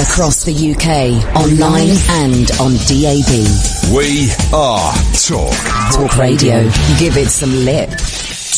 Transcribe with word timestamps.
Across 0.00 0.44
the 0.44 0.54
UK, 0.54 1.36
online 1.36 1.90
and 2.08 2.50
on 2.52 2.72
DAB. 2.88 3.92
We 3.94 4.30
are 4.50 4.94
Talk. 5.26 5.52
Talk 5.92 6.16
Radio. 6.16 6.62
Give 6.98 7.18
it 7.18 7.28
some 7.28 7.52
lip. 7.66 7.90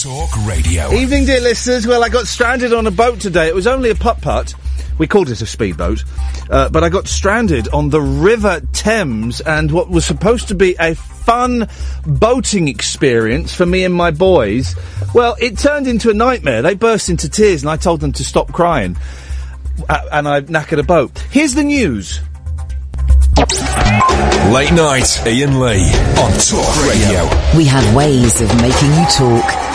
Talk 0.00 0.30
Radio. 0.46 0.92
Evening, 0.92 1.24
dear 1.24 1.40
listeners. 1.40 1.84
Well, 1.84 2.04
I 2.04 2.10
got 2.10 2.28
stranded 2.28 2.72
on 2.72 2.86
a 2.86 2.92
boat 2.92 3.18
today. 3.18 3.48
It 3.48 3.56
was 3.56 3.66
only 3.66 3.90
a 3.90 3.96
putt 3.96 4.20
putt. 4.20 4.54
We 4.98 5.08
called 5.08 5.30
it 5.30 5.40
a 5.40 5.46
speedboat, 5.46 6.04
uh, 6.48 6.68
but 6.68 6.84
I 6.84 6.88
got 6.88 7.08
stranded 7.08 7.66
on 7.72 7.90
the 7.90 8.00
River 8.00 8.60
Thames, 8.72 9.40
and 9.40 9.72
what 9.72 9.90
was 9.90 10.04
supposed 10.04 10.46
to 10.48 10.54
be 10.54 10.76
a 10.78 10.94
fun 10.94 11.68
boating 12.06 12.68
experience 12.68 13.54
for 13.54 13.66
me 13.66 13.84
and 13.84 13.94
my 13.94 14.10
boys, 14.10 14.76
well, 15.14 15.36
it 15.40 15.58
turned 15.58 15.88
into 15.88 16.10
a 16.10 16.14
nightmare. 16.14 16.62
They 16.62 16.74
burst 16.74 17.08
into 17.08 17.28
tears, 17.28 17.62
and 17.62 17.70
I 17.70 17.76
told 17.76 18.00
them 18.00 18.12
to 18.12 18.24
stop 18.24 18.52
crying, 18.52 18.96
and 19.88 20.28
I 20.28 20.40
knackered 20.42 20.78
a 20.78 20.82
boat. 20.82 21.18
Here's 21.30 21.54
the 21.54 21.64
news. 21.64 22.20
Late 24.52 24.72
night, 24.72 25.20
Iain 25.26 25.60
Lee 25.60 25.88
on 26.20 26.32
Talk 26.38 26.86
Radio. 26.86 27.56
We 27.56 27.64
have 27.64 27.94
ways 27.94 28.40
of 28.40 28.48
making 28.60 28.90
you 28.92 29.06
talk. 29.10 29.71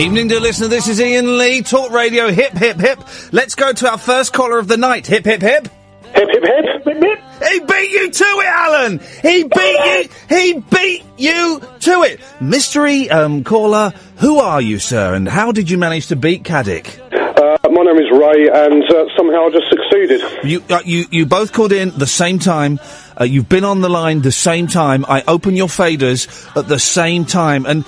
Evening, 0.00 0.28
dear 0.28 0.40
listener. 0.40 0.68
This 0.68 0.88
is 0.88 0.98
Iain 0.98 1.36
Lee, 1.36 1.60
Talk 1.60 1.90
Radio. 1.90 2.30
Hip, 2.30 2.54
hip, 2.54 2.80
hip. 2.80 3.00
Let's 3.32 3.54
go 3.54 3.70
to 3.70 3.90
our 3.90 3.98
first 3.98 4.32
caller 4.32 4.58
of 4.58 4.66
the 4.66 4.78
night. 4.78 5.06
Hip, 5.06 5.26
hip, 5.26 5.42
hip. 5.42 5.68
Hip, 6.14 6.28
hip, 6.32 6.42
hip. 6.42 6.84
Hip, 6.86 7.02
hip. 7.02 7.18
He 7.46 7.60
beat 7.60 7.90
you 7.90 8.10
to 8.10 8.24
it, 8.24 8.46
Alan. 8.46 8.98
He 9.20 9.44
beat 9.44 9.84
you. 9.84 10.08
He 10.30 10.64
beat 10.70 11.04
you 11.18 11.60
to 11.80 12.02
it. 12.04 12.20
Mystery 12.40 13.10
um, 13.10 13.44
caller. 13.44 13.92
Who 14.16 14.38
are 14.38 14.62
you, 14.62 14.78
sir? 14.78 15.12
And 15.12 15.28
how 15.28 15.52
did 15.52 15.68
you 15.68 15.76
manage 15.76 16.06
to 16.06 16.16
beat 16.16 16.44
Caddick? 16.44 16.98
Uh, 17.12 17.68
my 17.68 17.82
name 17.82 17.98
is 17.98 18.10
Ray, 18.10 18.48
and 18.48 18.82
uh, 18.84 19.04
somehow 19.18 19.48
I 19.48 19.50
just 19.50 19.68
succeeded. 19.68 20.22
You, 20.44 20.64
uh, 20.70 20.80
you, 20.82 21.04
you 21.10 21.26
both 21.26 21.52
called 21.52 21.72
in 21.72 21.90
the 21.90 22.06
same 22.06 22.38
time. 22.38 22.80
Uh, 23.20 23.24
you've 23.24 23.50
been 23.50 23.64
on 23.64 23.82
the 23.82 23.90
line 23.90 24.22
the 24.22 24.32
same 24.32 24.66
time. 24.66 25.04
I 25.06 25.22
open 25.28 25.56
your 25.56 25.68
faders 25.68 26.56
at 26.56 26.68
the 26.68 26.78
same 26.78 27.26
time. 27.26 27.66
And 27.66 27.84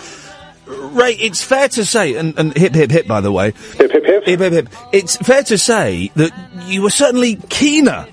Ray, 0.72 1.12
it's 1.14 1.42
fair 1.42 1.68
to 1.70 1.84
say, 1.84 2.14
and, 2.16 2.38
and 2.38 2.56
hip 2.56 2.74
hip 2.74 2.90
hip, 2.90 3.06
by 3.06 3.20
the 3.20 3.32
way, 3.32 3.52
hip 3.76 3.92
hip 3.92 4.04
hip, 4.04 4.24
hip 4.24 4.40
hip 4.40 4.52
hip. 4.52 4.68
It's 4.92 5.16
fair 5.16 5.42
to 5.44 5.58
say 5.58 6.10
that 6.16 6.32
you 6.66 6.82
were 6.82 6.90
certainly 6.90 7.36
keener 7.48 8.06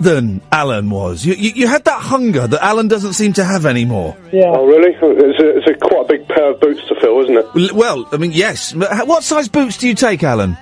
than 0.00 0.42
Alan 0.52 0.90
was. 0.90 1.24
You, 1.24 1.34
you, 1.34 1.52
you 1.54 1.66
had 1.68 1.84
that 1.84 2.00
hunger 2.02 2.46
that 2.46 2.62
Alan 2.62 2.86
doesn't 2.88 3.14
seem 3.14 3.32
to 3.34 3.44
have 3.44 3.64
anymore. 3.64 4.14
Yeah. 4.32 4.44
Oh, 4.48 4.66
really? 4.66 4.92
It's 4.92 5.40
a, 5.40 5.56
it's 5.56 5.66
a 5.68 5.88
quite 5.88 6.04
a 6.04 6.08
big 6.18 6.28
pair 6.28 6.50
of 6.52 6.60
boots 6.60 6.86
to 6.88 6.94
fill, 7.00 7.20
isn't 7.22 7.36
it? 7.36 7.70
L- 7.70 7.76
Well, 7.76 8.08
I 8.12 8.18
mean, 8.18 8.32
yes. 8.32 8.74
What 8.74 9.22
size 9.24 9.48
boots 9.48 9.78
do 9.78 9.88
you 9.88 9.94
take, 9.94 10.22
Alan? 10.22 10.58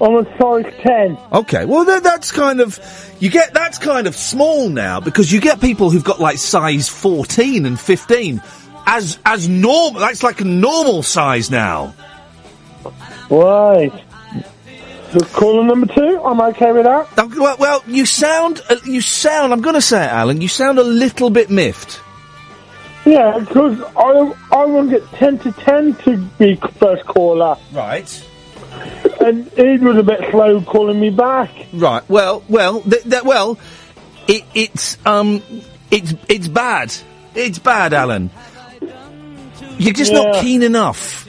I'm 0.00 0.16
a 0.16 0.24
size 0.36 0.64
10. 0.82 1.16
Okay, 1.32 1.64
well 1.64 1.84
th- 1.84 2.02
that's 2.02 2.32
kind 2.32 2.60
of 2.60 2.80
you 3.20 3.30
get 3.30 3.54
that's 3.54 3.78
kind 3.78 4.08
of 4.08 4.16
small 4.16 4.68
now 4.68 4.98
because 4.98 5.30
you 5.30 5.40
get 5.40 5.60
people 5.60 5.90
who've 5.90 6.02
got 6.02 6.18
like 6.18 6.38
size 6.38 6.88
fourteen 6.88 7.64
and 7.66 7.78
fifteen 7.78 8.42
as 8.86 9.18
as 9.24 9.48
normal. 9.48 10.00
That's 10.00 10.22
like 10.22 10.40
a 10.40 10.44
normal 10.44 11.02
size 11.02 11.50
now. 11.50 11.94
Right. 13.30 13.92
So 15.12 15.20
caller 15.20 15.64
number 15.64 15.86
two, 15.92 16.20
I'm 16.24 16.40
okay 16.40 16.72
with 16.72 16.84
that. 16.84 17.06
Uh, 17.18 17.28
Well, 17.36 17.56
well, 17.58 17.84
you 17.86 18.06
sound 18.06 18.60
uh, 18.70 18.76
you 18.84 19.00
sound. 19.00 19.52
I'm 19.52 19.60
going 19.60 19.74
to 19.74 19.82
say 19.82 20.02
it, 20.04 20.08
Alan. 20.10 20.40
You 20.40 20.48
sound 20.48 20.78
a 20.78 20.82
little 20.84 21.28
bit 21.30 21.50
miffed. 21.50 22.00
Yeah, 23.04 23.38
because 23.40 23.80
I, 23.96 24.32
I 24.52 24.64
want 24.64 24.90
to 24.90 25.00
get 25.00 25.10
10 25.14 25.38
to 25.40 25.52
10 25.52 25.94
to 26.04 26.16
be 26.38 26.54
first 26.78 27.04
caller. 27.04 27.56
Right. 27.72 28.28
And 29.20 29.50
he 29.52 29.76
was 29.78 29.96
a 29.96 30.04
bit 30.04 30.30
slow 30.30 30.62
calling 30.62 31.00
me 31.00 31.10
back. 31.10 31.50
Right. 31.72 32.08
Well, 32.08 32.44
well, 32.48 32.80
th- 32.80 33.02
th- 33.02 33.24
well, 33.24 33.58
it, 34.28 34.44
it's 34.54 34.96
um, 35.04 35.42
it's 35.90 36.14
it's 36.28 36.48
bad. 36.48 36.94
It's 37.34 37.58
bad, 37.58 37.92
Alan. 37.92 38.30
You're 39.82 39.94
just 39.94 40.12
not 40.12 40.42
keen 40.42 40.62
enough. 40.62 41.28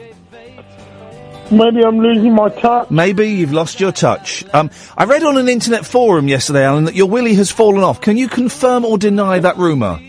Maybe 1.51 1.83
I'm 1.83 1.99
losing 1.99 2.33
my 2.33 2.49
touch. 2.49 2.89
Maybe 2.89 3.29
you've 3.29 3.53
lost 3.53 3.79
your 3.79 3.91
touch. 3.91 4.43
Um, 4.53 4.71
I 4.97 5.03
read 5.05 5.23
on 5.23 5.37
an 5.37 5.49
internet 5.49 5.85
forum 5.85 6.27
yesterday, 6.27 6.63
Alan, 6.63 6.85
that 6.85 6.95
your 6.95 7.07
willy 7.07 7.35
has 7.35 7.51
fallen 7.51 7.83
off. 7.83 8.01
Can 8.01 8.17
you 8.17 8.27
confirm 8.27 8.85
or 8.85 8.97
deny 8.97 9.39
that 9.39 9.57
rumour? 9.57 9.99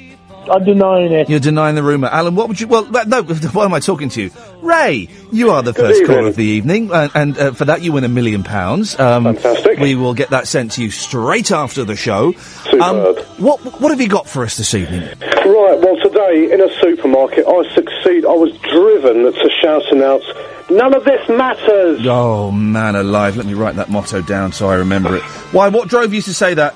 I'm 0.50 0.64
denying 0.64 1.12
it. 1.12 1.28
You're 1.28 1.40
denying 1.40 1.74
the 1.74 1.82
rumour, 1.82 2.08
Alan. 2.08 2.34
What 2.34 2.48
would 2.48 2.60
you? 2.60 2.66
Well, 2.66 2.84
no. 3.06 3.22
Why 3.52 3.64
am 3.64 3.74
I 3.74 3.80
talking 3.80 4.08
to 4.10 4.22
you, 4.22 4.30
Ray? 4.60 5.08
You 5.32 5.50
are 5.50 5.62
the 5.62 5.72
first 5.74 6.00
evening. 6.00 6.16
caller 6.16 6.28
of 6.28 6.36
the 6.36 6.44
evening, 6.44 6.92
uh, 6.92 7.08
and 7.14 7.36
uh, 7.38 7.52
for 7.52 7.64
that 7.66 7.82
you 7.82 7.92
win 7.92 8.04
a 8.04 8.08
million 8.08 8.42
pounds. 8.44 8.98
Um, 8.98 9.24
Fantastic. 9.24 9.78
We 9.78 9.94
will 9.94 10.14
get 10.14 10.30
that 10.30 10.46
sent 10.46 10.72
to 10.72 10.82
you 10.82 10.90
straight 10.90 11.50
after 11.50 11.84
the 11.84 11.96
show. 11.96 12.34
Um, 12.80 13.16
what 13.38 13.60
What 13.80 13.90
have 13.90 14.00
you 14.00 14.08
got 14.08 14.28
for 14.28 14.44
us 14.44 14.56
this 14.56 14.74
evening? 14.74 15.02
Right, 15.02 15.78
well, 15.78 15.96
today 16.02 16.52
in 16.52 16.60
a 16.60 16.72
supermarket, 16.80 17.46
I 17.46 17.74
succeed. 17.74 18.24
I 18.24 18.32
was 18.32 18.56
driven 18.58 19.24
to 19.32 19.50
shouting 19.62 20.02
out, 20.02 20.22
none 20.70 20.94
of 20.94 21.04
this 21.04 21.28
matters. 21.28 22.00
Oh 22.06 22.50
man, 22.50 22.96
alive! 22.96 23.36
Let 23.36 23.46
me 23.46 23.54
write 23.54 23.76
that 23.76 23.90
motto 23.90 24.22
down 24.22 24.52
so 24.52 24.68
I 24.68 24.76
remember 24.76 25.16
it. 25.16 25.22
Why? 25.52 25.68
What 25.68 25.88
drove 25.88 26.14
you 26.14 26.22
to 26.22 26.34
say 26.34 26.54
that? 26.54 26.74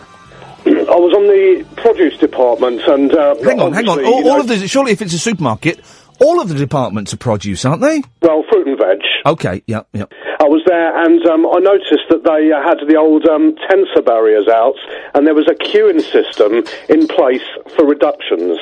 I 0.89 0.97
was 0.97 1.13
on 1.15 1.27
the 1.27 1.65
produce 1.83 2.17
department 2.19 2.81
and. 2.87 3.13
Uh, 3.15 3.35
Hang 3.43 3.61
on, 3.61 3.73
hang 3.73 3.89
on. 3.89 3.99
obviously, 3.99 4.13
All, 4.15 4.23
know- 4.23 4.41
of 4.41 4.47
this. 4.49 4.71
Surely, 4.71 4.93
if 4.93 5.03
it's 5.03 5.15
a 5.15 5.19
supermarket, 5.19 5.81
all 6.21 6.41
of 6.41 6.49
the 6.49 6.55
departments 6.55 7.13
are 7.15 7.17
produce, 7.17 7.65
aren't 7.65 7.81
they? 7.81 8.03
Well, 8.23 8.45
fruit 8.51 8.67
and 8.67 8.79
veg. 8.79 8.99
Okay, 9.27 9.63
yeah, 9.67 9.83
yeah. 9.93 10.05
I 10.41 10.45
was 10.45 10.63
there 10.67 10.97
and 11.05 11.25
um, 11.27 11.47
I 11.47 11.59
noticed 11.59 12.07
that 12.11 12.25
they 12.25 12.51
uh, 12.53 12.63
had 12.63 12.79
the 12.89 12.97
old 12.97 13.27
um, 13.27 13.55
tensor 13.69 14.05
barriers 14.05 14.49
out 14.49 14.75
and 15.15 15.27
there 15.27 15.35
was 15.35 15.49
a 15.49 15.55
queuing 15.55 16.01
system 16.01 16.65
in 16.89 17.07
place 17.09 17.43
for 17.77 17.85
reductions. 17.87 18.59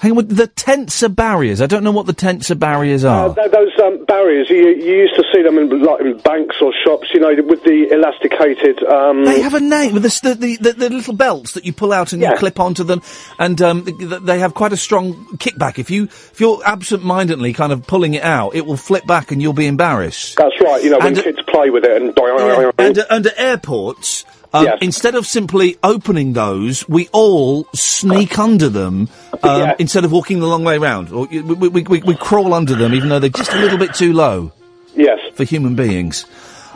Hang 0.00 0.18
on, 0.18 0.26
the 0.28 0.48
tensor 0.48 1.14
barriers. 1.14 1.62
I 1.62 1.66
don't 1.66 1.82
know 1.82 1.90
what 1.90 2.06
the 2.06 2.12
tensor 2.12 2.58
barriers 2.58 3.04
Uh, 3.04 3.10
are. 3.10 3.34
th- 3.34 3.50
those 3.50 3.72
um, 3.82 4.04
barriers, 4.04 4.48
you, 4.50 4.56
you 4.56 4.96
used 4.98 5.14
to 5.16 5.24
see 5.32 5.42
them 5.42 5.58
in, 5.58 5.82
like, 5.82 6.00
in 6.00 6.18
banks 6.18 6.56
or 6.60 6.72
shops, 6.84 7.08
you 7.14 7.20
know, 7.20 7.34
with 7.46 7.62
the 7.64 7.88
elasticated. 7.90 8.82
Um, 8.84 9.24
They 9.24 9.40
have 9.40 9.54
a 9.54 9.60
name 9.60 9.94
with 9.94 10.02
the, 10.02 10.34
the, 10.34 10.56
the, 10.56 10.72
the, 10.72 10.90
little 10.90 11.14
belts 11.14 11.52
that 11.54 11.64
you 11.64 11.72
pull 11.72 11.92
out 11.92 12.12
and 12.12 12.20
you 12.20 12.30
clip 12.36 12.60
onto 12.60 12.84
them, 12.84 13.00
and 13.38 13.60
um, 13.62 13.84
th- 13.84 13.98
th- 13.98 14.22
they 14.22 14.38
have 14.38 14.54
quite 14.54 14.72
a 14.72 14.76
strong 14.76 15.14
kickback. 15.38 15.78
If 15.78 15.90
you 15.90 16.04
if 16.04 16.40
you're 16.40 16.60
absent-mindedly 16.64 17.52
kind 17.54 17.72
of 17.72 17.86
pulling 17.86 18.14
it 18.14 18.22
out, 18.22 18.54
it 18.54 18.66
will 18.66 18.76
flip 18.76 19.06
back 19.06 19.30
and 19.32 19.40
you'll 19.40 19.52
be 19.52 19.66
embarrassed. 19.66 20.36
That's 20.36 20.60
right, 20.60 20.82
you 20.82 20.90
know, 20.90 20.98
when 20.98 21.18
uh, 21.18 21.22
kids 21.22 21.38
play 21.48 21.70
with 21.70 21.84
it 21.84 22.02
and. 22.02 22.16
and, 22.78 22.98
uh, 22.98 23.04
and 23.10 23.26
at 23.26 23.38
airports, 23.38 24.24
um, 24.56 24.78
instead 24.80 25.14
of 25.14 25.26
simply 25.26 25.76
opening 25.82 26.32
those, 26.32 26.88
we 26.88 27.08
all 27.12 27.64
sneak 27.74 28.38
under 28.38 28.68
them 28.68 29.08
um, 29.42 29.74
instead 29.78 30.04
of 30.04 30.12
walking 30.12 30.40
the 30.40 30.46
long 30.46 30.64
way 30.64 30.78
round. 30.78 31.10
Or 31.10 31.26
we, 31.26 31.40
we, 31.40 31.82
we, 31.82 32.00
we 32.00 32.14
crawl 32.14 32.54
under 32.54 32.74
them, 32.74 32.94
even 32.94 33.08
though 33.08 33.18
they're 33.18 33.30
just 33.30 33.52
a 33.52 33.58
little 33.58 33.78
bit 33.78 33.94
too 33.94 34.12
low. 34.12 34.52
Yes. 34.94 35.18
For 35.34 35.44
human 35.44 35.74
beings. 35.74 36.26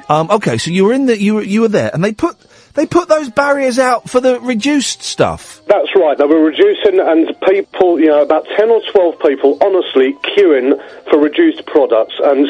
Um, 0.08 0.30
okay, 0.30 0.58
so 0.58 0.70
you 0.70 0.84
were 0.84 0.92
in 0.92 1.06
the 1.06 1.18
you 1.18 1.36
were 1.36 1.42
you 1.42 1.60
were 1.60 1.68
there, 1.68 1.90
and 1.94 2.02
they 2.02 2.12
put 2.12 2.36
they 2.74 2.86
put 2.86 3.08
those 3.08 3.30
barriers 3.30 3.78
out 3.78 4.08
for 4.08 4.20
the 4.20 4.40
reduced 4.40 5.02
stuff. 5.02 5.60
That's 5.66 5.94
right. 5.94 6.16
They 6.16 6.24
were 6.24 6.40
reducing, 6.42 7.00
and 7.00 7.28
people, 7.42 8.00
you 8.00 8.06
know, 8.06 8.22
about 8.22 8.46
10 8.56 8.70
or 8.70 8.80
12 8.92 9.20
people, 9.20 9.58
honestly, 9.60 10.14
queuing 10.36 10.80
for 11.10 11.18
reduced 11.18 11.66
products. 11.66 12.14
And 12.22 12.48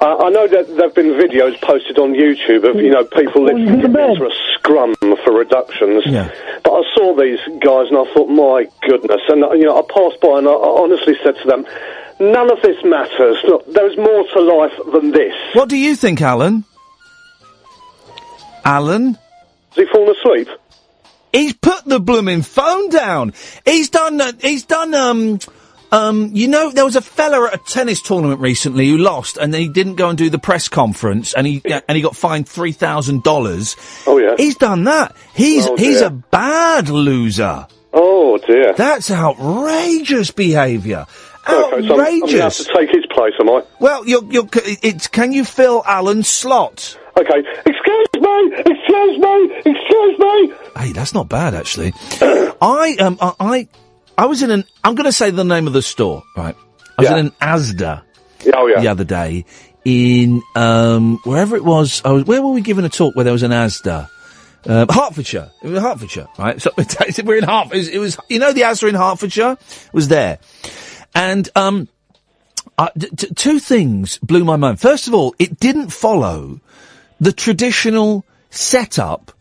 uh, 0.00 0.16
I 0.24 0.30
know 0.30 0.48
that 0.48 0.66
there 0.68 0.86
have 0.86 0.94
been 0.94 1.12
videos 1.12 1.60
posted 1.60 1.98
on 1.98 2.14
YouTube 2.14 2.68
of, 2.68 2.76
you 2.76 2.90
know, 2.90 3.04
people 3.04 3.44
literally 3.44 3.66
getting 3.66 3.94
into 3.94 4.24
a 4.24 4.34
scrum 4.54 4.94
for 5.24 5.32
reductions. 5.32 6.04
Yeah. 6.06 6.32
But 6.64 6.72
I 6.72 6.82
saw 6.94 7.14
these 7.14 7.38
guys 7.60 7.88
and 7.88 7.98
I 7.98 8.04
thought, 8.14 8.28
my 8.28 8.66
goodness. 8.88 9.20
And, 9.28 9.40
you 9.60 9.66
know, 9.66 9.78
I 9.78 9.82
passed 9.82 10.20
by 10.20 10.38
and 10.38 10.48
I, 10.48 10.52
I 10.52 10.80
honestly 10.82 11.16
said 11.22 11.36
to 11.42 11.46
them, 11.46 11.66
none 12.18 12.50
of 12.50 12.62
this 12.62 12.82
matters. 12.82 13.38
Look, 13.44 13.66
there's 13.72 13.96
more 13.98 14.24
to 14.26 14.40
life 14.40 14.72
than 14.92 15.10
this. 15.10 15.34
What 15.52 15.68
do 15.68 15.76
you 15.76 15.94
think, 15.96 16.22
Alan? 16.22 16.64
Alan? 18.64 19.14
Has 19.14 19.76
he 19.76 19.86
fallen 19.92 20.14
asleep? 20.16 20.48
He's 21.32 21.52
put 21.52 21.84
the 21.84 22.00
blooming 22.00 22.42
phone 22.42 22.88
down. 22.88 23.34
He's 23.64 23.90
done. 23.90 24.20
Uh, 24.20 24.32
he's 24.40 24.64
done. 24.64 24.94
Um, 24.94 25.38
um, 25.92 26.30
you 26.32 26.48
know, 26.48 26.70
there 26.70 26.84
was 26.84 26.96
a 26.96 27.00
fella 27.00 27.48
at 27.48 27.54
a 27.54 27.58
tennis 27.58 28.00
tournament 28.00 28.40
recently 28.40 28.88
who 28.88 28.98
lost, 28.98 29.36
and 29.36 29.52
then 29.52 29.60
he 29.60 29.68
didn't 29.68 29.96
go 29.96 30.08
and 30.08 30.16
do 30.18 30.30
the 30.30 30.38
press 30.38 30.68
conference, 30.68 31.34
and 31.34 31.46
he 31.46 31.62
and 31.64 31.96
he 31.96 32.02
got 32.02 32.16
fined 32.16 32.48
three 32.48 32.72
thousand 32.72 33.22
dollars. 33.22 33.76
Oh 34.06 34.18
yeah. 34.18 34.34
He's 34.36 34.56
done 34.56 34.84
that. 34.84 35.16
He's 35.34 35.66
Oh, 35.66 35.76
he's 35.76 36.00
a 36.00 36.10
bad 36.10 36.88
loser. 36.88 37.66
Oh 37.92 38.38
dear. 38.38 38.72
That's 38.74 39.10
outrageous 39.10 40.30
behaviour. 40.30 41.06
Okay, 41.48 41.88
so 41.88 41.94
I'm, 41.94 42.00
I'm 42.00 42.28
to 42.28 42.40
have 42.42 42.54
to 42.54 42.64
take 42.76 42.90
his 42.90 43.06
place, 43.10 43.32
am 43.40 43.48
I? 43.48 43.62
Well, 43.80 44.06
you're, 44.06 44.24
you're, 44.30 44.48
it's, 44.54 45.08
can 45.08 45.32
you 45.32 45.44
fill 45.44 45.82
Alan's 45.86 46.28
slot? 46.28 46.98
Okay. 47.18 47.38
Excuse 47.66 48.08
me! 48.20 48.52
Excuse 48.58 49.18
me! 49.18 49.54
Excuse 49.64 50.18
me! 50.18 50.52
Hey, 50.76 50.92
that's 50.92 51.12
not 51.12 51.28
bad 51.28 51.54
actually. 51.54 51.92
I 52.20 52.96
um 53.00 53.18
I 53.20 53.68
I, 54.22 54.26
was 54.26 54.42
in 54.42 54.50
an 54.50 54.64
I'm 54.84 54.94
going 54.94 55.06
to 55.06 55.12
say 55.12 55.30
the 55.30 55.44
name 55.44 55.66
of 55.66 55.72
the 55.72 55.82
store 55.82 56.22
right. 56.36 56.56
I 56.98 57.02
was 57.02 57.10
Yeah. 57.10 57.16
in 57.16 57.26
an 57.26 57.32
Asda 57.40 58.02
Oh, 58.54 58.66
yeah. 58.66 58.80
the 58.80 58.88
other 58.88 59.04
day 59.04 59.44
in 59.84 60.42
um 60.54 61.18
wherever 61.24 61.56
it 61.56 61.64
was. 61.64 62.02
I 62.04 62.10
was 62.12 62.24
where 62.24 62.40
were 62.42 62.52
we 62.52 62.60
giving 62.60 62.84
a 62.84 62.88
talk 62.88 63.14
where 63.16 63.24
there 63.24 63.32
was 63.32 63.42
an 63.42 63.50
Asda. 63.52 64.08
Um, 64.66 64.88
Hertfordshire. 64.90 65.50
It 65.62 65.68
was 65.68 65.80
Hertfordshire, 65.80 66.28
right? 66.38 66.60
So 66.60 66.70
we're 67.24 67.38
in 67.38 67.44
Hert. 67.44 67.68
It 67.72 67.76
was, 67.78 67.88
it 67.88 67.98
was, 67.98 68.18
you 68.28 68.38
know, 68.38 68.52
the 68.52 68.60
Asda 68.60 68.90
in 68.90 68.94
Hertfordshire 68.94 69.56
was 69.94 70.08
there, 70.08 70.38
and 71.14 71.48
um, 71.56 71.88
two 73.36 73.58
things 73.58 74.18
blew 74.18 74.44
my 74.44 74.56
mind. 74.56 74.78
First 74.80 75.08
of 75.08 75.14
all, 75.14 75.34
it 75.38 75.58
didn't 75.60 75.88
follow 75.90 76.60
the 77.20 77.32
traditional 77.32 78.24
setup 78.50 79.32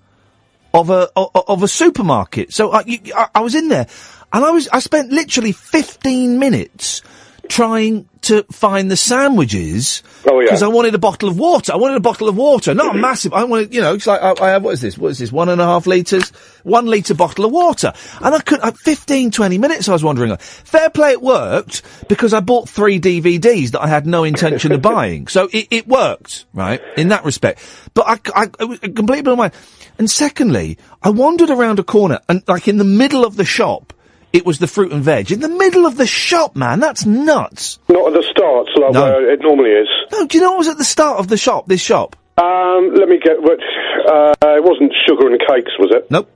of 0.74 0.90
a 0.90 1.10
o- 1.18 1.32
o- 1.36 1.44
of 1.48 1.64
a 1.64 1.68
supermarket. 1.68 2.54
So 2.54 2.72
I, 2.72 2.84
you, 2.86 3.00
I, 3.16 3.28
I 3.36 3.40
was 3.42 3.56
in 3.56 3.68
there, 3.70 3.88
and 4.34 4.44
I 4.46 4.52
was 4.52 4.68
I 4.70 4.80
spent 4.80 5.12
literally 5.12 5.52
fifteen 5.52 6.40
minutes 6.40 7.02
trying 7.48 8.08
to 8.22 8.44
find 8.52 8.92
the 8.92 8.96
sandwiches 8.98 10.04
Oh, 10.28 10.40
yeah. 10.40 10.46
because 10.46 10.62
I 10.62 10.68
wanted 10.68 10.94
a 10.94 11.00
bottle 11.00 11.30
of 11.30 11.40
water. 11.40 11.74
I 11.74 11.78
wanted 11.78 11.96
a 11.98 12.00
bottle 12.02 12.30
of 12.30 12.36
water, 12.38 12.76
not 12.76 12.96
a 12.96 13.00
massive. 13.00 13.34
I 13.34 13.46
wanted, 13.46 13.74
you 13.74 13.82
know, 13.82 13.96
it's 13.96 14.06
like 14.06 14.22
I, 14.22 14.34
I 14.40 14.50
have 14.52 14.64
what 14.64 14.72
is 14.76 14.82
this? 14.82 14.98
What 15.00 15.08
is 15.10 15.18
this? 15.18 15.32
One 15.32 15.50
and 15.50 15.60
a 15.60 15.66
half 15.66 15.88
liters, 15.88 16.30
one 16.64 16.86
liter 16.86 17.16
bottle 17.16 17.46
of 17.46 17.52
water, 17.52 17.92
and 18.22 18.36
I 18.36 18.40
could. 18.42 18.60
Uh, 18.60 18.70
15, 18.72 19.32
20 19.32 19.58
minutes 19.58 19.90
I 19.90 19.94
was 19.94 20.04
wandering. 20.04 20.36
Fair 20.38 20.90
play, 20.92 21.14
it 21.14 21.22
worked 21.24 21.82
because 22.08 22.34
I 22.34 22.40
bought 22.42 22.70
three 22.70 23.00
DVDs 23.00 23.72
that 23.72 23.82
I 23.82 23.88
had 23.88 24.06
no 24.06 24.24
intention 24.26 24.72
of 24.74 24.82
buying, 24.84 25.28
so 25.28 25.50
it, 25.52 25.68
it 25.72 25.88
worked, 25.88 26.46
right, 26.54 26.82
in 26.98 27.08
that 27.08 27.26
respect. 27.26 27.62
But 27.96 28.06
I, 28.08 28.44
I, 28.44 28.50
it 28.60 28.66
was 28.66 28.80
completely 28.80 29.24
blew 29.24 29.38
my. 29.38 29.52
And 29.98 30.12
secondly, 30.12 30.78
I 31.02 31.10
wandered 31.10 31.50
around 31.50 31.80
a 31.80 31.84
corner 31.84 32.20
and, 32.30 32.44
like, 32.48 32.68
in 32.68 32.78
the 32.78 32.84
middle 32.86 33.26
of 33.26 33.38
the 33.38 33.46
shop, 33.46 33.92
it 34.34 34.46
was 34.46 34.60
the 34.60 34.68
fruit 34.68 34.92
and 34.92 35.04
veg. 35.04 35.32
In 35.32 35.40
the 35.40 35.50
middle 35.50 35.86
of 35.86 35.98
the 35.98 36.06
shop, 36.08 36.56
man, 36.56 36.80
that's 36.80 37.06
nuts. 37.06 37.80
Not 37.90 38.08
at 38.08 38.14
the 38.14 38.24
start, 38.30 38.68
like 38.76 38.94
No. 38.94 39.02
where 39.04 39.32
it 39.34 39.40
normally 39.42 39.72
is. 39.72 39.88
No, 40.12 40.26
do 40.28 40.38
you 40.38 40.44
know 40.44 40.52
what 40.52 40.60
was 40.60 40.68
at 40.68 40.78
the 40.78 40.84
start 40.84 41.20
of 41.20 41.28
the 41.28 41.38
shop, 41.38 41.68
this 41.68 41.82
shop? 41.82 42.16
Um, 42.38 42.94
let 42.96 43.10
me 43.10 43.20
get. 43.20 43.42
What, 43.42 43.60
uh, 44.08 44.34
it 44.56 44.64
wasn't 44.64 44.94
sugar 45.08 45.28
and 45.28 45.40
cakes, 45.40 45.72
was 45.80 45.92
it? 45.94 46.10
Nope. 46.12 46.30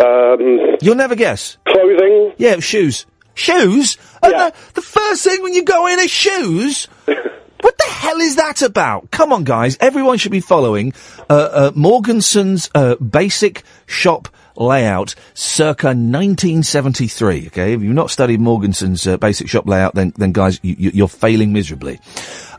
Um, 0.00 0.76
You'll 0.80 0.94
never 0.94 1.14
guess. 1.14 1.58
clothing. 1.68 2.32
Yeah, 2.38 2.60
shoes. 2.60 3.06
Shoes? 3.34 3.98
And 4.22 4.32
the, 4.32 4.52
the 4.74 4.82
first 4.82 5.24
thing 5.24 5.42
when 5.42 5.54
you 5.54 5.64
go 5.64 5.86
in 5.86 5.98
is 6.00 6.10
shoes? 6.10 6.84
what 7.06 7.78
the 7.78 7.84
hell 7.88 8.18
is 8.20 8.36
that 8.36 8.62
about? 8.62 9.10
Come 9.10 9.32
on, 9.32 9.44
guys. 9.44 9.76
Everyone 9.80 10.18
should 10.18 10.32
be 10.32 10.40
following 10.40 10.92
uh, 11.30 11.32
uh, 11.32 11.72
Morganson's 11.74 12.70
uh, 12.74 12.96
basic 12.96 13.64
shop 13.86 14.28
layout 14.56 15.14
circa 15.34 15.88
1973. 15.88 17.46
Okay, 17.48 17.74
if 17.74 17.82
you've 17.82 17.94
not 17.94 18.10
studied 18.10 18.40
Morganson's 18.40 19.06
uh, 19.06 19.16
basic 19.16 19.48
shop 19.48 19.66
layout, 19.66 19.94
then, 19.94 20.12
then 20.16 20.32
guys, 20.32 20.60
you, 20.62 20.74
you, 20.78 20.90
you're 20.94 21.08
failing 21.08 21.52
miserably. 21.52 22.00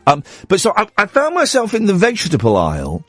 Um, 0.06 0.22
but 0.48 0.60
so 0.60 0.72
I, 0.76 0.86
I 0.96 1.06
found 1.06 1.34
myself 1.34 1.74
in 1.74 1.86
the 1.86 1.94
vegetable 1.94 2.56
aisle. 2.56 3.04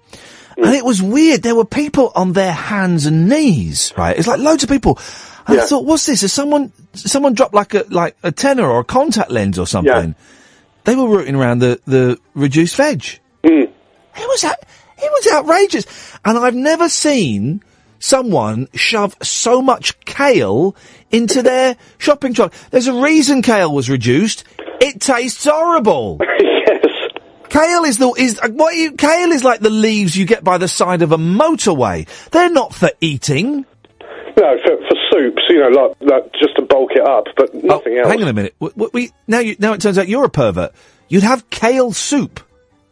And 0.57 0.73
it 0.73 0.85
was 0.85 1.01
weird. 1.01 1.43
There 1.43 1.55
were 1.55 1.65
people 1.65 2.13
on 2.15 2.31
their 2.31 2.53
hands 2.53 3.05
and 3.05 3.27
knees, 3.27 3.91
right? 3.97 4.17
It's 4.17 4.27
like 4.27 4.39
loads 4.39 4.63
of 4.63 4.69
people. 4.69 4.97
And 5.47 5.59
I 5.59 5.65
thought, 5.65 5.83
what's 5.85 6.05
this? 6.05 6.21
Has 6.21 6.31
someone, 6.31 6.71
someone 6.93 7.33
dropped 7.33 7.53
like 7.53 7.73
a, 7.73 7.83
like 7.89 8.15
a 8.23 8.31
tenner 8.31 8.65
or 8.65 8.79
a 8.79 8.83
contact 8.85 9.29
lens 9.31 9.59
or 9.59 9.67
something? 9.67 10.15
They 10.85 10.95
were 10.95 11.09
rooting 11.09 11.35
around 11.35 11.59
the, 11.59 11.81
the 11.85 12.17
reduced 12.35 12.77
veg. 12.77 13.19
It 14.15 14.27
was, 14.27 14.43
it 14.45 15.11
was 15.11 15.33
outrageous. 15.33 15.85
And 16.23 16.37
I've 16.37 16.55
never 16.55 16.87
seen 16.87 17.61
someone 18.05 18.67
shove 18.73 19.15
so 19.21 19.61
much 19.61 19.99
kale 20.01 20.75
into 21.11 21.41
their 21.41 21.75
shopping 21.97 22.33
trolley. 22.33 22.51
There's 22.69 22.87
a 22.87 22.93
reason 22.93 23.41
kale 23.41 23.73
was 23.73 23.89
reduced. 23.89 24.43
It 24.79 25.01
tastes 25.01 25.45
horrible. 25.45 26.19
yes. 26.39 26.85
Kale 27.49 27.83
is 27.83 27.97
the 27.97 28.09
is 28.17 28.39
uh, 28.39 28.49
what 28.49 28.75
you 28.75 28.91
kale 28.91 29.31
is 29.31 29.43
like 29.43 29.59
the 29.61 29.69
leaves 29.69 30.15
you 30.15 30.25
get 30.25 30.43
by 30.43 30.57
the 30.57 30.67
side 30.67 31.01
of 31.01 31.11
a 31.11 31.17
motorway. 31.17 32.07
They're 32.29 32.49
not 32.49 32.73
for 32.73 32.91
eating. 33.01 33.65
No, 34.37 34.57
for, 34.65 34.75
for 34.75 34.97
soups, 35.11 35.43
you 35.49 35.59
know, 35.59 35.69
like, 35.69 35.95
like 36.01 36.33
just 36.33 36.57
to 36.57 36.61
bulk 36.63 36.91
it 36.93 37.07
up, 37.07 37.23
but 37.37 37.53
nothing 37.53 37.97
else. 37.97 38.07
Oh, 38.07 38.09
Hang 38.09 38.21
on 38.21 38.27
a 38.27 38.33
minute. 38.33 38.53
W- 38.59 38.73
w- 38.73 38.91
we 38.93 39.11
now 39.27 39.39
you 39.39 39.55
now 39.57 39.73
it 39.73 39.81
turns 39.81 39.97
out 39.97 40.07
you're 40.07 40.25
a 40.25 40.29
pervert. 40.29 40.73
You'd 41.07 41.23
have 41.23 41.49
kale 41.49 41.93
soup. 41.93 42.44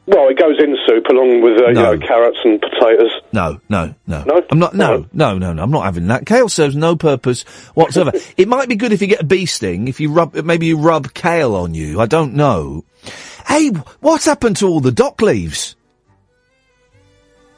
Well, 0.05 0.27
it 0.27 0.37
goes 0.37 0.59
in 0.59 0.75
soup 0.85 1.05
along 1.07 1.41
with 1.41 1.61
uh, 1.61 1.71
No. 1.71 1.91
you 1.91 1.97
know 1.99 2.05
carrots 2.05 2.37
and 2.43 2.59
potatoes. 2.59 3.11
No, 3.31 3.61
no, 3.69 3.95
no. 4.05 4.23
No? 4.25 4.41
I'm 4.51 4.59
not. 4.59 4.73
No, 4.75 5.05
no, 5.13 5.37
no, 5.37 5.53
no. 5.53 5.63
I'm 5.63 5.71
not 5.71 5.85
having 5.85 6.07
that. 6.07 6.25
Kale 6.25 6.49
serves 6.49 6.75
no 6.75 6.97
purpose 6.97 7.43
whatsoever. 7.73 8.11
it 8.37 8.49
might 8.49 8.67
be 8.67 8.75
good 8.75 8.91
if 8.91 9.01
you 9.01 9.07
get 9.07 9.21
a 9.21 9.25
bee 9.25 9.45
sting. 9.45 9.87
If 9.87 10.01
you 10.01 10.11
rub, 10.11 10.35
maybe 10.35 10.65
you 10.65 10.77
rub 10.77 11.13
kale 11.13 11.55
on 11.55 11.73
you. 11.73 12.01
I 12.01 12.05
don't 12.05 12.33
know. 12.33 12.83
Hey, 13.47 13.69
what's 14.01 14.25
happened 14.25 14.57
to 14.57 14.67
all 14.67 14.81
the 14.81 14.91
dock 14.91 15.21
leaves? 15.21 15.75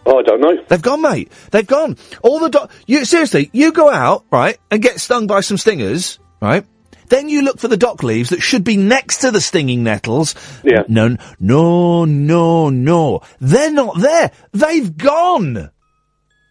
Oh, 0.06 0.20
I 0.20 0.22
don't 0.22 0.40
know. 0.40 0.64
They've 0.68 0.82
gone, 0.82 1.02
mate. 1.02 1.32
They've 1.50 1.66
gone. 1.66 1.98
All 2.22 2.38
the 2.40 2.50
dock. 2.50 2.72
You 2.86 3.06
seriously, 3.06 3.50
you 3.54 3.72
go 3.72 3.90
out 3.92 4.24
right 4.32 4.60
and 4.70 4.84
get 4.84 5.00
stung 5.00 5.26
by 5.26 5.40
some 5.42 5.58
stingers, 5.58 6.20
right? 6.40 6.64
Then 7.10 7.30
you 7.30 7.42
look 7.42 7.60
for 7.60 7.68
the 7.68 7.78
dock 7.78 8.04
leaves 8.04 8.30
that 8.30 8.42
should 8.42 8.64
be 8.64 8.78
next 8.78 9.20
to 9.20 9.32
the 9.32 9.42
stinging 9.42 9.84
nettles. 9.84 10.36
Yeah. 10.64 10.84
No, 10.88 11.16
no, 11.40 12.06
no, 12.06 12.70
no. 12.70 13.22
They're 13.40 13.72
not 13.72 14.00
there. 14.00 14.32
They've 14.52 14.96
gone. 14.96 15.70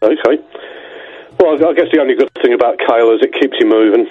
Okay. 0.03 0.43
Well, 1.39 1.55
I 1.69 1.73
guess 1.75 1.87
the 1.93 2.01
only 2.01 2.15
good 2.15 2.31
thing 2.43 2.55
about 2.55 2.79
kale 2.79 3.11
is 3.11 3.21
it 3.21 3.35
keeps 3.39 3.57
you 3.59 3.67
moving. 3.67 4.07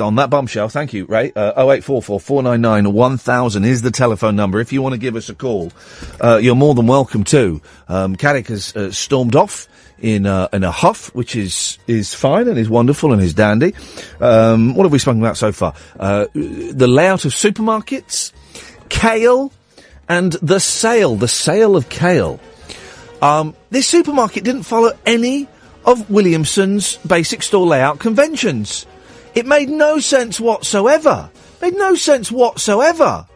on 0.00 0.16
that 0.16 0.30
bombshell, 0.30 0.68
thank 0.68 0.92
you, 0.92 1.06
Ray. 1.06 1.32
Uh, 1.34 1.52
0844 1.56 2.20
499 2.20 2.92
1000 2.92 3.64
is 3.64 3.82
the 3.82 3.90
telephone 3.90 4.36
number. 4.36 4.60
If 4.60 4.72
you 4.72 4.82
want 4.82 4.92
to 4.92 4.98
give 4.98 5.16
us 5.16 5.28
a 5.28 5.34
call, 5.34 5.72
uh, 6.20 6.38
you're 6.40 6.54
more 6.54 6.74
than 6.74 6.86
welcome 6.86 7.24
to. 7.24 7.60
Um, 7.88 8.14
Caddick 8.14 8.48
has 8.48 8.76
uh, 8.76 8.92
stormed 8.92 9.34
off 9.36 9.68
in 10.00 10.26
uh, 10.26 10.48
in 10.52 10.64
a 10.64 10.70
huff, 10.70 11.14
which 11.14 11.36
is 11.36 11.78
is 11.86 12.14
fine 12.14 12.48
and 12.48 12.58
is 12.58 12.68
wonderful 12.68 13.12
and 13.12 13.22
is 13.22 13.34
dandy. 13.34 13.74
Um, 14.20 14.74
what 14.74 14.84
have 14.84 14.92
we 14.92 14.98
spoken 14.98 15.20
about 15.20 15.36
so 15.36 15.52
far? 15.52 15.74
Uh, 15.98 16.26
the 16.34 16.86
layout 16.88 17.24
of 17.24 17.32
supermarkets, 17.32 18.32
kale, 18.88 19.52
and 20.08 20.32
the 20.34 20.58
sale, 20.58 21.16
the 21.16 21.28
sale 21.28 21.76
of 21.76 21.88
kale. 21.88 22.40
Um, 23.22 23.54
this 23.70 23.86
supermarket 23.86 24.44
didn't 24.44 24.62
follow 24.62 24.92
any 25.04 25.48
of 25.84 26.08
Williamson's 26.10 26.96
basic 26.98 27.42
store 27.42 27.66
layout 27.66 27.98
conventions. 27.98 28.86
It 29.34 29.46
made 29.46 29.68
no 29.68 30.00
sense 30.00 30.40
whatsoever. 30.40 31.30
Made 31.62 31.74
no 31.74 31.94
sense 31.94 32.32
whatsoever. 32.32 33.26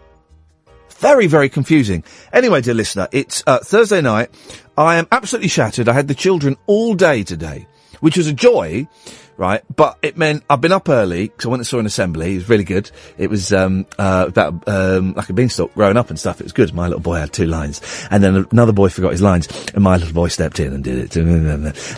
Very, 0.98 1.26
very 1.26 1.48
confusing. 1.48 2.04
Anyway, 2.32 2.60
dear 2.60 2.74
listener, 2.74 3.08
it's 3.12 3.42
uh, 3.46 3.58
Thursday 3.58 4.00
night. 4.00 4.30
I 4.76 4.96
am 4.96 5.06
absolutely 5.12 5.48
shattered. 5.48 5.88
I 5.88 5.92
had 5.92 6.08
the 6.08 6.14
children 6.14 6.56
all 6.66 6.94
day 6.94 7.22
today, 7.22 7.66
which 8.00 8.16
was 8.16 8.26
a 8.26 8.32
joy, 8.32 8.88
right? 9.36 9.62
But 9.74 9.98
it 10.02 10.16
meant 10.16 10.44
I've 10.48 10.60
been 10.60 10.72
up 10.72 10.88
early 10.88 11.28
because 11.28 11.46
I 11.46 11.48
went 11.48 11.60
and 11.60 11.66
saw 11.66 11.78
an 11.78 11.86
assembly. 11.86 12.32
It 12.32 12.36
was 12.36 12.48
really 12.48 12.64
good. 12.64 12.90
It 13.18 13.28
was 13.28 13.52
um, 13.52 13.86
uh, 13.98 14.26
about 14.28 14.66
um, 14.68 15.14
like 15.14 15.28
a 15.28 15.32
beanstalk 15.32 15.74
growing 15.74 15.96
up 15.96 16.10
and 16.10 16.18
stuff. 16.18 16.40
It 16.40 16.44
was 16.44 16.52
good. 16.52 16.72
My 16.72 16.86
little 16.86 17.00
boy 17.00 17.16
had 17.16 17.32
two 17.32 17.46
lines, 17.46 17.80
and 18.10 18.22
then 18.22 18.46
another 18.50 18.72
boy 18.72 18.88
forgot 18.88 19.12
his 19.12 19.22
lines, 19.22 19.48
and 19.74 19.84
my 19.84 19.96
little 19.96 20.14
boy 20.14 20.28
stepped 20.28 20.60
in 20.60 20.72
and 20.72 20.82
did 20.82 20.98
it. 20.98 21.16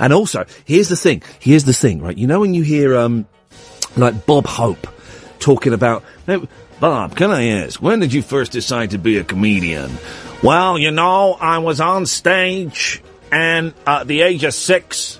And 0.00 0.12
also, 0.12 0.44
here's 0.64 0.88
the 0.88 0.96
thing. 0.96 1.22
Here's 1.38 1.64
the 1.64 1.72
thing, 1.74 2.00
right? 2.00 2.16
You 2.16 2.26
know 2.26 2.40
when 2.40 2.54
you 2.54 2.62
hear 2.62 2.96
um, 2.96 3.26
like 3.96 4.26
Bob 4.26 4.46
Hope 4.46 4.86
talking 5.38 5.72
about. 5.72 6.02
"Now, 6.26 6.42
Bob, 6.78 7.16
can 7.16 7.30
I 7.30 7.48
ask, 7.48 7.80
when 7.80 8.00
did 8.00 8.12
you 8.12 8.22
first 8.22 8.52
decide 8.52 8.90
to 8.90 8.98
be 8.98 9.16
a 9.16 9.24
comedian? 9.24 9.90
Well, 10.42 10.78
you 10.78 10.90
know, 10.90 11.32
I 11.32 11.58
was 11.58 11.80
on 11.80 12.04
stage 12.04 13.02
and 13.32 13.72
uh, 13.86 13.98
at 14.00 14.06
the 14.06 14.20
age 14.20 14.44
of 14.44 14.52
six, 14.52 15.18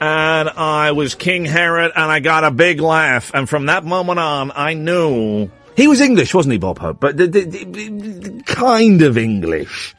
and 0.00 0.48
I 0.48 0.92
was 0.92 1.14
King 1.14 1.44
Herod, 1.44 1.92
and 1.96 2.10
I 2.10 2.20
got 2.20 2.44
a 2.44 2.50
big 2.50 2.80
laugh, 2.80 3.32
and 3.34 3.48
from 3.48 3.66
that 3.66 3.84
moment 3.84 4.18
on, 4.18 4.52
I 4.54 4.74
knew. 4.74 5.50
He 5.76 5.88
was 5.88 6.00
English, 6.00 6.34
wasn't 6.34 6.52
he, 6.52 6.58
Bob 6.58 6.78
Hope? 6.78 7.00
But 7.00 7.16
the, 7.16 7.26
the, 7.26 7.44
the, 7.44 8.42
kind 8.44 9.02
of 9.02 9.16
English. 9.16 9.94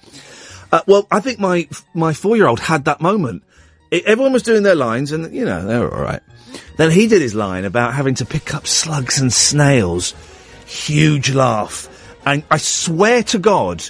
Uh, 0.71 0.81
well, 0.85 1.07
I 1.09 1.19
think 1.19 1.39
my 1.39 1.67
my 1.93 2.13
four 2.13 2.37
year 2.37 2.47
old 2.47 2.59
had 2.59 2.85
that 2.85 3.01
moment. 3.01 3.43
I- 3.91 4.03
everyone 4.05 4.33
was 4.33 4.43
doing 4.43 4.63
their 4.63 4.75
lines, 4.75 5.11
and 5.11 5.33
you 5.33 5.45
know 5.45 5.65
they 5.65 5.79
were 5.79 5.93
all 5.93 6.01
right. 6.01 6.21
Then 6.77 6.91
he 6.91 7.07
did 7.07 7.21
his 7.21 7.35
line 7.35 7.65
about 7.65 7.93
having 7.93 8.15
to 8.15 8.25
pick 8.25 8.53
up 8.53 8.67
slugs 8.67 9.19
and 9.19 9.33
snails. 9.33 10.13
Huge 10.69 11.31
laugh, 11.31 11.89
and 12.27 12.43
I 12.51 12.57
swear 12.57 13.23
to 13.23 13.39
God, 13.39 13.83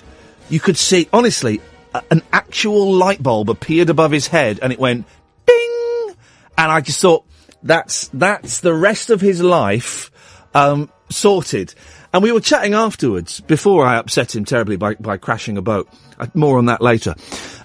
you 0.50 0.62
could 0.62 0.78
see 0.78 1.10
honestly 1.12 1.60
a- 1.94 2.02
an 2.10 2.22
actual 2.32 2.94
light 2.94 3.22
bulb 3.22 3.50
appeared 3.50 3.90
above 3.90 4.12
his 4.12 4.28
head, 4.28 4.60
and 4.62 4.72
it 4.72 4.80
went 4.80 5.06
ding, 5.46 6.16
and 6.58 6.72
I 6.72 6.80
just 6.80 7.02
thought 7.02 7.26
that's 7.62 8.10
that's 8.14 8.62
the 8.62 8.74
rest 8.74 9.10
of 9.10 9.20
his 9.20 9.42
life 9.42 10.10
um, 10.54 10.90
sorted. 11.10 11.74
And 12.14 12.24
we 12.24 12.32
were 12.32 12.40
chatting 12.40 12.74
afterwards 12.74 13.42
before 13.42 13.86
I 13.86 13.98
upset 13.98 14.34
him 14.34 14.46
terribly 14.46 14.78
by, 14.78 14.96
by 14.96 15.18
crashing 15.18 15.58
a 15.58 15.62
boat. 15.62 15.90
Uh, 16.18 16.28
more 16.34 16.58
on 16.58 16.68
that 16.68 16.82
later. 16.82 17.14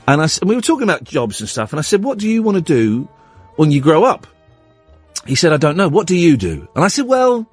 And, 0.08 0.20
I, 0.20 0.24
and 0.40 0.50
we 0.50 0.56
were 0.56 0.60
talking 0.60 0.82
about 0.82 1.04
jobs 1.04 1.40
and 1.40 1.48
stuff. 1.48 1.72
And 1.72 1.78
I 1.78 1.82
said, 1.82 2.02
"What 2.02 2.18
do 2.18 2.28
you 2.28 2.42
want 2.42 2.56
to 2.56 2.62
do 2.62 3.08
when 3.54 3.70
you 3.70 3.80
grow 3.80 4.02
up?" 4.02 4.26
He 5.24 5.36
said, 5.36 5.52
"I 5.52 5.56
don't 5.56 5.76
know. 5.76 5.88
What 5.88 6.08
do 6.08 6.16
you 6.16 6.36
do?" 6.36 6.66
And 6.74 6.84
I 6.84 6.88
said, 6.88 7.06
"Well, 7.06 7.46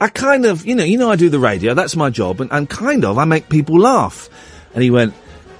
I 0.00 0.08
kind 0.08 0.44
of, 0.44 0.66
you 0.66 0.74
know, 0.74 0.84
you 0.84 0.98
know, 0.98 1.10
I 1.10 1.16
do 1.16 1.28
the 1.28 1.38
radio. 1.38 1.74
That's 1.74 1.96
my 1.96 2.10
job, 2.10 2.40
and, 2.40 2.50
and 2.52 2.68
kind 2.68 3.04
of, 3.04 3.18
I 3.18 3.24
make 3.24 3.48
people 3.48 3.78
laugh." 3.78 4.28
And 4.74 4.82
he 4.82 4.90
went, 4.90 5.14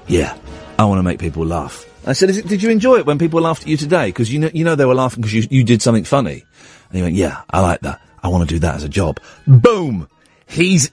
"Yeah, 0.06 0.36
I 0.78 0.84
want 0.84 0.98
to 0.98 1.02
make 1.02 1.18
people 1.18 1.46
laugh." 1.46 1.86
I 2.06 2.12
said, 2.12 2.30
it, 2.30 2.46
"Did 2.46 2.62
you 2.62 2.70
enjoy 2.70 2.96
it 2.96 3.06
when 3.06 3.18
people 3.18 3.40
laughed 3.40 3.62
at 3.62 3.68
you 3.68 3.76
today? 3.76 4.06
Because 4.06 4.32
you 4.32 4.40
know, 4.40 4.50
you 4.52 4.64
know, 4.64 4.74
they 4.74 4.84
were 4.84 4.94
laughing 4.94 5.22
because 5.22 5.34
you 5.34 5.46
you 5.50 5.64
did 5.64 5.82
something 5.82 6.04
funny." 6.04 6.44
And 6.88 6.96
he 6.96 7.02
went, 7.02 7.14
"Yeah, 7.14 7.42
I 7.50 7.60
like 7.60 7.80
that. 7.80 8.00
I 8.22 8.28
want 8.28 8.48
to 8.48 8.54
do 8.54 8.58
that 8.60 8.74
as 8.74 8.84
a 8.84 8.88
job." 8.88 9.20
Boom, 9.46 10.08
he's 10.46 10.90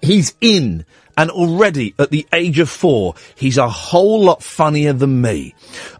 he's 0.00 0.34
in. 0.40 0.84
And 1.16 1.30
already 1.30 1.94
at 1.98 2.10
the 2.10 2.26
age 2.32 2.58
of 2.58 2.70
four, 2.70 3.14
he's 3.34 3.58
a 3.58 3.68
whole 3.68 4.22
lot 4.22 4.42
funnier 4.42 4.92
than 4.92 5.20
me. 5.20 5.54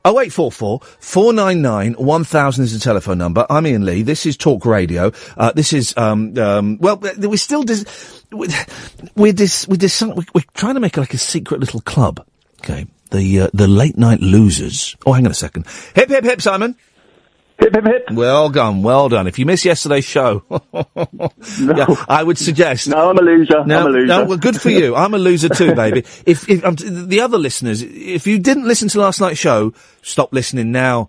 0844 0.06 0.80
499 1.00 1.94
1000 1.94 2.64
is 2.64 2.72
the 2.72 2.78
telephone 2.78 3.18
number. 3.18 3.46
I'm 3.50 3.66
Iain 3.66 3.84
Lee. 3.84 4.02
This 4.02 4.26
is 4.26 4.36
Talk 4.36 4.64
Radio. 4.64 5.12
Uh, 5.36 5.52
this 5.52 5.72
is, 5.72 5.94
um, 5.96 6.36
um, 6.38 6.78
well, 6.78 6.96
we're 7.18 7.36
still, 7.36 7.62
dis- 7.62 8.24
we're, 8.32 9.32
dis- 9.32 9.68
we're, 9.68 9.76
dis- 9.76 10.02
we're 10.02 10.44
trying 10.54 10.74
to 10.74 10.80
make 10.80 10.96
like 10.96 11.14
a 11.14 11.18
secret 11.18 11.60
little 11.60 11.80
club. 11.80 12.24
Okay. 12.60 12.86
The, 13.10 13.40
uh, 13.42 13.48
the 13.52 13.68
late 13.68 13.98
night 13.98 14.20
losers. 14.20 14.96
Oh, 15.04 15.12
hang 15.12 15.26
on 15.26 15.30
a 15.30 15.34
second. 15.34 15.66
Hip, 15.94 16.08
hip, 16.08 16.24
hip, 16.24 16.40
Simon. 16.40 16.76
Hip, 17.58 17.74
hip, 17.74 17.84
hip. 17.84 18.10
Well 18.12 18.48
done, 18.48 18.82
well 18.82 19.08
done. 19.08 19.26
If 19.26 19.38
you 19.38 19.46
missed 19.46 19.64
yesterday's 19.64 20.04
show, 20.04 20.42
yeah, 20.50 21.86
I 22.08 22.22
would 22.22 22.38
suggest. 22.38 22.88
No, 22.88 23.10
I'm 23.10 23.18
a 23.18 23.22
loser. 23.22 23.64
No, 23.64 23.80
I'm 23.80 23.86
a 23.86 23.90
loser. 23.90 24.06
no, 24.06 24.24
well, 24.24 24.38
good 24.38 24.60
for 24.60 24.70
you. 24.70 24.96
I'm 24.96 25.14
a 25.14 25.18
loser 25.18 25.48
too, 25.48 25.74
baby. 25.76 26.00
If, 26.26 26.48
if 26.48 26.64
um, 26.64 26.76
the 26.76 27.20
other 27.20 27.38
listeners, 27.38 27.82
if 27.82 28.26
you 28.26 28.38
didn't 28.38 28.66
listen 28.66 28.88
to 28.88 29.00
last 29.00 29.20
night's 29.20 29.38
show, 29.38 29.72
stop 30.02 30.32
listening 30.32 30.72
now. 30.72 31.08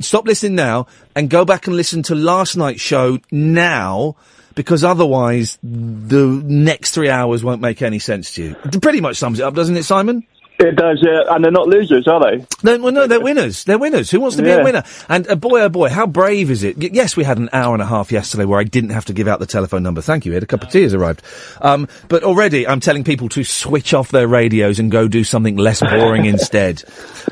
Stop 0.00 0.26
listening 0.26 0.56
now 0.56 0.88
and 1.14 1.30
go 1.30 1.44
back 1.44 1.66
and 1.68 1.76
listen 1.76 2.02
to 2.04 2.14
last 2.16 2.56
night's 2.56 2.80
show 2.80 3.18
now, 3.30 4.16
because 4.56 4.82
otherwise 4.82 5.56
the 5.62 6.42
next 6.44 6.90
three 6.90 7.08
hours 7.08 7.44
won't 7.44 7.60
make 7.60 7.80
any 7.80 8.00
sense 8.00 8.34
to 8.34 8.42
you. 8.42 8.56
It 8.64 8.82
pretty 8.82 9.00
much 9.00 9.16
sums 9.16 9.38
it 9.38 9.44
up, 9.44 9.54
doesn't 9.54 9.76
it, 9.76 9.84
Simon? 9.84 10.26
It 10.56 10.76
does, 10.76 11.02
yeah. 11.04 11.34
And 11.34 11.44
they're 11.44 11.50
not 11.50 11.66
losers, 11.66 12.06
are 12.06 12.20
they? 12.20 12.46
No, 12.62 12.78
well, 12.78 12.92
no, 12.92 13.06
they're 13.08 13.20
winners. 13.20 13.64
They're 13.64 13.78
winners. 13.78 14.10
Who 14.12 14.20
wants 14.20 14.36
to 14.36 14.42
be 14.42 14.50
a 14.50 14.62
winner? 14.62 14.84
And 15.08 15.28
uh, 15.28 15.34
boy, 15.34 15.62
oh 15.62 15.68
boy, 15.68 15.88
how 15.88 16.06
brave 16.06 16.48
is 16.48 16.62
it? 16.62 16.76
Y- 16.78 16.90
yes, 16.92 17.16
we 17.16 17.24
had 17.24 17.38
an 17.38 17.50
hour 17.52 17.74
and 17.74 17.82
a 17.82 17.86
half 17.86 18.12
yesterday 18.12 18.44
where 18.44 18.60
I 18.60 18.64
didn't 18.64 18.90
have 18.90 19.04
to 19.06 19.12
give 19.12 19.26
out 19.26 19.40
the 19.40 19.46
telephone 19.46 19.82
number. 19.82 20.00
Thank 20.00 20.26
you, 20.26 20.34
Ed. 20.34 20.44
A 20.44 20.46
cup 20.46 20.62
of 20.62 20.70
tea 20.70 20.82
has 20.82 20.94
arrived. 20.94 21.22
Um, 21.60 21.88
but 22.08 22.22
already 22.22 22.68
I'm 22.68 22.78
telling 22.78 23.02
people 23.02 23.28
to 23.30 23.42
switch 23.42 23.92
off 23.94 24.12
their 24.12 24.28
radios 24.28 24.78
and 24.78 24.92
go 24.92 25.08
do 25.08 25.24
something 25.24 25.56
less 25.56 25.80
boring 25.80 26.24
instead. 26.26 26.84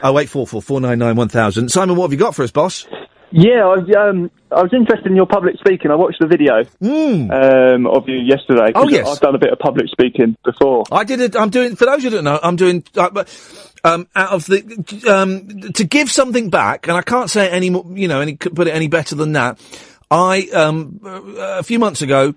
Oh, 0.02 0.12
wait, 0.12 0.28
four 0.28 0.44
four 0.46 0.60
four 0.60 0.80
nine 0.80 0.98
nine 0.98 1.14
one 1.14 1.28
thousand. 1.28 1.68
Simon, 1.70 1.94
what 1.96 2.06
have 2.06 2.12
you 2.12 2.18
got 2.18 2.34
for 2.34 2.42
us, 2.42 2.50
boss? 2.50 2.86
Yeah, 3.32 3.64
I 3.64 3.76
was, 3.76 3.90
um, 3.96 4.30
I 4.50 4.62
was 4.62 4.72
interested 4.74 5.06
in 5.06 5.16
your 5.16 5.26
public 5.26 5.56
speaking. 5.58 5.90
I 5.90 5.94
watched 5.94 6.20
the 6.20 6.26
video 6.26 6.58
um, 6.60 7.86
of 7.86 8.06
you 8.06 8.16
yesterday. 8.16 8.72
Oh, 8.74 8.88
yes. 8.88 9.08
I've 9.08 9.20
done 9.20 9.34
a 9.34 9.38
bit 9.38 9.52
of 9.52 9.58
public 9.58 9.88
speaking 9.88 10.36
before. 10.44 10.84
I 10.92 11.04
did 11.04 11.20
it. 11.20 11.34
I'm 11.34 11.48
doing. 11.48 11.74
For 11.74 11.86
those 11.86 12.02
who 12.02 12.10
don't 12.10 12.24
know, 12.24 12.38
I'm 12.42 12.56
doing. 12.56 12.84
Uh, 12.94 13.08
but, 13.10 13.28
um, 13.84 14.06
out 14.14 14.30
of 14.30 14.46
the 14.46 15.04
um, 15.10 15.72
to 15.72 15.84
give 15.84 16.10
something 16.10 16.50
back, 16.50 16.88
and 16.88 16.96
I 16.96 17.02
can't 17.02 17.30
say 17.30 17.46
it 17.46 17.52
any 17.52 17.70
more. 17.70 17.86
You 17.88 18.06
know, 18.06 18.20
any 18.20 18.36
put 18.36 18.68
it 18.68 18.74
any 18.74 18.88
better 18.88 19.14
than 19.14 19.32
that. 19.32 19.58
I 20.10 20.48
um, 20.52 21.00
a 21.02 21.62
few 21.62 21.78
months 21.78 22.02
ago. 22.02 22.34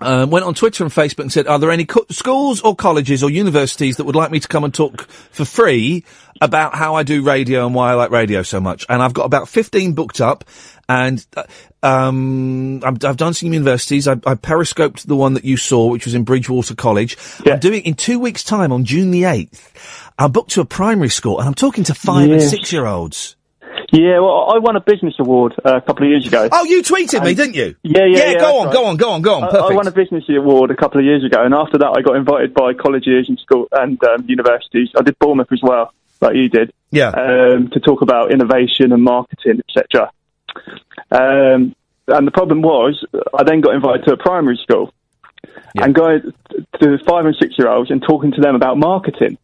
Um, 0.00 0.30
went 0.30 0.44
on 0.44 0.54
Twitter 0.54 0.82
and 0.82 0.92
Facebook 0.92 1.20
and 1.20 1.32
said, 1.32 1.46
"Are 1.46 1.60
there 1.60 1.70
any 1.70 1.84
co- 1.84 2.06
schools 2.10 2.60
or 2.62 2.74
colleges 2.74 3.22
or 3.22 3.30
universities 3.30 3.98
that 3.98 4.04
would 4.04 4.16
like 4.16 4.32
me 4.32 4.40
to 4.40 4.48
come 4.48 4.64
and 4.64 4.74
talk 4.74 5.02
for 5.30 5.44
free 5.44 6.04
about 6.44 6.74
how 6.74 6.94
I 6.94 7.02
do 7.02 7.22
radio 7.22 7.66
and 7.66 7.74
why 7.74 7.90
I 7.90 7.94
like 7.94 8.10
radio 8.10 8.42
so 8.42 8.60
much?" 8.60 8.86
And 8.88 9.02
I've 9.02 9.14
got 9.14 9.24
about 9.24 9.48
fifteen 9.48 9.94
booked 9.94 10.20
up, 10.20 10.44
and 10.88 11.24
uh, 11.36 11.44
um, 11.82 12.82
I've, 12.84 13.04
I've 13.04 13.16
done 13.16 13.34
some 13.34 13.52
universities. 13.52 14.06
I, 14.06 14.16
I 14.26 14.34
periscoped 14.34 15.06
the 15.06 15.16
one 15.16 15.34
that 15.34 15.44
you 15.44 15.56
saw, 15.56 15.86
which 15.88 16.04
was 16.04 16.14
in 16.14 16.24
Bridgwater 16.24 16.74
College. 16.74 17.16
I'm 17.46 17.58
doing 17.58 17.82
in 17.82 17.94
two 17.94 18.18
weeks' 18.18 18.44
time 18.44 18.72
on 18.72 18.84
June 18.84 19.10
the 19.10 19.24
eighth. 19.24 20.12
I'm 20.18 20.32
booked 20.32 20.52
to 20.52 20.60
a 20.60 20.64
primary 20.64 21.08
school, 21.08 21.38
and 21.38 21.48
I'm 21.48 21.54
talking 21.54 21.84
to 21.84 21.94
five 21.94 22.30
and 22.30 22.42
six 22.42 22.72
year 22.72 22.86
olds. 22.86 23.36
Yeah, 23.90 24.20
well, 24.20 24.50
I 24.54 24.58
won 24.58 24.76
a 24.76 24.80
business 24.80 25.14
award 25.18 25.54
uh, 25.64 25.76
a 25.76 25.80
couple 25.82 26.06
of 26.06 26.10
years 26.10 26.26
ago. 26.26 26.48
Oh, 26.50 26.64
you 26.64 26.82
tweeted 26.82 27.22
me, 27.24 27.34
didn't 27.34 27.54
you? 27.54 27.76
Yeah, 27.82 28.06
yeah, 28.06 28.30
yeah. 28.30 28.40
go 28.40 28.60
on, 28.60 28.66
right. 28.66 28.72
go 28.72 28.84
on, 28.86 28.96
go 28.96 29.10
on, 29.10 29.22
go 29.22 29.34
on. 29.34 29.56
I 29.56 29.74
won 29.74 29.86
a 29.86 29.90
business 29.90 30.24
award 30.30 30.70
a 30.70 30.76
couple 30.76 30.98
of 30.98 31.04
years 31.04 31.24
ago, 31.24 31.42
and 31.42 31.52
after 31.52 31.76
that, 31.78 31.94
I 31.96 32.00
got 32.00 32.16
invited 32.16 32.54
by 32.54 32.72
colleges 32.72 33.28
and 33.28 33.38
school 33.38 33.68
and 33.70 34.02
um, 34.04 34.24
universities. 34.28 34.90
I 34.96 35.02
did 35.02 35.18
Bournemouth 35.18 35.52
as 35.52 35.60
well, 35.62 35.92
like 36.22 36.36
you 36.36 36.48
did. 36.48 36.72
Yeah. 36.90 37.08
Um, 37.08 37.70
to 37.72 37.80
talk 37.80 38.02
about 38.02 38.32
innovation 38.32 38.92
and 38.92 39.02
marketing, 39.02 39.60
etc. 39.68 40.10
Um, 41.10 41.74
and 42.08 42.26
the 42.26 42.30
problem 42.32 42.62
was, 42.62 43.04
I 43.36 43.44
then 43.44 43.60
got 43.60 43.74
invited 43.74 44.04
to 44.06 44.12
a 44.14 44.16
primary 44.16 44.58
school 44.62 44.92
and 45.74 45.94
going 45.94 46.32
to 46.80 46.98
five 47.06 47.24
and 47.24 47.36
six 47.40 47.54
year 47.58 47.68
olds 47.68 47.90
and 47.90 48.02
talking 48.02 48.32
to 48.32 48.40
them 48.40 48.54
about 48.54 48.78
marketing. 48.78 49.38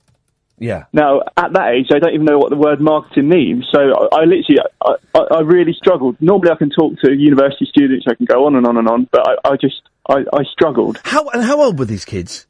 Yeah. 0.59 0.85
Now, 0.93 1.23
at 1.37 1.53
that 1.53 1.75
age, 1.75 1.87
they 1.89 2.01
don't 2.01 2.15
even 2.15 2.27
know 2.27 2.39
what 2.39 2.51
the 2.51 2.57
word 2.57 2.81
marketing 2.81 3.29
means. 3.29 3.67
So 3.71 3.79
I, 3.79 4.21
I 4.21 4.25
literally, 4.25 4.59
I, 4.85 4.95
I, 5.15 5.21
I 5.37 5.41
really 5.41 5.73
struggled. 5.73 6.21
Normally, 6.21 6.51
I 6.51 6.57
can 6.57 6.71
talk 6.71 6.99
to 7.01 7.13
university 7.13 7.67
students, 7.67 8.07
I 8.09 8.15
can 8.15 8.27
go 8.27 8.47
on 8.47 8.57
and 8.57 8.67
on 8.67 8.77
and 8.77 8.89
on, 8.89 9.09
but 9.11 9.27
I, 9.27 9.53
I 9.53 9.57
just, 9.57 9.83
I, 10.09 10.25
I 10.33 10.43
struggled. 10.51 11.01
How 11.05 11.29
and 11.29 11.45
how 11.45 11.63
old 11.63 11.79
were 11.79 11.85
these 11.85 12.05
kids? 12.05 12.48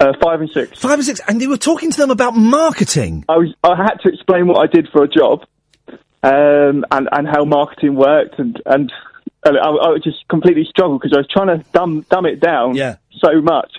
Uh, 0.00 0.14
five 0.22 0.40
and 0.40 0.50
six. 0.50 0.78
Five 0.80 0.94
and 0.94 1.04
six, 1.04 1.20
and 1.28 1.42
you 1.42 1.50
were 1.50 1.58
talking 1.58 1.90
to 1.90 1.96
them 1.98 2.10
about 2.10 2.34
marketing. 2.34 3.24
I 3.28 3.36
was, 3.36 3.54
I 3.62 3.76
had 3.76 3.96
to 4.02 4.08
explain 4.08 4.46
what 4.46 4.58
I 4.58 4.66
did 4.66 4.88
for 4.90 5.04
a 5.04 5.08
job, 5.08 5.44
um, 6.22 6.84
and 6.90 7.08
and 7.12 7.28
how 7.28 7.44
marketing 7.44 7.96
worked, 7.96 8.38
and 8.38 8.60
and 8.64 8.90
and 9.44 9.58
I, 9.58 9.68
I 9.68 9.98
just 10.02 10.26
completely 10.28 10.64
struggled 10.68 11.02
because 11.02 11.14
I 11.14 11.20
was 11.20 11.28
trying 11.28 11.48
to 11.48 11.64
dumb 11.72 12.06
dumb 12.10 12.24
it 12.26 12.40
down 12.40 12.74
Yeah. 12.76 12.96
so 13.22 13.40
much 13.42 13.72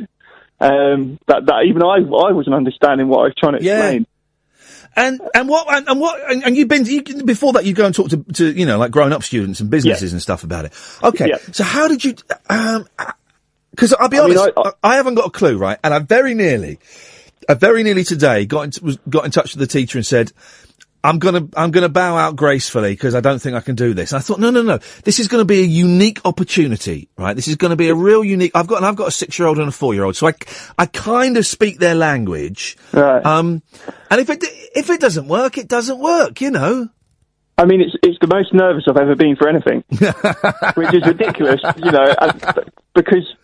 um, 0.60 1.18
that 1.28 1.46
that 1.48 1.64
even 1.68 1.82
I 1.84 1.96
I 1.98 2.32
wasn't 2.34 2.56
understanding 2.56 3.08
what 3.08 3.20
I 3.22 3.24
was 3.24 3.34
trying 3.38 3.58
to 3.58 3.64
Yeah. 3.64 3.78
explain. 3.80 4.08
And 4.96 5.22
and 5.34 5.48
what 5.48 5.74
and, 5.74 5.88
and 5.88 6.00
what 6.02 6.20
and, 6.30 6.44
and 6.44 6.56
you've 6.58 6.68
been 6.68 6.86
you, 6.86 7.02
before 7.24 7.54
that 7.54 7.66
you 7.66 7.74
go 7.74 7.86
and 7.86 7.96
talk 7.96 8.10
to, 8.10 8.18
to 8.34 8.52
you 8.52 8.66
know 8.66 8.78
like 8.78 8.92
grown 8.92 9.14
up 9.14 9.24
students 9.24 9.60
and 9.62 9.70
businesses 9.70 10.12
and 10.12 10.22
stuff 10.22 10.44
about 10.44 10.66
it. 10.66 10.74
Okay, 11.02 11.30
Yeah. 11.30 11.38
so 11.54 11.64
how 11.64 11.88
did 11.88 12.04
you? 12.04 12.16
Um, 12.50 12.88
because 13.72 13.94
I'll 13.94 14.10
be 14.10 14.20
I 14.20 14.28
mean, 14.28 14.38
honest, 14.38 14.54
I- 14.58 14.62
I, 14.62 14.94
I 14.94 14.96
haven't 14.96 15.16
got 15.16 15.28
a 15.28 15.32
clue, 15.32 15.58
right? 15.58 15.80
And 15.84 15.94
I 15.94 16.00
very 16.00 16.34
nearly, 16.34 16.80
I 17.50 17.56
very 17.56 17.84
nearly 17.84 18.04
today 18.04 18.46
got 18.46 18.78
in, 18.78 18.86
was, 18.86 18.98
got 19.10 19.26
in 19.26 19.32
touch 19.32 19.56
with 19.56 19.60
the 19.60 19.68
teacher 19.68 19.98
and 19.98 20.06
said. 20.06 20.32
I'm 21.04 21.18
gonna, 21.18 21.48
I'm 21.58 21.72
gonna 21.72 21.90
bow 21.90 22.16
out 22.16 22.36
gracefully 22.36 22.92
because 22.92 23.16
I 23.16 23.22
don't 23.22 23.40
think 23.40 23.56
I 23.56 23.60
can 23.62 23.74
do 23.74 23.96
this. 23.96 24.12
And 24.12 24.20
I 24.20 24.22
thought, 24.22 24.40
no, 24.40 24.52
no, 24.52 24.62
no. 24.62 24.78
This 25.04 25.18
is 25.18 25.28
gonna 25.28 25.46
be 25.46 25.62
a 25.62 25.66
unique 25.66 26.20
opportunity, 26.26 27.10
right? 27.18 27.36
This 27.36 27.48
is 27.48 27.56
gonna 27.56 27.76
be 27.76 27.90
a 27.90 27.96
real 27.96 28.24
unique, 28.24 28.52
I've 28.54 28.68
got, 28.68 28.78
and 28.78 28.86
I've 28.86 28.96
got 28.98 29.08
a 29.08 29.12
six-year-old 29.12 29.58
and 29.58 29.70
a 29.70 29.72
four-year-old, 29.72 30.16
so 30.16 30.28
I, 30.28 30.34
I 30.78 30.86
kind 30.86 31.38
of 31.38 31.48
speak 31.48 31.80
their 31.80 31.96
language. 31.96 32.78
Right. 32.94 33.26
Um, 33.26 33.64
and 34.12 34.22
if 34.22 34.30
it, 34.30 34.44
if 34.76 34.92
it 34.92 35.00
doesn't 35.02 35.28
work, 35.28 35.58
it 35.58 35.68
doesn't 35.68 35.98
work, 35.98 36.40
you 36.40 36.52
know. 36.52 36.90
I 37.58 37.66
mean, 37.66 37.82
it's 37.82 37.96
it's 38.04 38.20
the 38.22 38.28
most 38.28 38.54
nervous 38.54 38.84
I've 38.88 38.98
ever 38.98 39.16
been 39.16 39.36
for 39.36 39.50
anything, 39.50 39.84
which 40.76 40.94
is 40.94 41.04
ridiculous, 41.04 41.62
you 41.78 41.92
know, 41.92 42.14
and, 42.22 42.70
because 42.94 43.36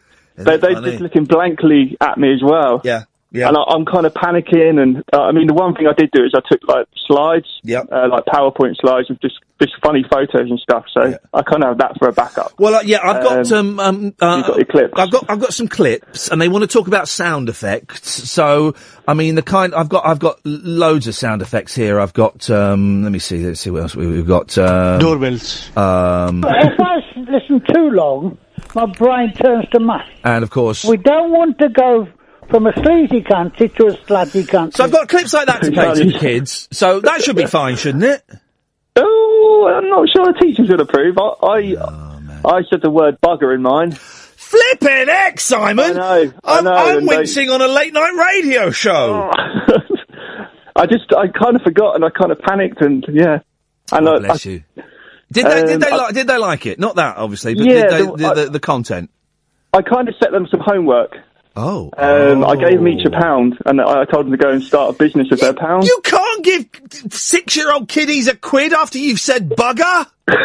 they, 0.45 0.53
it 0.55 0.61
they're 0.61 0.81
just 0.81 0.99
looking 1.01 1.25
blankly 1.25 1.97
at 2.01 2.17
me 2.17 2.33
as 2.33 2.41
well. 2.43 2.81
Yeah, 2.83 3.03
yeah. 3.31 3.47
And 3.49 3.57
I, 3.57 3.61
I'm 3.69 3.85
kind 3.85 4.05
of 4.05 4.13
panicking, 4.13 4.81
and 4.81 5.03
uh, 5.13 5.21
I 5.23 5.31
mean, 5.31 5.47
the 5.47 5.53
one 5.53 5.73
thing 5.75 5.87
I 5.87 5.93
did 5.93 6.11
do 6.11 6.23
is 6.23 6.33
I 6.35 6.41
took 6.49 6.67
like 6.67 6.87
slides, 7.07 7.47
Yep. 7.63 7.87
uh, 7.91 8.07
like 8.09 8.25
PowerPoint 8.25 8.75
slides 8.79 9.09
with 9.09 9.19
just 9.21 9.35
just 9.59 9.73
funny 9.83 10.05
photos 10.11 10.51
and 10.51 10.59
stuff. 10.59 10.85
So 10.93 11.03
Yeah. 11.07 11.17
I 11.33 11.41
kind 11.41 11.63
of 11.63 11.69
have 11.69 11.77
that 11.79 11.97
for 11.97 12.07
a 12.07 12.11
backup. 12.11 12.51
Well, 12.59 12.75
uh, 12.75 12.81
yeah, 12.83 12.99
I've 13.01 13.23
got 13.23 13.51
um, 13.51 13.79
um, 13.79 14.13
uh, 14.21 14.35
you've 14.37 14.45
got 14.47 14.55
your 14.57 14.65
clips. 14.65 14.93
I've 14.97 15.09
got 15.11 15.25
I've 15.29 15.39
got 15.39 15.53
some 15.53 15.67
clips, 15.67 16.29
and 16.29 16.39
they 16.41 16.47
want 16.47 16.61
to 16.63 16.67
talk 16.67 16.87
about 16.87 17.07
sound 17.07 17.49
effects. 17.49 18.07
So, 18.29 18.75
I 19.07 19.13
mean, 19.15 19.33
the 19.35 19.41
kind 19.41 19.73
I've 19.73 19.89
got 19.89 20.05
I've 20.05 20.19
got 20.19 20.39
loads 20.45 21.07
of 21.07 21.15
sound 21.15 21.41
effects 21.41 21.73
here. 21.73 21.99
I've 21.99 22.13
got 22.13 22.49
um, 22.51 23.01
let 23.03 23.11
me 23.11 23.17
see, 23.19 23.43
let's 23.45 23.61
see 23.61 23.71
what 23.71 23.81
else 23.81 23.95
we, 23.95 24.05
we've 24.05 24.27
got. 24.27 24.55
Um, 24.59 24.99
Doorbells. 24.99 25.75
um, 25.75 26.43
If 26.47 26.79
I 26.79 26.97
s- 26.97 27.27
listen 27.27 27.61
too 27.73 27.89
long, 27.89 28.37
my 28.75 28.85
brain 28.85 29.33
turns 29.33 29.67
to 29.69 29.79
mush. 29.79 30.07
and 30.23 30.43
of 30.43 30.49
course. 30.49 30.83
We 30.85 30.97
don't 30.97 31.31
want 31.31 31.57
to 31.59 31.69
go 31.69 32.07
from 32.49 32.67
a 32.67 32.73
sleazy 32.73 33.21
country 33.21 33.69
to 33.69 33.87
a 33.87 33.91
slutty 33.93 34.47
country. 34.47 34.77
So 34.77 34.83
I've 34.85 34.91
got 34.91 35.09
clips 35.09 35.33
like 35.33 35.47
that 35.47 35.61
to 35.63 35.71
play 35.71 35.93
to 35.95 36.05
the 36.11 36.17
kids. 36.19 36.67
So 36.71 36.99
that 37.01 37.21
should 37.21 37.35
be 37.35 37.45
fine, 37.45 37.75
shouldn't 37.75 38.03
it? 38.03 38.23
Oh, 38.95 39.71
I'm 39.75 39.89
not 39.89 40.07
sure 40.09 40.31
the 40.33 40.39
teachers 40.39 40.69
would 40.69 40.79
approve. 40.79 41.17
I 41.17 41.21
I, 41.43 41.75
Oh, 42.45 42.49
I 42.49 42.61
said 42.69 42.81
the 42.81 42.89
word 42.89 43.19
bugger 43.21 43.53
in 43.53 43.61
mine. 43.63 43.91
Flipping 43.91 45.07
heck, 45.07 45.39
Simon! 45.39 45.85
I 45.85 45.93
know, 45.93 46.33
I 46.43 46.57
I'm, 46.59 46.63
know, 46.63 46.73
I'm 46.73 46.97
and 46.99 47.09
they- 47.09 47.17
wincing 47.17 47.49
on 47.49 47.61
a 47.61 47.67
late 47.67 47.93
night 47.93 48.13
radio 48.13 48.69
show. 48.71 49.29
I 50.75 50.85
just 50.85 51.11
I 51.13 51.27
kind 51.27 51.55
of 51.55 51.63
forgot 51.63 51.95
and 51.95 52.05
I 52.05 52.09
kind 52.09 52.31
of 52.31 52.39
panicked 52.39 52.81
and 52.81 53.05
yeah. 53.11 53.39
And 53.91 54.07
oh, 54.07 54.15
I, 54.15 54.19
Bless 54.19 54.45
I, 54.45 54.49
you. 54.49 54.63
Did 55.31 55.45
they, 55.45 55.61
did 55.63 55.71
Um, 55.73 55.79
they 55.79 55.89
I- 55.91 55.95
like? 55.95 56.13
Did 56.13 56.27
they 56.27 56.37
like 56.37 56.65
it? 56.65 56.79
Not 56.79 56.95
that, 56.95 57.17
obviously, 57.17 57.55
but 57.55 57.65
Yeah, 57.65 57.73
did 57.83 57.91
they, 57.91 58.05
the- 58.05 58.15
the, 58.15 58.27
I- 58.27 58.33
the, 58.33 58.49
the 58.51 58.59
content? 58.59 59.09
I 59.73 59.81
kind 59.81 60.07
of 60.07 60.15
set 60.21 60.31
them 60.31 60.47
some 60.49 60.61
homework. 60.63 61.15
Oh, 61.59 61.89
Um, 61.97 62.45
I 62.45 62.55
gave 62.55 62.77
them 62.77 62.87
each 62.87 63.03
a 63.05 63.09
pound, 63.09 63.57
and 63.65 63.81
I 63.81 64.05
told 64.05 64.25
them 64.27 64.31
to 64.31 64.37
go 64.37 64.49
and 64.51 64.61
start 64.63 64.93
a 64.93 64.97
business 64.97 65.27
with 65.31 65.39
their 65.41 65.53
pound. 65.53 65.85
You 65.85 65.99
can't 66.03 66.43
give 66.43 66.65
six-year-old 67.11 67.87
kiddies 67.89 68.27
a 68.27 68.35
quid 68.35 68.73
after 68.73 68.99
you've 68.99 69.19
said 69.19 69.49
bugger. 69.49 70.05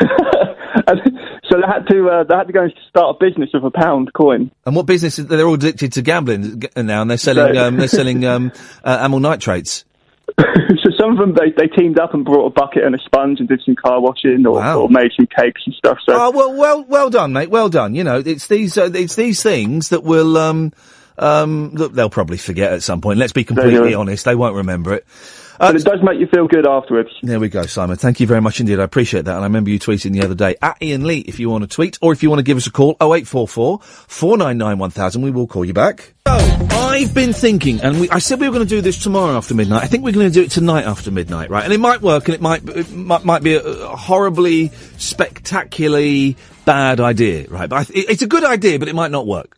So 1.50 1.60
they 1.60 1.66
had 1.66 1.86
to 1.88 2.08
uh, 2.08 2.24
they 2.24 2.34
had 2.34 2.46
to 2.46 2.52
go 2.52 2.62
and 2.62 2.72
start 2.88 3.16
a 3.20 3.24
business 3.24 3.50
with 3.52 3.62
a 3.64 3.70
pound 3.70 4.12
coin. 4.14 4.50
And 4.64 4.74
what 4.74 4.86
business? 4.86 5.16
They're 5.16 5.46
all 5.46 5.54
addicted 5.54 5.92
to 5.94 6.02
gambling 6.02 6.62
now, 6.76 7.02
and 7.02 7.10
they're 7.10 7.18
selling. 7.18 7.44
Right. 7.44 7.56
Um, 7.58 7.76
they're 7.76 7.88
selling 7.88 8.24
um, 8.24 8.52
uh, 8.82 8.98
amyl 9.02 9.20
nitrates. 9.20 9.84
so 10.82 10.90
some 10.98 11.12
of 11.12 11.18
them 11.18 11.34
they, 11.34 11.50
they 11.56 11.68
teamed 11.68 11.98
up 11.98 12.14
and 12.14 12.24
brought 12.24 12.46
a 12.46 12.50
bucket 12.50 12.84
and 12.84 12.94
a 12.94 12.98
sponge 13.04 13.40
and 13.40 13.48
did 13.48 13.60
some 13.64 13.74
car 13.74 14.00
washing 14.00 14.44
or, 14.46 14.54
Wow. 14.54 14.80
or 14.82 14.88
made 14.88 15.10
some 15.16 15.26
cakes 15.26 15.62
and 15.66 15.74
stuff. 15.74 15.98
So 16.08 16.14
Oh 16.14 16.30
well, 16.30 16.52
well, 16.54 16.84
well 16.84 17.10
done, 17.10 17.32
mate. 17.32 17.50
Well 17.50 17.68
done. 17.68 17.94
You 17.94 18.04
know, 18.04 18.22
it's 18.24 18.46
these, 18.46 18.76
uh, 18.78 18.90
it's 18.94 19.14
these 19.14 19.42
things 19.42 19.90
that 19.90 20.02
will, 20.04 20.36
um, 20.36 20.73
um, 21.18 21.75
that 21.75 21.95
they'll 21.95 22.10
probably 22.10 22.38
forget 22.38 22.73
at 22.73 22.82
some 22.82 23.00
point. 23.00 23.18
Let's 23.18 23.32
be 23.34 23.45
completely 23.45 23.95
honest; 23.95 24.25
they 24.25 24.34
won't 24.34 24.56
remember 24.56 24.95
it. 24.95 25.06
Uh, 25.62 25.70
but 25.70 25.80
it 25.80 25.84
does 25.84 26.02
make 26.02 26.18
you 26.18 26.26
feel 26.26 26.48
good 26.48 26.66
afterwards. 26.66 27.10
There 27.22 27.38
we 27.38 27.48
go, 27.48 27.62
Simon. 27.62 27.96
Thank 27.96 28.18
you 28.18 28.26
very 28.26 28.40
much 28.40 28.58
indeed. 28.58 28.80
I 28.80 28.82
appreciate 28.82 29.26
that. 29.26 29.36
And 29.36 29.42
I 29.42 29.46
remember 29.46 29.70
you 29.70 29.78
tweeting 29.78 30.12
the 30.12 30.22
other 30.22 30.34
day 30.34 30.56
at 30.60 30.76
Iain 30.82 31.06
Lee 31.06 31.20
if 31.20 31.38
you 31.38 31.50
want 31.50 31.62
to 31.62 31.68
tweet 31.68 31.98
or 32.02 32.12
if 32.12 32.20
you 32.20 32.30
want 32.30 32.40
to 32.40 32.42
give 32.42 32.56
us 32.56 32.66
a 32.66 32.72
call 32.72 32.96
0844 33.00 33.78
499 33.80 34.78
1000. 34.78 35.22
We 35.22 35.30
will 35.30 35.46
call 35.46 35.64
you 35.64 35.72
back. 35.72 36.14
So, 36.26 36.34
I've 36.34 37.14
been 37.14 37.32
thinking, 37.32 37.80
and 37.80 38.00
we, 38.00 38.10
I 38.10 38.18
said 38.18 38.40
we 38.40 38.48
were 38.48 38.54
going 38.54 38.66
to 38.66 38.75
do 38.75 38.80
this 38.80 39.00
tomorrow 39.00 39.36
after 39.36 39.54
midnight. 39.54 39.84
I 39.84 39.86
think 39.86 40.02
we're 40.02 40.10
going 40.12 40.26
to 40.26 40.32
do 40.32 40.42
it 40.42 40.50
tonight 40.50 40.84
after 40.84 41.12
midnight, 41.12 41.48
right? 41.48 41.62
And 41.62 41.72
it 41.72 41.78
might 41.78 42.02
work 42.02 42.26
and 42.26 42.34
it 42.34 42.40
might, 42.40 42.68
it 42.68 42.90
might, 42.90 43.25
might 43.25 43.44
be 43.44 43.54
a, 43.54 43.62
a 43.62 43.96
horribly, 43.96 44.68
spectacularly 44.98 46.36
bad 46.64 46.98
idea, 46.98 47.46
right? 47.48 47.70
But 47.70 47.76
I 47.76 47.84
th- 47.84 48.10
it's 48.10 48.22
a 48.22 48.26
good 48.26 48.42
idea, 48.42 48.80
but 48.80 48.88
it 48.88 48.96
might 48.96 49.12
not 49.12 49.28
work. 49.28 49.56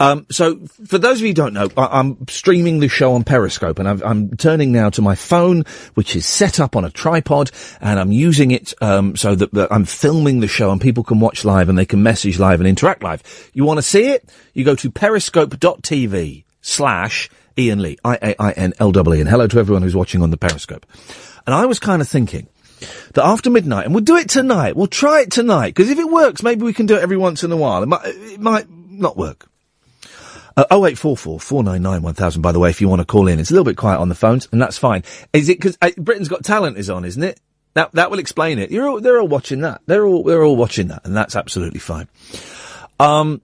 Um, 0.00 0.26
so, 0.30 0.56
for 0.86 0.96
those 0.96 1.18
of 1.18 1.20
you 1.20 1.28
who 1.28 1.34
don't 1.34 1.52
know, 1.52 1.68
I- 1.76 2.00
I'm 2.00 2.26
streaming 2.26 2.80
the 2.80 2.88
show 2.88 3.12
on 3.12 3.22
Periscope, 3.22 3.78
and 3.78 3.86
I've, 3.86 4.02
I'm 4.02 4.34
turning 4.36 4.72
now 4.72 4.88
to 4.90 5.02
my 5.02 5.14
phone, 5.14 5.64
which 5.92 6.16
is 6.16 6.24
set 6.24 6.58
up 6.58 6.74
on 6.74 6.86
a 6.86 6.90
tripod, 6.90 7.50
and 7.82 8.00
I'm 8.00 8.10
using 8.10 8.50
it 8.50 8.72
um, 8.80 9.14
so 9.14 9.34
that, 9.34 9.52
that 9.52 9.70
I'm 9.70 9.84
filming 9.84 10.40
the 10.40 10.48
show, 10.48 10.70
and 10.70 10.80
people 10.80 11.04
can 11.04 11.20
watch 11.20 11.44
live, 11.44 11.68
and 11.68 11.76
they 11.76 11.84
can 11.84 12.02
message 12.02 12.38
live 12.38 12.60
and 12.60 12.66
interact 12.68 13.02
live. 13.02 13.50
You 13.52 13.66
want 13.66 13.76
to 13.76 13.82
see 13.82 14.08
it? 14.08 14.28
You 14.54 14.64
go 14.64 14.74
to 14.74 14.90
periscope.tv 14.90 16.44
slash 16.62 17.28
Iain 17.58 17.82
Lee, 17.82 17.98
I-A-I-N-L-E, 18.02 19.20
and 19.20 19.28
hello 19.28 19.46
to 19.48 19.58
everyone 19.58 19.82
who's 19.82 19.94
watching 19.94 20.22
on 20.22 20.30
the 20.30 20.38
Periscope. 20.38 20.86
And 21.46 21.54
I 21.54 21.66
was 21.66 21.78
kind 21.78 22.00
of 22.00 22.08
thinking 22.08 22.48
that 23.12 23.24
after 23.24 23.50
midnight, 23.50 23.84
and 23.84 23.94
we'll 23.94 24.04
do 24.04 24.16
it 24.16 24.30
tonight, 24.30 24.76
we'll 24.76 24.86
try 24.86 25.20
it 25.20 25.30
tonight, 25.30 25.74
because 25.74 25.90
if 25.90 25.98
it 25.98 26.08
works, 26.08 26.42
maybe 26.42 26.62
we 26.62 26.72
can 26.72 26.86
do 26.86 26.96
it 26.96 27.02
every 27.02 27.18
once 27.18 27.44
in 27.44 27.52
a 27.52 27.56
while. 27.56 27.82
It 27.82 27.86
might, 27.86 28.06
it 28.06 28.40
might 28.40 28.66
not 28.70 29.18
work. 29.18 29.49
Uh, 30.56 30.64
0844 30.70 31.40
499 31.40 32.02
1000, 32.02 32.42
by 32.42 32.52
the 32.52 32.58
way, 32.58 32.70
if 32.70 32.80
you 32.80 32.88
want 32.88 33.00
to 33.00 33.06
call 33.06 33.28
in. 33.28 33.38
It's 33.38 33.50
a 33.50 33.54
little 33.54 33.64
bit 33.64 33.76
quiet 33.76 33.98
on 33.98 34.08
the 34.08 34.14
phones, 34.14 34.48
and 34.52 34.60
that's 34.60 34.78
fine. 34.78 35.04
Is 35.32 35.48
it 35.48 35.58
because 35.58 35.78
uh, 35.80 35.90
Britain's 35.96 36.28
Got 36.28 36.44
Talent 36.44 36.76
is 36.76 36.90
on, 36.90 37.04
isn't 37.04 37.22
it? 37.22 37.40
That, 37.74 37.92
that 37.92 38.10
will 38.10 38.18
explain 38.18 38.58
it. 38.58 38.70
You're 38.70 38.88
all, 38.88 39.00
they're 39.00 39.20
all 39.20 39.28
watching 39.28 39.60
that. 39.60 39.80
They're 39.86 40.04
all, 40.04 40.24
they're 40.24 40.42
all 40.42 40.56
watching 40.56 40.88
that, 40.88 41.02
and 41.04 41.16
that's 41.16 41.36
absolutely 41.36 41.80
fine. 41.80 42.08
Um, 42.98 43.42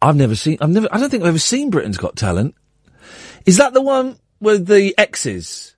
I've 0.00 0.16
never 0.16 0.34
seen, 0.34 0.58
I've 0.60 0.70
never, 0.70 0.88
I 0.90 0.98
don't 0.98 1.10
think 1.10 1.22
I've 1.22 1.28
ever 1.28 1.38
seen 1.38 1.70
Britain's 1.70 1.98
Got 1.98 2.16
Talent. 2.16 2.54
Is 3.46 3.58
that 3.58 3.74
the 3.74 3.82
one 3.82 4.18
with 4.40 4.66
the 4.66 4.94
X's? 4.96 5.76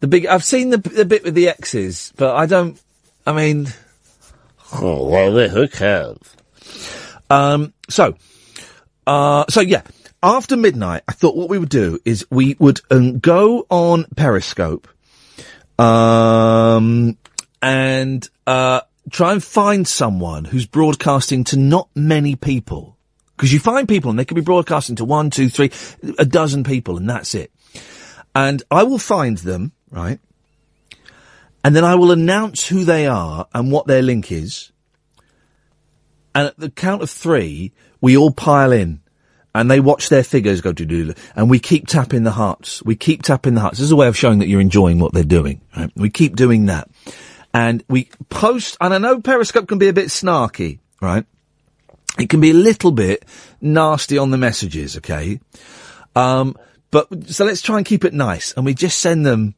The 0.00 0.08
big, 0.08 0.26
I've 0.26 0.44
seen 0.44 0.70
the, 0.70 0.78
the 0.78 1.04
bit 1.04 1.24
with 1.24 1.34
the 1.34 1.48
X's, 1.48 2.12
but 2.16 2.36
I 2.36 2.46
don't, 2.46 2.80
I 3.26 3.32
mean, 3.32 3.68
Oh, 4.72 5.08
well, 5.08 5.48
who 5.48 5.66
cares? 5.68 6.18
Um, 7.30 7.72
so, 7.88 8.16
uh, 9.08 9.46
so 9.48 9.62
yeah, 9.62 9.82
after 10.22 10.54
midnight, 10.54 11.02
I 11.08 11.12
thought 11.12 11.34
what 11.34 11.48
we 11.48 11.58
would 11.58 11.70
do 11.70 11.98
is 12.04 12.26
we 12.30 12.56
would 12.58 12.80
um, 12.90 13.20
go 13.20 13.66
on 13.70 14.04
Periscope, 14.16 14.86
um, 15.78 17.16
and 17.62 18.28
uh, 18.46 18.82
try 19.10 19.32
and 19.32 19.42
find 19.42 19.88
someone 19.88 20.44
who's 20.44 20.66
broadcasting 20.66 21.44
to 21.44 21.56
not 21.56 21.88
many 21.94 22.36
people. 22.36 22.98
Because 23.34 23.50
you 23.50 23.60
find 23.60 23.88
people 23.88 24.10
and 24.10 24.18
they 24.18 24.26
could 24.26 24.34
be 24.34 24.42
broadcasting 24.42 24.96
to 24.96 25.06
one, 25.06 25.30
two, 25.30 25.48
three, 25.48 25.70
a 26.18 26.26
dozen 26.26 26.62
people, 26.62 26.98
and 26.98 27.08
that's 27.08 27.34
it. 27.34 27.50
And 28.34 28.62
I 28.70 28.82
will 28.82 28.98
find 28.98 29.38
them, 29.38 29.72
right? 29.90 30.20
And 31.64 31.74
then 31.74 31.84
I 31.84 31.94
will 31.94 32.10
announce 32.10 32.68
who 32.68 32.84
they 32.84 33.06
are 33.06 33.46
and 33.54 33.72
what 33.72 33.86
their 33.86 34.02
link 34.02 34.30
is. 34.30 34.70
And 36.34 36.48
at 36.48 36.58
the 36.58 36.68
count 36.68 37.02
of 37.02 37.08
three, 37.08 37.72
we 38.00 38.16
all 38.16 38.30
pile 38.30 38.72
in. 38.72 39.00
And 39.54 39.70
they 39.70 39.80
watch 39.80 40.08
their 40.08 40.22
figures 40.22 40.60
go 40.60 40.72
to 40.72 40.84
do, 40.86 41.14
and 41.34 41.50
we 41.50 41.58
keep 41.58 41.88
tapping 41.88 42.22
the 42.22 42.30
hearts. 42.30 42.82
We 42.84 42.94
keep 42.94 43.22
tapping 43.22 43.54
the 43.54 43.60
hearts. 43.62 43.78
This 43.78 43.86
is 43.86 43.90
a 43.90 43.96
way 43.96 44.06
of 44.06 44.16
showing 44.16 44.38
that 44.38 44.46
you're 44.46 44.60
enjoying 44.60 45.00
what 45.00 45.12
they're 45.12 45.24
doing. 45.24 45.62
Right? 45.76 45.90
We 45.96 46.10
keep 46.10 46.36
doing 46.36 46.66
that, 46.66 46.88
and 47.52 47.82
we 47.88 48.10
post. 48.28 48.76
And 48.80 48.94
I 48.94 48.98
know 48.98 49.20
Periscope 49.20 49.66
can 49.66 49.78
be 49.78 49.88
a 49.88 49.92
bit 49.92 50.08
snarky, 50.08 50.78
right? 51.00 51.24
It 52.18 52.28
can 52.28 52.40
be 52.40 52.50
a 52.50 52.54
little 52.54 52.92
bit 52.92 53.24
nasty 53.60 54.18
on 54.18 54.30
the 54.30 54.38
messages, 54.38 54.98
okay? 54.98 55.40
Um, 56.14 56.56
but 56.90 57.28
so 57.28 57.44
let's 57.44 57.62
try 57.62 57.78
and 57.78 57.86
keep 57.86 58.04
it 58.04 58.14
nice, 58.14 58.52
and 58.52 58.64
we 58.64 58.74
just 58.74 59.00
send 59.00 59.24
them 59.24 59.54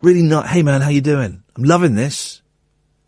really 0.00 0.22
not. 0.22 0.46
Hey 0.46 0.62
man, 0.62 0.80
how 0.80 0.90
you 0.90 1.00
doing? 1.00 1.42
I'm 1.56 1.64
loving 1.64 1.94
this. 1.94 2.42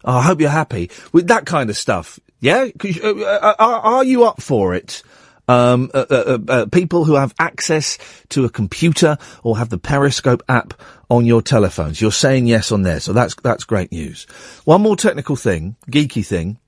Oh, 0.05 0.19
I 0.19 0.23
hope 0.23 0.41
you're 0.41 0.51
happy 0.51 0.91
with 1.13 1.29
that 1.29 1.47
kind 1.47 1.71
of 1.71 1.77
stuff. 1.77 2.21
Yeah, 2.45 2.69
'Cause, 2.79 2.99
uh, 3.03 3.15
uh, 3.15 3.55
are, 3.59 3.81
are 3.81 4.05
you 4.05 4.25
up 4.25 4.43
for 4.43 4.75
it? 4.75 5.03
Um, 5.49 5.91
uh, 5.95 6.05
uh, 6.11 6.15
uh, 6.15 6.53
uh, 6.53 6.67
people 6.67 7.05
who 7.07 7.15
have 7.15 7.35
access 7.39 7.97
to 8.31 8.45
a 8.45 8.51
computer 8.51 9.17
or 9.43 9.57
have 9.57 9.71
the 9.71 9.79
Periscope 9.79 10.43
app 10.47 10.75
on 11.09 11.25
your 11.25 11.41
telephones. 11.41 12.01
You're 12.03 12.13
saying 12.13 12.47
yes 12.47 12.71
on 12.71 12.83
there, 12.83 13.01
so 13.01 13.15
that's 13.15 13.35
that's 13.43 13.65
great 13.65 13.93
news. 13.93 14.27
One 14.65 14.83
more 14.83 14.95
technical 14.97 15.37
thing, 15.37 15.77
geeky 15.91 16.25
thing. 16.25 16.59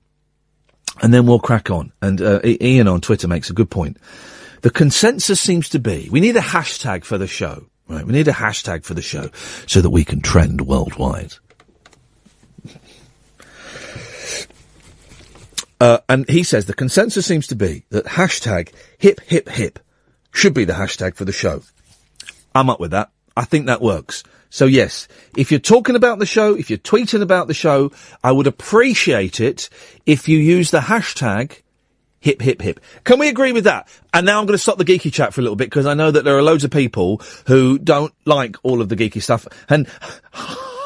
and 1.03 1.13
then 1.13 1.27
we'll 1.27 1.39
crack 1.39 1.69
on. 1.69 1.91
And 2.01 2.19
uh, 2.21 2.39
Ian 2.43 2.87
on 2.87 3.01
Twitter 3.01 3.27
makes 3.27 3.51
a 3.51 3.53
good 3.53 3.69
point. 3.69 3.97
The 4.61 4.71
consensus 4.71 5.39
seems 5.39 5.69
to 5.69 5.79
be 5.79 6.09
we 6.11 6.19
need 6.21 6.37
a 6.37 6.41
hashtag 6.41 7.03
for 7.03 7.19
the 7.19 7.27
show. 7.27 7.67
Right, 7.87 8.05
we 8.05 8.13
need 8.13 8.27
a 8.27 8.33
hashtag 8.33 8.83
for 8.83 8.95
the 8.95 9.01
show 9.03 9.29
so 9.67 9.81
that 9.81 9.91
we 9.91 10.03
can 10.03 10.21
trend 10.21 10.61
worldwide. 10.61 11.33
Uh, 15.79 15.99
and 16.09 16.27
he 16.29 16.43
says 16.43 16.65
the 16.65 16.73
consensus 16.73 17.25
seems 17.25 17.47
to 17.47 17.55
be 17.55 17.83
that 17.89 18.05
hashtag 18.05 18.73
hip 18.97 19.19
hip 19.21 19.47
hip 19.49 19.79
should 20.31 20.53
be 20.53 20.65
the 20.65 20.73
hashtag 20.73 21.15
for 21.15 21.25
the 21.25 21.31
show. 21.31 21.61
I'm 22.55 22.69
up 22.69 22.79
with 22.79 22.91
that. 22.91 23.11
I 23.35 23.45
think 23.45 23.67
that 23.67 23.81
works. 23.81 24.23
So 24.49 24.65
yes, 24.65 25.07
if 25.35 25.51
you're 25.51 25.59
talking 25.59 25.95
about 25.95 26.19
the 26.19 26.25
show, 26.25 26.55
if 26.55 26.69
you're 26.69 26.79
tweeting 26.79 27.21
about 27.21 27.47
the 27.47 27.53
show, 27.53 27.91
I 28.23 28.31
would 28.31 28.47
appreciate 28.47 29.39
it 29.39 29.69
if 30.05 30.27
you 30.27 30.39
use 30.39 30.71
the 30.71 30.79
hashtag 30.79 31.61
hip 32.19 32.41
hip 32.41 32.61
hip. 32.61 32.79
Can 33.03 33.19
we 33.19 33.29
agree 33.29 33.51
with 33.51 33.65
that? 33.65 33.87
And 34.13 34.25
now 34.25 34.39
I'm 34.39 34.45
going 34.45 34.55
to 34.55 34.61
stop 34.61 34.77
the 34.77 34.85
geeky 34.85 35.11
chat 35.13 35.33
for 35.33 35.41
a 35.41 35.43
little 35.43 35.55
bit 35.55 35.69
because 35.69 35.85
I 35.85 35.93
know 35.93 36.11
that 36.11 36.23
there 36.23 36.37
are 36.37 36.43
loads 36.43 36.63
of 36.63 36.71
people 36.71 37.21
who 37.45 37.77
don't 37.77 38.13
like 38.25 38.55
all 38.63 38.81
of 38.81 38.89
the 38.89 38.95
geeky 38.95 39.21
stuff 39.21 39.47
and 39.69 39.87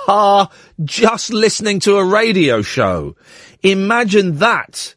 are 0.08 0.49
just 0.84 1.32
listening 1.32 1.80
to 1.82 1.97
a 1.97 2.06
radio 2.06 2.62
show. 2.62 3.15
Imagine 3.63 4.38
that. 4.38 4.95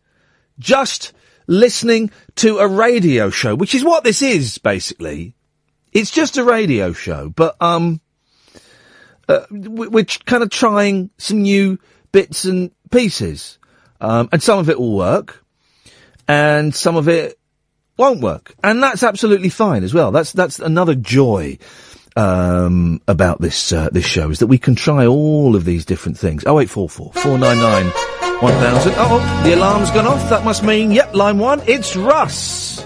Just 0.58 1.12
listening 1.46 2.10
to 2.36 2.58
a 2.58 2.66
radio 2.68 3.28
show, 3.30 3.54
which 3.54 3.74
is 3.74 3.84
what 3.84 4.04
this 4.04 4.22
is 4.22 4.58
basically. 4.58 5.34
It's 5.92 6.10
just 6.10 6.36
a 6.38 6.44
radio 6.44 6.92
show, 6.92 7.28
but 7.28 7.56
um, 7.60 8.00
uh, 9.28 9.40
we- 9.50 9.88
we're 9.88 10.04
kind 10.26 10.42
of 10.42 10.50
trying 10.50 11.10
some 11.18 11.42
new 11.42 11.78
bits 12.12 12.44
and 12.44 12.70
pieces, 12.90 13.58
um, 14.00 14.28
and 14.32 14.42
some 14.42 14.58
of 14.58 14.68
it 14.68 14.78
will 14.78 14.96
work, 14.96 15.44
and 16.26 16.74
some 16.74 16.96
of 16.96 17.08
it 17.08 17.38
won't 17.96 18.20
work, 18.20 18.54
and 18.64 18.82
that's 18.82 19.02
absolutely 19.04 19.50
fine 19.50 19.84
as 19.84 19.94
well. 19.94 20.10
That's 20.10 20.32
that's 20.32 20.58
another 20.58 20.94
joy 20.96 21.58
um, 22.16 23.00
about 23.06 23.40
this 23.40 23.72
uh, 23.72 23.88
this 23.92 24.06
show 24.06 24.30
is 24.30 24.38
that 24.40 24.48
we 24.48 24.58
can 24.58 24.74
try 24.74 25.06
all 25.06 25.54
of 25.54 25.64
these 25.64 25.84
different 25.84 26.18
things. 26.18 26.44
Oh 26.46 26.58
eight 26.58 26.70
four 28.44 28.52
four 28.52 28.60
four 28.60 28.60
nine 28.60 28.62
nine 28.62 28.74
one 28.74 28.74
thousand. 28.74 28.94
Oh, 28.96 29.42
the 29.44 29.54
alarm's 29.54 29.90
gone 29.90 30.06
off. 30.06 30.30
That 30.30 30.44
must 30.44 30.62
mean 30.62 30.90
yep, 30.90 31.14
line 31.14 31.38
one. 31.38 31.62
It's 31.66 31.96
Russ. 31.96 32.84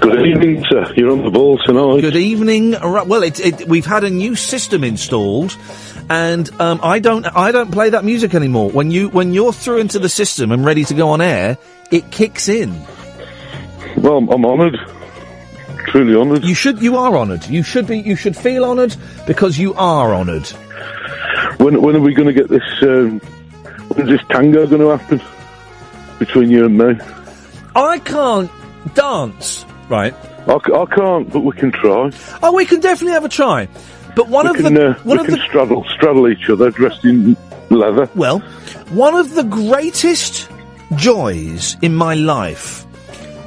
Good 0.00 0.26
evening, 0.26 0.64
sir. 0.70 0.92
You're 0.96 1.10
on 1.10 1.24
the 1.24 1.30
ball 1.30 1.58
tonight. 1.58 2.00
Good 2.00 2.16
evening. 2.16 2.72
Ru- 2.72 3.04
Well, 3.04 3.22
it, 3.22 3.40
it, 3.40 3.68
we've 3.68 3.86
had 3.86 4.04
a 4.04 4.10
new 4.10 4.36
system 4.36 4.84
installed, 4.84 5.56
and 6.10 6.48
um, 6.60 6.80
I 6.82 6.98
don't 6.98 7.26
I 7.26 7.52
don't 7.52 7.72
play 7.72 7.90
that 7.90 8.04
music 8.04 8.34
anymore. 8.34 8.70
When 8.70 8.90
you 8.90 9.08
when 9.08 9.32
you're 9.32 9.52
through 9.52 9.78
into 9.78 9.98
the 9.98 10.08
system 10.08 10.52
and 10.52 10.64
ready 10.64 10.84
to 10.84 10.94
go 10.94 11.10
on 11.10 11.20
air, 11.20 11.56
it 11.90 12.10
kicks 12.10 12.48
in. 12.48 12.78
Well, 13.96 14.18
I'm, 14.18 14.28
I'm 14.28 14.44
honoured. 14.44 14.78
Truly 15.88 16.14
honoured. 16.16 16.44
You 16.44 16.54
should 16.54 16.82
you 16.82 16.96
are 16.96 17.16
honoured. 17.16 17.46
You 17.46 17.62
should 17.62 17.86
be 17.86 17.98
you 18.00 18.16
should 18.16 18.36
feel 18.36 18.64
honoured 18.64 18.96
because 19.26 19.58
you 19.58 19.74
are 19.74 20.14
honoured. 20.14 20.46
When 21.58 21.80
when 21.80 21.96
are 21.96 22.00
we 22.00 22.14
going 22.14 22.28
to 22.28 22.34
get 22.34 22.48
this? 22.48 22.62
Um, 22.82 23.20
when's 23.94 24.08
this 24.08 24.20
tango 24.28 24.66
going 24.66 24.80
to 24.80 24.96
happen 24.96 25.20
between 26.18 26.50
you 26.50 26.66
and 26.66 26.78
me? 26.78 26.94
I 27.76 27.98
can't 28.00 28.50
dance, 28.94 29.64
right? 29.88 30.14
I, 30.46 30.58
c- 30.58 30.72
I 30.72 30.84
can't, 30.94 31.32
but 31.32 31.40
we 31.40 31.52
can 31.52 31.72
try. 31.72 32.10
Oh, 32.42 32.52
we 32.52 32.66
can 32.66 32.80
definitely 32.80 33.12
have 33.14 33.24
a 33.24 33.28
try. 33.28 33.68
But 34.14 34.28
one 34.28 34.44
we 34.46 34.50
of 34.50 34.56
can, 34.56 34.74
the 34.74 34.90
uh, 34.90 34.94
one 35.02 35.16
we 35.16 35.20
of 35.22 35.26
can 35.26 35.38
the 35.38 35.44
straddle 35.44 35.84
straddle 35.94 36.28
each 36.28 36.48
other 36.48 36.70
dressed 36.70 37.04
in 37.04 37.36
leather. 37.70 38.08
Well, 38.14 38.40
one 38.90 39.14
of 39.14 39.34
the 39.34 39.42
greatest 39.42 40.48
joys 40.96 41.76
in 41.82 41.94
my 41.94 42.14
life 42.14 42.86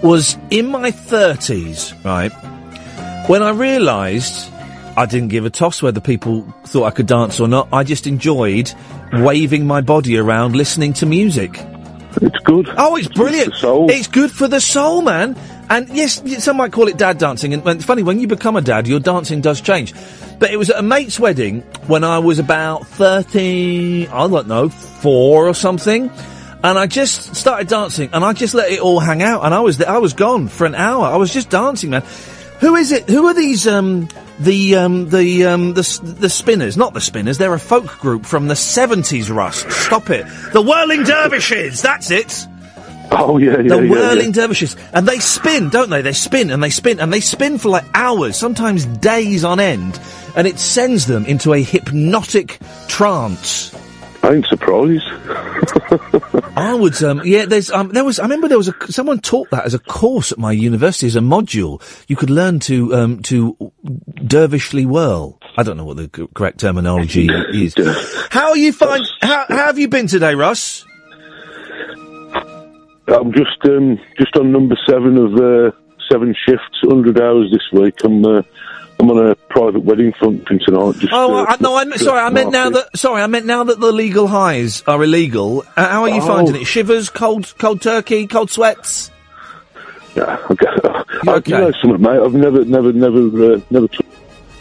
was 0.03 0.37
in 0.49 0.67
my 0.69 0.91
30s, 0.91 2.03
right? 2.03 2.31
When 3.29 3.41
I 3.43 3.51
realised 3.51 4.51
I 4.97 5.05
didn't 5.05 5.27
give 5.29 5.45
a 5.45 5.49
toss 5.51 5.81
whether 5.81 5.99
people 6.01 6.41
thought 6.65 6.85
I 6.85 6.91
could 6.91 7.05
dance 7.05 7.39
or 7.39 7.47
not. 7.47 7.69
I 7.71 7.83
just 7.83 8.07
enjoyed 8.07 8.73
waving 9.13 9.65
my 9.65 9.81
body 9.81 10.17
around 10.17 10.55
listening 10.55 10.93
to 10.93 11.05
music. 11.05 11.59
It's 12.21 12.39
good. 12.43 12.67
Oh, 12.77 12.95
it's 12.95 13.07
brilliant. 13.07 13.53
It's 13.89 14.07
good 14.07 14.31
for 14.31 14.47
the 14.47 14.59
soul, 14.59 15.01
man. 15.01 15.37
And 15.69 15.89
yes, 15.89 16.21
some 16.43 16.57
might 16.57 16.71
call 16.71 16.87
it 16.87 16.97
dad 16.97 17.17
dancing. 17.17 17.53
And 17.53 17.61
and 17.67 17.77
it's 17.77 17.85
funny, 17.85 18.03
when 18.03 18.19
you 18.19 18.27
become 18.27 18.55
a 18.55 18.61
dad, 18.61 18.87
your 18.87 18.99
dancing 18.99 19.41
does 19.41 19.61
change. 19.61 19.93
But 20.39 20.51
it 20.51 20.57
was 20.57 20.69
at 20.69 20.79
a 20.79 20.83
mate's 20.83 21.19
wedding 21.19 21.61
when 21.87 22.03
I 22.03 22.19
was 22.19 22.39
about 22.39 22.87
30, 22.87 24.07
I 24.07 24.27
don't 24.27 24.47
know, 24.47 24.69
four 24.69 25.47
or 25.47 25.53
something. 25.53 26.11
And 26.63 26.77
I 26.77 26.87
just 26.87 27.35
started 27.35 27.67
dancing 27.67 28.09
and 28.13 28.25
I 28.25 28.33
just 28.33 28.53
let 28.53 28.71
it 28.71 28.79
all 28.79 28.99
hang 28.99 29.21
out. 29.21 29.45
And 29.45 29.53
I 29.53 29.59
was, 29.59 29.81
I 29.81 29.97
was 29.99 30.13
gone 30.13 30.47
for 30.47 30.65
an 30.65 30.75
hour. 30.75 31.05
I 31.05 31.17
was 31.17 31.31
just 31.31 31.49
dancing, 31.49 31.91
man. 31.91 32.03
Who 32.59 32.75
is 32.75 32.91
it? 32.91 33.09
Who 33.09 33.27
are 33.27 33.33
these, 33.33 33.67
um, 33.67 34.09
the, 34.39 34.75
um, 34.75 35.09
the, 35.09 35.45
um, 35.45 35.73
the, 35.73 36.15
the 36.19 36.29
Spinners? 36.29 36.75
Not 36.75 36.93
the 36.93 37.01
Spinners. 37.01 37.37
They're 37.37 37.53
a 37.53 37.59
folk 37.59 37.99
group 37.99 38.25
from 38.25 38.47
the 38.47 38.55
70s, 38.55 39.33
Russ, 39.33 39.59
Stop 39.85 40.09
it. 40.09 40.25
The 40.53 40.61
Whirling 40.61 41.03
Dervishes. 41.03 41.81
That's 41.81 42.11
it. 42.11 42.47
Oh 43.11 43.37
yeah, 43.37 43.61
yeah, 43.61 43.69
The 43.69 43.83
yeah, 43.83 43.89
whirling 43.89 44.25
yeah. 44.27 44.31
dervishes. 44.41 44.75
And 44.93 45.07
they 45.07 45.19
spin, 45.19 45.69
don't 45.69 45.89
they? 45.89 46.01
They 46.01 46.11
spin 46.13 46.49
and 46.49 46.61
they 46.61 46.69
spin 46.69 46.99
and 46.99 47.11
they 47.11 47.21
spin 47.21 47.57
for 47.57 47.69
like 47.69 47.85
hours, 47.93 48.37
sometimes 48.37 48.85
days 48.85 49.45
on 49.45 49.59
end. 49.59 49.99
And 50.35 50.45
it 50.45 50.59
sends 50.59 51.05
them 51.07 51.25
into 51.25 51.53
a 51.53 51.61
hypnotic 51.63 52.59
trance. 52.87 53.73
I 54.23 54.33
ain't 54.33 54.45
surprised. 54.47 55.05
I 56.57 56.73
would, 56.73 57.01
um, 57.03 57.21
yeah, 57.23 57.45
there's, 57.45 57.69
um, 57.71 57.89
there 57.89 58.03
was, 58.03 58.19
I 58.19 58.23
remember 58.23 58.47
there 58.47 58.57
was 58.57 58.67
a, 58.67 58.75
someone 58.91 59.19
taught 59.19 59.49
that 59.51 59.65
as 59.65 59.73
a 59.73 59.79
course 59.79 60.31
at 60.31 60.37
my 60.37 60.51
university 60.51 61.07
as 61.07 61.15
a 61.15 61.19
module. 61.19 61.81
You 62.07 62.15
could 62.15 62.29
learn 62.29 62.59
to, 62.61 62.93
um, 62.95 63.21
to 63.23 63.55
dervishly 64.15 64.85
whirl. 64.85 65.39
I 65.57 65.63
don't 65.63 65.77
know 65.77 65.85
what 65.85 65.97
the 65.97 66.09
c- 66.13 66.27
correct 66.33 66.59
terminology 66.59 67.29
is. 67.53 67.75
How 68.31 68.49
are 68.49 68.57
you 68.57 68.73
find, 68.73 69.05
how, 69.21 69.45
how 69.47 69.67
have 69.67 69.79
you 69.79 69.87
been 69.87 70.07
today, 70.07 70.35
Russ? 70.35 70.85
I'm 73.09 73.31
just 73.31 73.63
um, 73.65 73.97
just 74.17 74.35
on 74.35 74.51
number 74.51 74.75
seven 74.85 75.17
of 75.17 75.33
uh, 75.35 75.71
seven 76.11 76.35
shifts, 76.45 76.77
hundred 76.83 77.21
hours 77.21 77.49
this 77.51 77.63
week. 77.71 77.95
I'm 78.03 78.23
uh, 78.25 78.41
I'm 78.99 79.11
on 79.11 79.29
a 79.29 79.35
private 79.35 79.81
wedding 79.83 80.11
function 80.13 80.59
tonight. 80.65 80.95
Just, 80.99 81.13
Oh, 81.13 81.35
uh, 81.37 81.45
I, 81.49 81.57
no, 81.59 81.75
I'm 81.75 81.91
sorry, 81.97 82.19
I 82.19 82.29
meant 82.29 82.51
now 82.51 82.69
that, 82.71 82.97
sorry, 82.97 83.21
I 83.21 83.27
meant 83.27 83.45
now 83.45 83.63
that 83.63 83.79
the 83.79 83.91
legal 83.91 84.27
highs 84.27 84.81
are 84.87 85.03
illegal. 85.03 85.63
Uh, 85.75 85.87
how 85.87 86.01
are 86.03 86.09
you 86.09 86.21
Oh. 86.21 86.27
finding 86.27 86.55
it? 86.55 86.65
Shivers, 86.65 87.09
cold, 87.09 87.53
cold 87.59 87.81
turkey, 87.81 88.25
cold 88.25 88.49
sweats? 88.49 89.11
Yeah, 90.15 90.37
okay. 90.51 90.65
I, 91.27 91.31
okay? 91.35 91.51
you 91.51 91.57
know 91.59 91.71
something, 91.79 92.01
mate. 92.01 92.19
I've 92.19 92.33
never, 92.33 92.65
never, 92.65 92.91
never, 92.91 93.53
uh, 93.53 93.59
never, 93.69 93.87
t- 93.87 93.99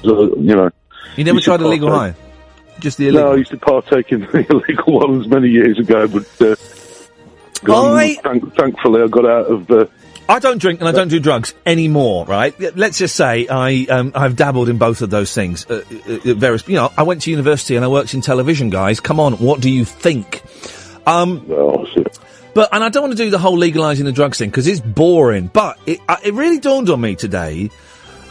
uh, 0.04 0.10
you 0.36 0.54
know. 0.54 0.70
You 1.16 1.24
never 1.24 1.40
tried 1.40 1.62
a 1.62 1.68
legal 1.68 1.90
high? 1.90 2.14
Just 2.78 2.98
the 2.98 3.08
illegal? 3.08 3.28
No, 3.30 3.32
I 3.32 3.36
used 3.36 3.50
to 3.52 3.56
partake 3.56 4.12
in 4.12 4.20
the 4.32 4.46
illegal 4.50 4.92
ones 4.92 5.26
many 5.28 5.48
years 5.48 5.78
ago, 5.78 6.06
but 6.08 6.26
uh, 6.42 6.56
I- 7.72 8.16
thank, 8.22 8.54
thankfully 8.54 9.02
I 9.02 9.06
got 9.08 9.24
out 9.24 9.46
of. 9.46 9.70
I 10.28 10.40
don't 10.40 10.58
drink 10.58 10.80
and 10.80 10.88
I 10.88 10.92
don't 10.92 11.08
do 11.08 11.20
drugs 11.20 11.54
anymore, 11.64 12.24
right? 12.26 12.54
Let's 12.76 12.98
just 12.98 13.14
say 13.14 13.46
I 13.48 13.86
um, 13.88 14.12
I've 14.14 14.34
dabbled 14.34 14.68
in 14.68 14.76
both 14.76 15.02
of 15.02 15.10
those 15.10 15.32
things. 15.32 15.64
Uh, 15.66 15.84
uh, 15.90 16.12
uh, 16.14 16.34
various, 16.34 16.66
you 16.66 16.74
know, 16.74 16.92
I 16.96 17.04
went 17.04 17.22
to 17.22 17.30
university 17.30 17.76
and 17.76 17.84
I 17.84 17.88
worked 17.88 18.12
in 18.12 18.22
television. 18.22 18.70
Guys, 18.70 18.98
come 18.98 19.20
on, 19.20 19.34
what 19.34 19.60
do 19.60 19.70
you 19.70 19.84
think? 19.84 20.42
Um, 21.06 21.46
but 22.54 22.70
and 22.72 22.82
I 22.82 22.88
don't 22.88 23.04
want 23.04 23.16
to 23.16 23.22
do 23.22 23.30
the 23.30 23.38
whole 23.38 23.56
legalizing 23.56 24.04
the 24.04 24.12
drugs 24.12 24.38
thing 24.38 24.50
because 24.50 24.66
it's 24.66 24.80
boring. 24.80 25.46
But 25.46 25.78
it 25.86 26.00
uh, 26.08 26.16
it 26.24 26.34
really 26.34 26.58
dawned 26.58 26.90
on 26.90 27.00
me 27.00 27.14
today 27.14 27.70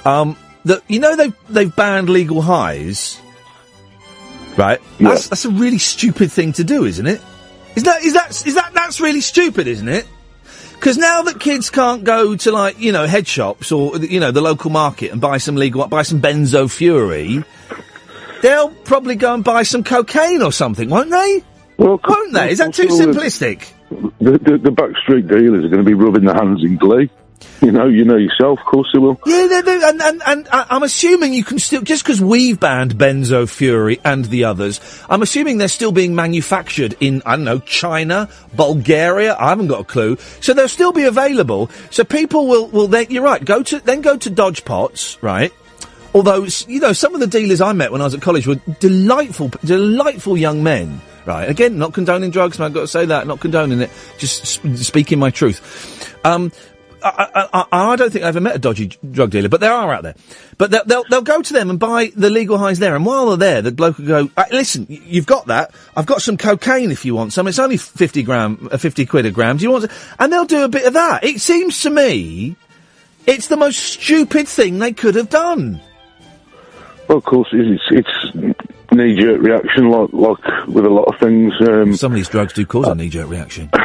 um, 0.03 0.35
that 0.65 0.81
you 0.89 0.99
know 0.99 1.15
they 1.15 1.31
they've 1.49 1.73
banned 1.73 2.09
legal 2.09 2.41
highs, 2.41 3.21
right? 4.57 4.81
That's 4.99 5.29
that's 5.29 5.45
a 5.45 5.49
really 5.49 5.77
stupid 5.77 6.29
thing 6.29 6.51
to 6.53 6.65
do, 6.65 6.83
isn't 6.83 7.07
it? 7.07 7.21
Is 7.77 7.83
that 7.83 8.03
is 8.03 8.13
that 8.13 8.31
is 8.45 8.55
that 8.55 8.73
that's 8.73 8.99
really 8.99 9.21
stupid, 9.21 9.67
isn't 9.67 9.87
it? 9.87 10.05
Because 10.75 10.97
now 10.97 11.23
that 11.23 11.39
kids 11.39 11.69
can't 11.69 12.03
go 12.03 12.35
to 12.35 12.51
like 12.51 12.79
you 12.79 12.91
know 12.91 13.05
head 13.07 13.27
shops 13.27 13.71
or 13.71 13.97
you 13.97 14.19
know 14.19 14.31
the 14.31 14.41
local 14.41 14.69
market 14.69 15.11
and 15.11 15.19
buy 15.19 15.37
some 15.37 15.55
legal 15.55 15.85
buy 15.87 16.03
some 16.03 16.21
benzo 16.21 16.71
fury, 16.71 17.43
they'll 18.41 18.69
probably 18.69 19.15
go 19.15 19.33
and 19.33 19.43
buy 19.43 19.63
some 19.63 19.83
cocaine 19.83 20.41
or 20.41 20.51
something, 20.51 20.89
won't 20.89 21.09
they? 21.09 21.43
Well, 21.77 21.99
won't 22.07 22.33
they? 22.33 22.51
Is 22.51 22.59
that 22.59 22.73
too 22.73 22.87
simplistic? 22.87 23.71
the, 23.89 24.31
the, 24.31 24.57
the 24.57 24.71
backstreet 24.71 25.27
dealers 25.27 25.65
are 25.65 25.69
going 25.69 25.83
to 25.83 25.83
be 25.83 25.93
rubbing 25.93 26.25
their 26.25 26.35
hands 26.35 26.63
in 26.63 26.77
glee. 26.77 27.09
You 27.61 27.71
know, 27.71 27.87
you 27.87 28.03
know 28.05 28.17
yourself, 28.17 28.59
of 28.59 28.65
course 28.65 28.89
they 28.93 28.99
will. 28.99 29.19
Yeah, 29.25 29.47
they 29.47 29.61
do, 29.63 29.81
and, 29.83 30.01
and, 30.01 30.21
and 30.27 30.47
I- 30.51 30.67
I'm 30.69 30.83
assuming 30.83 31.33
you 31.33 31.43
can 31.43 31.57
still, 31.57 31.81
just 31.81 32.03
because 32.03 32.21
we've 32.21 32.59
banned 32.59 32.95
Benzo 32.95 33.49
Fury 33.49 33.99
and 34.03 34.25
the 34.25 34.43
others, 34.43 34.79
I'm 35.09 35.21
assuming 35.23 35.57
they're 35.57 35.67
still 35.67 35.91
being 35.93 36.13
manufactured 36.13 36.95
in, 36.99 37.23
I 37.25 37.37
don't 37.37 37.45
know, 37.45 37.59
China, 37.59 38.29
Bulgaria, 38.55 39.35
I 39.39 39.49
haven't 39.49 39.67
got 39.67 39.79
a 39.81 39.83
clue. 39.85 40.17
So 40.41 40.53
they'll 40.53 40.67
still 40.67 40.91
be 40.91 41.05
available. 41.05 41.71
So 41.91 42.03
people 42.03 42.47
will, 42.47 42.67
will 42.67 42.87
they, 42.87 43.07
you're 43.07 43.23
right, 43.23 43.43
go 43.43 43.63
to, 43.63 43.79
then 43.79 44.01
go 44.01 44.17
to 44.17 44.29
Dodge 44.29 44.63
Pots, 44.65 45.17
right? 45.23 45.51
Although, 46.13 46.45
you 46.67 46.79
know, 46.79 46.93
some 46.93 47.13
of 47.15 47.19
the 47.19 47.27
dealers 47.27 47.61
I 47.61 47.73
met 47.73 47.91
when 47.91 48.01
I 48.01 48.03
was 48.05 48.13
at 48.13 48.21
college 48.21 48.47
were 48.47 48.55
delightful, 48.79 49.49
delightful 49.63 50.37
young 50.37 50.61
men, 50.61 51.01
right? 51.25 51.49
Again, 51.49 51.77
not 51.77 51.93
condoning 51.93 52.31
drugs, 52.31 52.59
I've 52.59 52.73
got 52.73 52.81
to 52.81 52.87
say 52.87 53.05
that, 53.05 53.27
not 53.27 53.39
condoning 53.39 53.81
it, 53.81 53.89
just 54.17 54.43
s- 54.65 54.85
speaking 54.87 55.19
my 55.19 55.29
truth. 55.29 56.13
Um, 56.23 56.51
I, 57.05 57.49
I, 57.53 57.65
I, 57.71 57.95
don't 57.95 58.11
think 58.11 58.25
I 58.25 58.29
ever 58.29 58.41
met 58.41 58.55
a 58.55 58.59
dodgy 58.59 58.87
drug 59.11 59.29
dealer, 59.29 59.49
but 59.49 59.59
there 59.59 59.71
are 59.71 59.93
out 59.93 60.03
there. 60.03 60.15
But 60.57 60.71
they'll, 60.71 60.85
they'll, 60.85 61.03
they'll 61.09 61.21
go 61.21 61.41
to 61.41 61.53
them 61.53 61.69
and 61.69 61.79
buy 61.79 62.11
the 62.15 62.29
legal 62.29 62.57
highs 62.57 62.79
there, 62.79 62.95
and 62.95 63.05
while 63.05 63.35
they're 63.35 63.53
there, 63.53 63.61
the 63.61 63.71
bloke 63.71 63.97
will 63.97 64.07
go, 64.07 64.29
"Uh, 64.35 64.45
listen, 64.51 64.87
you've 64.89 65.25
got 65.25 65.47
that, 65.47 65.71
I've 65.95 66.05
got 66.05 66.21
some 66.21 66.37
cocaine 66.37 66.91
if 66.91 67.05
you 67.05 67.15
want 67.15 67.33
some, 67.33 67.47
it's 67.47 67.59
only 67.59 67.77
50 67.77 68.23
gram, 68.23 68.69
uh, 68.71 68.77
50 68.77 69.05
quid 69.05 69.25
a 69.25 69.31
gram, 69.31 69.57
do 69.57 69.63
you 69.63 69.71
want 69.71 69.89
some? 69.89 69.97
And 70.19 70.33
they'll 70.33 70.45
do 70.45 70.63
a 70.63 70.69
bit 70.69 70.85
of 70.85 70.93
that. 70.93 71.23
It 71.23 71.41
seems 71.41 71.81
to 71.81 71.89
me, 71.89 72.55
it's 73.27 73.47
the 73.47 73.57
most 73.57 73.77
stupid 73.77 74.47
thing 74.47 74.79
they 74.79 74.93
could 74.93 75.15
have 75.15 75.29
done. 75.29 75.81
Well, 77.07 77.19
of 77.19 77.23
course, 77.23 77.49
it's 77.51 77.83
it's 77.91 78.65
knee 78.91 79.15
jerk 79.19 79.41
reaction, 79.41 79.89
like 79.89 80.09
like 80.13 80.67
with 80.67 80.85
a 80.85 80.89
lot 80.89 81.03
of 81.03 81.19
things. 81.19 81.53
Um, 81.61 81.95
Some 81.95 82.11
of 82.11 82.15
these 82.15 82.29
drugs 82.29 82.53
do 82.53 82.65
cause 82.65 82.87
a 82.87 82.95
knee 82.95 83.09
jerk 83.09 83.29
reaction. 83.29 83.69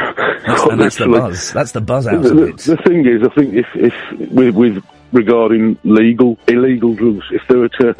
That's, 0.47 0.63
and 0.63 0.81
that's 0.81 0.97
the 0.97 1.07
buzz. 1.07 1.53
That's 1.53 1.71
the 1.71 1.81
buzz 1.81 2.07
out 2.07 2.23
the, 2.23 2.31
of 2.31 2.49
it. 2.49 2.57
the 2.57 2.77
thing 2.77 3.05
is, 3.05 3.21
I 3.21 3.29
think 3.35 3.53
if 3.53 3.67
if 3.75 4.31
with, 4.31 4.55
with 4.55 4.83
regarding 5.11 5.77
legal 5.83 6.37
illegal 6.47 6.95
drugs, 6.95 7.25
if 7.31 7.43
they 7.47 7.55
were 7.55 7.69
to 7.69 7.95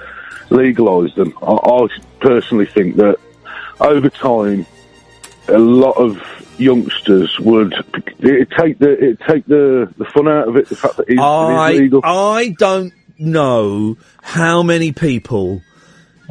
legalise 0.49 1.13
them, 1.13 1.37
I, 1.43 1.53
I 1.53 1.87
personally 2.19 2.65
think 2.65 2.95
that 2.95 3.17
over 3.79 4.09
time, 4.09 4.65
a 5.47 5.59
lot 5.59 5.97
of 5.97 6.19
youngsters 6.57 7.39
would 7.39 7.73
it 8.19 8.49
take 8.57 8.79
the 8.79 8.91
it 8.91 9.19
take 9.27 9.45
the 9.45 9.93
the 9.97 10.05
fun 10.05 10.27
out 10.27 10.47
of 10.47 10.55
it. 10.55 10.67
The 10.67 10.75
fact 10.75 10.97
that 10.97 11.09
it 11.09 11.13
is, 11.13 11.19
it 11.19 11.21
I 11.21 11.71
is 11.71 11.79
legal. 11.81 12.01
I 12.03 12.55
don't 12.57 12.93
know 13.17 13.97
how 14.23 14.63
many 14.63 14.91
people 14.91 15.61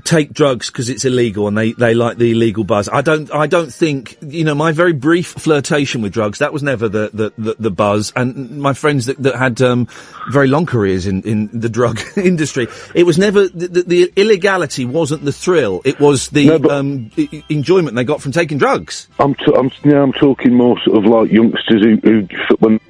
take 0.04 0.32
drugs 0.32 0.70
because 0.70 0.88
it's 0.88 1.04
illegal 1.04 1.48
and 1.48 1.56
they, 1.56 1.72
they 1.72 1.94
like 1.94 2.18
the 2.18 2.32
illegal 2.32 2.64
buzz. 2.64 2.88
I 2.88 3.00
don't 3.00 3.32
I 3.32 3.46
don't 3.46 3.72
think 3.72 4.16
you 4.22 4.44
know 4.44 4.54
my 4.54 4.72
very 4.72 4.92
brief 4.92 5.28
flirtation 5.28 6.02
with 6.02 6.12
drugs 6.12 6.38
that 6.38 6.52
was 6.52 6.62
never 6.62 6.88
the 6.88 7.10
the, 7.12 7.32
the, 7.38 7.56
the 7.58 7.70
buzz 7.70 8.12
and 8.16 8.60
my 8.60 8.72
friends 8.72 9.06
that, 9.06 9.18
that 9.22 9.36
had 9.36 9.60
um, 9.62 9.88
very 10.30 10.48
long 10.48 10.66
careers 10.66 11.06
in, 11.06 11.22
in 11.22 11.48
the 11.58 11.68
drug 11.68 12.00
industry 12.16 12.66
it 12.94 13.04
was 13.04 13.18
never 13.18 13.48
the, 13.48 13.68
the, 13.68 13.82
the 13.82 14.12
illegality 14.16 14.84
wasn't 14.84 15.24
the 15.24 15.32
thrill 15.32 15.80
it 15.84 15.98
was 16.00 16.28
the 16.30 16.50
um, 16.70 17.10
e- 17.16 17.42
enjoyment 17.48 17.96
they 17.96 18.04
got 18.04 18.20
from 18.20 18.32
taking 18.32 18.58
drugs. 18.58 19.08
I'm 19.18 19.34
t- 19.34 19.54
I'm 19.56 19.70
now 19.84 20.02
I'm 20.02 20.12
talking 20.12 20.54
more 20.54 20.78
sort 20.84 20.98
of 20.98 21.04
like 21.04 21.30
youngsters 21.30 21.82
who, 21.82 21.96
who 21.96 22.28
when 22.58 22.80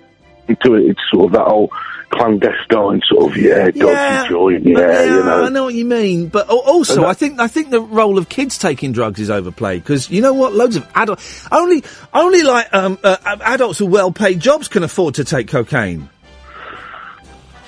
into 0.50 0.74
it, 0.74 0.90
it's 0.90 1.00
sort 1.10 1.26
of 1.26 1.32
that 1.32 1.46
whole 1.46 1.70
clandestine 2.10 3.00
sort 3.08 3.30
of 3.30 3.36
yeah, 3.36 3.70
dodgy 3.70 4.28
joint, 4.28 4.66
yeah, 4.66 5.04
you 5.04 5.24
know. 5.24 5.44
I 5.44 5.48
know 5.48 5.64
what 5.64 5.74
you 5.74 5.84
mean, 5.84 6.28
but 6.28 6.48
also 6.48 6.96
that- 7.02 7.06
I 7.06 7.14
think 7.14 7.40
I 7.40 7.48
think 7.48 7.70
the 7.70 7.80
role 7.80 8.18
of 8.18 8.28
kids 8.28 8.58
taking 8.58 8.92
drugs 8.92 9.20
is 9.20 9.30
overplayed 9.30 9.82
because 9.82 10.10
you 10.10 10.20
know 10.20 10.32
what? 10.34 10.52
Loads 10.52 10.76
of 10.76 10.86
adult 10.94 11.20
only 11.50 11.82
only 12.12 12.42
like 12.42 12.72
um, 12.74 12.98
uh, 13.02 13.16
adults 13.42 13.80
with 13.80 13.90
well-paid 13.90 14.40
jobs 14.40 14.68
can 14.68 14.82
afford 14.82 15.14
to 15.16 15.24
take 15.24 15.48
cocaine. 15.48 16.08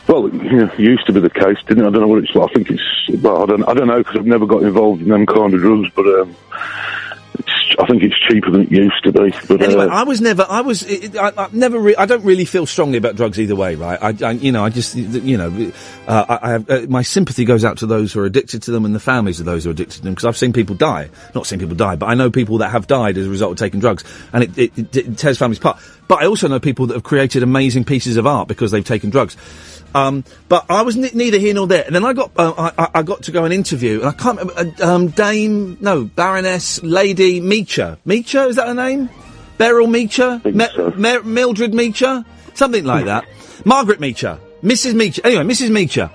Well, 0.09 0.29
you 0.29 0.57
know, 0.57 0.65
it 0.67 0.79
used 0.81 1.07
to 1.07 1.13
be 1.13 1.21
the 1.21 1.31
case, 1.31 1.57
didn't 1.67 1.85
it? 1.85 1.89
I 1.89 1.91
don't 1.91 2.03
know 2.03 2.09
what 2.09 2.25
it's 2.25 2.35
like. 2.35 2.51
I 2.51 2.55
think 2.55 2.71
it's, 2.71 3.23
well, 3.23 3.45
I 3.45 3.47
don't, 3.47 3.63
I 3.69 3.73
don't 3.73 3.87
know 3.87 3.99
because 3.99 4.17
I've 4.19 4.27
never 4.27 4.47
got 4.47 4.63
involved 4.65 5.01
in 5.01 5.09
them 5.09 5.25
kind 5.27 5.55
of 5.55 5.61
drugs, 5.61 5.89
but 5.95 6.05
um, 6.07 6.37
I 7.79 7.87
think 7.87 8.03
it's 8.03 8.19
cheaper 8.29 8.51
than 8.51 8.63
it 8.63 8.71
used 8.71 9.03
to 9.05 9.13
be. 9.13 9.31
But 9.49 9.63
Anyway, 9.63 9.87
uh, 9.87 9.89
I 9.89 10.05
was 10.05 10.21
never, 10.21 10.47
I 10.49 10.61
was, 10.61 10.85
I, 11.17 11.33
I 11.37 11.49
never, 11.53 11.79
re- 11.79 11.97
I 11.97 12.07
don't 12.07 12.25
really 12.25 12.45
feel 12.45 12.67
strongly 12.67 12.99
about 12.99 13.17
drugs 13.17 13.41
either 13.41 13.57
way, 13.57 13.75
right? 13.75 13.99
I, 14.01 14.29
I 14.29 14.31
you 14.33 14.53
know, 14.53 14.65
I 14.65 14.69
just, 14.69 14.95
you 14.95 15.37
know, 15.39 15.73
uh, 16.07 16.25
I, 16.29 16.49
I 16.49 16.51
have, 16.53 16.71
uh, 16.71 16.81
my 16.89 17.03
sympathy 17.03 17.45
goes 17.45 17.65
out 17.65 17.79
to 17.79 17.87
those 17.87 18.13
who 18.13 18.21
are 18.21 18.27
addicted 18.27 18.63
to 18.65 18.71
them 18.71 18.85
and 18.85 18.95
the 18.95 19.01
families 19.01 19.41
of 19.41 19.47
those 19.47 19.65
who 19.65 19.71
are 19.71 19.73
addicted 19.73 19.99
to 19.99 20.03
them 20.03 20.15
because 20.15 20.27
I've 20.27 20.37
seen 20.37 20.53
people 20.53 20.77
die. 20.77 21.09
Not 21.35 21.47
seen 21.47 21.59
people 21.59 21.75
die, 21.75 21.97
but 21.97 22.07
I 22.07 22.15
know 22.15 22.31
people 22.31 22.59
that 22.59 22.71
have 22.71 22.87
died 22.87 23.17
as 23.17 23.27
a 23.27 23.31
result 23.31 23.53
of 23.53 23.59
taking 23.59 23.81
drugs, 23.81 24.05
and 24.33 24.45
it, 24.45 24.59
it, 24.59 24.79
it, 24.79 24.97
it 24.97 25.19
tears 25.19 25.39
families 25.39 25.59
apart. 25.59 25.81
But 26.09 26.23
I 26.23 26.27
also 26.27 26.49
know 26.49 26.61
people 26.61 26.87
that 26.89 26.95
have 26.95 27.05
created 27.05 27.43
amazing 27.43 27.85
pieces 27.85 28.17
of 28.19 28.27
art 28.27 28.49
because 28.49 28.71
they've 28.71 28.85
taken 28.85 29.09
drugs. 29.11 29.37
Um, 29.95 30.25
but 30.49 30.65
I 30.71 30.83
was 30.83 30.97
n- 30.97 31.11
neither 31.15 31.39
here 31.39 31.53
nor 31.55 31.67
there. 31.67 31.85
And 31.85 31.95
then 31.95 32.05
I 32.05 32.13
got 32.13 32.31
uh, 32.37 32.73
I, 32.79 32.89
I- 32.95 33.03
got 33.03 33.25
to 33.25 33.31
go 33.33 33.45
and 33.45 33.53
interview, 33.53 34.01
and 34.01 34.09
I 34.09 34.13
can't 34.13 34.39
remember 34.39 34.75
uh, 34.83 34.87
um, 34.95 35.09
Dame, 35.09 35.77
no 35.81 36.05
Baroness 36.05 36.83
Lady 36.83 37.41
Meacher. 37.41 37.99
Meacher 38.07 38.49
is 38.49 38.57
that 38.57 38.69
her 38.69 38.75
name? 38.75 39.11
Beryl 39.59 39.87
Meacher, 39.87 40.43
Me- 40.45 40.95
Mer- 40.97 41.23
Mildred 41.23 41.73
Meacher, 41.73 42.25
something 42.55 42.85
like 42.85 43.05
that. 43.05 43.25
Margaret 43.65 44.01
Meacher, 44.01 44.39
Mrs. 44.63 44.95
Meacher. 44.95 45.21
Anyway, 45.25 45.45
Mrs. 45.45 45.69
Meacher, 45.71 46.11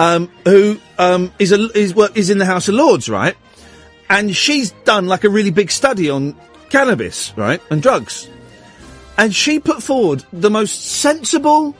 um, 0.00 0.30
who 0.44 0.78
um, 0.98 1.32
is 1.38 1.52
a, 1.52 1.68
is 1.76 1.94
work 1.94 2.16
is 2.16 2.30
in 2.30 2.38
the 2.38 2.46
House 2.46 2.68
of 2.68 2.74
Lords, 2.76 3.08
right? 3.08 3.36
And 4.08 4.34
she's 4.36 4.70
done 4.84 5.06
like 5.06 5.24
a 5.24 5.28
really 5.28 5.50
big 5.50 5.70
study 5.70 6.08
on 6.08 6.36
cannabis, 6.70 7.32
right, 7.36 7.60
and 7.70 7.82
drugs. 7.82 8.28
And 9.18 9.34
she 9.34 9.58
put 9.60 9.82
forward 9.82 10.24
the 10.32 10.50
most 10.50 10.82
sensible, 10.86 11.74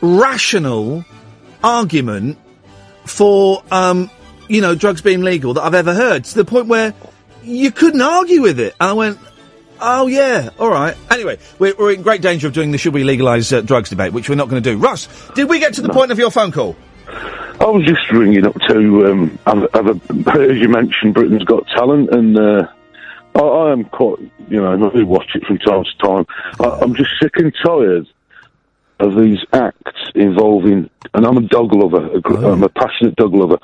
rational 0.00 1.04
argument 1.62 2.38
for, 3.04 3.62
um, 3.70 4.10
you 4.48 4.60
know, 4.60 4.74
drugs 4.74 5.02
being 5.02 5.22
legal 5.22 5.54
that 5.54 5.62
I've 5.62 5.74
ever 5.74 5.94
heard 5.94 6.24
to 6.24 6.34
the 6.34 6.44
point 6.44 6.68
where 6.68 6.94
you 7.42 7.70
couldn't 7.72 8.02
argue 8.02 8.42
with 8.42 8.60
it. 8.60 8.74
And 8.80 8.90
I 8.90 8.92
went, 8.92 9.18
oh 9.80 10.06
yeah, 10.06 10.50
all 10.58 10.70
right. 10.70 10.96
Anyway, 11.10 11.38
we're, 11.58 11.74
we're 11.76 11.92
in 11.92 12.02
great 12.02 12.22
danger 12.22 12.46
of 12.46 12.52
doing 12.52 12.70
the 12.70 12.78
should 12.78 12.94
we 12.94 13.04
legalise 13.04 13.52
uh, 13.52 13.60
drugs 13.60 13.90
debate, 13.90 14.12
which 14.12 14.28
we're 14.28 14.36
not 14.36 14.48
going 14.48 14.62
to 14.62 14.70
do. 14.70 14.76
Russ, 14.78 15.08
did 15.34 15.48
we 15.48 15.58
get 15.58 15.74
to 15.74 15.82
the 15.82 15.88
point 15.88 16.12
of 16.12 16.18
your 16.18 16.30
phone 16.30 16.52
call? 16.52 16.76
I 17.60 17.64
was 17.64 17.84
just 17.84 18.10
ringing 18.12 18.46
up 18.46 18.54
to, 18.68 19.06
um, 19.06 19.38
have, 19.46 19.68
have 19.74 19.86
a, 19.88 20.40
as 20.40 20.58
you 20.58 20.68
mentioned, 20.68 21.14
Britain's 21.14 21.42
Got 21.42 21.66
Talent, 21.68 22.10
and 22.14 22.38
uh, 22.38 22.68
I, 23.34 23.40
I 23.40 23.72
am 23.72 23.84
quite, 23.84 24.20
you 24.48 24.60
know, 24.62 24.72
I 24.72 24.92
do 24.92 25.04
watch 25.04 25.30
it 25.34 25.44
from 25.44 25.58
time 25.58 25.82
to 25.82 26.06
time. 26.06 26.26
I, 26.60 26.78
I'm 26.80 26.94
just 26.94 27.10
sick 27.20 27.32
and 27.36 27.52
tired 27.64 28.06
of 29.00 29.16
these 29.16 29.38
acts 29.52 30.00
involving, 30.14 30.90
and 31.14 31.26
I'm 31.26 31.36
a 31.38 31.42
dog 31.42 31.72
lover, 31.74 32.06
a, 32.16 32.20
gr- 32.20 32.44
I'm 32.46 32.62
a 32.62 32.68
passionate 32.68 33.16
dog 33.16 33.34
lover, 33.34 33.58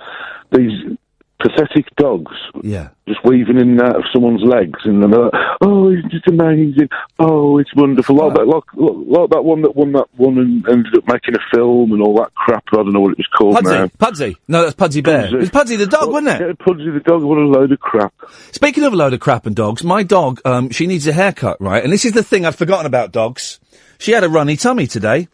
these 0.53 0.97
pathetic 1.41 1.85
dogs 1.97 2.33
Yeah. 2.63 2.89
just 3.07 3.23
weaving 3.25 3.59
in 3.59 3.71
and 3.71 3.83
out 3.83 3.97
of 3.97 4.05
someone's 4.13 4.43
legs, 4.43 4.79
and 4.85 5.03
they're 5.03 5.09
like, 5.25 5.33
oh, 5.61 5.91
it's 5.91 6.07
just 6.09 6.27
amazing, 6.29 6.89
oh, 7.19 7.59
it's 7.59 7.75
wonderful, 7.75 8.17
like 8.17 8.35
that, 8.35 8.47
like, 8.47 8.63
like 8.77 9.31
that 9.31 9.45
one 9.45 9.61
that 9.63 9.75
won 9.77 9.93
that 9.93 10.07
one 10.17 10.39
and 10.39 10.67
ended 10.69 10.97
up 10.97 11.05
making 11.09 11.35
a 11.35 11.55
film 11.55 11.93
and 11.93 12.01
all 12.01 12.15
that 12.17 12.33
crap, 12.35 12.65
I 12.73 12.77
don't 12.77 12.93
know 12.93 13.01
what 13.01 13.13
it 13.13 13.19
was 13.19 13.27
called 13.37 13.63
now. 13.65 13.89
Pudsey, 13.89 13.97
Pudsey. 13.99 14.37
No, 14.49 14.63
that's 14.63 14.77
Pudsey 14.77 15.03
Bear. 15.03 15.27
It 15.27 15.35
was 15.35 15.51
Pudsey 15.51 15.77
the 15.77 15.87
dog, 15.87 16.11
wasn't 16.11 16.41
it? 16.41 16.47
Yeah, 16.47 16.53
Pudsey 16.65 16.91
the 16.95 17.01
dog, 17.01 17.23
what 17.25 17.37
a 17.37 17.41
load 17.43 17.73
of 17.73 17.81
crap. 17.81 18.15
Speaking 18.53 18.85
of 18.85 18.93
a 18.93 18.97
load 18.97 19.13
of 19.13 19.21
crap 19.21 19.45
and 19.45 19.57
dogs, 19.57 19.83
my 19.85 20.03
dog, 20.05 20.41
um, 20.47 20.71
she 20.71 20.87
needs 20.87 21.07
a 21.09 21.13
haircut, 21.13 21.61
right? 21.61 21.83
And 21.83 21.93
this 21.93 22.05
is 22.05 22.13
the 22.13 22.23
thing 22.23 22.47
I've 22.47 22.57
forgotten 22.57 22.87
about 22.87 23.11
dogs. 23.13 23.59
She 24.05 24.13
had 24.13 24.23
a 24.23 24.29
runny 24.29 24.59
tummy 24.59 24.87
today. 24.87 25.29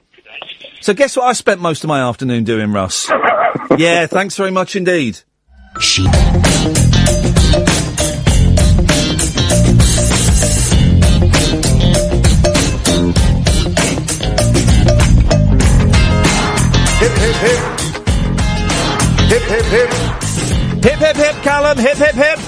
So 0.81 0.95
guess 0.95 1.17
what 1.17 1.25
I 1.25 1.33
spent 1.33 1.61
most 1.61 1.83
of 1.83 1.89
my 1.89 2.09
afternoon 2.09 2.45
doing, 2.45 2.71
Russ? 2.71 3.11
yeah, 3.77 4.07
thanks 4.07 4.37
very 4.37 4.53
much 4.53 4.77
indeed. 4.77 5.19
She. 5.81 6.05
Hip, 6.05 6.13
hip, 17.19 17.35
hip. 17.43 17.59
Hip, 19.27 19.43
hip, 19.43 19.65
hip. 19.65 19.91
Hip, 20.85 20.99
hip, 21.01 21.17
hip, 21.17 21.35
Callum. 21.43 21.77
Hip, 21.77 21.97
hip, 21.97 22.15
hip. 22.15 22.39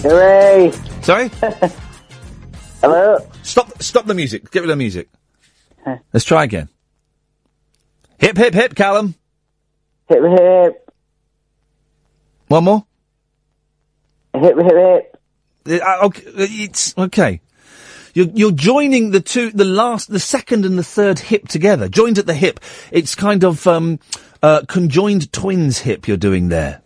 Hooray. 0.00 0.72
Sorry? 1.02 1.28
Hello? 2.80 3.18
Stop, 3.42 3.82
stop 3.82 4.06
the 4.06 4.14
music. 4.14 4.50
Get 4.50 4.60
rid 4.60 4.70
of 4.70 4.78
the 4.78 4.82
music. 4.82 5.10
Let's 6.12 6.24
try 6.24 6.44
again. 6.44 6.68
Hip, 8.18 8.36
hip, 8.36 8.54
hip, 8.54 8.74
Callum. 8.74 9.14
Hip, 10.08 10.22
hip. 10.22 10.90
One 12.48 12.64
more. 12.64 12.86
Hip, 14.34 14.56
hip, 14.56 14.72
hip. 14.72 15.82
Uh, 15.82 16.06
okay, 16.06 16.22
it's 16.26 16.96
okay. 16.96 17.40
You're, 18.14 18.28
you're 18.34 18.52
joining 18.52 19.10
the 19.10 19.20
two, 19.20 19.50
the 19.50 19.64
last, 19.64 20.10
the 20.10 20.20
second 20.20 20.64
and 20.64 20.78
the 20.78 20.84
third 20.84 21.18
hip 21.18 21.48
together. 21.48 21.88
Joined 21.88 22.18
at 22.18 22.26
the 22.26 22.34
hip. 22.34 22.60
It's 22.90 23.14
kind 23.14 23.42
of 23.42 23.66
um, 23.66 24.00
uh, 24.42 24.62
conjoined 24.68 25.32
twins 25.32 25.78
hip 25.78 26.06
you're 26.06 26.16
doing 26.16 26.48
there. 26.48 26.82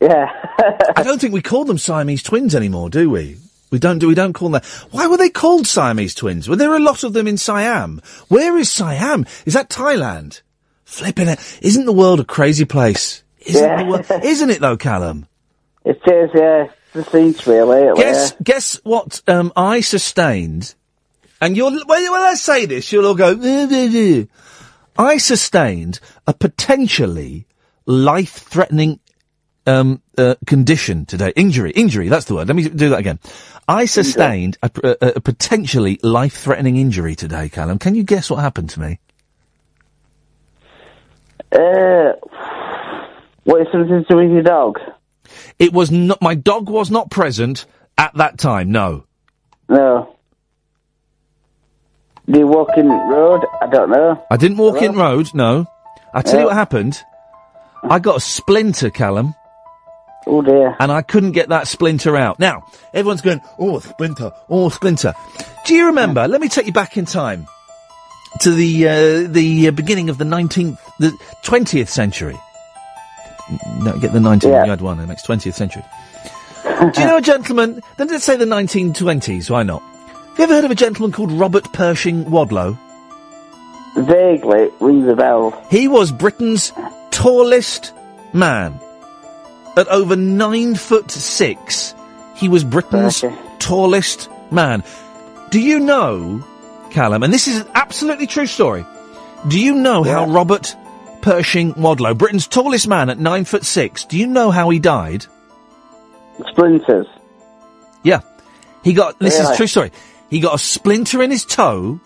Yeah. 0.00 0.30
I 0.96 1.02
don't 1.02 1.20
think 1.20 1.34
we 1.34 1.42
call 1.42 1.64
them 1.64 1.78
Siamese 1.78 2.22
twins 2.22 2.54
anymore, 2.54 2.88
do 2.88 3.10
we? 3.10 3.36
We 3.74 3.80
don't 3.80 3.98
do. 3.98 4.06
We 4.06 4.14
don't 4.14 4.34
call 4.34 4.50
them 4.50 4.62
that. 4.62 4.64
Why 4.92 5.08
were 5.08 5.16
they 5.16 5.28
called 5.28 5.66
Siamese 5.66 6.14
twins? 6.14 6.48
Were 6.48 6.54
there 6.54 6.76
a 6.76 6.78
lot 6.78 7.02
of 7.02 7.12
them 7.12 7.26
in 7.26 7.36
Siam? 7.36 8.00
Where 8.28 8.56
is 8.56 8.70
Siam? 8.70 9.26
Is 9.46 9.54
that 9.54 9.68
Thailand? 9.68 10.42
Flipping 10.84 11.26
it! 11.26 11.40
Isn't 11.60 11.84
the 11.84 11.92
world 11.92 12.20
a 12.20 12.24
crazy 12.24 12.64
place? 12.64 13.24
Isn't 13.40 13.64
Yeah. 13.64 13.88
world? 13.88 14.06
Isn't 14.22 14.50
it 14.50 14.60
though, 14.60 14.76
Callum? 14.76 15.26
It 15.84 16.00
is, 16.06 16.30
yeah. 16.32 16.68
The 16.92 17.02
scenes 17.02 17.44
really. 17.48 17.92
Guess 18.00 18.34
guess 18.44 18.80
what 18.84 19.20
um, 19.26 19.52
I 19.56 19.80
sustained, 19.80 20.76
and 21.40 21.56
you'll 21.56 21.84
well, 21.88 22.12
when 22.12 22.22
I 22.22 22.34
say 22.34 22.66
this, 22.66 22.92
you'll 22.92 23.06
all 23.06 23.16
go. 23.16 23.34
I 24.96 25.16
sustained 25.16 25.98
a 26.28 26.32
potentially 26.32 27.48
life-threatening 27.86 29.00
um, 29.66 30.02
uh, 30.16 30.34
condition 30.46 31.06
today. 31.06 31.32
Injury. 31.36 31.72
Injury. 31.72 32.08
That's 32.08 32.26
the 32.26 32.34
word. 32.34 32.48
Let 32.48 32.56
me 32.56 32.68
do 32.68 32.90
that 32.90 32.98
again. 32.98 33.18
I 33.66 33.86
sustained 33.86 34.58
a, 34.62 34.70
a, 34.82 35.12
a 35.16 35.20
potentially 35.20 35.98
life-threatening 36.02 36.76
injury 36.76 37.14
today, 37.14 37.48
Callum. 37.48 37.78
Can 37.78 37.94
you 37.94 38.02
guess 38.04 38.28
what 38.30 38.40
happened 38.40 38.70
to 38.70 38.80
me? 38.80 38.98
Uh, 41.52 42.12
what 43.44 43.60
is 43.62 43.68
something 43.72 43.88
to 43.88 44.04
do 44.08 44.16
with 44.16 44.30
your 44.30 44.42
dog? 44.42 44.78
It 45.58 45.72
was 45.72 45.90
not. 45.90 46.20
My 46.20 46.34
dog 46.34 46.68
was 46.68 46.90
not 46.90 47.10
present 47.10 47.66
at 47.96 48.12
that 48.14 48.38
time. 48.38 48.70
No. 48.72 49.04
No. 49.68 50.14
Do 52.30 52.38
you 52.38 52.46
walk 52.46 52.70
in 52.76 52.88
road? 52.88 53.42
I 53.60 53.66
don't 53.68 53.90
know. 53.90 54.22
I 54.30 54.36
didn't 54.36 54.56
walk 54.56 54.82
in 54.82 54.94
Hello? 54.94 55.16
road. 55.16 55.30
No. 55.34 55.66
I 56.12 56.22
tell 56.22 56.34
you 56.34 56.38
Yeah. 56.40 56.44
what 56.46 56.54
happened. 56.54 57.02
I 57.82 57.98
got 57.98 58.16
a 58.16 58.20
splinter, 58.20 58.90
Callum. 58.90 59.34
Oh 60.26 60.40
dear. 60.42 60.76
And 60.80 60.90
I 60.90 61.02
couldn't 61.02 61.32
get 61.32 61.48
that 61.50 61.68
splinter 61.68 62.16
out. 62.16 62.38
Now, 62.38 62.66
everyone's 62.94 63.20
going, 63.20 63.40
oh, 63.58 63.78
splinter, 63.80 64.32
oh, 64.48 64.68
splinter. 64.70 65.14
Do 65.66 65.74
you 65.74 65.86
remember? 65.86 66.26
Let 66.26 66.40
me 66.40 66.48
take 66.48 66.66
you 66.66 66.72
back 66.72 66.96
in 66.96 67.04
time 67.04 67.46
to 68.40 68.50
the 68.50 68.88
uh, 68.88 69.28
the 69.28 69.68
uh, 69.68 69.70
beginning 69.70 70.08
of 70.08 70.18
the 70.18 70.24
19th, 70.24 70.78
the 70.98 71.10
20th 71.44 71.88
century. 71.88 72.38
No, 73.80 73.98
get 73.98 74.12
the 74.12 74.18
19th, 74.18 74.44
Yeah. 74.44 74.64
you 74.64 74.70
had 74.70 74.80
one, 74.80 74.96
the 74.96 75.06
next 75.06 75.26
20th 75.26 75.52
century. 75.54 75.84
Do 76.64 77.00
you 77.00 77.06
know 77.06 77.18
a 77.18 77.20
gentleman, 77.32 77.82
then 77.98 78.08
let's 78.08 78.24
say 78.24 78.36
the 78.36 78.46
1920s, 78.46 79.50
why 79.50 79.62
not? 79.62 79.82
Have 79.82 80.38
you 80.38 80.44
ever 80.44 80.54
heard 80.54 80.64
of 80.64 80.70
a 80.70 80.74
gentleman 80.74 81.12
called 81.12 81.30
Robert 81.30 81.70
Pershing 81.74 82.24
Wadlow? 82.24 82.78
Vaguely 83.96 84.70
rings 84.80 85.06
a 85.06 85.14
bell. 85.14 85.50
He 85.70 85.86
was 85.86 86.10
Britain's 86.10 86.72
tallest 87.10 87.92
man. 88.32 88.80
At 89.76 89.88
over 89.88 90.14
nine 90.16 90.76
foot 90.76 91.10
six, 91.10 91.94
he 92.36 92.48
was 92.48 92.62
Britain's 92.62 93.24
tallest 93.58 94.28
man. 94.50 94.84
Do 95.50 95.60
you 95.60 95.80
know, 95.80 96.44
Callum, 96.90 97.22
and 97.22 97.32
this 97.32 97.48
is 97.48 97.60
an 97.60 97.66
absolutely 97.74 98.26
true 98.26 98.46
story, 98.46 98.84
do 99.48 99.58
you 99.58 99.74
know 99.74 100.04
how 100.04 100.26
Robert 100.26 100.74
Pershing 101.22 101.72
Wadlow, 101.74 102.16
Britain's 102.16 102.46
tallest 102.46 102.86
man 102.86 103.10
at 103.10 103.18
nine 103.18 103.44
foot 103.44 103.64
six, 103.64 104.04
do 104.04 104.16
you 104.16 104.26
know 104.26 104.50
how 104.50 104.70
he 104.70 104.78
died? 104.78 105.26
Splinters. 106.50 107.06
Yeah. 108.02 108.20
He 108.82 108.92
got, 108.92 109.18
this 109.18 109.34
is 109.34 109.40
Really? 109.40 109.54
a 109.54 109.56
true 109.56 109.66
story. 109.66 109.92
He 110.30 110.40
got 110.40 110.54
a 110.54 110.58
splinter 110.58 111.22
in 111.22 111.30
his 111.30 111.44
toe, 111.44 112.00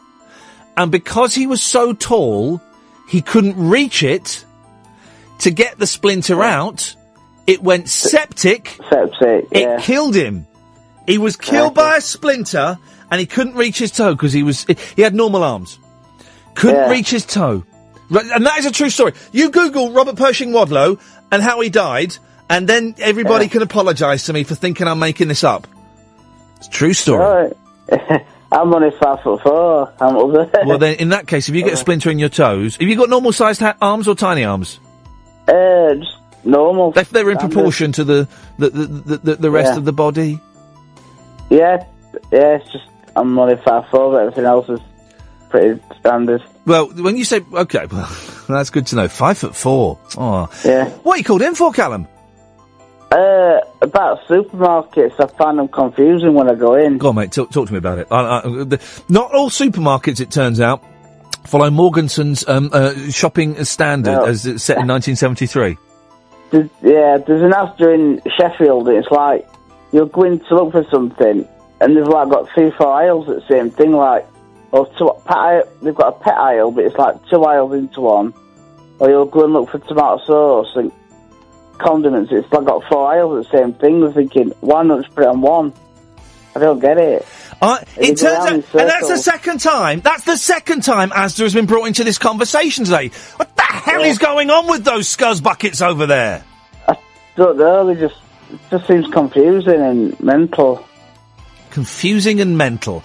and 0.76 0.92
because 0.92 1.34
he 1.34 1.46
was 1.46 1.62
so 1.62 1.92
tall, 1.92 2.60
he 3.08 3.20
couldn't 3.20 3.56
reach 3.56 4.02
it 4.02 4.44
to 5.40 5.50
get 5.50 5.78
the 5.78 5.86
splinter 5.86 6.42
out. 6.42 6.94
It 7.48 7.62
went 7.62 7.88
septic. 7.88 8.78
Septic, 8.88 9.46
Yeah. 9.50 9.78
It 9.78 9.82
killed 9.82 10.14
him. 10.14 10.46
He 11.06 11.18
was 11.18 11.36
killed 11.36 11.74
by 11.74 11.96
a 11.96 12.00
splinter, 12.00 12.78
and 13.10 13.18
he 13.18 13.26
couldn't 13.26 13.54
reach 13.54 13.78
his 13.78 13.90
toe 13.90 14.12
because 14.14 14.32
he 14.34 14.42
was, 14.42 14.66
he 14.94 15.02
had 15.02 15.14
normal 15.14 15.42
arms. 15.42 15.78
Couldn't 16.54 16.90
reach 16.90 17.10
his 17.10 17.24
toe. 17.24 17.64
Right, 18.10 18.26
And 18.26 18.44
that 18.46 18.58
is 18.58 18.66
a 18.66 18.70
true 18.70 18.90
story. 18.90 19.12
You 19.32 19.50
Google 19.50 19.92
Robert 19.92 20.16
Pershing 20.16 20.50
Wadlow 20.52 21.00
and 21.32 21.42
how 21.42 21.60
he 21.60 21.70
died, 21.70 22.16
and 22.50 22.68
then 22.68 22.94
everybody 22.98 23.48
can 23.48 23.62
apologise 23.62 24.26
to 24.26 24.32
me 24.34 24.44
for 24.44 24.54
thinking 24.54 24.86
I'm 24.86 24.98
making 24.98 25.28
this 25.28 25.42
up. 25.44 25.66
It's 26.58 26.66
a 26.66 26.70
true 26.70 26.92
story. 26.92 27.52
Right. 27.90 28.26
I'm 28.52 28.74
only 28.74 28.90
five 29.00 29.22
foot 29.22 29.42
four. 29.42 29.92
I'm 30.00 30.16
up 30.16 30.52
there. 30.52 30.64
Well, 30.66 30.78
then, 30.78 30.96
in 30.96 31.10
that 31.10 31.26
case, 31.26 31.48
if 31.48 31.54
you 31.54 31.62
get 31.62 31.72
a 31.74 31.76
splinter 31.76 32.10
in 32.10 32.18
your 32.18 32.28
toes, 32.30 32.76
have 32.76 32.88
you 32.88 32.96
got 32.96 33.08
normal 33.08 33.32
sized 33.32 33.60
ha- 33.60 33.76
arms 33.80 34.08
or 34.08 34.14
tiny 34.14 34.44
arms? 34.44 34.80
Uh, 35.46 35.94
just 35.94 36.17
normal. 36.44 36.92
They're, 36.92 37.04
they're 37.04 37.30
in 37.30 37.38
Standard. 37.38 37.54
proportion 37.54 37.92
to 37.92 38.04
the 38.04 38.28
the, 38.58 38.70
the, 38.70 38.86
the, 38.86 39.16
the, 39.18 39.34
the 39.36 39.50
rest 39.50 39.72
Yeah. 39.72 39.76
of 39.78 39.84
the 39.84 39.92
body. 39.92 40.40
Yeah, 41.50 41.84
yeah, 42.30 42.56
it's 42.56 42.70
just, 42.72 42.84
I'm 43.16 43.38
only 43.38 43.56
five 43.56 43.88
four, 43.90 44.12
but 44.12 44.18
everything 44.22 44.44
else 44.44 44.68
is 44.68 44.80
pretty 45.48 45.80
standard. 46.00 46.42
Well, 46.66 46.88
when 46.88 47.16
you 47.16 47.24
say 47.24 47.40
okay, 47.52 47.86
well, 47.90 48.10
that's 48.48 48.70
good 48.70 48.86
to 48.88 48.96
know. 48.96 49.08
Five 49.08 49.38
foot 49.38 49.56
four. 49.56 49.98
Oh, 50.18 50.48
Yeah. 50.64 50.88
What 50.90 51.14
are 51.14 51.18
you 51.18 51.24
called 51.24 51.42
in 51.42 51.54
for, 51.54 51.72
Callum? 51.72 52.06
Uh, 53.10 53.60
about 53.80 54.20
supermarkets, 54.26 55.18
I 55.18 55.26
find 55.38 55.58
them 55.58 55.68
confusing 55.68 56.34
when 56.34 56.50
I 56.50 56.54
go 56.54 56.74
in. 56.74 56.98
Go 56.98 57.08
on, 57.08 57.14
mate. 57.14 57.32
Talk, 57.32 57.50
talk 57.50 57.66
to 57.68 57.72
me 57.72 57.78
about 57.78 57.98
it. 57.98 58.06
I, 58.10 58.40
I, 58.40 58.40
the, 58.42 59.02
not 59.08 59.32
all 59.34 59.48
supermarkets, 59.48 60.20
it 60.20 60.30
turns 60.30 60.60
out, 60.60 60.84
follow 61.46 61.70
Morganson's 61.70 62.46
um, 62.46 62.68
uh, 62.70 62.92
shopping 63.10 63.64
standard 63.64 64.12
No. 64.12 64.24
as 64.26 64.42
set 64.42 64.76
in 64.76 64.86
1973. 64.88 65.78
There's, 66.50 66.70
yeah, 66.82 67.18
there's 67.18 67.42
an 67.42 67.52
Asda 67.52 67.94
in 67.94 68.22
Sheffield, 68.38 68.88
and 68.88 68.98
it's 68.98 69.10
like, 69.10 69.48
you're 69.92 70.06
going 70.06 70.40
to 70.40 70.54
look 70.54 70.72
for 70.72 70.84
something, 70.90 71.46
and 71.80 71.96
they've 71.96 72.06
like 72.06 72.30
got 72.30 72.48
three, 72.54 72.70
four 72.70 72.88
aisles 72.88 73.28
at 73.28 73.36
the 73.36 73.48
same 73.48 73.70
thing, 73.70 73.92
like, 73.92 74.26
or 74.72 74.86
two, 74.98 75.10
pet 75.24 75.68
they've 75.82 75.94
got 75.94 76.16
a 76.16 76.24
pet 76.24 76.34
aisle, 76.34 76.70
but 76.70 76.84
it's 76.84 76.96
like 76.96 77.16
two 77.28 77.44
aisles 77.44 77.74
into 77.74 78.00
one, 78.00 78.34
or 78.98 79.08
you'll 79.10 79.26
go 79.26 79.44
and 79.44 79.52
look 79.52 79.70
for 79.70 79.78
tomato 79.78 80.18
sauce 80.24 80.76
and 80.76 80.92
condiments, 81.78 82.32
it's 82.32 82.50
like 82.52 82.64
got 82.64 82.82
four 82.88 83.12
aisles 83.12 83.46
at 83.46 83.52
the 83.52 83.58
same 83.58 83.72
thing, 83.74 84.00
we're 84.00 84.12
thinking, 84.12 84.50
why 84.60 84.82
not 84.82 85.02
just 85.02 85.14
put 85.14 85.24
it 85.24 85.28
on 85.28 85.40
one? 85.40 85.72
I 86.56 86.60
don't 86.60 86.80
get 86.80 86.98
it. 86.98 87.26
Uh, 87.60 87.78
it 87.96 88.16
turns 88.16 88.24
out, 88.24 88.50
round 88.50 88.64
and 88.74 88.88
that's 88.88 89.08
the 89.08 89.16
second 89.16 89.58
time. 89.60 90.00
That's 90.00 90.24
the 90.24 90.36
second 90.36 90.82
time 90.84 91.10
Asda 91.10 91.40
has 91.40 91.54
been 91.54 91.66
brought 91.66 91.86
into 91.86 92.04
this 92.04 92.18
conversation 92.18 92.84
today. 92.84 93.08
What 93.36 93.54
the 93.56 93.62
hell 93.62 94.02
is 94.02 94.18
going 94.18 94.50
on 94.50 94.68
with 94.68 94.84
those 94.84 95.08
scuzz 95.08 95.42
buckets 95.42 95.82
over 95.82 96.06
there? 96.06 96.44
I 96.86 96.96
don't 97.36 97.58
know, 97.58 97.86
they 97.92 98.00
just, 98.00 98.16
it 98.52 98.60
just 98.70 98.86
seems 98.86 99.08
confusing 99.08 99.80
and 99.80 100.20
mental. 100.20 100.86
Confusing 101.70 102.40
and 102.40 102.56
mental. 102.56 103.02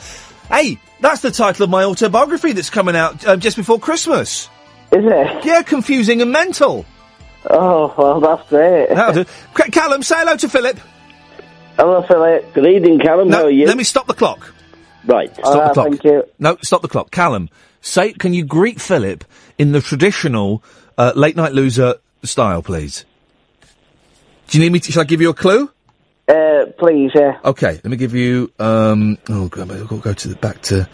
Hey, 0.49 0.77
that's 0.99 1.21
the 1.21 1.31
title 1.31 1.63
of 1.63 1.69
my 1.71 1.83
autobiography 1.83 2.51
that's 2.51 2.69
coming 2.69 2.95
out 2.95 3.25
uh, 3.25 3.35
just 3.37 3.57
before 3.57 3.79
Christmas. 3.79 4.49
Is 4.91 5.03
it? 5.03 5.45
Yeah, 5.45 5.63
confusing 5.63 6.21
and 6.21 6.31
mental. 6.31 6.85
Oh, 7.49 7.93
well, 7.97 8.19
that's 8.19 8.47
great. 8.49 8.89
That'll 8.89 9.23
do. 9.23 9.29
C- 9.57 9.71
Callum, 9.71 10.03
say 10.03 10.15
hello 10.19 10.37
to 10.37 10.47
Phillip. 10.47 10.79
Hello, 11.75 12.03
Phillip. 12.03 12.53
Good 12.53 12.67
evening, 12.67 12.99
Callum. 12.99 13.29
No, 13.29 13.37
How 13.37 13.43
are 13.45 13.49
you? 13.49 13.65
let 13.65 13.77
me 13.77 13.83
stop 13.83 14.05
the 14.05 14.13
clock. 14.13 14.53
Right. 15.05 15.33
Stop 15.35 15.73
the 15.73 15.97
clock. 15.97 16.25
No, 16.37 16.57
stop 16.61 16.81
the 16.83 16.87
clock. 16.87 17.09
Callum, 17.09 17.49
say, 17.81 18.13
can 18.13 18.33
you 18.33 18.45
greet 18.45 18.79
Phillip 18.79 19.23
in 19.57 19.71
the 19.71 19.81
traditional 19.81 20.63
uh, 20.97 21.13
late 21.15 21.35
night 21.35 21.51
loser 21.53 21.95
style, 22.23 22.61
please? 22.61 23.05
Do 24.47 24.57
you 24.57 24.63
need 24.63 24.71
me 24.71 24.79
to, 24.81 24.91
shall 24.91 25.01
I 25.01 25.05
give 25.05 25.19
you 25.19 25.29
a 25.29 25.33
clue? 25.33 25.71
Uh, 26.27 26.65
please, 26.77 27.11
yeah. 27.15 27.39
Okay, 27.43 27.73
let 27.73 27.85
me 27.85 27.97
give 27.97 28.13
you, 28.13 28.51
um, 28.59 29.17
oh, 29.29 29.47
God, 29.47 29.71
I've 29.71 29.87
got 29.87 29.95
to 29.95 30.01
go 30.01 30.13
to 30.13 30.27
the, 30.27 30.35
back 30.35 30.61
to, 30.63 30.87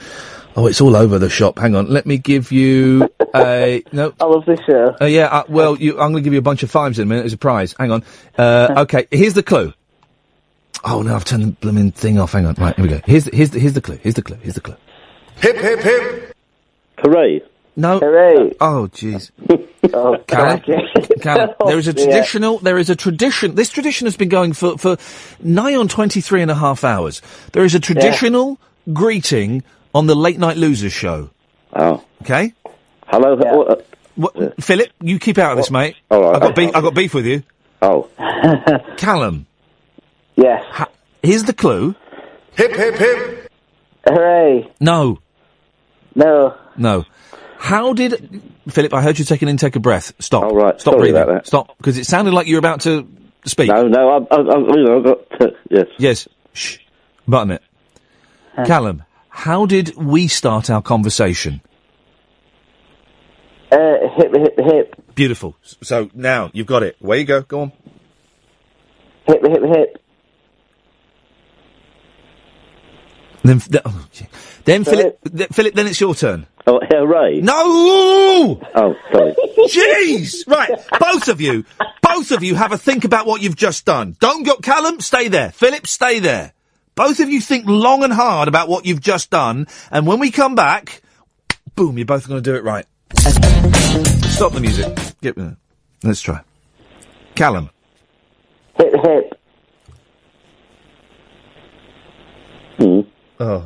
oh, 0.56 0.66
it's 0.66 0.80
all 0.80 0.96
over 0.96 1.20
the 1.20 1.30
shop. 1.30 1.60
Hang 1.60 1.76
on, 1.76 1.88
let 1.88 2.06
me 2.06 2.18
give 2.18 2.54
you 2.54 3.10
a, 3.36 3.84
no. 3.92 4.14
I 4.20 4.26
love 4.26 4.46
this 4.46 4.60
show. 4.66 4.96
Uh, 5.00 5.06
yeah, 5.06 5.26
uh, 5.26 5.44
well, 5.50 5.76
you, 5.78 6.00
I'm 6.00 6.12
going 6.12 6.16
to 6.16 6.22
give 6.22 6.34
you 6.34 6.40
a 6.40 6.44
bunch 6.44 6.64
of 6.64 6.72
fives 6.72 7.00
in 7.00 7.04
a 7.04 7.06
minute 7.06 7.26
as 7.26 7.34
a 7.34 7.38
prize. 7.38 7.76
Hang 7.78 7.92
on. 7.92 8.04
Uh, 8.38 8.74
okay, 8.78 9.08
here's 9.12 9.34
the 9.34 9.44
clue. 9.44 9.74
Oh 10.84 11.02
no, 11.02 11.16
I've 11.16 11.26
turned 11.26 11.44
the 11.44 11.52
blooming 11.52 11.92
thing 11.92 12.20
off. 12.20 12.32
Hang 12.34 12.46
on. 12.46 12.56
Right, 12.56 12.76
here 12.76 12.84
we 12.84 12.90
go. 12.90 13.02
Here's 13.06 13.26
the, 13.26 13.36
here's 13.36 13.52
the, 13.52 13.60
here's 13.60 13.74
the 13.74 13.82
clue. 13.82 14.00
Here's 14.02 14.16
the 14.16 14.22
clue. 14.22 14.38
Here's 14.42 14.56
the 14.56 14.62
clue. 14.62 14.76
Hip, 15.38 15.58
hip, 15.58 15.80
hip. 15.80 16.36
Hooray. 17.00 17.42
No. 17.76 18.00
Hooray. 18.00 18.56
Oh, 18.60 18.90
jeez. 18.92 19.32
oh, 19.94 20.18
Callum, 20.28 20.62
Callum, 21.22 21.52
there 21.66 21.78
is 21.78 21.88
a 21.88 21.94
dear. 21.94 22.06
traditional, 22.06 22.58
there 22.60 22.78
is 22.78 22.90
a 22.90 22.96
tradition, 22.96 23.56
this 23.56 23.70
tradition 23.70 24.06
has 24.06 24.18
been 24.18 24.28
going 24.28 24.52
for, 24.52 24.78
for 24.78 24.98
nigh 25.42 25.76
on 25.76 25.88
23 25.88 26.42
and 26.42 26.52
a 26.52 26.56
half 26.56 26.84
hours. 26.84 27.22
There 27.54 27.64
is 27.64 27.76
a 27.76 27.80
traditional 27.80 28.60
greeting 28.92 29.64
on 29.96 30.08
the 30.08 30.16
Late 30.16 30.38
Night 30.40 30.58
Losers 30.58 30.92
show. 30.92 31.30
Oh. 31.74 32.04
Okay? 32.24 32.54
Hello. 33.08 33.36
uh, 33.38 33.76
What, 34.16 34.62
Phillip, 34.62 34.90
you 35.02 35.18
keep 35.20 35.38
out 35.38 35.52
of 35.52 35.58
this, 35.58 35.72
mate. 35.72 35.96
All 36.12 36.22
right. 36.22 36.36
I've 36.36 36.42
got, 36.42 36.56
beef, 36.56 36.72
I've 36.76 36.84
got 36.84 36.94
beef 36.96 37.14
with 37.14 37.26
you. 37.26 37.44
Oh. 37.82 38.10
Callum. 38.98 39.46
Yes. 40.42 40.88
here's 41.22 41.44
the 41.44 41.54
clue. 41.54 41.96
Hip, 42.56 42.72
hip, 42.72 42.96
hip. 42.96 43.52
Hooray. 44.08 44.72
No. 44.80 45.20
No. 46.16 46.56
No. 46.78 47.06
How 47.58 47.94
did 47.94 48.42
Phillip? 48.70 48.94
I 48.94 49.02
heard 49.02 49.20
you 49.20 49.26
take 49.26 49.42
an 49.42 49.50
intake 49.50 49.76
of 49.76 49.82
breath. 49.82 50.14
Stop. 50.20 50.44
All 50.44 50.56
right. 50.56 50.80
Stop 50.80 50.94
Sorry 50.94 51.12
breathing. 51.12 51.22
about 51.22 51.34
that. 51.34 51.48
Stop, 51.48 51.78
because 51.78 51.98
it 51.98 52.06
sounded 52.06 52.34
like 52.34 52.48
you 52.48 52.56
were 52.56 52.60
about 52.60 52.82
to 52.82 53.06
speak. 53.46 53.68
No, 53.68 53.88
no, 53.88 54.10
I, 54.10 54.36
I, 54.36 54.40
I, 54.40 54.58
you 54.60 54.84
know, 54.86 54.98
I've 54.98 55.04
got, 55.04 55.42
uh, 55.42 55.48
yes. 55.70 55.86
Yes. 55.98 56.28
Shh. 56.54 56.78
Button 57.28 57.52
it. 57.52 57.64
Callum, 58.66 59.04
how 59.30 59.66
did 59.66 59.96
we 59.96 60.28
start 60.28 60.70
our 60.70 60.82
conversation? 60.82 61.62
Uh, 63.72 64.10
hip, 64.16 64.34
hip, 64.36 64.54
hip. 64.58 65.16
Beautiful. 65.16 65.56
So 65.62 66.10
now 66.14 66.50
you've 66.54 66.68
got 66.68 66.84
it. 66.84 66.96
Where 67.00 67.18
you 67.18 67.26
go. 67.26 67.42
Go 67.44 67.62
on. 67.62 67.72
Hip, 69.28 69.42
hip, 69.46 69.64
hip. 69.64 70.02
Then, 73.44 73.60
th- 73.60 73.82
oh. 73.86 74.08
Then 74.66 74.84
Phillip, 74.84 75.20
th- 75.36 75.50
Phillip, 75.52 75.74
then 75.74 75.88
it's 75.88 76.00
your 76.00 76.14
turn. 76.14 76.46
Oh, 76.68 76.80
hooray. 76.90 77.42
No! 77.42 78.62
Oh, 78.76 78.96
sorry. 79.12 79.34
Jeez! 79.68 80.46
Right, 80.48 80.70
both 81.00 81.28
of 81.28 81.42
you, 81.42 81.66
both 82.02 82.32
of 82.32 82.44
you 82.44 82.56
have 82.56 82.72
a 82.72 82.78
think 82.78 83.06
about 83.06 83.26
what 83.26 83.42
you've 83.42 83.56
just 83.56 83.86
done. 83.86 84.16
Don't 84.20 84.44
go, 84.44 84.56
Callum, 84.58 85.00
stay 85.00 85.30
there. 85.30 85.52
Phillip, 85.52 85.88
stay 85.88 86.20
there. 86.20 86.54
Both 86.96 87.20
of 87.22 87.30
you 87.30 87.40
think 87.40 87.66
long 87.66 88.04
and 88.04 88.12
hard 88.12 88.48
about 88.48 88.68
what 88.68 88.86
you've 88.86 89.00
just 89.02 89.30
done, 89.30 89.68
and 89.90 90.06
when 90.06 90.20
we 90.20 90.32
come 90.32 90.54
back, 90.54 91.02
boom, 91.76 91.98
you're 91.98 92.06
both 92.06 92.28
going 92.28 92.44
to 92.44 92.50
do 92.52 92.56
it 92.56 92.64
right. 92.64 92.86
Stop 93.16 94.54
the 94.54 94.60
music. 94.62 94.98
Get, 95.22 95.38
uh, 95.38 95.52
let's 96.04 96.22
try. 96.22 96.42
Callum. 97.36 97.70
Hip 98.78 98.94
hip. 99.04 99.40
Hmm. 102.78 103.02
Oh. 103.40 103.66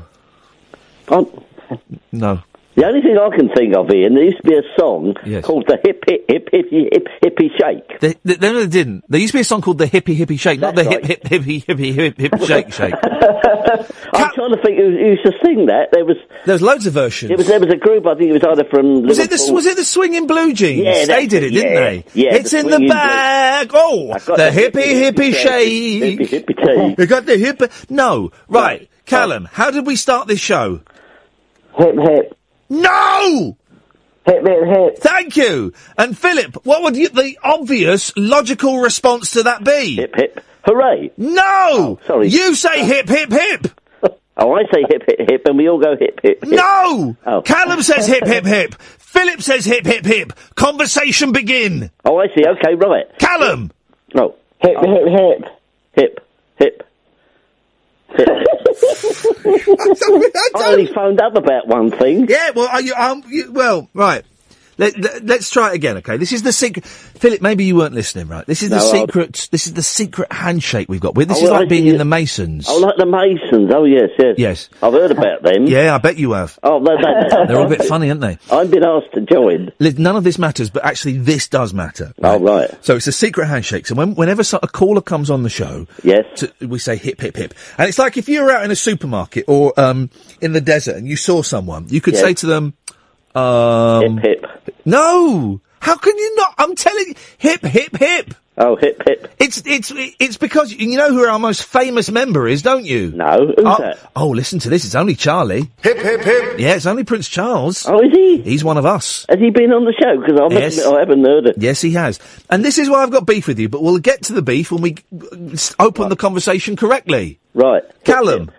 No. 2.12 2.42
the 2.76 2.86
only 2.88 3.02
thing 3.02 3.18
I 3.18 3.36
can 3.36 3.50
think 3.50 3.76
of, 3.76 3.90
Iain, 3.90 4.14
there 4.16 4.24
used 4.24 4.38
to 4.38 4.44
be 4.44 4.56
a 4.56 4.64
song 4.80 5.16
Yes. 5.26 5.46
called 5.46 5.66
the 5.68 5.78
Hip 5.84 6.04
Hip 6.08 6.26
Hip 6.28 6.50
Hip 6.52 6.70
Hip 6.72 7.08
Hippie 7.22 7.50
Shake. 7.60 8.00
They, 8.00 8.16
they, 8.24 8.38
no, 8.38 8.62
they 8.62 8.68
didn't. 8.68 9.04
There 9.10 9.20
used 9.20 9.32
to 9.34 9.38
be 9.38 9.42
a 9.42 9.46
song 9.46 9.62
called 9.62 9.78
the 9.80 9.86
Hippie 9.86 10.16
Hippie 10.18 10.40
Shake, 10.40 10.60
not 10.60 10.76
the 10.76 10.84
That's 10.84 11.06
hip 11.08 11.28
hip 11.28 11.44
hippie 11.44 11.64
hippie 11.66 11.94
hip 11.94 12.18
hip 12.18 12.34
shake 12.46 12.72
shake. 12.74 12.94
I'm 14.14 14.32
trying 14.34 14.52
to 14.56 14.60
think 14.64 14.78
who, 14.78 14.90
who 14.92 15.06
used 15.06 15.24
to 15.24 15.34
sing 15.44 15.66
that. 15.68 15.90
There 15.92 16.06
was 16.06 16.18
There's 16.46 16.62
loads 16.62 16.86
of 16.88 16.94
versions. 16.94 17.32
it 17.32 17.38
was 17.38 17.48
there 17.48 17.60
was 17.60 17.70
a 17.70 17.78
group. 17.78 18.06
I 18.08 18.16
think 18.16 18.30
it 18.30 18.34
was 18.34 18.44
either 18.44 18.64
from 18.70 19.04
Was 19.04 19.20
it 19.20 19.30
the 19.30 19.52
was 19.54 19.66
it 19.66 19.76
the 19.78 19.86
swinging 19.86 20.26
blue 20.28 20.54
jeans? 20.54 20.84
Yeah, 20.84 21.06
they 21.06 21.28
did 21.28 21.44
it, 21.44 21.48
it, 21.48 21.52
didn't 21.62 21.76
they? 21.76 22.06
Yeah, 22.14 22.36
it's 22.36 22.52
the 22.52 22.60
in 22.60 22.66
the 22.68 22.72
swinging 22.72 22.88
blue. 22.88 22.96
bag. 22.96 23.72
Oh, 23.74 24.14
the 24.14 24.36
the 24.36 24.50
hippie 24.50 24.72
hippie, 24.72 25.12
hippie 25.12 25.32
hippie 25.32 25.34
shake. 25.36 26.20
hippie, 26.20 26.28
hippie 26.30 26.58
tea. 26.58 26.64
Oh, 26.78 26.96
you 26.98 27.06
got 27.08 27.26
the 27.26 27.38
hip. 27.38 27.62
No, 27.90 28.32
right, 28.48 28.90
Callum. 29.06 29.46
How 29.52 29.72
did 29.72 29.86
we 29.86 29.96
start 29.96 30.28
this 30.28 30.40
show? 30.40 30.82
Hip 31.78 31.96
hip. 32.00 32.38
No. 32.70 33.58
Hip 34.26 34.48
hip 34.48 34.64
hip. 34.66 34.98
Thank 35.00 35.36
you. 35.36 35.74
And 35.98 36.18
Phillip, 36.18 36.66
what 36.66 36.84
would 36.84 36.96
you, 36.96 37.10
the 37.10 37.38
obvious 37.44 38.14
logical 38.16 38.80
response 38.80 39.32
to 39.32 39.44
that 39.44 39.64
be? 39.64 39.96
Hip 39.98 40.16
hip 40.16 40.40
hooray. 40.66 41.12
No. 41.18 41.42
Oh, 41.44 42.00
sorry. 42.06 42.30
You 42.30 42.56
say 42.56 42.82
uh, 42.82 42.86
hip 42.86 43.10
hip 43.10 43.32
hip. 43.32 43.68
Oh, 44.36 44.52
I 44.52 44.64
say 44.64 44.84
hip 44.90 45.04
hip 45.08 45.30
hip, 45.30 45.44
and 45.46 45.60
we 45.60 45.70
all 45.70 45.80
go 45.80 45.96
hip 45.96 46.20
hip. 46.24 46.44
hip. 46.44 46.52
No. 46.52 47.16
Oh. 47.24 47.44
Callum 47.44 47.84
says 47.84 48.08
hip 48.08 48.26
hip 48.26 48.46
hip. 48.46 48.74
Phillip 48.98 49.44
says 49.44 49.64
hip 49.64 49.86
hip 49.86 50.04
hip. 50.04 50.34
Conversation 50.56 51.34
begin. 51.34 51.92
Oh, 52.04 52.18
I 52.18 52.30
see. 52.30 52.44
Okay, 52.44 52.74
right. 52.74 53.06
Callum. 53.20 53.70
No. 54.16 54.34
Hip 54.62 54.76
hip 54.82 55.08
hip. 55.08 55.40
Hip 55.94 56.18
hip. 56.18 56.28
hip. 56.58 56.90
I 60.56 60.72
only 60.72 60.88
phoned 60.88 61.20
up 61.22 61.36
about 61.36 61.68
one 61.68 61.92
thing. 61.92 62.28
Yeah, 62.30 62.52
well, 62.52 62.68
are 62.68 62.82
you, 62.82 62.94
um, 62.94 63.24
you, 63.28 63.52
well, 63.52 63.90
right. 63.94 64.24
Let, 64.78 64.98
let, 65.24 65.40
us 65.40 65.50
try 65.50 65.72
it 65.72 65.76
again, 65.76 65.98
okay? 65.98 66.18
This 66.18 66.32
is 66.32 66.44
the 66.44 66.52
secret. 66.52 66.86
Phillip, 67.24 67.42
maybe 67.42 67.64
you 67.64 67.78
weren't 67.78 67.94
listening, 67.94 68.28
right? 68.28 68.46
This 68.46 68.64
is 68.64 68.70
the 68.70 68.76
No, 68.76 68.82
I'll- 68.84 68.92
secret. 68.92 69.48
This 69.50 69.66
is 69.66 69.72
the 69.76 69.82
secret 69.82 70.30
handshake 70.30 70.90
we've 70.90 71.00
got. 71.00 71.16
This 71.16 71.28
Oh, 71.30 71.36
is 71.38 71.44
well, 71.44 71.54
like 71.62 71.70
being 71.70 71.88
in 71.88 71.98
the 71.98 72.04
Masons. 72.04 72.66
Oh, 72.68 72.80
like 72.80 72.98
the 72.98 73.06
Masons. 73.06 73.72
Oh, 73.74 73.86
yes, 73.86 74.10
yes. 74.20 74.36
Yes. 74.38 74.70
I've 74.82 74.92
heard 74.92 75.12
about 75.12 75.42
them. 75.42 75.66
Yeah, 75.66 75.96
I 75.96 76.00
bet 76.00 76.18
you 76.18 76.34
have. 76.34 76.60
Oh, 76.64 76.80
no, 76.80 76.96
no. 76.98 77.46
They're 77.48 77.58
all 77.58 77.66
a 77.68 77.70
bit 77.70 77.86
funny, 77.86 78.10
aren't 78.10 78.20
they? 78.20 78.38
I've 78.52 78.70
been 78.70 78.84
asked 78.84 79.14
to 79.14 79.22
join. 79.22 79.72
None 79.80 80.18
of 80.18 80.26
this 80.26 80.38
matters, 80.38 80.70
but 80.70 80.84
actually, 80.84 81.14
this 81.18 81.48
does 81.48 81.74
matter. 81.74 82.12
Oh, 82.22 82.42
right. 82.42 82.70
So 82.84 82.98
it's 82.98 83.08
a 83.08 83.14
secret 83.14 83.46
handshake. 83.46 83.88
So 83.88 83.96
when, 83.96 84.16
whenever 84.16 84.44
a 84.62 84.68
caller 84.68 85.00
comes 85.00 85.30
on 85.30 85.44
the 85.44 85.50
show, 85.50 85.88
Yes. 86.04 86.26
to, 86.42 86.52
we 86.68 86.78
say 86.78 86.98
hip 86.98 87.22
hip 87.22 87.38
hip, 87.38 87.54
and 87.78 87.88
it's 87.88 88.00
like 88.00 88.18
if 88.18 88.28
you 88.28 88.44
were 88.44 88.52
out 88.52 88.66
in 88.66 88.72
a 88.72 88.76
supermarket 88.76 89.46
or 89.48 89.72
um, 89.80 90.10
in 90.42 90.52
the 90.52 90.60
desert 90.60 90.98
and 90.98 91.08
you 91.08 91.16
saw 91.16 91.42
someone, 91.42 91.86
you 91.88 92.02
could 92.02 92.16
Yes. 92.16 92.22
say 92.24 92.34
to 92.34 92.48
them, 92.48 92.74
um, 93.34 94.18
hip 94.18 94.44
hip. 94.66 94.76
No, 94.86 95.62
how 95.84 95.98
can 95.98 96.18
you 96.18 96.36
not? 96.38 96.56
I'm 96.58 96.76
telling 96.76 97.08
you, 97.10 97.14
hip 97.38 97.62
hip 97.62 97.98
hip. 97.98 98.34
Oh, 98.58 98.76
hip 98.76 99.02
hip. 99.06 99.34
It's 99.40 99.64
it's 99.66 99.92
it's 99.96 100.38
because 100.38 100.72
you 100.72 100.96
know 100.96 101.12
who 101.12 101.26
our 101.26 101.40
most 101.40 101.64
famous 101.66 102.10
member 102.10 102.48
is, 102.48 102.62
don't 102.62 102.86
you? 102.86 103.12
No, 103.12 103.48
who's 103.48 103.56
oh, 103.66 103.78
that? 103.80 104.00
Oh, 104.16 104.30
listen 104.30 104.60
to 104.60 104.70
this. 104.70 104.86
It's 104.86 104.96
only 104.96 105.16
Charlie. 105.16 105.70
Hip 105.82 105.98
hip 105.98 106.22
hip. 106.22 106.60
Yeah, 106.60 106.76
it's 106.76 106.86
only 106.86 107.04
Prince 107.04 107.28
Charles. 107.28 107.86
Oh, 107.86 108.00
is 108.00 108.12
he? 108.14 108.42
He's 108.44 108.64
one 108.64 108.78
of 108.78 108.86
us. 108.86 109.26
Has 109.28 109.40
he 109.40 109.50
been 109.50 109.74
on 109.74 109.84
the 109.84 109.94
show? 110.00 110.22
Because 110.22 110.40
I 110.40 110.44
must 110.44 110.54
Yes. 110.56 110.78
admit 110.78 110.96
I 110.96 111.00
haven't 111.00 111.26
heard 111.26 111.48
it. 111.48 111.56
Yes, 111.58 111.82
he 111.82 111.92
has. 111.92 112.20
And 112.50 112.64
this 112.64 112.78
is 112.78 112.90
why 112.90 113.04
I've 113.04 113.12
got 113.12 113.26
beef 113.26 113.48
with 113.48 113.60
you, 113.60 113.68
but 113.70 113.82
we'll 113.84 113.98
get 113.98 114.22
to 114.24 114.34
the 114.34 114.42
beef 114.44 114.72
when 114.72 114.82
we 114.82 114.96
s- 115.52 115.76
open 115.80 116.08
the 116.10 116.16
conversation 116.16 116.76
correctly. 116.78 117.40
Right. 117.54 117.84
Callum, 118.06 118.52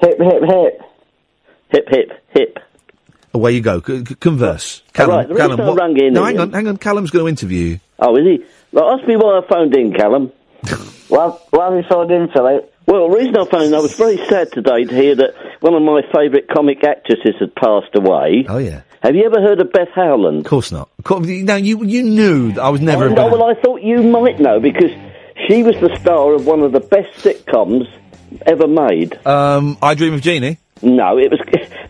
Hip 0.00 0.18
hip 0.20 0.42
hip. 0.46 0.80
Hip 1.70 1.88
hip 1.88 2.10
hip. 2.30 2.58
Away 3.34 3.52
you 3.52 3.60
go. 3.60 3.80
C- 3.80 4.02
converse. 4.16 4.82
Callum, 4.92 5.16
right, 5.16 5.28
the 5.28 5.34
reason 5.34 5.50
Callum, 5.56 5.66
what- 5.66 5.78
rang 5.78 5.96
in, 5.98 6.12
no, 6.14 6.24
hang 6.24 6.38
on, 6.40 6.52
hang 6.52 6.66
on. 6.68 6.76
Callum's 6.76 7.10
going 7.10 7.24
to 7.24 7.28
interview 7.28 7.66
you. 7.66 7.80
Oh, 7.98 8.16
is 8.16 8.24
he? 8.24 8.44
Well, 8.72 8.90
ask 8.98 9.06
me 9.06 9.16
why 9.16 9.38
I 9.38 9.46
phoned 9.48 9.74
in, 9.76 9.92
Callum. 9.92 10.32
Why, 11.08 11.28
why 11.50 11.64
have 11.66 11.74
you 11.74 11.84
phoned 11.88 12.10
in, 12.10 12.28
Phillip? 12.28 12.74
Well, 12.86 13.08
the 13.08 13.16
reason 13.16 13.34
I 13.36 13.44
phoned 13.46 13.64
in, 13.66 13.74
I 13.74 13.78
was 13.78 13.94
very 13.94 14.18
sad 14.28 14.52
today 14.52 14.84
to 14.84 14.94
hear 14.94 15.14
that 15.14 15.34
one 15.60 15.72
of 15.74 15.80
my 15.82 16.02
favourite 16.12 16.48
comic 16.48 16.84
actresses 16.84 17.34
had 17.38 17.54
passed 17.54 17.94
away. 17.94 18.44
Oh 18.48 18.58
yeah. 18.58 18.82
Have 19.02 19.14
you 19.14 19.24
ever 19.24 19.40
heard 19.40 19.60
of 19.60 19.72
Beth 19.72 19.88
Howland? 19.94 20.40
Of 20.40 20.44
course 20.44 20.70
not. 20.72 20.90
Now 21.08 21.56
you 21.56 21.82
you 21.84 22.02
knew 22.02 22.52
that 22.52 22.62
I 22.62 22.68
was 22.68 22.80
never. 22.82 23.04
Oh, 23.04 23.12
a 23.12 23.14
no, 23.14 23.28
well, 23.28 23.44
I 23.44 23.54
thought 23.54 23.80
you 23.82 24.02
might 24.02 24.38
know 24.40 24.58
because 24.60 24.90
she 25.46 25.62
was 25.62 25.76
the 25.80 25.96
star 26.00 26.34
of 26.34 26.44
one 26.46 26.60
of 26.62 26.72
the 26.72 26.80
best 26.80 27.12
sitcoms 27.24 27.86
ever 28.44 28.66
made. 28.66 29.18
Um, 29.26 29.78
I 29.80 29.94
Dream 29.94 30.12
of 30.14 30.20
Jeannie. 30.20 30.58
No, 30.82 31.18
it 31.18 31.30
was 31.30 31.40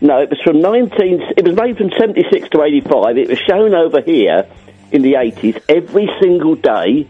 no, 0.01 0.19
it 0.21 0.29
was 0.29 0.39
from 0.43 0.61
nineteen. 0.61 1.21
It 1.37 1.45
was 1.45 1.55
made 1.55 1.77
from 1.77 1.91
seventy 1.91 2.23
six 2.31 2.49
to 2.49 2.63
eighty 2.63 2.81
five. 2.81 3.17
It 3.17 3.29
was 3.29 3.37
shown 3.39 3.73
over 3.75 4.01
here 4.01 4.47
in 4.91 5.01
the 5.03 5.15
eighties 5.15 5.55
every 5.69 6.09
single 6.21 6.55
day 6.55 7.07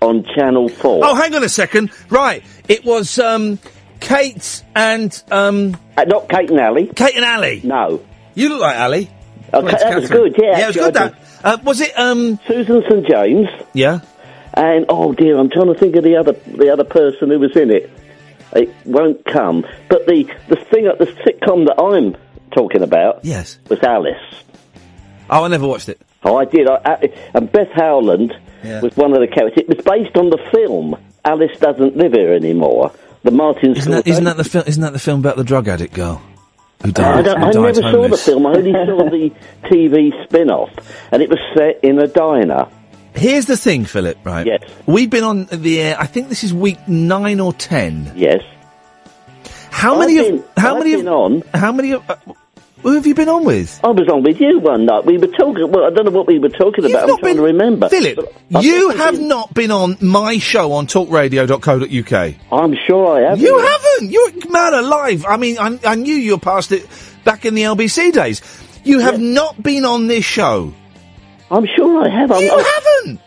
on 0.00 0.24
Channel 0.34 0.68
Four. 0.68 1.00
Oh, 1.04 1.14
hang 1.14 1.34
on 1.34 1.42
a 1.44 1.48
second. 1.48 1.90
Right, 2.08 2.42
it 2.68 2.84
was 2.84 3.18
um, 3.18 3.58
Kate 4.00 4.64
and 4.74 5.22
um, 5.30 5.76
Uh, 5.96 6.04
not 6.04 6.28
Kate 6.28 6.50
and 6.50 6.60
Allie. 6.60 6.86
Kate 6.86 7.16
and 7.16 7.24
Allie. 7.24 7.60
No, 7.64 8.02
You 8.34 8.48
look 8.48 8.60
like 8.60 8.78
Ali. 8.78 9.10
It's 9.52 9.82
that 9.82 9.94
was 10.00 10.10
good. 10.10 10.36
Yeah, 10.38 10.58
yeah, 10.58 10.64
it 10.64 10.66
was 10.68 10.76
good. 10.76 10.94
That 10.94 11.14
uh, 11.42 11.58
was 11.64 11.80
it. 11.80 11.98
Um, 11.98 12.38
Susan 12.46 12.82
St 12.88 13.06
James. 13.06 13.48
yeah. 13.74 14.00
And 14.54 14.86
oh 14.88 15.12
dear, 15.12 15.38
I'm 15.38 15.50
trying 15.50 15.72
to 15.72 15.74
think 15.78 15.94
of 15.96 16.04
the 16.04 16.16
other 16.16 16.32
the 16.32 16.72
other 16.72 16.84
person 16.84 17.30
who 17.30 17.38
was 17.38 17.56
in 17.56 17.70
it. 17.70 17.90
It 18.54 18.74
won't 18.84 19.24
come. 19.24 19.66
But 19.88 20.06
the 20.06 20.24
the 20.48 20.56
thing, 20.56 20.84
the 20.84 21.06
sitcom 21.24 21.66
that 21.66 21.80
I'm 21.80 22.16
talking 22.52 22.82
about, 22.82 23.24
Yes. 23.24 23.58
was 23.68 23.82
Alice. 23.82 24.16
Oh, 25.30 25.44
I 25.44 25.48
never 25.48 25.66
watched 25.66 25.88
it. 25.88 26.00
Oh, 26.24 26.36
I 26.36 26.44
did. 26.46 26.66
I, 26.68 26.80
I, 26.84 27.12
and 27.34 27.50
Beth 27.52 27.70
Howland 27.74 28.34
Yeah. 28.64 28.80
was 28.80 28.96
one 28.96 29.12
of 29.12 29.20
the 29.20 29.26
characters. 29.26 29.64
It 29.64 29.68
was 29.68 29.84
based 29.84 30.16
on 30.16 30.30
the 30.30 30.38
film 30.50 30.96
Alice 31.24 31.56
Doesn't 31.60 31.96
Live 31.96 32.12
Here 32.14 32.32
Anymore. 32.32 32.92
The 33.24 33.30
Martin 33.32 33.76
Isn't 33.76 33.92
that, 33.92 34.06
isn't 34.06 34.24
that 34.24 34.36
the 34.36 34.44
film? 34.44 34.64
Isn't 34.66 34.82
that 34.82 34.92
the 34.92 34.98
film 34.98 35.20
about 35.20 35.36
the 35.36 35.44
drug 35.44 35.68
addict 35.68 35.92
girl 35.92 36.22
who 36.82 36.88
I, 36.88 36.92
died? 36.92 37.24
don't, 37.24 37.40
who 37.40 37.46
I 37.66 37.72
died 37.72 37.82
never 37.82 37.92
saw 37.92 38.08
the 38.08 38.16
film. 38.16 38.46
I 38.46 38.52
only 38.54 38.72
saw 38.72 39.10
the 39.10 39.32
TV 39.64 40.24
spin-off, 40.24 40.70
and 41.12 41.20
it 41.20 41.28
was 41.28 41.38
set 41.54 41.82
in 41.84 41.98
a 41.98 42.06
diner. 42.06 42.68
Here's 43.18 43.46
the 43.46 43.56
thing, 43.56 43.84
Phillip. 43.84 44.18
Right? 44.24 44.46
Yes. 44.46 44.62
We've 44.86 45.10
been 45.10 45.24
on 45.24 45.46
the 45.46 45.80
air. 45.80 45.96
I 45.98 46.06
think 46.06 46.28
this 46.28 46.44
is 46.44 46.52
week 46.54 46.78
nine 46.88 47.40
or 47.40 47.52
ten. 47.52 48.12
Yes. 48.14 48.42
How 49.70 49.94
I've 49.94 50.00
many? 50.00 50.16
been- 50.16 50.34
of, 50.38 50.44
how 50.56 50.72
I've 50.74 50.78
many? 50.80 50.96
been 50.96 51.08
of, 51.08 51.14
on? 51.14 51.42
How 51.54 51.72
many? 51.72 51.92
Of, 51.92 52.10
uh, 52.10 52.16
who 52.82 52.92
have 52.94 53.06
you 53.08 53.14
been 53.14 53.28
on 53.28 53.44
with? 53.44 53.80
I 53.82 53.88
was 53.88 54.08
on 54.08 54.22
with 54.22 54.40
you 54.40 54.60
one 54.60 54.86
night. 54.86 55.04
We 55.04 55.18
were 55.18 55.26
talking. 55.26 55.70
Well, 55.70 55.84
I 55.84 55.90
don't 55.90 56.04
know 56.04 56.12
what 56.12 56.28
we 56.28 56.38
were 56.38 56.48
talking 56.48 56.84
about. 56.84 57.10
I'm 57.10 57.18
trying 57.18 57.34
been- 57.34 57.36
to 57.38 57.42
remember. 57.42 57.88
Phillip, 57.88 58.34
you 58.50 58.90
have 58.90 59.20
not 59.20 59.52
been 59.52 59.70
on 59.72 59.96
my 60.00 60.38
show 60.38 60.72
on 60.72 60.86
talkradio.co.uk. 60.86 62.34
I'm 62.52 62.76
sure 62.86 63.16
I 63.24 63.30
have. 63.30 63.40
You 63.40 63.58
haven't. 63.58 64.10
You're 64.12 64.50
man 64.50 64.74
alive. 64.74 65.26
I 65.26 65.36
mean, 65.36 65.58
I, 65.58 65.78
I 65.84 65.94
knew 65.96 66.14
you 66.14 66.32
were 66.32 66.38
past 66.38 66.70
it 66.72 66.86
back 67.24 67.44
in 67.44 67.54
the 67.54 67.62
LBC 67.62 68.12
days. 68.12 68.42
You 68.84 69.00
have 69.00 69.20
not 69.20 69.60
been 69.62 69.84
on 69.84 70.06
this 70.06 70.24
show. 70.24 70.72
I'm 71.50 71.66
sure 71.76 72.04
I 72.04 72.08
have. 72.20 72.30
I'm, 72.30 72.42
You 72.42 72.52
I, 72.52 72.80
haven't. 73.04 73.20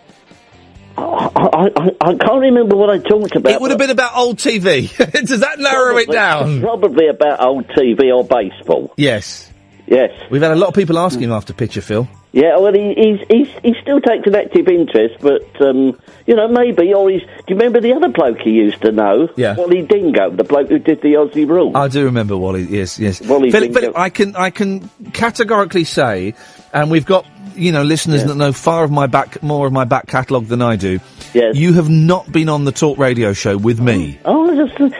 I, 0.97 1.69
I, 1.75 2.09
I 2.09 2.15
can't 2.15 2.41
remember 2.41 2.75
what 2.75 2.89
I 2.89 2.97
talked 2.99 3.35
about. 3.35 3.51
It 3.51 3.61
would 3.61 3.71
have 3.71 3.79
been 3.79 3.89
about 3.89 4.15
old 4.15 4.37
TV. 4.37 4.95
Does 5.25 5.39
that 5.39 5.59
narrow 5.59 5.97
it 5.97 6.11
down? 6.11 6.61
Probably 6.61 7.07
about 7.07 7.41
old 7.41 7.67
TV 7.69 8.13
or 8.15 8.23
baseball. 8.23 8.93
Yes. 8.97 9.49
Yes. 9.87 10.11
We've 10.29 10.41
had 10.41 10.51
a 10.51 10.55
lot 10.55 10.69
of 10.69 10.75
people 10.75 10.97
asking 10.99 11.23
him 11.23 11.31
after 11.31 11.53
Pitcher 11.53 11.81
Phil. 11.81 12.07
Yeah, 12.33 12.57
well, 12.59 12.73
he, 12.73 12.93
he's, 12.95 13.19
he's, 13.29 13.47
he 13.61 13.75
still 13.81 13.99
takes 13.99 14.25
an 14.25 14.35
active 14.35 14.69
interest, 14.69 15.15
but, 15.19 15.43
um, 15.61 15.99
you 16.25 16.33
know, 16.33 16.47
maybe, 16.47 16.93
or 16.93 17.09
he's, 17.09 17.21
do 17.21 17.27
you 17.49 17.55
remember 17.57 17.81
the 17.81 17.91
other 17.93 18.07
bloke 18.07 18.37
he 18.39 18.51
used 18.51 18.81
to 18.83 18.93
know? 18.93 19.27
Yeah. 19.35 19.55
Wally 19.57 19.81
Dingo, 19.81 20.29
the 20.29 20.45
bloke 20.45 20.69
who 20.69 20.79
did 20.79 21.01
the 21.01 21.15
Aussie 21.15 21.45
rule. 21.45 21.75
I 21.75 21.89
do 21.89 22.05
remember 22.05 22.37
Wally. 22.37 22.63
Yes, 22.63 22.99
yes. 22.99 23.21
Wally 23.21 23.51
Phillip, 23.51 23.73
Dingo. 23.73 23.79
Phillip, 23.81 23.97
I 23.97 24.09
can, 24.09 24.35
I 24.37 24.49
can 24.49 24.89
categorically 25.11 25.83
say, 25.83 26.35
and 26.71 26.89
we've 26.89 27.05
got, 27.05 27.25
you 27.55 27.71
know, 27.71 27.83
listeners 27.83 28.23
that 28.25 28.35
know 28.35 28.51
far 28.51 28.83
of 28.83 28.91
my 28.91 29.07
back, 29.07 29.41
more 29.43 29.67
of 29.67 29.73
my 29.73 29.85
back 29.85 30.07
catalogue 30.07 30.47
than 30.47 30.61
I 30.61 30.75
do. 30.75 30.99
Yes. 31.33 31.55
You 31.55 31.73
have 31.73 31.89
not 31.89 32.31
been 32.31 32.49
on 32.49 32.65
the 32.65 32.71
talk 32.71 32.97
radio 32.97 33.33
show 33.33 33.57
with 33.57 33.79
me. 33.79 34.19
Oh, 34.25 34.41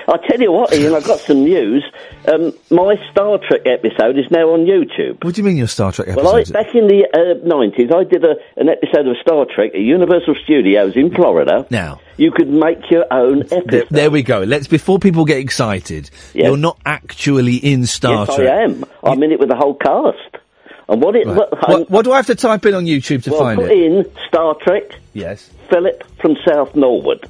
I 0.08 0.18
tell 0.28 0.40
you 0.40 0.52
what, 0.52 0.74
Iain, 0.74 0.94
I've 0.94 1.06
got 1.06 1.20
some 1.20 1.44
news. 1.44 1.84
Um, 2.28 2.54
my 2.70 2.96
Star 3.12 3.40
Trek 3.40 3.62
episode 3.66 4.18
is 4.18 4.30
now 4.30 4.50
on 4.52 4.66
YouTube. 4.66 5.24
What 5.24 5.36
do 5.36 5.42
you 5.42 5.46
mean 5.46 5.58
your 5.58 5.68
Star 5.68 5.92
Trek 5.92 6.16
Well, 6.16 6.36
I, 6.36 6.44
back 6.44 6.76
in 6.76 6.88
the 6.88 7.08
uh, 7.14 7.46
90s, 7.46 7.94
I 7.94 8.04
did 8.04 8.24
a, 8.24 8.36
an 8.58 8.70
episode 8.70 9.08
of 9.08 9.18
Star 9.22 9.46
Trek 9.54 9.72
at 9.74 9.82
Universal 9.82 10.36
Studios 10.44 10.96
in 10.96 11.14
Florida. 11.14 11.66
Now. 11.70 12.00
You 12.18 12.32
could 12.32 12.50
make 12.50 12.92
your 12.92 13.06
own 13.12 13.42
episode. 13.44 13.70
There, 13.70 13.86
there 13.90 14.12
we 14.12 14.22
go. 14.22 14.44
Let's 14.44 14.68
before 14.68 15.00
people 15.00 15.26
get 15.26 15.38
excited. 15.38 16.12
Yes. 16.34 16.46
You're 16.46 16.58
not 16.58 16.78
actually 16.86 17.56
in 17.56 17.88
Star 17.88 18.26
yes, 18.28 18.36
Trek. 18.36 18.48
I 18.48 18.64
am. 18.64 18.86
I'm 19.04 19.24
in 19.24 19.32
it 19.32 19.40
with 19.40 19.50
the 19.50 19.56
whole 19.56 19.76
cast. 19.76 20.31
And 20.90 21.02
what 21.02 21.16
it... 21.16 21.26
Right. 21.28 21.36
What, 21.36 21.70
What, 21.70 21.90
what 21.90 22.06
do 22.06 22.12
I 22.12 22.18
have 22.18 22.28
to 22.28 22.36
type 22.36 22.66
in 22.66 22.74
on 22.74 22.86
YouTube 22.86 23.24
to 23.24 23.32
well, 23.32 23.40
find 23.40 23.60
put 23.60 23.72
it? 23.72 23.78
in 23.78 24.12
Star 24.28 24.56
Trek, 24.56 24.96
Yes. 25.14 25.50
Phillip 25.70 26.04
from 26.20 26.36
South 26.46 26.76
Norwood. 26.76 27.28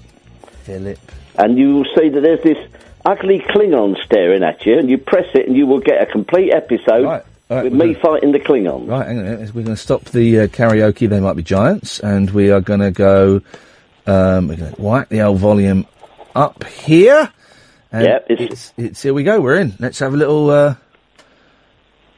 Phillip. 0.64 1.00
And 1.38 1.58
you 1.58 1.76
will 1.78 1.86
see 1.96 2.10
that 2.10 2.22
there's 2.22 2.42
this 2.44 2.58
ugly 3.06 3.40
Klingon 3.40 3.96
staring 4.04 4.44
at 4.44 4.66
you, 4.66 4.78
and 4.78 4.90
you 4.90 4.98
press 4.98 5.28
it, 5.34 5.48
and 5.48 5.56
you 5.56 5.66
will 5.66 5.80
get 5.80 6.02
a 6.02 6.06
complete 6.06 6.52
episode 6.52 7.06
Right. 7.06 7.24
Right, 7.50 7.66
with 7.66 7.74
me 7.74 7.94
fighting 7.96 8.32
the 8.32 8.40
Klingon. 8.40 8.88
Right, 8.88 9.06
hang 9.08 9.20
on 9.20 9.26
a 9.26 9.30
minute. 9.32 9.54
We're 9.54 9.64
going 9.64 9.76
to 9.76 9.82
stop 9.82 10.06
the 10.06 10.42
uh, 10.42 10.48
karaoke. 10.48 11.10
They 11.10 11.20
might 11.20 11.36
be 11.36 11.44
giants, 11.44 12.00
and 12.00 12.32
we 12.32 12.50
are 12.50 12.62
going 12.62 12.80
to 12.80 12.92
go. 12.92 13.42
Um, 14.08 14.48
we're 14.48 14.56
going 14.56 14.74
to 14.74 14.82
whack 14.82 15.10
the 15.10 15.22
old 15.22 15.40
volume 15.40 15.86
up 16.34 16.64
here. 16.64 17.30
And 17.92 18.06
Yep, 18.06 18.26
it's, 18.30 18.74
it's 18.78 19.02
here 19.02 19.14
we 19.14 19.24
go. 19.24 19.42
We're 19.42 19.58
in. 19.58 19.74
Let's 19.80 20.00
have 20.00 20.14
a 20.14 20.18
little. 20.18 20.50
Uh, 20.50 20.76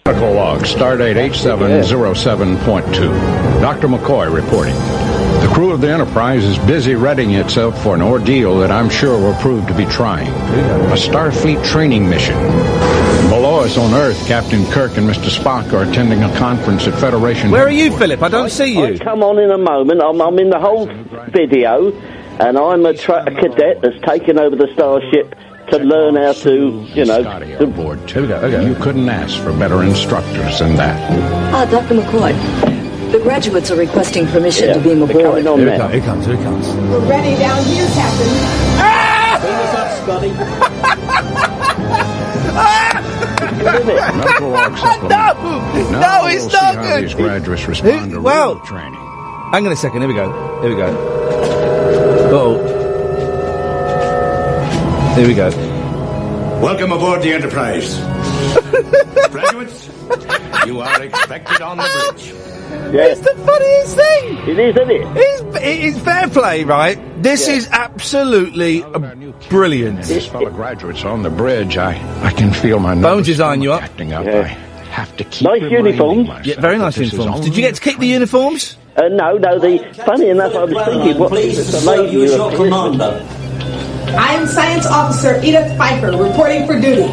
Medical 0.06 0.34
log, 0.34 0.64
stardate 0.64 1.16
8707.2. 1.16 3.62
Dr. 3.62 3.88
McCoy 3.88 4.34
reporting. 4.34 4.74
The 5.40 5.50
crew 5.54 5.72
of 5.72 5.80
the 5.80 5.90
Enterprise 5.90 6.44
is 6.44 6.58
busy 6.60 6.96
readying 6.96 7.32
itself 7.36 7.82
for 7.82 7.96
an 7.96 8.02
ordeal 8.02 8.60
that 8.60 8.70
I'm 8.70 8.90
sure 8.90 9.18
will 9.18 9.34
prove 9.36 9.66
to 9.68 9.74
be 9.74 9.86
trying. 9.86 10.28
A 10.28 10.98
Starfleet 10.98 11.66
training 11.66 12.10
mission. 12.10 12.36
Below 13.30 13.62
us 13.62 13.78
on 13.78 13.94
Earth, 13.94 14.18
Captain 14.28 14.66
Kirk 14.72 14.98
and 14.98 15.10
Mr. 15.10 15.30
Spock 15.30 15.72
are 15.72 15.90
attending 15.90 16.22
a 16.22 16.38
conference 16.38 16.86
at 16.86 17.00
Federation. 17.00 17.50
where 17.50 17.66
are 17.66 17.72
you, 17.72 17.98
Phillip? 17.98 18.22
I 18.22 18.28
don't 18.28 18.50
see 18.50 18.74
you. 18.74 18.84
I 18.84 18.98
come 18.98 19.24
on 19.24 19.40
in 19.40 19.52
a 19.52 19.58
moment. 19.58 20.02
I'm, 20.02 20.22
I'm 20.22 20.38
in 20.38 20.50
the 20.50 20.60
whole 20.60 20.86
video, 21.30 21.94
and 22.42 22.58
I'm 22.58 22.86
a, 22.86 22.94
tra- 22.94 23.24
a 23.26 23.32
cadet 23.32 23.80
that's 23.82 24.02
taken 24.06 24.38
over 24.38 24.58
the 24.58 24.68
starship 24.74 25.34
to 25.78 25.84
learn 25.84 26.16
how 26.16 26.34
to, 26.34 26.86
you 26.94 27.06
know, 27.06 27.24
to 27.58 27.68
board 27.68 28.08
too. 28.08 28.28
You 28.28 28.76
couldn't 28.76 29.10
ask 29.10 29.42
for 29.42 29.52
better 29.54 29.84
instructors 29.84 30.60
than 30.60 30.76
that. 30.76 30.98
Ah, 31.54 31.66
Dr. 31.66 31.96
McCoy. 31.96 32.34
The 33.12 33.20
graduates 33.20 33.72
are 33.72 33.76
requesting 33.76 34.26
permission 34.28 34.74
to 34.74 34.80
beam 34.80 35.02
aboard. 35.02 35.44
Here 35.44 35.72
he 35.72 35.78
comes. 35.78 35.92
Here 35.92 36.00
he 36.00 36.02
comes. 36.02 36.26
Here 36.26 36.38
he 36.38 36.44
comes. 36.44 36.68
We're 36.68 37.08
ready 37.08 37.36
down 37.38 37.64
here, 37.66 37.88
Captain. 37.88 38.64
Medical 43.64 44.50
log 44.50 44.78
supplement. 44.78 45.10
No, 45.10 46.00
Now 46.00 46.22
no, 46.22 46.28
it's 46.28 46.42
we'll 46.44 46.50
see 46.50 46.58
not 46.58 46.76
good. 46.76 47.04
These 47.04 47.14
graduates 47.14 47.68
respond 47.68 48.12
to 48.12 48.22
well, 48.22 48.56
real 48.56 48.66
training. 48.66 49.00
Hang 49.52 49.66
on 49.66 49.72
a 49.72 49.76
second. 49.76 50.02
Here 50.02 50.08
we 50.08 50.16
go. 50.16 50.62
Here 50.62 50.70
we 50.70 50.76
go. 50.76 50.96
Oh. 52.32 52.74
Here 55.16 55.28
we 55.28 55.36
go. 55.36 55.52
Welcome 56.64 56.94
aboard 56.94 57.22
the 57.22 57.34
Enterprise. 57.34 57.98
Graduates, 59.32 59.90
you 60.66 60.80
are 60.80 61.04
expected 61.04 61.62
on 61.62 61.76
the 61.76 61.84
bridge. 62.14 62.34
It's 62.96 63.20
the 63.20 63.36
funniest 63.46 63.98
thing. 63.98 64.38
It 64.48 64.60
is, 64.60 64.76
isn't 64.78 64.90
it? 64.90 65.02
It's, 65.18 65.58
it 65.58 65.84
is 65.84 66.00
fair 66.00 66.30
play, 66.30 66.64
right? 66.64 66.98
This 67.22 67.50
is 67.50 67.68
absolutely 67.68 68.82
brilliant. 69.50 70.06
These 70.06 70.28
fellow 70.28 70.52
graduates 70.52 71.04
on 71.04 71.24
the 71.24 71.30
bridge, 71.30 71.76
I, 71.76 71.96
I 72.26 72.32
can 72.32 72.54
feel 72.54 72.80
my 72.80 72.96
Bones 72.96 73.28
is 73.28 73.42
eyeing 73.42 73.62
you 73.62 73.74
up. 73.74 73.84
acting 73.84 74.14
up. 74.14 74.24
Yeah. 74.24 74.44
I 74.44 74.86
have 74.86 75.18
to 75.18 75.26
keep 75.26 75.42
Nice 75.42 75.62
reminding 75.64 75.86
uniforms. 75.86 76.28
myself 76.30 76.46
Yeah, 76.48 76.62
very 76.62 76.78
nice 76.78 76.96
that 76.96 77.02
this 77.02 77.12
is 77.12 77.20
uniforms. 77.20 77.46
Did 77.46 77.58
you 77.58 77.62
get 77.62 77.76
to 77.76 77.82
keep 77.82 78.00
the 78.00 78.08
uniforms? 78.08 78.78
Uh, 78.96 79.10
no, 79.10 79.38
no. 79.38 79.60
The 79.60 79.80
funny 80.06 80.30
enough, 80.30 80.56
I 80.56 80.64
was 80.64 80.86
thinking, 80.86 81.20
what 81.20 81.30
Pleased 81.30 81.58
to 81.58 81.72
the 81.72 81.78
serve 81.80 82.00
lady 82.00 82.14
you 82.14 82.24
as 82.24 82.32
who 82.32 82.38
your 82.38 82.52
commander. 82.56 83.43
I 84.16 84.34
am 84.36 84.48
Science 84.48 84.86
Officer 84.86 85.40
Edith 85.44 85.76
Pfeiffer, 85.78 86.12
reporting 86.12 86.68
for 86.68 86.80
duty. 86.80 87.08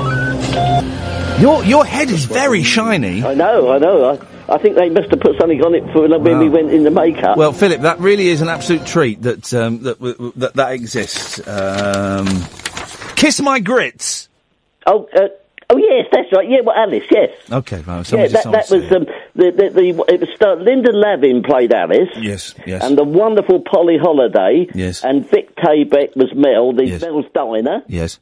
Your 1.41 1.65
your 1.65 1.85
head 1.87 2.11
is 2.11 2.25
very 2.27 2.63
shiny. 2.63 3.23
I 3.25 3.35
know, 3.35 3.71
I 3.73 3.79
know. 3.79 4.11
I, 4.11 4.55
I 4.55 4.59
think 4.59 4.77
they 4.77 4.91
must 4.91 5.11
have 5.11 5.21
put 5.21 5.39
something 5.39 5.63
on 5.63 5.75
it 5.75 5.85
for 5.93 6.07
when 6.09 6.39
we 6.39 6.49
went 6.49 6.71
in 6.73 6.83
the 6.85 6.91
makeup. 6.91 7.37
Well, 7.39 7.53
Phillip, 7.53 7.81
that 7.83 8.01
really 8.01 8.29
is 8.29 8.43
an 8.43 8.49
absolute 8.49 8.85
treat 8.85 9.23
that 9.23 9.55
um, 9.55 9.83
that, 9.85 9.99
w- 9.99 10.15
w- 10.15 10.33
that 10.37 10.55
that 10.55 10.73
exists. 10.73 11.41
Um, 11.49 12.27
kiss 13.17 13.41
my 13.41 13.61
grits. 13.61 14.29
oh, 14.87 15.09
uh, 15.15 15.29
oh 15.71 15.77
yes, 15.79 16.07
that's 16.13 16.31
right. 16.33 16.49
Yeah, 16.49 16.61
well, 16.65 16.77
Alice, 16.77 17.05
yes. 17.11 17.31
Okay, 17.51 17.83
well, 17.87 18.03
Yeah, 18.07 18.27
that, 18.29 18.45
that 18.45 18.71
was 18.71 18.93
um, 18.93 19.07
the, 19.35 19.51
the, 19.51 19.71
the 19.71 20.05
it 20.13 20.21
was 20.21 20.29
star- 20.37 20.57
Linda 20.57 20.91
Lavin 20.93 21.43
played 21.43 21.73
Alice. 21.73 22.11
Yes, 22.19 22.55
yes. 22.67 22.85
And 22.85 22.99
the 22.99 23.05
wonderful 23.05 23.61
Polly 23.61 23.97
Holliday. 23.97 24.67
Yes. 24.75 25.03
And 25.05 25.29
Vic 25.29 25.57
Tayback 25.57 26.17
was 26.17 26.33
Mel, 26.35 26.73
the 26.73 26.87
Yes. 26.87 27.01
Mel's 27.01 27.27
diner. 27.35 27.83
Yes. 27.89 28.19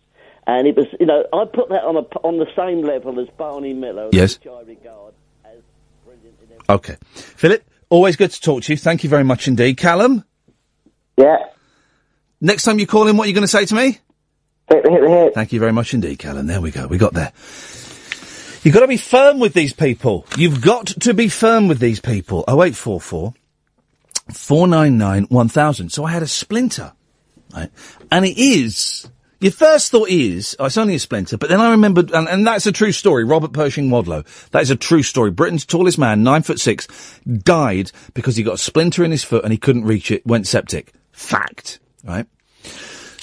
And 0.47 0.67
it 0.67 0.77
was, 0.77 0.87
you 1.01 1.07
know, 1.07 1.25
I 1.33 1.45
put 1.45 1.69
that 1.71 1.83
on 1.85 1.97
a, 1.97 2.01
on 2.27 2.39
the 2.39 2.47
same 2.57 2.83
level 2.83 3.21
as 3.21 3.29
Barney 3.37 3.75
Miller, 3.75 4.09
Yes. 4.13 4.39
which 4.39 4.47
I 4.53 4.61
regard 4.63 5.15
as 5.45 5.59
brilliant 6.05 6.35
Okay, 6.71 6.97
Phillip. 7.13 7.65
Always 7.91 8.17
good 8.17 8.31
to 8.31 8.41
talk 8.41 8.63
to 8.65 8.73
you. 8.73 8.77
Thank 8.77 9.03
you 9.05 9.11
very 9.11 9.25
much 9.25 9.49
indeed, 9.49 9.77
Callum. 9.79 10.25
Yeah. 11.17 11.37
Next 12.41 12.65
time 12.65 12.79
you 12.79 12.87
call 12.87 13.09
in, 13.09 13.17
what 13.17 13.25
are 13.25 13.29
you 13.29 13.35
going 13.35 13.43
to 13.43 13.49
say 13.49 13.65
to 13.67 13.75
me? 13.75 13.99
Thank 15.35 15.53
you 15.53 15.61
very 15.61 15.73
much 15.73 15.95
indeed, 15.95 16.19
Callum. 16.19 16.47
There 16.47 16.61
we 16.61 16.71
go. 16.71 16.87
We 16.87 16.99
got 16.99 17.14
there. 17.14 17.33
You've 18.62 18.75
got 18.75 18.81
to 18.81 18.89
be 18.89 18.97
firm 18.97 19.39
with 19.39 19.55
these 19.55 19.73
people. 19.73 20.27
You've 20.37 20.61
got 20.61 20.87
to 20.87 21.14
be 21.14 21.29
firm 21.29 21.69
with 21.69 21.79
these 21.79 22.01
people. 22.01 22.45
0844 22.49 23.35
499 24.33 25.25
1000. 25.25 25.89
So 25.91 26.05
I 26.05 26.11
had 26.11 26.23
a 26.23 26.27
splinter, 26.27 26.93
right? 27.55 27.71
And 28.11 28.25
it 28.27 28.37
is, 28.37 29.09
your 29.41 29.53
first 29.53 29.91
thought 29.91 30.09
is, 30.09 30.57
oh, 30.59 30.66
it's 30.66 30.77
only 30.77 30.97
a 30.97 30.99
splinter, 30.99 31.39
but 31.39 31.49
then 31.49 31.61
I 31.61 31.71
remembered, 31.71 32.11
and, 32.11 32.29
and 32.29 32.47
that's 32.47 32.66
a 32.66 32.73
true 32.73 32.93
story, 32.93 33.25
Robert 33.25 33.53
Pershing 33.53 33.89
Wadlow. 33.89 34.27
That 34.51 34.62
is 34.62 34.71
a 34.71 34.77
true 34.77 35.03
story. 35.03 35.31
Britain's 35.31 35.64
tallest 35.64 35.99
man, 35.99 36.23
nine 36.23 36.43
foot 36.43 36.61
six, 36.61 36.89
died 37.27 37.93
because 38.14 38.37
he 38.37 38.43
got 38.43 38.55
a 38.55 38.59
splinter 38.59 39.05
in 39.05 39.12
his 39.12 39.25
foot 39.25 39.45
and 39.45 39.53
he 39.53 39.59
couldn't 39.59 39.85
reach 39.85 40.11
it, 40.11 40.27
went 40.27 40.47
septic. 40.47 40.93
Fact, 41.12 41.79
right? 42.05 42.27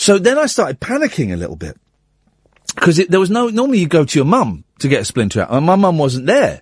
So 0.06 0.20
then 0.20 0.38
I 0.38 0.46
started 0.46 0.80
panicking 0.80 1.34
a 1.34 1.36
little 1.36 1.56
bit 1.56 1.80
because 2.76 2.98
there 2.98 3.20
was 3.20 3.32
no. 3.32 3.50
Normally, 3.50 3.80
you 3.80 3.88
go 3.88 4.06
to 4.06 4.20
your 4.20 4.26
mum 4.28 4.64
to 4.78 4.88
get 4.88 5.02
a 5.02 5.04
splinter 5.06 5.42
out, 5.42 5.50
and 5.50 5.66
my 5.66 5.76
mum 5.76 5.98
wasn't 5.98 6.28
there. 6.28 6.62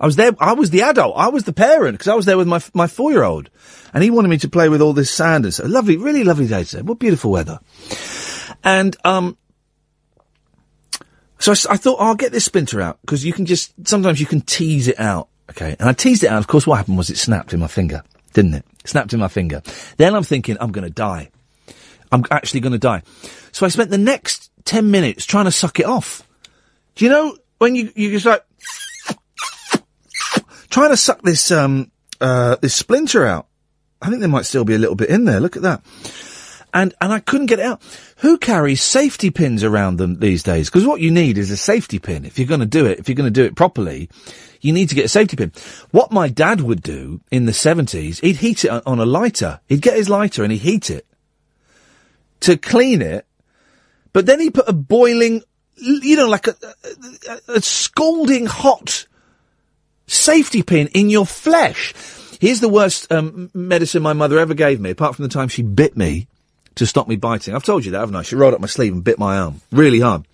I 0.00 0.06
was 0.06 0.16
there. 0.16 0.32
I 0.40 0.54
was 0.54 0.70
the 0.70 0.82
adult. 0.82 1.14
I 1.16 1.28
was 1.28 1.44
the 1.44 1.52
parent 1.52 1.94
because 1.94 2.08
I 2.08 2.16
was 2.16 2.26
there 2.26 2.36
with 2.36 2.48
my 2.48 2.60
my 2.74 2.88
four 2.88 3.12
year 3.12 3.22
old, 3.22 3.50
and 3.94 4.02
he 4.02 4.10
wanted 4.10 4.30
me 4.30 4.38
to 4.38 4.48
play 4.48 4.68
with 4.68 4.82
all 4.82 4.94
this 4.94 5.12
sand 5.12 5.44
and 5.44 5.54
stuff. 5.54 5.68
Lovely, 5.68 5.96
really 5.96 6.24
lovely 6.24 6.48
day 6.48 6.64
today. 6.64 6.82
What 6.82 6.98
beautiful 6.98 7.30
weather. 7.30 7.60
And 8.64 8.96
um, 9.04 9.38
so 11.38 11.52
I 11.70 11.76
thought 11.76 12.00
I'll 12.00 12.16
get 12.16 12.32
this 12.32 12.46
splinter 12.46 12.80
out 12.80 12.98
because 13.02 13.24
you 13.24 13.32
can 13.32 13.46
just 13.46 13.74
sometimes 13.86 14.18
you 14.18 14.26
can 14.26 14.40
tease 14.40 14.88
it 14.88 14.98
out. 14.98 15.28
Okay, 15.50 15.76
and 15.78 15.88
I 15.88 15.92
teased 15.92 16.24
it 16.24 16.30
out. 16.30 16.38
Of 16.38 16.48
course, 16.48 16.66
what 16.66 16.78
happened 16.78 16.98
was 16.98 17.10
it 17.10 17.16
snapped 17.16 17.52
in 17.52 17.60
my 17.60 17.68
finger, 17.68 18.02
didn't 18.32 18.54
it? 18.54 18.64
Snapped 18.84 19.12
in 19.12 19.20
my 19.20 19.28
finger. 19.28 19.62
Then 19.98 20.16
I'm 20.16 20.24
thinking 20.24 20.56
I'm 20.58 20.72
going 20.72 20.82
to 20.82 20.92
die. 20.92 21.30
I'm 22.16 22.24
actually 22.30 22.60
going 22.60 22.72
to 22.72 22.78
die. 22.78 23.02
So 23.52 23.66
I 23.66 23.68
spent 23.68 23.90
the 23.90 23.98
next 23.98 24.50
10 24.64 24.90
minutes 24.90 25.26
trying 25.26 25.44
to 25.44 25.52
suck 25.52 25.78
it 25.78 25.86
off. 25.86 26.26
Do 26.94 27.04
you 27.04 27.10
know 27.10 27.36
when 27.58 27.74
you, 27.74 27.92
you 27.94 28.10
just 28.10 28.24
like, 28.24 28.42
trying 30.70 30.90
to 30.90 30.96
suck 30.96 31.20
this, 31.22 31.50
um, 31.50 31.90
uh, 32.20 32.56
this 32.62 32.74
splinter 32.74 33.26
out? 33.26 33.48
I 34.00 34.08
think 34.08 34.20
there 34.20 34.28
might 34.28 34.46
still 34.46 34.64
be 34.64 34.74
a 34.74 34.78
little 34.78 34.96
bit 34.96 35.10
in 35.10 35.26
there. 35.26 35.40
Look 35.40 35.56
at 35.56 35.62
that. 35.62 35.82
And, 36.72 36.94
and 37.00 37.12
I 37.12 37.20
couldn't 37.20 37.46
get 37.46 37.58
it 37.58 37.66
out. 37.66 37.82
Who 38.18 38.38
carries 38.38 38.82
safety 38.82 39.30
pins 39.30 39.62
around 39.62 39.96
them 39.96 40.18
these 40.18 40.42
days? 40.42 40.68
Because 40.68 40.86
what 40.86 41.00
you 41.00 41.10
need 41.10 41.38
is 41.38 41.50
a 41.50 41.56
safety 41.56 41.98
pin. 41.98 42.24
If 42.24 42.38
you're 42.38 42.48
going 42.48 42.60
to 42.60 42.66
do 42.66 42.86
it, 42.86 42.98
if 42.98 43.08
you're 43.08 43.16
going 43.16 43.32
to 43.32 43.40
do 43.40 43.44
it 43.44 43.56
properly, 43.56 44.08
you 44.60 44.72
need 44.72 44.88
to 44.88 44.94
get 44.94 45.06
a 45.06 45.08
safety 45.08 45.36
pin. 45.36 45.52
What 45.90 46.12
my 46.12 46.28
dad 46.28 46.62
would 46.62 46.82
do 46.82 47.20
in 47.30 47.44
the 47.44 47.52
70s, 47.52 48.20
he'd 48.20 48.36
heat 48.36 48.64
it 48.64 48.70
on- 48.70 48.82
on 48.86 49.00
a 49.00 49.06
lighter. 49.06 49.60
He'd 49.66 49.82
get 49.82 49.96
his 49.96 50.08
lighter 50.08 50.42
and 50.42 50.52
he'd 50.52 50.58
heat 50.62 50.90
it 50.90 51.06
to 52.40 52.56
clean 52.56 53.02
it, 53.02 53.26
but 54.12 54.26
then 54.26 54.40
he 54.40 54.50
put 54.50 54.68
a 54.68 54.72
boiling, 54.72 55.42
you 55.76 56.16
know, 56.16 56.28
like 56.28 56.46
a, 56.46 56.56
a, 57.28 57.56
a 57.56 57.60
scalding 57.60 58.46
hot 58.46 59.06
safety 60.06 60.62
pin 60.62 60.88
in 60.88 61.10
your 61.10 61.26
flesh. 61.26 61.94
Here's 62.40 62.60
the 62.60 62.68
worst 62.68 63.10
um, 63.10 63.50
medicine 63.54 64.02
my 64.02 64.12
mother 64.12 64.38
ever 64.38 64.54
gave 64.54 64.80
me, 64.80 64.90
apart 64.90 65.16
from 65.16 65.24
the 65.24 65.28
time 65.28 65.48
she 65.48 65.62
bit 65.62 65.96
me 65.96 66.28
to 66.76 66.86
stop 66.86 67.08
me 67.08 67.16
biting. 67.16 67.54
I've 67.54 67.64
told 67.64 67.84
you 67.84 67.92
that, 67.92 68.00
haven't 68.00 68.16
I? 68.16 68.22
She 68.22 68.36
rolled 68.36 68.54
up 68.54 68.60
my 68.60 68.66
sleeve 68.66 68.92
and 68.92 69.02
bit 69.02 69.18
my 69.18 69.38
arm 69.38 69.60
really 69.72 70.00
hard. 70.00 70.26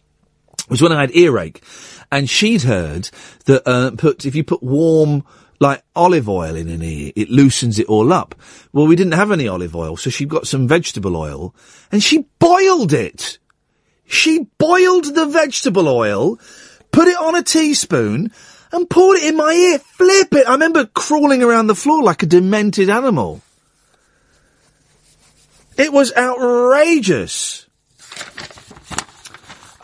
It 0.59 0.71
was 0.71 0.83
when 0.83 0.93
I 0.93 1.01
had 1.01 1.15
earache, 1.17 1.63
and 2.11 2.29
she'd 2.29 2.63
heard 2.63 3.11
that 3.47 3.67
uh, 3.67 3.93
put 3.97 4.27
if 4.27 4.35
you 4.35 4.45
put 4.45 4.63
warm 4.63 5.25
like 5.63 5.83
olive 5.97 6.29
oil 6.29 6.57
in 6.57 6.69
an 6.69 6.83
ear. 6.83 7.13
It 7.17 7.31
loosens 7.31 7.79
it 7.79 7.87
all 7.87 8.13
up. 8.13 8.35
Well, 8.73 8.87
we 8.87 8.97
didn't 8.97 9.13
have 9.13 9.31
any 9.31 9.49
olive 9.49 9.75
oil, 9.75 9.97
so 9.97 10.11
she 10.11 10.27
got 10.27 10.47
some 10.47 10.69
vegetable 10.69 11.17
oil 11.17 11.55
and 11.91 12.03
she 12.03 12.27
boiled 12.39 12.93
it. 12.93 13.39
She 14.05 14.49
boiled 14.59 15.15
the 15.15 15.27
vegetable 15.27 15.89
oil, 15.89 16.39
put 16.91 17.09
it 17.09 17.17
on 17.17 17.37
a 17.37 17.43
teaspoon 17.43 18.33
and 18.73 18.91
poured 18.91 19.19
it 19.19 19.25
in 19.25 19.37
my 19.37 19.53
ear. 19.53 19.79
Flip 19.79 20.35
it. 20.35 20.49
I 20.49 20.53
remember 20.53 20.85
crawling 20.85 21.43
around 21.43 21.69
the 21.69 21.75
floor 21.75 22.03
like 22.03 22.23
a 22.23 22.27
demented 22.27 22.91
animal. 22.91 23.41
It 25.79 25.93
was 25.93 26.13
outrageous. 26.17 27.67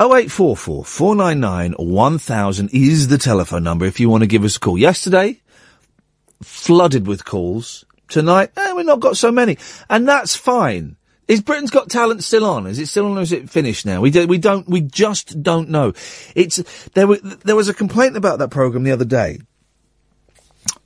0844 0.00 0.84
499 0.84 1.72
1000 1.72 2.70
is 2.72 3.08
the 3.08 3.18
telephone 3.18 3.64
number 3.64 3.84
if 3.84 3.98
you 3.98 4.08
want 4.08 4.22
to 4.22 4.28
give 4.28 4.44
us 4.44 4.56
a 4.56 4.60
call. 4.60 4.78
Yesterday, 4.78 5.40
flooded 6.42 7.06
with 7.06 7.24
calls. 7.24 7.84
Tonight, 8.08 8.50
eh, 8.56 8.72
we've 8.72 8.86
not 8.86 9.00
got 9.00 9.16
so 9.16 9.30
many. 9.30 9.58
And 9.90 10.08
that's 10.08 10.34
fine. 10.34 10.96
Is 11.26 11.42
Britain's 11.42 11.70
Got 11.70 11.90
Talent 11.90 12.24
still 12.24 12.46
on? 12.46 12.66
Is 12.66 12.78
it 12.78 12.86
still 12.86 13.06
on 13.06 13.18
or 13.18 13.20
is 13.20 13.32
it 13.32 13.50
finished 13.50 13.84
now? 13.84 14.00
We, 14.00 14.10
do, 14.10 14.26
we 14.26 14.38
don't, 14.38 14.66
we 14.66 14.80
just 14.80 15.42
don't 15.42 15.68
know. 15.68 15.92
It's, 16.34 16.56
there, 16.94 17.06
were, 17.06 17.18
there 17.18 17.56
was 17.56 17.68
a 17.68 17.74
complaint 17.74 18.16
about 18.16 18.38
that 18.38 18.48
programme 18.48 18.82
the 18.82 18.92
other 18.92 19.04
day. 19.04 19.40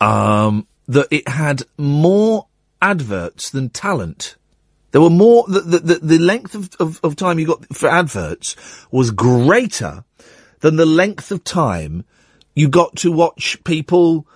Um, 0.00 0.66
that 0.88 1.06
it 1.12 1.28
had 1.28 1.62
more 1.78 2.48
adverts 2.80 3.50
than 3.50 3.70
talent. 3.70 4.36
There 4.90 5.00
were 5.00 5.10
more, 5.10 5.44
the, 5.46 5.60
the, 5.60 5.94
the, 6.02 6.18
length 6.18 6.56
of, 6.56 6.70
of, 6.80 7.00
of 7.04 7.14
time 7.14 7.38
you 7.38 7.46
got 7.46 7.64
for 7.74 7.88
adverts 7.88 8.56
was 8.90 9.12
greater 9.12 10.04
than 10.60 10.74
the 10.74 10.86
length 10.86 11.30
of 11.30 11.44
time 11.44 12.04
you 12.54 12.68
got 12.68 12.96
to 12.96 13.12
watch 13.12 13.62
people 13.64 14.26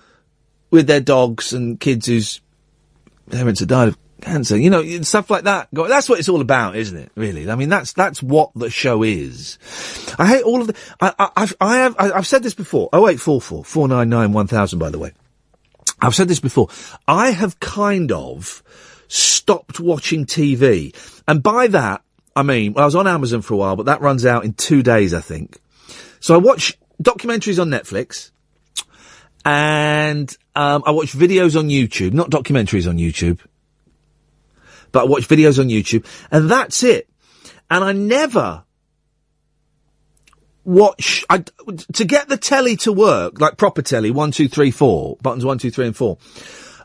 with 0.69 0.87
their 0.87 1.01
dogs 1.01 1.53
and 1.53 1.79
kids 1.79 2.07
whose 2.07 2.41
parents 3.29 3.59
have 3.59 3.69
died 3.69 3.89
of 3.89 3.97
cancer. 4.21 4.57
You 4.57 4.69
know, 4.69 5.01
stuff 5.01 5.29
like 5.29 5.43
that. 5.43 5.69
That's 5.71 6.09
what 6.09 6.19
it's 6.19 6.29
all 6.29 6.41
about, 6.41 6.75
isn't 6.75 6.97
it? 6.97 7.11
Really? 7.15 7.49
I 7.49 7.55
mean, 7.55 7.69
that's 7.69 7.93
that's 7.93 8.21
what 8.21 8.51
the 8.55 8.69
show 8.69 9.03
is. 9.03 9.57
I 10.17 10.27
hate 10.27 10.43
all 10.43 10.61
of 10.61 10.67
the. 10.67 10.75
I, 10.99 11.13
I, 11.17 11.29
I've 11.35 11.55
I 11.59 11.77
have 11.77 11.95
I, 11.99 12.11
I've 12.11 12.27
said 12.27 12.43
this 12.43 12.53
before. 12.53 12.89
Oh 12.93 13.07
eight 13.07 13.19
four 13.19 13.41
four 13.41 13.63
four 13.63 13.87
nine 13.87 14.09
nine 14.09 14.33
one 14.33 14.47
thousand. 14.47 14.79
By 14.79 14.89
the 14.89 14.99
way, 14.99 15.13
I've 16.01 16.15
said 16.15 16.27
this 16.27 16.39
before. 16.39 16.69
I 17.07 17.31
have 17.31 17.59
kind 17.59 18.11
of 18.11 18.63
stopped 19.07 19.79
watching 19.79 20.25
TV, 20.25 20.95
and 21.27 21.41
by 21.41 21.67
that 21.67 22.01
I 22.35 22.43
mean 22.43 22.73
well, 22.73 22.83
I 22.83 22.85
was 22.85 22.95
on 22.95 23.07
Amazon 23.07 23.41
for 23.41 23.53
a 23.53 23.57
while, 23.57 23.75
but 23.75 23.85
that 23.85 24.01
runs 24.01 24.25
out 24.25 24.45
in 24.45 24.53
two 24.53 24.83
days, 24.83 25.13
I 25.13 25.21
think. 25.21 25.59
So 26.19 26.33
I 26.33 26.37
watch 26.37 26.77
documentaries 27.01 27.61
on 27.61 27.69
Netflix 27.69 28.31
and 29.47 30.37
um, 30.57 30.83
I 30.85 30.91
watch 30.91 31.13
videos 31.13 31.57
on 31.57 31.69
YouTube, 31.69 32.11
not 32.11 32.29
documentaries 32.29 32.85
on 32.85 32.97
YouTube, 32.97 33.39
but 34.91 35.03
I 35.03 35.05
watch 35.05 35.29
videos 35.29 35.57
on 35.57 35.69
YouTube, 35.69 36.05
and 36.29 36.51
that's 36.51 36.83
it. 36.83 37.07
And 37.69 37.81
I 37.81 37.93
never 37.93 38.65
watch 40.65 41.23
I, 41.29 41.45
to 41.93 42.03
get 42.03 42.27
the 42.27 42.35
telly 42.35 42.75
to 42.77 42.91
work, 42.91 43.39
like 43.39 43.55
proper 43.55 43.81
telly, 43.81 44.11
one, 44.11 44.31
two, 44.31 44.49
three, 44.49 44.69
four 44.69 45.15
buttons, 45.21 45.45
one, 45.45 45.59
two, 45.59 45.71
three, 45.71 45.85
and 45.85 45.95
four. 45.95 46.17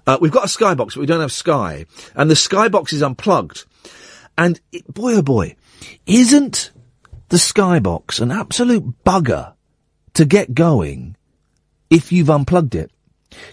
Uh, 0.07 0.19
we've 0.21 0.31
got 0.31 0.45
a 0.45 0.47
Skybox, 0.47 0.95
but 0.95 0.99
we 0.99 1.07
don't 1.07 1.21
have 1.21 1.33
Sky, 1.33 1.87
and 2.15 2.31
the 2.31 2.35
Skybox 2.35 2.93
is 2.93 3.03
unplugged. 3.03 3.65
And 4.39 4.61
it, 4.71 4.87
boy, 4.87 5.15
oh 5.15 5.23
boy, 5.23 5.57
isn't 6.07 6.71
the 7.29 7.39
Skybox 7.39 8.21
an 8.21 8.31
absolute 8.31 9.05
bugger 9.05 9.55
to 10.15 10.25
get 10.25 10.55
going 10.55 11.17
if 11.93 12.11
you've 12.11 12.30
unplugged 12.30 12.74
it? 12.74 12.90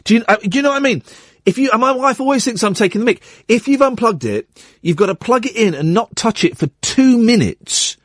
Do 0.06 0.16
you, 0.16 0.24
uh, 0.28 0.38
do 0.38 0.58
you 0.58 0.62
know 0.62 0.70
what 0.70 0.78
I 0.78 0.80
mean? 0.80 1.04
If 1.46 1.58
you, 1.58 1.70
my 1.78 1.92
wife 1.92 2.20
always 2.20 2.46
thinks 2.46 2.64
I'm 2.64 2.74
taking 2.74 3.00
the 3.00 3.06
mic. 3.06 3.22
If 3.48 3.68
you've 3.68 3.82
unplugged 3.82 4.24
it, 4.24 4.48
you've 4.82 4.98
got 4.98 5.08
to 5.08 5.16
plug 5.16 5.46
it 5.46 5.56
in 5.56 5.74
and 5.74 5.94
not 5.94 6.16
touch 6.16 6.44
it 6.44 6.58
for 6.58 6.68
two 6.82 7.18
minutes 7.18 7.98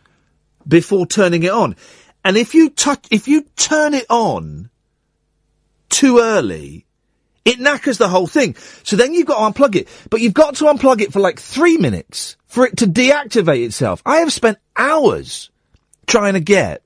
before 0.66 1.06
turning 1.06 1.44
it 1.44 1.50
on. 1.50 1.76
And 2.24 2.36
if 2.36 2.54
you 2.54 2.70
touch, 2.70 3.06
if 3.10 3.28
you 3.28 3.42
turn 3.56 3.94
it 3.94 4.06
on 4.08 4.70
too 5.88 6.18
early, 6.18 6.84
it 7.44 7.60
knackers 7.60 7.98
the 7.98 8.08
whole 8.08 8.26
thing. 8.26 8.56
So 8.82 8.96
then 8.96 9.14
you've 9.14 9.26
got 9.26 9.54
to 9.54 9.60
unplug 9.60 9.76
it. 9.76 9.88
But 10.10 10.20
you've 10.20 10.34
got 10.34 10.56
to 10.56 10.64
unplug 10.64 11.00
it 11.00 11.12
for 11.12 11.20
like 11.20 11.38
three 11.38 11.76
minutes 11.76 12.36
for 12.46 12.66
it 12.66 12.78
to 12.78 12.86
deactivate 12.86 13.64
itself. 13.64 14.02
I 14.04 14.16
have 14.16 14.32
spent 14.32 14.58
hours 14.76 15.50
trying 16.06 16.32
to 16.32 16.40
get 16.40 16.82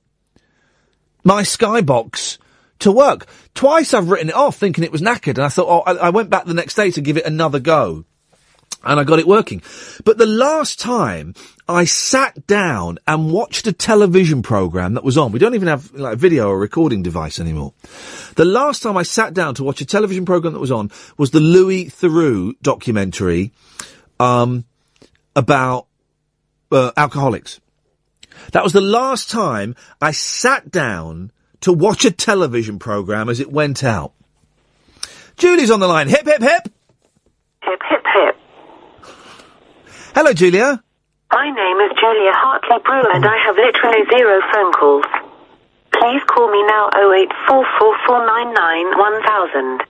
my 1.23 1.43
Skybox 1.43 2.37
to 2.79 2.91
work. 2.91 3.27
Twice 3.53 3.93
I've 3.93 4.09
written 4.09 4.29
it 4.29 4.35
off 4.35 4.57
thinking 4.57 4.83
it 4.83 4.91
was 4.91 5.01
knackered 5.01 5.37
and 5.37 5.43
I 5.43 5.49
thought, 5.49 5.67
oh, 5.67 5.91
I, 5.91 6.07
I 6.07 6.09
went 6.09 6.29
back 6.29 6.45
the 6.45 6.53
next 6.53 6.75
day 6.75 6.91
to 6.91 7.01
give 7.01 7.17
it 7.17 7.25
another 7.25 7.59
go. 7.59 8.05
And 8.81 8.97
I 8.97 9.03
got 9.03 9.19
it 9.19 9.27
working. 9.27 9.61
But 10.05 10.17
the 10.17 10.25
last 10.25 10.79
time 10.79 11.33
I 11.67 11.83
sat 11.83 12.47
down 12.47 12.97
and 13.05 13.29
watched 13.29 13.67
a 13.67 13.73
television 13.73 14.41
program 14.41 14.93
that 14.93 15.03
was 15.03 15.17
on, 15.17 15.33
we 15.33 15.39
don't 15.39 15.53
even 15.53 15.67
have 15.67 15.93
like 15.93 16.13
a 16.13 16.15
video 16.15 16.47
or 16.47 16.57
recording 16.57 17.03
device 17.03 17.39
anymore. 17.39 17.73
The 18.35 18.45
last 18.45 18.81
time 18.81 18.95
I 18.95 19.03
sat 19.03 19.33
down 19.33 19.55
to 19.55 19.65
watch 19.65 19.81
a 19.81 19.85
television 19.85 20.23
program 20.25 20.53
that 20.53 20.61
was 20.61 20.71
on 20.71 20.91
was 21.17 21.31
the 21.31 21.41
Louis 21.41 21.87
Theroux 21.87 22.53
documentary, 22.61 23.51
um, 24.17 24.63
about, 25.35 25.87
uh, 26.71 26.91
alcoholics. 26.95 27.59
That 28.53 28.63
was 28.63 28.71
the 28.71 28.81
last 28.81 29.29
time 29.29 29.75
I 30.01 30.11
sat 30.11 30.71
down 30.71 31.33
to 31.61 31.71
watch 31.73 32.05
a 32.05 32.11
television 32.11 32.77
program 32.79 33.29
as 33.29 33.39
it 33.39 33.51
went 33.51 33.83
out. 33.83 34.13
Julie's 35.37 35.71
on 35.71 35.79
the 35.79 35.87
line. 35.87 36.07
Hip, 36.09 36.25
hip, 36.25 36.41
hip. 36.41 36.67
Hip, 37.63 37.81
hip, 37.89 38.03
hip. 38.13 38.35
Hello, 40.15 40.33
Julia. 40.33 40.83
My 41.31 41.45
name 41.45 41.77
is 41.85 41.91
Julia 41.99 42.31
Hartley 42.33 42.79
Brewer 42.83 43.11
and 43.13 43.23
I 43.25 43.37
have 43.45 43.55
literally 43.55 44.03
zero 44.09 44.41
phone 44.51 44.73
calls. 44.73 45.05
Please 45.93 46.23
call 46.27 46.49
me 46.51 46.63
now 46.65 46.89
08444991000. 47.47 49.85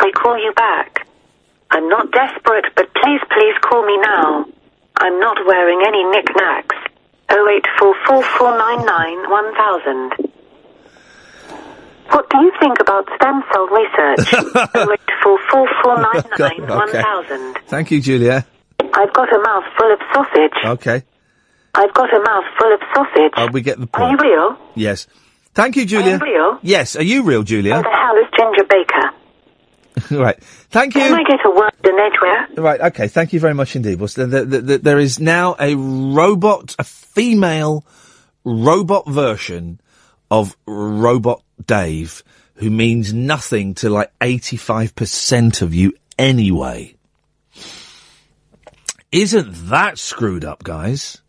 I 0.00 0.10
call 0.12 0.36
you 0.38 0.52
back. 0.54 1.06
I'm 1.70 1.88
not 1.88 2.10
desperate, 2.12 2.66
but 2.76 2.92
please, 2.94 3.20
please 3.30 3.54
call 3.62 3.84
me 3.86 3.96
now. 3.98 4.44
I'm 4.96 5.18
not 5.20 5.36
wearing 5.46 5.82
any 5.86 6.02
knickknacks. 6.04 6.76
08444991000. 7.30 10.30
What 12.10 12.28
do 12.30 12.38
you 12.38 12.52
think 12.60 12.78
about 12.80 13.06
stem 13.16 13.42
cell 13.52 13.66
research? 13.68 14.18
08444991000. 15.24 17.56
Thank 17.66 17.90
you, 17.90 18.00
Julia. 18.00 18.46
I've 18.80 19.12
got 19.12 19.32
a 19.32 19.38
mouth 19.38 19.64
full 19.76 19.92
of 19.92 19.98
sausage. 20.12 20.52
Okay. 20.64 21.02
I've 21.74 21.92
got 21.94 22.12
a 22.14 22.20
mouth 22.20 22.44
full 22.58 22.72
of 22.72 22.80
sausage. 22.94 23.32
Uh, 23.36 23.48
we 23.52 23.60
get 23.62 23.78
the 23.80 23.86
point. 23.86 24.20
Are 24.20 24.26
you 24.26 24.34
real? 24.36 24.56
Yes. 24.74 25.06
Thank 25.54 25.76
you, 25.76 25.86
Julia. 25.86 26.18
Are 26.20 26.26
you 26.26 26.32
real? 26.32 26.58
Yes. 26.62 26.96
Are 26.96 27.02
you 27.02 27.22
real, 27.22 27.42
Julia? 27.42 27.76
Who 27.76 27.82
the 27.82 27.90
hell 27.90 28.16
is 28.16 28.26
Ginger 28.38 28.64
Baker? 28.64 29.10
right. 30.22 30.42
Thank 30.70 30.94
you. 30.94 31.00
Can 31.02 31.14
I 31.14 31.22
get 31.22 31.40
a 31.44 31.50
word 31.50 31.72
in 31.84 31.98
Edgware? 31.98 32.48
Right, 32.56 32.80
okay, 32.80 33.06
thank 33.08 33.32
you 33.32 33.40
very 33.40 33.54
much 33.54 33.76
indeed. 33.76 33.98
Well, 34.00 34.08
so 34.08 34.26
the, 34.26 34.44
the, 34.44 34.60
the, 34.60 34.78
there 34.78 34.98
is 34.98 35.20
now 35.20 35.54
a 35.60 35.74
robot, 35.76 36.74
a 36.78 36.84
female 36.84 37.84
robot 38.44 39.06
version 39.08 39.80
of 40.30 40.56
Robot 40.66 41.42
Dave, 41.64 42.22
who 42.56 42.70
means 42.70 43.12
nothing 43.12 43.74
to 43.74 43.90
like 43.90 44.12
85% 44.20 45.62
of 45.62 45.74
you 45.74 45.94
anyway. 46.18 46.94
Isn't 49.12 49.68
that 49.68 49.98
screwed 49.98 50.44
up, 50.44 50.64
guys? 50.64 51.20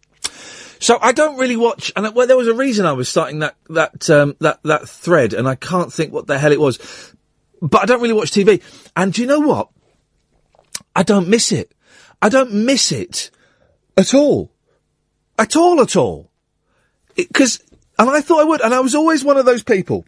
So 0.80 0.98
I 1.02 1.14
don't 1.14 1.38
really 1.38 1.56
watch, 1.56 1.92
and 1.96 2.14
well, 2.14 2.28
there 2.28 2.38
was 2.38 2.48
a 2.48 2.54
reason 2.54 2.86
I 2.86 2.94
was 2.94 3.10
starting 3.10 3.40
that 3.40 3.56
that 3.70 4.10
um, 4.10 4.36
that 4.40 4.62
that 4.64 4.90
thread, 4.90 5.34
and 5.34 5.48
I 5.48 5.56
can't 5.56 5.92
think 5.92 6.12
what 6.12 6.28
the 6.28 6.38
hell 6.38 6.52
it 6.52 6.60
was. 6.60 7.14
But 7.62 7.82
I 7.82 7.86
don't 7.86 8.02
really 8.02 8.14
watch 8.14 8.32
TV, 8.32 8.62
and 8.96 9.14
do 9.14 9.22
you 9.22 9.28
know 9.28 9.40
what? 9.40 9.70
I 10.96 11.04
don't 11.04 11.28
miss 11.28 11.52
it. 11.52 11.72
I 12.22 12.30
don't 12.30 12.54
miss 12.54 12.92
it 12.92 13.32
at 13.98 14.14
all, 14.14 14.52
at 15.40 15.56
all, 15.56 15.82
at 15.82 15.96
all. 15.96 16.30
Because, 17.16 17.62
and 17.98 18.10
I 18.10 18.22
thought 18.22 18.42
I 18.42 18.46
would, 18.46 18.62
and 18.62 18.74
I 18.74 18.80
was 18.82 18.96
always 18.96 19.24
one 19.24 19.38
of 19.38 19.46
those 19.46 19.64
people 19.64 20.06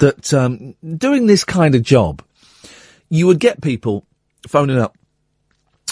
that 0.00 0.34
um, 0.34 0.74
doing 0.96 1.26
this 1.26 1.44
kind 1.44 1.74
of 1.74 1.82
job, 1.82 2.22
you 3.08 3.26
would 3.26 3.38
get 3.38 3.62
people 3.62 4.04
phoning 4.48 4.78
up 4.78 4.96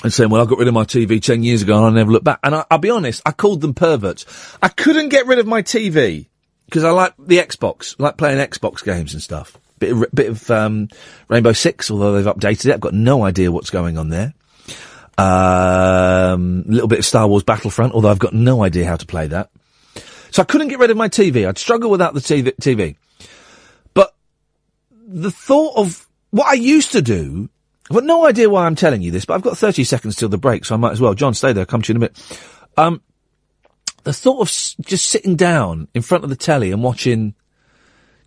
and 0.03 0.13
saying, 0.13 0.31
well, 0.31 0.43
I 0.43 0.47
got 0.47 0.59
rid 0.59 0.69
of 0.69 0.75
my 0.75 0.85
TV 0.85 1.21
10 1.23 1.43
years 1.43 1.63
ago 1.63 1.77
and 1.77 1.87
I 1.87 1.91
never 1.91 2.11
looked 2.11 2.25
back. 2.25 2.41
And 2.43 2.55
I, 2.55 2.65
I'll 2.71 2.79
be 2.79 2.91
honest, 2.91 3.23
I 3.27 3.33
called 3.33 3.61
them 3.61 3.75
perverts. 3.75 4.57
I 4.63 4.69
couldn't 4.69 5.09
get 5.09 5.27
rid 5.27 5.39
of 5.39 5.47
my 5.47 5.63
TV 5.63 6.27
because 6.67 6.85
I 6.85 6.91
like 6.91 7.15
the 7.19 7.39
Xbox, 7.39 7.97
I 7.99 8.05
like 8.05 8.17
playing 8.17 8.39
Xbox 8.39 8.85
games 8.85 9.15
and 9.15 9.23
stuff. 9.23 9.57
Bit 9.79 9.93
of, 9.93 10.07
bit 10.13 10.29
of 10.29 10.51
um, 10.51 10.89
Rainbow 11.29 11.53
Six, 11.53 11.91
although 11.91 12.13
they've 12.13 12.35
updated 12.35 12.67
it. 12.67 12.75
I've 12.75 12.81
got 12.81 12.95
no 12.95 13.25
idea 13.25 13.53
what's 13.53 13.71
going 13.71 13.97
on 13.97 14.09
there. 14.09 14.35
Um, 15.17 16.65
a 16.69 16.73
little 16.73 16.89
bit 16.89 17.01
of 17.01 17.05
Star 17.05 17.27
Wars 17.29 17.45
Battlefront, 17.45 17.93
although 17.93 18.11
I've 18.11 18.19
got 18.19 18.33
no 18.33 18.65
idea 18.65 18.87
how 18.87 18.97
to 18.97 19.07
play 19.07 19.29
that. 19.29 19.51
So 20.31 20.43
I 20.43 20.45
couldn't 20.45 20.69
get 20.69 20.79
rid 20.79 20.91
of 20.91 20.97
my 20.97 21.09
TV. 21.09 21.49
I'd 21.49 21.59
struggle 21.59 21.91
without 21.91 22.15
the 22.15 22.21
TV. 22.21 22.97
The 25.11 25.31
thought 25.31 25.77
of 25.77 26.07
what 26.31 26.47
I 26.47 26.55
used 26.55 26.93
to 26.93 27.03
do. 27.03 27.49
I've 27.91 27.95
got 27.95 28.05
no 28.05 28.27
idea 28.27 28.51
why 28.51 28.67
I'm 28.67 28.75
telling 28.75 29.01
you 29.01 29.11
this, 29.11 29.25
but 29.25 29.35
I've 29.35 29.43
got 29.43 29.57
30 29.57 29.83
seconds 29.85 30.15
till 30.15 30.29
the 30.29 30.37
break, 30.37 30.67
so 30.67 30.75
I 30.75 30.79
might 30.79 30.93
as 30.93 31.01
well. 31.01 31.15
John, 31.15 31.33
stay 31.33 31.55
there. 31.55 31.63
I'll 31.63 31.67
come 31.67 31.81
to 31.81 31.93
you 31.93 31.95
in 31.95 31.97
a 31.97 32.01
minute. 32.01 32.41
Um, 32.77 33.01
the 34.05 34.13
thought 34.13 34.41
of 34.41 34.49
just 34.87 35.07
sitting 35.07 35.37
down 35.37 35.89
in 35.95 36.03
front 36.03 36.25
of 36.25 36.31
the 36.31 36.37
telly 36.37 36.71
and 36.71 36.83
watching 36.83 37.35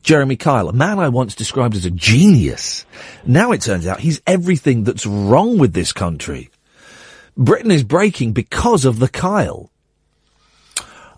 Jeremy 0.01 0.36
Kyle, 0.36 0.67
a 0.67 0.73
man 0.73 0.97
I 0.97 1.09
once 1.09 1.36
described 1.36 1.75
as 1.75 1.86
a 1.86 1.91
genius. 1.91 2.86
Now 3.25 3.51
it 3.51 3.61
turns 3.61 3.86
out 3.86 3.99
he's 3.99 4.21
everything 4.25 4.84
that's 4.84 5.05
wrong 5.05 5.59
with 5.59 5.73
this 5.73 5.93
country. 5.93 6.49
Britain 7.38 7.71
is 7.71 7.84
breaking 7.84 8.34
because 8.34 8.84
of 8.84 8.99
the 8.99 9.07
Kyle. 9.07 9.70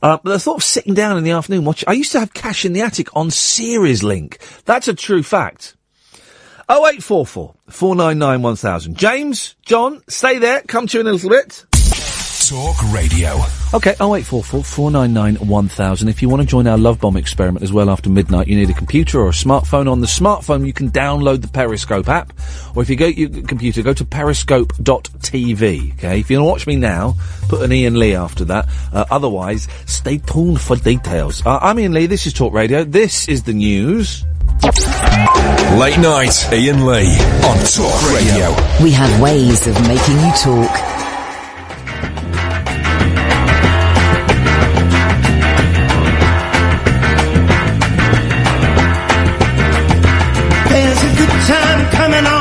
Uh, 0.04 0.18
but 0.22 0.32
the 0.34 0.40
thought 0.40 0.58
of 0.58 0.64
sitting 0.64 0.94
down 0.94 1.18
in 1.18 1.24
the 1.24 1.32
afternoon 1.32 1.64
watching, 1.64 1.88
I 1.88 1.94
used 1.94 2.12
to 2.12 2.20
have 2.20 2.34
Cash 2.34 2.66
in 2.66 2.74
the 2.74 2.82
Attic 2.82 3.16
on 3.16 3.32
Series 3.32 4.04
Link. 4.04 4.38
That's 4.66 4.90
a 4.90 4.94
true 4.94 5.24
fact. 5.24 5.78
0844 6.70 7.56
499 7.70 8.42
1000. 8.42 8.98
James, 8.98 9.56
John, 9.66 10.02
stay 10.10 10.40
there. 10.40 10.62
Come 10.68 10.88
to 10.88 10.98
you 10.98 11.02
in 11.02 11.08
a 11.08 11.14
little 11.14 11.30
bit. 11.30 11.66
Talk 12.50 12.76
Radio. 12.92 13.36
Okay, 13.74 13.92
0844 14.02 14.64
499 14.66 15.48
1000. 15.48 16.08
If 16.10 16.22
you 16.22 16.28
want 16.28 16.42
to 16.42 16.48
join 16.48 16.68
our 16.68 16.78
Love 16.78 17.00
Bomb 17.00 17.16
experiment 17.16 17.64
as 17.64 17.72
well 17.72 17.90
after 17.90 18.10
midnight, 18.10 18.50
you 18.50 18.58
need 18.58 18.70
a 18.70 18.74
computer 18.74 19.22
or 19.22 19.30
a 19.30 19.32
smartphone. 19.32 19.90
On 19.90 20.02
the 20.02 20.08
smartphone, 20.08 20.66
you 20.66 20.74
can 20.74 20.92
download 20.92 21.42
the 21.42 21.48
Periscope 21.48 22.10
app. 22.10 22.34
Or 22.76 22.84
if 22.84 22.90
you 22.90 22.98
go 22.98 23.06
your 23.06 23.30
computer, 23.44 23.82
go 23.82 23.94
to 23.94 24.04
periscope.tv. 24.04 25.94
Okay, 25.94 26.20
if 26.20 26.30
you 26.30 26.38
want 26.38 26.48
to 26.48 26.52
watch 26.52 26.68
me 26.68 26.76
now, 26.76 27.16
put 27.48 27.62
an 27.62 27.72
Iain 27.72 27.98
Lee 27.98 28.14
after 28.14 28.44
that. 28.46 28.68
Uh, 28.92 29.06
otherwise, 29.10 29.70
stay 29.86 30.18
tuned 30.18 30.60
for 30.60 30.76
details. 30.76 31.46
Uh, 31.46 31.60
I'm 31.62 31.80
Iain 31.80 31.94
Lee, 31.94 32.08
this 32.08 32.28
is 32.28 32.34
Talk 32.34 32.52
Radio. 32.52 32.84
This 32.84 33.30
is 33.30 33.44
the 33.44 33.54
news. 33.54 34.26
Late 35.80 35.98
night, 35.98 36.46
Iain 36.52 36.86
Lee 36.86 37.16
on 37.46 37.58
Talk 37.68 38.14
Radio. 38.14 38.84
We 38.84 38.92
have 38.92 39.22
ways 39.22 39.66
of 39.66 39.80
making 39.88 40.20
you 40.20 40.34
talk. 40.42 41.03
Coming 51.94 52.26
on. 52.26 52.33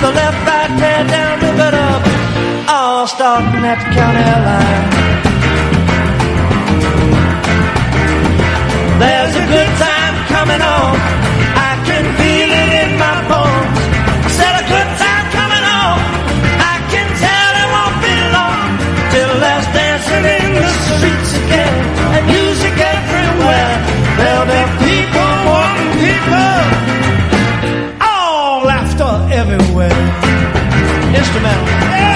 The 0.00 0.10
left, 0.10 0.46
right, 0.46 0.72
tear 0.78 1.04
down, 1.06 1.40
rip 1.40 1.58
it 1.68 1.74
up, 1.74 2.02
all 2.68 3.06
starting 3.06 3.64
at 3.64 3.78
the 3.82 3.90
county 3.96 4.22
line. 4.46 4.86
There's 9.00 9.34
a 9.36 9.46
good 9.54 9.72
time 9.78 10.14
coming 10.28 10.62
on. 10.62 11.15
Everywhere. 29.78 31.14
Instrumental. 31.14 32.15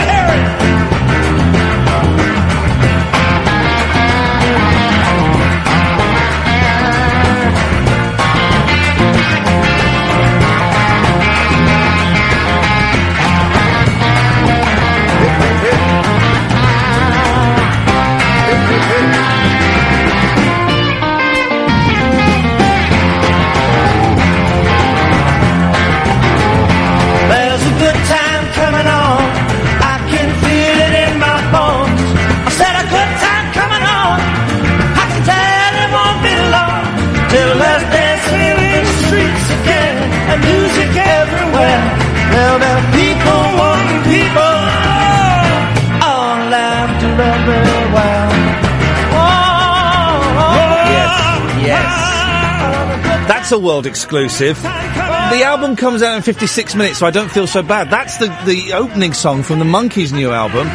World 53.81 53.87
exclusive. 53.87 54.61
The 54.63 55.43
album 55.43 55.75
comes 55.75 56.03
out 56.03 56.15
in 56.15 56.23
56 56.23 56.75
minutes, 56.75 56.99
so 56.99 57.07
I 57.07 57.11
don't 57.11 57.31
feel 57.31 57.47
so 57.47 57.63
bad. 57.63 57.89
That's 57.89 58.19
the, 58.19 58.27
the 58.45 58.75
opening 58.75 59.15
song 59.15 59.43
from 59.43 59.59
the 59.59 59.65
Monkees' 59.65 60.13
new 60.13 60.33
album. 60.33 60.67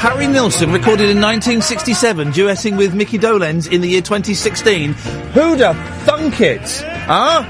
Harry 0.00 0.26
Nilsson 0.26 0.72
recorded 0.72 1.10
in 1.10 1.20
1967, 1.20 2.32
duetting 2.32 2.78
with 2.78 2.94
Micky 2.94 3.18
Dolenz 3.18 3.70
in 3.70 3.82
the 3.82 3.88
year 3.88 4.00
2016. 4.00 4.94
Who'd 4.94 5.60
have 5.60 5.76
thunk 6.04 6.40
it? 6.40 6.62
Huh? 7.06 7.42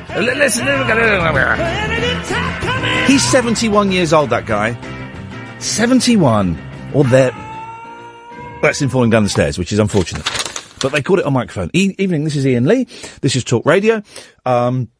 He's 3.06 3.22
71 3.30 3.92
years 3.92 4.12
old, 4.12 4.30
that 4.30 4.46
guy. 4.46 4.76
71. 5.60 6.58
Or 6.92 7.04
there. 7.04 7.30
That's 8.62 8.82
him 8.82 8.88
falling 8.88 9.10
down 9.10 9.22
the 9.22 9.30
stairs, 9.30 9.58
which 9.58 9.72
is 9.72 9.78
unfortunate. 9.78 10.24
But 10.82 10.90
they 10.90 11.02
called 11.02 11.20
it 11.20 11.24
on 11.24 11.34
microphone. 11.34 11.70
E- 11.72 11.94
evening, 11.98 12.24
this 12.24 12.34
is 12.34 12.44
Iain 12.44 12.66
Lee. 12.66 12.88
This 13.20 13.36
is 13.36 13.44
Talk 13.44 13.64
Radio. 13.64 14.02
Um, 14.44 14.90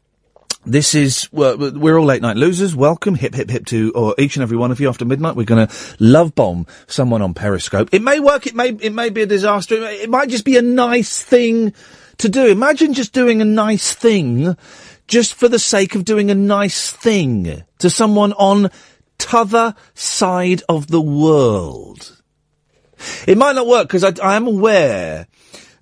this 0.65 0.95
is, 0.95 1.29
well, 1.31 1.57
we're 1.57 1.97
all 1.97 2.05
late 2.05 2.21
night 2.21 2.37
losers. 2.37 2.75
Welcome, 2.75 3.15
hip, 3.15 3.35
hip, 3.35 3.49
hip 3.49 3.65
to 3.67 3.91
or 3.93 4.15
each 4.17 4.35
and 4.35 4.43
every 4.43 4.57
one 4.57 4.71
of 4.71 4.79
you 4.79 4.89
after 4.89 5.05
midnight. 5.05 5.35
We're 5.35 5.43
going 5.45 5.67
to 5.67 5.75
love 5.99 6.35
bomb 6.35 6.65
someone 6.87 7.21
on 7.21 7.33
Periscope. 7.33 7.89
It 7.91 8.01
may 8.01 8.19
work, 8.19 8.47
it 8.47 8.55
may, 8.55 8.69
it 8.69 8.93
may 8.93 9.09
be 9.09 9.21
a 9.21 9.25
disaster. 9.25 9.75
It, 9.75 9.81
may- 9.81 10.01
it 10.01 10.09
might 10.09 10.29
just 10.29 10.45
be 10.45 10.57
a 10.57 10.61
nice 10.61 11.21
thing 11.23 11.73
to 12.17 12.29
do. 12.29 12.47
Imagine 12.47 12.93
just 12.93 13.13
doing 13.13 13.41
a 13.41 13.45
nice 13.45 13.93
thing 13.93 14.57
just 15.07 15.35
for 15.35 15.47
the 15.47 15.59
sake 15.59 15.95
of 15.95 16.03
doing 16.03 16.31
a 16.31 16.35
nice 16.35 16.91
thing 16.91 17.63
to 17.79 17.89
someone 17.89 18.33
on 18.33 18.71
t'other 19.17 19.75
side 19.93 20.63
of 20.67 20.87
the 20.87 21.01
world. 21.01 22.21
It 23.27 23.37
might 23.37 23.55
not 23.55 23.67
work 23.67 23.87
because 23.87 24.03
I, 24.03 24.13
I 24.23 24.35
am 24.35 24.47
aware 24.47 25.27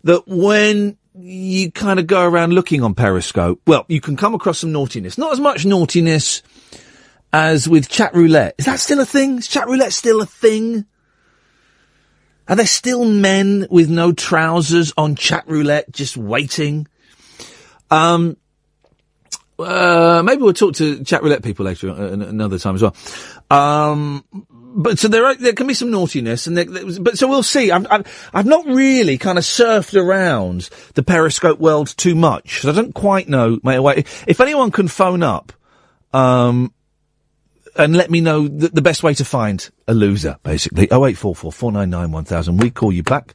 that 0.04 0.28
when 0.28 0.98
you 1.16 1.72
kind 1.72 2.00
of 2.00 2.08
go 2.08 2.26
around 2.26 2.54
looking 2.54 2.84
on 2.84 2.96
Periscope, 2.96 3.62
well, 3.68 3.86
you 3.88 4.02
can 4.02 4.16
come 4.16 4.34
across 4.34 4.60
some 4.60 4.72
naughtiness. 4.72 5.18
Not 5.18 5.34
as 5.34 5.40
much 5.40 5.66
naughtiness 5.66 6.42
as 7.32 7.68
with 7.68 7.90
chat 7.90 8.14
roulette. 8.14 8.56
Is 8.58 8.66
that 8.66 8.80
still 8.80 9.00
a 9.00 9.06
thing? 9.06 9.40
Is 9.40 9.48
chat 9.48 9.68
roulette 9.68 9.94
still 9.94 10.22
a 10.22 10.26
thing? 10.26 10.86
Are 12.48 12.56
there 12.56 12.66
still 12.66 13.06
men 13.06 13.68
with 13.70 13.90
no 13.90 14.12
trousers 14.12 14.94
on 14.98 15.16
chat 15.16 15.46
roulette 15.48 15.92
just 15.92 16.18
waiting? 16.18 16.88
Um, 17.90 18.38
uh, 19.60 20.24
maybe 20.26 20.42
we'll 20.42 20.54
talk 20.54 20.74
to 20.76 21.04
chat 21.04 21.24
roulette 21.24 21.44
people 21.44 21.66
later, 21.66 21.90
uh, 21.90 22.12
another 22.12 22.60
time 22.60 22.76
as 22.76 22.82
well. 22.82 22.96
Um, 23.50 24.26
but 24.74 25.00
so 25.00 25.08
there 25.08 25.26
are, 25.26 25.36
there 25.36 25.54
can 25.54 25.68
be 25.68 25.74
some 25.74 25.92
naughtiness, 25.92 26.48
and 26.48 26.58
there, 26.58 26.66
but 27.00 27.18
so 27.18 27.28
we'll 27.28 27.44
see. 27.44 27.72
I've, 27.72 27.88
I've 27.90 28.30
I've 28.34 28.46
not 28.46 28.66
really 28.66 29.18
kind 29.18 29.38
of 29.38 29.44
surfed 29.44 30.00
around 30.00 30.70
the 30.96 31.04
Periscope 31.04 31.60
world 31.60 31.96
too 31.98 32.16
much, 32.16 32.62
so 32.62 32.70
I 32.70 32.74
don't 32.74 32.94
quite 32.94 33.30
know 33.30 33.60
my 33.64 33.80
way. 33.80 34.04
If 34.28 34.42
anyone 34.42 34.72
can 34.72 34.88
phone 34.88 35.24
up, 35.24 35.54
um, 36.12 36.74
and 37.76 37.96
let 37.96 38.12
me 38.12 38.22
know 38.22 38.48
the, 38.48 38.70
the 38.70 38.82
best 38.82 39.04
way 39.04 39.14
to 39.16 39.26
find 39.26 39.70
a 39.88 39.94
loser, 39.94 40.38
basically. 40.44 40.90
Oh 40.92 41.06
eight 41.06 41.18
four 41.18 41.36
four 41.36 41.52
four 41.52 41.72
nine 41.72 41.90
nine 41.90 42.12
one 42.12 42.26
thousand. 42.26 42.58
We 42.58 42.70
call 42.70 42.92
you 42.92 43.04
back. 43.04 43.34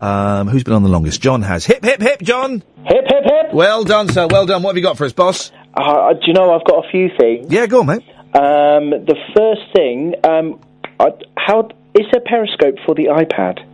Um, 0.00 0.48
who's 0.48 0.64
been 0.64 0.74
on 0.74 0.82
the 0.82 0.88
longest? 0.88 1.20
John 1.20 1.42
has. 1.42 1.66
Hip 1.66 1.84
hip 1.84 2.00
hip, 2.00 2.22
John. 2.22 2.62
Hip 2.84 3.04
hip 3.06 3.24
hip. 3.24 3.54
Well 3.54 3.84
done, 3.84 4.08
sir. 4.08 4.26
Well 4.30 4.46
done. 4.46 4.62
What 4.62 4.70
have 4.70 4.76
you 4.76 4.82
got 4.82 4.96
for 4.96 5.04
us, 5.04 5.12
boss? 5.12 5.50
Uh, 5.74 6.12
do 6.14 6.20
you 6.26 6.32
know 6.32 6.52
I've 6.52 6.64
got 6.64 6.84
a 6.84 6.90
few 6.90 7.10
things? 7.18 7.46
Yeah, 7.50 7.66
go 7.66 7.80
on, 7.80 7.86
mate. 7.86 8.02
Um, 8.32 8.90
the 8.90 9.16
first 9.36 9.62
thing, 9.74 10.14
um, 10.24 10.60
I, 11.00 11.10
how 11.36 11.68
is 11.94 12.06
there 12.12 12.20
Periscope 12.24 12.76
for 12.86 12.94
the 12.94 13.06
iPad? 13.06 13.64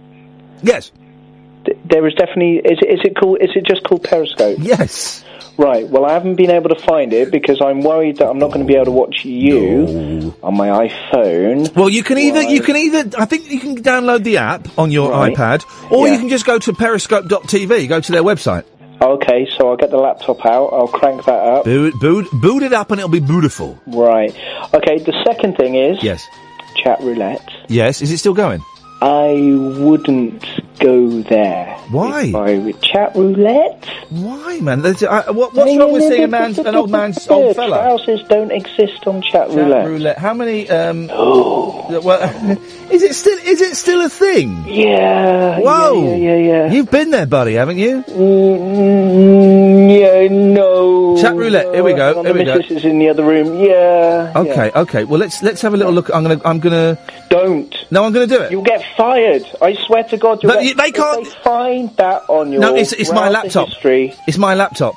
Yes. 0.63 0.91
there 1.91 2.07
is 2.07 2.15
definitely. 2.15 2.57
Is 2.59 2.79
it, 2.81 2.89
is 2.95 3.01
it 3.05 3.17
called? 3.17 3.39
Is 3.43 3.51
it 3.55 3.65
just 3.67 3.83
called 3.85 4.05
Periscope? 4.05 4.59
Yes. 4.61 5.25
Right. 5.59 5.89
Well, 5.89 6.05
I 6.05 6.13
haven't 6.13 6.35
been 6.37 6.51
able 6.51 6.69
to 6.69 6.77
find 6.83 7.13
it 7.15 7.31
because 7.31 7.63
I'm 7.63 7.81
worried 7.81 8.19
that 8.19 8.29
I'm 8.29 8.39
not 8.39 8.49
going 8.49 8.61
to 8.61 8.67
be 8.67 8.75
able 8.75 8.85
to 8.87 8.91
watch 8.91 9.25
you 9.25 10.35
on 10.43 10.55
my 10.55 10.69
iPhone. 10.89 11.75
Well, 11.75 11.89
you 11.89 12.03
can 12.03 12.19
either 12.19 12.43
you 12.43 12.61
can 12.63 12.77
either 12.77 13.19
I 13.19 13.25
think 13.25 13.51
you 13.51 13.59
can 13.59 13.83
download 13.83 14.23
the 14.23 14.37
app 14.37 14.69
on 14.79 14.91
your 14.91 15.11
Right. 15.11 15.35
iPad, 15.35 15.65
or 15.91 16.07
Yeah. 16.07 16.13
you 16.15 16.19
can 16.21 16.29
just 16.29 16.45
go 16.47 16.59
to 16.59 16.73
periscope.tv. 16.75 17.89
Go 17.89 18.01
to 18.01 18.13
their 18.13 18.23
website. 18.23 18.65
Okay, 19.01 19.47
so 19.59 19.69
I'll 19.71 19.77
get 19.77 19.91
the 19.91 19.99
laptop 19.99 20.45
out. 20.47 20.69
I'll 20.69 20.89
crank 20.89 21.25
that 21.27 21.33
up. 21.39 21.65
Boot, 21.65 21.95
boot, 22.01 22.27
boot 22.33 22.63
it 22.63 22.73
up, 22.73 22.91
and 22.91 22.99
it'll 23.01 23.11
be 23.11 23.21
beautiful. 23.21 23.79
Right. 23.87 24.35
Okay. 24.75 24.99
The 24.99 25.23
second 25.27 25.57
thing 25.57 25.75
is 25.75 26.03
Yes. 26.03 26.27
Roulette. 27.03 27.43
Yes. 27.69 28.03
Is 28.03 28.11
it 28.11 28.19
still 28.19 28.35
going? 28.35 28.63
I 29.03 29.53
wouldn't 29.79 30.45
go 30.79 31.23
there. 31.23 31.77
Why? 31.91 32.33
I 32.35 32.59
would 32.59 32.81
chat 32.81 33.15
roulette. 33.15 33.85
Why, 34.09 34.59
man? 34.61 34.83
There's, 34.83 35.03
uh, 35.03 35.25
what, 35.29 35.55
what's 35.55 35.77
wrong 35.77 35.93
with 35.93 36.03
seeing 36.05 36.25
a 36.25 36.29
man's 36.29 36.59
an 36.59 36.75
old 36.75 36.91
man's 36.91 37.27
old 37.29 37.57
fella? 37.57 37.77
Trousers 37.79 38.23
don't 38.29 38.51
exist 38.51 39.07
on 39.07 39.21
chat, 39.23 39.49
Chat 39.49 39.57
roulette. 39.57 39.87
roulette. 39.87 40.19
How 40.19 40.33
many? 40.35 40.69
Um, 40.71 41.07
well, 41.09 42.59
is 42.91 43.03
it 43.03 43.15
still 43.15 43.39
is 43.39 43.61
it 43.61 43.77
still 43.77 44.01
a 44.05 44.09
thing? 44.09 44.65
Yeah. 44.67 45.61
Whoa. 45.61 46.03
Yeah, 46.03 46.17
yeah, 46.17 46.37
yeah. 46.37 46.73
You've 46.73 46.91
been 46.91 47.11
there, 47.11 47.27
buddy, 47.27 47.55
haven't 47.55 47.79
you? 47.79 48.03
Mm, 48.03 50.01
yeah, 50.01 50.29
no. 50.29 51.17
Chat 51.21 51.35
roulette. 51.37 51.75
Here 51.75 51.85
we 51.85 51.93
go. 51.95 52.23
Here 52.23 52.35
we 52.35 52.45
go. 52.45 52.57
missus 52.57 52.79
is 52.79 52.85
in 52.85 52.99
the 52.99 53.09
other 53.09 53.25
room. 53.25 53.61
Yeah. 53.63 54.33
Okay, 54.35 54.71
okay. 54.75 55.05
Well, 55.05 55.21
let's 55.21 55.43
let's 55.43 55.61
have 55.63 55.75
a 55.75 55.77
little 55.77 55.93
look. 55.93 56.11
I'm 56.15 56.23
gonna 56.23 56.41
I'm 56.45 56.61
gonna. 56.61 56.99
Don't. 57.29 57.75
No, 57.91 58.05
I'm 58.05 58.13
gonna 58.13 58.27
do 58.27 58.41
it. 58.43 58.53
You'll 58.53 58.63
get 58.63 58.85
fired. 58.97 59.45
I 59.61 59.75
swear 59.87 60.05
to 60.05 60.17
God, 60.17 60.43
you'll 60.43 60.53
But 60.53 60.61
get, 60.61 60.65
you- 60.69 60.75
they 60.75 60.85
if 60.89 60.95
can't- 60.95 61.25
They 61.25 61.31
find 61.43 61.97
that 61.97 62.23
on 62.29 62.53
your. 62.53 62.61
No, 62.61 62.77
it's 62.77 62.93
it's 62.93 63.11
my 63.11 63.29
browser 63.29 63.33
laptop. 63.33 63.69
History. 63.69 64.15
It's 64.29 64.39
my 64.39 64.55
laptop. 64.55 64.95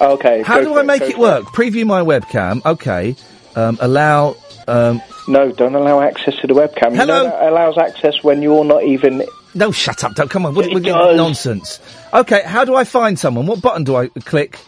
Okay. 0.00 0.42
How 0.42 0.58
go 0.58 0.64
do 0.64 0.72
for 0.74 0.80
I 0.80 0.82
make 0.82 1.00
go 1.00 1.06
it 1.06 1.14
for 1.14 1.20
work? 1.20 1.44
Preview 1.46 1.84
my 1.86 2.02
webcam. 2.02 2.64
Okay. 2.64 3.16
Um, 3.56 3.78
allow. 3.80 4.36
Um, 4.66 5.00
No, 5.26 5.50
don't 5.52 5.74
allow 5.74 6.00
access 6.00 6.36
to 6.36 6.46
the 6.46 6.54
webcam. 6.54 6.92
You 6.92 6.98
Hello? 6.98 7.24
know 7.24 7.30
that 7.30 7.48
allows 7.48 7.78
access 7.78 8.22
when 8.22 8.42
you're 8.42 8.64
not 8.64 8.84
even. 8.84 9.24
no, 9.54 9.72
shut 9.72 10.04
up! 10.04 10.14
Don't 10.14 10.30
come 10.30 10.46
on. 10.46 10.54
What, 10.54 10.70
what- 10.72 10.82
nonsense. 11.16 11.80
Okay. 12.12 12.42
How 12.44 12.64
do 12.64 12.74
I 12.74 12.84
find 12.84 13.18
someone? 13.18 13.46
What 13.46 13.60
button 13.62 13.84
do 13.84 13.96
I 13.96 14.08
click 14.08 14.58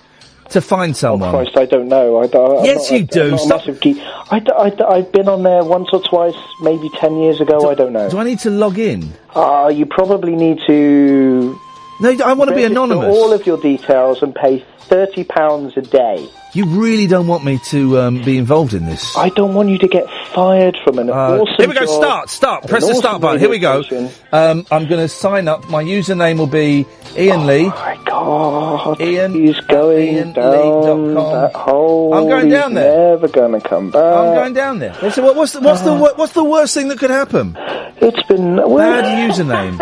to 0.51 0.61
find 0.61 0.97
someone? 0.97 1.31
Christ, 1.31 1.57
I 1.57 1.65
don't 1.67 1.89
know. 1.89 2.17
I, 2.19 2.25
I, 2.25 2.65
Yes, 2.65 2.91
I'm 2.91 2.97
you 2.97 3.03
not, 3.03 3.11
do. 3.11 3.31
Not 3.31 3.41
Stop- 3.41 3.59
massive 3.59 3.81
geek. 3.81 3.97
I, 4.01 4.43
I, 4.57 4.97
I've 4.97 5.13
been 5.13 5.29
on 5.29 5.43
there 5.43 5.65
once 5.65 5.89
or 5.93 6.03
twice, 6.03 6.35
maybe 6.61 6.89
ten 6.99 7.19
years 7.19 7.41
ago. 7.41 7.71
I 7.71 7.75
don't 7.75 7.93
know. 7.93 8.09
Do 8.11 8.19
I 8.19 8.25
need 8.25 8.39
to 8.41 8.51
log 8.51 8.79
in? 8.79 9.13
Uh, 9.35 9.71
you 9.75 9.87
probably 9.87 10.37
need 10.37 10.59
to. 10.67 11.59
No, 12.01 12.17
I 12.25 12.33
want 12.33 12.51
to 12.51 12.57
be 12.57 12.65
anonymous. 12.65 13.15
All 13.15 13.33
of 13.33 13.47
your 13.47 13.61
details 13.61 14.23
and 14.23 14.35
pay 14.35 14.65
thirty 14.81 15.25
pounds 15.25 15.77
a 15.77 15.83
day. 15.83 16.29
You 16.53 16.65
really 16.67 17.07
don't 17.07 17.29
want 17.29 17.45
me 17.45 17.59
to 17.67 18.01
um, 18.01 18.23
be 18.23 18.37
involved 18.37 18.75
in 18.75 18.85
this. 18.85 19.17
I 19.17 19.29
don't 19.31 19.55
want 19.55 19.69
you 19.69 19.79
to 19.79 19.87
get 19.89 20.07
fired 20.35 20.77
from 20.83 20.99
an 20.99 21.09
Uh, 21.09 21.13
awesome. 21.13 21.55
here 21.57 21.69
we 21.69 21.75
go. 21.75 21.87
job 21.87 22.03
Start. 22.03 22.29
Start. 22.31 22.67
Press 22.67 22.83
an 22.83 22.89
the 22.91 22.95
start 22.97 23.21
button. 23.21 23.39
Here 23.39 23.49
we 23.49 23.61
go. 23.61 23.85
Um, 24.33 24.67
I'm 24.71 24.87
going 24.89 25.01
to 25.01 25.09
sign 25.09 25.47
up. 25.47 25.69
My 25.69 25.85
username 25.85 26.39
will 26.39 26.49
be 26.49 26.87
Iain 27.17 27.47
Lee. 27.47 27.67
Oh 27.67 27.71
my 27.71 27.99
God! 28.05 29.01
Iain. 29.01 29.33
He's 29.33 29.61
going 29.61 30.33
IanLee.com. 30.35 31.15
down 31.15 31.15
that 31.15 31.55
hole. 31.55 32.15
I'm 32.15 32.29
going 32.29 32.47
He's 32.47 32.55
down 32.55 32.75
there. 32.75 33.11
Never 33.11 33.29
gonna 33.29 33.61
come 33.61 33.91
back. 33.91 34.03
I'm 34.03 34.35
going 34.35 34.53
down 34.53 34.79
there. 34.81 34.97
They 35.01 35.11
said, 35.11 35.23
well, 35.25 35.35
what's 35.35 35.53
the 35.53 35.61
what's 35.61 35.83
the 35.83 35.95
wor- 35.95 36.15
what's 36.17 36.33
the 36.33 36.45
worst 36.45 36.75
thing 36.75 36.89
that 36.89 36.99
could 36.99 37.11
happen? 37.11 37.57
It's 38.03 38.23
been 38.29 38.57
Bad 38.57 39.31
username. 39.31 39.79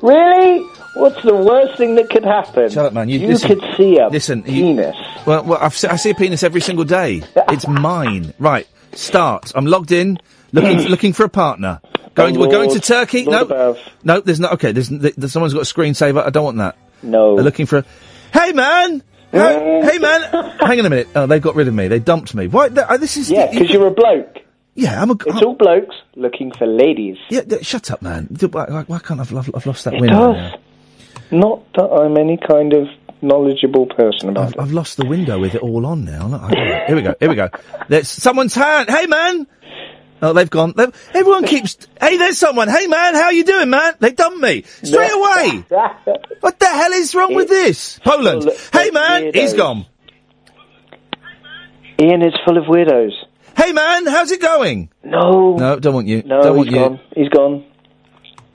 really? 0.02 0.66
What's 0.96 1.22
the 1.22 1.34
worst 1.34 1.76
thing 1.78 1.94
that 1.96 2.08
could 2.10 2.24
happen? 2.24 2.70
Shut 2.70 2.86
up, 2.86 2.92
man. 2.92 3.08
You, 3.08 3.18
You 3.20 3.28
listen, 3.28 3.48
could 3.60 3.76
see 3.76 3.98
a 3.98 4.08
listen, 4.08 4.38
you- 4.46 4.62
penis. 4.76 4.96
well, 5.26 5.44
well 5.44 5.58
I've, 5.60 5.76
se- 5.76 5.88
I 5.88 5.96
see 5.96 6.10
a 6.10 6.14
penis 6.14 6.42
every 6.42 6.60
single 6.60 6.84
day. 6.84 7.22
It's 7.50 7.66
mine. 7.68 8.32
Right. 8.38 8.66
Start. 8.92 9.52
I'm 9.54 9.66
logged 9.66 9.92
in, 9.92 10.18
looking 10.52 10.78
looking 10.90 11.12
for 11.12 11.24
a 11.24 11.28
partner. 11.28 11.80
Going, 12.14 12.38
we're 12.38 12.46
going 12.48 12.68
to 12.70 12.74
Lord. 12.76 12.82
Turkey. 12.82 13.24
Lord 13.24 13.50
no, 13.50 13.54
above. 13.56 13.78
no. 14.04 14.20
There's 14.20 14.40
not. 14.40 14.52
Okay. 14.54 14.72
There's, 14.72 14.88
there's 14.88 15.32
someone's 15.32 15.52
got 15.52 15.60
a 15.70 15.74
screensaver. 15.74 16.24
I 16.24 16.30
don't 16.30 16.44
want 16.44 16.56
that. 16.58 16.76
No. 17.02 17.34
They're 17.36 17.44
looking 17.44 17.66
for. 17.66 17.78
a... 17.78 17.84
Hey 18.32 18.52
man. 18.52 19.02
Hey, 19.32 19.82
hey 19.84 19.98
man. 19.98 20.22
Hang 20.60 20.78
on 20.80 20.86
a 20.86 20.90
minute. 20.90 21.08
Oh, 21.14 21.26
they 21.26 21.40
got 21.40 21.56
rid 21.56 21.68
of 21.68 21.74
me. 21.74 21.88
They 21.88 21.98
dumped 21.98 22.34
me. 22.34 22.46
Why? 22.46 22.68
th- 22.68 22.86
uh, 22.88 22.96
this 22.96 23.18
is. 23.18 23.30
Yeah, 23.30 23.50
because 23.50 23.68
you're 23.70 23.86
a 23.88 23.90
bloke. 23.90 24.38
Yeah, 24.74 25.02
I'm 25.02 25.10
a. 25.10 25.14
It's 25.26 25.42
all 25.42 25.54
blokes 25.54 25.94
looking 26.14 26.52
for 26.52 26.66
ladies. 26.66 27.18
Yeah, 27.28 27.42
th- 27.42 27.64
shut 27.66 27.90
up, 27.90 28.00
man. 28.00 28.28
D- 28.32 28.46
Why, 28.46 28.64
why- 28.64 28.84
why 28.84 28.98
can't 28.98 29.20
I've, 29.20 29.34
I've, 29.36 29.50
I've 29.54 29.66
lost 29.66 29.84
that 29.84 29.94
It 29.94 30.00
window? 30.00 30.32
does. 30.32 30.52
now. 30.52 30.58
Not 31.30 31.72
that 31.74 31.84
I'm 31.84 32.16
any 32.16 32.36
kind 32.36 32.72
of 32.72 32.86
knowledgeable 33.22 33.86
person 33.86 34.28
about 34.28 34.54
I've, 34.58 34.66
I've 34.66 34.72
lost 34.72 34.96
the 34.96 35.06
window 35.06 35.38
with 35.38 35.54
it 35.54 35.62
all 35.62 35.86
on 35.86 36.04
now. 36.04 36.48
Here 36.86 36.94
we 36.94 37.02
go. 37.02 37.14
Here 37.18 37.28
we 37.28 37.34
go. 37.34 37.48
There's 37.88 38.08
someone's 38.08 38.54
hand. 38.54 38.88
Hey, 38.88 39.06
man. 39.06 39.46
Oh, 40.22 40.32
they've 40.32 40.48
gone. 40.48 40.72
They've, 40.76 40.92
everyone 41.14 41.44
keeps. 41.46 41.76
Hey, 42.00 42.16
there's 42.16 42.38
someone. 42.38 42.68
Hey, 42.68 42.86
man. 42.86 43.14
How 43.14 43.30
you 43.30 43.44
doing, 43.44 43.68
man? 43.70 43.94
They 43.98 44.12
dumped 44.12 44.40
me 44.40 44.62
straight 44.62 45.12
away. 45.12 45.64
What 46.40 46.58
the 46.58 46.66
hell 46.66 46.92
is 46.92 47.14
wrong 47.14 47.34
with 47.34 47.48
this? 47.48 47.98
Poland. 47.98 48.48
Hey, 48.72 48.90
man. 48.90 49.30
he's 49.34 49.52
gone. 49.54 49.86
Ian 52.00 52.22
is 52.22 52.34
full 52.44 52.58
of 52.58 52.64
weirdos. 52.64 53.12
Hey, 53.56 53.72
man. 53.72 54.06
How's 54.06 54.30
it 54.30 54.40
going? 54.40 54.90
No. 55.02 55.56
No, 55.56 55.78
don't 55.78 55.94
want 55.94 56.06
you. 56.08 56.22
No, 56.24 56.42
don't 56.42 56.56
want 56.56 56.68
he's 56.68 56.76
you. 56.76 56.82
gone. 56.82 57.00
He's 57.14 57.28
gone. 57.28 57.64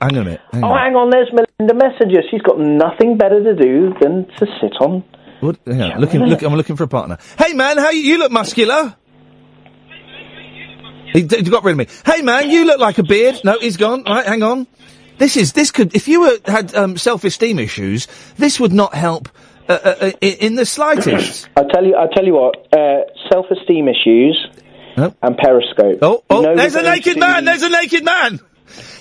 Hang 0.02 0.16
on 0.16 0.22
a 0.22 0.24
minute. 0.24 0.40
Hang 0.52 0.64
Oh, 0.64 0.68
on. 0.68 0.78
hang 0.78 0.96
on. 0.96 1.10
There's 1.10 1.30
Melinda 1.32 1.74
Messenger. 1.74 2.22
She's 2.30 2.42
got 2.42 2.58
nothing 2.58 3.16
better 3.16 3.42
to 3.42 3.54
do 3.54 3.94
than 4.00 4.26
to 4.38 4.46
sit 4.60 4.72
on. 4.80 5.04
What? 5.40 5.58
Looking, 5.66 6.20
look, 6.22 6.42
I'm 6.42 6.54
looking 6.54 6.76
for 6.76 6.84
a 6.84 6.88
partner. 6.88 7.18
Hey, 7.38 7.52
man. 7.52 7.76
How 7.78 7.90
you? 7.90 8.00
You 8.02 8.18
look 8.18 8.30
muscular. 8.32 8.94
He, 11.12 11.22
d- 11.22 11.42
got 11.42 11.62
rid 11.64 11.72
of 11.72 11.78
me. 11.78 11.86
Hey, 12.06 12.22
man. 12.22 12.48
You 12.50 12.64
look 12.64 12.80
like 12.80 12.98
a 12.98 13.02
beard. 13.02 13.40
No, 13.44 13.58
he's 13.58 13.76
gone. 13.76 14.04
Right, 14.04 14.26
hang 14.26 14.42
on. 14.42 14.66
This 15.18 15.36
is 15.36 15.52
this 15.52 15.70
could 15.70 15.94
if 15.94 16.08
you 16.08 16.22
were 16.22 16.38
had 16.46 16.74
um, 16.74 16.96
self-esteem 16.96 17.58
issues, 17.58 18.08
this 18.38 18.58
would 18.58 18.72
not 18.72 18.94
help 18.94 19.28
uh, 19.68 19.72
uh, 19.84 19.94
uh, 20.00 20.10
in, 20.20 20.54
the 20.56 20.64
slightest. 20.66 21.48
I 21.56 21.62
tell 21.72 21.84
you. 21.84 21.96
I 21.96 22.06
tell 22.12 22.24
you 22.24 22.34
what. 22.34 22.56
Uh, 22.72 23.02
self-esteem 23.30 23.88
issues 23.88 24.48
and 24.96 25.36
Periscope. 25.36 25.98
Oh, 26.02 26.24
oh, 26.30 26.40
You 26.40 26.46
know 26.48 26.56
there's 26.56 26.74
a 26.74 26.82
naked 26.82 27.18
man. 27.18 27.44
There's 27.44 27.62
a 27.62 27.68
naked 27.68 28.04
man. 28.04 28.40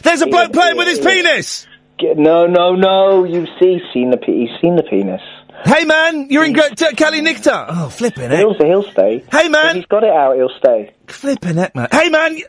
There's 0.04 0.22
a 0.22 0.28
bloke 0.28 0.54
playing 0.54 0.78
with 0.78 0.88
his 0.88 1.00
penis. 1.00 1.68
No, 2.02 2.48
no, 2.48 2.76
no. 2.76 3.24
You 3.24 3.46
see, 3.60 3.80
seen 3.94 4.10
the 4.10 4.18
pe- 4.18 4.34
he's 4.48 4.50
seen 4.62 4.76
the 4.76 4.84
penis. 4.84 5.22
Hey, 5.66 5.86
man. 5.86 6.28
You're 6.30 6.44
in 6.44 6.54
Great 6.54 6.76
Cali 6.98 7.22
Nicta. 7.22 7.66
Oh, 7.70 7.90
flipping 7.90 8.32
heck. 8.32 8.40
He'll, 8.40 8.54
he'll 8.58 8.92
stay. 8.92 9.24
Hey, 9.32 9.48
man. 9.50 9.70
If 9.70 9.76
he's 9.76 9.86
got 9.86 10.04
it 10.04 10.10
out. 10.10 10.36
He'll 10.36 10.50
stay. 10.58 10.94
Flipping 11.08 11.58
heck, 11.58 11.76
man. 11.76 11.88
Hey, 11.92 12.10
man. 12.10 12.36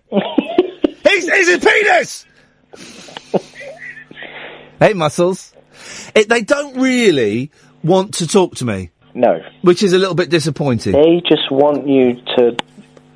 he's, 1.06 1.28
he's 1.30 1.48
his 1.48 1.58
penis. 1.64 2.26
hey, 4.80 4.94
muscles. 4.94 5.52
It, 6.14 6.28
they 6.28 6.42
don't 6.42 6.78
really 6.80 7.50
want 7.82 8.14
to 8.14 8.26
talk 8.26 8.54
to 8.56 8.64
me. 8.64 8.90
No. 9.14 9.40
Which 9.60 9.82
is 9.82 9.92
a 9.92 9.98
little 9.98 10.14
bit 10.14 10.30
disappointing. 10.30 10.92
They 10.92 11.20
just 11.28 11.50
want 11.50 11.86
you 11.86 12.14
to. 12.36 12.56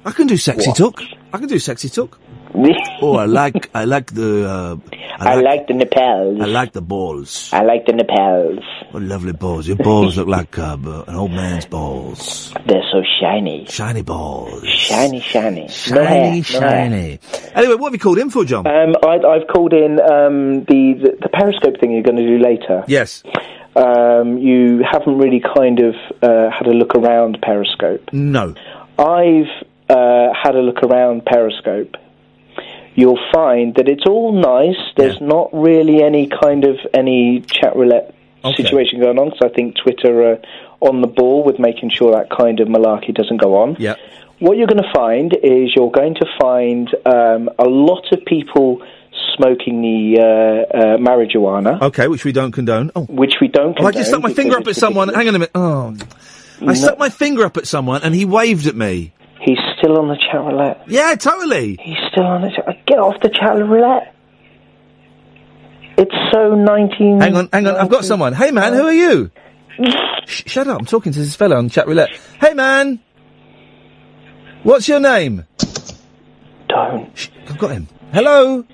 I 0.04 0.10
can 0.12 0.26
do 0.26 0.36
sexy 0.36 0.68
What? 0.68 0.76
talk. 0.76 1.02
I 1.32 1.38
can 1.38 1.48
do 1.48 1.58
sexy 1.58 1.88
talk. 1.88 2.18
Oh, 3.02 3.16
I 3.16 3.26
like, 3.26 3.70
I 3.74 3.84
like 3.84 4.12
the, 4.14 4.48
uh, 4.48 4.76
I 5.18 5.34
like 5.36 5.66
the 5.66 5.74
nipples. 5.74 6.40
I 6.40 6.46
like 6.46 6.72
the 6.72 6.80
balls. 6.80 7.50
I 7.52 7.62
like 7.62 7.86
the 7.86 7.92
nipples. 7.92 8.64
What 8.90 9.02
lovely 9.02 9.32
balls. 9.32 9.66
Your 9.68 9.76
balls 9.76 10.16
look 10.16 10.28
like 10.28 10.58
uh, 10.58 10.76
an 11.06 11.14
old 11.14 11.30
man's 11.32 11.66
balls. 11.66 12.52
They're 12.66 12.82
so 12.92 13.02
shiny. 13.20 13.66
Shiny 13.66 14.02
balls. 14.02 14.66
Shiny, 14.66 15.20
shiny. 15.20 15.68
Shiny, 15.68 16.00
no 16.00 16.04
hair, 16.06 16.32
no 16.34 16.42
shiny. 16.42 17.20
Anyway, 17.54 17.74
what 17.74 17.88
have 17.88 17.94
you 17.94 17.98
called 17.98 18.18
in 18.18 18.30
for, 18.30 18.44
John? 18.44 18.66
Um, 18.66 18.94
I, 19.02 19.18
I've 19.26 19.46
called 19.48 19.72
in 19.72 20.00
um, 20.00 20.64
the, 20.64 20.94
the 21.02 21.16
the 21.22 21.28
Periscope 21.28 21.78
thing 21.80 21.92
you're 21.92 22.02
going 22.02 22.16
to 22.16 22.26
do 22.26 22.38
later. 22.38 22.84
yes. 22.86 23.22
Um, 23.74 24.38
you 24.38 24.82
haven't 24.90 25.18
really 25.18 25.42
kind 25.54 25.80
of 25.80 25.94
uh, 26.22 26.50
had 26.50 26.66
a 26.66 26.70
look 26.70 26.94
around 26.94 27.38
Periscope. 27.42 28.08
No. 28.10 28.54
I've 28.98 29.50
uh, 29.90 30.28
had 30.32 30.54
a 30.54 30.60
look 30.60 30.82
around 30.82 31.26
Periscope. 31.26 31.94
You'll 32.96 33.18
find 33.32 33.74
that 33.76 33.88
it's 33.88 34.04
all 34.06 34.32
nice. 34.32 34.80
There's 34.96 35.20
not 35.20 35.50
really 35.52 36.02
any 36.02 36.26
kind 36.28 36.64
of 36.64 36.76
any 36.92 37.40
chat 37.46 37.76
roulette 37.76 38.14
Okay. 38.44 38.62
situation 38.62 39.00
going 39.00 39.18
on 39.18 39.30
because 39.30 39.50
I 39.50 39.54
think 39.54 39.74
Twitter 39.76 40.32
are 40.32 40.38
on 40.80 41.00
the 41.00 41.06
ball 41.08 41.42
with 41.44 41.58
making 41.58 41.90
sure 41.90 42.12
that 42.12 42.30
kind 42.30 42.60
of 42.60 42.68
malarkey 42.68 43.12
doesn't 43.14 43.38
go 43.38 43.56
on. 43.56 43.76
Yeah. 43.78 43.96
What 44.38 44.56
you're 44.56 44.66
going 44.68 44.82
to 44.82 44.92
find 44.94 45.32
is 45.42 45.72
you're 45.74 45.90
going 45.90 46.14
to 46.14 46.26
find 46.40 46.88
um, 47.06 47.50
a 47.58 47.64
lot 47.64 48.04
of 48.12 48.24
people 48.24 48.82
smoking 49.34 49.82
the 49.82 50.20
uh, 50.20 50.76
uh, 50.78 50.96
marijuana, 50.98 51.80
Okay, 51.82 52.06
which 52.08 52.24
we 52.24 52.32
don't 52.32 52.52
condone. 52.52 52.90
Oh, 52.94 53.04
which 53.04 53.34
we 53.40 53.48
don't. 53.48 53.76
oh 53.80 53.86
I 53.86 53.90
just 53.92 54.08
stuck 54.10 54.22
my 54.22 54.32
finger 54.32 54.56
up 54.58 54.66
at 54.66 54.76
someone. 54.76 55.08
Hang 55.12 55.26
on 55.28 55.34
a 55.34 55.38
minute. 55.40 55.50
Oh, 55.54 55.96
I 56.60 56.64
No. 56.66 56.74
stuck 56.74 56.98
my 56.98 57.08
finger 57.10 57.44
up 57.44 57.56
at 57.56 57.66
someone 57.66 58.02
and 58.02 58.14
he 58.14 58.24
waved 58.24 58.66
at 58.66 58.76
me. 58.76 59.12
He's 59.46 59.58
still 59.78 59.96
on 59.96 60.08
the 60.08 60.16
chat 60.16 60.40
roulette. 60.40 60.82
Yeah, 60.88 61.14
totally. 61.14 61.78
He's 61.80 61.96
still 62.10 62.24
on 62.24 62.42
the 62.42 62.50
chat. 62.50 62.84
Get 62.84 62.98
off 62.98 63.14
the 63.22 63.28
chat 63.28 63.54
roulette. 63.54 64.12
It's 65.96 66.14
so 66.32 66.56
19. 66.56 67.20
Hang 67.20 67.36
on, 67.36 67.48
hang 67.52 67.68
on. 67.68 67.76
I've 67.76 67.88
got 67.88 68.04
someone. 68.04 68.32
Hey, 68.32 68.50
man, 68.50 68.72
who 68.72 68.82
are 68.82 68.92
you? 68.92 69.30
Sh- 70.26 70.42
shut 70.46 70.66
up. 70.66 70.80
I'm 70.80 70.84
talking 70.84 71.12
to 71.12 71.20
this 71.20 71.36
fella 71.36 71.58
on 71.58 71.68
chat 71.68 71.86
roulette. 71.86 72.10
Hey, 72.40 72.54
man. 72.54 72.98
What's 74.64 74.88
your 74.88 74.98
name? 74.98 75.46
Don't. 76.68 77.16
Shh, 77.16 77.28
I've 77.48 77.56
got 77.56 77.70
him. 77.70 77.86
Hello. 78.12 78.64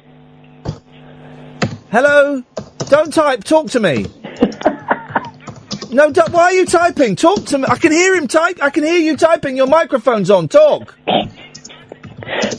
Hello. 1.90 2.42
Don't 2.88 3.12
type. 3.12 3.44
Talk 3.44 3.68
to 3.72 3.80
me. 3.80 4.06
no, 5.92 6.10
don't, 6.10 6.30
why 6.30 6.44
are 6.44 6.52
you 6.52 6.66
typing? 6.66 7.16
Talk 7.16 7.44
to 7.46 7.58
me. 7.58 7.64
I 7.68 7.76
can 7.76 7.92
hear 7.92 8.14
him 8.14 8.26
type. 8.28 8.58
I 8.62 8.70
can 8.70 8.82
hear 8.84 8.98
you 8.98 9.16
typing. 9.16 9.56
Your 9.56 9.66
microphone's 9.66 10.30
on. 10.30 10.48
Talk. 10.48 10.96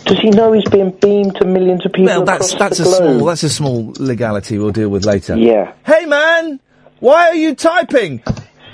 Does 0.05 0.19
he 0.19 0.29
know 0.29 0.51
he's 0.51 0.67
being 0.69 0.91
beamed 1.01 1.35
to 1.37 1.45
millions 1.45 1.85
of 1.85 1.93
people 1.93 2.05
Well, 2.05 2.25
that's 2.25 2.53
across 2.53 2.59
that's 2.59 2.79
a 2.79 2.83
globe? 2.83 2.97
small 3.15 3.25
that's 3.27 3.43
a 3.43 3.49
small 3.49 3.93
legality 3.97 4.57
we'll 4.57 4.71
deal 4.71 4.89
with 4.89 5.05
later. 5.05 5.37
Yeah. 5.37 5.73
Hey 5.85 6.05
man, 6.05 6.59
why 6.99 7.29
are 7.29 7.35
you 7.35 7.55
typing? 7.55 8.21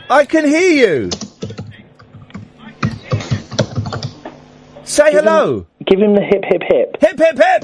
I 0.10 0.26
can 0.26 0.46
hear 0.46 0.72
you. 0.72 1.10
Say 4.84 5.12
hello. 5.12 5.68
give 5.86 6.00
him 6.00 6.16
the 6.16 6.24
hip 6.24 6.44
hip 6.46 6.64
hip. 6.68 6.98
Hip 7.00 7.20
hip 7.20 7.38
hip. 7.38 7.64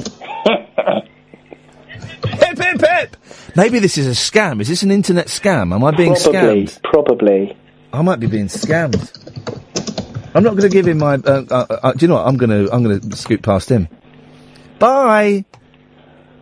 hip 2.40 2.58
hip 2.60 2.82
hip. 2.82 3.18
Maybe 3.56 3.80
this 3.80 3.98
is 3.98 4.08
a 4.08 4.12
scam. 4.12 4.60
Is 4.60 4.68
this 4.68 4.84
an 4.84 4.92
internet 4.92 5.28
scam? 5.28 5.74
Am 5.74 5.84
I 5.84 5.92
being 5.92 6.16
Probably, 6.16 6.66
scammed? 6.66 6.84
Probably. 6.84 7.58
I 7.94 8.02
might 8.02 8.20
be 8.20 8.28
being 8.28 8.48
scammed. 8.48 9.12
I'm 10.36 10.44
not 10.44 10.52
going 10.52 10.70
to 10.70 10.70
give 10.70 10.88
him 10.88 10.98
my. 10.98 11.16
Uh, 11.16 11.46
uh, 11.50 11.66
uh, 11.84 11.94
do 11.94 12.06
you 12.06 12.08
know 12.10 12.16
what? 12.16 12.28
I'm 12.28 12.36
going 12.36 12.50
to. 12.50 12.74
I'm 12.74 12.84
going 12.84 13.00
to 13.00 13.16
scoot 13.16 13.42
past 13.42 13.70
him. 13.70 13.88
Bye, 14.80 15.46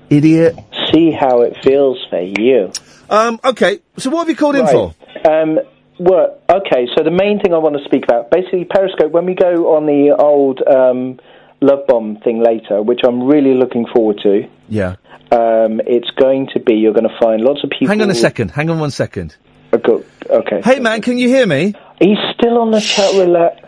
idiot. 0.10 0.58
See 0.92 1.12
how 1.12 1.42
it 1.42 1.56
feels 1.64 2.04
for 2.10 2.22
you. 2.22 2.72
Um. 3.10 3.40
Okay. 3.44 3.80
So 3.98 4.10
what 4.10 4.22
have 4.22 4.30
you 4.30 4.36
called 4.36 4.56
in 4.56 4.66
for? 4.66 4.96
Um, 5.30 5.60
well, 6.00 6.42
okay, 6.50 6.88
so 6.98 7.04
the 7.04 7.12
main 7.12 7.40
thing 7.40 7.54
I 7.54 7.60
want 7.60 7.78
to 7.78 7.84
speak 7.86 8.04
about, 8.04 8.32
basically 8.32 8.66
Periscope, 8.66 9.12
when 9.12 9.26
we 9.26 9.36
go 9.36 9.76
on 9.76 9.86
the 9.86 10.16
old 10.18 10.62
um, 10.68 11.20
Love 11.64 11.88
Bomb 11.88 12.18
thing 12.18 12.44
later, 12.44 12.82
which 12.82 13.00
I'm 13.06 13.24
really 13.24 13.54
looking 13.54 13.86
forward 13.94 14.20
to, 14.24 14.48
Yeah. 14.68 14.96
um, 15.32 15.80
it's 15.88 16.10
going 16.12 16.50
to 16.54 16.60
be, 16.60 16.76
you're 16.76 16.94
going 16.94 17.08
to 17.08 17.18
find 17.22 17.42
lots 17.42 17.64
of 17.64 17.70
people... 17.70 17.88
Hang 17.88 18.02
on 18.02 18.10
a 18.10 18.16
second. 18.16 18.52
Hang 18.52 18.70
on 18.70 18.80
one 18.80 18.92
second. 18.92 19.36
Okay. 19.74 20.62
Hey 20.64 20.80
man, 20.80 21.02
can 21.02 21.18
you 21.18 21.28
hear 21.30 21.48
me? 21.48 21.74
He's 22.00 22.18
still 22.36 22.60
on 22.60 22.70
the 22.72 22.80
chat 22.80 23.12
roulette. 23.14 23.64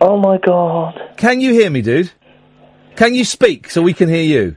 Oh 0.00 0.16
my 0.18 0.38
god. 0.38 0.98
Can 1.16 1.40
you 1.40 1.52
hear 1.52 1.68
me, 1.68 1.82
dude? 1.82 2.12
Can 2.96 3.14
you 3.14 3.24
speak 3.24 3.70
so 3.70 3.82
we 3.82 3.92
can 3.92 4.08
hear 4.08 4.22
you? 4.22 4.56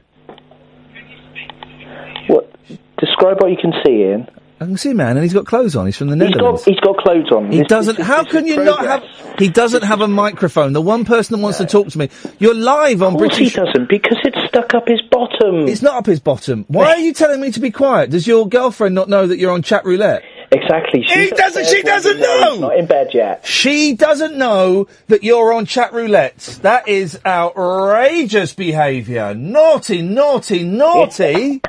What? 2.28 2.50
Describe 2.98 3.40
what 3.40 3.50
you 3.50 3.56
can 3.60 3.72
see, 3.84 4.04
Iain. 4.04 4.28
I 4.64 4.66
can 4.68 4.76
see 4.78 4.90
a 4.90 4.94
man, 4.94 5.16
and 5.16 5.22
he's 5.22 5.34
got 5.34 5.44
clothes 5.46 5.76
on. 5.76 5.86
He's 5.86 5.96
from 5.96 6.08
the 6.08 6.16
He's 6.16 6.34
Netherlands. 6.34 6.64
got, 6.64 6.70
he's 6.70 6.80
got 6.80 6.96
clothes 6.96 7.30
on. 7.30 7.52
He 7.52 7.58
This- 7.58 7.68
doesn't. 7.68 7.96
this 7.98 8.06
how 8.06 8.22
this 8.22 8.32
can 8.32 8.46
you 8.46 8.62
not 8.64 8.84
have? 8.84 9.02
He 9.38 9.48
doesn't 9.48 9.82
have 9.82 10.00
a 10.00 10.08
microphone. 10.08 10.72
The 10.72 10.80
one 10.80 11.04
person 11.04 11.36
that 11.36 11.42
wants 11.42 11.58
to 11.58 11.66
talk 11.66 11.88
to 11.88 11.98
me. 11.98 12.08
You're 12.38 12.54
live 12.54 13.02
on 13.02 13.14
Of 13.14 13.18
course 13.18 13.36
British. 13.36 13.54
he 13.54 13.60
doesn't, 13.60 13.88
because 13.88 14.18
it's 14.24 14.38
stuck 14.48 14.74
up 14.74 14.88
his 14.88 15.02
bottom. 15.10 15.68
It's 15.68 15.82
not 15.82 15.94
up 15.96 16.06
his 16.06 16.20
bottom. 16.20 16.64
Why 16.68 16.86
are 16.92 16.98
you 16.98 17.12
telling 17.12 17.40
me 17.40 17.50
to 17.52 17.60
be 17.60 17.70
quiet? 17.70 18.10
Does 18.10 18.26
your 18.26 18.48
girlfriend 18.48 18.94
not 18.94 19.08
know 19.08 19.26
that 19.26 19.38
you're 19.38 19.52
on 19.52 19.62
chat 19.62 19.84
roulette? 19.84 20.22
Exactly. 20.52 21.00
He 21.00 21.08
She's 21.08 21.30
doesn't. 21.32 21.66
She 21.66 21.82
doesn't 21.82 22.20
know. 22.20 22.56
Not 22.60 22.76
in 22.78 22.86
bed 22.86 23.08
yet. 23.12 23.44
She 23.44 23.94
doesn't 23.94 24.36
know 24.36 24.86
that 25.08 25.24
you're 25.24 25.52
on 25.52 25.66
chat 25.66 25.92
roulette. 25.92 26.58
That 26.62 26.86
is 26.86 27.18
outrageous 27.26 28.54
behaviour. 28.54 29.34
Naughty, 29.34 30.00
naughty, 30.02 30.62
naughty. 30.64 31.60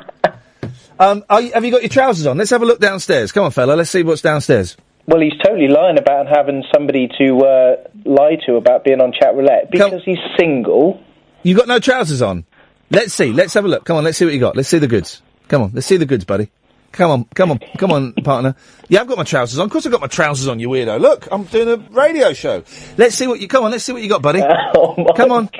Um, 0.98 1.24
are 1.28 1.40
you, 1.40 1.52
have 1.52 1.64
you 1.64 1.70
got 1.70 1.82
your 1.82 1.90
trousers 1.90 2.26
on? 2.26 2.38
Let's 2.38 2.50
have 2.50 2.62
a 2.62 2.66
look 2.66 2.80
downstairs. 2.80 3.32
Come 3.32 3.44
on, 3.44 3.50
fella. 3.50 3.74
Let's 3.74 3.90
see 3.90 4.02
what's 4.02 4.22
downstairs. 4.22 4.76
Well, 5.06 5.20
he's 5.20 5.36
totally 5.44 5.68
lying 5.68 5.98
about 5.98 6.26
having 6.26 6.64
somebody 6.74 7.08
to 7.18 7.38
uh, 7.38 7.76
lie 8.04 8.36
to 8.46 8.56
about 8.56 8.82
being 8.82 9.00
on 9.00 9.12
chat 9.12 9.34
roulette 9.36 9.70
because 9.70 10.02
he's 10.04 10.18
single. 10.36 11.00
You 11.42 11.54
got 11.54 11.68
no 11.68 11.78
trousers 11.78 12.22
on. 12.22 12.44
Let's 12.90 13.14
see. 13.14 13.32
Let's 13.32 13.54
have 13.54 13.64
a 13.64 13.68
look. 13.68 13.84
Come 13.84 13.96
on. 13.96 14.04
Let's 14.04 14.18
see 14.18 14.24
what 14.24 14.34
you 14.34 14.40
got. 14.40 14.56
Let's 14.56 14.68
see 14.68 14.78
the 14.78 14.88
goods. 14.88 15.22
Come 15.48 15.62
on. 15.62 15.70
Let's 15.72 15.86
see 15.86 15.96
the 15.96 16.06
goods, 16.06 16.24
buddy. 16.24 16.50
Come 16.90 17.10
on. 17.10 17.24
Come 17.34 17.52
on. 17.52 17.60
Come 17.78 17.92
on, 17.92 18.12
partner. 18.24 18.56
Yeah, 18.88 19.02
I've 19.02 19.06
got 19.06 19.18
my 19.18 19.24
trousers 19.24 19.58
on. 19.58 19.66
Of 19.66 19.70
course, 19.70 19.86
I've 19.86 19.92
got 19.92 20.00
my 20.00 20.06
trousers 20.08 20.48
on. 20.48 20.58
You 20.58 20.68
weirdo. 20.70 21.00
Look, 21.00 21.28
I'm 21.30 21.44
doing 21.44 21.68
a 21.68 21.76
radio 21.90 22.32
show. 22.32 22.64
Let's 22.96 23.14
see 23.14 23.26
what 23.26 23.38
you. 23.38 23.46
Come 23.46 23.64
on. 23.64 23.70
Let's 23.70 23.84
see 23.84 23.92
what 23.92 24.02
you 24.02 24.08
got, 24.08 24.22
buddy. 24.22 24.40
come 25.16 25.30
on. 25.30 25.50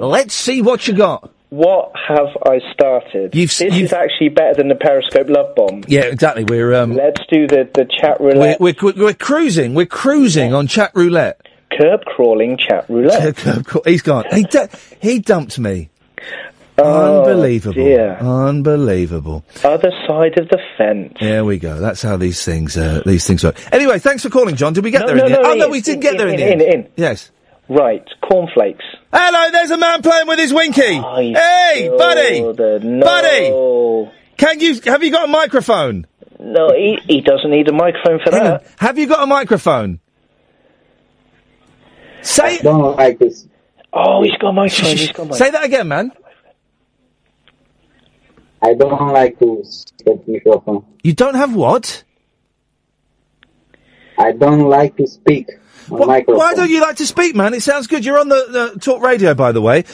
Let's 0.00 0.34
see 0.34 0.62
what 0.62 0.88
you 0.88 0.94
got. 0.94 1.30
What 1.50 1.92
have 2.08 2.28
I 2.46 2.58
started? 2.72 3.32
this 3.32 3.60
is 3.60 3.92
actually 3.92 4.30
better 4.30 4.54
than 4.54 4.68
the 4.68 4.74
Periscope 4.74 5.28
Love 5.28 5.54
Bomb. 5.54 5.84
Yeah, 5.86 6.02
exactly. 6.02 6.44
We're 6.44 6.74
um. 6.74 6.94
Let's 6.94 7.20
do 7.30 7.46
the, 7.46 7.68
the 7.72 7.84
chat 7.84 8.20
roulette. 8.20 8.60
we're, 8.60 8.74
we're, 8.82 8.92
we're 8.96 9.14
cruising. 9.14 9.74
We're 9.74 9.86
cruising 9.86 10.52
on 10.52 10.66
chat 10.66 10.90
roulette. 10.94 11.40
Curb 11.78 12.04
crawling 12.06 12.56
chat 12.56 12.88
roulette. 12.88 13.38
He's 13.84 14.02
gone. 14.02 14.24
He, 14.32 14.42
du- 14.44 14.68
he 15.00 15.18
dumped 15.20 15.58
me. 15.58 15.90
Oh, 16.76 17.20
Unbelievable. 17.20 17.74
dear. 17.84 18.16
Unbelievable. 18.16 19.44
Other 19.62 19.92
side 20.08 20.36
of 20.38 20.48
the 20.48 20.58
fence. 20.76 21.14
There 21.20 21.44
we 21.44 21.58
go. 21.60 21.78
That's 21.78 22.02
how 22.02 22.16
these 22.16 22.44
things 22.44 22.76
uh, 22.76 23.02
these 23.06 23.24
things 23.26 23.44
work. 23.44 23.56
Anyway, 23.72 24.00
thanks 24.00 24.24
for 24.24 24.30
calling, 24.30 24.56
John. 24.56 24.72
Did 24.72 24.82
we 24.82 24.90
get 24.90 25.02
No, 25.02 25.06
there 25.06 25.16
no, 25.16 25.24
in 25.26 25.32
the 25.32 25.38
end? 25.38 25.42
no, 25.44 25.52
Oh 25.52 25.54
no, 25.54 25.68
we 25.68 25.80
didn't 25.80 25.96
in, 26.04 26.10
get 26.12 26.18
there 26.18 26.28
in, 26.28 26.34
in, 26.34 26.40
the 26.40 26.46
end. 26.52 26.62
in, 26.62 26.80
in. 26.86 26.88
Yes. 26.96 27.30
Right, 27.68 28.06
cornflakes. 28.22 28.84
Hello, 29.12 29.50
there's 29.50 29.70
a 29.70 29.78
man 29.78 30.02
playing 30.02 30.26
with 30.26 30.38
his 30.38 30.52
winky. 30.52 30.82
hey, 30.82 31.90
buddy, 31.96 32.42
no. 32.42 33.04
buddy. 33.04 34.10
Can 34.36 34.60
you 34.60 34.80
have 34.84 35.02
you 35.02 35.10
got 35.10 35.24
a 35.24 35.32
microphone? 35.32 36.06
No, 36.38 36.68
he, 36.74 36.98
he 37.06 37.20
doesn't 37.22 37.50
need 37.50 37.68
a 37.68 37.72
microphone 37.72 38.20
for 38.22 38.32
Hang 38.32 38.44
that. 38.44 38.60
on. 38.60 38.66
Have 38.78 38.98
you 38.98 39.06
got 39.06 39.22
a 39.22 39.26
microphone? 39.26 40.00
Say. 42.20 42.58
don't 42.58 42.96
like 42.96 43.18
this. 43.18 43.46
Oh, 43.92 44.22
he's 44.22 44.36
got 44.38 44.48
a 44.48 44.52
microphone. 44.52 44.96
He's 44.96 45.12
got 45.12 45.22
a 45.22 45.24
microphone. 45.26 45.38
Say 45.38 45.50
that 45.52 45.64
again, 45.64 45.88
man. 45.88 46.12
I 48.60 48.74
don't 48.74 49.12
like 49.12 49.38
to 49.38 49.62
speak 49.64 50.26
microphone. 50.26 50.84
You 51.02 51.12
don't 51.14 51.34
have 51.34 51.54
what? 51.54 52.02
I 54.18 54.32
don't 54.32 54.68
like 54.68 54.96
to 54.96 55.06
speak 55.06 55.50
Why 55.88 56.54
don't 56.54 56.70
you 56.70 56.80
like 56.80 56.96
to 56.96 57.06
speak, 57.06 57.34
man? 57.34 57.54
It 57.54 57.62
sounds 57.62 57.86
good. 57.86 58.04
You're 58.04 58.18
on 58.18 58.28
the, 58.28 58.72
the 58.74 58.80
talk 58.80 59.02
radio, 59.02 59.34
by 59.34 59.52
the 59.52 59.60
way. 59.60 59.84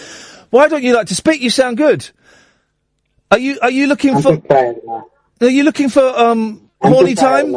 Why 0.51 0.69
don't 0.69 0.83
you 0.83 0.95
like 0.95 1.09
to 1.09 1.15
speak? 1.15 1.41
You 1.41 1.51
sound 1.51 1.77
good. 1.77 2.09
Are 3.31 3.39
you 3.39 3.59
are 3.63 3.71
you 3.71 3.87
looking 3.87 4.17
I'm 4.17 4.23
for? 4.23 4.43
Are 5.41 5.49
you 5.49 5.63
looking 5.63 5.89
for 5.89 6.03
um 6.03 6.71
I'm 6.81 6.93
horny 6.93 7.15
time? 7.15 7.53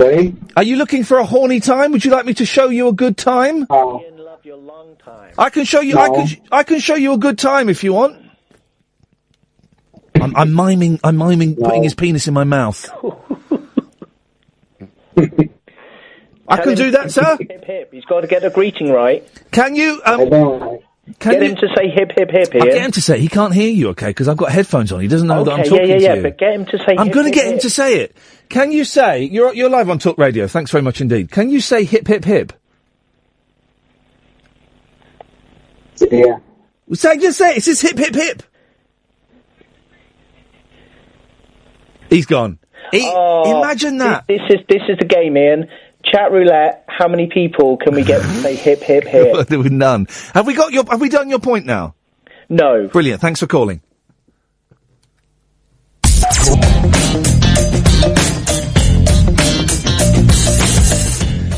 Sorry? 0.00 0.34
Are 0.56 0.62
you 0.62 0.76
looking 0.76 1.04
for 1.04 1.18
a 1.18 1.24
horny 1.24 1.60
time? 1.60 1.92
Would 1.92 2.04
you 2.04 2.10
like 2.10 2.26
me 2.26 2.34
to 2.34 2.44
show 2.44 2.68
you 2.68 2.88
a 2.88 2.92
good 2.92 3.16
time? 3.16 3.66
Oh. 3.70 4.02
I 5.38 5.50
can 5.50 5.64
show 5.64 5.80
you. 5.80 5.98
I 5.98 6.08
can. 6.08 6.26
sh- 6.26 6.36
I 6.52 6.62
can 6.64 6.80
show 6.80 6.94
you 6.94 7.12
a 7.12 7.18
good 7.18 7.38
time 7.38 7.68
if 7.68 7.84
you 7.84 7.92
want. 7.92 8.22
I'm, 10.14 10.34
I'm 10.36 10.54
miming. 10.54 11.00
I'm 11.04 11.16
miming 11.16 11.56
putting 11.56 11.82
his 11.82 11.94
penis 11.94 12.26
in 12.28 12.34
my 12.34 12.44
mouth. 12.44 12.88
I 16.48 16.56
can 16.58 16.70
him 16.70 16.74
do 16.76 16.90
that, 16.92 17.10
sir. 17.10 17.36
Hip 17.40 17.64
hip. 17.64 17.92
He's 17.92 18.04
got 18.04 18.20
to 18.20 18.26
get 18.26 18.44
a 18.44 18.50
greeting 18.50 18.90
right. 18.90 19.26
Can 19.50 19.74
you? 19.74 20.00
Um, 20.04 20.30
can 21.20 21.32
get 21.32 21.42
you- 21.42 21.48
him 21.50 21.56
to 21.56 21.68
say 21.76 21.88
hip 21.88 22.10
hip 22.16 22.30
hip 22.30 22.48
I'll 22.54 22.62
here. 22.62 22.72
get 22.72 22.84
him 22.84 22.90
to 22.92 23.00
say. 23.00 23.14
it. 23.14 23.20
He 23.20 23.28
can't 23.28 23.54
hear 23.54 23.70
you, 23.70 23.88
okay? 23.90 24.08
Because 24.08 24.28
I've 24.28 24.36
got 24.36 24.50
headphones 24.52 24.90
on. 24.92 25.00
He 25.00 25.08
doesn't 25.08 25.28
know 25.28 25.44
that 25.44 25.52
I'm 25.52 25.60
Okay, 25.60 25.68
talking 25.70 25.88
yeah, 25.88 25.92
yeah, 25.94 25.98
to 25.98 26.04
yeah, 26.04 26.14
you. 26.14 26.22
but 26.22 26.38
get 26.38 26.52
him 26.54 26.64
to 26.66 26.78
say 26.78 26.94
I'm 26.98 27.10
going 27.10 27.24
to 27.26 27.30
hip, 27.30 27.34
get 27.34 27.46
him 27.46 27.52
hip. 27.54 27.60
to 27.62 27.70
say 27.70 27.98
it. 28.00 28.16
Can 28.48 28.72
you 28.72 28.84
say 28.84 29.22
you're 29.24 29.54
you're 29.54 29.70
live 29.70 29.88
on 29.90 29.98
Talk 29.98 30.18
Radio? 30.18 30.46
Thanks 30.48 30.70
very 30.70 30.82
much 30.82 31.00
indeed. 31.00 31.30
Can 31.30 31.50
you 31.50 31.60
say 31.60 31.84
hip 31.84 32.06
hip 32.08 32.24
hip? 32.24 32.52
Yeah. 36.10 36.38
Say 36.92 37.16
just 37.18 37.38
say 37.38 37.50
it. 37.52 37.56
It's 37.58 37.66
just 37.66 37.82
hip 37.82 37.98
hip 37.98 38.14
hip. 38.14 38.42
He's 42.10 42.26
gone. 42.26 42.58
He, 42.92 43.02
Oh, 43.04 43.60
imagine 43.60 43.98
that. 43.98 44.26
This, 44.28 44.40
this 44.48 44.60
is 44.60 44.66
this 44.68 44.82
is 44.88 44.98
the 44.98 45.04
game, 45.06 45.36
Iain. 45.36 45.68
Chat 46.12 46.30
roulette. 46.30 46.84
How 46.88 47.08
many 47.08 47.26
people 47.26 47.76
can 47.76 47.94
we 47.94 48.04
get 48.04 48.22
to 48.22 48.28
say 48.42 48.54
hip 48.54 48.80
hip 48.80 49.04
hip? 49.04 49.48
There 49.48 49.58
were 49.58 49.68
none. 49.68 50.06
Have 50.34 50.46
we 50.46 50.54
got 50.54 50.72
your? 50.72 50.84
Have 50.88 51.00
we 51.00 51.08
done 51.08 51.28
your 51.28 51.40
point 51.40 51.66
now? 51.66 51.94
No. 52.48 52.88
Brilliant. 52.88 53.20
Thanks 53.20 53.40
for 53.40 53.46
calling. 53.46 53.80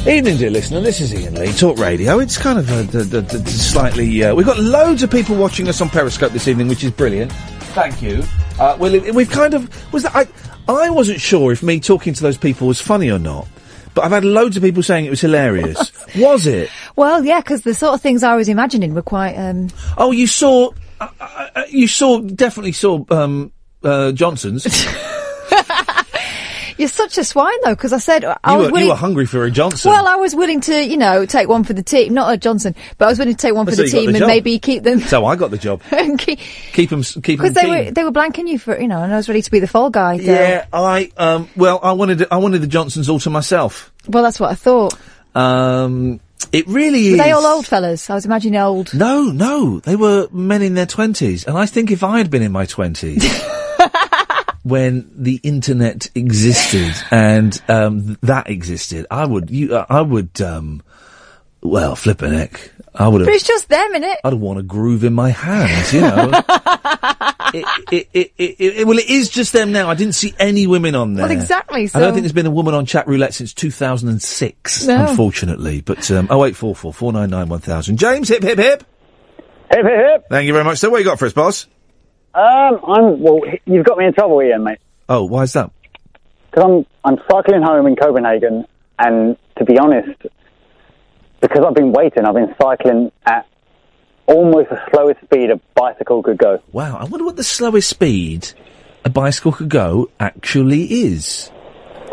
Evening, 0.08 0.38
dear 0.38 0.50
listener. 0.50 0.80
This 0.80 1.02
is 1.02 1.12
Iain 1.12 1.34
Lee, 1.34 1.52
Talk 1.52 1.76
Radio. 1.78 2.18
It's 2.18 2.38
kind 2.38 2.58
of 2.58 2.70
a, 2.70 2.98
a, 2.98 3.20
a, 3.20 3.42
a 3.42 3.46
slightly. 3.46 4.24
Uh, 4.24 4.34
we've 4.34 4.46
got 4.46 4.58
loads 4.58 5.02
of 5.02 5.10
people 5.10 5.36
watching 5.36 5.68
us 5.68 5.82
on 5.82 5.90
Periscope 5.90 6.32
this 6.32 6.48
evening, 6.48 6.68
which 6.68 6.82
is 6.82 6.90
brilliant. 6.90 7.30
Thank 7.74 8.00
you. 8.00 8.24
Uh, 8.58 8.76
well, 8.80 8.98
we've 9.12 9.28
kind 9.28 9.52
of 9.52 9.92
was 9.92 10.04
that 10.04 10.16
I 10.16 10.26
I 10.66 10.88
wasn't 10.88 11.20
sure 11.20 11.52
if 11.52 11.62
me 11.62 11.78
talking 11.78 12.14
to 12.14 12.22
those 12.22 12.38
people 12.38 12.66
was 12.66 12.80
funny 12.80 13.10
or 13.10 13.18
not 13.18 13.46
but 13.98 14.04
I've 14.04 14.12
had 14.12 14.24
loads 14.24 14.56
of 14.56 14.62
people 14.62 14.84
saying 14.84 15.06
it 15.06 15.10
was 15.10 15.20
hilarious. 15.20 15.90
was 16.16 16.46
it? 16.46 16.70
Well, 16.94 17.24
yeah, 17.24 17.40
because 17.40 17.62
the 17.62 17.74
sort 17.74 17.94
of 17.94 18.00
things 18.00 18.22
I 18.22 18.36
was 18.36 18.48
imagining 18.48 18.94
were 18.94 19.02
quite. 19.02 19.34
Um, 19.34 19.70
Oh, 19.96 20.12
you 20.12 20.28
saw. 20.28 20.70
Uh, 21.00 21.08
uh, 21.18 21.48
uh, 21.56 21.62
you 21.68 21.88
saw 21.88 22.20
definitely 22.20 22.70
saw 22.70 23.04
um, 23.10 23.50
uh, 23.82 24.12
Johnson's. 24.12 24.64
you're 26.78 26.88
such 26.88 27.18
a 27.18 27.24
swine, 27.24 27.52
though, 27.64 27.74
because 27.74 27.92
I 27.92 27.98
said 27.98 28.24
I 28.24 28.52
you, 28.52 28.58
was 28.58 28.66
were, 28.66 28.72
willing. 28.72 28.84
you 28.86 28.90
were 28.90 28.96
hungry 28.96 29.26
for 29.26 29.44
a 29.44 29.50
Johnson. 29.50 29.90
well, 29.90 30.06
I 30.06 30.16
was 30.16 30.34
willing 30.34 30.60
to, 30.62 30.82
you 30.84 30.96
know, 30.96 31.26
take 31.26 31.48
one 31.48 31.64
for 31.64 31.72
the 31.72 31.82
team, 31.82 32.14
not 32.14 32.32
a 32.32 32.36
Johnson, 32.36 32.74
but 32.96 33.06
I 33.06 33.08
was 33.08 33.18
willing 33.18 33.34
to 33.34 33.40
take 33.46 33.54
one 33.54 33.66
for 33.66 33.72
So 33.72 33.82
the 33.82 33.88
team 33.90 34.04
the 34.06 34.08
and 34.10 34.18
job. 34.18 34.26
maybe 34.28 34.58
keep 34.58 34.82
them. 34.84 35.00
so 35.00 35.26
I 35.26 35.36
got 35.36 35.50
the 35.50 35.58
job. 35.58 35.82
Keep 35.90 36.18
them. 36.18 36.38
Keep 36.72 36.90
them. 36.90 37.02
Because 37.22 37.52
they 37.54 37.66
were 37.68 37.90
they 37.90 38.04
were 38.04 38.12
blanking 38.12 38.48
you 38.48 38.58
for, 38.58 38.78
you 38.80 38.88
know, 38.88 39.02
and 39.02 39.12
I 39.12 39.16
was 39.16 39.28
ready 39.28 39.42
to 39.42 39.50
be 39.50 39.58
the 39.58 39.66
fall 39.66 39.90
guy. 39.90 40.16
girl. 40.16 40.26
Yeah, 40.26 40.66
I 40.72 41.10
um. 41.16 41.48
Well, 41.56 41.80
I 41.82 41.92
wanted 41.92 42.26
I 42.30 42.36
wanted 42.38 42.60
the 42.62 42.66
Johnsons 42.68 43.08
all 43.08 43.18
to 43.20 43.30
myself. 43.30 43.92
Well, 44.08 44.22
that's 44.22 44.38
what 44.40 44.50
I 44.50 44.54
thought. 44.54 44.94
Um. 45.34 46.20
It 46.52 46.66
really 46.68 47.10
Were 47.10 47.16
is. 47.16 47.18
they 47.18 47.32
all 47.32 47.44
old 47.44 47.66
fellas? 47.66 48.08
I 48.08 48.14
was 48.14 48.24
imagining 48.24 48.58
old. 48.60 48.94
No, 48.94 49.24
no, 49.24 49.80
they 49.80 49.96
were 49.96 50.28
men 50.32 50.62
in 50.62 50.74
their 50.74 50.86
twenties, 50.86 51.44
and 51.44 51.58
I 51.58 51.66
think 51.66 51.90
if 51.90 52.02
I 52.02 52.18
had 52.18 52.30
been 52.30 52.42
in 52.42 52.52
my 52.52 52.64
twenties. 52.64 53.24
When 54.68 55.10
the 55.16 55.40
internet 55.42 56.10
existed 56.14 56.94
and 57.10 57.60
um, 57.68 58.18
that 58.22 58.50
existed, 58.50 59.06
I 59.10 59.24
would, 59.24 59.50
you, 59.50 59.74
uh, 59.76 59.86
I 59.88 60.02
would, 60.02 60.40
um, 60.42 60.82
well, 61.62 61.96
flip 61.96 62.20
a 62.22 62.28
neck. 62.28 62.70
I 62.94 63.08
would 63.08 63.20
But 63.20 63.28
have. 63.28 63.34
it's 63.36 63.46
just 63.46 63.68
them, 63.68 63.94
innit? 63.94 64.16
I'd 64.24 64.34
want 64.34 64.58
a 64.58 64.62
groove 64.62 65.04
in 65.04 65.14
my 65.14 65.30
hands, 65.30 65.92
you 65.92 66.00
know. 66.00 66.30
it, 67.54 67.64
it, 67.92 68.08
it, 68.12 68.32
it, 68.36 68.60
it, 68.60 68.86
well, 68.86 68.98
it 68.98 69.08
is 69.08 69.28
just 69.30 69.52
them 69.52 69.70
now. 69.72 69.88
I 69.88 69.94
didn't 69.94 70.14
see 70.14 70.34
any 70.38 70.66
women 70.66 70.94
on 70.94 71.14
there. 71.14 71.26
Well, 71.28 71.36
exactly, 71.36 71.88
I 71.94 72.00
don't 72.00 72.12
think 72.12 72.24
there's 72.24 72.32
been 72.32 72.46
a 72.46 72.50
woman 72.50 72.74
on 72.74 72.86
chat 72.86 73.06
roulette 73.06 73.34
since 73.34 73.54
2006, 73.54 74.86
No. 74.86 75.06
unfortunately. 75.08 75.80
But 75.80 76.10
um, 76.10 76.26
0844 76.26 76.92
499 76.92 77.48
1000. 77.48 77.96
James, 77.96 78.28
hip, 78.28 78.42
hip, 78.42 78.58
hip. 78.58 78.84
Hip, 79.70 79.84
hip, 79.84 79.84
hip. 79.84 80.24
Thank 80.28 80.46
you 80.46 80.52
very 80.52 80.64
much. 80.64 80.78
So, 80.78 80.90
what 80.90 80.98
you 80.98 81.04
got 81.04 81.18
for 81.18 81.26
us, 81.26 81.32
boss? 81.32 81.66
Um, 82.34 82.80
I'm, 82.86 83.20
well, 83.20 83.40
you've 83.64 83.86
got 83.86 83.98
me 83.98 84.06
in 84.06 84.12
trouble, 84.12 84.38
Iain, 84.40 84.62
mate. 84.64 84.78
Oh, 85.08 85.24
why 85.24 85.42
is 85.42 85.54
that? 85.54 85.70
Because 86.50 86.64
I'm, 86.64 86.86
I'm 87.04 87.18
cycling 87.30 87.62
home 87.62 87.86
in 87.86 87.96
Copenhagen, 87.96 88.64
and 88.98 89.36
to 89.56 89.64
be 89.64 89.78
honest, 89.78 90.20
because 91.40 91.64
I've 91.66 91.74
been 91.74 91.92
waiting, 91.92 92.24
I've 92.24 92.34
been 92.34 92.54
cycling 92.60 93.12
at 93.26 93.46
almost 94.26 94.70
the 94.70 94.80
slowest 94.90 95.20
speed 95.22 95.50
a 95.50 95.60
bicycle 95.74 96.22
could 96.22 96.38
go. 96.38 96.62
Wow, 96.72 96.98
I 96.98 97.04
wonder 97.04 97.24
what 97.24 97.36
the 97.36 97.44
slowest 97.44 97.88
speed 97.88 98.52
a 99.04 99.10
bicycle 99.10 99.52
could 99.52 99.68
go 99.68 100.10
actually 100.20 100.84
is. 100.84 101.50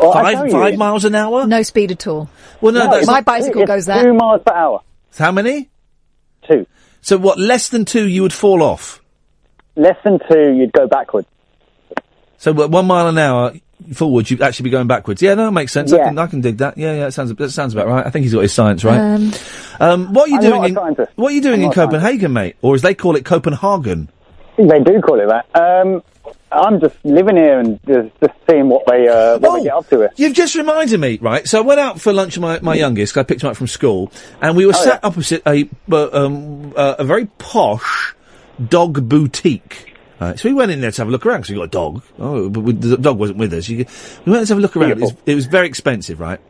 Well, 0.00 0.12
I 0.12 0.34
five 0.34 0.46
you, 0.46 0.52
five 0.52 0.76
miles 0.76 1.04
an 1.04 1.14
hour? 1.14 1.46
No 1.46 1.62
speed 1.62 1.92
at 1.92 2.06
all. 2.06 2.28
Well, 2.60 2.72
no, 2.72 2.90
that's 2.90 3.06
my 3.06 3.20
bicycle 3.20 3.62
it's 3.62 3.68
goes 3.68 3.86
that. 3.86 4.02
Two 4.02 4.14
miles 4.14 4.42
per 4.44 4.54
hour. 4.54 4.82
How 5.16 5.32
many? 5.32 5.68
Two. 6.48 6.66
So, 7.00 7.16
what, 7.16 7.38
less 7.38 7.68
than 7.68 7.84
two, 7.84 8.06
you 8.06 8.22
would 8.22 8.32
fall 8.32 8.62
off? 8.62 9.02
Less 9.76 9.96
than 10.04 10.18
two, 10.30 10.54
you'd 10.54 10.72
go 10.72 10.86
backwards. 10.86 11.28
So, 12.38 12.52
what, 12.52 12.70
one 12.70 12.86
mile 12.86 13.08
an 13.08 13.18
hour 13.18 13.52
forward, 13.94 14.28
you'd 14.30 14.42
actually 14.42 14.64
be 14.64 14.70
going 14.70 14.86
backwards. 14.86 15.20
Yeah, 15.22 15.34
that 15.34 15.50
makes 15.52 15.72
sense. 15.72 15.92
I, 15.92 15.96
Yeah. 15.96 16.04
can, 16.08 16.18
I 16.18 16.26
can 16.26 16.40
dig 16.40 16.58
that. 16.58 16.76
Yeah, 16.78 16.92
yeah, 16.94 17.00
that 17.06 17.12
sounds, 17.12 17.34
that 17.34 17.50
sounds 17.50 17.74
about 17.74 17.86
right. 17.88 18.06
I 18.06 18.10
think 18.10 18.24
he's 18.24 18.34
got 18.34 18.40
his 18.40 18.52
science 18.52 18.84
right. 18.84 18.98
Um, 18.98 19.32
Um, 19.78 20.12
what 20.14 20.28
are 20.28 20.30
you 20.30 20.36
I'm 20.36 20.40
doing 20.42 20.52
not 20.54 20.64
a 20.64 20.68
in 20.68 20.74
scientist. 20.74 21.12
What 21.16 21.32
are 21.32 21.34
you 21.34 21.42
doing 21.42 21.54
I'm 21.60 21.60
in 21.60 21.66
not 21.68 21.76
a. 21.76 21.80
Copenhagen, 21.86 22.32
mate? 22.32 22.56
Or 22.62 22.74
as 22.74 22.82
they 22.82 22.94
call 22.94 23.16
it, 23.16 23.24
Copenhagen? 23.24 24.08
They 24.56 24.80
do 24.80 25.00
call 25.02 25.20
it 25.20 25.28
that. 25.28 25.46
Um, 25.54 26.02
I'm 26.50 26.80
just 26.80 26.96
living 27.04 27.36
here 27.36 27.58
and 27.58 27.78
just, 27.86 28.08
just 28.20 28.32
seeing 28.48 28.68
what 28.70 28.86
they 28.86 29.06
uh, 29.06 29.38
what 29.38 29.58
they 29.58 29.64
get 29.64 29.74
up 29.74 29.86
to 29.90 29.96
here. 29.98 30.10
You've 30.16 30.32
just 30.32 30.54
reminded 30.54 30.98
me, 30.98 31.18
right? 31.20 31.46
So 31.46 31.58
I 31.58 31.60
went 31.62 31.78
out 31.80 32.00
for 32.00 32.12
lunch 32.14 32.36
with 32.38 32.42
my, 32.42 32.60
my 32.60 32.74
youngest. 32.74 33.12
'cause 33.12 33.20
I 33.20 33.24
picked 33.24 33.42
him 33.42 33.50
up 33.50 33.56
from 33.56 33.66
school, 33.66 34.10
and 34.40 34.56
we 34.56 34.64
were 34.64 34.72
Oh, 34.74 34.82
sat 34.84 35.04
opposite 35.04 35.42
a 35.46 35.68
uh, 35.92 36.08
um, 36.12 36.72
uh, 36.74 36.94
a 36.98 37.04
very 37.04 37.26
posh 37.38 38.14
dog 38.64 39.08
boutique. 39.08 39.94
Right, 40.20 40.38
so 40.38 40.48
we 40.48 40.54
went 40.54 40.70
in 40.70 40.80
there 40.80 40.90
to 40.90 41.00
have 41.02 41.08
a 41.08 41.10
look 41.10 41.26
around 41.26 41.40
because 41.42 41.50
we 41.50 41.56
got 41.56 41.64
a 41.64 41.68
dog. 41.68 42.02
Oh, 42.18 42.48
but 42.48 42.60
we, 42.60 42.72
the 42.72 42.96
dog 42.96 43.18
wasn't 43.18 43.38
with 43.38 43.52
us. 43.52 43.68
You, 43.68 43.84
we 44.24 44.32
went 44.32 44.46
to 44.46 44.54
have 44.54 44.58
a 44.58 44.62
look 44.62 44.76
around. 44.76 44.92
It 44.92 45.00
was, 45.00 45.14
it 45.26 45.34
was 45.34 45.44
very 45.44 45.66
expensive, 45.66 46.20
right? 46.20 46.40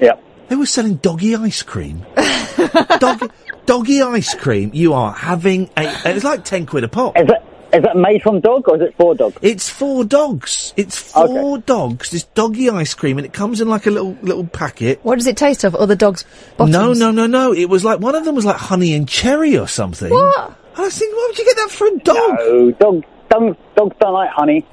Yeah. 0.00 0.14
They 0.48 0.56
were 0.56 0.66
selling 0.66 0.96
doggy 0.96 1.36
ice 1.36 1.62
cream. 1.62 2.04
Dog, 2.98 3.32
doggy 3.64 4.02
ice 4.02 4.34
cream. 4.34 4.70
You 4.74 4.92
are 4.92 5.12
having 5.12 5.70
a. 5.76 5.80
and 5.80 6.14
It's 6.16 6.24
like 6.24 6.44
ten 6.44 6.66
quid 6.66 6.84
a 6.84 6.88
pop. 6.88 7.18
Is 7.18 7.26
that 7.28 7.44
is 7.72 7.82
that 7.84 7.96
made 7.96 8.22
from 8.22 8.40
dog 8.40 8.68
or 8.68 8.76
is 8.76 8.82
it 8.82 8.94
for 8.96 9.14
dog? 9.14 9.34
It's 9.40 9.70
for 9.70 10.04
dogs. 10.04 10.74
It's 10.76 10.98
for 10.98 11.56
dogs. 11.56 12.10
This 12.10 12.24
doggy 12.24 12.68
ice 12.68 12.92
cream, 12.92 13.16
and 13.16 13.24
it 13.24 13.32
comes 13.32 13.62
in 13.62 13.68
like 13.68 13.86
a 13.86 13.90
little 13.90 14.16
little 14.20 14.46
packet. 14.46 15.00
What 15.02 15.16
does 15.16 15.26
it 15.26 15.38
taste 15.38 15.64
of? 15.64 15.74
Other 15.74 15.96
dogs' 15.96 16.26
bottoms? 16.58 16.72
No, 16.72 16.92
no, 16.92 17.10
no, 17.10 17.26
no. 17.26 17.54
It 17.54 17.70
was 17.70 17.82
like 17.82 18.00
one 18.00 18.14
of 18.14 18.26
them 18.26 18.34
was 18.34 18.44
like 18.44 18.56
honey 18.56 18.92
and 18.92 19.08
cherry 19.08 19.56
or 19.56 19.66
something. 19.66 20.10
What? 20.10 20.54
I 20.76 20.82
was 20.82 20.98
thinking, 20.98 21.16
why 21.16 21.26
would 21.28 21.38
you 21.38 21.44
get 21.44 21.56
that 21.56 21.70
for 21.70 21.86
a 21.86 21.98
dog? 21.98 22.38
No, 22.38 22.70
dog, 22.72 23.04
dogs, 23.28 23.58
dogs 23.76 23.96
don't 24.00 24.12
like 24.12 24.30
honey. 24.30 24.66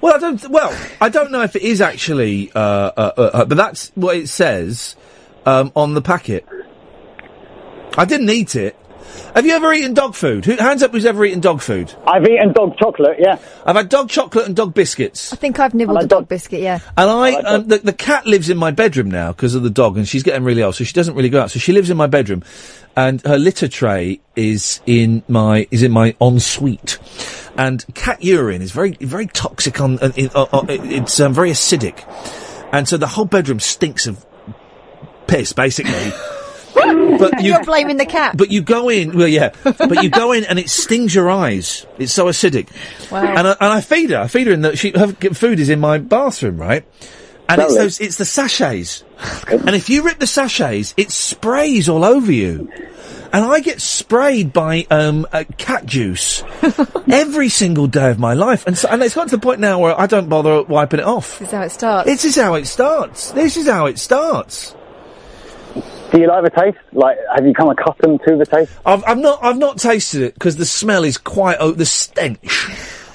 Well, 0.00 0.14
I 0.14 0.18
don't. 0.18 0.48
Well, 0.48 0.78
I 1.00 1.08
don't 1.08 1.32
know 1.32 1.42
if 1.42 1.56
it 1.56 1.62
is 1.62 1.80
actually, 1.80 2.52
uh, 2.52 2.60
uh, 2.60 3.12
uh, 3.16 3.20
uh, 3.32 3.44
but 3.46 3.56
that's 3.56 3.90
what 3.94 4.16
it 4.16 4.28
says 4.28 4.94
um, 5.46 5.72
on 5.74 5.94
the 5.94 6.02
packet. 6.02 6.46
I 7.96 8.04
didn't 8.04 8.30
eat 8.30 8.54
it. 8.54 8.76
Have 9.34 9.44
you 9.44 9.52
ever 9.52 9.72
eaten 9.72 9.92
dog 9.92 10.14
food? 10.14 10.44
Who, 10.46 10.56
hands 10.56 10.82
up, 10.82 10.92
who's 10.92 11.04
ever 11.04 11.24
eaten 11.24 11.40
dog 11.40 11.60
food? 11.60 11.92
I've 12.06 12.24
eaten 12.24 12.52
dog 12.52 12.76
chocolate. 12.78 13.18
Yeah, 13.18 13.38
I've 13.64 13.76
had 13.76 13.88
dog 13.88 14.08
chocolate 14.08 14.46
and 14.46 14.56
dog 14.56 14.72
biscuits. 14.72 15.32
I 15.32 15.36
think 15.36 15.58
I've 15.58 15.74
nibbled 15.74 16.02
a 16.02 16.06
dog 16.06 16.28
biscuit, 16.28 16.62
yeah. 16.62 16.80
And 16.96 17.10
I, 17.10 17.34
um, 17.34 17.68
the, 17.68 17.78
the 17.78 17.92
cat 17.92 18.26
lives 18.26 18.48
in 18.48 18.56
my 18.56 18.70
bedroom 18.70 19.10
now 19.10 19.32
because 19.32 19.54
of 19.54 19.62
the 19.62 19.70
dog, 19.70 19.96
and 19.96 20.08
she's 20.08 20.22
getting 20.22 20.42
really 20.42 20.62
old, 20.62 20.74
so 20.74 20.84
she 20.84 20.94
doesn't 20.94 21.14
really 21.14 21.28
go 21.28 21.42
out. 21.42 21.50
So 21.50 21.58
she 21.58 21.72
lives 21.72 21.90
in 21.90 21.96
my 21.96 22.06
bedroom, 22.06 22.44
and 22.96 23.20
her 23.22 23.38
litter 23.38 23.68
tray 23.68 24.20
is 24.36 24.80
in 24.86 25.22
my 25.28 25.68
is 25.70 25.82
in 25.82 25.92
my 25.92 26.14
ensuite. 26.20 26.98
And 27.58 27.84
cat 27.94 28.22
urine 28.22 28.62
is 28.62 28.72
very 28.72 28.92
very 29.00 29.26
toxic 29.26 29.80
on, 29.80 29.98
uh, 29.98 30.12
in, 30.16 30.30
uh, 30.34 30.46
uh, 30.52 30.64
it's 30.68 31.20
um, 31.20 31.34
very 31.34 31.50
acidic, 31.50 32.04
and 32.72 32.88
so 32.88 32.96
the 32.96 33.06
whole 33.06 33.26
bedroom 33.26 33.60
stinks 33.60 34.06
of 34.06 34.24
piss, 35.26 35.52
basically. 35.52 36.12
but 37.18 37.42
you 37.42 37.52
You're 37.52 37.64
blaming 37.64 37.96
the 37.96 38.06
cat. 38.06 38.36
but 38.36 38.50
you 38.50 38.60
go 38.60 38.88
in, 38.88 39.16
well, 39.16 39.28
yeah. 39.28 39.50
But 39.64 40.02
you 40.02 40.10
go 40.10 40.32
in 40.36 40.44
and 40.44 40.58
it 40.58 40.68
stings 40.68 41.14
your 41.14 41.30
eyes. 41.30 41.86
It's 41.98 42.12
so 42.12 42.26
acidic. 42.26 42.68
Wow. 43.10 43.24
And 43.24 43.48
I, 43.48 43.50
and 43.52 43.72
I 43.72 43.80
feed 43.80 44.10
her. 44.10 44.18
I 44.18 44.28
feed 44.28 44.46
her 44.46 44.52
in 44.52 44.62
the. 44.62 44.76
She 44.76 44.90
her 44.90 45.08
food 45.08 45.58
is 45.58 45.68
in 45.68 45.80
my 45.80 45.98
bathroom, 45.98 46.58
right? 46.58 46.84
And 47.48 47.62
it's 47.62 47.74
those. 47.74 48.00
It's 48.00 48.16
the 48.16 48.24
sachets. 48.24 49.04
and 49.48 49.70
if 49.70 49.88
you 49.88 50.02
rip 50.02 50.18
the 50.18 50.26
sachets, 50.26 50.92
it 50.96 51.10
sprays 51.10 51.88
all 51.88 52.04
over 52.04 52.30
you. 52.30 52.70
And 53.32 53.44
I 53.44 53.60
get 53.60 53.80
sprayed 53.80 54.52
by 54.52 54.86
um, 54.90 55.26
uh, 55.32 55.44
cat 55.58 55.84
juice 55.84 56.42
every 57.10 57.48
single 57.48 57.86
day 57.86 58.10
of 58.10 58.18
my 58.18 58.34
life, 58.34 58.66
and 58.66 58.78
so, 58.78 58.88
and 58.88 59.02
it's 59.02 59.14
got 59.14 59.28
to 59.28 59.36
the 59.36 59.42
point 59.42 59.60
now 59.60 59.80
where 59.80 59.98
I 60.00 60.06
don't 60.06 60.28
bother 60.28 60.62
wiping 60.62 61.00
it 61.00 61.06
off. 61.06 61.38
This 61.40 61.48
is 61.48 61.52
how 61.52 61.62
it 61.62 61.70
starts. 61.70 62.06
This 62.06 62.24
is 62.24 62.36
how 62.36 62.54
it 62.54 62.66
starts. 62.66 63.32
This 63.32 63.56
is 63.56 63.66
how 63.68 63.86
it 63.86 63.98
starts. 63.98 64.74
Do 66.12 66.20
you 66.20 66.28
like 66.28 66.44
the 66.44 66.50
taste? 66.50 66.78
Like, 66.92 67.16
have 67.34 67.44
you 67.46 67.52
come 67.52 67.68
accustomed 67.68 68.20
to 68.26 68.36
the 68.36 68.46
taste? 68.46 68.72
I've, 68.86 69.02
I've 69.06 69.18
not 69.18 69.42
I've 69.42 69.58
not 69.58 69.78
tasted 69.78 70.22
it 70.22 70.34
because 70.34 70.56
the 70.56 70.64
smell 70.64 71.04
is 71.04 71.18
quite 71.18 71.56
o- 71.58 71.72
the 71.72 71.84
stench 71.86 72.68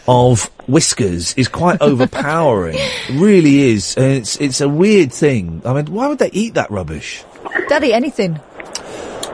of 0.08 0.46
whiskers 0.68 1.34
is 1.36 1.48
quite 1.48 1.82
overpowering. 1.82 2.76
It 2.78 3.20
really 3.20 3.72
is. 3.72 3.96
And 3.96 4.06
it's 4.14 4.36
it's 4.42 4.60
a 4.62 4.68
weird 4.70 5.14
thing. 5.14 5.62
I 5.66 5.74
mean, 5.74 5.86
why 5.88 6.08
would 6.08 6.20
they 6.20 6.32
eat 6.32 6.56
that 6.56 6.70
rubbish? 6.70 7.24
Daddy, 7.70 7.94
anything. 7.94 8.40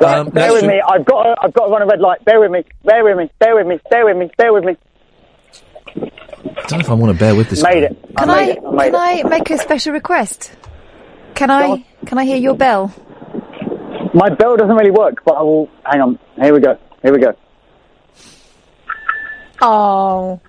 Um, 0.06 0.30
bear 0.30 0.52
with 0.54 0.62
true. 0.62 0.70
me. 0.70 0.82
I've 0.88 1.06
got 1.06 1.24
to, 1.24 1.36
I've 1.42 1.54
got 1.54 1.66
to 1.66 1.72
run 1.72 1.82
a 1.82 1.88
red 1.88 2.00
light. 2.00 2.24
Bear 2.24 2.40
with 2.40 2.52
me. 2.52 2.64
Bear 2.84 3.04
with 3.04 3.18
me. 3.18 3.32
Bear 3.40 3.56
with 3.56 3.66
me. 3.66 3.80
Bear 3.90 4.06
with 4.06 4.18
me. 4.18 4.30
Bear 4.38 4.54
with 4.54 4.64
me. 4.64 4.78
I 5.96 6.68
don't 6.68 6.72
know 6.74 6.80
if 6.80 6.90
I 6.90 6.94
want 6.94 7.12
to 7.14 7.20
bear 7.20 7.34
with 7.36 7.50
this. 7.50 7.64
Made 7.64 7.82
guy. 7.82 7.88
it. 7.88 8.16
Can 8.18 8.30
I 8.30 8.34
I, 8.34 8.46
made 8.46 8.50
it. 8.52 8.64
I 8.64 8.86
can 8.90 8.94
it. 8.94 9.26
I 9.26 9.30
make 9.30 9.50
a 9.50 9.58
special 9.58 9.94
request? 9.94 10.52
Can 11.34 11.50
I 11.50 11.84
can 12.06 12.18
I 12.20 12.26
hear 12.26 12.38
your 12.38 12.56
bell? 12.56 12.94
My 14.18 14.30
bell 14.30 14.58
doesn't 14.58 14.76
really 14.76 14.90
work, 14.92 15.24
but 15.24 15.34
I 15.36 15.42
will. 15.44 15.70
Hang 15.86 16.02
on. 16.02 16.20
Here 16.42 16.52
we 16.54 16.60
go. 16.60 16.78
Here 17.04 17.14
we 17.14 17.20
go. 17.20 17.36
Oh. 19.62 20.40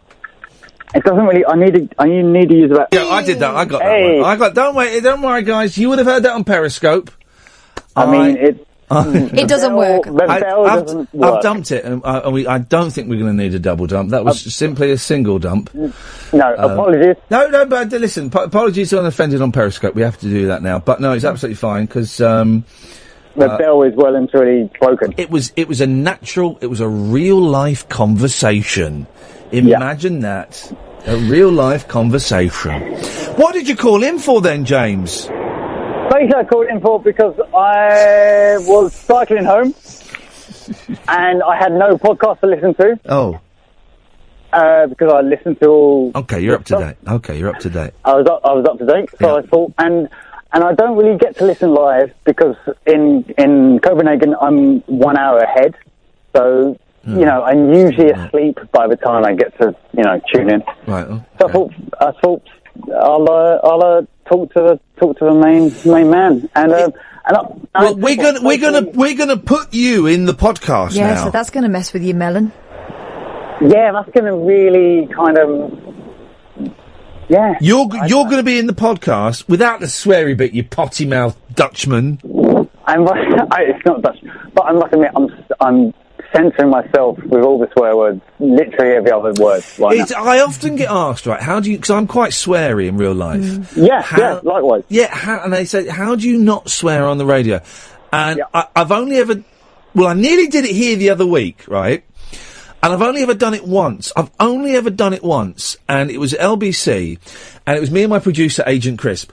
It 0.95 1.05
doesn't 1.05 1.27
really. 1.27 1.45
I 1.45 1.55
need 1.55 1.75
to. 1.75 1.89
I 1.99 2.07
need 2.07 2.49
to 2.49 2.55
use 2.57 2.71
that. 2.71 2.89
Yeah, 2.93 3.05
I 3.09 3.23
did 3.23 3.41
that. 3.41 3.55
I 3.55 3.67
got 3.67 3.83
Hey. 3.83 4.13
that 4.17 4.23
one. 4.23 4.31
I 4.31 4.37
got. 4.37 4.55
Don't 4.55 4.75
wait. 4.75 5.03
Don't 5.03 5.21
worry, 5.21 5.43
guys. 5.43 5.77
You 5.77 5.91
would 5.91 5.99
have 5.99 6.07
heard 6.07 6.23
that 6.23 6.33
on 6.33 6.45
Periscope. 6.45 7.11
I 7.95 8.11
mean, 8.11 8.37
it. 8.39 8.65
It 8.91 9.49
doesn't 9.49 9.75
work. 9.77 10.07
I, 10.07 10.41
bell 10.41 10.65
have 10.65 10.87
doesn't 10.87 11.13
work. 11.13 11.35
I've 11.35 11.43
dumped 11.43 11.73
it, 11.73 11.85
and, 11.85 12.01
I, 12.07 12.21
and 12.21 12.33
we, 12.33 12.47
I 12.47 12.57
don't 12.57 12.91
think 12.91 13.11
we're 13.11 13.19
going 13.19 13.37
to 13.37 13.43
need 13.43 13.53
a 13.53 13.59
double 13.59 13.87
dump. 13.87 14.13
That 14.13 14.25
was 14.25 14.41
simply 14.55 14.91
a 14.93 14.97
single 14.97 15.39
dump. 15.39 15.75
No, 15.75 15.91
Um, 16.33 16.71
apologies. 16.71 17.17
No, 17.31 17.49
no, 17.49 17.67
but 17.67 17.93
uh, 17.93 17.97
listen, 17.99 18.31
po- 18.31 18.45
apologies 18.45 18.95
on 18.95 19.05
offended 19.05 19.43
on 19.43 19.53
Periscope. 19.53 19.95
We 19.95 20.01
have 20.01 20.17
to 20.21 20.27
do 20.27 20.47
that 20.47 20.63
now. 20.63 20.79
But 20.79 21.03
no, 21.03 21.13
it's 21.13 21.27
absolutely 21.27 21.57
fine 21.57 21.85
because 21.85 22.19
um, 22.23 22.65
The 23.39 23.57
bell 23.59 23.83
is 23.83 23.95
well 23.95 24.15
and 24.17 24.29
truly 24.31 24.71
broken. 24.81 25.15
it 25.17 25.31
was 25.31 25.53
it 25.57 25.69
was 25.69 25.81
a 25.81 25.87
natural, 25.87 26.59
it 26.61 26.67
was 26.67 26.81
a 26.81 26.89
real 26.89 27.41
life 27.41 27.89
conversation. 27.89 29.07
Imagine 29.53 30.21
that, 30.21 30.71
a 31.07 31.17
real 31.17 31.51
life 31.51 31.89
conversation. 31.89 32.83
What 33.37 33.53
did 33.55 33.69
you 33.69 33.77
call 33.77 34.03
in 34.03 34.19
for 34.19 34.41
then, 34.41 34.65
James? 34.65 35.27
Basically, 36.11 36.35
I 36.37 36.45
called 36.45 36.67
in 36.69 36.81
for 36.81 37.01
because 37.01 37.39
I 37.55 38.57
was 38.61 38.95
cycling 38.95 39.45
home 39.45 39.75
and 41.09 41.43
I 41.43 41.57
had 41.57 41.73
no 41.73 41.97
podcast 41.99 42.41
to 42.41 42.47
listen 42.47 42.75
to 42.75 42.99
Oh, 43.09 43.39
uh, 44.53 44.87
because 44.87 45.13
I 45.13 45.21
listened 45.21 45.61
to 45.61 45.67
all. 45.69 46.13
okay, 46.15 46.41
you're 46.41 46.55
up 46.57 46.65
to 46.67 46.77
date. 46.79 46.97
Okay, 47.07 47.39
you're 47.39 47.51
up 47.51 47.59
to 47.61 47.71
date. 47.71 47.93
I 48.05 48.15
was 48.15 48.27
up, 48.27 48.41
I 48.45 48.53
was 48.53 48.65
up 48.67 48.79
to 48.79 48.87
date, 48.87 49.11
so 49.21 49.37
I 49.39 49.43
thought, 49.43 49.73
and 49.79 50.09
and 50.53 50.65
I 50.65 50.73
don't 50.75 50.97
really 50.97 51.19
get 51.19 51.37
to 51.39 51.45
listen 51.45 51.71
live 51.75 52.13
because 52.25 52.57
in 52.87 53.25
in 53.39 53.79
Copenhagen 53.81 54.35
I'm 54.41 54.81
one 54.87 55.17
hour 55.19 55.39
ahead, 55.39 55.75
so 56.35 56.79
Hmm. 57.05 57.17
you 57.21 57.25
know 57.27 57.43
I'm 57.45 57.73
usually 57.73 58.11
asleep 58.11 58.59
by 58.73 58.89
the 58.89 58.97
time 58.97 59.25
I 59.25 59.33
get 59.35 59.57
to 59.61 59.75
you 59.97 60.03
know 60.03 60.21
tune 60.35 60.51
in. 60.51 60.63
Right. 60.87 61.07
oh, 61.09 61.25
So 61.39 61.49
I 61.49 61.53
thought 61.53 61.73
I 62.01 62.11
thought 62.21 62.43
I'll 63.01 63.31
uh, 63.31 63.59
I'll 63.69 63.83
uh, 63.85 64.03
talk 64.29 64.53
to 64.55 64.61
the 64.67 64.81
talk 65.01 65.17
to 65.21 65.25
the 65.27 65.35
main 65.35 65.73
main 65.87 66.11
man, 66.11 66.51
and 66.57 66.73
uh, 66.73 66.91
and 67.27 67.37
I, 67.75 67.83
Well, 67.85 67.95
we're 67.97 68.17
gonna 68.17 68.41
we're 68.43 68.59
gonna 68.59 68.83
we're 68.95 69.17
gonna 69.17 69.37
put 69.37 69.73
you 69.73 70.07
in 70.09 70.25
the 70.27 70.35
podcast 70.35 70.95
Yeah, 70.97 71.15
now. 71.15 71.25
so 71.27 71.31
that's 71.31 71.51
going 71.51 71.63
to 71.63 71.69
mess 71.71 71.93
with 71.93 72.03
your 72.03 72.17
melon. 72.17 72.51
yeah, 73.61 73.93
that's 73.93 74.11
going 74.11 74.25
to 74.27 74.37
really 74.37 75.09
kind 75.15 75.39
of 75.39 75.49
yeah. 77.29 77.55
You're 77.61 77.89
g- 77.89 78.01
you're 78.07 78.25
going 78.25 78.39
to 78.39 78.43
be 78.43 78.59
in 78.59 78.67
the 78.67 78.75
podcast 78.75 79.49
without 79.49 79.81
the 79.81 79.87
sweary 79.87 80.37
bit, 80.37 80.53
you 80.53 80.65
potty 80.65 81.07
mouth 81.07 81.37
Dutchman. 81.55 82.21
I'm, 82.87 83.07
I, 83.09 83.63
it's 83.63 83.85
not 83.85 84.03
Dutch, 84.03 84.19
but 84.55 84.65
I 84.65 84.73
must 84.73 84.93
admit, 84.93 85.11
I'm, 85.15 85.29
I'm 85.61 85.95
censoring 86.35 86.71
myself 86.71 87.19
with 87.25 87.43
all 87.43 87.59
the 87.59 87.69
swear 87.77 87.97
words, 87.97 88.21
literally 88.39 88.97
every 88.97 89.11
other 89.11 89.33
word 89.43 89.65
right 89.79 89.99
It's, 89.99 90.11
now. 90.11 90.25
I 90.25 90.41
often 90.41 90.77
get 90.77 90.91
asked, 90.91 91.27
right? 91.27 91.41
How 91.41 91.61
do 91.61 91.71
you? 91.71 91.77
Because 91.77 91.91
I'm 91.91 92.07
quite 92.07 92.33
sweary 92.33 92.89
in 92.89 92.97
real 92.97 93.15
life. 93.15 93.41
Mm. 93.41 93.87
Yeah, 93.87 94.07
yeah, 94.17 94.41
likewise. 94.43 94.85
Yeah, 94.89 95.09
how, 95.15 95.43
and 95.45 95.53
they 95.53 95.65
say, 95.65 95.89
how 95.89 96.17
do 96.17 96.29
you 96.29 96.39
not 96.39 96.71
swear 96.71 97.07
on 97.07 97.19
the 97.19 97.27
radio? 97.27 97.61
And 98.13 98.43
I, 98.55 98.67
I've 98.75 98.93
only 98.93 99.17
ever, 99.17 99.43
well, 99.95 100.09
I 100.09 100.15
nearly 100.15 100.49
did 100.49 100.65
it 100.65 100.75
here 100.75 100.97
the 100.97 101.11
other 101.11 101.27
week, 101.27 101.65
right? 101.69 102.05
And 102.83 102.93
I've 102.93 103.03
only 103.03 103.23
ever 103.23 103.35
done 103.35 103.55
it 103.55 103.67
once. 103.67 104.13
I've 104.17 104.31
only 104.39 104.77
ever 104.77 104.91
done 104.91 105.13
it 105.13 105.25
once, 105.25 105.77
and 105.89 106.11
it 106.11 106.19
was 106.19 106.33
LBC, 106.33 107.19
and 107.67 107.77
it 107.77 107.81
was 107.81 107.91
me 107.91 108.03
and 108.03 108.11
my 108.11 108.21
producer, 108.21 108.63
Agent 108.67 108.99
Crisp. 108.99 109.33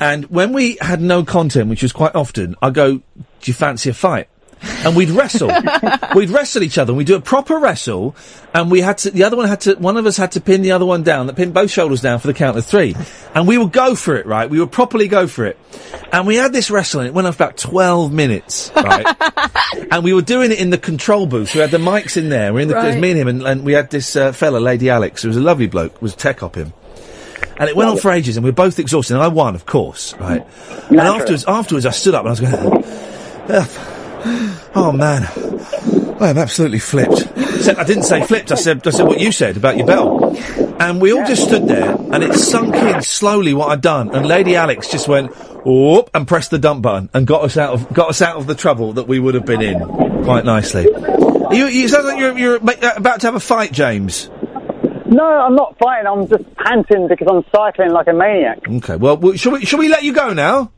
And 0.00 0.24
when 0.26 0.52
we 0.52 0.78
had 0.80 1.00
no 1.00 1.24
content, 1.24 1.68
which 1.68 1.82
was 1.82 1.92
quite 1.92 2.14
often, 2.14 2.54
I 2.62 2.70
go, 2.70 2.98
"Do 2.98 3.02
you 3.44 3.52
fancy 3.52 3.90
a 3.90 3.94
fight?" 3.94 4.28
And 4.62 4.96
we'd 4.96 5.10
wrestle. 5.10 5.50
we'd 6.14 6.30
wrestle 6.30 6.62
each 6.62 6.78
other. 6.78 6.90
and 6.92 6.98
We'd 6.98 7.06
do 7.06 7.16
a 7.16 7.20
proper 7.20 7.58
wrestle, 7.58 8.14
and 8.54 8.70
we 8.70 8.80
had 8.80 8.98
to. 8.98 9.10
The 9.10 9.24
other 9.24 9.36
one 9.36 9.48
had 9.48 9.60
to. 9.62 9.74
One 9.74 9.96
of 9.96 10.06
us 10.06 10.16
had 10.16 10.32
to 10.32 10.40
pin 10.40 10.62
the 10.62 10.72
other 10.72 10.84
one 10.86 11.02
down. 11.02 11.26
That 11.26 11.36
pinned 11.36 11.54
both 11.54 11.70
shoulders 11.70 12.00
down 12.00 12.18
for 12.18 12.26
the 12.26 12.34
count 12.34 12.56
of 12.56 12.64
three, 12.64 12.94
and 13.34 13.46
we 13.46 13.58
would 13.58 13.72
go 13.72 13.94
for 13.94 14.16
it. 14.16 14.26
Right, 14.26 14.48
we 14.48 14.60
would 14.60 14.72
properly 14.72 15.08
go 15.08 15.26
for 15.26 15.44
it. 15.44 15.58
And 16.12 16.26
we 16.26 16.36
had 16.36 16.52
this 16.52 16.70
wrestling. 16.70 17.06
It 17.06 17.14
went 17.14 17.26
on 17.26 17.32
for 17.32 17.42
about 17.44 17.56
twelve 17.56 18.12
minutes. 18.12 18.70
Right, 18.74 19.06
and 19.90 20.04
we 20.04 20.12
were 20.12 20.22
doing 20.22 20.52
it 20.52 20.58
in 20.60 20.70
the 20.70 20.78
control 20.78 21.26
booth. 21.26 21.54
We 21.54 21.60
had 21.60 21.70
the 21.70 21.78
mics 21.78 22.16
in 22.16 22.28
there. 22.28 22.52
We're 22.52 22.60
in 22.60 22.68
the. 22.68 22.78
It 22.78 22.86
was 22.86 22.96
me 22.96 23.10
and 23.10 23.20
him, 23.20 23.28
and, 23.28 23.42
and 23.42 23.64
we 23.64 23.72
had 23.72 23.90
this 23.90 24.16
uh, 24.16 24.32
fella, 24.32 24.58
Lady 24.58 24.90
Alex, 24.90 25.22
who 25.22 25.28
was 25.28 25.36
a 25.36 25.40
lovely 25.42 25.66
bloke. 25.66 26.00
Was 26.00 26.14
tech 26.14 26.42
op 26.42 26.54
him. 26.56 26.72
And 27.60 27.68
it 27.68 27.74
went 27.74 27.90
on 27.90 27.98
for 27.98 28.12
ages, 28.12 28.36
and 28.36 28.44
we 28.44 28.50
were 28.50 28.54
both 28.54 28.78
exhausted. 28.78 29.14
And 29.14 29.22
I 29.22 29.28
won, 29.28 29.56
of 29.56 29.66
course, 29.66 30.14
right? 30.14 30.46
And 30.90 31.00
afterwards, 31.00 31.44
afterwards, 31.46 31.86
I 31.86 31.90
stood 31.90 32.14
up 32.14 32.24
and 32.24 32.28
I 32.28 32.30
was 32.30 32.40
going, 32.40 32.84
"Ugh. 33.48 33.97
"Oh 34.74 34.92
man, 34.92 35.28
I 36.20 36.30
am 36.30 36.38
absolutely 36.38 36.78
flipped." 36.78 37.28
Except 37.36 37.78
I 37.78 37.84
didn't 37.84 38.04
say 38.04 38.22
flipped. 38.22 38.52
I 38.52 38.54
said, 38.54 38.86
"I 38.86 38.90
said 38.90 39.06
what 39.06 39.20
you 39.20 39.32
said 39.32 39.56
about 39.56 39.76
your 39.76 39.86
bell." 39.86 40.36
And 40.80 41.00
we 41.00 41.12
all 41.12 41.26
just 41.26 41.44
stood 41.44 41.66
there, 41.66 41.96
and 42.12 42.22
it 42.22 42.34
sunk 42.34 42.74
in 42.76 43.02
slowly 43.02 43.52
what 43.52 43.70
I'd 43.70 43.80
done. 43.80 44.14
And 44.14 44.26
Lady 44.26 44.54
Alex 44.54 44.88
just 44.88 45.08
went, 45.08 45.32
"Whoop," 45.66 46.10
and 46.14 46.26
pressed 46.26 46.50
the 46.50 46.58
dump 46.58 46.82
button, 46.82 47.08
and 47.14 47.26
got 47.26 47.42
us 47.42 47.56
out 47.56 47.74
of 47.74 47.92
got 47.92 48.10
us 48.10 48.22
out 48.22 48.36
of 48.36 48.46
the 48.46 48.54
trouble 48.54 48.92
that 48.94 49.08
we 49.08 49.18
would 49.18 49.34
have 49.34 49.46
been 49.46 49.62
in 49.62 49.80
quite 50.24 50.44
nicely. 50.44 50.84
You, 51.50 51.66
you 51.66 51.84
it 51.86 51.88
sounds 51.88 52.04
like 52.04 52.18
you're, 52.18 52.38
you're 52.38 52.56
uh, 52.56 52.92
about 52.96 53.20
to 53.20 53.26
have 53.26 53.34
a 53.34 53.40
fight, 53.40 53.72
James. 53.72 54.30
No, 55.06 55.24
I'm 55.24 55.54
not 55.54 55.78
fighting. 55.78 56.06
I'm 56.06 56.28
just 56.28 56.44
panting 56.56 57.08
because 57.08 57.26
I'm 57.30 57.42
cycling 57.50 57.92
like 57.92 58.08
a 58.08 58.12
maniac. 58.12 58.58
Okay, 58.68 58.96
well, 58.96 59.16
well 59.16 59.34
shall 59.34 59.52
we 59.52 59.64
shall 59.64 59.78
we 59.78 59.88
let 59.88 60.02
you 60.02 60.12
go 60.12 60.34
now? 60.34 60.70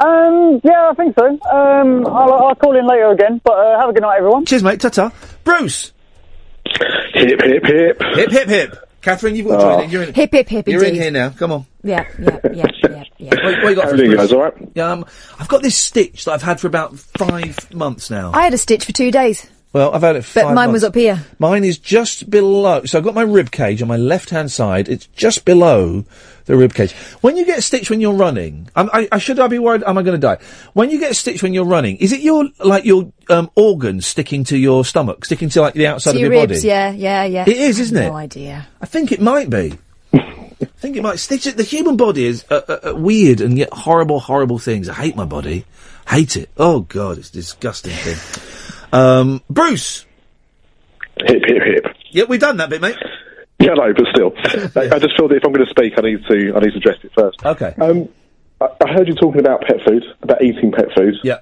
Um, 0.00 0.60
yeah, 0.64 0.90
I 0.90 0.94
think 0.94 1.14
so. 1.18 1.26
Um, 1.50 2.06
I'll, 2.06 2.32
I'll 2.32 2.54
call 2.54 2.76
in 2.76 2.86
later 2.86 3.10
again. 3.10 3.40
But 3.44 3.52
uh, 3.58 3.80
have 3.80 3.90
a 3.90 3.92
good 3.92 4.02
night, 4.02 4.18
everyone. 4.18 4.44
Cheers, 4.46 4.62
mate. 4.62 4.80
Ta-ta. 4.80 5.12
Bruce. 5.44 5.92
Hip 7.14 7.40
hip 7.42 7.64
hip. 7.66 8.02
Hip 8.14 8.30
hip 8.30 8.48
hip. 8.48 8.84
Catherine, 9.00 9.36
you've 9.36 9.46
got 9.46 9.56
to 9.56 9.62
join 9.62 9.84
in. 9.84 9.90
You're 9.90 10.02
in. 10.02 10.14
Hip, 10.14 10.32
hip, 10.32 10.48
hip, 10.48 10.68
You're 10.68 10.82
in 10.82 10.88
indeed. 10.88 11.02
here 11.02 11.10
now. 11.12 11.30
Come 11.30 11.52
on. 11.52 11.66
Yeah, 11.84 12.04
yeah, 12.18 12.38
yeah, 12.52 12.64
yeah, 12.82 13.04
yeah. 13.18 13.30
What, 13.44 13.62
what 13.62 13.68
you 13.70 13.74
got 13.76 13.84
How 13.84 13.90
for 13.90 13.96
you 13.96 14.04
doing, 14.04 14.10
us, 14.12 14.16
guys? 14.16 14.28
Bruce? 14.28 14.32
All 14.32 14.42
right? 14.42 14.68
Yeah, 14.74 14.90
um, 14.92 15.04
I've 15.38 15.48
got 15.48 15.62
this 15.62 15.76
stitch 15.76 16.24
that 16.24 16.32
I've 16.32 16.42
had 16.42 16.60
for 16.60 16.66
about 16.66 16.98
five 16.98 17.72
months 17.72 18.10
now. 18.10 18.32
I 18.34 18.42
had 18.42 18.52
a 18.54 18.58
stitch 18.58 18.84
for 18.84 18.92
two 18.92 19.10
days, 19.12 19.48
well, 19.72 19.94
I've 19.94 20.02
had 20.02 20.16
it. 20.16 20.26
But 20.34 20.54
mine 20.54 20.72
was 20.72 20.82
up 20.84 20.94
here. 20.94 21.24
Mine 21.38 21.64
is 21.64 21.78
just 21.78 22.30
below. 22.30 22.84
So 22.84 22.98
I've 22.98 23.04
got 23.04 23.14
my 23.14 23.22
rib 23.22 23.50
cage 23.50 23.82
on 23.82 23.88
my 23.88 23.96
left 23.96 24.30
hand 24.30 24.50
side. 24.50 24.88
It's 24.88 25.06
just 25.08 25.44
below 25.44 26.04
the 26.46 26.56
rib 26.56 26.72
cage. 26.72 26.92
When 27.20 27.36
you 27.36 27.44
get 27.44 27.58
a 27.58 27.62
stitch 27.62 27.90
when 27.90 28.00
you're 28.00 28.14
running, 28.14 28.70
I'm, 28.74 28.88
I, 28.92 29.08
I 29.12 29.18
should 29.18 29.38
I 29.38 29.46
be 29.48 29.58
worried? 29.58 29.82
Am 29.84 29.98
I 29.98 30.02
going 30.02 30.18
to 30.18 30.26
die? 30.26 30.38
When 30.72 30.90
you 30.90 30.98
get 30.98 31.10
a 31.10 31.14
stitch 31.14 31.42
when 31.42 31.52
you're 31.52 31.66
running, 31.66 31.96
is 31.98 32.12
it 32.12 32.20
your 32.20 32.48
like 32.64 32.86
your 32.86 33.12
um, 33.28 33.50
organs 33.54 34.06
sticking 34.06 34.44
to 34.44 34.56
your 34.56 34.84
stomach, 34.84 35.26
sticking 35.26 35.50
to 35.50 35.60
like 35.60 35.74
the 35.74 35.86
outside 35.86 36.12
To 36.12 36.16
of 36.18 36.22
your 36.22 36.32
your 36.32 36.42
ribs, 36.42 36.60
body? 36.60 36.68
yeah, 36.68 36.90
yeah, 36.92 37.24
yeah. 37.24 37.44
It 37.46 37.56
is, 37.56 37.78
isn't 37.78 37.96
it? 37.96 38.08
No 38.08 38.16
idea. 38.16 38.66
I 38.80 38.86
think 38.86 39.12
it 39.12 39.20
might 39.20 39.50
be. 39.50 39.78
I 40.14 40.64
think 40.80 40.96
it 40.96 41.02
might. 41.02 41.18
Stitch 41.18 41.44
The 41.44 41.62
human 41.62 41.96
body 41.96 42.24
is 42.24 42.44
uh, 42.50 42.62
uh, 42.68 42.90
uh, 42.90 42.94
weird 42.96 43.40
and 43.40 43.58
yet 43.58 43.72
horrible, 43.72 44.18
horrible 44.18 44.58
things. 44.58 44.88
I 44.88 44.94
hate 44.94 45.14
my 45.14 45.24
body. 45.26 45.66
Hate 46.08 46.36
it. 46.36 46.48
Oh 46.56 46.80
God, 46.80 47.18
it's 47.18 47.28
a 47.28 47.32
disgusting 47.34 47.92
thing. 47.92 48.47
Um, 48.92 49.42
Bruce. 49.50 50.04
Hip 51.26 51.42
hip 51.46 51.62
hip. 51.62 51.96
Yeah, 52.10 52.24
we've 52.28 52.40
done 52.40 52.56
that 52.58 52.70
bit, 52.70 52.80
mate. 52.80 52.96
Yeah, 53.58 53.74
no, 53.74 53.92
but 53.92 54.06
still, 54.14 54.32
I, 54.80 54.96
I 54.96 54.98
just 55.00 55.16
feel 55.16 55.28
that 55.28 55.36
if 55.36 55.44
I'm 55.44 55.52
going 55.52 55.66
to 55.66 55.70
speak, 55.70 55.94
I 55.98 56.02
need 56.02 56.24
to 56.28 56.54
I 56.54 56.60
need 56.60 56.72
to 56.72 56.78
address 56.78 56.98
it 57.02 57.12
first. 57.14 57.44
Okay. 57.44 57.74
Um, 57.80 58.08
I, 58.60 58.66
I 58.84 58.92
heard 58.92 59.08
you 59.08 59.14
talking 59.14 59.40
about 59.40 59.62
pet 59.62 59.78
food, 59.84 60.04
about 60.22 60.42
eating 60.42 60.70
pet 60.72 60.86
food. 60.96 61.14
Yeah. 61.24 61.38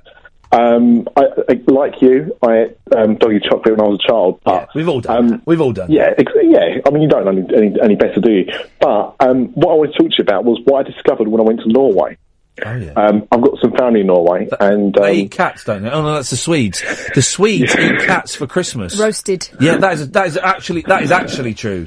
Um, 0.52 1.08
I, 1.16 1.24
I, 1.50 1.60
like 1.66 2.00
you, 2.00 2.36
I 2.40 2.58
ate 2.58 2.76
um, 2.96 3.16
doggy 3.16 3.40
chocolate 3.40 3.76
when 3.76 3.80
I 3.80 3.88
was 3.88 3.98
a 4.02 4.08
child. 4.08 4.40
But 4.44 4.74
we've 4.74 4.88
all 4.88 5.00
done. 5.00 5.32
Um, 5.34 5.42
we've 5.44 5.60
all 5.60 5.72
done. 5.72 5.90
Yeah, 5.90 6.14
ex- 6.16 6.32
yeah. 6.42 6.78
I 6.86 6.90
mean, 6.90 7.02
you 7.02 7.08
don't 7.08 7.24
know 7.24 7.32
any, 7.32 7.68
any, 7.68 7.80
any 7.82 7.94
better, 7.96 8.20
do 8.20 8.30
you? 8.30 8.52
But 8.80 9.16
um, 9.20 9.48
what 9.48 9.72
I 9.72 9.74
wanted 9.74 9.92
to 9.94 9.98
talk 9.98 10.10
to 10.12 10.16
you 10.18 10.22
about 10.22 10.44
was 10.44 10.60
what 10.64 10.86
I 10.86 10.90
discovered 10.90 11.28
when 11.28 11.40
I 11.40 11.44
went 11.44 11.60
to 11.60 11.68
Norway. 11.68 12.16
Oh 12.64 12.74
yeah. 12.74 12.92
Um, 12.92 13.28
I've 13.30 13.42
got 13.42 13.58
some 13.60 13.72
family 13.72 14.00
in 14.00 14.06
Norway, 14.06 14.48
and 14.60 14.96
um, 14.96 15.02
They 15.02 15.14
eat 15.16 15.30
cats, 15.30 15.64
don't 15.64 15.82
they? 15.82 15.90
Oh 15.90 16.02
no, 16.02 16.14
that's 16.14 16.30
the 16.30 16.36
Swedes. 16.36 16.82
The 17.14 17.20
Swedes 17.22 17.76
eat 17.76 18.00
cats 18.00 18.34
for 18.34 18.46
Christmas. 18.46 18.98
Roasted. 18.98 19.48
Yeah, 19.60 19.76
that 19.76 19.92
is 19.94 20.10
that 20.12 20.26
is 20.26 20.36
actually 20.38 20.82
that 20.82 21.02
is 21.02 21.12
actually 21.12 21.52
true. 21.54 21.86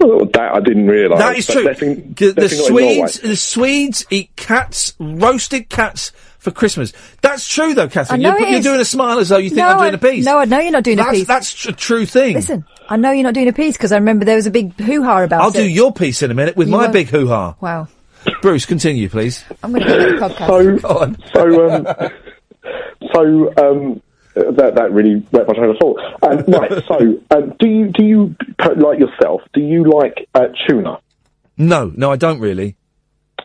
well, 0.00 0.26
that 0.26 0.52
I 0.54 0.60
didn't 0.60 0.86
realise. 0.88 1.18
that 1.20 1.36
is 1.36 1.46
true. 1.46 1.62
definitely- 1.64 2.12
the, 2.14 2.32
the 2.32 2.40
definitely 2.48 3.00
not. 3.00 3.10
Swedes, 3.10 3.20
the 3.20 3.36
Swedes 3.36 4.06
eat 4.10 4.34
cats, 4.36 4.94
roasted 4.98 5.68
cats 5.68 6.10
for 6.38 6.50
Christmas. 6.50 6.92
That's 7.22 7.48
true, 7.48 7.72
though, 7.72 7.88
Catherine. 7.88 8.20
I 8.26 8.30
know 8.30 8.36
you're, 8.38 8.48
it 8.48 8.50
you're 8.50 8.58
is. 8.58 8.64
doing 8.64 8.80
a 8.80 8.84
smile 8.84 9.18
as 9.18 9.30
though 9.30 9.38
you 9.38 9.48
think 9.48 9.58
no, 9.60 9.68
I'm 9.68 9.78
doing 9.78 9.92
I, 9.92 9.96
a 9.96 9.98
piece. 9.98 10.24
No, 10.26 10.38
I 10.38 10.44
know 10.44 10.58
you're 10.58 10.72
not 10.72 10.84
doing 10.84 10.98
that's, 10.98 11.08
a 11.08 11.12
piece. 11.12 11.26
That's 11.26 11.54
tr- 11.54 11.70
a 11.70 11.72
true 11.72 12.04
thing. 12.04 12.34
Listen, 12.34 12.66
I 12.88 12.96
know 12.96 13.12
you're 13.12 13.22
not 13.22 13.32
doing 13.32 13.48
a 13.48 13.52
piece 13.54 13.76
because 13.78 13.92
I 13.92 13.96
remember 13.96 14.26
there 14.26 14.36
was 14.36 14.46
a 14.46 14.50
big 14.50 14.78
hoo-ha 14.78 15.22
about 15.22 15.40
I'll 15.40 15.48
it. 15.48 15.54
do 15.54 15.66
your 15.68 15.92
piece 15.94 16.22
in 16.22 16.30
a 16.30 16.34
minute 16.34 16.54
with 16.56 16.68
You 16.68 16.72
my 16.76 16.86
were- 16.88 16.92
big 16.92 17.08
hoo 17.08 17.28
ha. 17.28 17.54
Wow. 17.62 17.88
Bruce, 18.42 18.66
continue, 18.66 19.08
please. 19.08 19.44
I'm 19.62 19.72
going 19.72 19.84
to 19.84 19.88
get 19.88 20.20
that 20.20 20.32
podcast. 20.32 21.20
So, 21.32 21.40
so, 21.42 21.70
um, 21.70 22.10
so 23.12 23.52
um, 23.58 24.02
that 24.34 24.74
that 24.74 24.92
really 24.92 25.24
went 25.32 25.48
my 25.48 25.54
train 25.54 25.70
of 25.70 25.76
thought. 25.78 26.00
Um, 26.22 26.38
right. 26.48 26.84
So, 26.86 27.20
um, 27.30 27.54
do 27.58 27.68
you 27.68 27.88
do 27.88 28.04
you 28.04 28.36
like 28.76 28.98
yourself? 28.98 29.42
Do 29.52 29.60
you 29.60 29.84
like 29.90 30.28
uh, 30.34 30.48
tuna? 30.68 30.98
No, 31.56 31.92
no, 31.96 32.10
I 32.10 32.16
don't 32.16 32.40
really. 32.40 32.76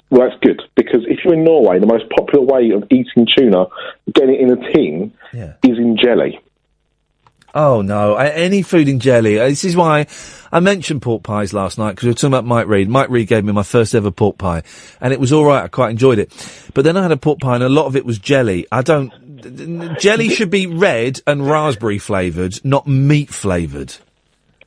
Well, 0.10 0.28
that's 0.28 0.40
good 0.42 0.60
because 0.76 1.02
if 1.08 1.20
you're 1.24 1.36
in 1.36 1.44
Norway, 1.44 1.80
the 1.80 1.86
most 1.86 2.06
popular 2.10 2.44
way 2.44 2.72
of 2.72 2.84
eating 2.90 3.28
tuna, 3.38 3.66
getting 4.14 4.36
it 4.36 4.42
in 4.42 4.52
a 4.52 4.74
tin, 4.74 5.14
Yeah. 5.34 5.54
is 5.64 5.78
in 5.78 5.98
jelly. 6.04 6.40
Oh 7.56 7.82
no, 7.82 8.16
A- 8.16 8.30
any 8.32 8.62
food 8.62 8.88
in 8.88 9.00
jelly. 9.00 9.40
Uh, 9.40 9.48
This 9.48 9.64
is 9.66 9.76
why 9.76 10.06
I 10.52 10.60
mentioned 10.60 11.02
pork 11.02 11.24
pies 11.24 11.54
last 11.54 11.78
night 11.78 11.92
because 11.92 12.04
we 12.04 12.10
were 12.10 12.14
talking 12.16 12.30
about 12.30 12.46
Mike 12.46 12.68
Reed. 12.68 12.90
Mike 12.90 13.10
Reed 13.10 13.28
gave 13.28 13.44
me 13.44 13.52
my 13.54 13.64
first 13.64 13.96
ever 13.96 14.12
pork 14.12 14.38
pie, 14.38 14.64
and 15.02 15.14
it 15.14 15.20
was 15.20 15.34
all 15.34 15.46
right. 15.46 15.64
I 15.64 15.68
quite 15.68 15.90
enjoyed 15.92 16.20
it. 16.20 16.32
But 16.74 16.84
then 16.86 16.96
I 16.98 17.02
had 17.02 17.12
a 17.12 17.18
pork 17.18 17.40
pie, 17.40 17.56
and 17.56 17.64
a 17.64 17.70
lot 17.70 17.86
of 17.88 17.96
it 17.96 18.06
was 18.06 18.20
jelly. 18.20 18.68
I 18.72 18.82
don't. 18.82 19.12
Jelly 20.00 20.30
should 20.36 20.50
be 20.52 20.68
red 20.68 21.22
and 21.26 21.48
raspberry 21.48 21.98
flavoured, 21.98 22.60
not 22.64 22.88
meat 22.88 23.30
flavoured. 23.30 23.96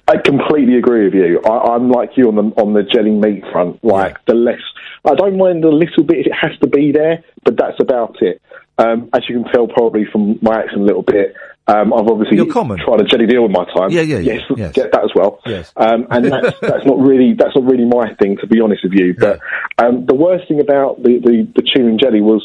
I 0.09 0.17
completely 0.17 0.77
agree 0.77 1.05
with 1.05 1.15
you. 1.15 1.41
I, 1.45 1.75
I'm 1.75 1.89
like 1.91 2.17
you 2.17 2.27
on 2.29 2.35
the 2.35 2.43
on 2.61 2.73
the 2.75 2.83
jelly 2.83 3.13
meat 3.13 3.45
front. 3.53 3.83
Like 3.85 4.17
the 4.27 4.35
less, 4.35 4.61
I 5.05 5.15
don't 5.15 5.37
mind 5.39 5.65
a 5.65 5.71
little 5.71 6.03
bit 6.03 6.19
if 6.19 6.27
it 6.27 6.33
has 6.35 6.59
to 6.61 6.67
be 6.67 6.91
there, 6.91 7.23
but 7.45 7.57
that's 7.57 7.79
about 7.81 8.17
it. 8.21 8.43
Um, 8.79 9.11
as 9.13 9.23
you 9.29 9.43
can 9.43 9.53
tell, 9.53 9.69
probably 9.69 10.05
from 10.11 10.39
my 10.43 10.61
accent 10.61 10.81
a 10.81 10.85
little 10.85 11.03
bit, 11.03 11.35
um, 11.69 11.93
I've 11.93 12.09
obviously 12.09 12.37
You're 12.37 12.53
common. 12.53 12.79
tried 12.79 12.97
to 12.99 13.05
jelly 13.05 13.27
deal 13.27 13.43
with 13.43 13.53
my 13.53 13.65
time. 13.67 13.91
Yeah, 13.91 14.01
yeah, 14.01 14.19
yeah, 14.19 14.33
yes, 14.35 14.43
yes. 14.57 14.73
get 14.73 14.91
that 14.93 15.05
as 15.05 15.11
well. 15.15 15.41
Yes. 15.47 15.73
Um, 15.77 16.07
and 16.11 16.25
that's 16.25 16.59
that's 16.61 16.85
not 16.85 16.99
really 16.99 17.35
that's 17.35 17.55
not 17.55 17.65
really 17.65 17.85
my 17.85 18.15
thing, 18.15 18.37
to 18.39 18.47
be 18.47 18.61
honest 18.61 18.83
with 18.83 18.95
you. 18.95 19.15
But 19.17 19.39
um, 19.79 20.05
the 20.07 20.15
worst 20.15 20.49
thing 20.49 20.61
about 20.61 21.03
the, 21.03 21.19
the 21.19 21.49
the 21.55 21.63
tuna 21.63 21.91
and 21.91 22.01
jelly 22.01 22.21
was 22.21 22.45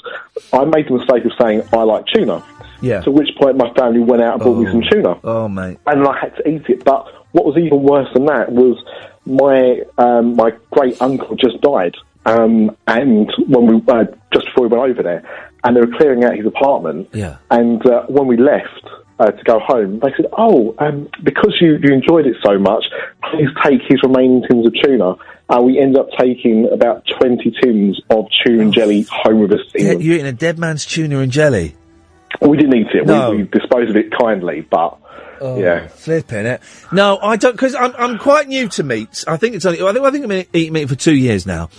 I 0.53 0.65
made 0.65 0.87
the 0.87 0.97
mistake 0.97 1.25
of 1.25 1.31
saying 1.41 1.63
I 1.73 1.83
like 1.83 2.05
tuna. 2.13 2.43
Yeah. 2.79 3.01
To 3.01 3.11
which 3.11 3.29
point 3.41 3.57
my 3.57 3.73
family 3.73 4.01
went 4.01 4.21
out 4.21 4.35
and 4.35 4.43
bought 4.43 4.59
me 4.59 4.71
some 4.71 4.83
tuna. 4.87 5.19
Oh 5.23 5.47
mate. 5.47 5.79
And 5.87 6.07
I 6.07 6.19
had 6.19 6.35
to 6.35 6.47
eat 6.47 6.69
it. 6.69 6.85
But 6.85 7.07
what 7.31 7.43
was 7.43 7.57
even 7.57 7.81
worse 7.81 8.07
than 8.13 8.25
that 8.25 8.51
was 8.51 8.77
my 9.25 9.81
um, 9.97 10.35
my 10.35 10.51
great 10.69 11.01
uncle 11.01 11.35
just 11.35 11.59
died. 11.61 11.95
Um, 12.27 12.75
and 12.85 13.31
when 13.47 13.65
we 13.67 13.81
uh, 13.87 14.05
just 14.31 14.45
before 14.47 14.67
we 14.67 14.77
went 14.77 14.91
over 14.91 15.01
there, 15.01 15.46
and 15.67 15.75
they 15.75 15.81
were 15.81 15.97
clearing 15.97 16.23
out 16.23 16.35
his 16.35 16.45
apartment. 16.45 17.09
Yeah. 17.13 17.37
And 17.51 17.85
uh, 17.85 18.03
when 18.07 18.27
we 18.27 18.37
left 18.37 18.87
uh, 19.19 19.31
to 19.31 19.43
go 19.43 19.59
home, 19.59 19.99
they 19.99 20.09
said, 20.15 20.27
"Oh, 20.37 20.73
um, 20.79 21.09
because 21.23 21.55
you, 21.59 21.77
you 21.83 21.93
enjoyed 21.93 22.25
it 22.25 22.37
so 22.45 22.57
much, 22.57 22.85
please 23.31 23.49
take 23.63 23.81
his 23.87 24.01
remaining 24.03 24.43
tins 24.49 24.65
of 24.65 24.73
tuna." 24.81 25.15
And 25.49 25.65
we 25.65 25.79
ended 25.79 25.97
up 26.01 26.09
taking 26.19 26.67
about 26.71 27.03
twenty 27.19 27.51
tins 27.61 27.99
of 28.09 28.25
tuna 28.45 28.63
and 28.63 28.73
jelly 28.73 29.05
home 29.09 29.39
with 29.41 29.53
us. 29.53 29.59
to 29.71 29.79
Yeah, 29.81 29.83
England. 29.91 30.03
you're 30.03 30.15
eating 30.15 30.25
a 30.27 30.33
dead 30.33 30.59
man's 30.59 30.85
tuna 30.85 31.19
and 31.19 31.31
jelly. 31.31 31.75
We 32.41 32.57
didn't 32.57 32.75
eat 32.75 32.87
it. 32.93 33.05
No. 33.07 33.31
We, 33.31 33.37
we 33.37 33.43
disposed 33.43 33.89
of 33.89 33.95
it 33.95 34.11
kindly, 34.19 34.61
but 34.61 34.99
Oh, 35.41 35.59
yeah. 35.59 35.87
flipping 35.87 36.45
it. 36.45 36.61
No, 36.91 37.17
I 37.17 37.35
don't 37.35 37.51
because 37.53 37.75
I'm 37.75 37.93
I'm 37.97 38.17
quite 38.17 38.47
new 38.47 38.67
to 38.69 38.83
meats. 38.83 39.25
I 39.27 39.37
think 39.37 39.55
it's 39.55 39.65
only 39.65 39.81
I 39.81 39.93
think 39.93 40.05
I 40.05 40.11
think 40.11 40.23
I've 40.23 40.29
been 40.29 40.45
eating 40.53 40.73
meat 40.73 40.89
for 40.89 40.95
two 40.95 41.15
years 41.15 41.45
now, 41.45 41.69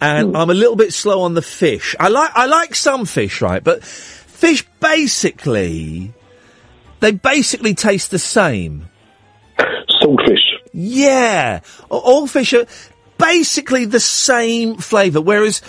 and 0.00 0.30
Hmm. 0.30 0.36
I'm 0.36 0.50
a 0.50 0.54
little 0.54 0.76
bit 0.76 0.92
slow 0.92 1.22
on 1.22 1.34
the 1.34 1.42
fish. 1.42 1.94
I 1.98 2.08
like 2.08 2.30
I 2.34 2.46
like 2.46 2.74
some 2.74 3.04
fish, 3.06 3.40
right? 3.40 3.62
But 3.62 3.82
fish 3.84 4.66
basically, 4.80 6.12
they 7.00 7.12
basically 7.12 7.74
taste 7.74 8.10
the 8.10 8.18
same. 8.18 8.86
Saltfish. 9.58 10.42
Yeah, 10.72 11.60
all 11.88 12.26
fish 12.26 12.52
are 12.52 12.66
basically 13.18 13.84
the 13.86 14.00
same 14.00 14.76
flavour, 14.76 15.20
whereas. 15.20 15.62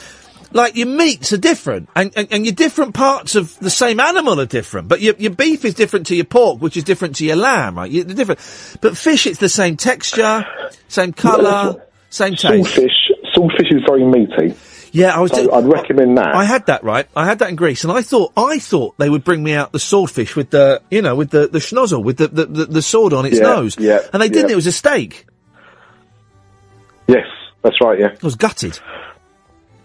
Like 0.54 0.76
your 0.76 0.88
meats 0.88 1.34
are 1.34 1.38
different, 1.38 1.90
and, 1.96 2.12
and, 2.16 2.28
and 2.32 2.46
your 2.46 2.56
different 2.56 2.94
parts 2.94 3.36
of 3.36 3.58
the 3.60 3.70
same 3.70 4.00
animal 4.00 4.40
are 4.40 4.46
different. 4.46 4.88
But 4.88 5.02
your, 5.02 5.14
your 5.18 5.32
beef 5.32 5.66
is 5.66 5.74
different 5.74 6.08
to 6.08 6.16
your 6.16 6.26
pork, 6.26 6.62
which 6.62 6.78
is 6.78 6.84
different 6.86 7.18
to 7.18 7.26
your 7.26 7.36
lamb, 7.36 7.78
right? 7.78 7.92
You're 7.92 8.06
different. 8.06 8.40
But 8.82 8.96
fish, 8.98 9.28
it's 9.28 9.40
the 9.40 9.50
same 9.50 9.76
texture, 9.76 10.46
same 10.88 11.12
colour, 11.14 11.86
same 12.10 12.36
taste. 12.36 12.76
Saltfish. 12.78 13.12
Saltfish 13.36 13.76
is 13.76 13.82
very 13.88 14.06
meaty. 14.06 14.56
Yeah, 14.94 15.16
I 15.16 15.20
was. 15.20 15.32
So 15.32 15.52
I'd 15.54 15.66
recommend 15.66 16.18
that. 16.18 16.34
I 16.34 16.46
had 16.46 16.66
that 16.68 16.84
right. 16.84 17.08
I 17.14 17.26
had 17.26 17.40
that 17.40 17.50
in 17.50 17.56
Greece, 17.58 17.84
and 17.84 17.92
I 17.92 18.02
thought 18.02 18.32
I 18.38 18.58
thought 18.58 18.98
they 18.98 19.10
would 19.10 19.26
bring 19.26 19.44
me 19.44 19.54
out 19.54 19.74
the 19.74 19.80
swordfish 19.80 20.36
with 20.36 20.50
the 20.50 20.82
you 20.90 21.02
know 21.02 21.14
with 21.14 21.30
the 21.30 21.48
the 21.48 21.60
schnozzle 21.60 22.04
with 22.04 22.18
the 22.18 22.30
the, 22.30 22.46
the, 22.46 22.66
the 22.66 22.82
sword 22.82 23.12
on 23.12 23.26
its 23.26 23.36
Yeah, 23.38 23.44
nose. 23.44 23.78
yeah, 23.78 24.00
and 24.14 24.22
they 24.22 24.30
didn't. 24.30 24.48
yeah. 24.50 24.54
It 24.54 24.56
was 24.56 24.66
a 24.68 24.72
steak. 24.72 25.26
Yes, 27.08 27.26
that's 27.64 27.76
right. 27.82 28.00
Yeah. 28.00 28.08
I 28.22 28.26
was 28.26 28.36
gutted. 28.36 28.80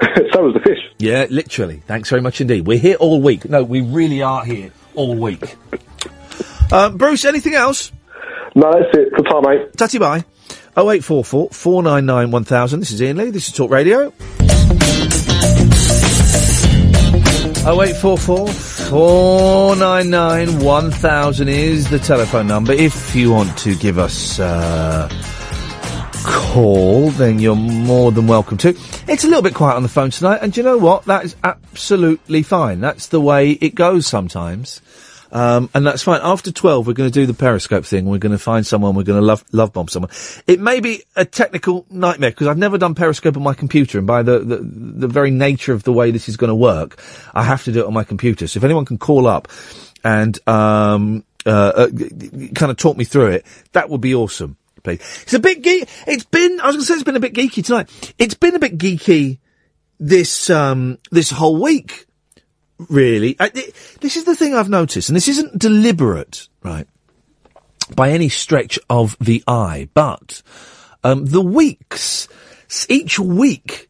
so 0.32 0.42
was 0.42 0.54
the 0.54 0.60
fish. 0.60 0.78
Yeah, 0.98 1.26
literally. 1.30 1.82
Thanks 1.86 2.10
very 2.10 2.22
much 2.22 2.40
indeed. 2.40 2.66
We're 2.66 2.78
here 2.78 2.96
all 2.96 3.20
week. 3.20 3.48
No, 3.48 3.62
we 3.62 3.80
really 3.80 4.22
are 4.22 4.44
here 4.44 4.72
all 4.94 5.14
week. 5.14 5.56
Uh, 6.70 6.90
Bruce, 6.90 7.24
anything 7.24 7.54
else? 7.54 7.92
No, 8.54 8.70
that's 8.72 8.96
it. 8.96 9.12
Good 9.14 9.26
time, 9.26 9.42
mate. 9.44 9.72
Tatty 9.76 9.98
bye. 9.98 10.24
0844 10.76 11.50
499 11.50 12.30
1000. 12.30 12.80
This 12.80 12.92
is 12.92 13.02
Iain 13.02 13.16
Lee. 13.16 13.30
This 13.30 13.48
is 13.48 13.54
Talk 13.54 13.70
Radio. 13.70 14.12
0844 17.64 18.48
499 18.48 20.64
1000 20.64 21.48
is 21.48 21.90
the 21.90 21.98
telephone 21.98 22.46
number. 22.46 22.72
If 22.72 23.14
you 23.14 23.32
want 23.32 23.56
to 23.58 23.76
give 23.76 23.98
us 23.98 24.40
uh, 24.40 25.08
call, 26.24 27.10
then 27.10 27.38
you're 27.38 27.56
more 27.56 28.12
than 28.12 28.26
welcome 28.26 28.58
to. 28.58 28.70
It's 29.08 29.24
a 29.24 29.26
little 29.26 29.42
bit 29.42 29.54
quiet 29.54 29.76
on 29.76 29.82
the 29.82 29.88
phone 29.88 30.10
tonight, 30.10 30.40
and 30.42 30.56
you 30.56 30.62
know 30.62 30.78
what? 30.78 31.04
That 31.04 31.24
is 31.24 31.36
absolutely 31.44 32.42
fine. 32.42 32.80
That's 32.80 33.08
the 33.08 33.20
way 33.20 33.50
it 33.52 33.74
goes 33.74 34.06
sometimes. 34.06 34.80
Um, 35.32 35.70
and 35.72 35.86
that's 35.86 36.02
fine. 36.02 36.20
After 36.22 36.52
12, 36.52 36.86
we're 36.86 36.92
going 36.92 37.10
to 37.10 37.20
do 37.20 37.24
the 37.24 37.34
Periscope 37.34 37.86
thing. 37.86 38.04
We're 38.04 38.18
going 38.18 38.32
to 38.32 38.38
find 38.38 38.66
someone. 38.66 38.94
We're 38.94 39.02
going 39.02 39.18
to 39.18 39.24
love, 39.24 39.44
love 39.50 39.72
bomb 39.72 39.88
someone. 39.88 40.10
It 40.46 40.60
may 40.60 40.80
be 40.80 41.04
a 41.16 41.24
technical 41.24 41.86
nightmare 41.90 42.30
because 42.30 42.48
I've 42.48 42.58
never 42.58 42.76
done 42.76 42.94
Periscope 42.94 43.36
on 43.36 43.42
my 43.42 43.54
computer. 43.54 43.96
And 43.96 44.06
by 44.06 44.22
the, 44.22 44.40
the, 44.40 44.56
the 44.58 45.08
very 45.08 45.30
nature 45.30 45.72
of 45.72 45.84
the 45.84 45.92
way 45.92 46.10
this 46.10 46.28
is 46.28 46.36
going 46.36 46.48
to 46.48 46.54
work, 46.54 47.02
I 47.34 47.44
have 47.44 47.64
to 47.64 47.72
do 47.72 47.80
it 47.80 47.86
on 47.86 47.94
my 47.94 48.04
computer. 48.04 48.46
So 48.46 48.58
if 48.58 48.64
anyone 48.64 48.84
can 48.84 48.98
call 48.98 49.26
up 49.26 49.48
and, 50.04 50.38
um, 50.46 51.24
uh, 51.46 51.72
uh 51.74 51.88
kind 52.54 52.70
of 52.70 52.76
talk 52.76 52.96
me 52.96 53.04
through 53.04 53.28
it, 53.28 53.46
that 53.72 53.88
would 53.88 54.02
be 54.02 54.14
awesome. 54.14 54.58
It's 54.84 55.34
a 55.34 55.38
bit 55.38 55.62
geeky. 55.62 55.88
It's 56.06 56.24
been, 56.24 56.60
I 56.60 56.66
was 56.66 56.76
going 56.76 56.80
to 56.80 56.86
say 56.86 56.94
it's 56.94 57.02
been 57.02 57.16
a 57.16 57.20
bit 57.20 57.34
geeky 57.34 57.64
tonight. 57.64 58.14
It's 58.18 58.34
been 58.34 58.54
a 58.54 58.58
bit 58.58 58.78
geeky 58.78 59.38
this, 60.00 60.50
um, 60.50 60.98
this 61.10 61.30
whole 61.30 61.60
week 61.60 62.06
really. 62.88 63.36
I, 63.38 63.48
th- 63.48 63.72
this 64.00 64.16
is 64.16 64.24
the 64.24 64.36
thing 64.36 64.54
I've 64.54 64.68
noticed, 64.68 65.08
and 65.08 65.16
this 65.16 65.28
isn't 65.28 65.58
deliberate, 65.58 66.48
right, 66.62 66.86
by 67.94 68.10
any 68.10 68.28
stretch 68.28 68.78
of 68.88 69.16
the 69.20 69.42
eye, 69.46 69.88
but 69.94 70.42
um, 71.04 71.26
the 71.26 71.42
weeks, 71.42 72.28
each 72.88 73.18
week 73.18 73.88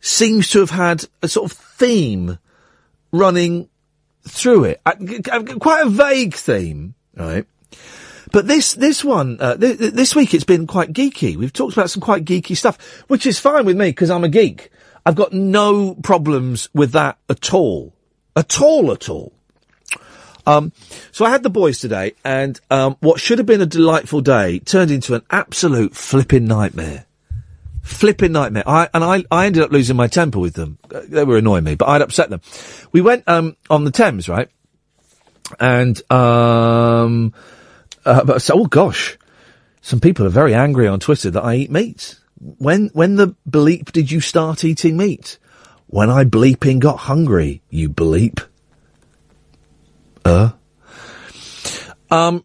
seems 0.00 0.50
to 0.50 0.60
have 0.60 0.70
had 0.70 1.04
a 1.22 1.28
sort 1.28 1.50
of 1.50 1.56
theme 1.56 2.38
running 3.12 3.68
through 4.28 4.64
it. 4.64 4.80
I, 4.84 4.94
g- 4.94 5.20
quite 5.58 5.86
a 5.86 5.90
vague 5.90 6.34
theme, 6.34 6.94
right? 7.16 7.46
But 8.34 8.48
this 8.48 8.74
this 8.74 9.04
one 9.04 9.36
uh, 9.38 9.56
th- 9.56 9.78
th- 9.78 9.92
this 9.92 10.16
week 10.16 10.34
it's 10.34 10.42
been 10.42 10.66
quite 10.66 10.92
geeky. 10.92 11.36
We've 11.36 11.52
talked 11.52 11.74
about 11.74 11.88
some 11.88 12.00
quite 12.00 12.24
geeky 12.24 12.56
stuff, 12.56 12.76
which 13.06 13.26
is 13.26 13.38
fine 13.38 13.64
with 13.64 13.76
me 13.76 13.90
because 13.90 14.10
I'm 14.10 14.24
a 14.24 14.28
geek. 14.28 14.72
I've 15.06 15.14
got 15.14 15.32
no 15.32 15.94
problems 15.94 16.68
with 16.74 16.90
that 16.92 17.16
at 17.30 17.54
all, 17.54 17.94
at 18.34 18.60
all, 18.60 18.90
at 18.90 19.08
all. 19.08 19.32
Um, 20.48 20.72
so 21.12 21.24
I 21.24 21.30
had 21.30 21.44
the 21.44 21.48
boys 21.48 21.78
today, 21.78 22.14
and 22.24 22.60
um, 22.72 22.96
what 22.98 23.20
should 23.20 23.38
have 23.38 23.46
been 23.46 23.60
a 23.60 23.66
delightful 23.66 24.20
day 24.20 24.58
turned 24.58 24.90
into 24.90 25.14
an 25.14 25.22
absolute 25.30 25.94
flipping 25.94 26.46
nightmare. 26.46 27.06
Flipping 27.82 28.32
nightmare. 28.32 28.64
I, 28.66 28.88
and 28.92 29.04
I, 29.04 29.22
I 29.30 29.46
ended 29.46 29.62
up 29.62 29.70
losing 29.70 29.94
my 29.94 30.08
temper 30.08 30.40
with 30.40 30.54
them. 30.54 30.78
Uh, 30.92 31.02
They 31.06 31.22
were 31.22 31.36
annoying 31.36 31.62
me, 31.62 31.76
but 31.76 31.88
I'd 31.88 32.02
upset 32.02 32.30
them. 32.30 32.40
We 32.90 33.00
went 33.00 33.28
um, 33.28 33.56
on 33.70 33.84
the 33.84 33.92
Thames, 33.92 34.28
right? 34.28 34.48
And 35.60 36.02
um, 36.10 37.32
uh, 38.04 38.38
so, 38.38 38.60
oh 38.60 38.66
gosh, 38.66 39.18
some 39.80 40.00
people 40.00 40.26
are 40.26 40.30
very 40.30 40.54
angry 40.54 40.88
on 40.88 41.00
Twitter 41.00 41.30
that 41.30 41.44
I 41.44 41.56
eat 41.56 41.70
meat. 41.70 42.18
When 42.38 42.88
when 42.92 43.16
the 43.16 43.36
bleep 43.48 43.92
did 43.92 44.10
you 44.10 44.20
start 44.20 44.64
eating 44.64 44.96
meat? 44.96 45.38
When 45.86 46.10
I 46.10 46.24
bleeping 46.24 46.78
got 46.78 46.98
hungry, 46.98 47.62
you 47.70 47.88
bleep. 47.88 48.44
Uh. 50.24 50.52
Um. 52.10 52.44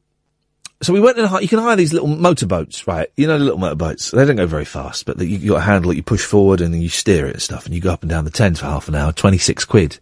So 0.82 0.94
we 0.94 1.02
went 1.02 1.18
hi- 1.18 1.42
you 1.42 1.48
can 1.48 1.60
hire 1.60 1.76
these 1.76 1.92
little 1.92 2.08
motorboats, 2.08 2.88
right? 2.88 3.10
You 3.18 3.28
know 3.28 3.38
the 3.38 3.44
little 3.44 3.60
motorboats. 3.60 4.12
They 4.12 4.24
don't 4.26 4.36
go 4.36 4.46
very 4.46 4.66
fast, 4.66 5.06
but 5.06 5.20
you, 5.20 5.38
you 5.38 5.50
got 5.52 5.58
a 5.58 5.62
handle 5.62 5.90
that 5.90 5.98
you 5.98 6.04
push 6.04 6.24
forward 6.24 6.62
and 6.62 6.74
then 6.74 6.82
you 6.82 6.90
steer 6.90 7.26
it 7.28 7.34
and 7.34 7.42
stuff, 7.42 7.66
and 7.66 7.76
you 7.76 7.82
go 7.82 7.92
up 7.92 8.02
and 8.02 8.10
down 8.10 8.26
the 8.26 8.32
Thames 8.32 8.60
for 8.60 8.66
half 8.66 8.88
an 8.88 8.96
hour. 8.96 9.12
Twenty 9.12 9.38
six 9.38 9.66
quid. 9.66 10.00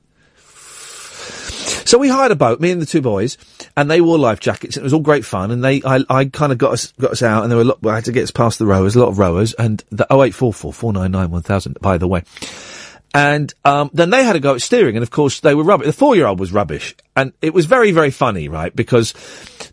So 1.68 1.98
we 1.98 2.10
hired 2.10 2.32
a 2.32 2.36
boat, 2.36 2.60
me 2.60 2.72
and 2.72 2.82
the 2.82 2.86
two 2.86 3.02
boys, 3.02 3.38
and 3.76 3.90
they 3.90 4.02
wore 4.02 4.18
life 4.18 4.40
jackets, 4.40 4.76
and 4.76 4.84
it 4.84 4.86
was 4.86 4.94
all 4.94 5.00
great 5.00 5.26
fun. 5.26 5.52
And 5.52 5.64
they, 5.64 5.82
I, 5.84 6.04
I 6.10 6.26
kind 6.26 6.52
of 6.52 6.58
got 6.58 6.74
us, 6.74 6.92
got 6.94 7.12
us 7.12 7.22
out, 7.22 7.44
and 7.44 7.52
there 7.52 7.58
were 7.58 7.64
a 7.64 7.66
lot. 7.66 7.86
I 7.86 7.96
had 7.96 8.06
to 8.06 8.12
get 8.12 8.24
us 8.24 8.32
past 8.32 8.60
the 8.60 8.66
rowers, 8.66 8.96
a 8.96 9.00
lot 9.00 9.10
of 9.10 9.20
rowers, 9.20 9.54
and 9.54 9.84
the 9.90 10.08
oh 10.10 10.24
eight 10.24 10.34
four 10.34 10.54
four 10.54 10.74
four 10.74 10.94
nine 10.94 11.12
nine 11.12 11.30
one 11.30 11.44
thousand. 11.44 11.78
By 11.82 11.98
the 11.98 12.08
way, 12.08 12.24
and 13.18 13.52
um, 13.66 13.90
then 13.94 14.12
they 14.12 14.24
had 14.24 14.36
a 14.36 14.40
go 14.40 14.54
at 14.54 14.62
steering, 14.62 14.96
and 14.96 15.02
of 15.02 15.10
course 15.10 15.40
they 15.40 15.56
were 15.56 15.64
rubbish. 15.64 15.88
The 15.88 15.94
four-year-old 15.94 16.40
was 16.40 16.52
rubbish, 16.52 16.96
and 17.16 17.34
it 17.42 17.52
was 17.52 17.66
very, 17.66 17.92
very 17.92 18.12
funny, 18.12 18.48
right? 18.48 18.76
Because 18.76 19.14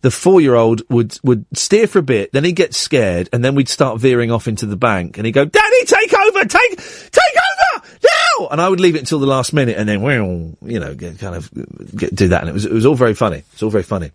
the 0.01 0.11
four-year-old 0.11 0.81
would 0.89 1.19
would 1.23 1.45
steer 1.53 1.87
for 1.87 1.99
a 1.99 2.03
bit, 2.03 2.33
then 2.33 2.45
he'd 2.45 2.57
get 2.57 2.73
scared, 2.73 3.29
and 3.35 3.45
then 3.45 3.55
we'd 3.55 3.69
start 3.69 4.01
veering 4.01 4.31
off 4.31 4.49
into 4.49 4.65
the 4.65 4.79
bank, 4.79 5.19
and 5.19 5.27
he'd 5.27 5.33
go, 5.33 5.45
"Daddy, 5.45 5.85
take 5.85 6.15
over, 6.15 6.41
take, 6.47 6.79
take 6.79 7.37
over 7.37 7.87
now!" 8.03 8.49
And 8.51 8.63
I 8.63 8.69
would 8.71 8.81
leave 8.81 8.95
it 8.95 9.01
until 9.01 9.19
the 9.19 9.27
last 9.27 9.53
minute, 9.53 9.77
and 9.77 9.87
then, 9.87 10.01
well, 10.01 10.55
you 10.63 10.81
know, 10.81 10.95
get, 10.95 11.19
kind 11.19 11.37
of 11.37 11.51
get, 11.95 12.15
do 12.15 12.29
that, 12.29 12.41
and 12.41 12.49
it 12.49 12.55
was 12.55 12.65
it 12.65 12.73
was 12.73 12.87
all 12.87 12.95
very 12.95 13.15
funny. 13.15 13.43
It's 13.53 13.63
all 13.63 13.69
very 13.69 13.85
funny. 13.85 14.11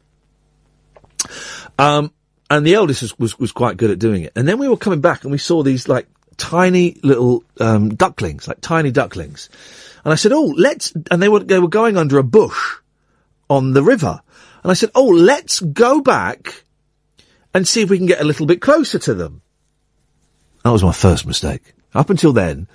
Um, 1.78 2.12
and 2.50 2.66
the 2.66 2.74
eldest 2.74 3.04
was, 3.04 3.20
was, 3.20 3.40
was 3.40 3.52
quite 3.52 3.78
good 3.78 3.92
at 3.92 4.00
doing 4.00 4.24
it. 4.24 4.34
And 4.36 4.48
then 4.48 4.58
we 4.58 4.68
were 4.68 4.76
coming 4.76 5.02
back 5.02 5.24
and 5.24 5.32
we 5.32 5.38
saw 5.38 5.62
these 5.62 5.88
like 5.88 6.08
tiny 6.40 6.98
little, 7.04 7.44
um, 7.60 7.90
ducklings, 7.90 8.48
like 8.48 8.62
tiny 8.62 8.90
ducklings. 8.90 9.50
And 10.04 10.12
I 10.12 10.16
said, 10.16 10.32
oh, 10.32 10.54
let's, 10.58 10.94
and 11.12 11.22
they 11.22 11.30
were, 11.30 11.40
they 11.40 11.60
were 11.60 11.68
going 11.68 11.98
under 11.98 12.18
a 12.18 12.24
bush 12.24 12.78
on 13.50 13.74
the 13.74 13.84
river. 13.84 14.22
And 14.64 14.72
I 14.72 14.74
said, 14.74 14.92
oh, 14.96 15.08
let's 15.08 15.60
go 15.60 16.02
back 16.02 16.64
and 17.54 17.68
see 17.68 17.82
if 17.82 17.90
we 17.90 17.98
can 17.98 18.08
get 18.08 18.22
a 18.22 18.26
little 18.26 18.46
bit 18.46 18.62
closer 18.62 18.98
to 19.00 19.14
them. 19.14 19.42
That 20.64 20.72
was 20.72 20.84
my 20.84 20.92
first 20.92 21.26
mistake. 21.26 21.74
Up 21.94 22.10
until 22.10 22.34
then, 22.34 22.68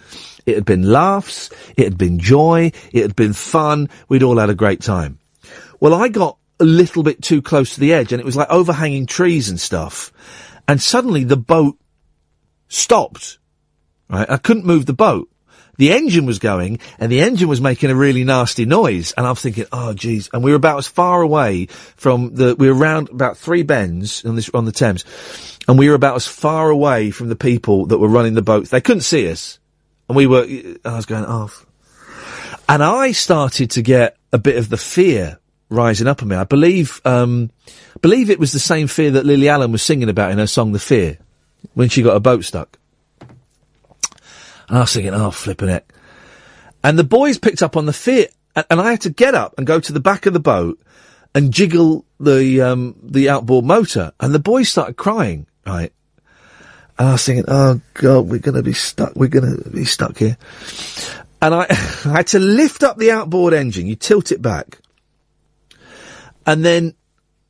it 0.47 0.55
had 0.57 0.65
been 0.65 0.83
laughs, 0.83 1.51
it 1.77 1.85
had 1.85 1.99
been 1.99 2.19
joy, 2.19 2.73
it 2.93 3.03
had 3.03 3.17
been 3.17 3.33
fun, 3.33 3.89
we'd 4.09 4.23
all 4.23 4.39
had 4.39 4.51
a 4.51 4.55
great 4.55 4.81
time. 4.81 5.19
Well, 5.81 5.95
I 5.95 6.09
got 6.09 6.39
a 6.61 6.65
little 6.65 7.03
bit 7.03 7.23
too 7.23 7.43
close 7.43 7.75
to 7.75 7.81
the 7.81 7.93
edge 7.93 8.13
and 8.13 8.21
it 8.21 8.27
was 8.27 8.37
like 8.37 8.51
overhanging 8.51 9.07
trees 9.07 9.49
and 9.49 9.61
stuff. 9.61 10.13
And 10.67 10.81
suddenly 10.81 11.25
the 11.25 11.37
boat 11.37 11.79
stopped. 12.69 13.39
Right? 14.09 14.29
I 14.29 14.37
couldn't 14.37 14.67
move 14.67 14.87
the 14.87 14.93
boat. 14.93 15.29
The 15.77 15.93
engine 15.93 16.25
was 16.25 16.39
going 16.39 16.79
and 16.99 17.11
the 17.11 17.21
engine 17.21 17.49
was 17.49 17.61
making 17.61 17.91
a 17.91 17.97
really 17.97 18.23
nasty 18.23 18.65
noise. 18.65 19.13
And 19.17 19.27
I 19.27 19.31
was 19.31 19.41
thinking, 19.41 19.65
oh 19.73 19.93
geez. 19.93 20.31
And 20.33 20.45
we 20.45 20.51
were 20.51 20.57
about 20.57 20.79
as 20.79 20.87
far 20.87 21.21
away 21.21 21.67
from 21.67 22.35
the, 22.35 22.55
we 22.55 22.69
were 22.69 22.79
around 22.79 23.09
about 23.11 23.37
three 23.37 23.65
bends 23.65 24.25
on 24.25 24.37
this, 24.37 24.49
on 24.55 24.67
the 24.67 24.73
Thames. 24.73 25.05
And 25.67 25.79
we 25.79 25.89
were 25.89 25.97
about 25.97 26.17
as 26.17 26.27
far 26.27 26.71
away 26.71 27.11
from 27.11 27.29
the 27.29 27.37
people 27.37 27.87
that 27.87 27.99
were 27.99 28.09
running 28.09 28.35
the 28.35 28.43
boats. 28.43 28.71
They 28.71 28.81
couldn't 28.81 29.03
see 29.03 29.29
us. 29.31 29.59
And 30.09 30.17
we 30.17 30.27
were, 30.27 30.47
I 30.85 30.97
was 30.97 31.07
going 31.07 31.25
off. 31.25 31.67
And 32.69 32.83
I 32.83 33.13
started 33.13 33.71
to 33.73 33.83
get 33.83 34.17
a 34.33 34.39
bit 34.39 34.57
of 34.57 34.69
the 34.69 34.77
fear 34.77 35.39
rising 35.71 36.07
up 36.07 36.23
in 36.23 36.29
me. 36.29 36.37
I 36.37 36.45
believe, 36.45 37.01
um, 37.05 37.51
believe 38.01 38.31
it 38.31 38.39
was 38.39 38.53
the 38.53 38.59
same 38.59 38.87
fear 38.87 39.11
that 39.13 39.27
Lily 39.27 39.49
Allen 39.49 39.73
was 39.73 39.83
singing 39.83 40.09
about 40.09 40.31
in 40.31 40.39
her 40.39 40.47
song 40.47 40.73
The 40.73 40.79
Fear, 40.79 41.19
when 41.75 41.89
she 41.89 42.03
got 42.03 42.15
her 42.15 42.21
boat 42.21 42.45
stuck. 42.45 42.79
And 44.69 44.79
I 44.79 44.81
was 44.83 44.93
thinking, 44.93 45.15
oh, 45.15 45.31
flipping 45.31 45.69
it. 45.69 45.91
And 46.83 46.99
the 46.99 47.05
boys 47.05 47.39
picked 47.39 47.63
up 47.63 47.77
on 47.77 47.87
the 47.87 47.93
fear, 47.93 48.27
and, 48.55 48.81
I 48.81 48.91
had 48.91 49.01
to 49.03 49.11
get 49.11 49.35
up 49.35 49.55
and 49.57 49.67
go 49.67 49.81
to 49.81 49.93
the 49.93 50.01
back 50.01 50.27
of 50.27 50.33
the 50.33 50.41
boat 50.41 50.79
and 51.35 51.53
jiggle 51.53 52.05
the, 52.21 52.61
um, 52.61 52.97
the 53.03 53.31
outboard 53.31 53.65
motor. 53.65 54.13
And 54.21 54.35
the 54.35 54.39
boys 54.39 54.69
started 54.69 54.97
crying, 54.97 55.47
right? 55.67 55.93
And 56.99 57.09
I 57.09 57.13
was 57.13 57.25
thinking, 57.25 57.47
oh 57.49 57.81
God, 57.95 58.29
we're 58.29 58.39
gonna 58.39 58.63
be 58.63 58.73
stuck, 58.73 59.17
we're 59.17 59.29
gonna 59.29 59.57
be 59.57 59.85
stuck 59.85 60.19
here. 60.19 60.37
And 61.43 61.55
I, 61.55 61.63
I 61.71 62.09
had 62.19 62.27
to 62.29 62.39
lift 62.39 62.83
up 62.83 62.99
the 62.99 63.11
outboard 63.11 63.53
engine, 63.55 63.87
you 63.87 63.97
tilt 63.97 64.31
it 64.31 64.41
back. 64.41 64.79
And 66.47 66.65
then, 66.65 66.95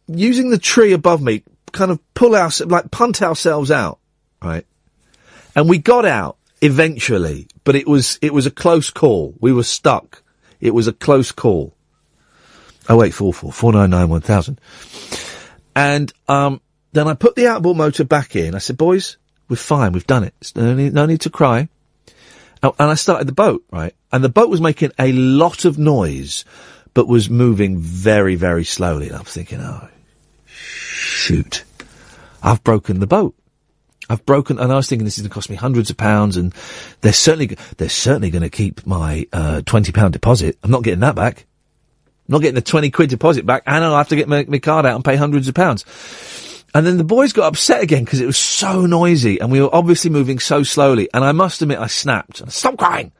using 0.07 0.51
the 0.51 0.59
tree 0.59 0.93
above 0.93 1.21
me, 1.21 1.43
kind 1.73 1.91
of 1.91 1.99
pull 2.15 2.37
our, 2.37 2.51
like 2.67 2.91
punt 2.91 3.21
ourselves 3.21 3.71
out, 3.71 3.99
right? 4.43 4.65
And 5.55 5.69
we 5.69 5.79
got 5.79 6.07
out, 6.07 6.39
eventually, 6.65 7.47
but 7.63 7.77
it 7.77 7.87
was, 7.87 8.19
it 8.23 8.33
was 8.33 8.47
a 8.47 8.51
close 8.51 8.91
call. 8.91 9.35
We 9.39 9.53
were 9.53 9.63
stuck. 9.63 10.23
It 10.61 10.75
was 10.75 10.89
a 10.89 10.93
close 10.93 11.31
call. 11.31 11.75
Oh 12.89 12.97
wait, 12.97 13.15
four 13.15 13.33
four 13.33 13.53
four 13.53 13.73
nine 13.73 13.91
nine 13.91 14.09
one 14.09 14.21
thousand. 14.21 14.61
And 15.75 16.13
um, 16.29 16.61
then 16.93 17.09
I 17.09 17.15
put 17.15 17.35
the 17.35 17.47
outboard 17.47 17.77
motor 17.77 18.05
back 18.05 18.37
in. 18.37 18.55
I 18.55 18.59
said, 18.59 18.77
"Boys, 18.77 19.17
we're 19.49 19.57
fine. 19.57 19.93
We've 19.93 20.07
done 20.07 20.25
it. 20.25 20.53
No 20.55 20.75
need, 20.75 20.93
no 20.93 21.07
need 21.07 21.23
to 21.23 21.31
cry." 21.31 21.69
Oh, 22.63 22.75
and 22.79 22.91
I 22.91 22.95
started 22.95 23.29
the 23.29 23.33
boat 23.33 23.65
right, 23.71 23.95
and 24.13 24.23
the 24.23 24.29
boat 24.29 24.51
was 24.51 24.61
making 24.61 24.93
a 24.99 25.13
lot 25.13 25.65
of 25.65 25.79
noise, 25.79 26.45
but 26.93 27.09
was 27.09 27.31
moving 27.31 27.79
very 27.79 28.37
very 28.37 28.65
slowly. 28.65 29.09
And 29.09 29.17
I 29.17 29.21
was 29.21 29.33
thinking, 29.33 29.61
"Oh, 29.61 29.89
shoot, 30.47 31.65
I've 32.43 32.63
broken 32.65 33.01
the 33.01 33.07
boat." 33.07 33.35
I've 34.09 34.25
broken, 34.27 34.59
and 34.59 34.71
I 34.71 34.77
was 34.77 34.89
thinking 34.89 35.05
this 35.05 35.17
is 35.17 35.23
going 35.23 35.31
to 35.31 35.35
cost 35.35 35.49
me 35.49 35.57
hundreds 35.57 35.91
of 35.91 35.97
pounds, 35.97 36.37
and 36.37 36.55
they're 37.01 37.13
certainly 37.13 37.57
they're 37.77 37.89
certainly 37.89 38.31
going 38.31 38.43
to 38.43 38.51
keep 38.51 38.87
my 38.87 39.27
uh, 39.33 39.63
twenty 39.65 39.93
pound 39.93 40.13
deposit. 40.13 40.59
I'm 40.63 40.71
not 40.71 40.83
getting 40.83 41.01
that 41.01 41.15
back. 41.15 41.47
I'm 42.29 42.33
not 42.33 42.43
getting 42.43 42.55
the 42.55 42.63
twenty 42.63 42.91
quid 42.91 43.11
deposit 43.11 43.47
back, 43.47 43.63
and 43.67 43.85
I'll 43.85 43.97
have 43.97 44.09
to 44.09 44.17
get 44.17 44.29
my, 44.29 44.45
my 44.47 44.59
card 44.59 44.87
out 44.87 44.95
and 44.95 45.05
pay 45.05 45.17
hundreds 45.17 45.49
of 45.49 45.55
pounds. 45.55 45.85
And 46.75 46.87
then 46.87 46.97
the 46.97 47.05
boys 47.05 47.33
got 47.33 47.47
upset 47.47 47.83
again 47.83 48.05
because 48.05 48.21
it 48.21 48.27
was 48.27 48.37
so 48.37 48.85
noisy, 48.85 49.39
and 49.39 49.51
we 49.51 49.61
were 49.61 49.75
obviously 49.75 50.11
moving 50.11 50.39
so 50.39 50.65
slowly. 50.65 51.09
And 51.15 51.25
I 51.25 51.33
must 51.33 51.63
admit, 51.63 51.79
I 51.79 51.87
snapped. 51.87 52.51
Stop 52.51 52.77
crying! 52.77 53.13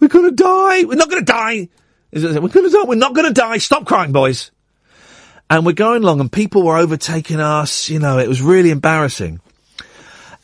We're 0.00 0.08
gonna 0.08 0.30
die. 0.30 0.84
We're 0.84 0.94
not 0.94 1.10
gonna 1.10 1.22
die. 1.22 1.68
We're 2.12 2.48
gonna 2.48 2.70
die. 2.70 2.84
We're 2.84 2.94
not 2.94 3.14
gonna 3.14 3.32
die. 3.32 3.58
Stop 3.58 3.86
crying, 3.86 4.12
boys. 4.12 4.50
And 5.50 5.66
we're 5.66 5.72
going 5.72 6.02
along, 6.02 6.20
and 6.20 6.30
people 6.30 6.62
were 6.62 6.76
overtaking 6.76 7.40
us. 7.40 7.90
You 7.90 7.98
know, 7.98 8.18
it 8.18 8.28
was 8.28 8.40
really 8.40 8.70
embarrassing. 8.70 9.40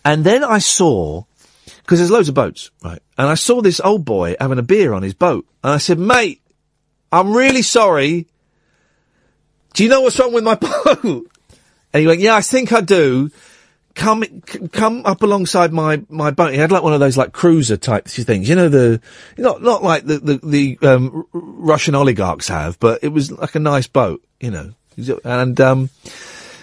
And 0.04 0.24
then 0.24 0.44
I 0.44 0.58
saw, 0.58 1.24
because 1.78 1.98
there's 1.98 2.10
loads 2.10 2.28
of 2.28 2.34
boats, 2.34 2.70
right? 2.82 3.00
And 3.16 3.28
I 3.28 3.34
saw 3.34 3.62
this 3.62 3.80
old 3.80 4.04
boy 4.04 4.36
having 4.38 4.58
a 4.58 4.62
beer 4.62 4.92
on 4.92 5.02
his 5.02 5.14
boat. 5.14 5.46
And 5.62 5.72
I 5.72 5.78
said, 5.78 5.98
mate, 5.98 6.42
I'm 7.10 7.34
really 7.34 7.62
sorry. 7.62 8.26
Do 9.72 9.82
you 9.82 9.88
know 9.88 10.02
what's 10.02 10.18
wrong 10.18 10.32
with 10.32 10.44
my 10.44 10.54
boat? 10.94 11.30
And 11.92 12.00
he 12.00 12.06
went, 12.06 12.20
yeah, 12.20 12.34
I 12.34 12.42
think 12.42 12.72
I 12.72 12.80
do. 12.80 13.30
Come, 13.94 14.24
come 14.72 15.06
up 15.06 15.22
alongside 15.22 15.72
my, 15.72 16.02
my 16.08 16.32
boat. 16.32 16.52
He 16.52 16.58
had 16.58 16.72
like 16.72 16.82
one 16.82 16.92
of 16.92 17.00
those 17.00 17.16
like 17.16 17.32
cruiser 17.32 17.76
type 17.76 18.06
things. 18.08 18.48
You 18.48 18.56
know, 18.56 18.68
the, 18.68 19.00
not, 19.38 19.62
not 19.62 19.84
like 19.84 20.04
the, 20.04 20.18
the, 20.18 20.40
the, 20.42 20.78
um, 20.82 21.26
Russian 21.32 21.94
oligarchs 21.94 22.48
have, 22.48 22.78
but 22.80 23.04
it 23.04 23.08
was 23.08 23.30
like 23.30 23.54
a 23.54 23.60
nice 23.60 23.86
boat, 23.86 24.22
you 24.40 24.50
know. 24.50 24.72
And, 25.24 25.60
um, 25.60 25.90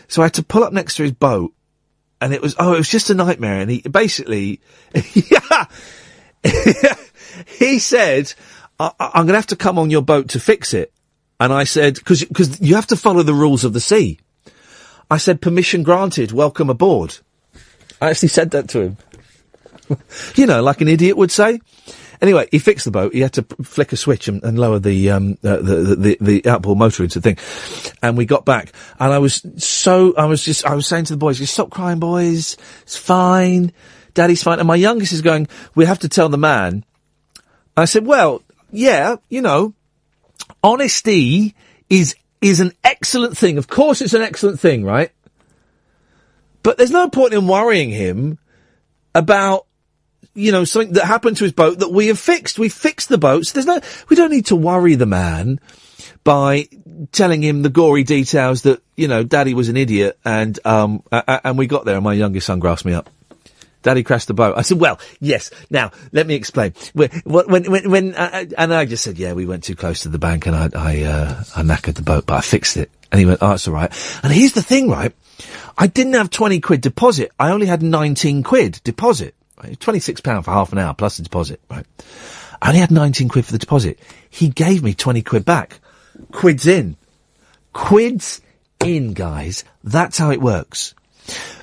so 0.09 0.22
I 0.22 0.26
had 0.26 0.34
to 0.35 0.43
pull 0.43 0.65
up 0.65 0.73
next 0.73 0.95
to 0.97 1.03
his 1.03 1.13
boat 1.13 1.53
and 2.22 2.34
it 2.34 2.41
was 2.41 2.56
oh, 2.60 2.73
it 2.73 2.77
was 2.77 2.88
just 2.88 3.10
a 3.10 3.14
nightmare. 3.15 3.60
And 3.60 3.69
he 3.69 3.81
basically, 3.81 4.61
he 7.45 7.80
said, 7.80 8.34
I- 8.80 8.93
"I'm 8.99 9.26
going 9.26 9.34
to 9.34 9.35
have 9.35 9.48
to 9.48 9.56
come 9.56 9.80
on 9.80 9.89
your 9.89 10.03
boat 10.03 10.30
to 10.30 10.39
fix 10.39 10.73
it." 10.73 10.93
And 11.39 11.52
I 11.52 11.64
said, 11.64 11.95
"Because 11.95 12.23
because 12.23 12.61
you 12.61 12.76
have 12.76 12.88
to 12.88 12.95
follow 12.95 13.23
the 13.23 13.34
rules 13.34 13.64
of 13.64 13.73
the 13.73 13.81
sea." 13.81 14.19
I 15.10 15.18
said, 15.18 15.41
"Permission 15.41 15.84
granted. 15.84 16.31
Welcome 16.31 16.69
aboard." 16.69 17.18
I 17.99 18.11
actually 18.11 18.30
said 18.30 18.52
that 18.52 18.69
to 18.69 18.81
him. 18.81 18.98
you 20.35 20.45
know, 20.45 20.61
like 20.61 20.81
an 20.81 20.88
idiot 20.88 21.18
would 21.18 21.31
say. 21.31 21.60
Anyway, 22.22 22.48
he 22.52 22.60
fixed 22.60 22.85
the 22.85 22.91
boat. 22.91 23.14
He 23.14 23.22
had 23.22 23.34
to 23.34 23.43
flick 23.64 23.91
a 23.93 23.98
switch 23.98 24.27
and, 24.27 24.43
and 24.43 24.60
lower 24.60 24.77
the, 24.77 25.10
um, 25.10 25.38
uh, 25.43 25.57
the, 25.57 25.95
the, 25.95 26.18
the, 26.22 26.49
outboard 26.49 26.77
motor 26.77 27.03
into 27.03 27.19
the 27.19 27.34
thing. 27.34 27.95
And 28.03 28.15
we 28.15 28.26
got 28.26 28.45
back. 28.45 28.72
And 28.99 29.11
I 29.11 29.18
was 29.18 29.43
so, 29.57 30.14
I 30.15 30.26
was 30.26 30.43
just, 30.43 30.64
I 30.64 30.76
was 30.76 30.85
saying 30.85 31.06
to 31.06 31.14
the 31.14 31.18
boys, 31.18 31.39
"Just 31.39 31.53
stop 31.53 31.72
crying, 31.72 31.99
boys. 31.99 32.57
It's 32.84 32.95
fine. 32.95 33.72
Daddy's 34.14 34.43
fine. 34.43 34.60
And 34.60 34.68
my 34.68 34.76
youngest 34.76 35.14
is 35.14 35.23
going, 35.23 35.48
we 35.73 35.85
have 35.85 35.99
to 35.99 36.10
tell 36.10 36.30
the 36.30 36.38
man. 36.38 36.85
I 37.76 37.85
said, 37.85 38.06
well, 38.06 38.43
yeah, 38.72 39.15
you 39.30 39.41
know, 39.41 39.73
honesty 40.64 41.56
is, 41.89 42.15
is 42.39 42.60
an 42.60 42.73
excellent 42.84 43.35
thing. 43.35 43.57
Of 43.57 43.68
course 43.68 43.99
it's 43.99 44.14
an 44.14 44.22
excellent 44.22 44.60
thing, 44.60 44.84
right? 44.84 45.11
But 46.61 46.77
there's 46.77 46.91
no 46.91 47.10
point 47.10 47.34
in 47.34 47.48
worrying 47.48 47.89
him 47.89 48.38
about 49.15 49.65
you 50.34 50.52
know, 50.52 50.64
something 50.64 50.94
that 50.94 51.06
happened 51.06 51.38
to 51.38 51.44
his 51.44 51.53
boat 51.53 51.80
that 51.80 51.91
we 51.91 52.08
have 52.08 52.20
fixed. 52.20 52.60
We 52.60 52.70
fixed 52.70 53.10
the 53.10 53.18
boats. 53.18 53.52
There's 53.52 53.66
no, 53.66 53.80
we 54.10 54.16
don't 54.16 54.32
need 54.32 54.48
to 54.48 54.56
worry 54.56 54.95
the 54.95 55.06
man 55.06 55.60
by 56.24 56.68
telling 57.12 57.41
him 57.41 57.62
the 57.62 57.70
gory 57.70 58.03
details 58.03 58.64
that, 58.64 58.82
you 58.95 59.08
know, 59.08 59.24
daddy 59.24 59.53
was 59.53 59.70
an 59.70 59.78
idiot 59.78 60.20
and, 60.24 60.60
um, 60.66 61.03
and 61.12 61.58
we 61.58 61.68
got 61.68 61.86
there 61.86 61.95
and 61.95 62.03
my 62.03 62.14
youngest 62.14 62.48
son 62.48 62.60
grasped 62.60 62.86
me 62.86 62.94
up. 62.94 63.10
Daddy 63.82 64.03
crashed 64.03 64.28
the 64.28 64.36
boat. 64.36 64.56
I 64.58 64.62
said, 64.62 64.80
well, 64.80 64.99
yes. 65.20 65.49
Now, 65.72 65.91
let 66.12 66.28
me 66.28 66.36
explain. 66.36 66.74
When, 66.94 67.10
when, 67.26 67.72
when, 67.72 67.90
when 67.90 68.14
uh, 68.14 68.45
and 68.56 68.74
I 68.74 68.86
just 68.86 69.03
said, 69.03 69.18
yeah, 69.18 69.34
we 69.34 69.48
went 69.48 69.64
too 69.64 69.76
close 69.76 70.02
to 70.03 70.10
the 70.10 70.20
bank 70.20 70.45
and 70.45 70.56
I, 70.56 70.70
I, 70.76 71.02
uh, 71.03 71.44
I 71.56 71.64
knackered 71.64 71.95
the 71.95 72.03
boat, 72.03 72.28
but 72.28 72.36
I 72.36 72.41
fixed 72.41 72.78
it. 72.78 72.91
And 73.12 73.20
he 73.20 73.26
went, 73.26 73.40
oh, 73.41 73.53
it's 73.53 73.68
all 73.68 73.74
right. 73.74 73.91
And 74.24 74.32
here's 74.32 74.53
the 74.53 74.62
thing, 74.62 74.88
right? 74.88 75.14
I 75.78 75.88
didn't 75.88 76.14
have 76.14 76.30
20 76.30 76.60
quid 76.62 76.82
deposit. 76.82 77.32
I 77.40 77.49
only 77.49 77.66
had 77.66 77.82
19 77.82 78.44
quid 78.44 78.80
deposit. 78.84 79.36
Right? 79.63 79.77
£26 79.77 80.43
for 80.43 80.51
half 80.51 80.71
an 80.71 80.79
hour 80.79 80.93
plus 80.93 81.17
the 81.17 81.23
deposit, 81.23 81.61
right? 81.69 81.85
I 82.61 82.69
only 82.69 82.79
had 82.79 82.91
19 82.91 83.29
quid 83.29 83.45
for 83.45 83.51
the 83.51 83.57
deposit. 83.57 83.99
He 84.29 84.49
gave 84.49 84.83
me 84.83 84.93
20 84.93 85.21
quid 85.21 85.45
back. 85.45 85.79
Quids 86.31 86.67
in. 86.67 86.95
Quids 87.73 88.41
in, 88.79 89.13
guys. 89.13 89.63
That's 89.83 90.17
how 90.17 90.31
it 90.31 90.41
works. 90.41 90.93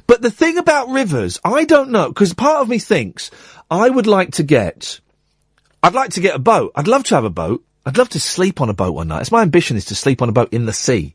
But 0.06 0.22
the 0.22 0.30
thing 0.30 0.58
about 0.58 0.88
rivers, 0.88 1.38
I 1.44 1.64
don't 1.64 1.90
know, 1.90 2.08
because 2.08 2.34
part 2.34 2.62
of 2.62 2.68
me 2.68 2.78
thinks 2.78 3.30
I 3.70 3.90
would 3.90 4.06
like 4.06 4.32
to 4.32 4.42
get, 4.42 5.00
I'd 5.82 5.94
like 5.94 6.10
to 6.10 6.20
get 6.20 6.34
a 6.34 6.40
boat. 6.40 6.72
I'd 6.74 6.88
love 6.88 7.04
to 7.04 7.14
have 7.14 7.24
a 7.24 7.30
boat. 7.30 7.64
I'd 7.84 7.98
love 7.98 8.08
to 8.10 8.20
sleep 8.20 8.60
on 8.60 8.70
a 8.70 8.74
boat 8.74 8.94
one 8.94 9.08
night. 9.08 9.20
It's 9.20 9.32
my 9.32 9.42
ambition 9.42 9.76
is 9.76 9.86
to 9.86 9.94
sleep 9.94 10.22
on 10.22 10.28
a 10.28 10.32
boat 10.32 10.52
in 10.52 10.66
the 10.66 10.72
sea. 10.72 11.14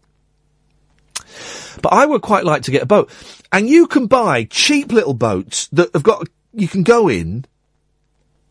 But 1.81 1.93
I 1.93 2.05
would 2.05 2.21
quite 2.21 2.45
like 2.45 2.63
to 2.63 2.71
get 2.71 2.83
a 2.83 2.87
boat. 2.87 3.09
And 3.51 3.67
you 3.67 3.87
can 3.87 4.07
buy 4.07 4.45
cheap 4.45 4.91
little 4.91 5.13
boats 5.13 5.67
that 5.73 5.93
have 5.93 6.03
got, 6.03 6.27
you 6.53 6.67
can 6.67 6.83
go 6.83 7.09
in. 7.09 7.45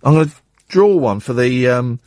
I'm 0.03 0.15
going 0.15 0.29
to 0.29 0.35
draw 0.69 0.97
one 0.97 1.21
for 1.21 1.33
the, 1.33 1.69
um, 1.69 2.01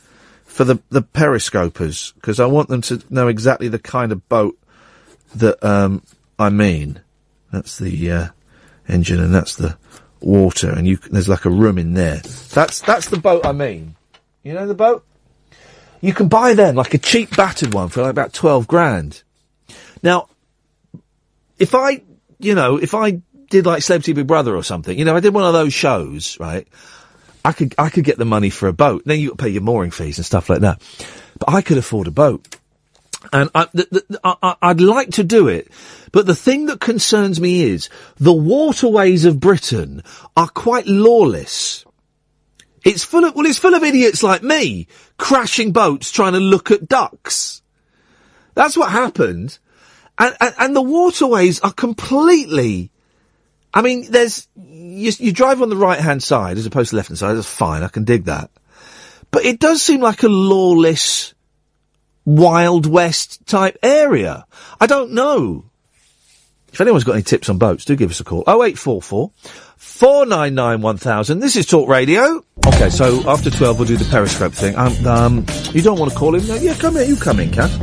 for 0.44 0.64
the, 0.64 0.80
the 0.90 1.02
periscopers, 1.02 2.14
because 2.14 2.40
I 2.40 2.46
want 2.46 2.68
them 2.68 2.82
to 2.82 3.02
know 3.10 3.28
exactly 3.28 3.68
the 3.68 3.78
kind 3.78 4.12
of 4.12 4.28
boat 4.28 4.58
that, 5.34 5.62
um, 5.64 6.02
I 6.38 6.50
mean. 6.50 7.00
That's 7.52 7.78
the 7.78 8.10
uh, 8.10 8.28
engine, 8.88 9.20
and 9.20 9.32
that's 9.32 9.54
the 9.54 9.78
water, 10.20 10.68
and 10.68 10.86
you 10.86 10.96
there's 10.96 11.28
like 11.28 11.44
a 11.44 11.50
room 11.50 11.78
in 11.78 11.94
there. 11.94 12.16
That's 12.52 12.80
that's 12.80 13.08
the 13.08 13.18
boat 13.18 13.46
I 13.46 13.52
mean. 13.52 13.94
You 14.42 14.52
know 14.52 14.66
the 14.66 14.74
boat. 14.74 15.06
You 16.00 16.12
can 16.12 16.26
buy 16.26 16.54
them 16.54 16.74
like 16.74 16.92
a 16.92 16.98
cheap 16.98 17.36
battered 17.36 17.72
one 17.72 17.88
for 17.88 18.02
like 18.02 18.10
about 18.10 18.32
twelve 18.32 18.66
grand. 18.66 19.22
Now, 20.02 20.28
if 21.56 21.74
I, 21.74 22.02
you 22.40 22.54
know, 22.56 22.76
if 22.76 22.94
I 22.94 23.22
did 23.48 23.66
like 23.66 23.82
Celebrity 23.82 24.12
Big 24.12 24.26
Brother 24.26 24.54
or 24.54 24.62
something, 24.62 24.98
you 24.98 25.04
know, 25.04 25.16
I 25.16 25.20
did 25.20 25.34
one 25.34 25.44
of 25.44 25.52
those 25.52 25.72
shows, 25.72 26.38
right? 26.40 26.66
I 27.44 27.52
could 27.52 27.74
I 27.78 27.90
could 27.90 28.04
get 28.04 28.18
the 28.18 28.24
money 28.24 28.50
for 28.50 28.66
a 28.66 28.72
boat. 28.72 29.02
Then 29.06 29.20
you 29.20 29.34
pay 29.36 29.50
your 29.50 29.62
mooring 29.62 29.92
fees 29.92 30.18
and 30.18 30.26
stuff 30.26 30.50
like 30.50 30.60
that. 30.60 30.82
But 31.38 31.50
I 31.50 31.62
could 31.62 31.78
afford 31.78 32.08
a 32.08 32.10
boat, 32.10 32.56
and 33.32 33.50
I, 33.54 34.56
I'd 34.60 34.80
like 34.80 35.10
to 35.12 35.24
do 35.24 35.46
it. 35.46 35.70
But 36.10 36.26
the 36.26 36.34
thing 36.34 36.66
that 36.66 36.80
concerns 36.80 37.40
me 37.40 37.62
is 37.62 37.88
the 38.16 38.32
waterways 38.32 39.24
of 39.24 39.38
Britain 39.38 40.02
are 40.36 40.48
quite 40.48 40.86
lawless. 40.86 41.84
It's 42.84 43.04
full 43.04 43.24
of 43.24 43.36
well, 43.36 43.46
it's 43.46 43.58
full 43.58 43.74
of 43.74 43.84
idiots 43.84 44.24
like 44.24 44.42
me 44.42 44.88
crashing 45.16 45.72
boats 45.72 46.10
trying 46.10 46.32
to 46.32 46.40
look 46.40 46.72
at 46.72 46.88
ducks. 46.88 47.62
That's 48.54 48.76
what 48.76 48.90
happened, 48.90 49.58
and 50.18 50.36
and, 50.40 50.54
and 50.58 50.76
the 50.76 50.82
waterways 50.82 51.60
are 51.60 51.72
completely. 51.72 52.90
I 53.76 53.82
mean, 53.82 54.10
there's 54.10 54.48
you, 54.56 55.12
you 55.18 55.32
drive 55.32 55.60
on 55.60 55.68
the 55.68 55.76
right 55.76 56.00
hand 56.00 56.22
side 56.22 56.56
as 56.56 56.64
opposed 56.64 56.90
to 56.90 56.96
left 56.96 57.08
hand 57.08 57.18
side. 57.18 57.34
That's 57.34 57.46
fine. 57.46 57.82
I 57.82 57.88
can 57.88 58.04
dig 58.04 58.24
that, 58.24 58.50
but 59.30 59.44
it 59.44 59.60
does 59.60 59.82
seem 59.82 60.00
like 60.00 60.22
a 60.22 60.28
lawless, 60.28 61.34
wild 62.24 62.86
west 62.86 63.46
type 63.46 63.76
area. 63.82 64.46
I 64.80 64.86
don't 64.86 65.12
know. 65.12 65.66
If 66.72 66.80
anyone's 66.80 67.04
got 67.04 67.12
any 67.12 67.22
tips 67.22 67.50
on 67.50 67.58
boats, 67.58 67.84
do 67.84 67.96
give 67.96 68.10
us 68.10 68.18
a 68.20 68.24
call. 68.24 68.44
0844 68.46 69.30
499 69.76 70.80
1000. 70.80 71.40
This 71.40 71.56
is 71.56 71.66
Talk 71.66 71.86
Radio. 71.86 72.42
Okay, 72.66 72.88
so 72.88 73.28
after 73.28 73.50
12 73.50 73.78
we'll 73.78 73.86
do 73.86 73.98
the 73.98 74.06
Periscope 74.06 74.54
thing. 74.54 74.74
Um, 74.76 75.06
um, 75.06 75.46
you 75.72 75.82
don't 75.82 75.98
want 75.98 76.12
to 76.12 76.18
call 76.18 76.34
in? 76.34 76.46
No, 76.46 76.54
yeah, 76.54 76.74
come 76.74 76.96
in. 76.96 77.08
You 77.08 77.16
come 77.16 77.40
in, 77.40 77.50
Kath. 77.50 77.78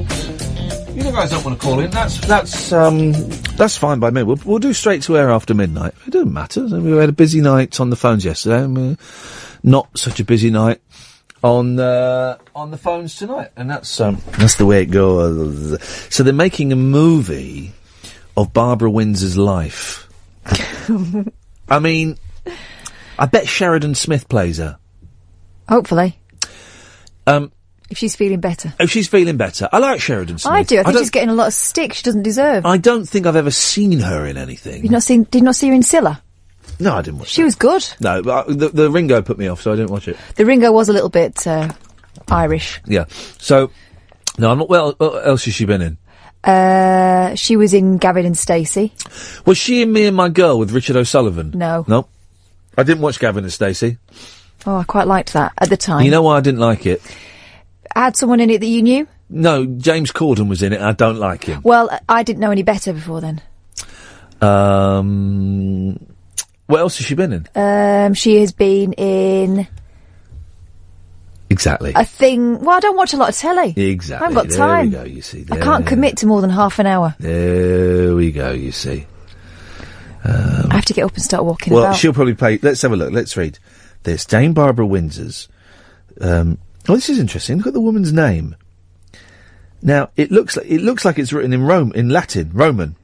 You 0.95 1.11
guys 1.11 1.31
don't 1.31 1.43
want 1.43 1.59
to 1.59 1.63
call 1.65 1.79
in. 1.79 1.89
That's 1.91 2.19
that's 2.27 2.71
um 2.71 3.11
that's 3.57 3.77
fine 3.77 3.99
by 3.99 4.09
me. 4.11 4.23
We'll 4.23 4.39
we'll 4.45 4.59
do 4.59 4.73
straight 4.73 5.01
to 5.03 5.17
air 5.17 5.31
after 5.31 5.53
midnight. 5.53 5.93
It 6.05 6.11
doesn't 6.11 6.31
matter. 6.33 6.65
We 6.65 6.91
had 6.97 7.09
a 7.09 7.13
busy 7.13 7.41
night 7.41 7.79
on 7.79 7.89
the 7.89 7.95
phones 7.95 8.23
yesterday. 8.25 8.63
and, 8.63 8.77
uh, 8.77 8.95
not 9.63 9.97
such 9.97 10.19
a 10.19 10.23
busy 10.25 10.49
night 10.51 10.81
on 11.43 11.79
uh, 11.79 12.37
on 12.55 12.71
the 12.71 12.77
phones 12.77 13.15
tonight, 13.15 13.51
and 13.55 13.69
that's 13.69 13.99
um 13.99 14.21
that's 14.37 14.55
the 14.55 14.65
way 14.65 14.81
it 14.81 14.87
goes. 14.87 15.81
So 16.13 16.23
they're 16.23 16.33
making 16.33 16.71
a 16.71 16.75
movie 16.77 17.73
of 18.37 18.53
Barbara 18.53 18.89
Windsor's 18.91 19.37
life. 19.37 20.07
I 21.69 21.79
mean, 21.79 22.17
I 23.17 23.25
bet 23.25 23.47
Sheridan 23.47 23.95
Smith 23.95 24.27
plays 24.29 24.57
her. 24.57 24.77
Hopefully, 25.69 26.19
Um, 27.25 27.51
if 27.93 27.97
she's 27.99 28.15
feeling 28.15 28.39
better. 28.41 28.73
if 28.79 28.89
she's 28.91 29.07
feeling 29.07 29.37
better, 29.37 29.69
I 29.71 29.77
like 29.77 30.01
Sheridan 30.01 30.39
Smith. 30.39 30.51
I 30.53 30.63
do. 30.63 30.79
I 30.79 30.83
think 30.83 30.93
don't- 30.95 31.03
she's 31.03 31.09
getting 31.11 31.29
a 31.29 31.33
lot 31.35 31.47
of 31.47 31.53
stick 31.53 31.93
she 31.93 32.03
doesn't 32.03 32.23
deserve. 32.23 32.65
I 32.65 32.77
don't 32.77 33.05
think 33.07 33.25
I've 33.25 33.35
ever 33.35 33.51
seen 33.51 33.99
her 33.99 34.25
in 34.25 34.35
anything. 34.37 34.83
You've 34.83 34.91
not 34.91 35.03
seen? 35.03 35.23
Did 35.23 35.39
you 35.39 35.45
not 35.45 35.55
see 35.55 35.67
her 35.69 35.73
in 35.73 35.81
Cilla? 35.81 36.19
No, 36.79 36.95
I 36.95 37.01
didn't 37.03 37.19
watch. 37.19 37.29
She 37.29 37.43
was 37.43 37.55
good. 37.55 37.85
No, 38.01 38.21
but 38.23 38.47
uh, 38.47 38.53
the, 38.53 38.69
the 38.69 38.89
Ringo 38.91 39.21
put 39.21 39.37
me 39.37 39.47
off, 39.47 39.61
so 39.61 39.71
I 39.71 39.75
didn't 39.75 39.91
watch 39.91 40.07
it. 40.07 40.17
The 40.35 40.45
Ringo 40.45 40.71
was 40.71 40.89
a 40.89 40.93
little 40.93 41.09
bit 41.09 41.45
uh, 41.45 41.71
Irish. 42.29 42.81
Yeah. 42.85 43.05
So, 43.37 43.69
no, 44.39 44.51
I'm 44.51 44.57
not. 44.57 44.69
Well, 44.69 44.95
what 44.97 45.27
else 45.27 45.45
has 45.45 45.53
she 45.53 45.65
been 45.65 45.81
in? 45.81 45.97
Uh, 46.43 47.35
she 47.35 47.55
was 47.55 47.73
in 47.73 47.97
Gavin 47.99 48.25
and 48.25 48.37
Stacey. 48.37 48.91
Was 49.45 49.57
she 49.57 49.81
in 49.81 49.93
Me 49.93 50.05
and 50.05 50.17
My 50.17 50.29
Girl 50.29 50.57
with 50.59 50.71
Richard 50.71 50.95
O'Sullivan? 50.95 51.51
No. 51.55 51.85
No. 51.87 52.07
I 52.77 52.83
didn't 52.83 53.01
watch 53.01 53.19
Gavin 53.19 53.43
and 53.43 53.53
Stacey. 53.53 53.97
Oh, 54.65 54.77
I 54.77 54.83
quite 54.83 55.07
liked 55.07 55.33
that 55.33 55.53
at 55.57 55.69
the 55.69 55.77
time. 55.77 56.03
You 56.05 56.11
know 56.11 56.23
why 56.23 56.37
I 56.37 56.41
didn't 56.41 56.59
like 56.59 56.85
it? 56.85 57.01
Had 58.01 58.15
someone 58.17 58.39
in 58.39 58.49
it 58.49 58.59
that 58.59 58.67
you 58.67 58.81
knew. 58.81 59.07
No, 59.29 59.65
James 59.65 60.11
Corden 60.11 60.47
was 60.49 60.61
in 60.61 60.73
it. 60.73 60.81
I 60.81 60.91
don't 60.91 61.17
like 61.17 61.43
him. 61.45 61.61
Well, 61.63 61.89
I 62.07 62.23
didn't 62.23 62.39
know 62.39 62.51
any 62.51 62.63
better 62.63 62.93
before 62.93 63.21
then. 63.21 63.41
Um, 64.41 65.93
what 66.67 66.79
else 66.79 66.97
has 66.97 67.05
she 67.07 67.15
been 67.15 67.33
in? 67.33 67.47
Um, 67.55 68.13
she 68.13 68.35
has 68.41 68.51
been 68.51 68.93
in 68.93 69.67
Exactly. 71.49 71.93
a 71.95 72.05
thing. 72.05 72.59
Well, 72.59 72.75
I 72.75 72.79
don't 72.79 72.97
watch 72.97 73.13
a 73.13 73.17
lot 73.17 73.29
of 73.29 73.35
telly. 73.37 73.73
Exactly. 73.75 74.25
I 74.27 74.29
haven't 74.29 74.43
got 74.43 74.49
there 74.49 74.57
time. 74.57 74.85
we 74.87 74.91
go. 74.91 75.03
You 75.03 75.21
see. 75.21 75.45
I 75.51 75.57
can't 75.59 75.85
commit 75.85 76.17
to 76.17 76.25
more 76.27 76.41
than 76.41 76.49
half 76.49 76.79
an 76.79 76.87
hour. 76.87 77.15
There 77.19 78.15
we 78.15 78.31
go. 78.31 78.51
You 78.51 78.71
see. 78.71 79.05
I 80.25 80.67
have 80.75 80.85
to 80.85 80.93
get 80.93 81.03
up 81.03 81.13
and 81.13 81.21
start 81.23 81.43
walking 81.43 81.73
Well, 81.73 81.83
about. 81.83 81.95
she'll 81.97 82.13
probably 82.13 82.33
play. 82.33 82.57
Let's 82.61 82.81
have 82.81 82.91
a 82.93 82.95
look. 82.95 83.11
Let's 83.11 83.35
read. 83.35 83.59
There's 84.03 84.25
Dame 84.25 84.53
Barbara 84.53 84.85
Windsor's. 84.87 85.47
Um, 86.21 86.57
oh, 86.89 86.95
this 86.95 87.09
is 87.09 87.19
interesting. 87.19 87.57
Look 87.57 87.67
at 87.67 87.73
the 87.73 87.81
woman's 87.81 88.11
name. 88.13 88.55
Now 89.81 90.09
it 90.15 90.31
looks 90.31 90.55
like 90.57 90.67
it 90.67 90.81
looks 90.81 91.03
like 91.05 91.19
it's 91.19 91.33
written 91.33 91.53
in 91.53 91.63
Rome 91.63 91.91
in 91.93 92.09
Latin 92.09 92.51
Roman 92.53 92.95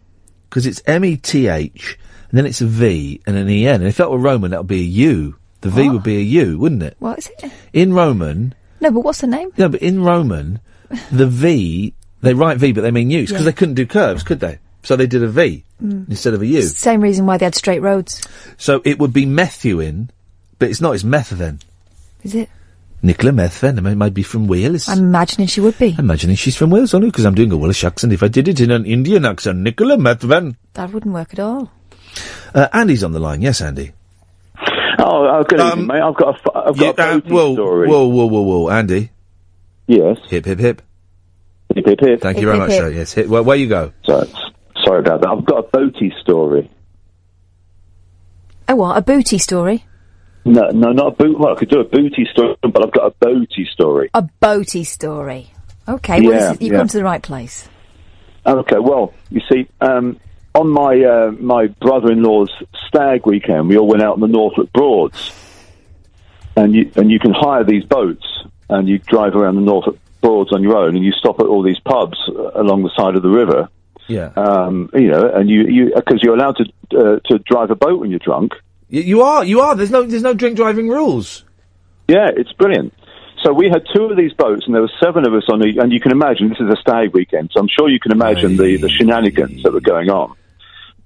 because 0.49 0.65
it's 0.65 0.81
M 0.85 1.03
E 1.03 1.17
T 1.17 1.47
H 1.47 1.97
and 2.29 2.37
then 2.37 2.45
it's 2.45 2.61
a 2.61 2.65
V 2.67 3.21
and 3.25 3.35
an 3.35 3.49
E 3.49 3.67
N. 3.67 3.75
And 3.81 3.87
if 3.89 3.97
that 3.97 4.09
were 4.09 4.17
Roman, 4.17 4.51
that 4.51 4.59
would 4.61 4.67
be 4.67 4.79
a 4.81 4.83
U. 5.09 5.35
The 5.61 5.69
V 5.69 5.83
What? 5.87 5.93
would 5.93 6.03
be 6.03 6.15
a 6.17 6.21
U, 6.21 6.57
wouldn't 6.57 6.83
it? 6.83 6.95
What 6.99 7.19
is 7.19 7.29
it? 7.43 7.51
In 7.73 7.93
Roman, 7.93 8.55
No, 8.79 8.91
but 8.91 9.01
what's 9.01 9.19
the 9.19 9.27
name? 9.27 9.51
no, 9.57 9.67
but 9.67 9.81
in 9.81 10.01
Roman, 10.03 10.59
the 11.11 11.27
V 11.27 11.93
they 12.21 12.33
write 12.33 12.57
V, 12.59 12.71
but 12.71 12.81
they 12.81 12.91
mean 12.91 13.09
U's 13.11 13.29
because 13.29 13.43
Yeah. 13.43 13.51
they 13.51 13.55
couldn't 13.55 13.75
do 13.75 13.85
curves, 13.85 14.23
could 14.23 14.39
they? 14.39 14.59
So 14.83 14.95
they 14.95 15.07
did 15.07 15.21
a 15.23 15.27
V 15.27 15.65
Mm. 15.83 16.09
instead 16.09 16.33
of 16.33 16.41
a 16.41 16.45
U. 16.45 16.61
Same 16.61 16.99
reason 17.01 17.25
why 17.25 17.37
they 17.37 17.45
had 17.45 17.55
straight 17.55 17.81
roads. 17.81 18.21
So 18.57 18.81
it 18.85 18.99
would 18.99 19.11
be 19.13 19.25
Methuin, 19.25 20.09
but 20.59 20.69
it's 20.69 20.81
not. 20.81 20.93
It's 20.95 21.03
Methven. 21.05 21.59
Is 22.23 22.35
it? 22.35 22.49
Nicola 23.01 23.31
Methven. 23.31 23.85
I 23.87 23.93
might 23.95 24.13
be 24.13 24.23
from 24.23 24.47
Wales. 24.47 24.89
I'm 24.89 24.99
imagining 24.99 25.47
she 25.47 25.61
would 25.61 25.77
be. 25.77 25.95
I'm 25.97 26.05
imagining 26.05 26.35
she's 26.35 26.55
from 26.55 26.69
Wales 26.69 26.93
only 26.93 27.07
because 27.09 27.25
I'm 27.25 27.35
doing 27.35 27.51
a 27.51 27.57
Welsh 27.57 27.83
accent. 27.83 28.11
If 28.13 28.23
I 28.23 28.27
did 28.27 28.47
it 28.47 28.59
in 28.59 28.71
an 28.71 28.85
Indian 28.85 29.25
accent, 29.25 29.59
Nicola 29.59 29.95
Methven. 29.97 30.55
That 30.73 30.91
wouldn't 30.91 31.13
work 31.13 31.33
at 31.33 31.39
all. 31.39 31.71
Uh, 32.53 32.67
Andy's 32.73 33.03
on 33.03 33.11
the 33.11 33.19
line. 33.19 33.41
Yes, 33.41 33.61
Andy. 33.61 33.91
Oh, 35.01 35.27
oh 35.27 35.43
good 35.47 35.59
evening, 35.61 35.87
mate. 35.87 36.01
I've 36.01 36.15
got 36.15 36.35
a, 36.35 36.37
f- 36.37 36.55
I've 36.55 36.77
got 36.77 36.97
Yeah, 36.97 37.05
a 37.05 37.07
uh, 37.07 37.13
boating 37.19 37.33
whoa, 37.33 37.53
story. 37.53 37.87
whoa, 37.87 38.07
whoa, 38.07 38.25
whoa, 38.25 38.41
whoa, 38.41 38.69
Andy. 38.69 39.11
Yes. 39.87 40.17
Hip, 40.29 40.45
hip, 40.45 40.59
hip. 40.59 40.81
Hip, 41.73 41.85
hip, 41.85 41.99
hip. 42.01 42.21
Thank 42.21 42.39
you 42.39 42.47
very 42.47 42.57
much, 42.57 42.71
sir. 42.71 42.89
Yes, 42.89 43.13
hit, 43.13 43.29
where, 43.29 43.43
where 43.43 43.55
you 43.55 43.67
go? 43.69 43.93
Sorry, 44.05 44.27
sorry 44.83 44.99
about 44.99 45.21
that. 45.21 45.29
I've 45.29 45.45
got 45.45 45.59
a 45.59 45.63
boaty 45.63 46.11
story. 46.21 46.69
Oh, 48.67 48.75
what? 48.75 48.97
A 48.97 49.01
booty 49.01 49.37
story? 49.39 49.85
No, 50.49 50.69
no, 50.71 50.91
not 50.91 51.07
a 51.07 51.11
boot. 51.11 51.37
Well, 51.37 51.53
I 51.53 51.55
could 51.59 51.69
do 51.69 51.79
a 51.79 51.83
booty 51.83 52.25
story, 52.31 52.55
but 52.63 52.83
I've 52.83 52.91
got 52.91 53.05
a 53.05 53.25
boaty 53.25 53.67
story. 53.67 54.09
A 54.15 54.23
boaty 54.41 54.83
story. 54.83 55.51
Okay, 55.87 56.21
well, 56.21 56.31
Yeah, 56.31 56.39
this 56.39 56.51
is, 56.53 56.61
you've 56.61 56.73
yeah. 56.73 56.79
come 56.79 56.87
to 56.87 56.97
the 56.97 57.03
right 57.03 57.21
place. 57.21 57.69
Okay, 58.47 58.79
well, 58.79 59.13
you 59.29 59.41
see, 59.51 59.67
um, 59.79 60.19
on 60.55 60.69
my 60.69 60.99
uh, 61.03 61.31
my 61.39 61.67
brother-in-law's 61.67 62.51
stag 62.87 63.27
weekend, 63.27 63.69
we 63.69 63.77
all 63.77 63.87
went 63.87 64.01
out 64.01 64.13
on 64.13 64.21
the 64.21 64.27
Norfolk 64.27 64.73
Broads, 64.73 65.31
and 66.55 66.73
you 66.73 66.91
and 66.95 67.11
you 67.11 67.19
can 67.19 67.31
hire 67.31 67.63
these 67.63 67.83
boats, 67.83 68.25
and 68.69 68.89
you 68.89 68.97
drive 68.97 69.35
around 69.35 69.55
the 69.55 69.61
Norfolk 69.61 69.99
Broads 70.21 70.51
on 70.51 70.63
your 70.63 70.77
own, 70.77 70.95
and 70.95 71.05
you 71.05 71.11
stop 71.11 71.39
at 71.39 71.45
all 71.45 71.61
these 71.61 71.79
pubs 71.79 72.17
uh, 72.27 72.51
along 72.55 72.81
the 72.81 72.91
side 72.97 73.15
of 73.15 73.21
the 73.21 73.29
river. 73.29 73.69
Yeah. 74.07 74.31
Um, 74.35 74.89
you 74.95 75.09
know, 75.09 75.29
and 75.29 75.47
you 75.47 75.67
you 75.67 75.93
because 75.95 76.23
you're 76.23 76.33
allowed 76.33 76.57
to 76.57 76.65
uh, 76.97 77.19
to 77.25 77.37
drive 77.39 77.69
a 77.69 77.75
boat 77.75 77.99
when 77.99 78.09
you're 78.09 78.17
drunk. 78.17 78.53
You 78.89 79.21
are, 79.21 79.43
you 79.43 79.61
are. 79.61 79.75
There's 79.75 79.91
no, 79.91 80.03
there's 80.03 80.23
no 80.23 80.33
drink 80.33 80.55
driving 80.57 80.89
rules. 80.89 81.43
Yeah, 82.07 82.29
it's 82.35 82.51
brilliant. 82.53 82.93
So 83.43 83.53
we 83.53 83.69
had 83.69 83.83
two 83.95 84.03
of 84.05 84.17
these 84.17 84.33
boats, 84.33 84.65
and 84.65 84.73
there 84.75 84.81
were 84.81 84.91
seven 85.01 85.25
of 85.25 85.33
us 85.33 85.43
on 85.49 85.59
the. 85.59 85.77
And 85.81 85.93
you 85.93 85.99
can 85.99 86.11
imagine 86.11 86.49
this 86.49 86.59
is 86.59 86.69
a 86.69 86.75
stag 86.75 87.13
weekend, 87.13 87.51
so 87.53 87.59
I'm 87.61 87.67
sure 87.69 87.87
you 87.89 87.99
can 87.99 88.11
imagine 88.11 88.57
the, 88.57 88.77
the 88.77 88.89
shenanigans 88.89 89.63
that 89.63 89.71
were 89.71 89.79
going 89.79 90.09
on. 90.09 90.35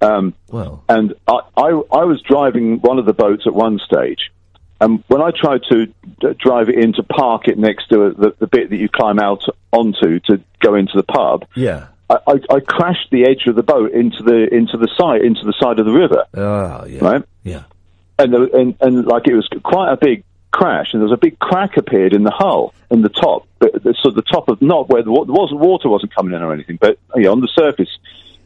Um, 0.02 0.34
well, 0.50 0.84
and 0.90 1.14
I, 1.28 1.40
I 1.56 1.68
I 1.92 2.04
was 2.06 2.22
driving 2.28 2.80
one 2.80 2.98
of 3.00 3.06
the 3.06 3.14
boats 3.14 3.44
at 3.46 3.54
one 3.54 3.80
stage, 3.80 4.32
and 4.82 5.04
when 5.08 5.22
I 5.22 5.32
tried 5.32 5.62
to 5.72 5.86
d- 5.86 5.94
drive 6.40 6.70
it 6.70 6.76
in 6.76 6.94
to 6.94 7.04
park 7.04 7.48
it 7.48 7.58
next 7.60 7.90
to 7.90 8.14
the, 8.18 8.36
the 8.40 8.48
bit 8.48 8.70
that 8.72 8.78
you 8.78 8.90
climb 8.90 9.20
out 9.20 9.44
onto 9.72 10.20
to 10.22 10.42
go 10.60 10.76
into 10.76 10.94
the 10.96 11.04
pub, 11.04 11.46
Yeah. 11.56 11.88
I, 12.10 12.18
I, 12.28 12.34
I 12.56 12.60
crashed 12.60 13.12
the 13.12 13.26
edge 13.26 13.46
of 13.48 13.56
the 13.56 13.64
boat 13.64 13.92
into 13.92 14.24
the 14.24 14.54
into 14.54 14.78
the 14.78 14.90
side 14.98 15.22
into 15.22 15.46
the 15.46 15.54
side 15.60 15.80
of 15.80 15.86
the 15.86 15.94
river. 15.94 16.26
Oh, 16.34 16.86
yeah. 16.86 17.00
Right. 17.04 17.24
Yeah. 17.44 17.64
And, 18.20 18.34
there, 18.34 18.44
and 18.44 18.76
and 18.80 19.06
like 19.06 19.28
it 19.28 19.34
was 19.34 19.48
quite 19.64 19.92
a 19.92 19.98
big 19.98 20.24
crash, 20.52 20.90
and 20.94 21.02
there 21.02 21.10
was 21.10 21.18
a 21.18 21.22
big 21.22 21.40
crack 21.40 21.78
appeared 21.78 22.14
in 22.14 22.24
the 22.24 22.32
hull, 22.32 22.74
in 22.92 23.02
the 23.02 23.10
top, 23.10 23.48
but 23.60 23.74
the, 23.84 23.96
so 24.02 24.12
the 24.12 24.22
top 24.22 24.50
of 24.50 24.62
not 24.62 24.88
where 24.90 25.02
the 25.02 25.12
wasn't 25.12 25.60
water 25.60 25.90
wasn't 25.90 26.14
coming 26.14 26.34
in 26.34 26.42
or 26.42 26.54
anything, 26.54 26.78
but 26.80 27.00
you 27.16 27.24
know, 27.24 27.32
on 27.32 27.42
the 27.42 27.50
surface 27.54 27.90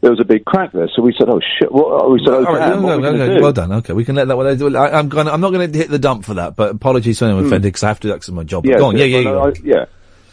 there 0.02 0.12
was 0.12 0.20
a 0.20 0.26
big 0.26 0.46
crack 0.46 0.72
there. 0.74 0.90
So 0.96 1.02
we 1.02 1.14
said, 1.18 1.28
"Oh 1.30 1.42
shit!" 1.60 1.72
What, 1.72 2.10
we 2.12 2.20
said, 2.20 2.34
"Oh 2.34 2.44
right, 2.44 2.70
damn, 2.70 2.82
no, 2.82 2.88
what 2.88 2.94
are 2.94 3.02
no, 3.02 3.12
we 3.12 3.18
gonna 3.18 3.24
okay, 3.24 3.38
do?" 3.38 3.42
well 3.42 3.54
done. 3.54 3.72
Okay, 3.74 3.94
we 3.94 4.06
can 4.06 4.16
let 4.16 4.28
that 4.28 4.38
one. 4.38 4.76
I, 4.76 4.90
I'm 4.92 5.10
going. 5.10 5.28
I'm 5.28 5.42
not 5.42 5.52
going 5.52 5.72
to 5.72 5.78
hit 5.78 5.90
the 5.90 6.00
dump 6.00 6.26
for 6.26 6.36
that. 6.36 6.56
But 6.56 6.72
apologies 6.76 7.20
to 7.20 7.26
anyone 7.26 7.44
hmm. 7.44 7.48
offended 7.48 7.70
because 7.70 7.84
I 7.84 7.88
have 7.88 8.00
to. 8.02 8.08
That's 8.08 8.30
my 8.30 8.44
job. 8.44 8.66
Yeah, 8.66 8.78
go 8.78 8.86
on. 8.86 8.98
Yeah, 8.98 9.06
yeah, 9.06 9.20
yeah. 9.20 9.38
I- 9.38 9.54
yeah. 9.64 9.86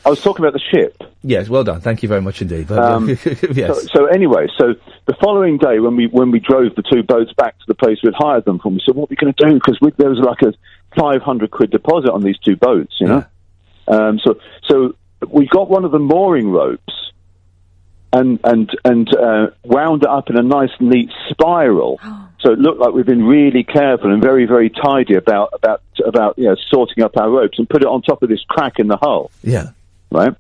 I 0.05 0.11
was 0.11 0.21
talking 0.21 0.45
about 0.45 0.53
the 0.53 0.61
ship. 0.61 1.03
Yes, 1.23 1.49
well 1.49 1.65
done. 1.65 1.81
Thank 1.81 2.03
you 2.03 2.09
very 2.09 2.21
much 2.21 2.43
indeed. 2.43 2.71
Um, 2.71 3.09
yes. 3.53 3.83
So, 3.83 3.87
so 3.95 4.07
anyway, 4.07 4.49
so 4.59 4.75
the 5.07 5.15
following 5.15 5.57
day 5.59 5.79
when 5.81 5.97
we 5.97 6.07
when 6.09 6.31
we 6.31 6.41
drove 6.41 6.75
the 6.75 6.83
two 6.83 7.03
boats 7.03 7.33
back 7.33 7.59
to 7.59 7.65
the 7.67 7.75
place 7.75 7.99
we'd 8.03 8.15
hired 8.15 8.45
them 8.45 8.59
from, 8.59 8.75
we 8.75 8.83
said, 8.85 8.95
"What 8.95 9.05
are 9.05 9.11
we 9.11 9.17
going 9.17 9.33
to 9.33 9.45
do?" 9.49 9.55
Because 9.55 9.79
there 9.97 10.11
was 10.11 10.19
like 10.21 10.43
a 10.43 10.53
five 10.99 11.23
hundred 11.23 11.51
quid 11.51 11.71
deposit 11.71 12.11
on 12.11 12.23
these 12.23 12.39
two 12.39 12.57
boats, 12.57 12.95
you 13.01 13.07
know. 13.07 13.25
Um, 13.89 14.19
so 14.23 14.39
so 14.69 14.95
we 15.29 15.47
got 15.47 15.69
one 15.71 15.85
of 15.85 15.93
the 15.93 15.99
mooring 15.99 16.51
ropes 16.51 16.93
and 18.13 18.39
and 18.45 18.71
and 18.85 19.17
uh, 19.17 19.47
wound 19.65 20.03
it 20.03 20.09
up 20.09 20.31
in 20.31 20.37
a 20.39 20.43
nice 20.43 20.73
neat 20.81 21.11
spiral. 21.31 22.01
So 22.41 22.53
it 22.53 22.59
looked 22.59 22.79
like 22.79 22.93
we've 22.93 23.07
been 23.07 23.25
really 23.25 23.65
careful 23.65 24.13
and 24.13 24.21
very 24.23 24.45
very 24.45 24.69
tidy 24.69 25.15
about 25.15 25.49
about 25.55 25.81
about 26.05 26.37
you 26.37 26.45
know 26.45 26.57
sorting 26.69 27.03
up 27.03 27.17
our 27.17 27.31
ropes 27.31 27.59
and 27.59 27.67
put 27.67 27.81
it 27.81 27.89
on 27.89 28.03
top 28.03 28.23
of 28.23 28.29
this 28.29 28.45
crack 28.47 28.79
in 28.79 28.87
the 28.87 28.99
hull 28.99 29.31
Yeah. 29.43 29.71
Right? 30.15 30.35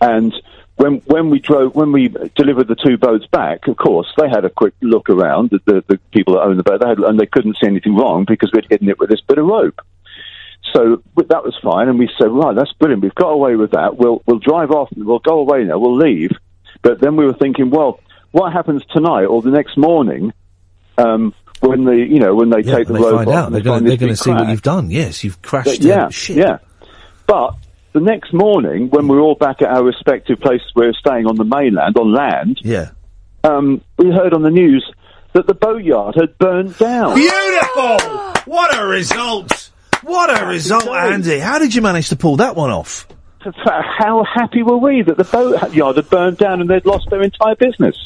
And 0.00 0.34
when 0.76 0.96
when 1.06 1.30
we 1.30 1.38
drove 1.38 1.74
when 1.74 1.92
we 1.92 2.08
delivered 2.34 2.68
the 2.68 2.74
two 2.74 2.96
boats 2.96 3.26
back, 3.26 3.68
of 3.68 3.76
course 3.76 4.08
they 4.16 4.28
had 4.28 4.44
a 4.44 4.50
quick 4.50 4.74
look 4.80 5.08
around. 5.08 5.50
The 5.50 5.60
the, 5.64 5.84
the 5.86 5.98
people 6.12 6.34
that 6.34 6.40
owned 6.40 6.58
the 6.58 6.64
boat, 6.64 6.80
they 6.80 6.88
had, 6.88 6.98
and 6.98 7.18
they 7.18 7.26
couldn't 7.26 7.56
see 7.60 7.66
anything 7.66 7.94
wrong 7.94 8.24
because 8.26 8.50
we'd 8.52 8.66
hidden 8.68 8.88
it 8.88 8.98
with 8.98 9.10
this 9.10 9.20
bit 9.20 9.38
of 9.38 9.46
rope. 9.46 9.80
So 10.72 11.02
but 11.14 11.28
that 11.28 11.44
was 11.44 11.56
fine, 11.62 11.88
and 11.88 11.98
we 11.98 12.10
said, 12.18 12.30
right, 12.30 12.54
that's 12.54 12.72
brilliant. 12.74 13.02
We've 13.02 13.14
got 13.14 13.30
away 13.30 13.56
with 13.56 13.72
that. 13.72 13.96
We'll 13.96 14.22
we'll 14.26 14.38
drive 14.38 14.70
off. 14.70 14.90
And 14.92 15.04
we'll 15.04 15.18
go 15.18 15.38
away 15.38 15.64
now. 15.64 15.78
We'll 15.78 15.96
leave. 15.96 16.30
But 16.82 17.00
then 17.00 17.16
we 17.16 17.24
were 17.24 17.34
thinking, 17.34 17.70
well, 17.70 18.00
what 18.30 18.52
happens 18.52 18.84
tonight 18.86 19.26
or 19.26 19.42
the 19.42 19.50
next 19.50 19.76
morning? 19.76 20.32
Um, 20.98 21.34
when 21.60 21.84
the 21.84 21.94
you 21.94 22.18
know 22.18 22.34
when 22.34 22.50
they 22.50 22.60
Yeah, 22.60 22.76
take 22.76 22.88
the 22.88 22.94
they 22.94 23.00
rope 23.00 23.16
find 23.16 23.28
off 23.28 23.34
out. 23.34 23.52
They're 23.52 23.60
going 23.60 23.84
to 23.84 23.90
this 23.90 23.98
they're 23.98 24.08
going 24.08 24.12
big 24.12 24.18
to 24.18 24.22
see 24.24 24.30
what 24.32 24.48
you've 24.48 24.62
done. 24.62 24.90
Yes, 24.90 25.22
you've 25.22 25.40
crashed. 25.42 25.66
But 25.66 25.80
yeah, 25.80 26.08
shit. 26.08 26.36
yeah. 26.38 26.58
But 27.26 27.54
the 27.92 28.00
next 28.00 28.32
morning, 28.32 28.88
when 28.90 29.08
we 29.08 29.16
were 29.16 29.22
all 29.22 29.34
back 29.34 29.62
at 29.62 29.68
our 29.68 29.84
respective 29.84 30.40
places 30.40 30.66
we 30.74 30.86
were 30.86 30.94
staying 30.94 31.26
on 31.26 31.36
the 31.36 31.44
mainland, 31.44 31.96
on 31.96 32.12
land, 32.12 32.58
yeah, 32.62 32.90
um, 33.44 33.82
we 33.98 34.10
heard 34.10 34.34
on 34.34 34.42
the 34.42 34.50
news 34.50 34.90
that 35.34 35.46
the 35.46 35.54
boatyard 35.54 36.14
had 36.18 36.36
burned 36.38 36.76
down. 36.78 37.14
Beautiful! 37.14 37.98
What 38.44 38.76
a 38.76 38.86
result! 38.86 39.70
What 40.02 40.42
a 40.42 40.46
result, 40.46 40.88
Andy! 40.88 41.38
How 41.38 41.58
did 41.58 41.74
you 41.74 41.82
manage 41.82 42.08
to 42.08 42.16
pull 42.16 42.36
that 42.36 42.56
one 42.56 42.70
off? 42.70 43.06
How 43.64 44.24
happy 44.24 44.62
were 44.62 44.76
we 44.76 45.02
that 45.02 45.16
the 45.16 45.24
boatyard 45.24 45.96
had 45.96 46.08
burned 46.08 46.38
down 46.38 46.60
and 46.60 46.70
they'd 46.70 46.86
lost 46.86 47.08
their 47.10 47.22
entire 47.22 47.56
business? 47.56 47.96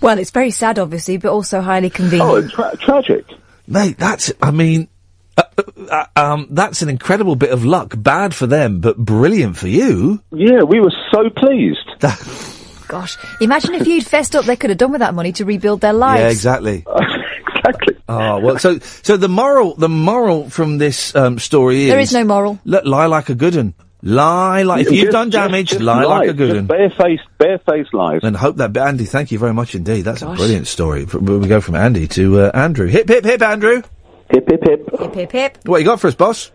Well, 0.00 0.18
it's 0.18 0.32
very 0.32 0.50
sad, 0.50 0.78
obviously, 0.78 1.16
but 1.18 1.30
also 1.30 1.60
highly 1.60 1.88
convenient. 1.88 2.30
Oh, 2.30 2.48
tra- 2.48 2.76
tragic. 2.76 3.24
Mate, 3.68 3.96
that's, 3.98 4.32
I 4.42 4.50
mean, 4.50 4.88
uh, 5.36 5.42
uh, 5.90 6.04
um, 6.16 6.48
that's 6.50 6.82
an 6.82 6.88
incredible 6.88 7.36
bit 7.36 7.50
of 7.50 7.64
luck. 7.64 7.94
Bad 7.96 8.34
for 8.34 8.46
them, 8.46 8.80
but 8.80 8.96
brilliant 8.96 9.56
for 9.56 9.68
you. 9.68 10.22
Yeah, 10.32 10.62
we 10.62 10.80
were 10.80 10.92
so 11.12 11.30
pleased. 11.30 11.88
Gosh, 12.88 13.16
imagine 13.40 13.74
if 13.74 13.86
you'd 13.86 14.06
fessed 14.06 14.34
up, 14.36 14.44
they 14.44 14.56
could 14.56 14.68
have 14.70 14.78
done 14.78 14.92
with 14.92 15.00
that 15.00 15.14
money 15.14 15.32
to 15.32 15.44
rebuild 15.46 15.80
their 15.80 15.94
lives. 15.94 16.20
Yeah, 16.20 16.28
exactly. 16.30 16.84
exactly. 17.48 17.96
Oh 18.08 18.38
well, 18.40 18.58
so 18.58 18.78
so 18.80 19.16
the 19.16 19.28
moral 19.28 19.74
the 19.76 19.88
moral 19.88 20.50
from 20.50 20.76
this 20.78 21.14
um, 21.16 21.38
story 21.38 21.84
is 21.84 21.88
There 21.88 22.00
is 22.00 22.12
no 22.12 22.24
moral. 22.24 22.58
Look, 22.64 22.84
lie 22.84 23.06
like 23.06 23.30
a 23.30 23.34
good 23.34 23.56
un. 23.56 23.74
Lie 24.02 24.64
like 24.64 24.80
if 24.80 24.88
Just- 24.88 24.96
you've 25.00 25.12
done 25.12 25.30
just- 25.30 25.42
damage, 25.48 25.68
just 25.70 25.80
lie 25.80 26.02
like 26.02 26.24
a 26.24 26.32
lie. 26.32 26.36
good 26.36 26.48
Just 26.48 26.58
un. 26.58 26.66
Barefaced, 26.66 27.22
barefaced 27.38 27.94
lies. 27.94 28.20
And 28.24 28.36
hope 28.36 28.56
that 28.56 28.76
Andy. 28.76 29.04
Thank 29.04 29.30
you 29.30 29.38
very 29.38 29.54
much 29.54 29.74
indeed. 29.74 30.02
That's 30.02 30.20
a 30.22 30.26
brilliant 30.26 30.66
story. 30.66 31.04
We 31.04 31.46
go 31.48 31.60
from 31.62 31.76
Andy 31.76 32.08
to 32.08 32.40
uh, 32.40 32.50
Andrew. 32.52 32.88
Hip 32.88 33.08
hip 33.08 33.24
hip, 33.24 33.40
Andrew. 33.40 33.82
Hip 34.32 34.48
hip 34.48 34.64
hip. 34.64 34.88
Hip 34.98 35.14
hip 35.14 35.32
hip. 35.32 35.58
What 35.64 35.78
you 35.78 35.84
got 35.84 36.00
for 36.00 36.08
us, 36.08 36.14
boss? 36.14 36.50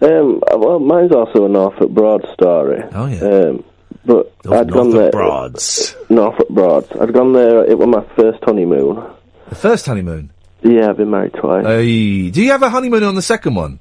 Um, 0.00 0.40
well, 0.56 0.78
mine's 0.78 1.12
also 1.12 1.44
a 1.44 1.48
Norfolk 1.48 1.90
Broad 1.90 2.26
story. 2.32 2.82
Oh 2.92 3.06
yeah. 3.06 3.20
Um, 3.20 3.64
but 4.04 4.32
I'd 4.50 4.70
gone 4.70 4.90
Norfolk 4.90 4.94
there. 4.94 5.10
Broads. 5.10 5.96
Norfolk 6.08 6.48
Broads. 6.48 6.88
I'd 7.00 7.12
gone 7.12 7.32
there. 7.34 7.64
It 7.64 7.78
was 7.78 7.88
my 7.88 8.04
first 8.16 8.42
honeymoon. 8.44 9.04
The 9.48 9.54
first 9.54 9.86
honeymoon. 9.86 10.30
Yeah, 10.62 10.88
I've 10.90 10.96
been 10.96 11.10
married 11.10 11.34
twice. 11.34 11.64
Hey, 11.66 12.30
do 12.30 12.42
you 12.42 12.50
have 12.50 12.62
a 12.62 12.70
honeymoon 12.70 13.04
on 13.04 13.14
the 13.14 13.22
second 13.22 13.54
one? 13.54 13.78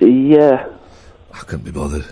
yeah. 0.00 0.66
I 1.38 1.44
couldn't 1.44 1.64
be 1.64 1.70
bothered. 1.70 2.04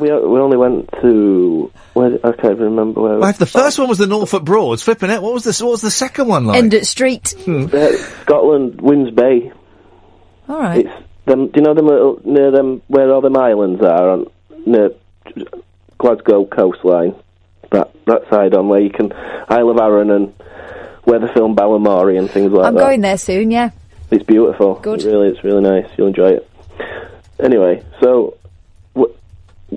we 0.00 0.08
we 0.10 0.38
only 0.40 0.56
went 0.56 0.90
to. 1.02 1.72
Where, 1.94 2.14
I 2.24 2.32
can't 2.32 2.52
even 2.54 2.64
remember 2.76 3.00
where. 3.00 3.18
Well, 3.18 3.30
if 3.30 3.38
the 3.38 3.46
first 3.46 3.78
one 3.78 3.88
was 3.88 3.98
the 3.98 4.06
Norfolk 4.06 4.44
Broads, 4.44 4.82
flipping 4.82 5.10
it. 5.10 5.22
What 5.22 5.32
was 5.34 5.44
this? 5.44 5.60
What 5.62 5.70
was 5.72 5.80
the 5.80 5.90
second 5.90 6.28
one 6.28 6.46
like? 6.46 6.58
End 6.58 6.74
at 6.74 6.86
Street. 6.86 7.34
Uh, 7.48 7.96
Scotland, 8.22 8.80
Winds 8.80 9.10
Bay. 9.10 9.52
All 10.48 10.58
right. 10.60 10.86
It's 10.86 11.06
them. 11.26 11.48
Do 11.48 11.52
you 11.56 11.62
know 11.62 11.74
them 11.74 11.86
little 11.86 12.20
near 12.24 12.50
them 12.50 12.82
where 12.88 13.10
all 13.12 13.20
them 13.20 13.36
islands 13.36 13.82
are 13.82 14.10
on 14.10 14.26
near 14.66 14.90
Glasgow 15.98 16.44
coastline? 16.44 17.14
That 17.72 17.92
that 18.06 18.28
side 18.30 18.54
on 18.54 18.68
where 18.68 18.80
you 18.80 18.90
can 18.90 19.12
Isle 19.48 19.70
of 19.70 19.78
Arran 19.78 20.10
and 20.10 20.34
where 21.04 21.18
the 21.18 21.28
film 21.28 21.56
Balamory 21.56 22.18
and 22.18 22.30
things 22.30 22.52
like 22.52 22.66
I'm 22.66 22.74
that. 22.74 22.80
going 22.80 23.00
there 23.00 23.18
soon, 23.18 23.50
yeah. 23.50 23.70
It's 24.10 24.24
beautiful. 24.24 24.74
Good. 24.74 25.02
It 25.02 25.06
really, 25.06 25.28
it's 25.28 25.44
really 25.44 25.62
nice. 25.62 25.88
You'll 25.96 26.08
enjoy 26.08 26.30
it. 26.30 26.50
Anyway, 27.42 27.84
so 28.00 28.36
w- 28.94 29.14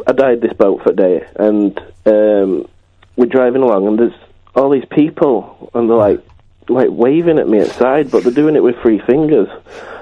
I 0.07 0.11
died 0.11 0.41
this 0.41 0.53
boat 0.53 0.81
for 0.83 0.91
a 0.91 0.95
day, 0.95 1.25
and 1.35 1.77
um, 2.05 2.67
we're 3.15 3.25
driving 3.27 3.61
along, 3.61 3.87
and 3.87 3.99
there's 3.99 4.13
all 4.55 4.69
these 4.69 4.85
people, 4.91 5.71
and 5.73 5.89
they're 5.89 5.97
like, 5.97 6.23
like 6.69 6.89
waving 6.91 7.39
at 7.39 7.47
me 7.47 7.61
outside, 7.61 8.09
but 8.11 8.23
they're 8.23 8.31
doing 8.33 8.55
it 8.55 8.63
with 8.63 8.75
three 8.81 8.99
fingers. 8.99 9.49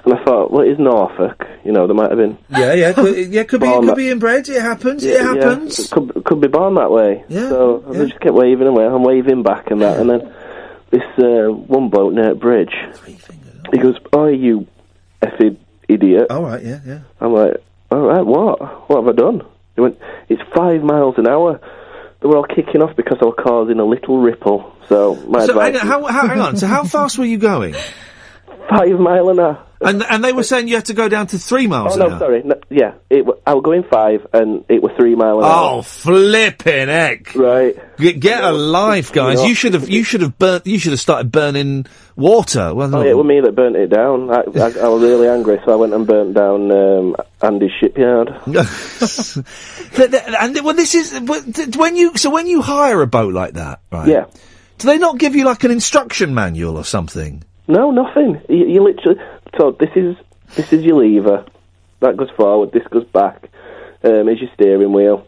And 0.04 0.14
I 0.16 0.24
thought, 0.24 0.52
well, 0.52 0.62
it 0.64 0.70
is 0.72 0.80
Norfolk. 0.80 1.46
You 1.64 1.72
know, 1.72 1.86
there 1.86 1.96
might 1.96 2.10
have 2.10 2.18
been. 2.18 2.38
Yeah, 2.50 2.74
yeah, 2.74 2.94
could, 2.94 3.16
yeah. 3.32 3.44
Could 3.44 3.62
be, 3.62 3.68
could 3.68 3.90
that- 3.90 3.96
be 3.98 4.10
inbred. 4.10 4.50
It 4.50 4.62
happens. 4.62 5.04
Yeah, 5.06 5.34
it 5.36 5.44
happens. 5.44 5.78
it 5.80 5.92
could, 5.92 6.24
could 6.26 6.42
be 6.42 6.48
born 6.48 6.74
that 6.76 6.90
way. 6.92 7.24
Yeah, 7.30 7.50
So 7.50 7.84
I 7.88 7.94
just 8.08 8.20
kept 8.20 8.34
waving 8.34 8.68
away. 8.68 8.86
I'm 8.86 9.04
waving 9.04 9.44
back 9.44 9.70
and 9.72 9.82
that, 9.82 10.00
and 10.00 10.10
then 10.10 10.34
this 10.90 11.04
uh, 11.20 11.52
one 11.52 11.90
boat 11.90 12.14
near 12.14 12.32
a 12.32 12.36
bridge. 12.36 12.74
He 13.72 13.78
goes, 13.78 13.96
"Oh, 14.12 14.28
you 14.28 14.68
effing 15.22 15.58
idiot!" 15.88 16.28
All 16.30 16.44
right, 16.44 16.64
yeah, 16.64 16.80
yeah. 16.86 17.00
I'm 17.20 17.34
like, 17.34 17.56
"All 17.92 18.02
right, 18.02 18.26
what? 18.26 18.90
What 18.90 19.04
have 19.04 19.10
I 19.10 19.14
done?" 19.18 19.42
He 19.76 19.82
went, 19.82 19.98
"It's 20.30 20.42
five 20.56 20.82
miles 20.84 21.16
an 21.18 21.28
hour." 21.28 21.60
They 22.22 22.28
were 22.28 22.38
all 22.38 22.44
kicking 22.46 22.84
off 22.84 22.96
because 22.96 23.18
I 23.22 23.26
was 23.26 23.36
causing 23.40 23.80
a 23.80 23.86
little 23.86 24.20
ripple. 24.20 24.72
So 24.90 25.16
my 25.28 25.46
So, 25.46 25.54
advice: 25.54 25.80
hang, 25.82 25.82
on, 25.82 25.88
how, 25.88 26.06
how, 26.06 26.28
hang 26.28 26.40
on. 26.40 26.58
So, 26.58 26.68
how 26.68 26.84
fast 26.96 27.18
were 27.18 27.26
you 27.26 27.40
going? 27.40 27.74
Five 28.72 29.00
mile 29.00 29.30
an 29.30 29.40
hour. 29.40 29.68
And 29.84 30.04
and 30.04 30.24
they 30.24 30.32
were 30.32 30.44
saying 30.44 30.68
you 30.68 30.76
had 30.76 30.86
to 30.86 30.94
go 30.94 31.10
down 31.10 31.26
to 31.28 31.40
three 31.40 31.66
miles 31.66 31.96
Oh 31.98 32.00
no, 32.00 32.10
hour. 32.12 32.20
sorry. 32.20 32.44
No, 32.44 32.54
yeah, 32.70 32.94
it. 33.10 33.26
I 33.48 33.56
was 33.56 33.64
going 33.64 33.82
five, 33.82 34.28
and 34.32 34.64
it 34.70 34.80
was 34.84 34.92
three 34.96 35.16
mile 35.16 35.40
an 35.40 35.44
hour. 35.44 35.78
Oh, 35.78 35.82
flipping 35.82 36.88
heck! 36.88 37.34
Right. 37.34 37.76
Get, 37.98 38.20
get 38.20 38.44
a 38.44 38.52
life, 38.52 39.12
guys. 39.12 39.44
You 39.44 39.56
should 39.56 39.74
have. 39.74 39.90
You 39.90 40.04
should 40.04 40.22
have 40.22 40.38
burnt. 40.38 40.68
You 40.68 40.78
should 40.78 40.92
have 40.92 41.00
started 41.00 41.32
burning 41.32 41.88
water. 42.16 42.76
Well, 42.76 42.96
Oh, 42.96 43.02
yeah, 43.04 43.10
it 43.10 43.18
was 43.18 43.26
me 43.26 43.42
that 43.42 43.56
burnt 43.56 43.76
it 43.76 43.88
down. 43.88 44.30
I, 44.30 44.42
I, 44.42 44.86
I 44.86 44.88
was 44.88 45.02
really 45.02 45.28
angry, 45.28 45.60
so 45.66 45.72
I 45.74 45.76
went 45.78 45.94
and 45.96 46.06
burnt 46.06 46.36
down 46.36 46.72
um, 46.72 47.16
Andy's 47.42 47.72
shipyard. 47.80 48.30
And 49.98 50.60
well, 50.64 50.74
this 50.76 50.96
is 50.96 51.20
when 51.76 51.96
you. 51.96 52.16
So 52.18 52.30
when 52.30 52.48
you 52.48 52.62
hire 52.62 53.02
a 53.02 53.08
boat 53.08 53.34
like 53.34 53.54
that, 53.54 53.82
right? 53.92 54.08
Yeah. 54.08 54.26
Do 54.78 54.88
they 54.88 54.98
not 54.98 55.18
give 55.20 55.36
you 55.36 55.46
like 55.46 55.64
an 55.64 55.72
instruction 55.72 56.34
manual 56.34 56.78
or 56.78 56.86
something? 56.86 57.44
No, 57.68 57.92
nothing. 57.92 58.42
You, 58.50 58.66
you 58.68 58.84
literally. 58.84 59.20
So 59.58 59.72
this 59.72 59.90
is 59.96 60.16
this 60.56 60.74
is 60.74 60.84
your 60.84 60.98
lever. 61.04 61.46
That 62.00 62.18
goes 62.18 62.30
forward. 62.32 62.72
This 62.72 62.88
goes 62.90 63.06
back. 63.06 63.50
Um, 64.04 64.28
is 64.30 64.40
your 64.42 64.50
steering 64.56 64.94
wheel, 64.94 65.26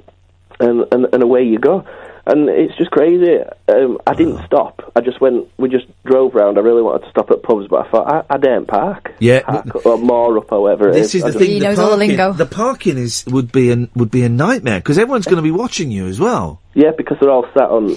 and, 0.60 0.86
and 0.92 1.08
and 1.14 1.22
away 1.24 1.44
you 1.44 1.60
go. 1.60 1.86
And 2.26 2.48
it's 2.48 2.74
just 2.78 2.90
crazy. 2.90 3.38
Um, 3.68 3.98
I 4.08 4.14
didn't 4.14 4.46
stop. 4.46 4.94
I 4.96 5.02
just 5.02 5.20
went. 5.20 5.48
We 5.58 5.68
just 5.70 5.86
drove 6.06 6.34
round. 6.34 6.58
I 6.58 6.62
really 6.62 6.82
wanted 6.82 7.04
to 7.04 7.10
stop 7.12 7.30
at 7.32 7.44
pubs, 7.44 7.68
but 7.68 7.86
I 7.86 7.92
thought 7.92 8.08
I, 8.30 8.34
I 8.36 8.38
daren't 8.38 8.68
park. 8.70 9.12
Yeah. 9.20 9.42
Park 9.42 9.86
or 9.86 9.98
more 9.98 10.38
up 10.38 10.50
or 10.52 10.62
whatever 10.64 10.90
it 10.90 10.94
This 10.94 11.14
is 11.16 11.24
I 11.24 11.32
the 11.32 11.40
just- 11.40 11.46
thing. 11.46 11.60
the 11.60 11.76
parking, 11.76 12.38
The 12.38 12.46
parking 12.46 12.98
is 12.98 13.26
would 13.28 13.52
be 13.52 13.72
an 13.72 13.90
would 13.96 14.10
be 14.10 14.24
a 14.24 14.30
nightmare 14.30 14.80
because 14.80 14.98
everyone's 14.98 15.26
going 15.26 15.36
to 15.36 15.42
be 15.44 15.52
watching 15.52 15.92
you 15.92 16.08
as 16.08 16.20
well. 16.20 16.62
Yeah, 16.74 16.92
because 16.98 17.18
they're 17.20 17.30
all 17.30 17.46
sat 17.54 17.70
on 17.70 17.96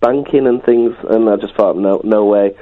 banking 0.00 0.46
and 0.46 0.62
things, 0.64 0.94
and 1.08 1.28
I 1.28 1.36
just 1.36 1.54
thought, 1.54 1.76
no, 1.76 2.00
no 2.04 2.24
way. 2.24 2.56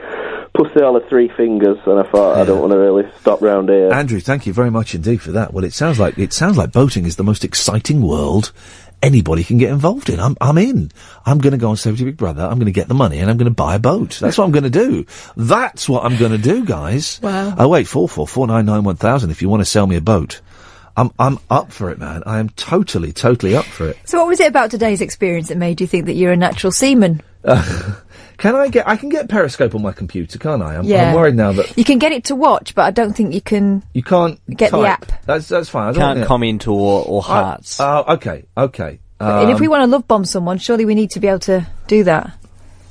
Plus, 0.57 0.73
they 0.74 0.83
all 0.83 0.99
have 0.99 1.09
three 1.09 1.28
fingers, 1.37 1.78
and 1.85 2.01
I 2.01 2.11
thought, 2.11 2.39
I 2.39 2.45
don't 2.45 2.61
want 2.61 2.73
to 2.73 2.78
really 2.78 3.05
stop 3.20 3.43
round 3.43 3.69
here. 3.69 3.93
Andrew, 3.93 4.20
thank 4.20 4.47
you 4.47 4.55
very 4.55 4.70
much 4.70 4.95
indeed 4.95 5.20
for 5.20 5.33
that. 5.33 5.53
Well, 5.53 5.65
it 5.65 5.74
sounds 5.74 6.01
like 6.01 6.16
it 6.19 6.33
sounds 6.33 6.57
like 6.57 6.73
boating 6.73 7.05
is 7.05 7.16
the 7.16 7.24
most 7.24 7.45
exciting 7.45 8.01
world 8.01 8.53
anybody 9.03 9.45
can 9.45 9.59
get 9.59 9.70
involved 9.70 10.09
in. 10.09 10.19
I'm 10.19 10.37
I'm 10.41 10.59
in. 10.59 10.91
I'm 11.24 11.39
going 11.39 11.53
to 11.53 11.59
go 11.59 11.70
on 11.70 11.77
Celebrity 11.77 12.07
Big 12.07 12.16
Brother. 12.16 12.43
I'm 12.43 12.59
going 12.59 12.66
to 12.66 12.73
get 12.73 12.89
the 12.89 12.95
money 12.95 13.19
and 13.19 13.31
I'm 13.31 13.37
going 13.37 13.51
to 13.51 13.55
buy 13.55 13.74
a 13.74 13.78
boat. 13.78 14.19
That's 14.20 14.39
what 14.39 14.45
I'm 14.45 14.51
going 14.51 14.65
to 14.65 14.70
do. 14.70 15.07
That's 15.37 15.89
what 15.89 16.05
I'm 16.05 16.16
going 16.16 16.33
to 16.33 16.39
do, 16.39 16.65
guys. 16.65 17.20
Wow. 17.23 17.55
Oh 17.59 17.69
wait, 17.69 17.87
four 17.87 18.09
four 18.09 18.27
four 18.27 18.47
nine 18.47 18.66
nine 18.66 18.85
one 18.85 18.97
thousand. 18.97 19.31
If 19.31 19.43
you 19.43 19.49
want 19.49 19.61
to 19.61 19.66
sell 19.66 19.87
me 19.87 19.97
a 19.97 20.01
boat, 20.01 20.41
I'm 20.97 21.11
I'm 21.19 21.39
up 21.51 21.73
for 21.73 21.91
it, 21.91 21.99
man. 21.99 22.23
I 22.27 22.39
am 22.39 22.49
totally 22.51 23.12
totally 23.12 23.55
up 23.55 23.66
for 23.66 23.89
it. 23.89 23.99
So, 24.05 24.19
what 24.19 24.28
was 24.28 24.41
it 24.41 24.49
about 24.49 24.70
today's 24.70 25.01
experience 25.01 25.49
that 25.49 25.59
made 25.59 25.81
you 25.81 25.87
think 25.87 26.07
that 26.07 26.15
you're 26.15 26.33
a 26.33 26.37
natural 26.37 26.73
seaman? 26.73 27.23
Can 28.38 28.54
I 28.54 28.68
get? 28.68 28.86
I 28.86 28.96
can 28.96 29.08
get 29.08 29.28
Periscope 29.28 29.74
on 29.74 29.82
my 29.82 29.92
computer, 29.92 30.38
can't 30.38 30.62
I? 30.62 30.76
I'm, 30.76 30.84
Yeah. 30.84 31.08
I'm 31.08 31.14
worried 31.14 31.34
now 31.36 31.52
that 31.52 31.76
You 31.78 31.84
can 31.84 31.98
get 31.98 32.12
it 32.12 32.24
to 32.24 32.34
watch, 32.34 32.74
but 32.74 32.82
I 32.84 32.90
don't 32.90 33.14
think 33.16 33.32
you 33.34 33.40
can. 33.40 33.82
you 33.94 34.02
can't 34.02 34.38
Get 34.54 34.72
the 34.72 34.80
app. 34.82 35.06
That's 35.24 35.48
that's 35.48 35.68
fine. 35.68 35.88
I 35.88 35.92
don't 35.92 36.00
Can't 36.00 36.08
want 36.08 36.20
the- 36.20 36.26
comment 36.26 36.68
or, 36.68 37.04
or 37.06 37.22
hearts. 37.22 37.80
Oh, 37.80 38.04
okay, 38.14 38.44
okay. 38.56 38.98
and 39.20 39.50
if 39.50 39.56
Um, 39.56 39.60
we 39.60 39.68
want 39.68 39.82
to 39.82 39.86
love 39.86 40.06
bomb 40.06 40.24
someone, 40.26 40.58
surely 40.58 40.84
we 40.84 40.94
need 40.94 41.10
to 41.12 41.20
be 41.20 41.28
able 41.28 41.38
to 41.40 41.66
do 41.86 42.04
that. 42.04 42.32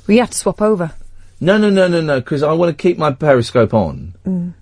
We 0.08 0.18
have 0.18 0.30
to 0.30 0.36
swap 0.36 0.60
over. 0.62 0.92
no, 1.40 1.56
no, 1.58 1.70
no, 1.70 1.86
no, 1.88 2.00
no, 2.00 2.18
because 2.20 2.42
I 2.42 2.52
want 2.52 2.76
to 2.76 2.80
keep 2.82 2.98
my 2.98 3.12
Periscope 3.12 3.72
on, 3.74 4.14
Mm. 4.26 4.52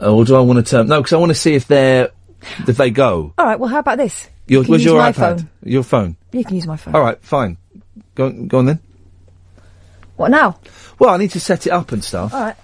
or 0.00 0.24
do 0.24 0.36
I 0.36 0.40
want 0.40 0.64
to 0.64 0.70
turn? 0.70 0.86
No, 0.88 1.00
because 1.00 1.12
I 1.12 1.16
want 1.18 1.30
to 1.30 1.34
see 1.34 1.54
if 1.54 1.66
they're 1.68 2.10
if 2.68 2.76
they 2.76 2.90
go. 2.90 3.32
All 3.38 3.44
right. 3.46 3.58
Well, 3.58 3.68
how 3.70 3.78
about 3.80 3.98
this? 3.98 4.28
Your, 4.46 4.60
You 4.60 4.64
can 4.64 4.70
where's 4.72 4.82
use 4.84 4.92
your 4.92 5.00
my 5.00 5.12
iPad? 5.12 5.14
phone. 5.38 5.48
Your 5.64 5.82
phone. 5.82 6.16
You 6.32 6.44
can 6.44 6.54
use 6.56 6.66
my 6.66 6.76
phone. 6.76 6.94
All 6.94 7.00
right, 7.00 7.18
fine. 7.22 7.56
Go 8.14 8.26
on, 8.26 8.46
go 8.48 8.58
on 8.58 8.66
then. 8.66 8.78
What 10.16 10.30
now? 10.30 10.58
Well, 10.98 11.10
I 11.10 11.16
need 11.16 11.32
to 11.32 11.40
set 11.40 11.66
it 11.66 11.70
up 11.70 11.92
and 11.92 12.04
stuff. 12.04 12.32
All 12.32 12.40
right. 12.40 12.56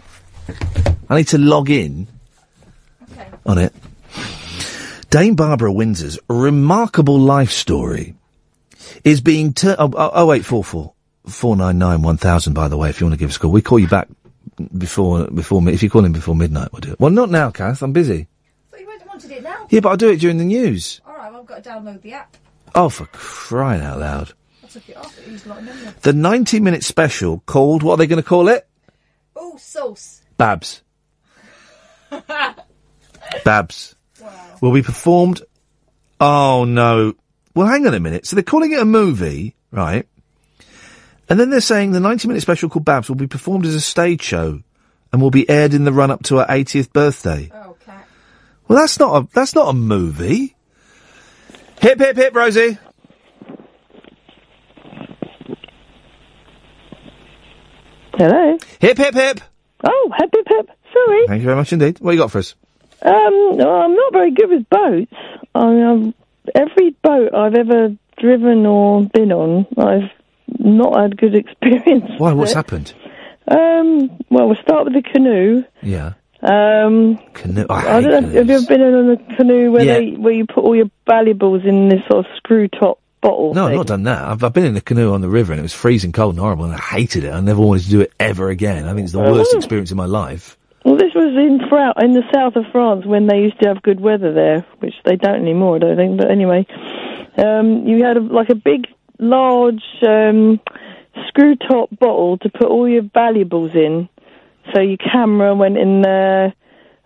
I 1.08 1.16
need 1.16 1.28
to 1.28 1.38
log 1.38 1.70
in 1.70 2.06
okay. 3.12 3.28
on 3.44 3.58
it. 3.58 3.74
Dame 5.10 5.34
Barbara 5.34 5.72
Windsor's 5.72 6.18
remarkable 6.28 7.18
life 7.18 7.50
story 7.50 8.14
is 9.02 9.20
being 9.20 9.52
turned. 9.52 9.76
Oh, 9.80 9.90
oh, 9.92 10.10
oh, 10.12 10.26
wait, 10.26 10.44
four 10.44 10.62
four 10.62 10.92
four 11.26 11.56
nine 11.56 11.78
nine 11.78 12.02
one 12.02 12.16
thousand. 12.16 12.54
By 12.54 12.68
the 12.68 12.76
way, 12.76 12.90
if 12.90 13.00
you 13.00 13.06
want 13.06 13.14
to 13.14 13.18
give 13.18 13.30
us 13.30 13.36
a 13.36 13.40
call, 13.40 13.50
we 13.50 13.62
call 13.62 13.80
you 13.80 13.88
back 13.88 14.08
before 14.76 15.26
before 15.26 15.68
if 15.68 15.82
you 15.82 15.90
call 15.90 16.04
in 16.04 16.12
before 16.12 16.36
midnight, 16.36 16.72
we'll 16.72 16.80
do 16.80 16.92
it. 16.92 17.00
Well, 17.00 17.10
not 17.10 17.30
now, 17.30 17.50
Kath. 17.50 17.82
I'm 17.82 17.92
busy. 17.92 18.28
But 18.70 18.80
you 18.80 18.86
wanted 18.86 19.30
it 19.32 19.42
now. 19.42 19.66
Yeah, 19.68 19.80
but 19.80 19.88
I'll 19.90 19.96
do 19.96 20.10
it 20.10 20.20
during 20.20 20.38
the 20.38 20.44
news. 20.44 21.00
All 21.04 21.14
right. 21.14 21.30
Well, 21.32 21.40
I've 21.40 21.46
got 21.46 21.64
to 21.64 21.70
download 21.70 22.02
the 22.02 22.12
app. 22.12 22.36
Oh, 22.74 22.88
for 22.88 23.06
crying 23.06 23.82
out 23.82 23.98
loud! 23.98 24.32
Took 24.72 24.88
it 24.88 24.96
off. 24.96 25.18
It 25.18 25.28
used 25.28 25.46
a 25.46 25.48
lot. 25.50 25.62
The 26.02 26.12
ninety-minute 26.12 26.84
special 26.84 27.40
called 27.46 27.82
what 27.82 27.94
are 27.94 27.96
they 27.96 28.06
going 28.06 28.22
to 28.22 28.28
call 28.28 28.48
it? 28.48 28.68
Oh, 29.34 29.56
sauce. 29.56 30.22
Babs. 30.36 30.82
Babs. 33.44 33.94
Will 34.60 34.72
be 34.72 34.82
performed. 34.82 35.42
Oh 36.20 36.64
no. 36.64 37.14
Well, 37.54 37.66
hang 37.66 37.86
on 37.86 37.94
a 37.94 38.00
minute. 38.00 38.26
So 38.26 38.36
they're 38.36 38.42
calling 38.42 38.72
it 38.72 38.80
a 38.80 38.84
movie, 38.84 39.56
right? 39.72 40.06
And 41.28 41.38
then 41.38 41.50
they're 41.50 41.60
saying 41.60 41.92
the 41.92 42.00
90 42.00 42.28
minute 42.28 42.40
special 42.42 42.68
called 42.68 42.84
Babs 42.84 43.08
will 43.08 43.16
be 43.16 43.26
performed 43.26 43.64
as 43.66 43.74
a 43.74 43.80
stage 43.80 44.22
show 44.22 44.60
and 45.12 45.22
will 45.22 45.30
be 45.30 45.48
aired 45.48 45.74
in 45.74 45.84
the 45.84 45.92
run 45.92 46.10
up 46.10 46.22
to 46.24 46.36
her 46.36 46.46
80th 46.48 46.92
birthday. 46.92 47.50
Oh, 47.52 47.70
Okay. 47.82 47.98
Well, 48.68 48.78
that's 48.78 48.98
not 49.00 49.16
a, 49.22 49.28
that's 49.32 49.54
not 49.54 49.68
a 49.68 49.72
movie. 49.72 50.54
Hip, 51.80 51.98
hip, 51.98 52.16
hip, 52.16 52.34
Rosie. 52.34 52.78
Hello. 58.20 58.58
Hip, 58.80 58.98
hip, 58.98 59.14
hip. 59.14 59.40
Oh, 59.82 60.12
hip, 60.18 60.28
hip, 60.34 60.46
hip. 60.46 60.70
Sorry. 60.92 61.26
Thank 61.26 61.40
you 61.40 61.46
very 61.46 61.56
much 61.56 61.72
indeed. 61.72 62.00
What 62.00 62.12
you 62.12 62.18
got 62.18 62.30
for 62.30 62.40
us? 62.40 62.54
Um, 63.00 63.12
I'm 63.58 63.96
not 63.96 64.12
very 64.12 64.30
good 64.32 64.50
with 64.50 64.68
boats. 64.68 65.14
I 65.54 65.80
um, 65.80 66.14
every 66.54 66.90
boat 67.02 67.34
I've 67.34 67.54
ever 67.54 67.96
driven 68.18 68.66
or 68.66 69.04
been 69.04 69.32
on, 69.32 69.66
I've 69.78 70.10
not 70.58 71.00
had 71.00 71.16
good 71.16 71.34
experience. 71.44 72.10
Why? 72.18 72.34
What's 72.34 72.50
it. 72.52 72.56
happened? 72.56 72.92
Um, 73.50 74.10
well, 74.28 74.48
we'll 74.48 74.62
start 74.62 74.84
with 74.84 74.92
the 74.92 75.02
canoe. 75.02 75.64
Yeah. 75.80 76.12
Um, 76.42 77.18
Canoe. 77.32 77.64
I, 77.70 77.96
I, 77.96 78.00
don't 78.02 78.22
know. 78.22 78.38
Have 78.38 78.48
you 78.50 78.54
ever 78.56 78.66
been 78.66 78.82
on 78.82 79.10
a 79.12 79.36
canoe 79.36 79.70
where 79.72 79.82
Yeah. 79.84 79.94
they 79.94 80.10
where 80.10 80.34
you 80.34 80.44
put 80.44 80.64
all 80.64 80.76
your 80.76 80.90
valuables 81.06 81.62
in 81.64 81.88
this 81.88 82.00
sort 82.10 82.26
of 82.26 82.32
screw 82.36 82.68
top 82.68 82.99
bottle? 83.20 83.54
No, 83.54 83.66
I've 83.68 83.74
not 83.76 83.86
done 83.86 84.02
that. 84.04 84.22
I've, 84.28 84.42
I've 84.44 84.52
been 84.52 84.64
in 84.64 84.76
a 84.76 84.80
canoe 84.80 85.12
on 85.12 85.20
the 85.20 85.28
river 85.28 85.52
and 85.52 85.60
it 85.60 85.62
was 85.62 85.72
freezing 85.74 86.12
cold 86.12 86.34
and 86.34 86.40
horrible 86.40 86.64
and 86.64 86.74
I 86.74 86.78
hated 86.78 87.24
it. 87.24 87.32
I 87.32 87.40
never 87.40 87.60
wanted 87.60 87.84
to 87.84 87.90
do 87.90 88.00
it 88.00 88.12
ever 88.20 88.48
again. 88.50 88.86
I 88.86 88.94
think 88.94 89.04
it's 89.04 89.12
the 89.12 89.22
Oh. 89.22 89.32
worst 89.32 89.54
experience 89.54 89.90
in 89.90 89.96
my 89.96 90.06
life. 90.06 90.56
Well, 90.84 90.96
this 90.96 91.12
was 91.14 91.34
in 91.36 91.60
Fra- 91.68 91.92
in 92.02 92.14
the 92.14 92.22
south 92.32 92.56
of 92.56 92.64
France 92.72 93.04
when 93.04 93.26
they 93.26 93.40
used 93.42 93.60
to 93.60 93.68
have 93.68 93.82
good 93.82 94.00
weather 94.00 94.32
there, 94.32 94.64
which 94.78 94.94
they 95.04 95.16
don't 95.16 95.40
anymore, 95.42 95.76
I 95.76 95.78
don't 95.80 95.96
think. 95.96 96.16
But 96.16 96.30
anyway, 96.30 96.66
um, 97.36 97.86
you 97.86 98.02
had 98.02 98.16
a, 98.16 98.20
like 98.20 98.48
a 98.48 98.54
big, 98.54 98.86
large 99.18 99.82
um, 100.06 100.58
screw 101.28 101.56
top 101.56 101.90
bottle 101.98 102.38
to 102.38 102.48
put 102.48 102.68
all 102.68 102.88
your 102.88 103.02
valuables 103.02 103.74
in. 103.74 104.08
So 104.74 104.80
your 104.80 104.96
camera 104.96 105.54
went 105.54 105.76
in 105.76 106.00
there, 106.00 106.54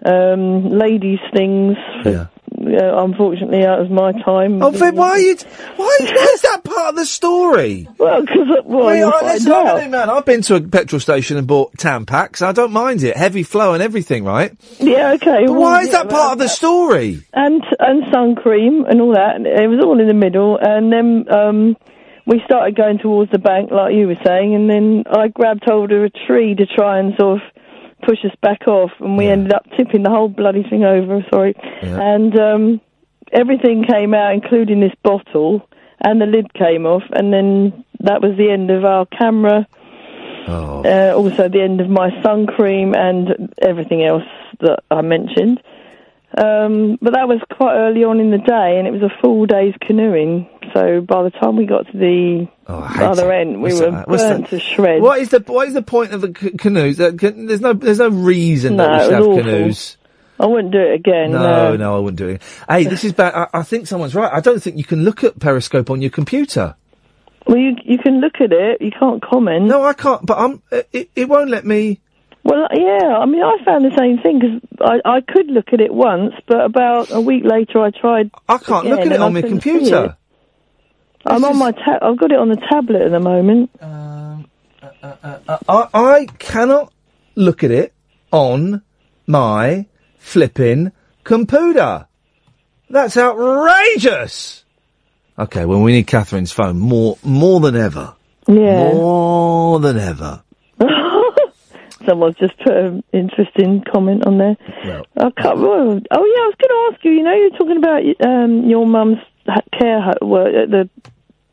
um, 0.05 0.69
ladies' 0.71 1.19
things. 1.35 1.77
Yeah. 2.05 2.27
Uh, 2.67 3.03
unfortunately, 3.05 3.61
that 3.63 3.79
was 3.79 3.91
my 3.91 4.13
time. 4.23 4.63
Oh, 4.63 4.71
why 4.71 5.11
are 5.11 5.19
you? 5.19 5.37
Why, 5.77 5.97
why 6.01 6.31
is 6.35 6.43
that 6.43 6.65
part 6.65 6.91
of 6.91 6.97
the 6.97 7.07
story? 7.07 7.89
Well, 7.99 8.21
because 8.23 8.49
well, 8.65 8.87
Wait, 8.87 9.03
find 9.03 9.27
listen, 9.27 9.53
I'm 9.53 9.67
out. 9.67 9.91
man. 9.91 10.11
I've 10.11 10.25
been 10.25 10.43
to 10.43 10.57
a 10.57 10.61
petrol 10.61 11.01
station 11.01 11.37
and 11.37 11.47
bought 11.47 11.77
Tampax. 11.77 12.43
I 12.43 12.53
don't 12.53 12.73
mind 12.73 13.03
it. 13.03 13.17
Heavy 13.17 13.43
flow 13.43 13.75
and 13.75 13.83
everything, 13.83 14.25
right? 14.25 14.57
Yeah, 14.79 15.13
okay. 15.13 15.45
Well, 15.45 15.61
why 15.61 15.83
is 15.83 15.91
that 15.93 16.09
part 16.09 16.33
of 16.33 16.39
the 16.39 16.49
story? 16.49 17.23
and 17.33 17.63
and 17.79 18.05
sun 18.13 18.35
cream 18.37 18.85
and 18.87 19.01
all 19.01 19.15
that. 19.15 19.37
And 19.37 19.47
it 19.47 19.69
was 19.69 19.85
all 19.85 20.01
in 20.01 20.07
the 20.09 20.15
middle, 20.15 20.59
and 20.61 20.93
then 20.93 21.27
um, 21.33 21.77
we 22.27 22.41
started 22.45 22.77
going 22.77 22.99
towards 22.99 23.31
the 23.31 23.39
bank, 23.39 23.71
like 23.71 23.95
you 23.95 24.07
were 24.07 24.21
saying, 24.25 24.55
and 24.55 24.69
then 24.71 25.05
I 25.11 25.29
grabbed 25.29 25.65
hold 25.65 25.93
of 25.93 26.03
a 26.05 26.11
tree 26.27 26.55
to 26.55 26.67
try 26.67 26.99
and 26.99 27.15
sort 27.19 27.43
of 27.43 27.54
push 28.05 28.25
us 28.25 28.35
back 28.41 28.67
off, 28.67 28.91
and 29.01 29.17
we 29.17 29.27
ended 29.27 29.53
up 29.53 29.67
tipping 29.77 30.03
the 30.03 30.11
whole 30.11 30.29
bloody 30.29 30.63
thing 30.63 30.85
over. 30.85 31.25
Sorry, 31.31 31.55
and 31.83 32.39
um, 32.39 32.81
everything 33.33 33.85
came 33.85 34.15
out, 34.15 34.35
including 34.35 34.81
this 34.81 34.95
bottle, 35.03 35.69
and 36.01 36.21
the 36.21 36.27
lid 36.27 36.53
came 36.55 36.87
off, 36.87 37.03
and 37.13 37.33
then 37.33 37.85
that 38.01 38.21
was 38.23 38.37
the 38.37 38.51
end 38.51 38.71
of 38.71 38.85
our 38.85 39.07
camera. 39.07 39.67
Oh. 40.47 40.83
Uh, 40.85 41.15
also, 41.17 41.49
the 41.49 41.63
end 41.63 41.81
of 41.81 41.89
my 41.89 42.11
sun 42.23 42.47
cream 42.47 42.95
and 42.95 43.55
everything 43.63 44.05
else 44.05 44.25
that 44.61 44.85
I 44.91 45.01
mentioned. 45.01 45.63
Um, 46.37 46.99
but 47.01 47.13
that 47.13 47.29
was 47.29 47.41
quite 47.57 47.75
early 47.77 48.03
on 48.03 48.19
in 48.19 48.31
the 48.31 48.39
day, 48.39 48.79
and 48.79 48.89
it 48.89 48.91
was 48.93 49.03
a 49.03 49.21
full 49.21 49.47
day's 49.47 49.75
canoeing. 49.81 50.49
So 50.73 51.01
by 51.01 51.23
the 51.23 51.31
time 51.31 51.57
we 51.57 51.67
got 51.67 51.87
to 51.93 51.97
the 51.97 52.49
other 52.67 53.31
end, 53.33 53.63
we 53.63 53.71
What's 53.73 53.81
were 53.81 53.91
that? 53.93 54.09
Burnt 54.09 54.49
to 54.49 54.59
shreds. 54.59 55.01
What 55.03 55.21
is 55.21 55.29
the 55.29 55.41
what 55.47 55.69
is 55.69 55.75
the 55.75 55.83
point 55.83 56.13
of 56.13 56.21
the 56.23 56.35
c- 56.37 56.51
canoes? 56.57 56.97
Can, 56.97 57.47
there's 57.47 57.61
no 57.61 57.73
there's 57.73 58.01
no 58.01 58.09
reason 58.09 58.77
No, 58.77 58.85
that 58.85 58.93
we 58.99 59.05
should 59.05 59.13
have 59.13 59.23
awful. 59.23 59.37
canoes. 59.45 59.97
I 60.41 60.47
wouldn't 60.47 60.73
do 60.73 60.81
it 60.81 60.95
again. 60.95 61.31
No, 61.31 61.77
no, 61.77 61.97
I 61.97 61.99
wouldn't 62.01 62.19
do 62.19 62.27
it. 62.29 62.43
Hey, 62.69 62.85
this 62.85 63.05
is 63.05 63.13
bad. 63.13 63.33
I, 63.35 63.61
I 63.61 63.63
think 63.63 63.87
someone's 63.87 64.17
right. 64.17 64.33
I 64.33 64.41
don't 64.41 64.61
think 64.61 64.77
you 64.77 64.83
can 64.83 65.05
look 65.05 65.23
at 65.23 65.39
Periscope 65.39 65.91
on 65.91 66.03
your 66.03 66.11
computer. 66.11 66.75
Well, 67.47 67.59
you 67.59 67.77
you 67.85 67.99
can 67.99 68.21
look 68.21 68.41
at 68.41 68.51
it. 68.53 68.81
You 68.83 68.91
can't 68.91 69.23
comment. 69.23 69.67
No, 69.67 69.85
I 69.85 69.93
can't. 69.93 70.27
But 70.27 70.39
I'm. 70.39 70.63
It, 70.93 71.11
it 71.15 71.29
won't 71.29 71.51
let 71.51 71.65
me. 71.65 72.01
Well, 72.45 72.69
yeah. 72.73 73.17
I 73.19 73.25
mean, 73.25 73.43
I 73.43 73.57
found 73.65 73.85
the 73.85 73.97
same 73.97 74.19
thing 74.19 74.39
because 74.39 74.61
I 74.81 75.17
I 75.17 75.21
could 75.23 75.47
look 75.47 75.73
at 75.73 75.81
it 75.81 75.93
once, 75.93 76.35
but 76.47 76.65
about 76.65 77.11
a 77.11 77.21
week 77.21 77.43
later, 77.45 77.81
I 77.81 77.91
tried. 77.91 78.31
I 78.49 78.59
can't 78.59 78.87
look 78.87 79.01
at 79.01 79.13
it 79.13 79.21
on 79.21 79.33
my 79.33 79.43
computer. 79.43 80.17
I'm 81.27 81.45
on 81.45 81.57
my 81.57 81.73
ta- 81.73 82.01
I've 82.03 82.19
got 82.19 82.33
it 82.33 82.39
on 82.39 82.51
the 82.51 82.57
tablet 82.57 83.01
at 83.01 83.11
the 83.11 83.21
moment. 83.21 83.71
Um, 83.81 84.47
uh, 84.83 84.89
uh, 85.03 85.17
uh, 85.23 85.59
uh, 85.69 85.87
I, 85.95 86.01
I 86.01 86.27
cannot 86.39 86.93
look 87.35 87.65
at 87.65 87.71
it 87.71 87.95
on 88.31 88.83
my 89.27 89.87
flipping 90.19 90.93
computer. 91.25 92.07
That's 92.91 93.17
outrageous. 93.17 94.65
Okay, 95.39 95.65
well, 95.65 95.81
we 95.81 95.93
need 95.93 96.07
Catherine's 96.07 96.53
phone 96.53 96.79
more 96.79 97.17
more 97.23 97.61
than 97.61 97.75
ever. 97.75 98.15
Yeah. 98.47 98.93
More 98.93 99.81
than 99.81 99.99
ever. 99.99 100.43
Someone's 102.07 102.37
just 102.37 102.57
put 102.59 102.73
an 102.77 103.05
interesting 103.13 103.83
comment 103.93 104.27
on 104.27 104.39
there. 104.39 104.57
Well, 104.85 105.07
I 105.17 105.31
can't, 105.43 105.59
oh, 105.59 105.95
yeah, 105.95 106.07
I 106.11 106.19
was 106.19 106.55
going 106.59 106.71
to 106.71 106.95
ask 106.95 107.05
you. 107.05 107.13
You 107.13 107.23
know, 107.23 107.35
you're 107.35 107.51
talking 107.51 107.77
about 107.77 108.03
um, 108.27 108.69
your 108.69 108.87
mum's 108.87 109.19
care 109.79 110.01
home, 110.01 110.15
well, 110.23 110.47
uh, 110.47 110.67
the 110.67 110.91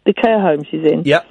the 0.06 0.14
care 0.14 0.40
home 0.40 0.64
she's 0.64 0.84
in. 0.86 1.04
Yep. 1.04 1.28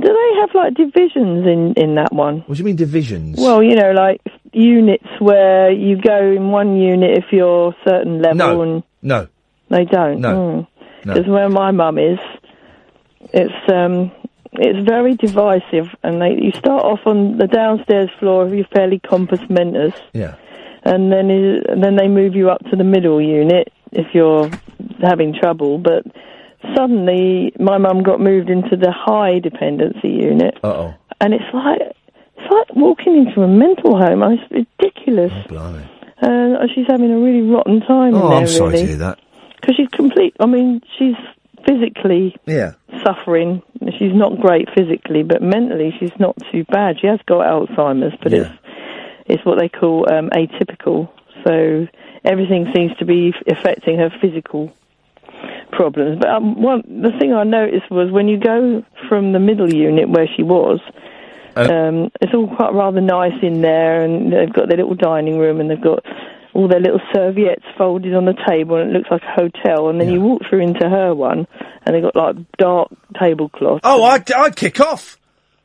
Do 0.00 0.08
they 0.08 0.40
have 0.40 0.50
like 0.54 0.74
divisions 0.74 1.46
in 1.46 1.74
in 1.76 1.94
that 1.96 2.12
one? 2.12 2.40
What 2.46 2.56
do 2.56 2.58
you 2.58 2.64
mean 2.64 2.76
divisions? 2.76 3.38
Well, 3.38 3.62
you 3.62 3.76
know, 3.76 3.92
like 3.92 4.20
units 4.52 5.06
where 5.20 5.70
you 5.70 6.00
go 6.00 6.32
in 6.32 6.50
one 6.50 6.76
unit 6.76 7.18
if 7.18 7.24
you're 7.32 7.68
a 7.70 7.76
certain 7.88 8.20
level, 8.22 8.36
No. 8.36 8.62
and 8.62 8.82
No. 9.02 9.28
they 9.70 9.84
don't. 9.84 10.20
No. 10.20 10.34
Mm. 10.34 10.66
No. 11.06 11.14
Because 11.14 11.28
where 11.28 11.48
my 11.48 11.70
mum 11.70 11.98
is, 11.98 12.18
it's 13.32 13.72
um, 13.72 14.10
it's 14.58 14.88
very 14.88 15.14
divisive, 15.14 15.88
and 16.02 16.20
they 16.20 16.32
you 16.40 16.52
start 16.52 16.84
off 16.84 17.00
on 17.06 17.38
the 17.38 17.46
downstairs 17.46 18.10
floor 18.18 18.46
if 18.46 18.54
you're 18.54 18.66
fairly 18.74 18.98
compos 19.00 19.40
mentis, 19.48 19.94
Yeah. 20.12 20.34
and 20.84 21.12
then 21.12 21.30
it, 21.30 21.66
and 21.68 21.82
then 21.82 21.96
they 21.96 22.08
move 22.08 22.34
you 22.34 22.50
up 22.50 22.60
to 22.70 22.76
the 22.76 22.84
middle 22.84 23.20
unit 23.20 23.72
if 23.92 24.06
you're 24.14 24.50
having 25.00 25.34
trouble. 25.34 25.78
But 25.78 26.04
suddenly, 26.74 27.52
my 27.58 27.78
mum 27.78 28.02
got 28.02 28.20
moved 28.20 28.50
into 28.50 28.76
the 28.76 28.92
high 28.92 29.38
dependency 29.38 30.08
unit, 30.08 30.58
Uh 30.62 30.68
oh. 30.68 30.94
and 31.20 31.34
it's 31.34 31.44
like 31.52 31.80
it's 31.80 32.50
like 32.52 32.76
walking 32.76 33.16
into 33.16 33.42
a 33.42 33.48
mental 33.48 33.96
home. 33.98 34.22
It's 34.22 34.50
ridiculous. 34.50 35.32
Blimey. 35.48 35.90
And 36.18 36.56
uh, 36.56 36.66
she's 36.74 36.86
having 36.88 37.10
a 37.10 37.18
really 37.18 37.42
rotten 37.42 37.80
time 37.80 38.14
in 38.14 38.20
Oh, 38.22 38.28
there, 38.30 38.38
I'm 38.38 38.46
sorry 38.46 38.70
really 38.72 38.82
to 38.82 38.88
hear 38.88 38.96
that. 38.98 39.18
because 39.60 39.76
she's 39.76 39.88
complete. 39.88 40.34
I 40.40 40.46
mean, 40.46 40.80
she's 40.98 41.14
physically 41.66 42.34
Yeah. 42.46 42.72
suffering. 43.04 43.62
she's 43.98 44.14
not 44.14 44.40
great 44.40 44.68
physically, 44.74 45.22
but 45.22 45.42
mentally 45.42 45.94
she's 45.98 46.16
not 46.18 46.36
too 46.52 46.64
bad. 46.64 47.00
She 47.00 47.06
has 47.06 47.20
got 47.26 47.46
Alzheimer's, 47.46 48.14
but 48.22 48.32
it's 48.32 48.50
it's 49.26 49.44
what 49.44 49.58
they 49.58 49.68
call 49.68 50.10
um, 50.12 50.30
atypical. 50.30 51.08
So 51.44 51.86
everything 52.24 52.72
seems 52.74 52.96
to 52.98 53.04
be 53.04 53.34
affecting 53.48 53.98
her 53.98 54.10
physical 54.20 54.72
problems. 55.72 56.18
But 56.20 56.28
um, 56.30 56.60
one 56.62 56.82
the 56.86 57.12
thing 57.18 57.32
I 57.32 57.44
noticed 57.44 57.90
was 57.90 58.10
when 58.10 58.28
you 58.28 58.38
go 58.38 58.84
from 59.08 59.32
the 59.32 59.38
middle 59.40 59.72
unit 59.72 60.08
where 60.08 60.28
she 60.36 60.42
was. 60.42 60.80
Um, 61.58 62.10
it's 62.20 62.34
all 62.34 62.54
quite 62.54 62.74
rather 62.74 63.00
nice 63.00 63.42
in 63.42 63.62
there, 63.62 64.02
and 64.02 64.30
they've 64.30 64.52
got 64.52 64.68
their 64.68 64.76
little 64.76 64.94
dining 64.94 65.38
room, 65.38 65.58
and 65.58 65.70
they've 65.70 65.80
got 65.80 66.04
all 66.56 66.68
their 66.68 66.80
little 66.80 67.00
serviettes 67.14 67.64
folded 67.76 68.14
on 68.14 68.24
the 68.24 68.34
table, 68.48 68.76
and 68.76 68.90
it 68.90 68.98
looks 68.98 69.10
like 69.10 69.22
a 69.22 69.40
hotel. 69.40 69.88
And 69.90 70.00
then 70.00 70.10
you 70.10 70.20
walk 70.20 70.42
through 70.48 70.60
into 70.60 70.88
her 70.88 71.14
one, 71.14 71.46
and 71.84 71.94
they've 71.94 72.02
got 72.02 72.16
like 72.16 72.36
dark 72.56 72.88
tablecloths. 73.14 73.82
Oh, 73.84 74.02
I'd, 74.04 74.30
I'd 74.32 74.56
kick 74.56 74.80
off. 74.80 75.18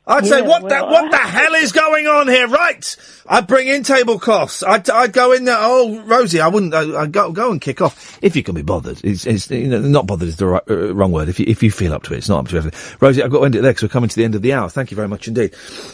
I'd 0.08 0.26
say, 0.26 0.40
Yeah, 0.40 0.48
what 0.48 0.64
the 0.64 0.70
well, 0.70 0.90
what 0.90 1.12
the 1.12 1.18
hell 1.18 1.54
is 1.54 1.72
going 1.72 2.08
on 2.08 2.28
here? 2.28 2.48
Right, 2.48 2.96
I'd 3.28 3.46
bring 3.46 3.68
in 3.68 3.84
tablecloths. 3.84 4.64
I'd 4.64 4.90
I'd 4.90 5.14
go 5.14 5.32
in 5.32 5.46
there. 5.46 5.58
Oh, 5.60 6.02
Rosie, 6.02 6.42
I 6.42 6.48
wouldn't. 6.48 6.74
I, 6.74 7.02
I'd 7.02 7.12
go 7.12 7.32
go 7.32 7.52
and 7.52 7.62
kick 7.62 7.82
off 7.82 8.18
if 8.22 8.36
you 8.36 8.42
can 8.42 8.56
be 8.56 8.64
bothered. 8.64 9.00
It's, 9.04 9.28
it's 9.28 9.52
you 9.52 9.68
know 9.68 9.80
not 9.80 10.08
bothered 10.08 10.28
is 10.28 10.38
the 10.38 10.48
right, 10.48 10.64
uh, 10.70 10.94
wrong 10.96 11.12
word. 11.12 11.30
If 11.30 11.40
you 11.40 11.46
if 11.48 11.62
you 11.62 11.70
feel 11.70 11.94
up 11.94 12.04
to 12.04 12.14
it, 12.14 12.18
it's 12.18 12.30
not 12.30 12.40
up 12.40 12.48
to 12.50 12.58
everything. 12.58 12.98
Rosie, 13.00 13.22
I've 13.22 13.32
got 13.32 13.40
to 13.40 13.46
end 13.46 13.56
it 13.56 13.62
there 13.62 13.72
because 13.72 13.84
we're 13.84 13.90
coming 13.90 14.10
to 14.10 14.16
the 14.16 14.24
end 14.24 14.34
of 14.34 14.42
the 14.42 14.54
hour. 14.54 14.70
Thank 14.70 14.90
you 14.90 14.96
very 14.96 15.08
much 15.08 15.28
indeed. 15.28 15.54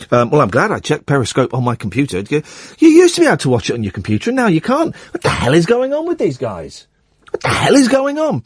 Um, 0.10 0.30
well, 0.30 0.40
I'm 0.40 0.50
glad 0.50 0.72
I 0.72 0.80
checked 0.80 1.06
Periscope 1.06 1.54
on 1.54 1.66
my 1.66 1.76
computer. 1.76 2.20
You 2.20 2.44
used 2.88 3.16
to 3.16 3.22
be 3.22 3.28
able 3.28 3.38
to 3.38 3.50
watch 3.50 3.70
it 3.70 3.74
on 3.74 3.84
your 3.84 3.92
computer, 3.92 4.30
and 4.30 4.38
now 4.38 4.48
you 4.48 4.62
can't. 4.62 4.96
What 4.96 5.22
the 5.22 5.30
hell 5.30 5.54
is 5.54 5.66
going 5.66 5.94
on 5.94 6.08
with 6.08 6.18
these 6.18 6.38
guys? 6.38 6.88
What 7.32 7.42
the 7.42 7.50
hell 7.50 7.76
is 7.76 7.88
going 7.88 8.18
on? 8.18 8.44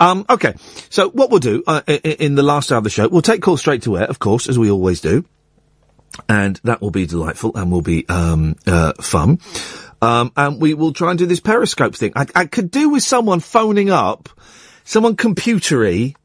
Um, 0.00 0.26
okay, 0.28 0.54
so 0.90 1.10
what 1.10 1.30
we'll 1.30 1.40
do 1.40 1.62
uh, 1.66 1.82
in 1.86 2.34
the 2.34 2.42
last 2.42 2.72
hour 2.72 2.78
of 2.78 2.84
the 2.84 2.90
show, 2.90 3.08
we'll 3.08 3.22
take 3.22 3.40
calls 3.40 3.60
straight 3.60 3.82
to 3.82 3.98
air, 3.98 4.04
of 4.04 4.18
course, 4.18 4.48
as 4.48 4.58
we 4.58 4.70
always 4.70 5.00
do, 5.00 5.24
and 6.28 6.60
that 6.64 6.80
will 6.80 6.90
be 6.90 7.06
delightful 7.06 7.52
and 7.54 7.70
will 7.70 7.82
be 7.82 8.08
um, 8.08 8.56
uh, 8.66 8.94
fun. 8.94 9.38
Um, 10.00 10.32
and 10.36 10.60
we 10.60 10.74
will 10.74 10.92
try 10.92 11.10
and 11.10 11.18
do 11.18 11.26
this 11.26 11.38
Periscope 11.38 11.94
thing. 11.94 12.12
I, 12.16 12.26
I 12.34 12.46
could 12.46 12.72
do 12.72 12.88
with 12.88 13.04
someone 13.04 13.38
phoning 13.38 13.90
up, 13.90 14.28
someone 14.82 15.14
computery, 15.14 16.16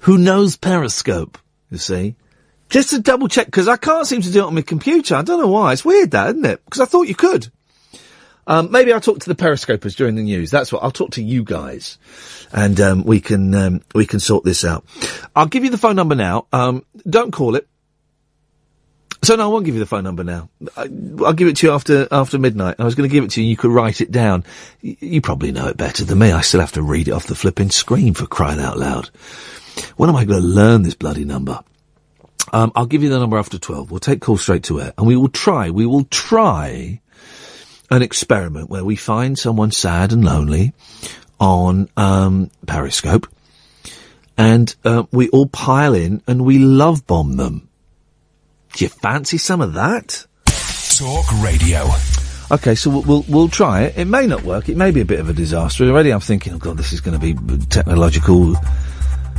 who 0.00 0.16
knows 0.16 0.56
Periscope. 0.56 1.36
You 1.70 1.78
see, 1.78 2.16
just 2.70 2.90
to 2.90 2.98
double 3.00 3.28
check 3.28 3.46
because 3.46 3.68
I 3.68 3.76
can't 3.76 4.06
seem 4.06 4.22
to 4.22 4.32
do 4.32 4.40
it 4.40 4.46
on 4.46 4.54
my 4.54 4.62
computer. 4.62 5.14
I 5.14 5.22
don't 5.22 5.40
know 5.40 5.48
why. 5.48 5.74
It's 5.74 5.84
weird, 5.84 6.12
that 6.12 6.30
isn't 6.30 6.44
it? 6.46 6.64
Because 6.64 6.80
I 6.80 6.86
thought 6.86 7.08
you 7.08 7.14
could. 7.14 7.50
Um, 8.46 8.72
maybe 8.72 8.92
I'll 8.92 9.00
talk 9.00 9.20
to 9.20 9.28
the 9.28 9.36
periscopers 9.36 9.94
during 9.96 10.16
the 10.16 10.22
news. 10.22 10.50
That's 10.50 10.72
what 10.72 10.82
I'll 10.82 10.90
talk 10.90 11.12
to 11.12 11.22
you 11.22 11.44
guys, 11.44 11.98
and 12.52 12.80
um, 12.80 13.04
we 13.04 13.20
can 13.20 13.54
um, 13.54 13.82
we 13.94 14.04
can 14.06 14.18
sort 14.20 14.44
this 14.44 14.64
out. 14.64 14.84
I'll 15.36 15.46
give 15.46 15.64
you 15.64 15.70
the 15.70 15.78
phone 15.78 15.96
number 15.96 16.14
now. 16.16 16.46
Um, 16.52 16.84
don't 17.08 17.30
call 17.32 17.54
it. 17.54 17.68
So 19.24 19.36
no, 19.36 19.44
I 19.44 19.46
won't 19.46 19.64
give 19.64 19.74
you 19.74 19.80
the 19.80 19.86
phone 19.86 20.02
number 20.02 20.24
now. 20.24 20.48
I, 20.76 20.88
I'll 21.24 21.32
give 21.34 21.46
it 21.46 21.56
to 21.58 21.66
you 21.68 21.72
after 21.72 22.08
after 22.10 22.38
midnight. 22.40 22.76
I 22.80 22.84
was 22.84 22.96
going 22.96 23.08
to 23.08 23.12
give 23.12 23.22
it 23.22 23.30
to 23.32 23.40
you. 23.40 23.44
and 23.44 23.50
You 23.50 23.56
could 23.56 23.70
write 23.70 24.00
it 24.00 24.10
down. 24.10 24.42
Y- 24.82 24.96
you 24.98 25.20
probably 25.20 25.52
know 25.52 25.68
it 25.68 25.76
better 25.76 26.04
than 26.04 26.18
me. 26.18 26.32
I 26.32 26.40
still 26.40 26.58
have 26.60 26.72
to 26.72 26.82
read 26.82 27.06
it 27.06 27.12
off 27.12 27.28
the 27.28 27.36
flipping 27.36 27.70
screen 27.70 28.14
for 28.14 28.26
crying 28.26 28.58
out 28.58 28.76
loud. 28.78 29.06
When 29.96 30.08
am 30.10 30.16
I 30.16 30.24
going 30.24 30.42
to 30.42 30.46
learn 30.48 30.82
this 30.82 30.94
bloody 30.94 31.24
number? 31.24 31.60
Um, 32.52 32.72
I'll 32.74 32.86
give 32.86 33.04
you 33.04 33.08
the 33.10 33.20
number 33.20 33.38
after 33.38 33.60
twelve. 33.60 33.92
We'll 33.92 34.00
take 34.00 34.20
calls 34.20 34.42
straight 34.42 34.64
to 34.64 34.80
air, 34.80 34.92
and 34.98 35.06
we 35.06 35.14
will 35.16 35.28
try. 35.28 35.70
We 35.70 35.86
will 35.86 36.04
try 36.04 37.00
an 37.90 38.02
experiment 38.02 38.70
where 38.70 38.84
we 38.84 38.96
find 38.96 39.38
someone 39.38 39.70
sad 39.70 40.12
and 40.12 40.24
lonely 40.24 40.72
on 41.38 41.88
um, 41.96 42.50
Periscope, 42.66 43.26
and 44.38 44.74
uh, 44.84 45.04
we 45.12 45.28
all 45.30 45.46
pile 45.46 45.94
in 45.94 46.22
and 46.26 46.44
we 46.44 46.58
love 46.58 47.06
bomb 47.06 47.36
them. 47.36 47.68
Do 48.74 48.84
you 48.84 48.88
fancy 48.88 49.38
some 49.38 49.60
of 49.60 49.74
that? 49.74 50.26
Talk 50.96 51.26
Radio. 51.42 51.88
Okay, 52.50 52.74
so 52.74 52.90
we'll, 52.90 53.02
we'll 53.02 53.24
we'll 53.28 53.48
try 53.48 53.82
it. 53.82 53.96
It 53.96 54.04
may 54.04 54.26
not 54.26 54.42
work. 54.42 54.68
It 54.68 54.76
may 54.76 54.90
be 54.90 55.00
a 55.00 55.04
bit 55.04 55.20
of 55.20 55.28
a 55.28 55.32
disaster. 55.32 55.84
Already, 55.84 56.10
I'm 56.10 56.20
thinking, 56.20 56.52
oh 56.52 56.58
god, 56.58 56.76
this 56.76 56.92
is 56.92 57.00
going 57.00 57.18
to 57.18 57.34
be 57.34 57.34
technological 57.66 58.54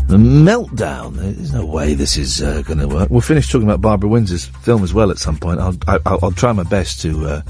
meltdown. 0.08 1.16
There's 1.16 1.54
no 1.54 1.66
way 1.66 1.94
this 1.94 2.18
is 2.18 2.42
uh, 2.42 2.62
going 2.64 2.80
to 2.80 2.88
work. 2.88 3.10
We'll 3.10 3.22
finish 3.22 3.52
talking 3.52 3.68
about 3.68 3.82
Barbara 3.82 4.10
Windsor's 4.10 4.46
film 4.46 4.84
as 4.84 4.94
well 4.94 5.12
at 5.12 5.18
some 5.18 5.38
point. 5.38 5.60
I'll 5.60 5.76
I, 5.88 6.00
I'll, 6.06 6.20
I'll 6.24 6.32
try 6.32 6.52
my 6.54 6.64
best 6.64 7.02
to. 7.02 7.26
Uh, 7.26 7.42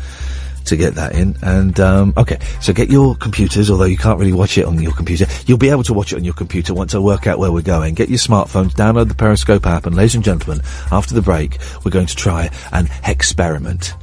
to 0.66 0.76
get 0.76 0.96
that 0.96 1.14
in, 1.14 1.36
and 1.42 1.80
um, 1.80 2.14
okay, 2.18 2.40
so 2.62 2.74
get 2.74 2.90
your 2.90 3.16
computers. 3.16 3.70
Although 3.70 3.86
you 3.86 3.98
can't 3.98 4.20
really 4.20 4.34
watch 4.34 4.58
it 4.58 4.66
on 4.66 4.82
your 4.82 4.94
computer, 4.94 5.26
you'll 5.46 5.58
be 5.58 5.70
able 5.70 5.84
to 5.84 5.94
watch 5.94 6.14
it 6.14 6.18
on 6.18 6.24
your 6.24 6.34
computer 6.34 6.74
once 6.74 6.96
I 6.96 7.00
work 7.00 7.28
out 7.28 7.40
where 7.40 7.52
we're 7.52 7.62
going. 7.62 7.94
Get 7.94 8.10
your 8.10 8.20
smartphones, 8.20 8.72
download 8.72 9.08
the 9.08 9.16
Periscope 9.16 9.66
app, 9.66 9.86
and 9.86 9.96
ladies 9.96 10.16
and 10.16 10.24
gentlemen, 10.24 10.64
after 10.92 11.14
the 11.14 11.22
break, 11.22 11.58
we're 11.84 11.92
going 11.92 12.08
to 12.08 12.16
try 12.16 12.50
an 12.72 12.90
experiment. 13.06 13.94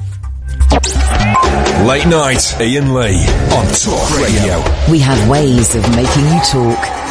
Late 1.87 2.07
night, 2.07 2.55
Iain 2.61 2.95
Lee 2.95 3.27
on 3.57 3.67
Talk 3.75 4.21
Radio. 4.21 4.63
We 4.91 4.99
have 5.01 5.29
ways 5.29 5.75
of 5.75 5.83
making 5.97 6.25
you 6.25 6.41
talk. 6.45 7.10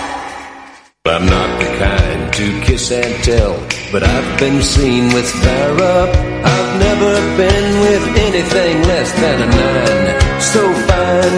I'm 1.09 1.25
not 1.25 1.49
the 1.59 1.65
kind 1.81 2.33
to 2.33 2.61
kiss 2.61 2.91
and 2.91 3.23
tell, 3.23 3.57
but 3.91 4.03
I've 4.03 4.39
been 4.39 4.61
seen 4.61 5.11
with 5.11 5.25
Farrah. 5.41 6.05
I've 6.45 6.71
never 6.77 7.13
been 7.35 7.69
with 7.81 8.05
anything 8.29 8.77
less 8.85 9.09
than 9.17 9.37
a 9.41 9.49
nine. 9.49 10.07
So 10.39 10.61
fine, 10.85 11.37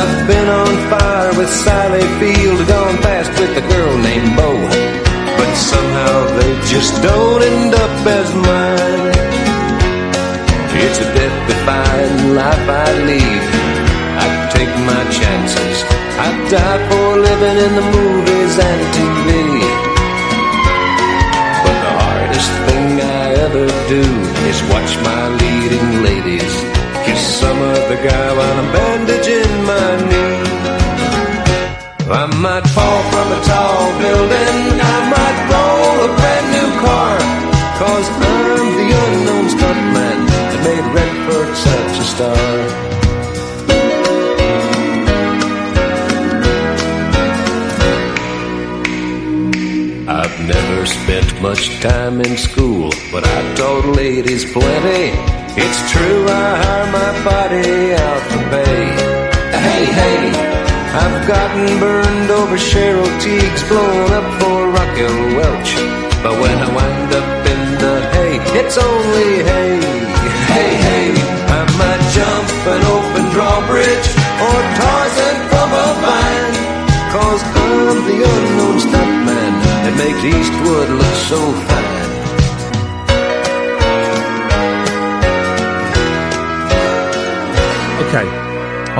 I've 0.00 0.28
been 0.28 0.48
on 0.48 0.74
fire 0.92 1.32
with 1.38 1.48
Sally 1.48 2.06
Field, 2.20 2.60
gone 2.68 2.98
fast 3.00 3.32
with 3.40 3.56
a 3.56 3.64
girl 3.72 3.96
named 4.04 4.36
Bo. 4.36 4.52
But 5.38 5.52
somehow 5.56 6.16
they 6.36 6.52
just 6.68 6.92
don't 7.02 7.42
end 7.42 7.74
up 7.74 7.96
as 8.20 8.28
mine. 8.36 9.16
It's 10.76 10.98
a 11.00 11.08
death-defying 11.16 12.34
life 12.36 12.68
I 12.68 12.88
lead. 13.08 13.42
I 14.20 14.28
take 14.52 14.72
my 14.84 15.02
chances. 15.08 16.05
I 16.18 16.28
die 16.48 16.80
for 16.88 17.08
living 17.28 17.58
in 17.66 17.72
the 17.78 17.86
movies 17.96 18.54
and 18.68 18.80
TV. 18.96 19.28
But 21.64 21.78
the 21.84 21.92
hardest 22.00 22.52
thing 22.66 22.88
I 23.20 23.24
ever 23.44 23.66
do 23.92 24.02
is 24.48 24.58
watch 24.72 24.92
my 25.04 25.22
leading 25.42 25.88
ladies 26.08 26.54
kiss 27.04 27.22
some 27.40 27.60
other 27.60 27.98
guy 28.08 28.28
while 28.38 28.56
I'm 28.62 28.70
bandaging 28.72 29.54
my 29.70 29.88
knee. 30.08 30.36
I 32.08 32.24
might 32.44 32.66
fall 32.74 33.00
from 33.12 33.28
a 33.38 33.40
tall 33.50 33.84
building. 34.00 34.80
I 34.94 34.98
might 35.14 35.38
roll 35.52 35.96
a 36.08 36.10
brand 36.16 36.46
new 36.56 36.70
car. 36.84 37.16
Cause 37.80 38.08
I'm 38.08 38.68
the 38.80 38.88
unknown 39.04 39.46
stuntman 39.54 40.18
that 40.30 40.60
made 40.64 40.86
Redford 40.96 41.50
such 41.56 41.94
a 42.00 42.06
star. 42.14 42.85
Never 50.46 50.86
spent 50.86 51.42
much 51.42 51.80
time 51.80 52.20
in 52.20 52.36
school, 52.36 52.90
but 53.10 53.26
I 53.26 53.54
taught 53.56 53.96
ladies 53.96 54.44
plenty. 54.52 55.10
It's 55.58 55.80
true, 55.90 56.22
I 56.28 56.48
hire 56.62 56.88
my 56.94 57.12
body 57.26 57.94
out 57.98 58.22
for 58.30 58.42
pay. 58.54 58.86
Hey, 59.66 59.84
hey, 60.00 60.22
I've 61.02 61.26
gotten 61.26 61.80
burned 61.80 62.30
over 62.30 62.56
Cheryl 62.56 63.10
Tiegs, 63.18 63.62
blown 63.66 64.10
up 64.18 64.28
for 64.38 64.70
Raquel 64.70 65.18
Welch. 65.34 65.72
But 66.22 66.38
when 66.38 66.56
I 66.62 66.70
wind 66.78 67.10
up 67.10 67.30
in 67.52 67.62
the 67.82 67.94
hay, 68.14 68.34
it's 68.62 68.78
only 68.78 69.30
hay. 69.50 69.82
Hey, 70.54 70.72
hey, 70.86 71.08
I 71.58 71.62
might 71.74 72.04
jump 72.14 72.48
an 72.70 72.82
open 72.94 73.24
drawbridge 73.34 74.08
or 74.46 74.58
Tarzan 74.78 75.36
from 75.50 75.68
a 75.74 75.88
vine. 76.06 76.56
Cause 77.10 77.42
I'm 77.42 77.98
the 78.06 78.18
unknown 78.30 78.78
stuntman 78.78 79.15
that 79.86 79.96
makes 79.98 80.18
Eastwood 80.24 80.88
look 80.90 81.14
so 81.14 81.38
fine. 81.68 81.96
Okay. 88.08 88.46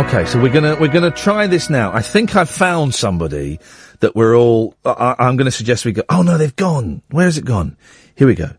Okay, 0.01 0.27
so 0.27 0.41
we're 0.41 0.53
gonna 0.53 0.77
we're 0.77 0.93
gonna 0.93 1.11
try 1.11 1.49
this 1.49 1.69
now. 1.71 1.93
I 1.93 2.03
think 2.03 2.37
I've 2.37 2.51
found 2.51 2.95
somebody 2.95 3.59
that 4.01 4.15
we're 4.15 4.37
all. 4.37 4.75
I, 4.85 5.17
I'm 5.19 5.37
to 5.39 5.51
suggest 5.51 5.85
we 5.85 5.93
go. 5.93 6.03
Oh 6.09 6.23
no, 6.23 6.39
they've 6.39 6.55
gone. 6.55 7.03
Where 7.11 7.25
has 7.25 7.37
it 7.37 7.45
gone? 7.45 7.77
Here 8.15 8.27
we 8.29 8.35
go. 8.35 8.51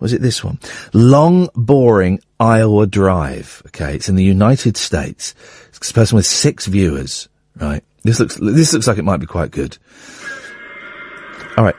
Was 0.00 0.12
it 0.12 0.20
this 0.22 0.42
one? 0.42 0.58
Long, 0.92 1.48
boring 1.54 2.18
Iowa 2.40 2.86
Drive. 2.86 3.62
Okay, 3.68 3.94
it's 3.94 4.08
in 4.08 4.16
the 4.16 4.24
United 4.24 4.76
States. 4.76 5.34
It's 5.68 5.90
a 5.90 5.94
person 5.94 6.16
with 6.16 6.26
six 6.26 6.66
viewers. 6.66 7.28
Right. 7.54 7.84
This 8.02 8.18
looks 8.18 8.36
this 8.36 8.72
looks 8.72 8.86
like 8.88 8.98
it 8.98 9.04
might 9.04 9.20
be 9.20 9.26
quite 9.26 9.52
good. 9.52 9.78
All 11.56 11.64
right. 11.64 11.76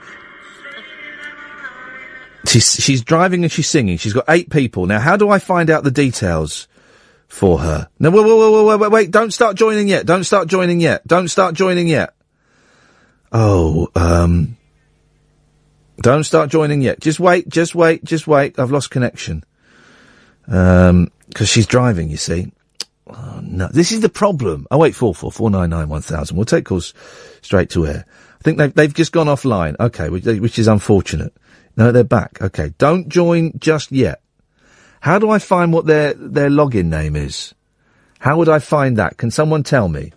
She's 2.45 2.72
she's 2.74 3.02
driving 3.02 3.44
and 3.44 3.52
she's 3.52 3.70
singing. 3.70 3.98
She's 3.98 4.14
got 4.14 4.26
eight 4.30 4.49
people 4.49 4.86
now. 4.86 4.99
How 4.99 5.18
do 5.18 5.30
I 5.30 5.40
find 5.40 5.70
out 5.70 5.84
the 5.84 5.91
details 5.91 6.68
for 7.28 7.60
her? 7.60 7.90
No, 7.99 8.10
wait, 8.10 8.24
wait, 8.24 8.40
wait, 8.40 8.66
wait, 8.66 8.80
wait, 8.80 8.91
wait! 8.91 9.12
Don't 9.12 9.32
start 9.32 9.58
joining 9.58 9.90
yet. 9.90 10.06
Don't 10.06 10.24
start 10.24 10.48
joining 10.48 10.80
yet. 10.80 11.06
Don't 11.06 11.28
start 11.28 11.56
joining 11.56 11.88
yet. 11.88 12.14
Oh, 13.34 13.90
um, 13.95 14.56
Don't 15.98 16.24
start 16.24 16.49
joining 16.49 16.82
yet. 16.82 16.99
Just 17.02 17.20
wait, 17.20 17.49
just 17.49 17.76
wait, 17.76 18.04
just 18.04 18.28
wait. 18.28 18.58
I've 18.60 18.72
lost 18.72 18.91
connection. 18.91 19.44
Um, 20.48 21.12
cause 21.34 21.49
she's 21.49 21.66
driving, 21.66 22.10
you 22.10 22.18
see. 22.18 22.52
Oh, 23.08 23.40
no. 23.44 23.68
This 23.68 23.91
is 23.91 24.02
the 24.02 24.10
problem. 24.10 24.68
Oh, 24.72 24.78
wait, 24.78 24.95
four 24.95 25.14
four 25.14 25.32
four 25.32 25.49
nine 25.49 25.70
nine 25.70 25.90
one 25.90 26.02
thousand. 26.02 26.38
We'll 26.38 26.45
take 26.45 26.66
calls 26.66 26.94
straight 27.41 27.70
to 27.72 27.88
air. 27.88 28.06
I 28.39 28.43
think 28.43 28.57
they've, 28.57 28.73
they've 28.73 28.93
just 28.93 29.11
gone 29.11 29.27
offline. 29.27 29.76
Okay, 29.80 30.09
which, 30.09 30.26
which 30.26 30.57
is 30.59 30.68
unfortunate. 30.68 31.34
No, 31.77 31.91
they're 31.91 32.03
back. 32.03 32.41
Okay. 32.41 32.73
Don't 32.77 33.07
join 33.07 33.53
just 33.59 33.91
yet. 33.91 34.22
How 34.99 35.19
do 35.19 35.30
I 35.30 35.38
find 35.39 35.72
what 35.72 35.85
their, 35.85 36.15
their 36.15 36.49
login 36.49 36.85
name 36.85 37.15
is? 37.15 37.53
How 38.19 38.38
would 38.38 38.49
I 38.49 38.57
find 38.59 38.97
that? 38.97 39.18
Can 39.18 39.30
someone 39.30 39.61
tell 39.64 39.88
me? 39.88 40.11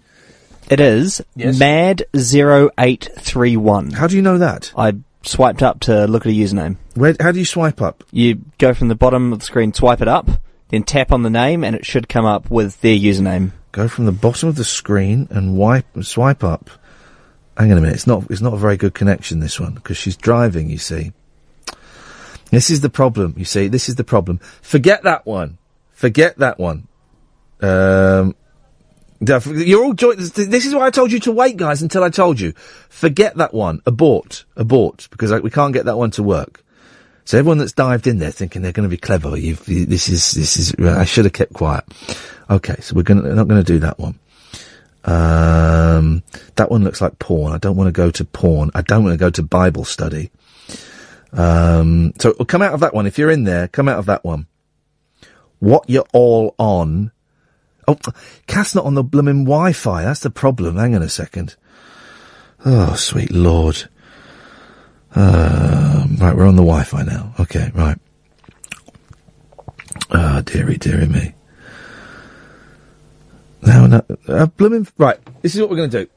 It 0.70 0.80
is 0.80 1.20
mad0831. 1.36 3.92
How 3.92 4.06
do 4.06 4.16
you 4.16 4.22
know 4.22 4.38
that? 4.38 4.72
I 4.76 4.94
swiped 5.22 5.62
up 5.62 5.80
to 5.80 6.06
look 6.06 6.24
at 6.24 6.32
a 6.32 6.34
username. 6.34 6.78
Where, 6.94 7.14
how 7.20 7.32
do 7.32 7.38
you 7.38 7.44
swipe 7.44 7.82
up? 7.82 8.02
You 8.10 8.40
go 8.58 8.72
from 8.72 8.88
the 8.88 8.94
bottom 8.94 9.34
of 9.34 9.40
the 9.40 9.44
screen, 9.44 9.74
swipe 9.74 10.00
it 10.00 10.08
up, 10.08 10.30
then 10.68 10.84
tap 10.84 11.12
on 11.12 11.22
the 11.22 11.30
name, 11.30 11.62
and 11.62 11.76
it 11.76 11.84
should 11.84 12.08
come 12.08 12.24
up 12.24 12.50
with 12.50 12.80
their 12.80 12.96
username. 12.96 13.52
Go 13.72 13.86
from 13.86 14.06
the 14.06 14.12
bottom 14.12 14.48
of 14.48 14.56
the 14.56 14.64
screen 14.64 15.28
and 15.30 15.56
wipe, 15.56 15.86
swipe 16.02 16.42
up. 16.42 16.70
Hang 17.56 17.72
on 17.72 17.78
a 17.78 17.80
minute. 17.80 17.94
It's 17.94 18.06
not, 18.06 18.30
it's 18.30 18.40
not 18.40 18.54
a 18.54 18.58
very 18.58 18.76
good 18.76 18.94
connection, 18.94 19.40
this 19.40 19.60
one, 19.60 19.74
because 19.74 19.96
she's 19.96 20.16
driving, 20.16 20.70
you 20.70 20.78
see. 20.78 21.12
This 22.50 22.70
is 22.70 22.80
the 22.80 22.90
problem, 22.90 23.34
you 23.36 23.44
see. 23.44 23.68
This 23.68 23.88
is 23.88 23.96
the 23.96 24.04
problem. 24.04 24.38
Forget 24.62 25.02
that 25.04 25.26
one. 25.26 25.58
Forget 25.92 26.38
that 26.38 26.58
one. 26.58 26.88
Um, 27.60 28.34
you're 29.20 29.84
all 29.84 29.92
join- 29.92 30.16
This 30.16 30.64
is 30.64 30.74
why 30.74 30.86
I 30.86 30.90
told 30.90 31.12
you 31.12 31.20
to 31.20 31.32
wait, 31.32 31.56
guys, 31.56 31.82
until 31.82 32.02
I 32.02 32.08
told 32.08 32.40
you. 32.40 32.52
Forget 32.88 33.36
that 33.36 33.52
one. 33.52 33.82
Abort. 33.84 34.44
Abort. 34.56 35.08
Because 35.10 35.30
like, 35.30 35.42
we 35.42 35.50
can't 35.50 35.74
get 35.74 35.84
that 35.84 35.98
one 35.98 36.10
to 36.12 36.22
work. 36.22 36.64
So 37.24 37.38
everyone 37.38 37.58
that's 37.58 37.72
dived 37.72 38.06
in 38.06 38.18
there 38.18 38.30
thinking 38.30 38.62
they're 38.62 38.72
going 38.72 38.88
to 38.88 38.90
be 38.90 38.96
clever, 38.96 39.36
you've, 39.36 39.68
you, 39.68 39.86
this 39.86 40.08
is, 40.08 40.32
this 40.32 40.56
is, 40.56 40.74
I 40.80 41.04
should 41.04 41.26
have 41.26 41.34
kept 41.34 41.52
quiet. 41.52 41.84
Okay, 42.48 42.76
so 42.80 42.96
we're 42.96 43.02
going 43.02 43.22
not 43.22 43.46
going 43.46 43.62
to 43.62 43.72
do 43.72 43.78
that 43.80 43.98
one. 43.98 44.18
Um, 45.04 46.22
that 46.56 46.70
one 46.70 46.84
looks 46.84 47.00
like 47.00 47.18
porn. 47.18 47.52
I 47.52 47.58
don't 47.58 47.76
want 47.76 47.88
to 47.88 47.92
go 47.92 48.10
to 48.10 48.24
porn. 48.24 48.70
I 48.74 48.82
don't 48.82 49.04
want 49.04 49.14
to 49.14 49.18
go 49.18 49.30
to 49.30 49.42
Bible 49.42 49.84
study. 49.84 50.30
Um, 51.32 52.12
so 52.18 52.32
come 52.32 52.62
out 52.62 52.74
of 52.74 52.80
that 52.80 52.94
one. 52.94 53.06
If 53.06 53.18
you're 53.18 53.30
in 53.30 53.44
there, 53.44 53.68
come 53.68 53.88
out 53.88 53.98
of 53.98 54.06
that 54.06 54.24
one. 54.24 54.46
What 55.58 55.88
you're 55.88 56.06
all 56.12 56.54
on. 56.58 57.12
Oh, 57.86 57.96
Cass 58.46 58.74
not 58.74 58.84
on 58.84 58.94
the 58.94 59.02
blooming 59.02 59.44
Wi-Fi. 59.44 60.02
That's 60.02 60.20
the 60.20 60.30
problem. 60.30 60.76
Hang 60.76 60.94
on 60.94 61.02
a 61.02 61.08
second. 61.08 61.56
Oh, 62.64 62.94
sweet 62.94 63.30
lord. 63.30 63.88
Um, 65.14 66.16
right, 66.20 66.36
we're 66.36 66.46
on 66.46 66.56
the 66.56 66.62
Wi-Fi 66.62 67.02
now. 67.02 67.34
Okay, 67.40 67.70
right. 67.74 67.98
Ah, 70.12 70.42
dearie, 70.44 70.76
dearie 70.76 71.06
me. 71.06 71.34
No, 73.62 73.86
no, 73.86 74.02
uh, 74.28 74.46
blooming. 74.46 74.86
Right, 74.96 75.18
this 75.42 75.54
is 75.54 75.60
what 75.60 75.70
we're 75.70 75.76
going 75.76 75.90
to 75.90 76.04
do. 76.04 76.10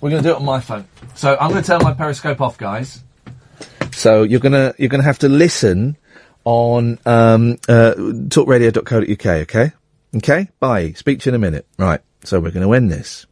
We're 0.00 0.10
going 0.10 0.22
to 0.22 0.28
do 0.28 0.34
it 0.34 0.36
on 0.36 0.44
my 0.44 0.60
phone. 0.60 0.86
So 1.14 1.36
I'm 1.40 1.50
going 1.50 1.62
to 1.62 1.66
turn 1.66 1.82
my 1.82 1.92
Periscope 1.92 2.40
off, 2.40 2.58
guys. 2.58 3.02
So 3.92 4.22
you're 4.22 4.40
gonna 4.40 4.72
you're 4.78 4.88
gonna 4.88 5.02
have 5.02 5.18
to 5.18 5.28
listen 5.28 5.96
on 6.44 6.98
um, 7.04 7.52
uh, 7.68 7.94
talkradio.co.uk. 7.96 9.26
Okay, 9.26 9.72
okay. 10.16 10.48
Bye. 10.58 10.92
Speak 10.92 11.20
to 11.20 11.26
you 11.26 11.30
in 11.32 11.34
a 11.34 11.38
minute. 11.38 11.66
Right. 11.78 12.00
So 12.24 12.40
we're 12.40 12.50
going 12.50 12.66
to 12.66 12.72
end 12.74 12.90
this. 12.90 13.26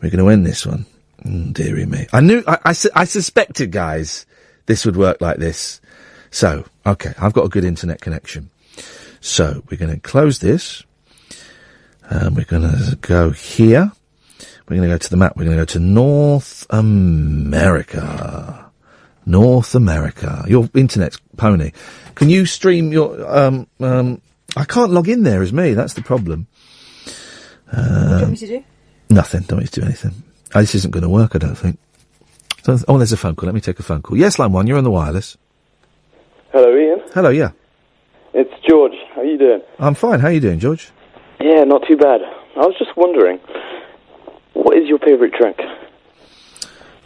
We're 0.00 0.10
going 0.10 0.24
to 0.24 0.30
end 0.30 0.46
this 0.46 0.66
one. 0.66 0.86
Mm, 1.24 1.52
dearie 1.52 1.86
me. 1.86 2.06
I 2.12 2.20
knew. 2.20 2.42
I, 2.46 2.58
I, 2.64 2.74
I 2.94 3.04
suspected, 3.04 3.70
guys, 3.70 4.26
this 4.66 4.86
would 4.86 4.96
work 4.96 5.20
like 5.20 5.38
this. 5.38 5.80
So 6.30 6.64
okay, 6.86 7.12
I've 7.18 7.32
got 7.32 7.44
a 7.44 7.48
good 7.48 7.64
internet 7.64 8.00
connection. 8.00 8.50
So 9.20 9.62
we're 9.70 9.76
going 9.76 9.94
to 9.94 10.00
close 10.00 10.38
this. 10.38 10.84
Um, 12.10 12.34
we're 12.34 12.44
going 12.44 12.62
to 12.62 12.96
go 13.00 13.30
here. 13.30 13.90
We're 14.68 14.76
going 14.76 14.88
to 14.88 14.94
go 14.94 14.98
to 14.98 15.10
the 15.10 15.16
map. 15.16 15.36
We're 15.36 15.44
going 15.44 15.56
to 15.56 15.60
go 15.62 15.66
to 15.66 15.78
North 15.78 16.66
America. 16.70 18.70
North 19.26 19.74
America. 19.74 20.44
Your 20.48 20.68
internet's 20.74 21.20
pony. 21.36 21.72
Can 22.14 22.30
you 22.30 22.46
stream 22.46 22.92
your? 22.92 23.36
Um, 23.36 23.66
um, 23.80 24.20
I 24.56 24.64
can't 24.64 24.92
log 24.92 25.08
in 25.08 25.22
there 25.22 25.42
as 25.42 25.52
me. 25.52 25.74
That's 25.74 25.94
the 25.94 26.02
problem. 26.02 26.46
what 27.70 27.76
do 27.76 27.82
you 27.82 28.10
want 28.10 28.22
Um, 28.24 28.30
me 28.32 28.36
to 28.38 28.46
do? 28.46 28.64
nothing. 29.08 29.40
Don't 29.42 29.58
want 29.58 29.64
you 29.64 29.68
to 29.72 29.80
do 29.80 29.86
anything. 29.86 30.22
Oh, 30.54 30.60
this 30.60 30.74
isn't 30.74 30.90
going 30.90 31.02
to 31.04 31.08
work. 31.08 31.34
I 31.34 31.38
don't 31.38 31.54
think. 31.54 31.78
So- 32.62 32.78
oh, 32.88 32.98
there's 32.98 33.12
a 33.12 33.16
phone 33.16 33.36
call. 33.36 33.46
Let 33.46 33.54
me 33.54 33.60
take 33.60 33.78
a 33.78 33.82
phone 33.84 34.02
call. 34.02 34.16
Yes, 34.16 34.38
line 34.38 34.52
one. 34.52 34.66
You're 34.66 34.78
on 34.78 34.84
the 34.84 34.90
wireless. 34.90 35.36
Hello, 36.52 36.74
Iain. 36.74 37.00
Hello. 37.14 37.30
Yeah, 37.30 37.50
It's 38.34 38.50
George. 38.68 38.92
How 39.14 39.20
are 39.20 39.24
you 39.24 39.38
doing? 39.38 39.62
I'm 39.78 39.94
fine. 39.94 40.18
How 40.20 40.28
are 40.28 40.32
you 40.32 40.40
doing, 40.40 40.58
George? 40.58 40.90
Yeah, 41.40 41.64
not 41.64 41.86
too 41.88 41.96
bad. 41.96 42.20
I 42.56 42.60
was 42.60 42.74
just 42.78 42.96
wondering, 42.96 43.38
what 44.52 44.76
is 44.76 44.88
your 44.88 44.98
favourite 44.98 45.32
drink? 45.32 45.58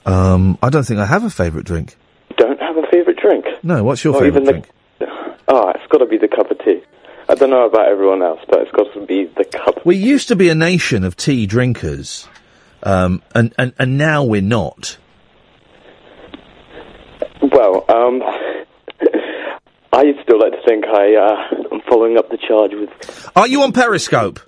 Um, 0.06 0.58
I 0.62 0.70
don't 0.70 0.84
think 0.84 1.00
I 1.00 1.06
have 1.06 1.24
a 1.24 1.30
favourite 1.30 1.66
drink. 1.66 1.96
Don't 2.36 2.60
have 2.60 2.76
a 2.76 2.86
favourite 2.90 3.18
drink? 3.18 3.46
No. 3.62 3.84
What's 3.84 4.02
your 4.02 4.12
Not 4.12 4.22
favourite 4.22 4.42
even 4.42 4.52
drink? 4.62 4.70
the... 4.98 5.06
Ah, 5.48 5.72
it's 5.74 5.86
got 5.88 5.98
to 5.98 6.06
be 6.06 6.18
the 6.18 6.28
cup 6.28 6.50
of 6.50 6.58
tea. 6.58 6.82
I 7.28 7.34
don't 7.36 7.50
know 7.50 7.64
about 7.66 7.88
everyone 7.88 8.22
else, 8.22 8.40
but 8.48 8.60
it's 8.60 8.70
got 8.72 8.92
to 8.94 9.06
be 9.06 9.24
the 9.24 9.44
cup. 9.44 9.86
We 9.86 9.96
used 9.96 10.28
to 10.28 10.36
be 10.36 10.48
a 10.50 10.54
nation 10.54 11.04
of 11.04 11.16
tea 11.16 11.46
drinkers, 11.46 12.28
um, 12.82 13.22
and, 13.34 13.54
and 13.56 13.72
and 13.78 13.96
now 13.96 14.24
we're 14.24 14.42
not. 14.42 14.98
Well, 17.40 17.84
um, 17.88 18.20
I 19.94 20.12
still 20.24 20.40
like 20.40 20.50
to 20.50 20.62
think 20.66 20.86
I 20.86 21.14
uh, 21.14 21.72
am 21.72 21.80
following 21.88 22.18
up 22.18 22.28
the 22.28 22.36
charge 22.36 22.72
with. 22.74 23.30
Are 23.36 23.46
you 23.46 23.62
on 23.62 23.72
Periscope? 23.72 24.40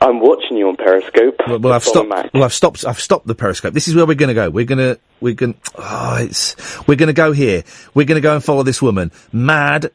I'm 0.00 0.20
watching 0.20 0.56
you 0.56 0.68
on 0.68 0.76
Periscope. 0.76 1.34
Well, 1.48 1.58
well 1.58 1.72
I've 1.72 1.82
stopped. 1.82 2.08
Well, 2.32 2.44
I've 2.44 2.52
stopped. 2.52 2.84
I've 2.84 3.00
stopped 3.00 3.26
the 3.26 3.34
Periscope. 3.34 3.74
This 3.74 3.88
is 3.88 3.96
where 3.96 4.06
we're 4.06 4.14
going 4.14 4.28
to 4.28 4.34
go. 4.34 4.48
We're 4.48 4.64
going 4.64 4.78
to. 4.78 5.00
We're 5.20 5.34
going. 5.34 5.56
Oh, 5.74 6.18
it's. 6.20 6.54
We're 6.86 6.94
going 6.94 7.08
to 7.08 7.12
go 7.12 7.32
here. 7.32 7.64
We're 7.94 8.06
going 8.06 8.14
to 8.16 8.20
go 8.20 8.34
and 8.34 8.44
follow 8.44 8.62
this 8.62 8.80
woman. 8.80 9.10
Mad. 9.32 9.90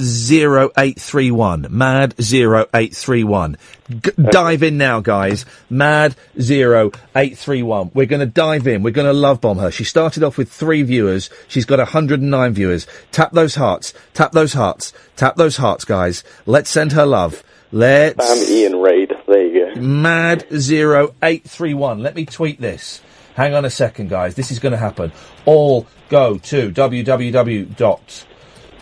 Zero 0.00 0.70
eight 0.78 0.98
three 0.98 1.30
one. 1.30 1.66
Mad 1.70 2.14
zero 2.20 2.66
eight 2.72 2.96
three 2.96 3.24
one. 3.24 3.58
G- 3.90 4.10
dive 4.30 4.62
in 4.62 4.78
now, 4.78 5.00
guys. 5.00 5.44
Mad 5.68 6.16
zero 6.40 6.92
eight 7.14 7.36
three 7.36 7.62
one. 7.62 7.90
We're 7.92 8.06
going 8.06 8.20
to 8.20 8.26
dive 8.26 8.66
in. 8.66 8.82
We're 8.82 8.90
going 8.90 9.06
to 9.06 9.12
love 9.12 9.42
bomb 9.42 9.58
her. 9.58 9.70
She 9.70 9.84
started 9.84 10.22
off 10.22 10.38
with 10.38 10.50
three 10.50 10.82
viewers. 10.82 11.28
She's 11.46 11.66
got 11.66 11.86
hundred 11.88 12.20
and 12.20 12.30
nine 12.30 12.54
viewers. 12.54 12.86
Tap 13.10 13.32
those 13.32 13.54
hearts. 13.54 13.92
Tap 14.14 14.32
those 14.32 14.54
hearts. 14.54 14.94
Tap 15.16 15.36
those 15.36 15.58
hearts, 15.58 15.84
guys. 15.84 16.24
Let's 16.46 16.70
send 16.70 16.92
her 16.92 17.04
love. 17.04 17.42
Let's. 17.70 18.24
Spam 18.24 18.50
Ian 18.50 18.76
Raid. 18.76 19.12
There 19.26 19.46
you 19.46 19.74
go. 19.74 19.80
Mad 19.80 20.46
zero 20.56 21.14
eight 21.22 21.44
three 21.44 21.74
one. 21.74 22.02
Let 22.02 22.14
me 22.14 22.24
tweet 22.24 22.60
this. 22.60 23.02
Hang 23.34 23.54
on 23.54 23.66
a 23.66 23.70
second, 23.70 24.08
guys. 24.08 24.36
This 24.36 24.50
is 24.50 24.58
going 24.58 24.72
to 24.72 24.78
happen. 24.78 25.12
All 25.44 25.86
go 26.08 26.38
to 26.38 26.70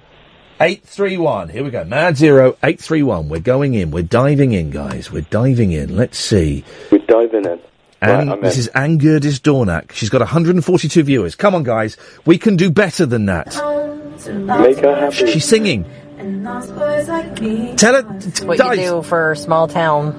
eight 0.60 0.84
three 0.84 1.18
one. 1.18 1.49
Here 1.49 1.64
we 1.64 1.72
go. 1.72 1.84
Mad 1.84 2.18
zero 2.18 2.57
eight 2.64 2.80
three 2.80 3.03
one. 3.03 3.30
We're 3.30 3.39
going 3.39 3.73
in. 3.73 3.91
We're 3.91 4.03
diving 4.03 4.53
in, 4.53 4.69
guys. 4.72 5.11
We're 5.11 5.22
diving 5.30 5.72
in. 5.72 5.95
Let's 5.95 6.18
see. 6.19 6.64
We're 6.91 6.99
diving 6.99 7.45
in. 7.45 7.60
And 8.03 8.30
Right, 8.30 8.35
I'm 8.38 8.41
this 8.41 8.56
in. 8.56 8.61
is 8.61 8.69
Angurdis 8.69 9.39
Dornak. 9.41 9.91
She's 9.91 10.10
got 10.10 10.22
142 10.22 11.03
viewers. 11.03 11.35
Come 11.35 11.53
on, 11.53 11.61
guys. 11.61 11.98
We 12.26 12.39
can 12.39 12.56
do 12.56 12.72
better 12.72 13.06
than 13.06 13.27
that. 13.27 13.53
Make 14.27 14.80
her 14.80 14.95
happy. 14.95 15.31
She's 15.31 15.45
singing. 15.45 15.85
Tell 17.77 17.93
her. 17.95 18.19
T- 18.19 18.45
what 18.45 18.57
guys. 18.57 18.77
you 18.77 18.85
do 18.85 19.02
for 19.02 19.34
small 19.35 19.68
town. 19.68 20.14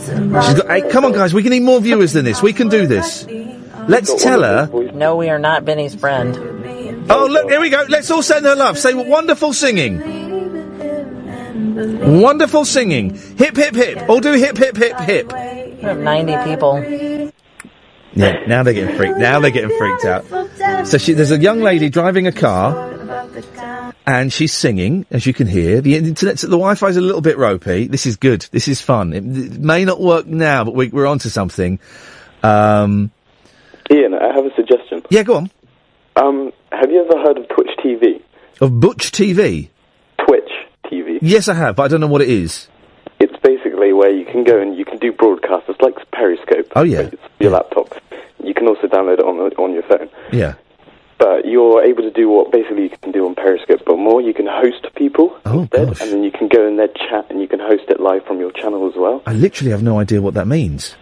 She's 0.00 0.08
got. 0.54 0.66
Hey, 0.66 0.88
come 0.90 1.04
on, 1.04 1.12
guys. 1.12 1.32
We 1.32 1.42
can 1.42 1.50
need 1.50 1.62
more 1.62 1.80
viewers 1.80 2.12
than 2.12 2.24
this. 2.24 2.42
We 2.42 2.52
can 2.52 2.68
do 2.68 2.86
this. 2.86 3.26
Let's 3.86 4.22
tell 4.22 4.42
her. 4.42 4.68
No, 4.92 5.16
we 5.16 5.28
are 5.28 5.38
not 5.38 5.64
Benny's 5.64 5.94
friend. 5.94 6.36
Oh, 7.10 7.26
look, 7.26 7.50
here 7.50 7.60
we 7.60 7.70
go. 7.70 7.84
Let's 7.88 8.10
all 8.10 8.22
send 8.22 8.44
her 8.46 8.56
love. 8.56 8.78
Say 8.78 8.94
wonderful 8.94 9.52
singing. 9.52 10.00
Wonderful 12.20 12.64
singing. 12.64 13.14
Hip, 13.36 13.56
hip, 13.56 13.74
hip. 13.74 14.08
All 14.08 14.20
do 14.20 14.32
hip, 14.32 14.56
hip, 14.56 14.76
hip, 14.76 14.98
hip. 15.00 15.32
We 15.32 15.82
have 15.82 15.98
90 15.98 16.50
people. 16.50 16.82
Yeah, 18.14 18.46
now 18.46 18.62
they're 18.62 18.74
getting 18.74 18.96
freaked. 18.96 19.18
Now 19.18 19.40
they're 19.40 19.50
getting 19.50 19.76
freaked 19.76 20.04
out. 20.04 20.86
So 20.86 20.98
she, 20.98 21.12
there's 21.14 21.32
a 21.32 21.38
young 21.38 21.60
lady 21.60 21.90
driving 21.90 22.26
a 22.26 22.32
car, 22.32 22.72
and 24.06 24.32
she's 24.32 24.52
singing, 24.52 25.06
as 25.10 25.26
you 25.26 25.32
can 25.32 25.46
hear. 25.46 25.80
The 25.80 25.96
internet, 25.96 26.38
the 26.38 26.48
Wi-Fi's 26.48 26.96
a 26.96 27.00
little 27.00 27.20
bit 27.20 27.38
ropey. 27.38 27.86
This 27.86 28.06
is 28.06 28.16
good. 28.16 28.46
This 28.50 28.68
is 28.68 28.80
fun. 28.80 29.12
It, 29.12 29.24
it 29.24 29.58
may 29.58 29.84
not 29.84 30.00
work 30.00 30.26
now, 30.26 30.64
but 30.64 30.74
we, 30.74 30.88
we're 30.88 31.06
onto 31.06 31.28
something. 31.28 31.78
Um, 32.42 33.10
Iain, 33.90 34.14
I 34.14 34.34
have 34.34 34.44
a 34.44 34.54
suggestion. 34.54 35.02
yeah, 35.10 35.22
go 35.22 35.36
on. 35.36 35.50
Um, 36.16 36.52
have 36.72 36.90
you 36.90 37.04
ever 37.04 37.18
heard 37.22 37.38
of 37.38 37.48
Twitch 37.48 37.70
TV? 37.84 38.22
Of 38.60 38.78
Butch 38.80 39.10
TV. 39.10 39.68
Twitch 40.26 40.50
TV. 40.86 41.18
Yes, 41.22 41.48
I 41.48 41.54
have, 41.54 41.76
but 41.76 41.84
I 41.84 41.88
don't 41.88 42.00
know 42.00 42.06
what 42.06 42.22
it 42.22 42.28
is. 42.28 42.68
It's 43.20 43.36
basically 43.42 43.92
where 43.92 44.10
you 44.10 44.24
can 44.24 44.44
go 44.44 44.60
and 44.60 44.76
you 44.76 44.84
can 44.84 44.98
do 44.98 45.12
broadcasts. 45.12 45.68
It's 45.68 45.80
like 45.80 45.94
Periscope. 46.12 46.72
Oh, 46.76 46.82
yeah. 46.82 47.00
It's 47.12 47.22
your 47.40 47.52
laptop. 47.52 47.94
You 48.42 48.54
can 48.54 48.68
also 48.68 48.86
download 48.86 49.14
it 49.14 49.24
on 49.24 49.38
on 49.54 49.72
your 49.72 49.82
phone. 49.84 50.10
Yeah. 50.32 50.54
But 51.24 51.46
you're 51.46 51.82
able 51.82 52.02
to 52.02 52.10
do 52.10 52.28
what 52.28 52.52
basically 52.52 52.82
you 52.82 52.90
can 53.00 53.10
do 53.10 53.24
on 53.24 53.34
Periscope, 53.34 53.80
but 53.86 53.96
more. 53.96 54.20
You 54.20 54.34
can 54.34 54.46
host 54.46 54.86
people 54.94 55.34
Oh, 55.46 55.60
instead, 55.62 55.88
gosh. 55.88 56.00
and 56.02 56.12
then 56.12 56.22
you 56.22 56.30
can 56.30 56.48
go 56.48 56.66
in 56.68 56.76
their 56.76 56.88
chat 56.88 57.24
and 57.30 57.40
you 57.40 57.48
can 57.48 57.60
host 57.60 57.84
it 57.88 57.98
live 57.98 58.26
from 58.26 58.40
your 58.40 58.52
channel 58.52 58.86
as 58.86 58.94
well. 58.94 59.22
I 59.26 59.32
literally 59.32 59.70
have 59.70 59.82
no 59.82 59.98
idea 59.98 60.20
what 60.20 60.34
that 60.34 60.46
means. 60.46 60.96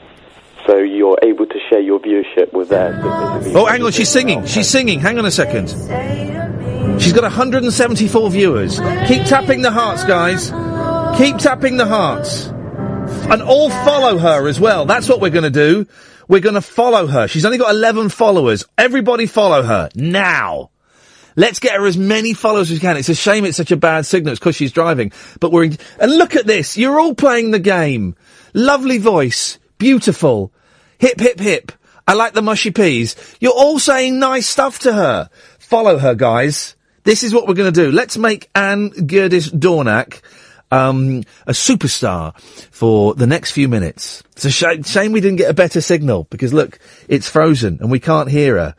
So 0.64 0.76
you're 0.76 1.18
able 1.24 1.46
to 1.46 1.58
share 1.68 1.80
your 1.80 1.98
viewership 1.98 2.52
with 2.52 2.68
basically- 2.70 3.52
Oh, 3.56 3.64
hang 3.64 3.82
on, 3.82 3.90
she's 3.90 4.10
singing. 4.10 4.46
She's 4.46 4.68
singing. 4.68 5.00
Hang 5.00 5.18
on 5.18 5.26
a 5.26 5.30
second. 5.32 5.70
She's 7.00 7.12
got 7.12 7.24
174 7.24 8.30
viewers. 8.30 8.78
Keep 9.08 9.24
tapping 9.24 9.62
the 9.62 9.72
hearts, 9.72 10.04
guys. 10.04 10.52
Keep 11.18 11.38
tapping 11.38 11.78
the 11.78 11.86
hearts. 11.86 12.46
And 13.28 13.42
all 13.42 13.70
follow 13.70 14.18
her 14.18 14.46
as 14.46 14.60
well. 14.60 14.84
That's 14.84 15.08
what 15.08 15.20
we're 15.20 15.30
going 15.30 15.50
to 15.52 15.58
do. 15.68 15.86
We're 16.32 16.40
going 16.40 16.54
to 16.54 16.62
follow 16.62 17.06
her. 17.08 17.28
She's 17.28 17.44
only 17.44 17.58
got 17.58 17.74
11 17.74 18.08
followers. 18.08 18.64
Everybody 18.78 19.26
follow 19.26 19.62
her 19.62 19.90
now. 19.94 20.70
Let's 21.36 21.58
get 21.58 21.74
her 21.74 21.84
as 21.84 21.98
many 21.98 22.32
followers 22.32 22.70
as 22.70 22.76
we 22.76 22.80
can. 22.80 22.96
It's 22.96 23.10
a 23.10 23.14
shame 23.14 23.44
it's 23.44 23.58
such 23.58 23.70
a 23.70 23.76
bad 23.76 24.06
signal. 24.06 24.32
It's 24.32 24.40
because 24.40 24.56
she's 24.56 24.72
driving. 24.72 25.12
But 25.40 25.52
we're 25.52 25.64
in- 25.64 25.78
and 26.00 26.16
look 26.16 26.34
at 26.34 26.46
this. 26.46 26.78
You're 26.78 26.98
all 26.98 27.14
playing 27.14 27.50
the 27.50 27.58
game. 27.58 28.16
Lovely 28.54 28.96
voice. 28.96 29.58
Beautiful. 29.76 30.54
Hip, 31.00 31.20
hip, 31.20 31.38
hip. 31.38 31.70
I 32.08 32.14
like 32.14 32.32
the 32.32 32.40
mushy 32.40 32.70
peas. 32.70 33.14
You're 33.38 33.52
all 33.52 33.78
saying 33.78 34.18
nice 34.18 34.46
stuff 34.46 34.78
to 34.78 34.94
her. 34.94 35.28
Follow 35.58 35.98
her, 35.98 36.14
guys. 36.14 36.76
This 37.04 37.24
is 37.24 37.34
what 37.34 37.46
we're 37.46 37.52
going 37.52 37.70
to 37.70 37.84
do. 37.84 37.92
Let's 37.92 38.16
make 38.16 38.48
Anne 38.54 38.88
Gerdis 38.92 39.50
Dornack 39.50 40.22
um, 40.72 41.22
a 41.46 41.52
superstar 41.52 42.34
for 42.70 43.14
the 43.14 43.26
next 43.26 43.52
few 43.52 43.68
minutes. 43.68 44.22
It's 44.32 44.46
a 44.46 44.50
sh- 44.50 44.86
shame 44.86 45.12
we 45.12 45.20
didn't 45.20 45.36
get 45.36 45.50
a 45.50 45.54
better 45.54 45.82
signal 45.82 46.26
because 46.30 46.52
look, 46.54 46.78
it's 47.08 47.28
frozen 47.28 47.78
and 47.80 47.90
we 47.90 48.00
can't 48.00 48.30
hear 48.30 48.56
her. 48.56 48.74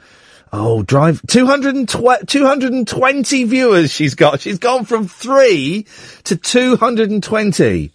Oh, 0.51 0.83
drive 0.83 1.21
220, 1.27 2.25
220 2.25 3.43
viewers 3.43 3.91
she's 3.91 4.15
got. 4.15 4.41
She's 4.41 4.59
gone 4.59 4.85
from 4.85 5.07
three 5.07 5.85
to 6.25 6.35
220. 6.35 7.91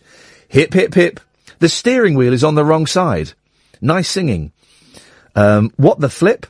Hip, 0.48 0.74
hip, 0.74 0.94
hip. 0.94 1.20
The 1.58 1.68
steering 1.68 2.14
wheel 2.14 2.32
is 2.32 2.44
on 2.44 2.54
the 2.54 2.64
wrong 2.64 2.86
side. 2.86 3.32
Nice 3.80 4.08
singing. 4.08 4.52
Um, 5.34 5.72
what 5.76 6.00
the 6.00 6.08
flip? 6.08 6.46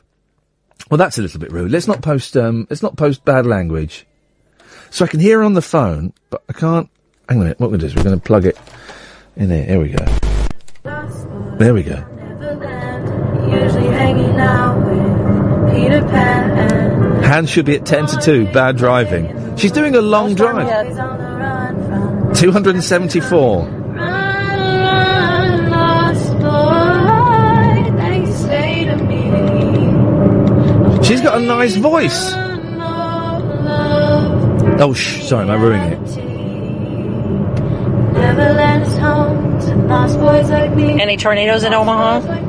Well, 0.89 0.97
that's 0.97 1.17
a 1.17 1.21
little 1.21 1.39
bit 1.39 1.51
rude. 1.51 1.71
Let's 1.71 1.87
not 1.87 2.01
post, 2.01 2.37
um, 2.37 2.67
let's 2.69 2.81
not 2.83 2.97
post 2.97 3.25
bad 3.25 3.45
language. 3.45 4.05
So 4.91 5.05
I 5.05 5.07
can 5.07 5.19
hear 5.19 5.39
her 5.39 5.43
on 5.43 5.53
the 5.53 5.61
phone, 5.61 6.13
but 6.29 6.43
I 6.49 6.53
can't. 6.53 6.89
Hang 7.29 7.37
on 7.37 7.41
a 7.41 7.43
minute. 7.45 7.59
What 7.59 7.69
we're 7.69 7.77
going 7.77 7.81
to 7.81 7.85
do 7.85 7.91
is 7.91 7.95
we're 7.95 8.03
going 8.03 8.19
to 8.19 8.25
plug 8.25 8.47
it 8.47 8.57
in 9.35 9.49
there. 9.49 9.63
Here 9.63 9.79
we 9.79 9.89
go. 9.89 10.03
There 11.59 11.75
we 11.75 11.83
go. 11.83 11.97
Hands 17.21 17.47
should 17.47 17.67
be 17.67 17.75
at 17.75 17.85
10 17.85 18.07
to 18.07 18.17
2. 18.17 18.45
Bad 18.51 18.77
driving. 18.77 19.55
She's 19.57 19.71
doing 19.71 19.95
a 19.95 20.01
long 20.01 20.33
drive. 20.33 20.67
274. 22.35 23.65
Run, 23.67 25.69
lost 25.69 26.33
boy, 26.39 27.91
they 27.95 28.25
say 28.31 28.85
to 28.85 28.95
me. 28.97 29.29
She's 31.03 31.21
got 31.21 31.39
a 31.39 31.43
nice 31.45 31.75
voice. 31.75 32.33
Oh, 34.81 34.93
shh. 34.95 35.25
Sorry, 35.27 35.43
am 35.43 35.51
I 35.51 35.55
ruining 35.55 35.91
it? 35.93 36.28
Neverland's 38.19 38.97
home 38.97 39.59
to 39.61 39.75
lost 39.87 40.19
boys 40.19 40.49
like 40.49 40.75
me. 40.75 41.01
Any 41.01 41.17
tornadoes 41.17 41.63
in 41.63 41.73
Omaha? 41.73 42.47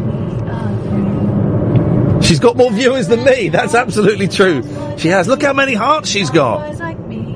She's 2.20 2.38
got 2.40 2.56
more 2.56 2.70
viewers 2.70 3.08
than 3.08 3.24
me. 3.24 3.48
That's 3.48 3.74
absolutely 3.74 4.28
true. 4.28 4.62
She 4.98 5.08
has. 5.08 5.26
Look 5.26 5.42
how 5.42 5.52
many 5.52 5.74
hearts 5.74 6.08
she's 6.08 6.30
got. 6.30 6.68
Boys 6.68 6.80
like 6.80 6.98
me 7.06 7.26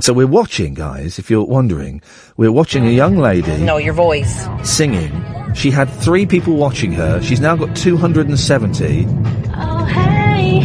So 0.00 0.12
we're 0.14 0.26
watching, 0.28 0.74
guys, 0.74 1.18
if 1.18 1.28
you're 1.28 1.44
wondering, 1.44 2.00
we're 2.36 2.52
watching 2.52 2.86
a 2.86 2.90
young 2.90 3.16
lady 3.18 3.58
No, 3.58 3.76
your 3.78 3.92
voice. 3.92 4.46
singing. 4.62 5.10
She 5.54 5.70
had 5.70 5.90
three 5.90 6.24
people 6.24 6.54
watching 6.54 6.92
her. 6.92 7.20
She's 7.20 7.40
now 7.40 7.56
got 7.56 7.76
270. 7.76 9.06
Oh, 9.54 9.84
hey, 9.84 10.60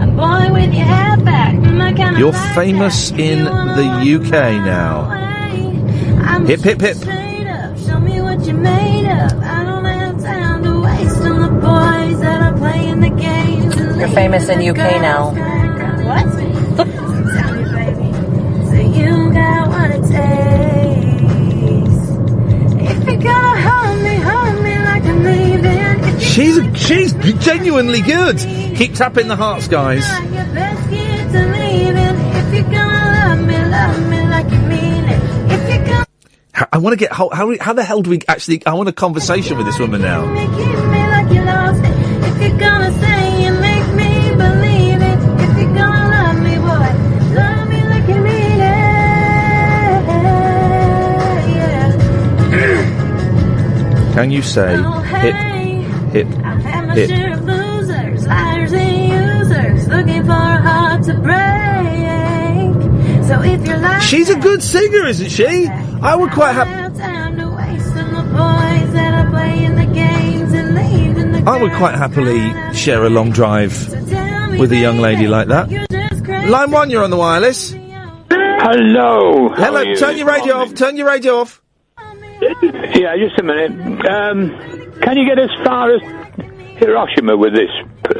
a 0.00 0.06
boy 0.06 0.52
with 0.54 0.72
your 0.72 0.84
hair 0.86 1.16
back. 1.18 1.54
My 1.56 1.60
kind 1.60 1.72
of 1.72 1.77
You're 1.96 2.32
famous 2.54 3.10
in 3.12 3.44
the 3.44 4.20
UK 4.20 4.30
now. 4.62 5.08
Hip, 6.44 6.60
hip, 6.60 6.80
hip. 6.80 6.96
Show 6.98 7.98
me 7.98 8.20
what 8.20 8.44
you're 8.44 8.56
made 8.56 9.06
of. 9.06 9.32
I 9.42 9.64
don't 9.64 9.84
have 9.84 10.20
time 10.22 10.62
to 10.64 10.80
waste 10.80 11.16
on 11.22 11.40
the 11.40 11.48
boys 11.48 12.20
that 12.20 12.42
are 12.42 12.56
playing 12.58 13.00
the 13.00 13.08
games. 13.08 13.74
You're 13.98 14.08
famous 14.08 14.48
in 14.50 14.60
UK 14.68 15.00
now. 15.00 15.30
What? 16.04 16.24
Tell 16.76 17.52
me, 17.54 17.64
baby. 17.72 18.12
So 18.66 18.74
you 18.98 19.32
got 19.32 19.68
what 19.68 19.90
it 19.90 20.02
takes. 20.02 21.98
If 22.90 23.06
you're 23.08 23.22
gonna 23.22 23.60
hold 23.62 24.02
me, 24.02 24.16
hold 24.16 24.62
me 24.62 24.74
like 24.78 25.04
I'm 25.04 25.24
leaving. 25.24 26.04
If 26.14 26.22
She's 26.22 26.58
she's 26.78 27.14
genuinely 27.42 28.02
good. 28.02 28.38
Keep 28.76 28.94
tapping 28.94 29.28
the 29.28 29.36
hearts, 29.36 29.68
guys. 29.68 30.04
I 36.72 36.78
want 36.78 36.92
to 36.92 36.96
get 36.96 37.12
how, 37.12 37.28
how 37.30 37.56
how 37.60 37.72
the 37.72 37.84
hell 37.84 38.02
do 38.02 38.10
we 38.10 38.20
actually? 38.26 38.66
I 38.66 38.74
want 38.74 38.88
a 38.88 38.92
conversation 38.92 39.56
with 39.56 39.66
this 39.66 39.78
woman 39.78 40.02
now. 40.02 40.24
Can 54.14 54.30
you 54.32 54.42
say 54.42 54.74
Oh, 54.76 54.98
hip 55.00 55.34
hey. 55.34 55.82
hip 56.12 56.26
my 56.28 56.94
hip? 56.94 57.38
So 63.48 63.54
if 63.54 63.66
you're 63.66 64.00
She's 64.00 64.28
a 64.30 64.36
good 64.36 64.62
singer, 64.62 65.06
isn't 65.06 65.30
she? 65.30 65.66
I 66.02 66.14
would 66.14 66.30
quite 66.32 66.52
have. 66.52 66.68
time 66.96 67.36
to 67.38 67.48
waste 67.48 67.96
on 67.96 68.12
the 68.12 68.22
boys 68.22 68.92
that 68.92 69.14
are 69.26 69.30
playing 69.30 69.74
the 69.76 69.86
games 69.86 70.52
and 70.52 70.74
leaving 70.74 71.32
the 71.32 71.50
I 71.50 71.60
would 71.60 71.72
quite 71.72 71.94
happily 71.94 72.52
share 72.74 73.04
a 73.04 73.10
long 73.10 73.30
drive 73.30 73.72
with 74.58 74.72
a 74.72 74.76
young 74.76 74.98
lady 74.98 75.26
like 75.28 75.48
that. 75.48 75.70
Line 76.48 76.70
one, 76.70 76.90
you're 76.90 77.04
on 77.04 77.10
the 77.10 77.16
wireless. 77.16 77.72
Hello. 78.30 79.48
Hello. 79.50 79.80
you 79.82 79.96
Turn 79.96 80.16
your 80.16 80.26
radio 80.26 80.56
off. 80.56 80.74
Turn 80.74 80.96
your 80.96 81.06
radio 81.06 81.38
off. 81.40 81.62
Yeah, 82.40 83.16
just 83.16 83.38
a 83.38 83.42
minute. 83.42 83.72
Um, 84.08 84.50
can 85.00 85.16
you 85.16 85.26
get 85.26 85.38
as 85.38 85.50
far 85.64 85.94
as 85.94 86.00
Hiroshima 86.78 87.36
with 87.36 87.54
this 87.54 87.70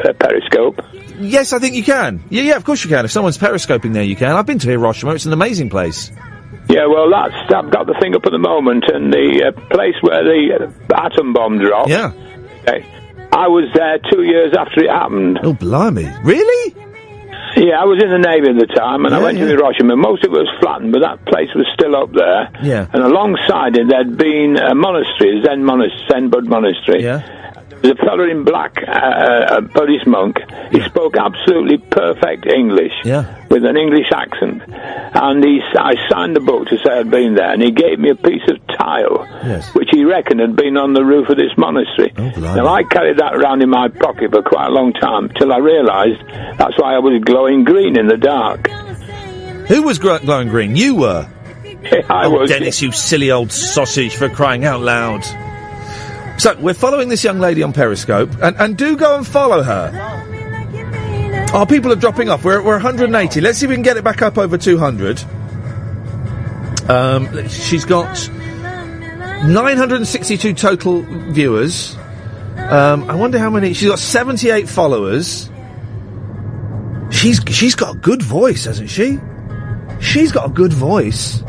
uh, 0.04 0.12
periscope? 0.14 0.80
Yes, 1.20 1.52
I 1.52 1.58
think 1.58 1.74
you 1.74 1.82
can. 1.82 2.22
Yeah, 2.30 2.42
yeah, 2.42 2.56
of 2.56 2.64
course 2.64 2.84
you 2.84 2.90
can. 2.90 3.04
If 3.04 3.10
someone's 3.10 3.38
periscoping 3.38 3.92
there, 3.92 4.02
you 4.02 4.16
can. 4.16 4.32
I've 4.32 4.46
been 4.46 4.58
to 4.60 4.68
Hiroshima. 4.68 5.14
It's 5.14 5.26
an 5.26 5.32
amazing 5.32 5.70
place. 5.70 6.10
Yeah, 6.68 6.86
well, 6.86 7.10
that's 7.10 7.34
I've 7.54 7.70
got 7.70 7.86
the 7.86 7.96
thing 8.00 8.14
up 8.14 8.26
at 8.26 8.32
the 8.32 8.38
moment, 8.38 8.84
and 8.92 9.12
the 9.12 9.48
uh, 9.48 9.68
place 9.70 9.94
where 10.02 10.22
the 10.22 10.68
uh, 10.68 11.06
atom 11.06 11.32
bomb 11.32 11.58
dropped. 11.58 11.88
Yeah. 11.88 12.12
Okay. 12.60 12.84
I 13.32 13.48
was 13.48 13.68
there 13.74 13.98
two 14.10 14.22
years 14.22 14.54
after 14.56 14.84
it 14.84 14.90
happened. 14.90 15.40
Oh, 15.42 15.52
blimey! 15.52 16.08
Really? 16.22 16.74
Yeah, 17.56 17.80
I 17.80 17.84
was 17.84 18.02
in 18.02 18.10
the 18.10 18.20
Navy 18.20 18.52
at 18.52 18.58
the 18.60 18.72
time, 18.72 19.04
and 19.04 19.14
I 19.14 19.20
went 19.20 19.38
yeah. 19.38 19.48
to 19.48 19.56
Hiroshima. 19.56 19.96
Most 19.96 20.24
of 20.24 20.32
it 20.32 20.36
was 20.36 20.48
flattened, 20.60 20.92
but 20.92 21.00
that 21.00 21.24
place 21.24 21.48
was 21.54 21.66
still 21.72 21.96
up 21.96 22.12
there. 22.12 22.52
Yeah. 22.62 22.86
And 22.92 23.02
alongside 23.02 23.76
it, 23.76 23.88
there'd 23.88 24.16
been 24.16 24.56
a 24.56 24.74
monastery, 24.74 25.42
Zen 25.44 25.64
monastery, 25.64 26.08
Zen 26.12 26.30
Bud 26.30 26.46
monastery. 26.46 27.02
Yeah. 27.02 27.24
There's 27.80 27.96
a 27.98 28.04
fellow 28.04 28.24
in 28.28 28.44
black, 28.44 28.76
uh, 28.86 29.56
a 29.58 29.62
Buddhist 29.62 30.06
monk. 30.06 30.36
He 30.72 30.80
spoke 30.82 31.16
absolutely 31.16 31.78
perfect 31.78 32.44
English 32.46 32.92
Yeah. 33.04 33.24
with 33.50 33.64
an 33.64 33.76
English 33.76 34.10
accent. 34.12 34.62
And 34.68 35.44
he, 35.44 35.60
I 35.78 35.94
signed 36.10 36.34
the 36.34 36.40
book 36.40 36.66
to 36.68 36.78
say 36.78 36.98
I'd 36.98 37.10
been 37.10 37.34
there, 37.34 37.52
and 37.52 37.62
he 37.62 37.70
gave 37.70 37.98
me 37.98 38.10
a 38.10 38.16
piece 38.16 38.42
of 38.48 38.58
tile, 38.76 39.26
Yes. 39.44 39.72
which 39.74 39.88
he 39.92 40.04
reckoned 40.04 40.40
had 40.40 40.56
been 40.56 40.76
on 40.76 40.92
the 40.92 41.04
roof 41.04 41.28
of 41.28 41.36
this 41.36 41.52
monastery. 41.56 42.12
now, 42.16 42.66
I 42.66 42.82
carried 42.82 43.18
that 43.18 43.34
around 43.34 43.62
in 43.62 43.70
my 43.70 43.88
pocket 43.88 44.32
for 44.32 44.42
quite 44.42 44.66
a 44.66 44.72
long 44.72 44.92
time, 44.92 45.28
till 45.38 45.52
I 45.52 45.58
realised 45.58 46.20
that's 46.58 46.76
why 46.78 46.94
I 46.96 46.98
was 46.98 47.22
glowing 47.24 47.62
green 47.64 47.96
in 47.98 48.08
the 48.08 48.16
dark. 48.16 48.68
Who 49.68 49.82
was 49.82 49.98
gr- 49.98 50.18
glowing 50.18 50.48
green? 50.48 50.74
You 50.76 50.96
were. 50.96 51.28
I 52.10 52.24
oh, 52.26 52.30
was. 52.30 52.50
Dennis, 52.50 52.82
you 52.82 52.90
silly 52.90 53.30
old 53.30 53.52
sausage, 53.52 54.16
for 54.16 54.28
crying 54.28 54.64
out 54.64 54.80
loud. 54.80 55.22
So, 56.38 56.56
we're 56.60 56.74
following 56.74 57.08
this 57.08 57.24
young 57.24 57.40
lady 57.40 57.64
on 57.64 57.72
Periscope, 57.72 58.30
and, 58.40 58.56
and 58.58 58.78
do 58.78 58.96
go 58.96 59.16
and 59.16 59.26
follow 59.26 59.60
her. 59.62 59.90
Oh, 61.52 61.66
people 61.66 61.92
are 61.92 61.96
dropping 61.96 62.28
off. 62.28 62.44
We're, 62.44 62.62
we're 62.62 62.74
180. 62.74 63.40
Let's 63.40 63.58
see 63.58 63.66
if 63.66 63.70
we 63.70 63.74
can 63.74 63.82
get 63.82 63.96
it 63.96 64.04
back 64.04 64.22
up 64.22 64.38
over 64.38 64.56
200. 64.56 65.20
Um, 66.88 67.48
she's 67.48 67.84
got 67.84 68.30
962 69.46 70.54
total 70.54 71.02
viewers. 71.32 71.96
Um, 72.56 73.10
I 73.10 73.14
wonder 73.16 73.40
how 73.40 73.50
many. 73.50 73.72
She's 73.72 73.88
got 73.88 73.98
78 73.98 74.68
followers. 74.68 75.50
She's 77.10 77.40
she's 77.48 77.74
got 77.74 77.96
a 77.96 77.98
good 77.98 78.22
voice, 78.22 78.64
hasn't 78.64 78.90
she? 78.90 79.18
She's 80.00 80.30
got 80.30 80.46
a 80.46 80.52
good 80.52 80.72
voice. 80.72 81.42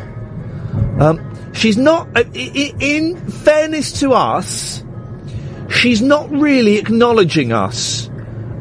Um, 0.98 1.29
she's 1.52 1.76
not. 1.76 2.08
Uh, 2.16 2.24
in 2.34 3.16
fairness 3.30 4.00
to 4.00 4.12
us, 4.12 4.84
she's 5.68 6.02
not 6.02 6.30
really 6.30 6.76
acknowledging 6.76 7.52
us 7.52 8.10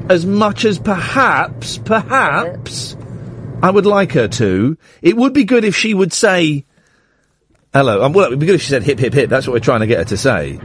as 0.10 0.26
much 0.26 0.66
as 0.66 0.80
perhaps, 0.80 1.78
perhaps, 1.78 2.98
I 3.62 3.70
would 3.70 3.86
like 3.86 4.14
her 4.14 4.28
to. 4.28 4.78
It 5.02 5.16
would 5.16 5.34
be 5.34 5.44
good 5.44 5.64
if 5.64 5.76
she 5.76 5.94
would 5.94 6.14
say 6.14 6.66
hello. 7.74 8.04
Um, 8.04 8.14
well, 8.14 8.26
it 8.26 8.30
would 8.32 8.40
be 8.40 8.46
good 8.46 8.56
if 8.56 8.62
she 8.62 8.70
said 8.70 8.84
hip 8.84 9.00
hip 9.00 9.14
hip. 9.14 9.30
That's 9.30 9.48
what 9.48 9.54
we're 9.54 9.60
trying 9.60 9.82
to 9.82 9.88
get 9.88 10.00
her 10.00 10.06
to 10.06 10.18
say. 10.18 10.60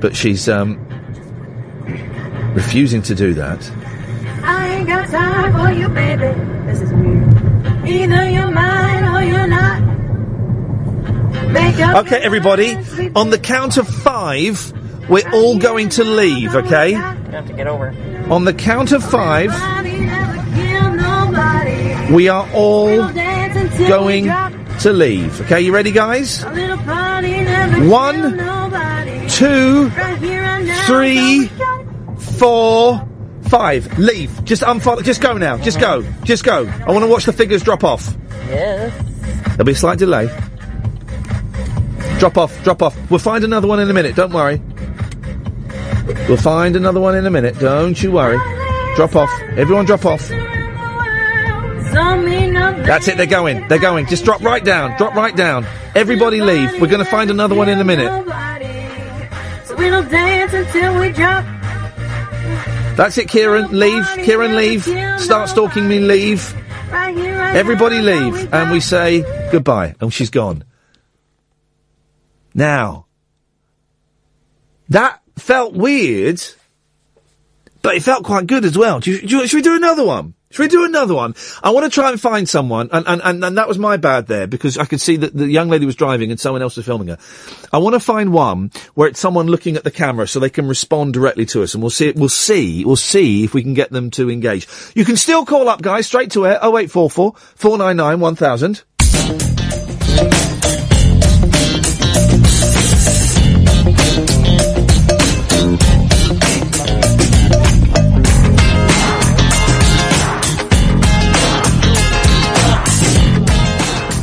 But 0.00 0.16
she's 0.16 0.48
um, 0.48 0.78
refusing 2.54 3.02
to 3.02 3.14
do 3.14 3.34
that. 3.34 3.70
I 4.42 4.76
ain't 4.76 4.88
got 4.88 5.08
time 5.08 5.52
for 5.52 5.78
you, 5.78 5.88
baby. 5.88 6.40
This 6.66 6.80
is 6.80 6.92
weird. 6.92 7.86
Either 7.86 8.30
you're 8.30 8.50
mine 8.50 9.04
or 9.04 9.22
you're 9.22 9.46
not. 9.46 9.87
Okay, 11.48 12.18
everybody. 12.18 12.76
On 13.16 13.30
the 13.30 13.38
count 13.38 13.78
of 13.78 13.88
five, 13.88 14.72
we're 15.08 15.28
all 15.32 15.58
going 15.58 15.88
to 15.90 16.04
leave. 16.04 16.54
Okay. 16.54 16.90
You 16.90 16.96
have 16.96 17.46
to 17.46 17.52
get 17.54 17.66
over. 17.66 17.88
On 18.30 18.44
the 18.44 18.52
count 18.52 18.92
of 18.92 19.02
five, 19.02 19.50
we 22.10 22.28
are 22.28 22.48
all 22.52 22.86
We'll 22.86 23.12
dance 23.12 23.56
until 23.56 23.88
going 23.88 24.24
to 24.80 24.92
leave. 24.92 25.40
Okay, 25.42 25.62
you 25.62 25.72
ready, 25.72 25.90
guys? 25.90 26.42
A 26.42 26.52
little 26.52 26.76
party 26.78 27.30
never 27.30 27.88
One, 27.88 29.28
two, 29.28 29.88
Right 29.88 30.18
here 30.18 30.42
and 30.42 30.66
now, 30.66 30.86
three, 30.86 31.50
four, 32.38 33.08
five. 33.42 33.98
Leave. 33.98 34.44
Just 34.44 34.62
unfollow. 34.62 35.02
Just 35.02 35.22
go 35.22 35.38
now. 35.38 35.56
Just 35.56 35.80
go. 35.80 36.02
Just 36.24 36.44
go. 36.44 36.66
I 36.66 36.92
want 36.92 37.04
to 37.04 37.10
watch 37.10 37.24
the 37.24 37.32
figures 37.32 37.62
drop 37.62 37.84
off. 37.84 38.14
Yes. 38.48 38.92
There'll 39.48 39.64
be 39.64 39.72
a 39.72 39.76
slight 39.76 39.98
delay. 39.98 40.28
Drop 42.18 42.36
off. 42.36 42.64
Drop 42.64 42.82
off. 42.82 43.10
We'll 43.10 43.18
find 43.18 43.44
another 43.44 43.68
one 43.68 43.80
in 43.80 43.88
a 43.88 43.94
minute. 43.94 44.16
Don't 44.16 44.32
worry. 44.32 44.60
We'll 46.28 46.36
find 46.36 46.74
another 46.74 47.00
one 47.00 47.14
in 47.14 47.26
a 47.26 47.30
minute. 47.30 47.58
Don't 47.58 48.00
you 48.02 48.12
worry. 48.12 48.38
Drop 48.96 49.14
off. 49.14 49.30
Everyone, 49.56 49.84
drop 49.84 50.04
off. 50.04 50.22
Some 50.22 52.24
mean 52.24 52.54
nothing. 52.54 52.82
That's 52.82 53.08
it. 53.08 53.16
They're 53.16 53.26
going. 53.26 53.68
They're 53.68 53.78
going. 53.78 54.06
Just 54.06 54.24
drop 54.24 54.42
right 54.42 54.64
down. 54.64 54.96
Drop 54.98 55.14
right 55.14 55.36
down. 55.36 55.64
Everybody 55.94 56.40
leave. 56.40 56.80
We're 56.80 56.88
going 56.88 57.04
to 57.04 57.10
find 57.10 57.30
another 57.30 57.54
one 57.54 57.68
in 57.68 57.78
a 57.78 57.84
minute. 57.84 58.10
We'll 59.76 60.02
dance 60.08 60.52
until 60.52 61.00
we 61.00 61.12
drop. 61.12 61.44
That's 62.96 63.16
it, 63.16 63.28
Kieran. 63.28 63.78
Leave. 63.78 64.04
Kieran, 64.24 64.56
leave. 64.56 64.82
Start 65.20 65.48
stalking 65.48 65.86
me. 65.86 66.00
Leave. 66.00 66.52
Right 66.90 67.16
here, 67.16 67.38
right 67.38 67.54
Everybody 67.54 68.00
leave. 68.00 68.52
And 68.52 68.72
we 68.72 68.80
say 68.80 69.22
goodbye. 69.52 69.94
And 70.00 70.12
she's 70.12 70.30
gone. 70.30 70.64
Now, 72.58 73.06
that 74.88 75.20
felt 75.36 75.74
weird, 75.74 76.42
but 77.82 77.94
it 77.94 78.02
felt 78.02 78.24
quite 78.24 78.48
good 78.48 78.64
as 78.64 78.76
well. 78.76 78.98
Do 78.98 79.12
you, 79.12 79.20
do 79.20 79.36
you- 79.36 79.46
should 79.46 79.58
we 79.58 79.62
do 79.62 79.76
another 79.76 80.04
one? 80.04 80.34
Should 80.50 80.62
we 80.62 80.68
do 80.68 80.84
another 80.84 81.14
one? 81.14 81.36
I 81.62 81.70
want 81.70 81.84
to 81.84 81.90
try 81.90 82.10
and 82.10 82.20
find 82.20 82.48
someone, 82.48 82.88
and, 82.90 83.06
and, 83.06 83.20
and, 83.22 83.44
and 83.44 83.58
that 83.58 83.68
was 83.68 83.78
my 83.78 83.96
bad 83.96 84.26
there, 84.26 84.48
because 84.48 84.76
I 84.76 84.86
could 84.86 85.00
see 85.00 85.16
that 85.18 85.36
the 85.36 85.46
young 85.46 85.68
lady 85.68 85.86
was 85.86 85.94
driving 85.94 86.32
and 86.32 86.40
someone 86.40 86.62
else 86.62 86.76
was 86.76 86.84
filming 86.84 87.06
her. 87.08 87.18
I 87.72 87.78
want 87.78 87.94
to 87.94 88.00
find 88.00 88.32
one 88.32 88.72
where 88.94 89.06
it's 89.06 89.20
someone 89.20 89.46
looking 89.46 89.76
at 89.76 89.84
the 89.84 89.92
camera 89.92 90.26
so 90.26 90.40
they 90.40 90.50
can 90.50 90.66
respond 90.66 91.12
directly 91.14 91.46
to 91.46 91.62
us, 91.62 91.74
and 91.74 91.82
we'll 91.82 91.90
see, 91.90 92.10
we'll 92.10 92.28
see, 92.28 92.84
we'll 92.84 92.96
see 92.96 93.44
if 93.44 93.54
we 93.54 93.62
can 93.62 93.74
get 93.74 93.92
them 93.92 94.10
to 94.12 94.30
engage. 94.30 94.66
You 94.96 95.04
can 95.04 95.16
still 95.16 95.46
call 95.46 95.68
up, 95.68 95.80
guys, 95.80 96.08
straight 96.08 96.32
to 96.32 96.44
air, 96.46 96.58
0844 96.60 97.34
499 97.54 98.18
1000. 98.18 98.82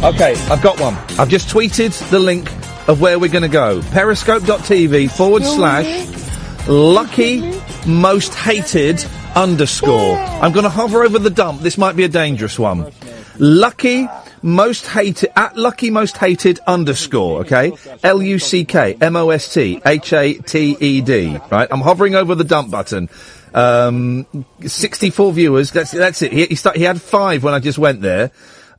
Okay, 0.05 0.35
I've 0.51 0.61
got 0.61 0.79
one. 0.79 0.93
I've 1.17 1.29
just 1.29 1.49
tweeted 1.49 2.11
the 2.11 2.19
link 2.19 2.47
of 2.87 3.01
where 3.01 3.17
we're 3.17 3.31
going 3.31 3.41
to 3.41 3.47
go. 3.47 3.81
Periscope.tv 3.89 5.09
forward 5.09 5.43
slash 5.43 6.67
lucky 6.67 7.59
most 7.87 8.35
hated 8.35 9.03
underscore. 9.33 10.15
I'm 10.15 10.51
going 10.51 10.63
to 10.63 10.69
hover 10.69 11.03
over 11.03 11.17
the 11.17 11.31
dump. 11.31 11.61
This 11.61 11.79
might 11.79 11.95
be 11.95 12.03
a 12.03 12.07
dangerous 12.07 12.59
one. 12.59 12.91
Lucky 13.39 14.07
most 14.43 14.85
hated, 14.85 15.31
at 15.35 15.57
lucky 15.57 15.89
most 15.89 16.17
hated 16.17 16.59
underscore, 16.67 17.39
okay? 17.39 17.71
L-U-C-K 18.03 18.97
M-O-S-T 19.01 19.81
H-A-T-E-D, 19.83 21.37
right? 21.51 21.67
I'm 21.71 21.81
hovering 21.81 22.13
over 22.13 22.35
the 22.35 22.43
dump 22.43 22.69
button. 22.69 23.09
Um, 23.55 24.27
64 24.61 25.33
viewers. 25.33 25.71
That's, 25.71 25.89
that's 25.89 26.21
it. 26.21 26.31
He, 26.31 26.45
he, 26.45 26.55
start, 26.55 26.77
he 26.77 26.83
had 26.83 27.01
five 27.01 27.43
when 27.43 27.55
I 27.55 27.59
just 27.59 27.79
went 27.79 28.01
there. 28.01 28.29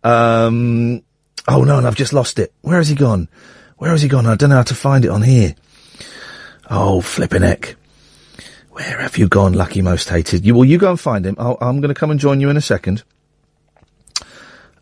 Um, 0.04 1.02
oh 1.48 1.62
no, 1.64 1.78
and 1.78 1.86
I've 1.86 1.94
just 1.94 2.12
lost 2.12 2.38
it. 2.38 2.52
Where 2.62 2.78
has 2.78 2.88
he 2.88 2.94
gone? 2.94 3.28
Where 3.78 3.90
has 3.90 4.02
he 4.02 4.08
gone? 4.08 4.26
I 4.26 4.36
don't 4.36 4.50
know 4.50 4.56
how 4.56 4.62
to 4.62 4.74
find 4.74 5.04
it 5.04 5.10
on 5.10 5.22
here. 5.22 5.54
Oh, 6.68 7.00
flipping 7.00 7.42
heck. 7.42 7.76
Where 8.70 9.00
have 9.00 9.16
you 9.16 9.28
gone, 9.28 9.52
lucky 9.52 9.82
most 9.82 10.08
hated? 10.08 10.44
You, 10.44 10.54
well, 10.54 10.64
you 10.64 10.78
go 10.78 10.90
and 10.90 11.00
find 11.00 11.24
him. 11.24 11.36
I'll, 11.38 11.56
I'm 11.60 11.80
going 11.80 11.94
to 11.94 11.98
come 11.98 12.10
and 12.10 12.20
join 12.20 12.40
you 12.40 12.50
in 12.50 12.56
a 12.56 12.60
second. 12.62 13.02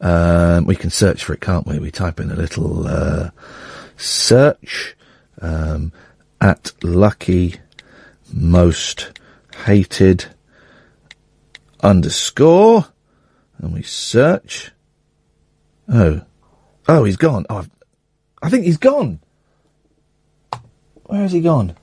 Um, 0.00 0.66
we 0.66 0.76
can 0.76 0.90
search 0.90 1.24
for 1.24 1.32
it, 1.34 1.40
can't 1.40 1.66
we? 1.66 1.78
We 1.78 1.90
type 1.90 2.20
in 2.20 2.30
a 2.30 2.34
little 2.34 2.86
uh, 2.86 3.30
search 3.96 4.96
um, 5.40 5.92
at 6.40 6.72
lucky 6.82 7.56
most 8.32 9.18
hated 9.64 10.26
underscore, 11.80 12.86
and 13.58 13.72
we 13.72 13.82
search. 13.82 14.72
Oh, 15.88 16.22
oh, 16.88 17.04
he's 17.04 17.16
gone. 17.16 17.46
Oh, 17.48 17.58
I've, 17.58 17.70
I 18.42 18.50
think 18.50 18.64
he's 18.64 18.76
gone. 18.76 19.20
Where 21.04 21.22
has 21.22 21.32
he 21.32 21.40
gone? 21.40 21.76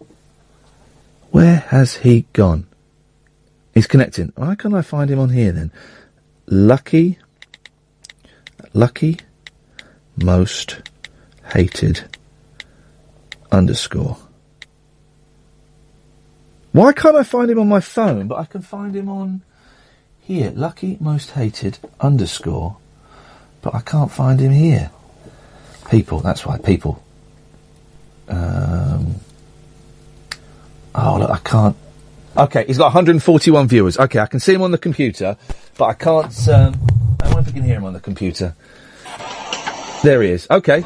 Where 1.32 1.56
has 1.56 1.98
he 1.98 2.26
gone? 2.34 2.68
He's 3.73 3.88
connecting. 3.88 4.34
Why 4.36 4.56
can't 4.56 4.73
I 4.73 4.82
find 4.82 5.10
him 5.10 5.19
on 5.19 5.30
here 5.30 5.52
then? 5.52 5.72
Lucky, 6.48 7.18
lucky, 8.73 9.19
most 10.18 10.82
hated 11.53 12.03
underscore. 13.52 14.18
Why 16.73 16.94
can't 16.94 17.15
I 17.15 17.23
find 17.23 17.52
him 17.52 17.60
on 17.60 17.68
my 17.68 17.80
phone, 17.80 18.28
but 18.28 18.40
I 18.40 18.45
can 18.45 18.61
find 18.61 18.95
him 18.95 19.10
on 19.10 19.44
here? 20.19 20.52
Lucky, 20.56 20.98
most 20.99 21.32
hated 21.32 21.80
underscore, 21.99 22.78
but 23.62 23.76
I 23.76 23.82
can't 23.82 24.12
find 24.12 24.40
him 24.40 24.52
here. 24.52 24.92
People, 25.90 26.20
that's 26.20 26.46
right, 26.46 26.64
people. 26.64 27.04
Um, 28.28 29.16
oh, 30.96 31.18
look, 31.20 31.30
I 31.30 31.38
can't. 31.38 31.76
Okay, 32.38 32.64
he's 32.66 32.78
got 32.78 32.86
141 32.86 33.68
viewers. 33.68 34.00
Okay, 34.00 34.20
I 34.20 34.26
can 34.26 34.40
see 34.40 34.54
him 34.54 34.62
on 34.62 34.72
the 34.72 34.78
computer, 34.78 35.38
but 35.78 35.86
I 35.86 35.94
can't. 35.94 36.48
Um, 36.48 36.80
I 37.22 37.28
wonder 37.28 37.42
if 37.42 37.48
we 37.48 37.54
can 37.54 37.64
hear 37.64 37.76
him 37.76 37.84
on 37.84 37.94
the 37.94 38.00
computer. 38.00 38.56
There 40.04 40.22
he 40.22 40.32
is. 40.32 40.48
Okay. 40.50 40.82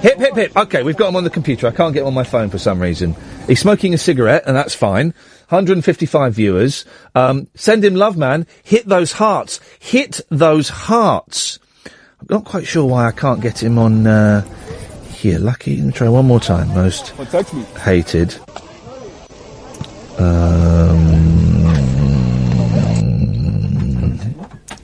Hip, 0.00 0.18
hip, 0.18 0.34
hip. 0.34 0.56
Okay, 0.56 0.82
we've 0.82 0.96
got 0.96 1.08
him 1.08 1.16
on 1.16 1.24
the 1.24 1.30
computer. 1.30 1.66
I 1.66 1.70
can't 1.70 1.94
get 1.94 2.00
him 2.00 2.08
on 2.08 2.14
my 2.14 2.24
phone 2.24 2.50
for 2.50 2.58
some 2.58 2.80
reason. 2.80 3.16
He's 3.46 3.60
smoking 3.60 3.94
a 3.94 3.98
cigarette, 3.98 4.42
and 4.46 4.54
that's 4.54 4.74
fine. 4.74 5.14
155 5.48 6.34
viewers. 6.34 6.84
Um, 7.14 7.48
send 7.54 7.84
him 7.84 7.94
love, 7.94 8.16
man. 8.16 8.46
Hit 8.62 8.86
those 8.86 9.12
hearts. 9.12 9.60
Hit 9.78 10.20
those 10.28 10.68
hearts. 10.68 11.58
I'm 12.30 12.36
not 12.36 12.44
quite 12.46 12.66
sure 12.66 12.84
why 12.86 13.06
I 13.06 13.12
can't 13.12 13.40
get 13.42 13.62
him 13.62 13.78
on 13.78 14.06
uh, 14.06 14.40
here. 15.10 15.38
Lucky. 15.38 15.76
Let 15.76 15.86
me 15.86 15.92
try 15.92 16.08
one 16.08 16.24
more 16.26 16.40
time. 16.40 16.68
Most 16.68 17.08
hated. 17.78 18.34
Um, 20.18 21.04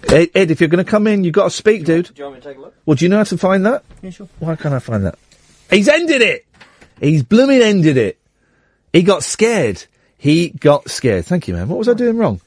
Ed, 0.08 0.28
Ed, 0.34 0.50
if 0.50 0.60
you're 0.60 0.68
going 0.68 0.84
to 0.84 0.90
come 0.90 1.06
in, 1.06 1.24
you've 1.24 1.32
got 1.34 1.44
to 1.44 1.50
speak, 1.50 1.84
dude. 1.84 2.06
Do 2.06 2.12
you 2.16 2.24
want 2.24 2.36
me 2.36 2.40
to 2.42 2.48
take 2.48 2.58
a 2.58 2.60
look? 2.60 2.74
Well, 2.84 2.96
do 2.96 3.04
you 3.04 3.08
know 3.08 3.18
how 3.18 3.24
to 3.24 3.38
find 3.38 3.64
that? 3.64 3.84
Yeah, 4.02 4.10
sure. 4.10 4.28
Why 4.40 4.56
can't 4.56 4.74
I 4.74 4.80
find 4.80 5.06
that? 5.06 5.16
He's 5.70 5.88
ended 5.88 6.20
it! 6.20 6.46
He's 7.00 7.22
blooming 7.22 7.62
ended 7.62 7.96
it. 7.96 8.18
He 8.92 9.02
got 9.02 9.22
scared. 9.22 9.84
He 10.18 10.50
got 10.50 10.90
scared. 10.90 11.24
Thank 11.26 11.46
you, 11.48 11.54
man. 11.54 11.68
What 11.68 11.78
was 11.78 11.88
I 11.88 11.94
doing 11.94 12.18
wrong? 12.18 12.40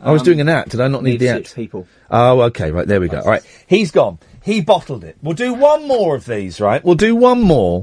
I 0.00 0.12
was 0.12 0.20
Um, 0.20 0.26
doing 0.26 0.40
an 0.42 0.48
act. 0.50 0.68
Did 0.70 0.80
I 0.82 0.88
not 0.88 1.02
need 1.02 1.12
need 1.12 1.20
the 1.20 1.28
six 1.28 1.50
act? 1.50 1.56
people. 1.56 1.88
Oh, 2.10 2.42
okay. 2.42 2.70
Right. 2.70 2.86
There 2.86 3.00
we 3.00 3.08
go. 3.08 3.18
All 3.18 3.30
right. 3.30 3.42
He's 3.66 3.90
gone. 3.90 4.18
He 4.46 4.60
bottled 4.60 5.02
it. 5.02 5.16
We'll 5.20 5.34
do 5.34 5.52
one 5.54 5.88
more 5.88 6.14
of 6.14 6.24
these, 6.24 6.60
right? 6.60 6.82
We'll 6.84 6.94
do 6.94 7.16
one 7.16 7.42
more, 7.42 7.82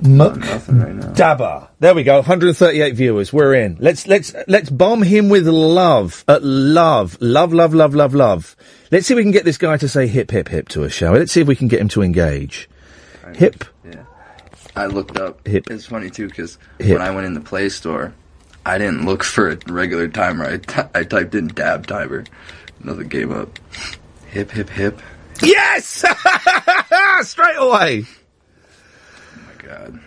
McDabber. 0.04 1.70
There 1.80 1.96
we 1.96 2.04
go. 2.04 2.16
138 2.18 2.94
viewers. 2.94 3.32
We're 3.32 3.54
in. 3.54 3.78
Let's 3.80 4.06
let's 4.06 4.36
let's 4.48 4.70
bomb 4.70 5.02
him 5.02 5.30
with 5.30 5.48
love. 5.48 6.26
Uh, 6.28 6.40
love, 6.42 7.18
love, 7.22 7.54
love, 7.54 7.74
love, 7.74 7.96
love, 7.96 8.14
love. 8.14 8.56
Let's 8.92 9.08
see 9.08 9.14
if 9.14 9.18
we 9.18 9.24
can 9.24 9.32
get 9.32 9.46
this 9.46 9.58
guy 9.58 9.78
to 9.78 9.88
say 9.88 10.08
hip 10.08 10.30
hip 10.32 10.50
hip 10.50 10.68
to 10.70 10.84
us, 10.84 10.92
shall 10.92 11.14
we? 11.14 11.20
Let's 11.20 11.32
see 11.32 11.42
if 11.42 11.48
we 11.48 11.56
can 11.56 11.70
get 11.70 11.80
him 11.80 11.88
to 11.90 12.02
engage. 12.02 12.70
Hip. 13.36 13.64
Yeah. 13.86 14.04
I 14.76 14.88
looked 14.88 15.18
up. 15.18 15.48
Hip. 15.48 15.70
It's 15.72 15.86
funny 15.86 16.10
too 16.10 16.28
because 16.28 16.58
when 16.78 17.02
I 17.02 17.12
went 17.12 17.26
in 17.26 17.34
the 17.34 17.42
Play 17.42 17.70
Store, 17.70 18.14
I 18.66 18.78
didn't 18.78 19.06
look 19.06 19.24
for 19.24 19.52
a 19.52 19.58
regular 19.68 20.10
timer. 20.10 20.46
I, 20.46 20.58
t- 20.58 20.90
I 20.94 21.04
typed 21.04 21.34
in 21.34 21.48
dab 21.48 21.88
timer. 21.88 22.26
Nothing 22.84 23.10
came 23.10 23.32
up. 23.32 23.58
Hip 24.28 24.52
hip 24.52 24.70
hip. 24.70 25.00
Yes! 25.42 26.04
Straight 27.22 27.56
away. 27.58 28.06
God. 29.64 30.00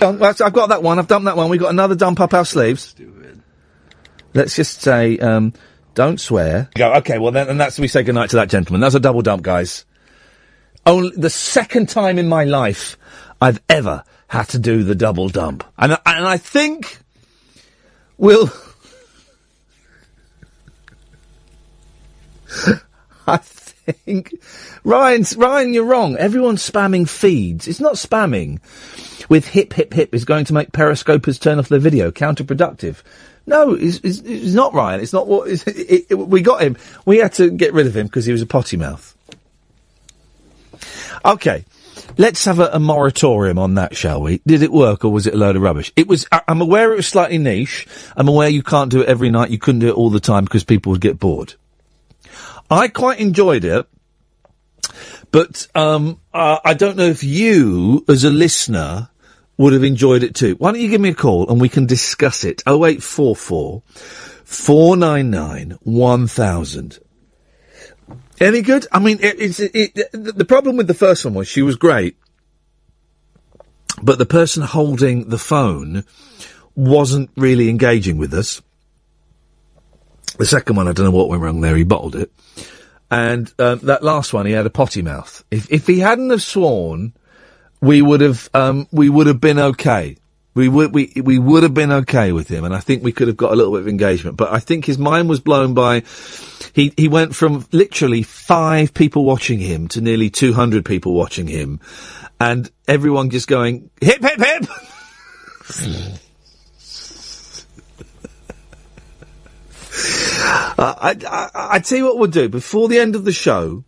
I've 0.00 0.52
got 0.52 0.68
that 0.70 0.82
one. 0.82 0.98
I've 0.98 1.06
dumped 1.08 1.26
that 1.26 1.36
one. 1.36 1.48
We've 1.50 1.60
got 1.60 1.70
another 1.70 1.94
dump 1.94 2.20
up 2.20 2.34
our 2.34 2.44
sleeves. 2.44 2.82
Stupid. 2.82 3.40
Let's 4.34 4.56
just 4.56 4.80
say, 4.80 5.18
um, 5.18 5.52
don't 5.94 6.20
swear. 6.20 6.68
Go. 6.74 6.92
Okay. 6.94 7.18
Well, 7.18 7.32
then, 7.32 7.48
and 7.48 7.60
that's 7.60 7.78
we 7.78 7.86
say 7.88 8.02
goodnight 8.02 8.30
to 8.30 8.36
that 8.36 8.48
gentleman. 8.48 8.80
That's 8.80 8.94
a 8.94 9.00
double 9.00 9.22
dump, 9.22 9.42
guys. 9.42 9.84
Only 10.86 11.12
the 11.16 11.30
second 11.30 11.88
time 11.88 12.18
in 12.18 12.28
my 12.28 12.44
life 12.44 12.96
I've 13.40 13.60
ever 13.68 14.02
had 14.28 14.48
to 14.50 14.58
do 14.58 14.82
the 14.82 14.94
double 14.94 15.28
dump, 15.28 15.62
and 15.78 15.92
I- 15.92 16.00
and 16.06 16.26
I 16.26 16.38
think 16.38 16.98
we'll. 18.16 18.50
I 23.26 23.36
think 23.90 24.32
Ryan, 24.84 25.24
Ryan, 25.36 25.74
you're 25.74 25.84
wrong. 25.84 26.16
Everyone's 26.16 26.68
spamming 26.68 27.08
feeds. 27.08 27.66
It's 27.66 27.80
not 27.80 27.94
spamming. 27.94 28.60
With 29.28 29.48
hip, 29.48 29.72
hip, 29.72 29.92
hip 29.92 30.14
is 30.14 30.24
going 30.24 30.44
to 30.46 30.54
make 30.54 30.70
periscopers 30.72 31.40
turn 31.40 31.58
off 31.58 31.68
their 31.68 31.80
video. 31.80 32.10
Counterproductive. 32.10 33.02
No, 33.46 33.74
it's, 33.74 33.98
it's, 34.04 34.20
it's 34.20 34.54
not 34.54 34.72
Ryan. 34.72 35.00
It's 35.00 35.12
not 35.12 35.26
what. 35.26 35.48
It's, 35.52 35.66
it, 35.66 36.06
it, 36.10 36.14
we 36.14 36.42
got 36.42 36.62
him. 36.62 36.76
We 37.04 37.18
had 37.18 37.32
to 37.34 37.50
get 37.50 37.72
rid 37.72 37.86
of 37.86 37.96
him 37.96 38.06
because 38.06 38.24
he 38.24 38.32
was 38.32 38.42
a 38.42 38.46
potty 38.46 38.76
mouth. 38.76 39.16
Okay. 41.24 41.64
Let's 42.18 42.44
have 42.44 42.58
a, 42.58 42.70
a 42.72 42.78
moratorium 42.78 43.58
on 43.58 43.74
that, 43.74 43.96
shall 43.96 44.22
we? 44.22 44.40
Did 44.46 44.62
it 44.62 44.72
work 44.72 45.04
or 45.04 45.10
was 45.10 45.26
it 45.26 45.34
a 45.34 45.36
load 45.36 45.56
of 45.56 45.62
rubbish? 45.62 45.92
It 45.96 46.06
was, 46.06 46.26
I, 46.30 46.42
I'm 46.46 46.60
aware 46.60 46.92
it 46.92 46.96
was 46.96 47.06
slightly 47.06 47.38
niche. 47.38 47.86
I'm 48.16 48.28
aware 48.28 48.48
you 48.48 48.62
can't 48.62 48.90
do 48.90 49.00
it 49.00 49.08
every 49.08 49.30
night. 49.30 49.50
You 49.50 49.58
couldn't 49.58 49.80
do 49.80 49.88
it 49.88 49.94
all 49.94 50.10
the 50.10 50.20
time 50.20 50.44
because 50.44 50.64
people 50.64 50.92
would 50.92 51.00
get 51.00 51.18
bored. 51.18 51.54
I 52.72 52.88
quite 52.88 53.20
enjoyed 53.20 53.64
it, 53.64 53.86
but 55.30 55.66
um, 55.74 56.20
uh, 56.32 56.58
I 56.64 56.72
don't 56.72 56.96
know 56.96 57.06
if 57.06 57.22
you, 57.22 58.02
as 58.08 58.24
a 58.24 58.30
listener, 58.30 59.10
would 59.58 59.74
have 59.74 59.84
enjoyed 59.84 60.22
it 60.22 60.34
too. 60.34 60.54
Why 60.54 60.72
don't 60.72 60.80
you 60.80 60.88
give 60.88 61.00
me 61.00 61.10
a 61.10 61.14
call 61.14 61.50
and 61.50 61.60
we 61.60 61.68
can 61.68 61.84
discuss 61.84 62.44
it? 62.44 62.62
0844 62.66 63.82
499 64.44 65.78
1000. 65.82 66.98
Any 68.40 68.62
good? 68.62 68.86
I 68.90 68.98
mean, 69.00 69.18
it, 69.20 69.38
it's 69.38 69.60
it, 69.60 69.70
it, 69.74 70.12
the 70.12 70.32
the 70.32 70.44
problem 70.46 70.76
with 70.76 70.86
the 70.86 70.94
first 70.94 71.26
one 71.26 71.34
was 71.34 71.48
she 71.48 71.62
was 71.62 71.76
great, 71.76 72.16
but 74.02 74.18
the 74.18 74.26
person 74.26 74.62
holding 74.62 75.28
the 75.28 75.38
phone 75.38 76.04
wasn't 76.74 77.30
really 77.36 77.68
engaging 77.68 78.16
with 78.16 78.32
us. 78.32 78.62
The 80.42 80.46
second 80.46 80.74
one, 80.74 80.88
I 80.88 80.92
don't 80.92 81.04
know 81.04 81.12
what 81.12 81.28
went 81.28 81.40
wrong 81.40 81.60
there. 81.60 81.76
He 81.76 81.84
bottled 81.84 82.16
it, 82.16 82.32
and 83.12 83.48
um, 83.60 83.78
that 83.84 84.02
last 84.02 84.32
one, 84.32 84.44
he 84.44 84.50
had 84.50 84.66
a 84.66 84.70
potty 84.70 85.00
mouth. 85.00 85.44
If 85.52 85.70
if 85.70 85.86
he 85.86 86.00
hadn't 86.00 86.30
have 86.30 86.42
sworn, 86.42 87.12
we 87.80 88.02
would 88.02 88.20
have 88.22 88.50
um, 88.52 88.88
we 88.90 89.08
would 89.08 89.28
have 89.28 89.40
been 89.40 89.60
okay. 89.60 90.16
We 90.54 90.68
would 90.68 90.92
we 90.92 91.12
we 91.14 91.38
would 91.38 91.62
have 91.62 91.74
been 91.74 91.92
okay 91.92 92.32
with 92.32 92.48
him, 92.48 92.64
and 92.64 92.74
I 92.74 92.80
think 92.80 93.04
we 93.04 93.12
could 93.12 93.28
have 93.28 93.36
got 93.36 93.52
a 93.52 93.54
little 93.54 93.72
bit 93.72 93.82
of 93.82 93.86
engagement. 93.86 94.36
But 94.36 94.52
I 94.52 94.58
think 94.58 94.84
his 94.84 94.98
mind 94.98 95.28
was 95.28 95.38
blown 95.38 95.74
by 95.74 96.02
he 96.72 96.92
he 96.96 97.06
went 97.06 97.36
from 97.36 97.64
literally 97.70 98.24
five 98.24 98.92
people 98.94 99.24
watching 99.24 99.60
him 99.60 99.86
to 99.90 100.00
nearly 100.00 100.28
two 100.28 100.54
hundred 100.54 100.84
people 100.84 101.14
watching 101.14 101.46
him, 101.46 101.78
and 102.40 102.68
everyone 102.88 103.30
just 103.30 103.46
going 103.46 103.90
hip 104.00 104.20
hip 104.20 104.40
hip. 104.40 106.18
Uh, 109.92 110.94
I, 110.98 111.16
I, 111.26 111.50
I 111.76 111.78
tell 111.80 111.98
you 111.98 112.04
what 112.04 112.18
we'll 112.18 112.30
do. 112.30 112.48
Before 112.48 112.88
the 112.88 112.98
end 112.98 113.14
of 113.14 113.24
the 113.24 113.32
show, 113.32 113.84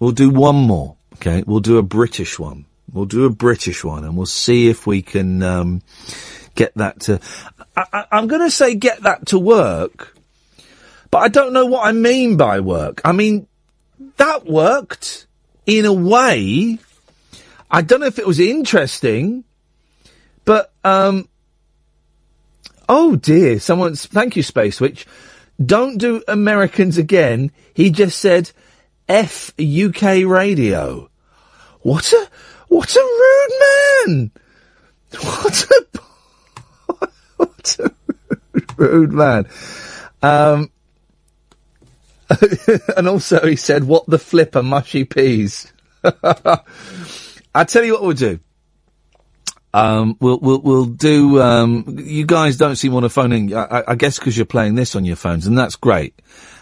we'll 0.00 0.12
do 0.12 0.30
one 0.30 0.56
more. 0.56 0.96
Okay, 1.14 1.44
we'll 1.46 1.60
do 1.60 1.78
a 1.78 1.82
British 1.82 2.38
one. 2.38 2.64
We'll 2.92 3.04
do 3.06 3.24
a 3.24 3.30
British 3.30 3.84
one, 3.84 4.04
and 4.04 4.16
we'll 4.16 4.26
see 4.26 4.68
if 4.68 4.86
we 4.86 5.02
can 5.02 5.42
um, 5.42 5.82
get 6.54 6.74
that 6.76 7.00
to. 7.00 7.20
I, 7.76 8.06
I'm 8.10 8.26
going 8.26 8.42
to 8.42 8.50
say 8.50 8.74
get 8.74 9.02
that 9.02 9.26
to 9.26 9.38
work, 9.38 10.16
but 11.10 11.18
I 11.18 11.28
don't 11.28 11.52
know 11.52 11.66
what 11.66 11.86
I 11.86 11.92
mean 11.92 12.36
by 12.36 12.60
work. 12.60 13.00
I 13.04 13.12
mean 13.12 13.46
that 14.16 14.46
worked 14.46 15.26
in 15.66 15.84
a 15.84 15.92
way. 15.92 16.78
I 17.70 17.82
don't 17.82 18.00
know 18.00 18.06
if 18.06 18.18
it 18.18 18.26
was 18.26 18.40
interesting, 18.40 19.44
but 20.44 20.72
um, 20.84 21.28
oh 22.88 23.16
dear, 23.16 23.58
someone's 23.60 24.06
thank 24.06 24.36
you, 24.36 24.42
Space 24.42 24.80
Witch. 24.80 25.06
Don't 25.64 25.98
do 25.98 26.22
Americans 26.26 26.98
again. 26.98 27.52
He 27.74 27.90
just 27.90 28.18
said 28.18 28.50
F 29.08 29.52
UK 29.58 30.24
radio. 30.24 31.08
What 31.82 32.12
a 32.12 32.28
what 32.68 32.94
a 32.96 33.00
rude 33.00 34.06
man! 34.06 34.30
What 35.22 35.66
a 35.70 35.86
what 37.36 37.76
a 37.78 37.92
rude 38.76 39.12
man. 39.12 39.46
Um, 40.22 40.70
and 42.96 43.08
also 43.08 43.46
he 43.46 43.54
said, 43.54 43.84
"What 43.84 44.06
the 44.06 44.18
flipper, 44.18 44.62
mushy 44.62 45.04
peas." 45.04 45.72
I 46.02 47.64
tell 47.64 47.84
you 47.84 47.92
what 47.92 48.02
we'll 48.02 48.12
do. 48.12 48.40
Um, 49.74 50.16
we'll 50.20 50.38
we'll 50.38 50.60
we'll 50.60 50.84
do. 50.84 51.42
Um, 51.42 51.96
you 51.98 52.24
guys 52.24 52.56
don't 52.56 52.76
seem 52.76 52.92
want 52.92 53.04
to 53.04 53.08
phone 53.10 53.32
in. 53.32 53.52
I, 53.52 53.82
I- 53.88 53.94
guess 53.96 54.18
because 54.20 54.36
you're 54.36 54.46
playing 54.46 54.76
this 54.76 54.94
on 54.94 55.04
your 55.04 55.16
phones, 55.16 55.48
and 55.48 55.58
that's 55.58 55.74
great. 55.74 56.14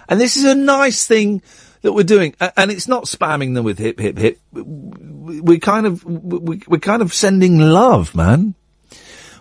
And 0.08 0.18
this 0.18 0.36
is 0.38 0.44
a 0.44 0.54
nice 0.54 1.06
thing 1.06 1.42
that 1.82 1.92
we're 1.92 2.04
doing, 2.04 2.34
and 2.40 2.70
it's 2.70 2.88
not 2.88 3.04
spamming 3.04 3.52
them 3.54 3.64
with 3.64 3.78
hip 3.78 4.00
hip 4.00 4.16
hip. 4.18 4.40
We- 4.52 5.40
We 5.42 5.58
kind 5.58 5.86
of 5.86 6.02
we, 6.04 6.62
we're 6.66 6.78
kind 6.80 7.02
of 7.02 7.12
sending 7.12 7.58
love, 7.58 8.14
man. 8.14 8.54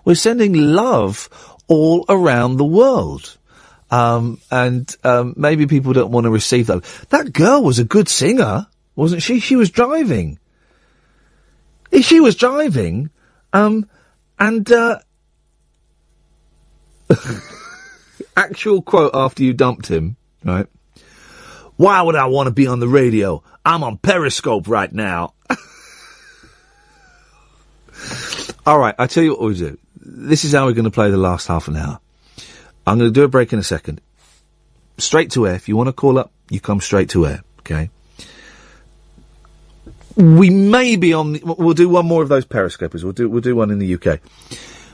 We're 0.03 0.15
sending 0.15 0.53
love 0.53 1.29
all 1.67 2.03
around 2.09 2.57
the 2.57 2.65
world. 2.65 3.37
Um, 3.89 4.39
and 4.49 4.93
um, 5.03 5.33
maybe 5.37 5.65
people 5.67 5.93
don't 5.93 6.11
want 6.11 6.23
to 6.25 6.29
receive 6.31 6.67
that. 6.67 6.83
That 7.09 7.31
girl 7.33 7.63
was 7.63 7.79
a 7.79 7.83
good 7.85 8.07
singer. 8.09 8.67
wasn't 8.95 9.21
she? 9.21 9.39
She 9.39 9.55
was 9.55 9.69
driving. 9.69 10.39
Eh, 11.91 12.01
She 12.01 12.19
was 12.19 12.35
driving, 12.35 13.09
um, 13.53 13.89
and, 14.39 14.71
uh, 14.71 14.99
actual 18.35 18.81
quote 18.81 19.11
after 19.13 19.43
you 19.43 19.53
dumped 19.53 19.87
him, 19.87 20.15
right? 20.43 20.67
Why 21.75 22.01
would 22.01 22.15
I 22.15 22.27
want 22.27 22.47
to 22.47 22.53
be 22.53 22.67
on 22.67 22.79
the 22.79 22.87
radio? 22.87 23.43
I'm 23.65 23.83
on 23.83 23.97
Periscope 23.97 24.67
right 24.67 24.91
now. 24.91 25.33
All 28.65 28.79
right, 28.79 28.95
I 28.97 29.07
tell 29.07 29.23
you 29.23 29.31
what 29.31 29.41
we'll 29.41 29.53
do. 29.55 29.77
This 29.95 30.45
is 30.45 30.53
how 30.53 30.65
we're 30.65 30.73
going 30.73 30.85
to 30.85 30.91
play 30.91 31.09
the 31.11 31.17
last 31.17 31.47
half 31.47 31.67
an 31.67 31.75
hour. 31.75 31.99
I'm 32.85 32.97
going 32.97 33.11
to 33.11 33.19
do 33.19 33.23
a 33.23 33.27
break 33.27 33.53
in 33.53 33.59
a 33.59 33.63
second. 33.63 34.01
Straight 34.97 35.31
to 35.31 35.47
air. 35.47 35.55
If 35.55 35.67
you 35.67 35.75
want 35.75 35.87
to 35.87 35.93
call 35.93 36.17
up, 36.17 36.31
you 36.49 36.59
come 36.59 36.81
straight 36.81 37.09
to 37.09 37.25
air. 37.25 37.43
Okay. 37.59 37.89
We 40.15 40.49
may 40.49 40.95
be 40.95 41.13
on. 41.13 41.33
The, 41.33 41.41
we'll 41.43 41.73
do 41.73 41.89
one 41.89 42.05
more 42.05 42.21
of 42.23 42.29
those 42.29 42.45
periscopers. 42.45 43.03
We'll 43.03 43.13
do. 43.13 43.29
We'll 43.29 43.41
do 43.41 43.55
one 43.55 43.71
in 43.71 43.79
the 43.79 43.95
UK. 43.95 44.19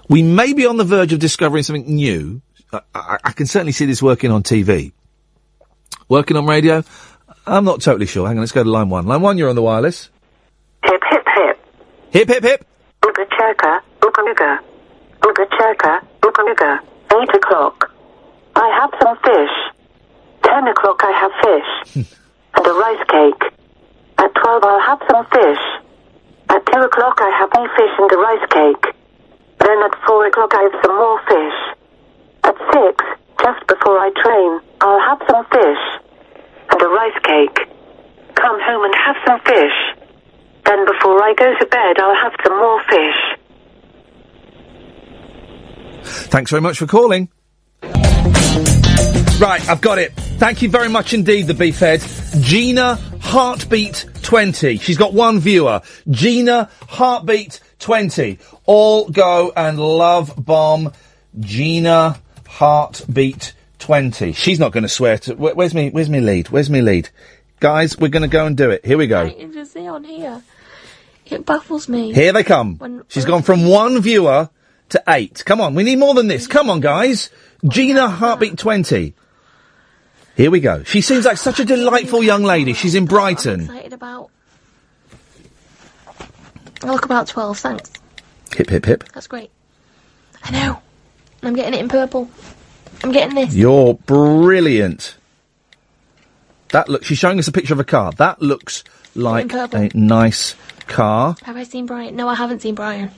We 0.10 0.23
may 0.23 0.53
be 0.53 0.65
on 0.65 0.77
the 0.77 0.84
verge 0.84 1.11
of 1.14 1.19
discovering 1.19 1.64
something 1.64 1.94
new. 1.94 2.41
I, 2.72 2.81
I, 2.94 3.18
I 3.26 3.31
can 3.31 3.45
certainly 3.45 3.72
see 3.72 3.85
this 3.85 4.02
working 4.02 4.31
on 4.31 4.44
TV. 4.44 4.94
Working 6.10 6.38
on 6.38 6.45
radio, 6.45 6.84
I'm 7.45 7.65
not 7.65 7.81
totally 7.81 8.06
sure. 8.06 8.27
Hang 8.27 8.38
on, 8.38 8.41
let's 8.41 8.52
go 8.52 8.64
to 8.64 8.69
line 8.69 8.89
one. 8.89 9.07
Line 9.07 9.22
one, 9.22 9.38
you're 9.38 9.49
on 9.49 9.56
the 9.56 9.61
wireless. 9.61 10.10
Hip, 10.84 11.02
hip, 11.10 11.26
hip. 11.35 11.60
Hip, 12.11 12.27
hip, 12.27 12.44
hip. 12.44 12.68
Ooga 13.03 13.30
chaka, 13.30 13.81
ooga 14.02 14.34
ooga. 14.34 14.60
Ooga 15.22 15.49
chaka, 15.57 16.07
ooga 16.22 16.53
ooga. 16.53 16.80
Eight 17.22 17.35
o'clock. 17.35 17.91
I 18.56 18.80
have 18.80 18.91
some 19.02 19.18
fish. 19.18 19.84
Ten 20.44 20.68
o'clock 20.68 21.02
I 21.03 21.11
have 21.11 21.95
fish. 21.95 22.06
and 22.56 22.65
a 22.65 22.72
rice 22.72 23.06
cake. 23.10 23.56
At 24.19 24.34
twelve 24.35 24.64
I'll 24.64 24.81
have 24.81 25.02
some 25.10 25.26
fish. 25.31 25.64
At 26.49 26.65
two 26.65 26.81
o'clock 26.81 27.19
I 27.19 27.30
have 27.39 27.49
more 27.56 27.69
fish 27.77 27.94
and 27.98 28.11
a 28.11 28.18
rice 28.18 28.48
cake. 28.49 28.85
Then 29.60 29.77
at 29.84 29.95
four 30.06 30.26
o'clock 30.26 30.52
I 30.53 30.64
have 30.64 30.81
some 30.84 30.95
more 30.95 31.19
fish. 31.27 31.60
At 32.44 32.56
six, 32.72 33.06
just 33.44 33.68
before 33.68 33.99
I 33.99 34.10
train, 34.23 34.60
I'll 34.81 35.02
have 35.02 35.22
some 35.30 35.45
fish. 35.52 35.84
And 36.72 36.81
a 36.81 36.88
rice 36.88 37.19
cake. 37.23 37.68
Come 38.35 38.60
home 38.61 38.84
and 38.85 38.95
have 38.95 39.15
some 39.26 39.39
fish. 39.41 39.77
Then 40.65 40.85
before 40.85 41.22
I 41.23 41.34
go 41.38 41.53
to 41.60 41.65
bed, 41.65 41.99
I'll 41.99 42.15
have 42.15 42.34
some 42.44 42.57
more 42.57 42.81
fish. 42.89 43.38
Thanks 46.30 46.52
very 46.52 46.61
much 46.61 46.77
for 46.77 46.88
calling. 46.88 47.30
Right, 49.40 49.61
I've 49.69 49.82
got 49.82 49.99
it. 49.99 50.14
Thank 50.40 50.61
you 50.64 50.69
very 50.69 50.90
much 50.90 51.14
indeed, 51.14 51.45
the 51.45 51.53
beefhead. 51.53 52.02
Gina 52.44 52.95
Heartbeat 53.22 54.06
20. 54.24 54.78
She's 54.78 54.98
got 54.98 55.14
one 55.14 55.40
viewer. 55.40 55.82
Gina 56.10 56.69
Heartbeat 56.90 57.60
20. 57.80 58.40
All 58.65 59.07
go 59.10 59.53
and 59.56 59.80
love 59.80 60.34
bomb 60.38 60.91
Gina 61.40 62.19
Heartbeat 62.48 63.53
20. 63.78 64.32
She's 64.34 64.60
not 64.60 64.72
going 64.72 64.82
to 64.84 64.90
swear 64.90 65.19
to. 65.19 65.36
Where, 65.36 65.53
where's 65.53 65.76
me? 65.76 65.91
Where's 65.91 66.10
me 66.10 66.19
lead? 66.19 66.49
Where's 66.49 66.69
me 66.72 66.82
lead? 66.82 67.10
Guys, 67.60 67.95
we're 67.98 68.07
going 68.10 68.24
to 68.24 68.28
go 68.28 68.48
and 68.48 68.57
do 68.57 68.72
it. 68.72 68.84
Here 68.86 68.98
we 68.98 69.06
go. 69.06 69.24
You 69.26 69.53
just 69.53 69.74
see 69.74 69.88
on 69.88 70.03
here. 70.03 70.41
It 71.28 71.45
baffles 71.45 71.88
me. 71.88 72.11
Here 72.14 72.34
they 72.34 72.44
come. 72.44 72.78
When- 72.80 73.03
She's 73.10 73.26
gone 73.26 73.44
from 73.44 73.68
one 73.68 74.02
viewer 74.02 74.49
to 74.89 75.03
eight. 75.07 75.43
Come 75.45 75.61
on, 75.61 75.76
we 75.76 75.84
need 75.84 75.99
more 75.99 76.14
than 76.14 76.27
this. 76.27 76.47
Come 76.47 76.69
on, 76.69 76.80
guys. 76.80 77.30
Gina 77.68 78.09
Heartbeat 78.09 78.57
20. 78.57 79.14
Here 80.35 80.51
we 80.51 80.59
go. 80.59 80.84
She 80.84 81.01
seems 81.01 81.26
like 81.26 81.38
such 81.38 81.59
a 81.59 81.65
delightful 81.65 82.22
young 82.22 82.43
lady. 82.43 82.73
She's 82.73 82.93
in 82.93 83.05
Brighton. 83.05 83.61
I'm 83.61 83.76
excited 83.76 83.93
about. 83.93 84.30
I 86.84 86.91
look 86.91 87.05
about 87.05 87.27
12, 87.27 87.57
thanks. 87.57 87.91
Hip, 88.55 88.69
hip, 88.69 88.85
hip. 88.85 89.03
That's 89.14 89.27
great. 89.27 89.49
I 90.43 90.51
know. 90.51 90.81
I'm 91.41 91.55
getting 91.55 91.73
it 91.73 91.80
in 91.80 91.89
purple. 91.89 92.30
I'm 93.03 93.11
getting 93.11 93.35
this. 93.35 93.53
You're 93.53 93.95
brilliant. 93.95 95.15
That 96.69 96.89
look. 96.89 97.03
She's 97.03 97.18
showing 97.18 97.39
us 97.39 97.47
a 97.47 97.51
picture 97.51 97.73
of 97.73 97.80
a 97.80 97.84
car. 97.84 98.11
That 98.14 98.41
looks 98.41 98.84
like 99.15 99.51
a 99.53 99.89
nice 99.93 100.55
car. 100.88 101.35
Have 101.43 101.57
I 101.57 101.64
seen 101.64 101.85
Brian? 101.85 102.15
No, 102.15 102.27
I 102.27 102.35
haven't 102.35 102.61
seen 102.61 102.76
Brian. 102.76 103.11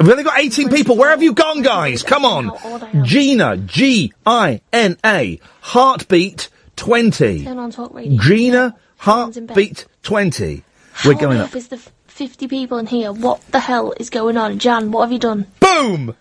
We've 0.00 0.10
only 0.10 0.24
got 0.24 0.38
18 0.38 0.68
people. 0.70 0.96
Where 0.96 1.10
have 1.10 1.22
you 1.22 1.32
gone, 1.32 1.62
guys? 1.62 2.02
Come 2.02 2.24
on. 2.24 3.04
Gina, 3.04 3.56
G 3.56 4.12
I 4.26 4.60
N 4.72 4.96
A, 5.04 5.40
Heartbeat 5.60 6.48
20. 6.76 7.44
Turn 7.44 7.58
on 7.58 7.70
talk 7.70 7.94
radio. 7.94 8.20
Gina, 8.20 8.76
Someone's 9.02 9.36
in 9.36 9.46
bed. 9.46 9.54
Heartbeat 9.54 9.86
20. 10.02 10.64
We're 11.04 11.14
going 11.14 11.38
on 11.38 11.44
up. 11.46 11.54
is 11.54 11.68
the 11.68 11.76
f- 11.76 11.92
50 12.08 12.48
people 12.48 12.78
in 12.78 12.86
here? 12.86 13.12
What 13.12 13.40
the 13.52 13.60
hell 13.60 13.92
is 13.98 14.10
going 14.10 14.36
on? 14.36 14.58
Jan, 14.58 14.90
what 14.90 15.02
have 15.02 15.12
you 15.12 15.18
done? 15.18 15.46
Boom! 15.60 16.16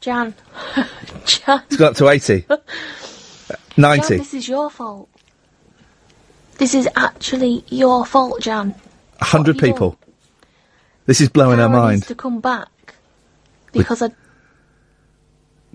Jan. 0.00 0.34
Jan. 1.24 1.62
It's 1.66 1.76
gone 1.76 1.88
up 1.90 1.96
to 1.96 2.08
80. 2.08 2.44
Jan, 2.48 2.58
90. 3.76 4.16
this 4.18 4.34
is 4.34 4.48
your 4.48 4.70
fault. 4.70 5.08
This 6.58 6.74
is 6.74 6.88
actually 6.96 7.64
your 7.68 8.04
fault, 8.04 8.40
Jan. 8.40 8.70
100 9.18 9.58
people. 9.58 9.96
This 11.06 11.20
is 11.20 11.28
blowing 11.28 11.60
our 11.60 11.68
mind. 11.68 11.98
needs 11.98 12.06
to 12.08 12.14
come 12.14 12.40
back. 12.40 12.68
Because 13.78 14.02
I 14.02 14.10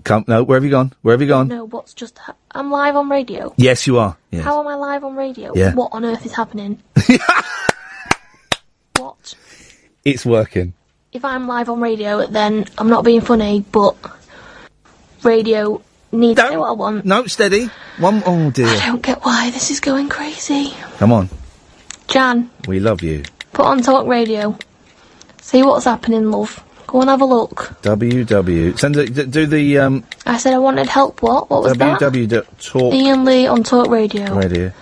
Come, 0.04 0.24
no, 0.28 0.42
where 0.42 0.56
have 0.56 0.64
you 0.64 0.70
gone? 0.70 0.92
Where 1.02 1.14
have 1.14 1.22
you 1.22 1.28
gone? 1.28 1.48
know 1.48 1.64
what's 1.64 1.94
just. 1.94 2.18
Ha- 2.18 2.34
I'm 2.50 2.70
live 2.70 2.94
on 2.94 3.08
radio. 3.08 3.54
Yes, 3.56 3.86
you 3.86 3.98
are. 3.98 4.16
Yes. 4.30 4.44
How 4.44 4.60
am 4.60 4.66
I 4.66 4.74
live 4.74 5.02
on 5.02 5.16
radio? 5.16 5.52
Yeah. 5.54 5.72
What 5.74 5.90
on 5.92 6.04
earth 6.04 6.26
is 6.26 6.32
happening? 6.34 6.82
what? 8.98 9.34
It's 10.04 10.26
working. 10.26 10.74
If 11.12 11.24
I'm 11.24 11.46
live 11.46 11.68
on 11.70 11.80
radio, 11.80 12.26
then 12.26 12.66
I'm 12.76 12.90
not 12.90 13.04
being 13.04 13.20
funny, 13.22 13.64
but 13.72 13.96
radio 15.22 15.80
needs 16.12 16.40
to 16.40 16.50
know 16.50 16.60
what 16.60 16.68
I 16.68 16.72
want. 16.72 17.04
No, 17.04 17.26
steady. 17.26 17.70
One. 17.98 18.22
I 18.24 18.50
dear. 18.50 18.66
I 18.66 18.86
don't 18.86 19.02
get 19.02 19.24
why 19.24 19.50
this 19.50 19.70
is 19.70 19.80
going 19.80 20.08
crazy. 20.08 20.74
Come 20.98 21.12
on. 21.12 21.28
Jan, 22.08 22.50
We 22.68 22.80
love 22.80 23.02
you. 23.02 23.22
put 23.52 23.64
on 23.64 23.80
talk 23.82 24.06
radio. 24.06 24.58
See 25.40 25.62
what's 25.62 25.84
happening, 25.86 26.30
love. 26.30 26.62
Go 26.86 27.00
and 27.00 27.10
have 27.10 27.20
a 27.20 27.24
look. 27.24 27.74
WW. 27.82 28.78
Send 28.78 28.96
it, 28.96 29.30
do 29.30 29.46
the, 29.46 29.78
um, 29.78 30.04
I 30.26 30.36
said 30.38 30.54
I 30.54 30.58
wanted 30.58 30.86
help. 30.88 31.22
What? 31.22 31.50
What 31.50 31.62
was 31.64 31.72
that? 31.74 32.00
www 32.00 32.28
dot 32.28 32.58
talk 32.60 32.92
Iain 32.94 33.24
Lee 33.24 33.46
on 33.46 33.62
talk 33.62 33.88
radio. 33.88 34.34
radio 34.34 34.72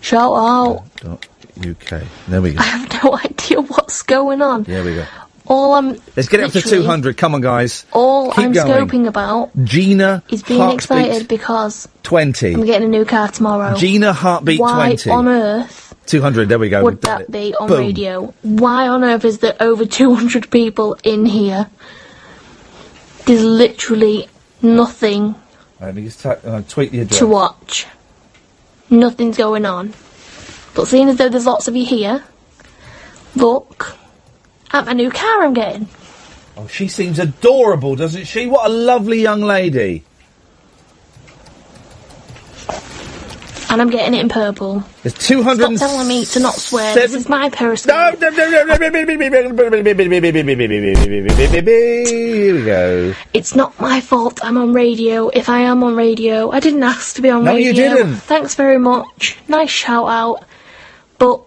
Shout 0.00 0.32
out. 0.34 0.84
dot 0.96 1.26
UK. 1.58 2.02
There 2.28 2.42
we 2.42 2.54
go. 2.54 2.60
I 2.60 2.64
have 2.64 3.04
no 3.04 3.16
idea 3.24 3.60
what's 3.60 4.02
going 4.02 4.42
on. 4.42 4.64
There 4.64 4.82
we 4.82 4.94
go. 4.94 5.04
All 5.46 5.74
I'm 5.74 6.00
Let's 6.16 6.28
get 6.28 6.40
it 6.40 6.44
up 6.44 6.52
to 6.52 6.62
200. 6.62 7.16
Come 7.16 7.34
on, 7.34 7.40
guys. 7.40 7.84
All 7.92 8.30
Keep 8.30 8.38
I'm 8.38 8.52
going. 8.52 8.88
scoping 8.88 9.06
about 9.08 9.50
Gina 9.64 10.22
is 10.30 10.42
being 10.42 10.60
Heartbeat 10.60 10.76
excited 10.76 11.28
because 11.28 11.88
20. 12.04 12.54
I'm 12.54 12.64
getting 12.64 12.86
a 12.88 12.90
new 12.90 13.04
car 13.04 13.28
tomorrow. 13.28 13.76
Gina 13.76 14.12
Heartbeat 14.12 14.60
Why 14.60 14.94
20. 14.96 15.10
on 15.10 15.28
earth 15.28 15.91
200. 16.06 16.48
There 16.48 16.58
we 16.58 16.68
go. 16.68 16.82
would 16.84 17.00
that 17.02 17.22
it. 17.22 17.30
be 17.30 17.54
on 17.54 17.68
Boom. 17.68 17.78
radio? 17.80 18.34
Why 18.42 18.88
on 18.88 19.04
earth 19.04 19.24
is 19.24 19.38
there 19.38 19.56
over 19.60 19.84
200 19.86 20.50
people 20.50 20.96
in 21.04 21.26
here? 21.26 21.68
There's 23.26 23.44
literally 23.44 24.28
nothing 24.62 25.34
Let 25.80 25.94
me 25.94 26.02
just 26.04 26.20
ta- 26.20 26.38
uh, 26.44 26.62
tweet 26.68 26.90
the 26.92 27.00
address. 27.00 27.18
to 27.20 27.26
watch. 27.26 27.86
Nothing's 28.90 29.36
going 29.36 29.64
on. 29.64 29.94
But 30.74 30.86
seeing 30.88 31.08
as 31.08 31.16
though 31.16 31.28
there's 31.28 31.46
lots 31.46 31.68
of 31.68 31.76
you 31.76 31.84
here, 31.86 32.24
look 33.36 33.96
at 34.72 34.86
my 34.86 34.92
new 34.92 35.10
car 35.10 35.44
I'm 35.44 35.54
getting. 35.54 35.88
Oh, 36.56 36.66
she 36.66 36.88
seems 36.88 37.18
adorable, 37.18 37.96
doesn't 37.96 38.24
she? 38.26 38.46
What 38.46 38.66
a 38.70 38.72
lovely 38.72 39.20
young 39.22 39.40
lady. 39.40 40.04
and 43.72 43.80
I'm 43.80 43.88
getting 43.88 44.12
it 44.12 44.20
in 44.20 44.28
purple. 44.28 44.84
There's 45.02 45.14
200. 45.14 45.78
Stop 45.78 45.88
telling 45.88 46.06
me 46.06 46.26
to 46.26 46.40
not 46.40 46.54
swear. 46.56 46.92
Seven... 46.92 47.10
This 47.10 47.22
is 47.22 47.28
my 47.28 47.48
periscope. 47.48 48.20
No, 48.20 48.28
no, 48.28 48.36
no, 48.36 48.64
no, 48.64 48.74
Here 52.04 52.54
we 52.54 52.64
go. 52.66 53.14
It's 53.32 53.54
not 53.54 53.80
my 53.80 54.02
fault. 54.02 54.44
I'm 54.44 54.58
on 54.58 54.74
radio. 54.74 55.30
If 55.30 55.48
I 55.48 55.60
am 55.60 55.82
on 55.84 55.96
radio, 55.96 56.50
I 56.50 56.60
didn't 56.60 56.82
ask 56.82 57.16
to 57.16 57.22
be 57.22 57.30
on 57.30 57.44
no, 57.44 57.54
radio. 57.54 57.72
No, 57.72 57.78
you 57.78 57.96
didn't. 57.96 58.16
Thanks 58.16 58.54
very 58.56 58.78
much. 58.78 59.38
Nice 59.48 59.70
shout 59.70 60.06
out, 60.06 60.44
but. 61.16 61.40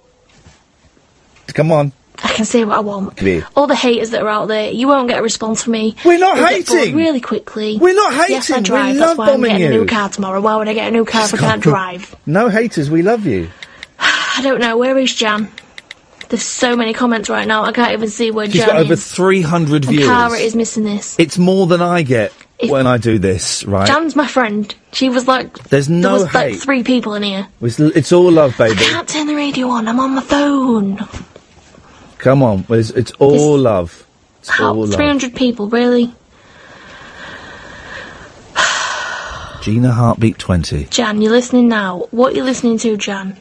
Come 1.53 1.71
on. 1.71 1.91
I 2.23 2.29
can 2.33 2.45
say 2.45 2.63
what 2.65 2.77
I 2.77 2.79
want. 2.81 3.19
Here. 3.19 3.45
All 3.55 3.67
the 3.67 3.75
haters 3.75 4.11
that 4.11 4.21
are 4.21 4.29
out 4.29 4.47
there, 4.47 4.71
you 4.71 4.87
won't 4.87 5.07
get 5.09 5.19
a 5.19 5.21
response 5.23 5.63
from 5.63 5.73
me. 5.73 5.95
We're 6.05 6.17
not 6.19 6.37
You'll 6.37 6.47
hating. 6.47 6.95
Really 6.95 7.19
quickly. 7.21 7.77
We're 7.77 7.93
not 7.95 8.13
hating. 8.13 8.35
Yes, 8.35 8.51
I. 8.51 8.57
We 8.57 8.63
drive. 8.63 8.95
love 8.95 9.17
That's 9.17 9.17
why 9.17 9.31
I'm 9.33 9.41
getting 9.41 9.63
a 9.67 9.69
new 9.69 9.85
car 9.85 10.09
tomorrow. 10.09 10.41
Why 10.41 10.55
would 10.55 10.67
I 10.67 10.73
get 10.73 10.87
a 10.87 10.91
new 10.91 11.05
car 11.05 11.25
if 11.25 11.33
I 11.33 11.37
can't 11.37 11.61
drive? 11.61 12.15
No 12.25 12.49
haters, 12.49 12.89
we 12.89 13.01
love 13.01 13.25
you. 13.25 13.49
I 13.99 14.39
don't 14.43 14.59
know. 14.59 14.77
Where 14.77 14.97
is 14.97 15.13
Jan? 15.13 15.49
There's 16.29 16.41
so 16.41 16.75
many 16.75 16.93
comments 16.93 17.29
right 17.29 17.47
now. 17.47 17.63
I 17.65 17.71
can't 17.71 17.91
even 17.93 18.09
see 18.09 18.31
where 18.31 18.45
She's 18.47 18.55
Jan 18.55 18.67
got 18.69 18.77
over 18.77 18.93
is. 18.93 19.11
300 19.13 19.83
And 19.83 19.85
viewers. 19.85 20.07
Cara 20.07 20.37
is 20.37 20.55
missing 20.55 20.83
this. 20.83 21.15
It's 21.19 21.37
more 21.37 21.67
than 21.67 21.81
I 21.81 22.01
get. 22.01 22.33
If- 22.57 22.71
when 22.71 22.87
I 22.87 22.97
do 22.97 23.19
this, 23.19 23.65
right? 23.65 23.85
Jan's 23.85 24.15
my 24.15 24.25
friend. 24.27 24.73
She 24.93 25.09
was 25.09 25.27
like, 25.27 25.53
There's 25.69 25.89
no 25.89 26.19
there 26.19 26.23
was 26.25 26.33
like 26.33 26.55
three 26.55 26.83
people 26.83 27.13
in 27.13 27.23
here. 27.23 27.47
It's, 27.61 27.79
it's 27.81 28.11
all 28.13 28.31
love, 28.31 28.59
I 28.61 28.69
baby. 28.69 28.79
can't 28.79 29.07
turn 29.09 29.27
the 29.27 29.35
radio 29.35 29.67
on. 29.67 29.89
I'm 29.89 29.99
on 29.99 30.15
my 30.15 30.21
phone. 30.21 30.99
Come 32.25 32.41
on, 32.41 32.65
it's, 32.69 32.89
it's 32.89 33.11
all 33.19 33.55
love. 33.55 34.03
It's 34.39 34.49
How? 34.49 34.69
all 34.73 34.87
love. 34.87 34.95
300 34.95 35.35
people, 35.35 35.69
really? 35.69 36.11
Gina 39.61 39.91
Heartbeat 39.91 40.39
20. 40.39 40.85
Jan, 40.85 41.21
you're 41.21 41.31
listening 41.31 41.67
now. 41.67 42.07
What 42.09 42.33
are 42.33 42.37
you 42.37 42.43
listening 42.43 42.79
to, 42.79 42.97
Jan? 42.97 43.37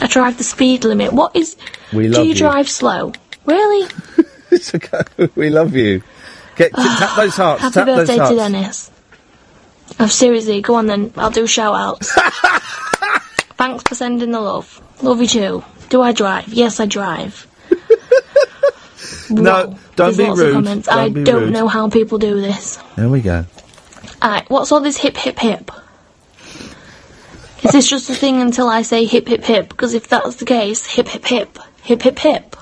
I 0.00 0.06
drive 0.06 0.38
the 0.38 0.44
speed 0.44 0.84
limit. 0.84 1.12
What 1.12 1.34
is. 1.34 1.56
We 1.92 2.08
Do 2.08 2.22
you, 2.22 2.28
you. 2.28 2.34
drive 2.36 2.68
slow? 2.68 3.12
Really? 3.44 3.90
It's 4.52 4.72
okay. 4.72 5.02
we 5.34 5.50
love 5.50 5.74
you. 5.74 6.04
Get 6.54 6.72
tap 6.74 7.16
those 7.16 7.36
hearts. 7.42 7.60
Happy 7.62 7.74
tap 7.74 7.86
birthday 7.86 8.18
those 8.18 8.28
to. 8.28 8.36
Dennis. 8.36 8.90
Oh, 9.98 10.06
seriously, 10.06 10.60
go 10.62 10.76
on 10.76 10.86
then. 10.86 11.12
I'll 11.16 11.32
do 11.32 11.48
shout 11.48 11.74
outs. 11.74 12.12
Thanks 13.58 13.82
for 13.88 13.96
sending 13.96 14.30
the 14.30 14.40
love. 14.40 14.80
Love 15.02 15.20
you 15.20 15.26
too. 15.26 15.64
Do 15.88 16.02
I 16.02 16.12
drive? 16.12 16.48
Yes, 16.48 16.80
I 16.80 16.86
drive. 16.86 17.46
No, 19.28 19.76
don't 19.96 20.14
There's 20.14 20.16
be 20.16 20.22
lots 20.24 20.40
of 20.40 20.46
rude. 20.46 20.52
comments. 20.54 20.86
Don't 20.86 20.98
I 20.98 21.08
be 21.08 21.24
don't 21.24 21.42
rude. 21.44 21.52
know 21.52 21.66
how 21.66 21.88
people 21.90 22.18
do 22.18 22.40
this. 22.40 22.78
There 22.94 23.08
we 23.08 23.20
go. 23.20 23.44
Alright, 24.22 24.48
what's 24.48 24.70
all 24.70 24.80
this 24.80 24.96
hip 24.96 25.16
hip 25.16 25.38
hip? 25.40 25.70
Is 27.64 27.72
this 27.72 27.88
just 27.90 28.08
a 28.08 28.14
thing 28.14 28.40
until 28.40 28.68
I 28.68 28.82
say 28.82 29.04
hip 29.04 29.26
hip 29.26 29.42
hip? 29.44 29.68
Because 29.68 29.94
if 29.94 30.06
that's 30.06 30.36
the 30.36 30.44
case, 30.44 30.86
hip 30.86 31.08
hip 31.08 31.24
hip, 31.26 31.58
hip 31.82 32.02
hip 32.02 32.18
hip. 32.20 32.56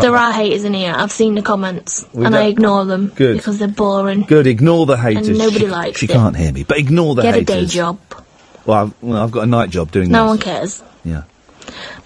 There 0.00 0.16
are 0.16 0.32
haters 0.32 0.64
in 0.64 0.74
here. 0.74 0.92
I've 0.96 1.12
seen 1.12 1.34
the 1.36 1.42
comments, 1.42 2.04
We 2.12 2.24
and 2.24 2.34
I 2.34 2.40
don't- 2.42 2.50
ignore 2.50 2.84
them 2.84 3.12
Good. 3.14 3.36
because 3.36 3.58
they're 3.58 3.68
boring. 3.68 4.22
Good. 4.22 4.46
Ignore 4.48 4.86
the 4.86 4.96
haters. 4.96 5.28
And 5.28 5.38
nobody 5.38 5.60
she, 5.60 5.66
likes 5.68 5.98
She 6.00 6.06
it. 6.06 6.10
can't 6.12 6.36
hear 6.36 6.52
me, 6.52 6.64
but 6.64 6.78
ignore 6.78 7.14
the 7.14 7.22
haters. 7.22 7.44
Get 7.44 7.50
a 7.50 7.54
haters. 7.54 7.70
day 7.70 7.76
job. 7.76 7.98
Well, 8.66 8.78
I've, 8.78 9.02
well, 9.02 9.22
I've 9.22 9.30
got 9.30 9.42
a 9.44 9.46
night 9.46 9.70
job 9.70 9.90
doing 9.90 10.10
No 10.10 10.34
this. 10.34 10.46
No 10.46 10.50
one 10.50 10.58
cares. 10.58 10.82
Yeah. 11.04 11.22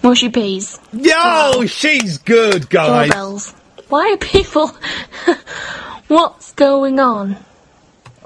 Mushy 0.01 0.29
peas. 0.29 0.79
Yo, 0.93 1.65
she's 1.65 2.17
good, 2.19 2.69
guys. 2.69 3.09
Doorbells. 3.09 3.51
Why 3.89 4.13
are 4.13 4.17
people? 4.17 4.71
What's 6.07 6.53
going 6.53 6.99
on? 6.99 7.37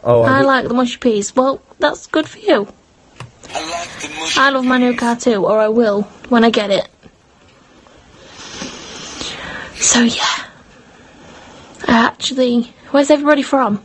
Oh, 0.03 0.23
I 0.23 0.39
I, 0.39 0.41
like 0.41 0.67
the 0.67 0.73
mushy 0.73 0.97
peas. 0.97 1.35
Well, 1.35 1.61
that's 1.79 2.07
good 2.07 2.27
for 2.27 2.39
you. 2.39 2.67
I 4.37 4.49
love 4.51 4.65
my 4.65 4.77
new 4.77 4.95
car 4.95 5.15
too, 5.15 5.45
or 5.45 5.59
I 5.59 5.67
will 5.67 6.03
when 6.29 6.43
I 6.43 6.49
get 6.49 6.71
it. 6.71 6.87
So 9.75 10.01
yeah, 10.01 10.45
I 11.87 12.05
actually. 12.05 12.73
Where's 12.91 13.09
everybody 13.09 13.41
from? 13.41 13.81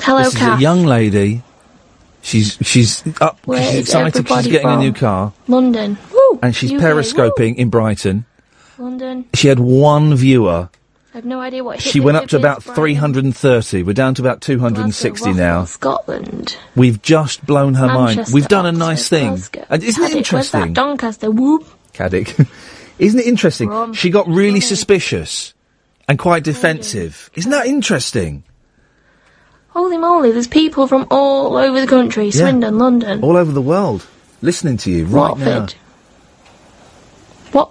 Hello, 0.00 0.18
this 0.18 0.34
is 0.34 0.38
Kath. 0.38 0.58
a 0.58 0.62
young 0.62 0.84
lady. 0.84 1.42
She's 2.24 2.56
she's 2.62 3.04
up. 3.20 3.38
Where 3.46 3.62
she's 3.62 3.80
excited. 3.80 4.26
She's 4.26 4.46
getting 4.46 4.70
a 4.70 4.78
new 4.78 4.94
car, 4.94 5.34
London. 5.46 5.98
Woo! 6.10 6.38
and 6.42 6.56
she's 6.56 6.72
UK. 6.72 6.80
periscoping 6.80 7.56
in 7.56 7.68
Brighton. 7.68 8.24
London. 8.78 9.26
She 9.34 9.48
had 9.48 9.60
one 9.60 10.16
viewer. 10.16 10.70
I 11.12 11.18
have 11.18 11.26
no 11.26 11.38
idea 11.38 11.62
what. 11.62 11.82
She 11.82 12.00
went 12.00 12.16
up 12.16 12.26
to 12.30 12.36
about 12.38 12.66
is, 12.66 12.72
330. 12.72 13.82
We're 13.82 13.92
down 13.92 14.14
to 14.14 14.22
about 14.22 14.40
260 14.40 15.10
Glasgow, 15.32 15.38
now. 15.40 15.64
Scotland. 15.66 16.56
We've 16.74 17.00
just 17.02 17.44
blown 17.46 17.74
her 17.74 17.86
mind. 17.86 18.26
We've 18.32 18.48
done 18.48 18.64
a 18.64 18.70
Oxford, 18.70 18.78
nice 18.78 19.08
thing. 19.08 19.28
Glasgow. 19.28 19.66
And 19.68 19.84
isn't 19.84 20.02
it 20.02 20.06
Caddick, 20.06 20.10
that? 20.10 20.16
interesting? 20.16 20.72
Doncaster. 20.72 21.30
Whoop. 21.30 21.66
Caddick. 21.92 22.48
Isn't 22.98 23.20
it 23.20 23.26
interesting? 23.26 23.68
Rom- 23.68 23.92
She 23.92 24.08
got 24.10 24.26
really 24.28 24.60
suspicious 24.60 25.52
and 26.08 26.18
quite 26.18 26.42
defensive. 26.44 27.28
Isn't 27.34 27.50
that 27.50 27.66
interesting? 27.66 28.44
Holy 29.74 29.98
moly, 29.98 30.30
there's 30.30 30.46
people 30.46 30.86
from 30.86 31.04
all 31.10 31.56
over 31.56 31.80
the 31.80 31.86
country, 31.88 32.30
Swindon, 32.30 32.74
yeah. 32.74 32.80
London. 32.80 33.24
All 33.24 33.36
over 33.36 33.50
the 33.50 33.60
world, 33.60 34.06
listening 34.40 34.76
to 34.78 34.90
you 34.90 35.04
right 35.04 35.30
Watford. 35.30 35.46
now. 35.46 35.66
What? 37.50 37.70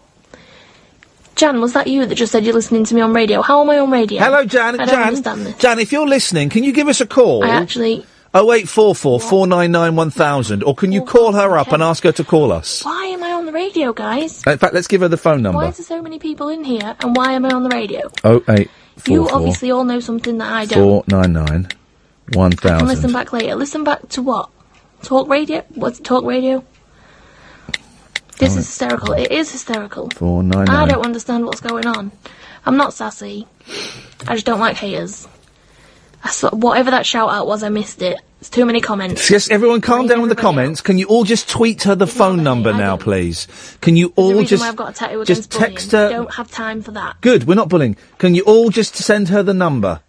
Jan, 1.35 1.61
was 1.61 1.71
that 1.71 1.87
you 1.87 2.05
that 2.05 2.15
just 2.15 2.33
said 2.33 2.43
you're 2.43 2.53
listening 2.53 2.83
to 2.83 2.93
me 2.93 2.99
on 2.99 3.13
radio? 3.13 3.41
How 3.41 3.61
am 3.61 3.69
I 3.69 3.79
on 3.79 3.89
radio? 3.89 4.19
Hello, 4.19 4.43
Jan. 4.43 4.81
I 4.81 4.85
Jan, 4.85 5.55
Jan, 5.57 5.79
if 5.79 5.93
you're 5.93 6.05
listening, 6.05 6.49
can 6.49 6.65
you 6.65 6.73
give 6.73 6.89
us 6.89 6.99
a 6.99 7.07
call? 7.07 7.45
I 7.45 7.51
actually... 7.51 8.05
0844 8.35 9.19
499 9.21 9.95
1000, 9.95 10.63
or 10.63 10.75
can 10.75 10.91
you 10.91 11.05
call 11.05 11.31
her 11.31 11.57
up 11.57 11.71
and 11.71 11.81
ask 11.81 12.03
her 12.03 12.11
to 12.11 12.23
call 12.25 12.51
us? 12.51 12.83
Why 12.83 13.05
am 13.05 13.23
I 13.23 13.31
on 13.31 13.45
the 13.45 13.53
radio, 13.53 13.93
guys? 13.93 14.43
In 14.45 14.57
fact, 14.57 14.73
let's 14.73 14.87
give 14.87 15.01
her 15.01 15.07
the 15.07 15.17
phone 15.17 15.41
number. 15.43 15.59
Why 15.59 15.67
is 15.67 15.77
there 15.77 15.85
so 15.85 16.01
many 16.01 16.19
people 16.19 16.49
in 16.49 16.65
here, 16.65 16.97
and 16.99 17.15
why 17.15 17.31
am 17.33 17.45
I 17.45 17.51
on 17.51 17.63
the 17.63 17.69
radio? 17.69 18.07
0844 18.25 19.15
You 19.15 19.29
obviously 19.29 19.71
all 19.71 19.85
know 19.85 19.99
something 20.01 20.39
that 20.39 20.51
I 20.51 20.65
don't. 20.65 21.05
499 21.05 21.69
one 22.33 22.51
thousand. 22.51 22.87
Listen 22.87 23.11
back 23.11 23.33
later. 23.33 23.55
Listen 23.55 23.83
back 23.83 24.07
to 24.09 24.21
what? 24.21 24.49
Talk 25.01 25.27
radio? 25.27 25.63
What's 25.75 25.99
talk 25.99 26.23
radio? 26.23 26.63
This 28.39 28.57
is 28.57 28.65
hysterical. 28.65 29.13
It 29.13 29.31
is 29.31 29.51
hysterical. 29.51 30.09
Four 30.09 30.43
nine. 30.43 30.67
I 30.67 30.87
don't 30.87 31.05
understand 31.05 31.45
what's 31.45 31.61
going 31.61 31.85
on. 31.85 32.11
I'm 32.65 32.77
not 32.77 32.93
sassy. 32.93 33.47
I 34.27 34.33
just 34.33 34.45
don't 34.45 34.59
like 34.59 34.77
haters. 34.77 35.27
I 36.23 36.29
saw, 36.29 36.49
whatever 36.51 36.91
that 36.91 37.05
shout 37.05 37.29
out 37.29 37.47
was, 37.47 37.63
I 37.63 37.69
missed 37.69 38.01
it. 38.01 38.17
It's 38.39 38.49
too 38.49 38.65
many 38.65 38.81
comments. 38.81 39.29
Yes, 39.29 39.49
everyone 39.49 39.81
calm 39.81 40.07
down 40.07 40.21
with 40.21 40.29
the 40.29 40.35
comments. 40.35 40.81
Can 40.81 40.97
you 40.97 41.05
all 41.07 41.25
just 41.25 41.49
tweet 41.49 41.83
her 41.83 41.95
the 41.95 42.07
it's 42.07 42.15
phone 42.15 42.43
number 42.43 42.73
now, 42.73 42.97
please? 42.97 43.47
Can 43.81 43.95
you 43.95 44.13
all 44.15 44.33
the 44.37 44.45
just. 44.45 44.63
I've 44.63 44.75
got 44.75 44.91
a 44.91 44.93
tattoo 44.93 45.23
just 45.25 45.51
text 45.51 45.91
bullying. 45.91 46.11
her. 46.11 46.19
We 46.19 46.25
don't 46.25 46.33
have 46.35 46.51
time 46.51 46.81
for 46.81 46.91
that. 46.91 47.21
Good, 47.21 47.45
we're 47.45 47.55
not 47.55 47.69
bullying. 47.69 47.95
Can 48.17 48.35
you 48.35 48.43
all 48.43 48.69
just 48.69 48.95
send 48.95 49.29
her 49.29 49.43
the 49.43 49.53
number? 49.53 50.01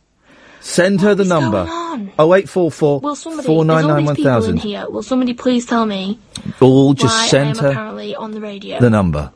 Send 0.61 1.01
what 1.01 1.09
her 1.09 1.15
the 1.15 1.25
number 1.25 1.67
on? 1.95 2.13
Oh 2.19 2.35
eight 2.35 2.49
four 2.49 2.71
four 2.71 3.01
Will 3.01 3.17
somebody? 3.17 3.47
four 3.47 3.59
all 3.71 3.97
these 3.97 4.07
one 4.07 4.17
people 4.17 4.45
in 4.45 4.57
here. 4.57 4.89
Will 4.89 5.03
somebody 5.03 5.35
please 5.35 5.67
tell 5.67 5.87
me 5.87 6.19
All 6.61 6.95
just 6.95 7.15
I 7.15 7.27
send 7.29 7.51
am 7.57 7.63
her 7.65 7.69
apparently 7.71 8.15
on 8.17 8.31
the 8.33 8.41
radio? 8.41 8.81
the 8.81 8.91
number. 8.91 9.33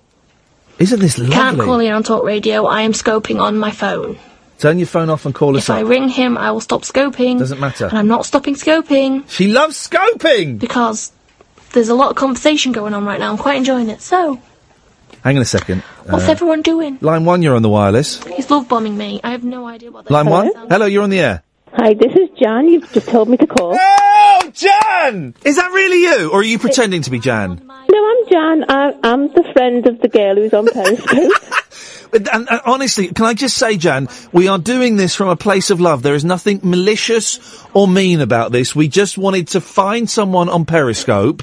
Isn't 0.79 1.01
this 1.01 1.19
lovely? 1.19 1.35
Can't 1.35 1.59
call 1.59 1.81
in 1.81 1.93
on 1.93 2.03
talk 2.05 2.23
radio. 2.25 2.67
I 2.67 2.83
am 2.83 2.93
scoping 2.93 3.41
on 3.41 3.59
my 3.59 3.71
phone. 3.73 4.19
Turn 4.61 4.79
your 4.79 4.87
phone 4.87 5.11
off 5.11 5.25
and 5.25 5.35
call 5.35 5.57
us 5.57 5.65
If 5.65 5.71
I 5.71 5.83
up. 5.83 5.89
ring 5.89 6.09
him, 6.09 6.37
I 6.37 6.51
will 6.53 6.61
stop 6.61 6.83
scoping. 6.83 7.39
Doesn't 7.39 7.61
matter. 7.61 7.87
And 7.87 7.97
I'm 7.99 8.07
not 8.09 8.27
stopping 8.27 8.55
scoping. 8.55 9.29
She 9.29 9.49
loves 9.49 9.77
scoping! 9.89 10.59
Because 10.59 11.13
there's 11.73 11.89
a 11.89 11.95
lot 11.95 12.11
of 12.11 12.17
conversation 12.17 12.73
going 12.73 12.93
on 12.95 13.05
right 13.05 13.21
now. 13.21 13.31
I'm 13.31 13.39
quite 13.39 13.57
enjoying 13.57 13.89
it. 13.89 14.01
So, 14.01 14.41
Hang 15.25 15.37
on 15.37 15.43
a 15.43 15.45
second. 15.45 15.83
what's 16.07 16.29
Uh, 16.29 16.31
everyone 16.33 16.63
doing? 16.63 16.99
Line 17.01 17.25
one, 17.25 17.43
you're 17.43 17.55
on 17.57 17.63
the 17.63 17.69
wireless. 17.69 18.23
He's 18.25 18.51
love 18.51 18.69
bombing 18.69 18.97
me. 18.97 19.21
I 19.25 19.31
have 19.31 19.45
no 19.45 19.67
idea 19.67 19.91
what 19.93 20.05
that 20.07 20.13
Line 20.13 20.27
one. 20.27 20.51
Hello, 20.69 20.87
you're 20.87 21.03
on 21.05 21.11
the 21.11 21.21
air. 21.21 21.43
Hi, 21.75 21.95
this 21.95 22.13
is 22.13 22.29
Jan. 22.41 22.69
You've 22.69 22.91
just 22.93 23.09
told 23.09 23.29
me 23.29 23.37
to 23.37 23.47
call. 23.47 23.77
Oh, 23.79 24.51
Jan! 24.55 25.35
Is 25.45 25.57
that 25.57 25.71
really 25.71 26.01
you, 26.03 26.31
or 26.31 26.41
are 26.41 26.45
you 26.45 26.59
pretending 26.59 27.03
to 27.03 27.11
be 27.11 27.19
Jan? 27.19 27.68
No, 27.91 28.11
I'm 28.11 28.29
Jan. 28.31 28.65
I, 28.69 28.95
I'm 29.03 29.29
the 29.29 29.51
friend 29.53 29.87
of 29.87 30.01
the 30.01 30.09
girl 30.09 30.37
who's 30.37 30.53
on 30.53 30.67
Periscope. 30.73 31.33
And, 32.13 32.27
and, 32.33 32.49
and 32.51 32.61
honestly, 32.65 33.09
can 33.09 33.27
I 33.27 33.35
just 33.35 33.57
say, 33.57 33.77
Jan, 33.77 34.09
we 34.33 34.49
are 34.49 34.59
doing 34.59 34.97
this 34.97 35.15
from 35.15 35.29
a 35.29 35.37
place 35.37 35.69
of 35.71 35.79
love. 35.81 36.03
There 36.03 36.15
is 36.15 36.25
nothing 36.25 36.61
malicious 36.63 37.39
or 37.75 37.87
mean 37.87 38.21
about 38.21 38.51
this. 38.51 38.75
We 38.75 38.89
just 38.89 39.19
wanted 39.19 39.49
to 39.49 39.61
find 39.61 40.09
someone 40.09 40.49
on 40.49 40.65
Periscope 40.65 41.43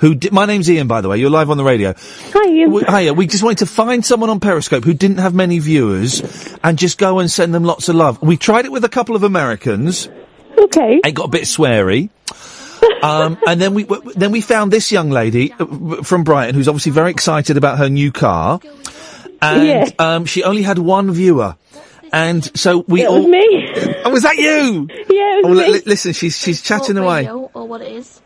who. 0.00 0.14
Di- 0.14 0.30
My 0.30 0.46
name's 0.46 0.68
Iain, 0.70 0.86
by 0.86 1.00
the 1.02 1.08
way. 1.08 1.18
You're 1.18 1.30
live 1.30 1.50
on 1.50 1.56
the 1.58 1.64
radio. 1.64 1.94
Hi, 2.32 2.48
Iain. 2.48 2.70
We, 2.72 2.82
hiya. 2.84 3.12
We 3.14 3.26
just 3.26 3.42
wanted 3.42 3.58
to 3.58 3.66
find 3.66 4.04
someone 4.04 4.30
on 4.30 4.40
Periscope 4.40 4.84
who 4.84 4.94
didn't 4.94 5.18
have 5.18 5.34
many 5.34 5.58
viewers 5.58 6.22
and 6.64 6.78
just 6.78 6.98
go 6.98 7.18
and 7.18 7.30
send 7.30 7.54
them 7.54 7.64
lots 7.64 7.88
of 7.90 7.94
love. 7.96 8.20
We 8.22 8.36
tried 8.38 8.64
it 8.64 8.72
with 8.72 8.84
a 8.84 8.88
couple 8.90 9.16
of 9.16 9.22
Americans. 9.22 10.08
Okay. 10.58 11.00
It 11.04 11.12
got 11.12 11.26
a 11.26 11.30
bit 11.30 11.42
sweary. 11.42 12.08
Um, 13.02 13.38
and 13.46 13.60
then 13.60 13.74
we 13.74 13.84
w- 13.84 14.12
then 14.14 14.32
we 14.32 14.40
found 14.40 14.72
this 14.72 14.90
young 14.92 15.10
lady 15.10 15.52
uh, 15.58 16.02
from 16.02 16.24
Brighton 16.24 16.54
who's 16.54 16.68
obviously 16.68 16.92
very 16.92 17.10
excited 17.10 17.56
about 17.56 17.78
her 17.78 17.88
new 17.88 18.12
car, 18.12 18.60
and 19.42 19.66
Yeah. 19.66 19.88
um, 19.98 20.24
she 20.24 20.42
only 20.44 20.62
had 20.62 20.78
one 20.78 21.10
viewer, 21.12 21.56
and 22.12 22.44
so 22.58 22.84
we 22.88 23.02
It 23.02 23.08
all. 23.08 23.18
was 23.18 23.26
me. 23.26 23.94
Oh, 24.04 24.10
was 24.10 24.22
that 24.22 24.36
you? 24.36 24.86
Yeah, 24.90 25.38
it 25.38 25.44
Oh, 25.44 25.48
was 25.50 25.58
li- 25.58 25.66
me. 25.66 25.72
li- 25.74 25.82
listen, 25.86 26.12
she's 26.12 26.38
she's 26.38 26.62
chatting 26.62 26.96
away. 26.96 27.28
or 27.28 27.66
what 27.68 27.80
it 27.82 27.92
is. 27.92 28.20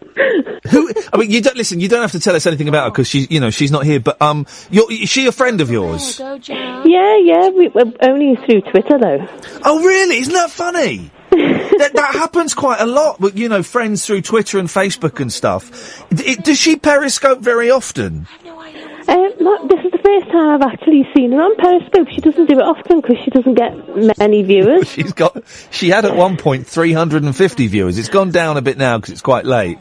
Who? 0.70 0.91
I 1.12 1.16
mean, 1.16 1.31
you 1.31 1.41
don't 1.41 1.57
listen. 1.57 1.81
You 1.81 1.89
don't 1.89 2.03
have 2.03 2.12
to 2.12 2.20
tell 2.20 2.37
us 2.37 2.47
anything 2.47 2.69
about 2.69 2.85
her 2.85 2.91
because 2.91 3.09
she, 3.09 3.27
you 3.31 3.41
know, 3.41 3.51
she's 3.51 3.70
not 3.70 3.85
here. 3.85 4.01
But 4.01 4.20
um, 4.20 4.47
you're, 4.70 4.91
is 4.93 5.09
she 5.09 5.27
a 5.27 5.32
friend 5.32 5.61
of 5.61 5.70
yours? 5.70 6.19
Yeah, 6.20 6.85
yeah. 6.85 7.49
We, 7.49 7.69
we're 7.69 7.93
only 8.03 8.37
through 8.45 8.61
Twitter, 8.70 8.99
though. 8.99 9.27
Oh, 9.65 9.82
really? 9.82 10.19
Isn't 10.19 10.35
that 10.35 10.51
funny? 10.51 11.11
That, 11.31 11.90
that 11.94 12.11
happens 12.15 12.55
quite 12.55 12.81
a 12.81 12.86
lot 12.86 13.20
with, 13.20 13.39
you 13.39 13.48
know, 13.48 13.62
friends 13.62 14.07
through 14.07 14.23
Twitter 14.23 14.59
and 14.59 14.69
Facebook 14.69 15.20
and 15.20 15.32
stuff. 15.32 16.05
D- 16.11 16.24
it- 16.24 16.44
does 16.44 16.59
she 16.59 16.77
periscope 16.77 17.40
very 17.40 17.70
often? 17.70 18.27
I 18.28 18.32
have 18.35 18.44
no 18.44 18.61
idea. 18.61 18.86
Um, 19.09 19.32
not, 19.40 19.69
this 19.69 19.81
is 19.85 19.90
the 19.90 19.98
first 19.98 20.31
time 20.31 20.51
I've 20.51 20.62
actually 20.62 21.09
seen 21.16 21.32
her 21.32 21.40
on 21.40 21.57
Periscope. 21.57 22.09
She 22.11 22.20
doesn't 22.20 22.47
do 22.47 22.59
it 22.59 22.62
often 22.62 23.01
because 23.01 23.16
she 23.24 23.31
doesn't 23.31 23.55
get 23.55 24.19
many 24.19 24.43
viewers. 24.43 24.89
She's 24.93 25.12
got, 25.12 25.43
she 25.70 25.89
had 25.89 26.05
at 26.05 26.15
one 26.15 26.36
point 26.36 26.66
350 26.66 27.66
viewers. 27.66 27.98
It's 27.98 28.09
gone 28.09 28.31
down 28.31 28.57
a 28.57 28.62
bit 28.62 28.78
now 28.78 28.98
because 28.98 29.11
it's 29.12 29.20
quite 29.23 29.47
late. 29.47 29.78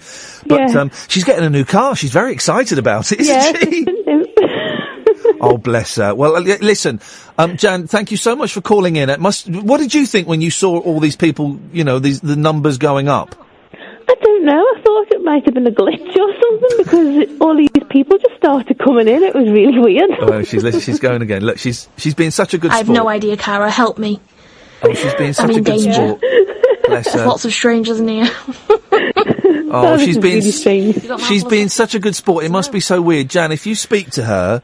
But, 0.47 0.71
Yeah. 0.71 0.79
um, 0.81 0.91
she's 1.09 1.25
getting 1.25 1.45
a 1.45 1.49
new 1.49 1.65
car. 1.65 1.95
She's 1.95 2.11
very 2.11 2.31
excited 2.33 2.79
about 2.79 3.11
it, 3.11 3.19
isn't 3.19 3.35
Yeah, 3.35 3.53
she? 3.59 3.85
Oh, 5.41 5.57
bless 5.57 5.95
her. 5.95 6.13
Well, 6.15 6.35
uh, 6.35 6.41
listen, 6.61 6.99
um, 7.37 7.57
Jan, 7.57 7.87
thank 7.87 8.11
you 8.11 8.17
so 8.17 8.35
much 8.35 8.53
for 8.53 8.61
calling 8.61 8.95
in. 8.95 9.09
It 9.09 9.19
must. 9.19 9.47
What 9.49 9.77
did 9.79 9.93
you 9.93 10.05
think 10.05 10.27
when 10.27 10.41
you 10.41 10.51
saw 10.51 10.79
all 10.79 10.99
these 10.99 11.15
people? 11.15 11.59
You 11.71 11.83
know, 11.83 11.99
these 11.99 12.21
the 12.21 12.35
numbers 12.35 12.77
going 12.77 13.07
up. 13.07 13.35
I 13.73 14.15
don't 14.21 14.45
know. 14.45 14.59
I 14.59 14.81
thought 14.83 15.07
it 15.11 15.23
might 15.23 15.45
have 15.45 15.53
been 15.53 15.67
a 15.67 15.71
glitch 15.71 16.15
or 16.15 16.33
something 16.41 16.77
because 16.79 17.39
all 17.41 17.55
these 17.55 17.69
people 17.89 18.17
just 18.17 18.35
started 18.37 18.79
coming 18.79 19.07
in. 19.07 19.21
It 19.23 19.35
was 19.35 19.47
really 19.49 19.79
weird. 19.79 20.09
Oh, 20.19 20.43
she's 20.43 20.83
she's 20.83 20.99
going 20.99 21.21
again. 21.21 21.43
Look, 21.43 21.57
she's 21.59 21.87
she's 21.97 22.15
being 22.15 22.31
such 22.31 22.53
a 22.53 22.57
good 22.57 22.71
I 22.71 22.77
have 22.77 22.85
sport. 22.87 22.95
no 22.97 23.07
idea, 23.07 23.37
Cara. 23.37 23.69
Help 23.69 23.97
me. 23.97 24.19
Oh, 24.81 24.93
she's 24.93 25.13
being 25.15 25.29
I'm 25.29 25.33
such 25.33 25.49
a 25.51 25.57
in 25.57 25.63
good 25.63 25.77
danger. 25.77 25.93
sport. 25.93 26.21
Bless 26.85 27.05
There's 27.05 27.21
her. 27.21 27.27
lots 27.27 27.45
of 27.45 27.53
strangers 27.53 27.99
in 27.99 28.07
here. 28.07 28.29
Oh, 29.79 29.81
That 29.83 29.99
she's 29.99 30.17
is 30.17 30.21
been 30.21 30.39
really 30.39 31.19
she's 31.25 31.43
been 31.43 31.69
such 31.69 31.93
a 31.93 31.99
good 31.99 32.15
sport. 32.15 32.43
It 32.43 32.49
must 32.49 32.71
be 32.71 32.79
so 32.79 33.01
weird, 33.01 33.29
Jan. 33.29 33.51
If 33.51 33.67
you 33.67 33.75
speak 33.75 34.09
to 34.11 34.23
her, 34.23 34.63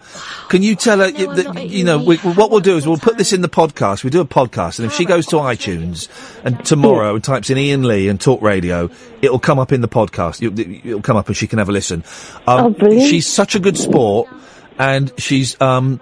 can 0.49 0.63
you 0.63 0.75
tell 0.75 0.99
her 0.99 1.09
you, 1.09 1.31
that 1.35 1.67
you 1.69 1.83
know 1.83 2.03
we, 2.03 2.17
what 2.17 2.49
we'll 2.49 2.59
do 2.59 2.75
is 2.75 2.87
we'll 2.87 2.97
put 2.97 3.17
this 3.17 3.31
in 3.31 3.41
the 3.41 3.49
podcast. 3.49 4.03
We 4.03 4.09
do 4.09 4.21
a 4.21 4.25
podcast, 4.25 4.79
and 4.79 4.87
if 4.87 4.93
she 4.93 5.05
goes 5.05 5.27
to 5.27 5.35
iTunes 5.35 6.09
and 6.43 6.63
tomorrow 6.65 7.13
and 7.13 7.23
types 7.23 7.51
in 7.51 7.57
Iain 7.57 7.83
Lee 7.83 8.07
and 8.09 8.19
Talk 8.19 8.41
Radio, 8.41 8.89
it'll 9.21 9.37
come 9.39 9.59
up 9.59 9.71
in 9.71 9.81
the 9.81 9.87
podcast. 9.87 10.41
It'll, 10.41 10.59
it'll 10.59 11.01
come 11.01 11.17
up 11.17 11.27
and 11.27 11.37
she 11.37 11.45
can 11.45 11.59
have 11.59 11.69
a 11.69 11.71
listen. 11.71 12.03
Um, 12.47 12.75
she's 12.79 13.27
such 13.27 13.53
a 13.53 13.59
good 13.59 13.77
sport, 13.77 14.27
and 14.79 15.11
she's 15.19 15.59
um, 15.61 15.99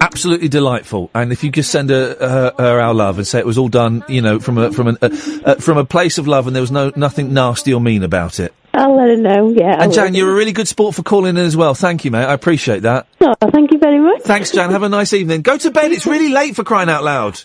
absolutely 0.00 0.48
delightful. 0.48 1.10
And 1.14 1.32
if 1.32 1.44
you 1.44 1.50
just 1.50 1.70
send 1.70 1.90
her, 1.90 2.16
her, 2.20 2.54
her 2.58 2.80
our 2.80 2.94
love 2.94 3.18
and 3.18 3.26
say 3.26 3.38
it 3.38 3.46
was 3.46 3.58
all 3.58 3.68
done, 3.68 4.04
you 4.08 4.22
know, 4.22 4.38
from 4.38 4.58
a 4.58 4.72
from 4.72 4.88
an, 4.88 4.98
uh, 5.02 5.08
uh, 5.44 5.54
from 5.56 5.78
a 5.78 5.84
place 5.84 6.18
of 6.18 6.26
love, 6.26 6.46
and 6.46 6.54
there 6.54 6.60
was 6.60 6.70
no 6.70 6.92
nothing 6.96 7.32
nasty 7.34 7.72
or 7.72 7.80
mean 7.80 8.02
about 8.02 8.40
it. 8.40 8.54
I'll 8.72 8.96
let 8.96 9.08
her 9.08 9.16
know. 9.16 9.50
Yeah. 9.50 9.82
And 9.82 9.92
Jan, 9.92 10.14
you're 10.14 10.30
a 10.30 10.34
really 10.34 10.52
good 10.52 10.66
sport 10.66 10.94
for 10.94 11.02
calling 11.02 11.36
in 11.36 11.44
as 11.44 11.56
well. 11.56 11.74
Thank 11.74 12.04
you, 12.04 12.10
mate. 12.10 12.24
I 12.24 12.32
appreciate 12.32 12.82
that. 12.82 13.06
Oh, 13.20 13.34
thank 13.50 13.72
you 13.72 13.78
very 13.78 14.00
much. 14.00 14.22
Thanks, 14.22 14.50
Jan. 14.50 14.70
Have 14.70 14.82
a 14.82 14.88
nice 14.88 15.12
evening. 15.12 15.42
Go 15.42 15.56
to 15.56 15.70
bed. 15.70 15.92
It's 15.92 16.06
really 16.06 16.28
late 16.28 16.56
for 16.56 16.64
crying 16.64 16.88
out 16.88 17.04
loud. 17.04 17.40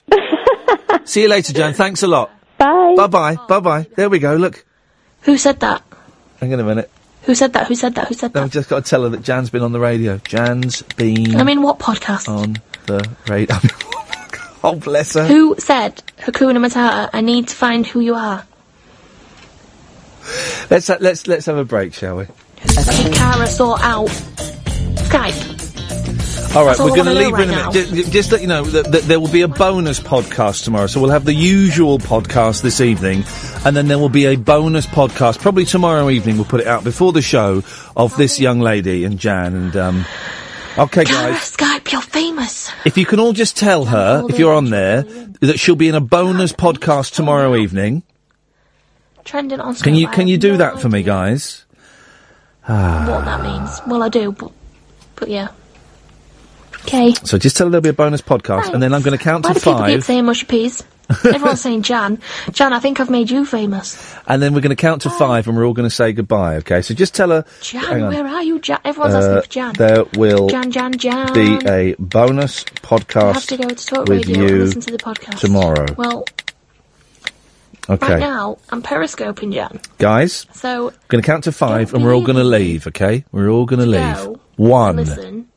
See 1.06 1.22
you 1.22 1.30
later, 1.30 1.54
Jan. 1.54 1.74
Thanks 1.74 2.02
a 2.04 2.08
lot. 2.08 2.32
Bye. 2.58 2.96
Bye 2.98 3.08
bye. 3.08 3.36
Bye 3.48 3.60
bye. 3.60 3.88
There 3.96 4.10
we 4.10 4.20
go. 4.20 4.36
Look. 4.36 4.66
Who 5.22 5.38
said 5.38 5.60
that? 5.60 5.84
Hang 6.40 6.54
on 6.54 6.60
a 6.60 6.64
minute. 6.64 6.92
Who 7.30 7.36
said 7.36 7.54
that? 7.54 7.68
Who 7.68 7.76
said 7.76 7.94
that? 7.94 8.08
Who 8.08 8.16
said 8.16 8.34
that? 8.34 8.42
I've 8.42 8.50
just 8.50 8.70
got 8.70 8.86
to 8.86 8.90
tell 8.90 9.04
her 9.04 9.10
that 9.10 9.22
Jan's 9.22 9.52
been 9.52 9.62
on 9.62 9.72
the 9.72 9.80
radio. 9.80 10.18
Jan's 10.18 10.82
been 10.82 11.36
I 11.36 11.44
mean, 11.44 11.62
what 11.62 11.78
podcast? 11.78 12.28
on 12.28 12.56
the 12.88 13.08
radio. 13.28 13.56
oh, 14.64 14.74
bless 14.74 15.14
her. 15.14 15.28
Who 15.28 15.56
said, 15.60 16.02
Hakuna 16.18 16.58
Matata, 16.58 17.08
I 17.14 17.22
need 17.22 17.50
to 17.50 17.56
find 17.56 17.86
who 17.86 18.00
you 18.00 18.16
are? 18.16 18.48
Let's 20.72 20.88
ha- 20.88 20.98
let's 21.00 21.28
let's 21.28 21.46
have 21.46 21.58
a 21.58 21.66
break, 21.66 21.94
shall 21.94 22.18
we? 22.18 22.26
Sort 23.46 23.80
out 23.84 24.08
Skype? 25.06 26.19
All 26.56 26.66
right, 26.66 26.78
we're 26.80 26.96
going 26.96 27.06
to 27.06 27.14
leave 27.14 27.34
in 27.36 27.50
a 27.50 27.56
minute. 27.56 27.72
Just, 27.74 28.12
just 28.12 28.32
let 28.32 28.42
you 28.42 28.48
know 28.48 28.64
that, 28.64 28.92
that 28.92 29.04
there 29.04 29.20
will 29.20 29.32
be 29.32 29.42
a 29.42 29.48
bonus 29.48 30.00
podcast 30.00 30.64
tomorrow. 30.64 30.88
So 30.88 31.00
we'll 31.00 31.12
have 31.12 31.26
the 31.26 31.34
usual 31.34 32.00
podcast 32.00 32.64
this 32.64 32.82
evening, 32.82 33.24
and 33.66 33.76
then 33.76 33.88
there 33.88 34.00
will 34.00 34.10
be 34.10 34.26
a 34.26 34.36
bonus 34.36 34.88
podcast 34.88 35.40
probably 35.40 35.66
tomorrow 35.66 36.10
evening. 36.10 36.38
We'll 36.38 36.46
put 36.46 36.62
it 36.62 36.68
out 36.68 36.84
before 36.84 37.14
the 37.14 37.22
show 37.22 37.64
of 37.96 38.16
this 38.18 38.40
young 38.40 38.60
lady 38.62 39.06
and 39.06 39.20
Jan. 39.20 39.56
And 39.56 39.76
um, 39.76 40.06
okay, 40.78 41.06
Cara, 41.06 41.34
guys, 41.34 41.56
Skype, 41.56 41.92
you're 41.92 42.02
famous. 42.02 42.72
if 42.84 42.98
you 42.98 43.06
can 43.06 43.20
all 43.20 43.34
just 43.34 43.56
tell 43.56 43.86
her 43.86 44.26
if 44.28 44.40
you're 44.40 44.54
on 44.54 44.72
there 44.72 45.04
that 45.42 45.60
she'll 45.60 45.76
be 45.76 45.88
in 45.88 45.96
a 45.96 46.02
bonus 46.02 46.52
podcast 46.52 47.14
tomorrow 47.14 47.56
evening. 47.56 48.02
Trending 49.24 49.60
on 49.60 49.76
Skype. 49.76 49.84
Can 49.84 49.96
you 49.96 50.08
can 50.08 50.28
you 50.28 50.38
do 50.40 50.58
that 50.58 50.82
for 50.82 50.90
me, 50.90 51.04
guys? 51.04 51.66
Ah. 52.68 53.06
What 53.08 53.26
that 53.26 53.44
means? 53.44 53.82
Well, 53.86 54.02
I 54.02 54.10
do, 54.10 54.32
but, 54.32 54.52
but 55.16 55.30
yeah. 55.30 55.50
Okay. 56.86 57.14
So 57.24 57.38
just 57.38 57.58
tell 57.58 57.68
her 57.68 57.72
there'll 57.72 57.82
be 57.82 57.90
a 57.90 57.94
bonus 57.94 58.22
podcast, 58.22 58.74
and 58.74 58.82
then 58.82 58.94
I'm 58.94 59.02
going 59.02 59.18
to 59.18 59.24
count 59.24 59.46
Why 59.46 59.54
to 59.54 59.60
do 59.60 59.64
people 59.64 59.80
keep 59.86 59.96
five, 59.96 60.04
saying 60.04 60.26
mushy 60.26 60.46
peas? 60.46 60.84
Everyone's 61.26 61.60
saying 61.62 61.82
Jan. 61.82 62.20
Jan, 62.52 62.72
I 62.72 62.80
think 62.80 63.00
I've 63.00 63.10
made 63.10 63.32
you 63.32 63.44
famous. 63.44 64.16
and 64.28 64.42
then 64.42 64.54
we're 64.54 64.62
going 64.62 64.70
to 64.70 64.76
count 64.76 65.02
to 65.04 65.10
five, 65.10 65.48
and 65.48 65.58
we're 65.58 65.66
all 65.66 65.74
going 65.74 65.90
to 65.90 65.96
say 65.96 66.14
goodbye. 66.14 66.58
Okay? 66.58 66.82
So 66.84 66.94
just 66.94 67.16
tell 67.16 67.30
her. 67.32 67.46
hang 67.64 67.82
Jan, 67.82 68.04
on. 68.04 68.14
where 68.14 68.28
are 68.28 68.44
you, 68.44 68.60
Jan? 68.60 68.78
Everyone's 68.86 69.16
Uh, 69.16 69.18
asking 69.18 69.42
for 69.42 69.48
Jan. 69.50 69.74
There 69.74 70.04
will 70.18 70.50
Jan, 70.50 70.70
Jan, 70.72 70.94
Jan. 70.94 71.34
be 71.34 71.68
a 71.68 71.96
bonus 71.98 72.64
podcast 72.64 73.24
I 73.24 73.34
have 73.34 73.46
to 73.48 73.58
go 73.58 73.70
to 73.70 73.86
Talk 73.86 74.08
with 74.08 74.28
Radio 74.28 74.40
and 74.42 74.50
you 74.52 74.58
listen 74.60 74.82
to 74.82 74.92
the 74.92 74.98
podcast. 75.00 75.40
tomorrow. 75.40 75.86
Well, 75.98 76.26
Okay, 77.90 78.08
right 78.14 78.20
now, 78.20 78.60
I'm 78.70 78.84
periscoping 78.84 79.52
Jan. 79.52 79.80
guys. 79.98 80.46
So, 80.54 80.94
Going 81.08 81.24
to 81.24 81.26
count 81.26 81.46
to 81.46 81.52
five, 81.52 81.92
and 81.96 82.04
we're 82.04 82.14
all 82.14 82.22
going 82.22 82.38
to 82.38 82.44
leave. 82.44 82.86
Okay, 82.86 83.26
we're 83.32 83.50
all 83.50 83.66
going 83.66 83.80
to 83.80 83.88
leave. 83.88 84.16
go 84.16 84.40
One, 84.58 84.98
listen 84.98 85.48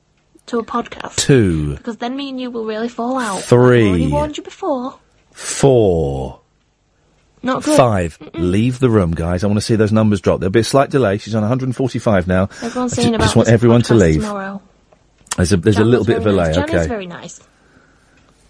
to 0.46 0.58
a 0.58 0.64
podcast. 0.64 1.16
two, 1.16 1.76
Because 1.76 1.96
then 1.98 2.16
me 2.16 2.28
and 2.30 2.40
you 2.40 2.50
will 2.50 2.64
really 2.64 2.88
fall 2.88 3.18
out. 3.18 3.42
Three. 3.42 3.82
I've 3.82 3.88
already 3.88 4.06
warned 4.08 4.36
you 4.36 4.42
before. 4.42 4.98
four, 5.32 6.40
Not 7.42 7.62
good. 7.62 7.76
five. 7.76 8.18
Leave 8.34 8.78
the 8.78 8.90
room, 8.90 9.12
guys. 9.12 9.44
I 9.44 9.46
want 9.46 9.58
to 9.58 9.64
see 9.64 9.76
those 9.76 9.92
numbers 9.92 10.20
drop. 10.20 10.40
There'll 10.40 10.50
be 10.50 10.60
a 10.60 10.64
slight 10.64 10.90
delay. 10.90 11.18
She's 11.18 11.34
on 11.34 11.42
145 11.42 12.26
now. 12.28 12.48
Everyone's 12.62 12.98
I 12.98 13.02
ju- 13.02 13.08
about 13.10 13.20
just 13.20 13.36
want 13.36 13.48
everyone 13.48 13.82
to 13.82 13.94
leave. 13.94 14.20
tomorrow. 14.22 14.60
There's 15.36 15.52
a 15.52 15.56
there's 15.56 15.76
Jan 15.76 15.86
a 15.86 15.88
little 15.88 16.04
bit 16.04 16.18
of 16.18 16.24
delay. 16.24 16.44
nice. 16.48 16.54
Jan 16.56 16.64
okay. 16.64 16.78
is 16.80 16.86
very 16.86 17.06
nice. 17.06 17.40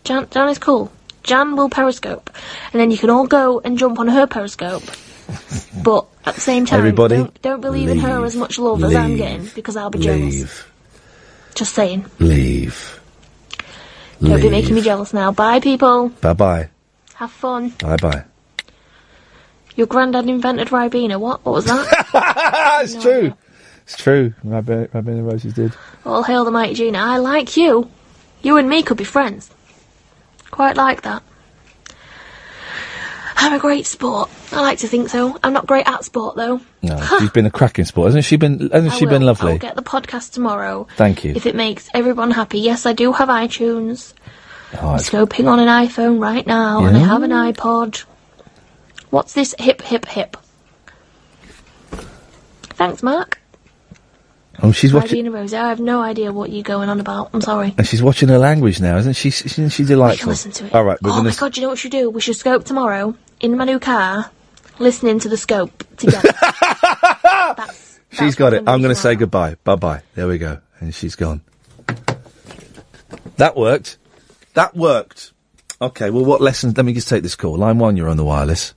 Jan, 0.04 0.26
Jan 0.30 0.48
is 0.48 0.58
cool. 0.58 0.90
Jan 1.22 1.54
will 1.54 1.68
periscope, 1.70 2.28
and 2.72 2.80
then 2.80 2.90
you 2.90 2.98
can 2.98 3.08
all 3.08 3.28
go 3.28 3.60
and 3.60 3.78
jump 3.78 4.00
on 4.00 4.08
her 4.08 4.26
periscope. 4.26 4.82
but 5.84 6.06
at 6.26 6.34
the 6.34 6.40
same 6.40 6.66
time, 6.66 6.80
Everybody, 6.80 7.16
don't, 7.18 7.42
don't 7.42 7.60
believe 7.60 7.88
in 7.88 7.98
her 8.00 8.24
as 8.24 8.34
much 8.34 8.58
love 8.58 8.82
as 8.82 8.92
I'm 8.94 9.16
getting 9.16 9.48
because 9.54 9.76
I'll 9.76 9.90
be 9.90 10.00
jealous. 10.00 10.64
Leave. 11.52 11.54
Just 11.54 11.74
saying. 11.74 12.06
Leave. 12.18 13.00
Don't 14.20 14.40
be 14.40 14.50
making 14.50 14.74
me 14.74 14.80
jealous 14.82 15.12
now. 15.12 15.32
Bye, 15.32 15.60
people. 15.60 16.08
Bye 16.20 16.32
bye. 16.32 16.68
Have 17.14 17.32
fun. 17.32 17.70
Bye 17.70 17.96
bye. 17.96 18.24
Your 19.74 19.86
granddad 19.86 20.28
invented 20.28 20.68
Ribena. 20.68 21.18
What? 21.18 21.44
What 21.44 21.52
was 21.52 21.64
that? 21.64 22.80
it's 22.82 23.02
true. 23.02 23.34
It's 23.84 23.96
true. 23.96 24.34
Ribena, 24.44 25.04
the 25.04 25.22
Roses 25.22 25.54
did. 25.54 25.72
All 26.04 26.22
hail 26.22 26.44
the 26.44 26.50
mighty 26.50 26.74
Gina. 26.74 26.98
I 26.98 27.18
like 27.18 27.56
you. 27.56 27.90
You 28.42 28.58
and 28.58 28.68
me 28.68 28.82
could 28.82 28.96
be 28.96 29.04
friends. 29.04 29.50
Quite 30.50 30.76
like 30.76 31.02
that. 31.02 31.22
I'm 33.42 33.54
a 33.54 33.58
great 33.58 33.86
sport. 33.86 34.30
I 34.52 34.60
like 34.60 34.78
to 34.78 34.86
think 34.88 35.08
so. 35.08 35.36
I'm 35.42 35.52
not 35.52 35.66
great 35.66 35.88
at 35.88 36.04
sport 36.04 36.36
though. 36.36 36.60
No, 36.80 37.04
she's 37.18 37.30
been 37.32 37.44
a 37.44 37.50
cracking 37.50 37.84
sport, 37.84 38.06
hasn't 38.06 38.24
she? 38.24 38.36
Been 38.36 38.70
hasn't 38.70 38.92
I 38.92 38.96
she 38.96 39.04
been 39.04 39.22
lovely? 39.22 39.52
I'll 39.52 39.58
get 39.58 39.74
the 39.74 39.82
podcast 39.82 40.30
tomorrow. 40.32 40.86
Thank 40.96 41.24
you. 41.24 41.32
If 41.34 41.44
it 41.44 41.56
makes 41.56 41.88
everyone 41.92 42.30
happy. 42.30 42.60
Yes, 42.60 42.86
I 42.86 42.92
do 42.92 43.10
have 43.12 43.28
iTunes. 43.28 44.14
Oh, 44.80 44.90
I'm 44.90 44.98
scoping 44.98 45.48
on 45.48 45.58
an 45.58 45.66
iPhone 45.66 46.22
right 46.22 46.46
now, 46.46 46.84
and 46.84 46.96
I 46.96 47.00
have 47.00 47.24
an 47.24 47.32
iPod. 47.32 48.04
What's 49.10 49.32
this 49.32 49.56
hip 49.58 49.82
hip 49.82 50.06
hip? 50.06 50.36
Thanks, 51.90 53.02
Mark. 53.02 53.40
oh, 54.62 54.70
she's 54.70 54.94
watching. 54.94 55.28
Rosie, 55.32 55.56
I 55.56 55.68
have 55.68 55.80
no 55.80 56.00
idea 56.00 56.32
what 56.32 56.50
you're 56.50 56.62
going 56.62 56.88
on 56.88 57.00
about. 57.00 57.30
I'm 57.34 57.40
sorry. 57.40 57.74
And 57.76 57.88
she's 57.88 58.04
watching 58.04 58.28
her 58.28 58.38
language 58.38 58.80
now, 58.80 58.98
isn't 58.98 59.16
she? 59.16 59.28
Isn't 59.30 59.70
she 59.70 59.82
delightful? 59.84 60.28
We 60.28 60.32
listen 60.34 60.52
to 60.52 60.66
it. 60.66 60.74
All 60.74 60.84
right, 60.84 61.02
we're 61.02 61.10
oh 61.10 61.14
going 61.14 61.24
my 61.24 61.34
god, 61.34 61.56
you 61.56 61.62
know 61.62 61.68
what 61.70 61.74
we 61.74 61.78
should 61.78 61.90
do? 61.90 62.08
We 62.08 62.20
should 62.20 62.36
scope 62.36 62.64
tomorrow 62.64 63.16
in 63.42 63.56
my 63.56 63.64
new 63.64 63.78
car, 63.78 64.30
listening 64.78 65.18
to 65.18 65.28
the 65.28 65.36
scope 65.36 65.84
together. 65.96 66.32
She's 68.12 68.36
got 68.36 68.54
it. 68.54 68.64
I'm 68.66 68.80
going 68.80 68.94
to 68.94 69.00
say 69.00 69.14
goodbye. 69.14 69.56
Bye 69.64 69.76
bye. 69.76 70.02
There 70.14 70.28
we 70.28 70.38
go. 70.38 70.60
And 70.80 70.94
she's 70.94 71.14
gone. 71.14 71.40
That 73.36 73.56
worked. 73.56 73.96
That 74.54 74.76
worked. 74.76 75.32
Okay. 75.80 76.10
Well, 76.10 76.24
what 76.24 76.42
lessons? 76.42 76.76
Let 76.76 76.84
me 76.84 76.92
just 76.92 77.08
take 77.08 77.22
this 77.22 77.36
call. 77.36 77.56
Line 77.56 77.78
one, 77.78 77.96
you're 77.96 78.10
on 78.10 78.18
the 78.18 78.24
wireless. 78.24 78.74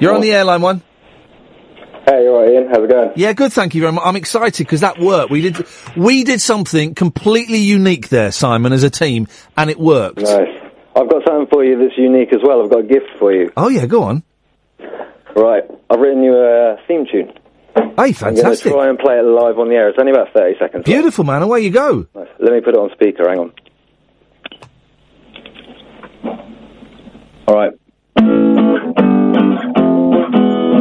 You're 0.00 0.14
on 0.14 0.20
the 0.20 0.32
air, 0.32 0.44
line 0.44 0.60
one. 0.60 0.82
Hey, 2.06 2.24
you 2.24 2.30
alright, 2.30 2.50
Iain? 2.50 2.68
How's 2.68 2.84
it 2.84 2.90
going? 2.90 3.12
Yeah, 3.14 3.32
good. 3.32 3.52
Thank 3.52 3.74
you 3.74 3.80
very 3.80 3.92
much. 3.92 4.02
I'm 4.04 4.16
excited 4.16 4.66
because 4.66 4.80
that 4.80 4.98
worked. 4.98 5.30
We 5.30 5.40
did. 5.40 5.66
We 5.96 6.24
did 6.24 6.40
something 6.40 6.94
completely 6.94 7.58
unique 7.58 8.08
there, 8.08 8.32
Simon, 8.32 8.72
as 8.72 8.82
a 8.82 8.90
team, 8.90 9.28
and 9.56 9.70
it 9.70 9.78
worked. 9.78 10.18
Nice. 10.18 10.61
I've 10.94 11.08
got 11.08 11.22
something 11.26 11.46
for 11.50 11.64
you 11.64 11.78
that's 11.78 11.96
unique 11.96 12.32
as 12.32 12.40
well. 12.44 12.62
I've 12.62 12.70
got 12.70 12.80
a 12.80 12.86
gift 12.86 13.06
for 13.18 13.32
you. 13.32 13.50
Oh 13.56 13.68
yeah, 13.68 13.86
go 13.86 14.02
on. 14.02 14.22
Right, 15.34 15.64
I've 15.88 15.98
written 15.98 16.22
you 16.22 16.34
a 16.36 16.76
theme 16.86 17.06
tune. 17.10 17.32
Hey, 17.74 18.12
fantastic. 18.12 18.26
I'm 18.26 18.42
going 18.42 18.56
to 18.56 18.70
try 18.70 18.88
and 18.90 18.98
play 18.98 19.18
it 19.18 19.22
live 19.24 19.58
on 19.58 19.68
the 19.68 19.74
air. 19.74 19.88
It's 19.88 19.98
only 19.98 20.12
about 20.12 20.28
30 20.34 20.58
seconds. 20.58 20.84
Beautiful, 20.84 21.24
man. 21.24 21.40
Away 21.42 21.60
you 21.60 21.70
go. 21.70 22.06
Nice. 22.14 22.28
Let 22.38 22.52
me 22.52 22.60
put 22.60 22.74
it 22.74 22.78
on 22.78 22.90
speaker. 22.92 23.26
Hang 23.26 23.38
on. 23.38 23.52
All 27.48 27.56
right. 27.56 27.72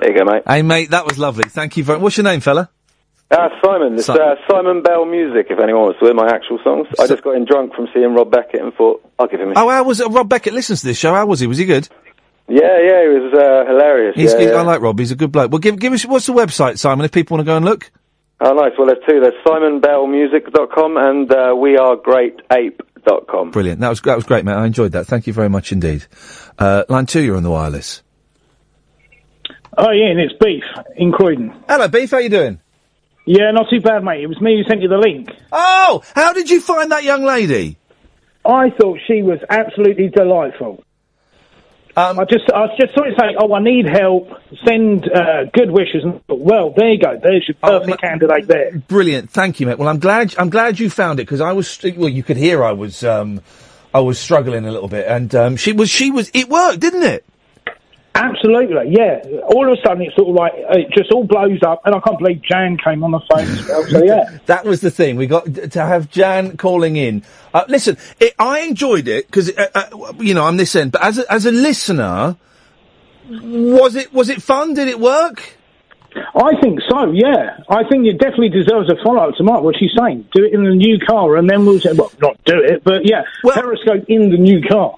There 0.00 0.12
you 0.12 0.18
go, 0.18 0.24
mate. 0.24 0.42
Hey, 0.46 0.62
mate, 0.62 0.90
that 0.90 1.04
was 1.06 1.18
lovely. 1.18 1.44
Thank 1.44 1.76
you 1.76 1.84
very. 1.84 1.98
much. 1.98 2.02
What's 2.02 2.16
your 2.16 2.24
name, 2.24 2.40
fella? 2.40 2.70
Uh, 3.30 3.48
Simon, 3.64 3.94
it's 3.94 4.06
Simon. 4.06 4.22
uh, 4.22 4.34
Simon 4.50 4.82
Bell 4.82 5.04
Music, 5.04 5.46
if 5.50 5.60
anyone 5.60 5.82
wants 5.82 6.00
to 6.00 6.06
hear 6.06 6.14
my 6.14 6.28
actual 6.28 6.58
songs. 6.64 6.88
I 6.98 7.06
just 7.06 7.22
got 7.22 7.36
in 7.36 7.44
drunk 7.44 7.74
from 7.74 7.86
seeing 7.94 8.12
Rob 8.12 8.30
Beckett 8.32 8.60
and 8.60 8.74
thought, 8.74 9.04
I'll 9.20 9.28
give 9.28 9.40
him 9.40 9.50
a 9.52 9.54
Oh, 9.56 9.68
how 9.68 9.84
was 9.84 10.00
it? 10.00 10.08
Rob 10.08 10.28
Beckett 10.28 10.52
listens 10.52 10.80
to 10.80 10.86
this 10.86 10.98
show. 10.98 11.14
How 11.14 11.26
was 11.26 11.38
he? 11.38 11.46
Was 11.46 11.58
he 11.58 11.64
good? 11.64 11.88
Yeah, 12.48 12.62
yeah, 12.62 13.04
it 13.06 13.22
was 13.22 13.32
uh, 13.32 13.64
hilarious. 13.70 14.16
He's, 14.16 14.32
yeah, 14.32 14.38
he- 14.40 14.46
yeah. 14.46 14.54
I 14.54 14.62
like 14.62 14.80
Rob. 14.80 14.98
He's 14.98 15.12
a 15.12 15.14
good 15.16 15.30
bloke. 15.30 15.52
Well, 15.52 15.60
give 15.60 15.78
give 15.78 15.92
us 15.92 16.04
what's 16.04 16.26
the 16.26 16.32
website, 16.32 16.78
Simon, 16.80 17.04
if 17.04 17.12
people 17.12 17.36
want 17.36 17.46
to 17.46 17.50
go 17.52 17.56
and 17.56 17.64
look. 17.64 17.92
Oh, 18.40 18.52
nice. 18.54 18.72
Well, 18.76 18.88
there's 18.88 18.98
two. 19.08 19.20
There's 19.20 19.34
simonbellmusic.com 19.46 20.96
and 20.96 21.30
uh, 21.30 21.54
wearegreatape.com. 21.54 23.50
Brilliant. 23.52 23.78
That 23.80 23.90
was 23.90 24.00
that 24.02 24.16
was 24.16 24.24
great, 24.24 24.44
mate. 24.44 24.54
I 24.54 24.66
enjoyed 24.66 24.90
that. 24.92 25.06
Thank 25.06 25.28
you 25.28 25.32
very 25.32 25.48
much 25.48 25.70
indeed. 25.70 26.06
Uh, 26.58 26.82
line 26.88 27.06
two, 27.06 27.20
you're 27.22 27.36
on 27.36 27.44
the 27.44 27.50
wireless. 27.50 28.02
Oh, 29.76 29.90
yeah, 29.90 30.06
and 30.10 30.20
it's 30.20 30.34
Beef 30.42 30.64
in 30.96 31.12
Croydon. 31.12 31.54
Hello, 31.68 31.88
Beef. 31.88 32.10
How 32.10 32.18
you 32.18 32.28
doing? 32.28 32.60
Yeah, 33.26 33.50
not 33.52 33.66
too 33.70 33.80
bad, 33.80 34.02
mate. 34.02 34.22
It 34.22 34.26
was 34.26 34.40
me 34.40 34.56
who 34.56 34.68
sent 34.68 34.82
you 34.82 34.88
the 34.88 34.98
link. 34.98 35.30
Oh, 35.52 36.02
how 36.14 36.32
did 36.32 36.50
you 36.50 36.60
find 36.60 36.90
that 36.90 37.04
young 37.04 37.24
lady? 37.24 37.76
I 38.44 38.70
thought 38.70 38.98
she 39.06 39.22
was 39.22 39.38
absolutely 39.48 40.08
delightful. 40.08 40.82
Um, 41.96 42.18
I 42.18 42.24
just, 42.24 42.50
I 42.50 42.68
just 42.80 42.94
saw 42.94 43.02
it 43.02 43.14
saying, 43.18 43.36
"Oh, 43.38 43.52
I 43.52 43.60
need 43.62 43.86
help. 43.86 44.28
Send 44.64 45.10
uh, 45.12 45.44
good 45.52 45.70
wishes." 45.70 46.04
Well, 46.28 46.72
there 46.74 46.92
you 46.92 46.98
go. 47.00 47.18
There's 47.20 47.46
your 47.46 47.56
Oh, 47.62 47.80
perfect 47.80 48.00
candidate 48.00 48.46
there. 48.46 48.78
Brilliant. 48.88 49.30
Thank 49.30 49.60
you, 49.60 49.66
mate. 49.66 49.76
Well, 49.78 49.88
I'm 49.88 49.98
glad 49.98 50.34
I'm 50.38 50.50
glad 50.50 50.78
you 50.78 50.88
found 50.88 51.18
it 51.20 51.24
because 51.24 51.40
I 51.40 51.52
was 51.52 51.78
well, 51.96 52.08
you 52.08 52.22
could 52.22 52.36
hear 52.36 52.64
I 52.64 52.72
was 52.72 53.02
um, 53.04 53.40
I 53.92 54.00
was 54.00 54.18
struggling 54.20 54.64
a 54.66 54.70
little 54.70 54.88
bit, 54.88 55.06
and 55.06 55.34
um, 55.34 55.56
she 55.56 55.72
was 55.72 55.90
she 55.90 56.10
was 56.12 56.30
it 56.32 56.48
worked, 56.48 56.78
didn't 56.80 57.02
it? 57.02 57.24
Absolutely, 58.14 58.96
yeah. 58.96 59.22
All 59.54 59.70
of 59.70 59.78
a 59.78 59.82
sudden, 59.82 60.02
it's 60.02 60.16
sort 60.16 60.28
of 60.30 60.34
like 60.34 60.52
it 60.54 60.90
just 60.92 61.12
all 61.12 61.24
blows 61.24 61.62
up, 61.62 61.82
and 61.84 61.94
I 61.94 62.00
can't 62.00 62.18
believe 62.18 62.42
Jan 62.42 62.76
came 62.76 63.04
on 63.04 63.12
the 63.12 63.20
phone 63.30 63.46
as 63.46 63.66
well. 63.68 63.84
So 63.84 64.04
yeah. 64.04 64.38
That 64.46 64.64
was 64.64 64.80
the 64.80 64.90
thing. 64.90 65.16
We 65.16 65.26
got 65.26 65.46
to 65.54 65.80
have 65.80 66.10
Jan 66.10 66.56
calling 66.56 66.96
in. 66.96 67.22
Uh, 67.54 67.64
listen, 67.68 67.96
it, 68.18 68.34
I 68.38 68.60
enjoyed 68.60 69.06
it 69.06 69.26
because 69.26 69.50
uh, 69.56 69.68
uh, 69.74 70.12
you 70.18 70.34
know 70.34 70.44
I'm 70.44 70.56
this 70.56 70.74
end, 70.74 70.92
but 70.92 71.02
as 71.04 71.18
a, 71.18 71.32
as 71.32 71.46
a 71.46 71.52
listener, 71.52 72.36
was 73.28 73.94
it 73.94 74.12
was 74.12 74.28
it 74.28 74.42
fun? 74.42 74.74
Did 74.74 74.88
it 74.88 74.98
work? 74.98 75.56
I 76.34 76.60
think 76.60 76.80
so, 76.88 77.12
yeah. 77.12 77.58
I 77.68 77.84
think 77.88 78.06
it 78.06 78.18
definitely 78.18 78.48
deserves 78.48 78.90
a 78.90 78.96
follow-up 79.04 79.36
tomorrow. 79.36 79.62
what 79.62 79.76
she's 79.78 79.92
saying. 79.96 80.28
Do 80.34 80.44
it 80.44 80.52
in 80.52 80.64
the 80.64 80.74
new 80.74 80.98
car, 80.98 81.36
and 81.36 81.48
then 81.48 81.64
we'll 81.64 81.78
say, 81.78 81.92
well, 81.92 82.10
not 82.20 82.42
do 82.44 82.60
it, 82.60 82.82
but 82.82 83.04
yeah, 83.06 83.22
Periscope 83.44 84.04
in 84.08 84.30
the 84.30 84.36
new 84.36 84.60
car. 84.62 84.96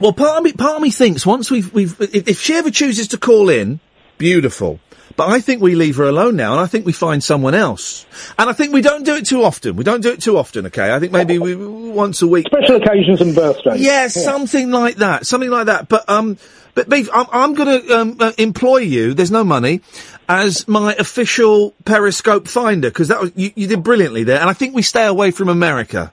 Well, 0.00 0.14
part 0.14 0.38
of 0.38 0.44
me, 0.44 0.52
part 0.52 0.76
of 0.76 0.82
me 0.82 0.90
thinks 0.90 1.26
once 1.26 1.50
we've, 1.50 1.72
we've, 1.74 2.00
if, 2.00 2.26
if 2.26 2.40
she 2.40 2.54
ever 2.54 2.70
chooses 2.70 3.08
to 3.08 3.18
call 3.18 3.50
in, 3.50 3.80
beautiful. 4.16 4.80
But 5.16 5.28
I 5.28 5.40
think 5.40 5.60
we 5.60 5.74
leave 5.74 5.96
her 5.96 6.04
alone 6.04 6.36
now, 6.36 6.52
and 6.52 6.60
I 6.60 6.66
think 6.66 6.86
we 6.86 6.92
find 6.92 7.22
someone 7.22 7.54
else. 7.54 8.06
And 8.38 8.48
I 8.48 8.54
think 8.54 8.72
we 8.72 8.80
don't 8.80 9.04
do 9.04 9.16
it 9.16 9.26
too 9.26 9.42
often. 9.42 9.76
We 9.76 9.84
don't 9.84 10.00
do 10.00 10.10
it 10.10 10.22
too 10.22 10.38
often, 10.38 10.66
okay? 10.66 10.94
I 10.94 10.98
think 10.98 11.12
maybe 11.12 11.38
we, 11.38 11.54
once 11.54 12.22
a 12.22 12.26
week. 12.26 12.46
Special 12.46 12.76
occasions 12.76 13.20
and 13.20 13.34
birthdays. 13.34 13.82
Yeah, 13.82 14.08
something 14.08 14.70
like 14.70 14.96
that. 14.96 15.26
Something 15.26 15.50
like 15.50 15.66
that. 15.66 15.88
But, 15.88 16.08
um, 16.08 16.38
but 16.74 16.88
Beef, 16.88 17.10
I'm, 17.12 17.26
I'm 17.32 17.54
gonna, 17.54 17.82
um, 17.92 18.16
uh, 18.20 18.32
employ 18.38 18.78
you, 18.78 19.12
there's 19.12 19.32
no 19.32 19.44
money, 19.44 19.82
as 20.28 20.66
my 20.66 20.94
official 20.94 21.74
Periscope 21.84 22.48
finder, 22.48 22.88
because 22.88 23.08
that 23.08 23.20
was, 23.20 23.32
you, 23.34 23.50
you 23.54 23.66
did 23.66 23.82
brilliantly 23.82 24.24
there, 24.24 24.40
and 24.40 24.48
I 24.48 24.54
think 24.54 24.74
we 24.74 24.82
stay 24.82 25.04
away 25.04 25.32
from 25.32 25.50
America. 25.50 26.12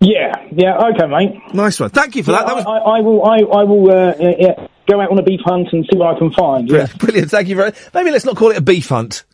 Yeah, 0.00 0.32
yeah, 0.52 0.76
okay, 0.94 1.06
mate. 1.06 1.54
Nice 1.54 1.78
one. 1.78 1.90
Thank 1.90 2.16
you 2.16 2.22
for 2.22 2.32
that. 2.32 2.46
That 2.46 2.56
was 2.56 2.64
I, 2.66 2.70
I, 2.70 2.98
I 2.98 3.00
will, 3.00 3.24
I, 3.24 3.36
I 3.60 3.64
will, 3.64 3.90
uh, 3.90 4.14
yeah, 4.18 4.32
yeah, 4.38 4.66
go 4.88 5.00
out 5.00 5.10
on 5.10 5.18
a 5.18 5.22
beef 5.22 5.40
hunt 5.44 5.68
and 5.72 5.86
see 5.90 5.96
what 5.98 6.16
I 6.16 6.18
can 6.18 6.32
find. 6.32 6.68
Yeah. 6.68 6.86
Brilliant. 6.98 7.30
Thank 7.30 7.48
you 7.48 7.56
very. 7.56 7.72
Maybe 7.94 8.10
let's 8.10 8.24
not 8.24 8.36
call 8.36 8.50
it 8.50 8.56
a 8.56 8.62
beef 8.62 8.88
hunt. 8.88 9.24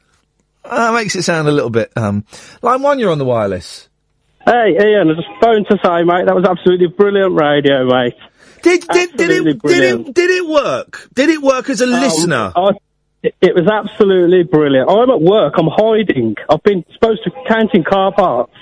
Uh, 0.65 0.93
makes 0.93 1.15
it 1.15 1.23
sound 1.23 1.47
a 1.49 1.53
little 1.53 1.71
bit. 1.71 1.93
Um, 1.97 2.25
line 2.63 2.83
one, 2.83 2.99
you're 2.99 3.13
on 3.13 3.19
the 3.19 3.25
wireless. 3.25 3.89
Hey, 4.45 4.77
Iain, 4.79 5.11
I 5.11 5.15
just 5.15 5.29
phoned 5.41 5.67
to 5.71 5.79
say, 5.85 6.03
mate, 6.05 6.27
that 6.27 6.35
was 6.35 6.45
absolutely 6.45 6.89
brilliant 6.89 7.35
radio, 7.35 7.85
mate. 7.87 8.15
Did 8.63 8.87
did 8.89 9.17
did 9.17 9.31
it 9.47 9.63
brilliant. 9.63 10.07
did 10.07 10.09
it 10.09 10.29
did 10.29 10.31
it 10.31 10.49
work? 10.49 11.09
Did 11.15 11.31
it 11.31 11.41
work 11.41 11.71
as 11.71 11.81
a 11.81 11.85
Um, 11.85 11.91
listener? 12.01 12.53
I, 12.57 12.71
it, 13.23 13.35
it 13.41 13.55
was 13.55 13.69
absolutely 13.69 14.43
brilliant. 14.43 14.91
I'm 14.91 15.11
at 15.11 15.21
work. 15.21 15.55
I'm 15.57 15.69
hiding. 15.71 16.35
I've 16.49 16.63
been 16.65 16.85
supposed 16.93 17.23
to 17.25 17.31
counting 17.49 17.85
car 17.85 18.13
parts, 18.13 18.53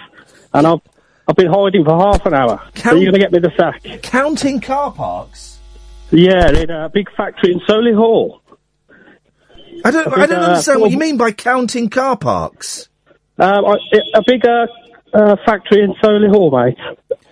and 0.53 0.67
I've 0.67 0.81
I've 1.27 1.37
been 1.37 1.51
hiding 1.51 1.85
for 1.85 1.99
half 1.99 2.27
an 2.27 2.35
hour. 2.35 2.63
so 2.75 2.95
you're 2.95 3.11
going 3.11 3.15
to 3.15 3.19
get 3.19 3.33
me 3.33 3.39
the 3.39 3.53
sack. 3.57 4.03
Counting 4.03 4.61
car 4.61 4.93
parks? 4.93 5.59
Yeah, 6.11 6.51
in 6.51 6.71
a 6.71 6.89
big 6.89 7.11
factory 7.17 7.53
in 7.53 7.61
Solihull. 7.61 8.41
I 9.85 9.91
don't. 9.91 10.17
I 10.17 10.27
don't 10.27 10.39
uh, 10.39 10.47
understand 10.47 10.81
what 10.81 10.91
you 10.91 10.99
mean 10.99 11.17
by 11.17 11.33
counting 11.33 11.89
car 11.91 12.17
parks. 12.17 12.89
Um, 13.39 13.65
I, 13.65 13.77
a 14.15 14.23
big 14.27 14.47
uh, 14.47 14.67
uh, 15.13 15.37
factory 15.45 15.83
in 15.83 15.95
Solihull, 15.95 16.53
mate. 16.53 16.79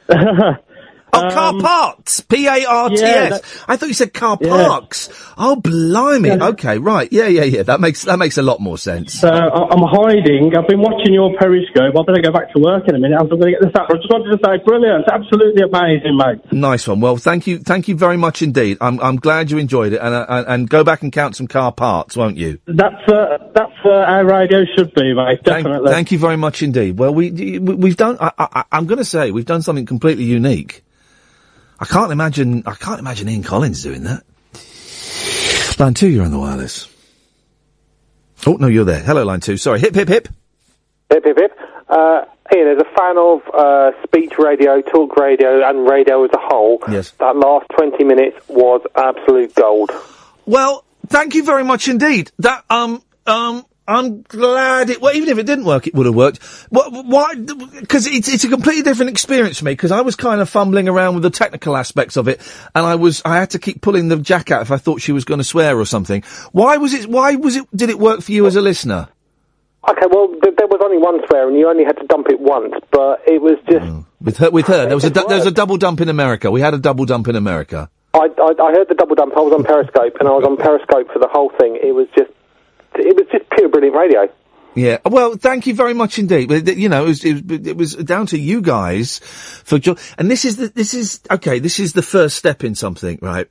Oh, 1.14 1.30
car 1.30 1.60
parts. 1.60 2.20
P 2.20 2.46
A 2.46 2.64
R 2.64 2.88
T 2.88 3.02
Um, 3.02 3.06
yeah, 3.06 3.38
I 3.68 3.76
thought 3.76 3.88
you 3.88 3.94
said 3.94 4.14
car 4.14 4.38
Yeah. 4.40 4.48
parks. 4.48 5.10
Oh, 5.36 5.56
blimey. 5.56 6.30
Okay, 6.30 6.78
right. 6.78 7.06
Yeah, 7.12 7.26
yeah, 7.26 7.44
yeah. 7.44 7.62
That 7.64 7.80
makes 7.80 8.02
that 8.04 8.18
makes 8.18 8.38
a 8.38 8.42
lot 8.42 8.60
more 8.60 8.78
sense. 8.78 9.20
So 9.20 9.28
I'm 9.28 9.82
hiding. 9.82 10.56
I've 10.56 10.66
been 10.66 10.80
watching 10.80 11.12
your 11.12 11.36
Periscope. 11.38 11.94
I'm 11.96 12.04
going 12.06 12.14
to 12.16 12.22
go 12.22 12.32
back 12.32 12.52
to 12.54 12.60
work 12.60 12.88
in 12.88 12.94
a 12.94 12.98
minute. 12.98 13.18
I'm 13.20 13.28
going 13.28 13.42
to 13.42 13.50
get 13.50 13.60
this 13.60 13.72
up. 13.74 13.88
I 13.90 13.96
just 13.96 14.08
wanted 14.10 14.30
to 14.30 14.38
say, 14.42 14.62
brilliant. 14.64 15.04
Absolutely 15.12 15.62
amazing, 15.62 16.16
mate. 16.16 16.50
Nice 16.52 16.88
one. 16.88 17.00
Well, 17.00 17.18
thank 17.18 17.46
you, 17.46 17.58
thank 17.58 17.88
you 17.88 17.96
very 17.96 18.16
much 18.16 18.40
indeed. 18.40 18.78
I'm 18.80 18.98
I'm 19.00 19.16
glad 19.16 19.50
you 19.50 19.58
enjoyed 19.58 19.92
it, 19.92 20.00
and 20.00 20.14
uh, 20.14 20.44
and, 20.48 20.68
go 20.70 20.82
back 20.82 21.02
and 21.02 21.12
count 21.12 21.36
some 21.36 21.46
car 21.46 21.72
parts, 21.72 22.16
won't 22.16 22.38
you? 22.38 22.58
That's 22.66 23.06
uh, 23.08 23.36
that's 23.54 23.72
uh, 23.84 24.06
how 24.06 24.22
radio 24.22 24.64
should 24.76 24.94
be, 24.94 25.12
mate. 25.12 25.40
Thank, 25.44 25.64
Definitely. 25.66 25.90
thank 25.92 26.12
you 26.12 26.18
very 26.18 26.36
much 26.36 26.62
indeed. 26.62 26.98
Well, 26.98 27.12
we, 27.12 27.30
we 27.30 27.58
we've 27.58 27.96
done. 27.96 28.16
I, 28.18 28.32
I, 28.38 28.64
I'm 28.72 28.86
going 28.86 28.98
to 28.98 29.04
say 29.04 29.30
we've 29.30 29.44
done 29.44 29.60
something 29.60 29.84
completely 29.84 30.24
unique. 30.24 30.82
I 31.82 31.84
can't 31.84 32.12
imagine. 32.12 32.62
I 32.64 32.74
can't 32.74 33.00
imagine 33.00 33.28
Ian 33.28 33.42
Collins 33.42 33.82
doing 33.82 34.04
that. 34.04 34.22
Line 35.80 35.94
two, 35.94 36.08
you're 36.08 36.24
on 36.24 36.30
the 36.30 36.38
wireless. 36.38 36.88
Oh 38.46 38.52
no, 38.54 38.68
you're 38.68 38.84
there. 38.84 39.00
Hello, 39.00 39.24
line 39.24 39.40
two. 39.40 39.56
Sorry. 39.56 39.80
Hip 39.80 39.92
hip 39.94 40.06
hip. 40.06 40.28
Hip, 41.10 41.24
hip, 41.24 41.36
hip. 41.36 41.58
Uh, 41.88 42.24
Iain, 42.54 42.68
as 42.68 42.78
a 42.78 42.96
fan 42.96 43.18
of 43.18 43.40
uh, 43.52 43.90
speech 44.04 44.34
radio, 44.38 44.80
talk 44.80 45.16
radio, 45.16 45.68
and 45.68 45.88
radio 45.88 46.22
as 46.24 46.30
a 46.32 46.38
whole, 46.40 46.78
Yes. 46.88 47.10
that 47.18 47.34
last 47.36 47.66
20 47.76 48.04
minutes 48.04 48.36
was 48.48 48.80
absolute 48.94 49.52
gold. 49.54 49.90
Well, 50.46 50.84
thank 51.08 51.34
you 51.34 51.44
very 51.44 51.64
much 51.64 51.88
indeed. 51.88 52.30
That 52.38 52.64
um 52.70 53.02
um. 53.26 53.64
I'm 53.86 54.22
glad 54.22 54.90
it. 54.90 55.00
Well, 55.00 55.14
even 55.14 55.28
if 55.28 55.38
it 55.38 55.46
didn't 55.46 55.64
work, 55.64 55.86
it 55.86 55.94
would 55.94 56.06
have 56.06 56.14
worked. 56.14 56.42
What? 56.70 56.92
Why? 57.04 57.34
Because 57.34 58.06
it's 58.06 58.28
it's 58.28 58.44
a 58.44 58.48
completely 58.48 58.82
different 58.82 59.10
experience 59.10 59.58
for 59.58 59.64
me. 59.64 59.72
Because 59.72 59.90
I 59.90 60.02
was 60.02 60.14
kind 60.14 60.40
of 60.40 60.48
fumbling 60.48 60.88
around 60.88 61.14
with 61.14 61.24
the 61.24 61.30
technical 61.30 61.76
aspects 61.76 62.16
of 62.16 62.28
it, 62.28 62.40
and 62.74 62.86
I 62.86 62.94
was 62.94 63.22
I 63.24 63.36
had 63.36 63.50
to 63.50 63.58
keep 63.58 63.80
pulling 63.80 64.08
the 64.08 64.18
jack 64.18 64.50
out 64.52 64.62
if 64.62 64.70
I 64.70 64.76
thought 64.76 65.00
she 65.00 65.10
was 65.12 65.24
going 65.24 65.38
to 65.38 65.44
swear 65.44 65.78
or 65.78 65.84
something. 65.84 66.22
Why 66.52 66.76
was 66.76 66.94
it? 66.94 67.08
Why 67.08 67.34
was 67.34 67.56
it? 67.56 67.66
Did 67.74 67.90
it 67.90 67.98
work 67.98 68.22
for 68.22 68.30
you 68.32 68.46
as 68.46 68.54
a 68.54 68.60
listener? 68.60 69.08
Okay, 69.88 70.06
well, 70.12 70.28
th- 70.28 70.54
there 70.56 70.68
was 70.68 70.80
only 70.84 70.98
one 70.98 71.20
swear, 71.26 71.48
and 71.48 71.58
you 71.58 71.68
only 71.68 71.82
had 71.82 71.96
to 71.98 72.06
dump 72.06 72.28
it 72.28 72.38
once, 72.38 72.72
but 72.92 73.20
it 73.26 73.42
was 73.42 73.58
just. 73.68 73.84
Mm. 73.84 74.06
With 74.20 74.36
her, 74.36 74.50
with 74.50 74.66
her, 74.68 74.86
there 74.86 74.94
was 74.94 75.04
a 75.04 75.10
du- 75.10 75.26
there 75.26 75.38
was 75.38 75.46
a 75.46 75.50
double 75.50 75.76
dump 75.76 76.00
in 76.00 76.08
America. 76.08 76.52
We 76.52 76.60
had 76.60 76.72
a 76.72 76.78
double 76.78 77.04
dump 77.04 77.26
in 77.26 77.34
America. 77.34 77.90
I, 78.14 78.28
I, 78.38 78.62
I 78.62 78.72
heard 78.72 78.88
the 78.88 78.94
double 78.94 79.16
dump. 79.16 79.36
I 79.36 79.40
was 79.40 79.52
on 79.52 79.64
Periscope, 79.64 80.18
and 80.20 80.28
I 80.28 80.32
was 80.32 80.44
on 80.44 80.56
Periscope 80.56 81.10
for 81.12 81.18
the 81.18 81.28
whole 81.32 81.50
thing. 81.58 81.78
It 81.82 81.96
was 81.96 82.06
just. 82.16 82.30
It 82.94 83.16
was 83.16 83.26
just 83.30 83.48
pure 83.50 83.68
brilliant 83.68 83.96
radio. 83.96 84.28
Yeah. 84.74 84.98
Well, 85.04 85.36
thank 85.36 85.66
you 85.66 85.74
very 85.74 85.94
much 85.94 86.18
indeed. 86.18 86.48
But, 86.48 86.76
you 86.76 86.88
know, 86.88 87.04
it 87.04 87.08
was, 87.08 87.24
it 87.24 87.46
was, 87.46 87.66
it 87.66 87.76
was 87.76 87.94
down 87.96 88.26
to 88.28 88.38
you 88.38 88.62
guys 88.62 89.18
for 89.18 89.78
jo- 89.78 89.96
and 90.16 90.30
this 90.30 90.44
is 90.44 90.56
the, 90.56 90.68
this 90.68 90.94
is, 90.94 91.20
okay, 91.30 91.58
this 91.58 91.78
is 91.78 91.92
the 91.92 92.02
first 92.02 92.36
step 92.36 92.64
in 92.64 92.74
something, 92.74 93.18
right? 93.20 93.48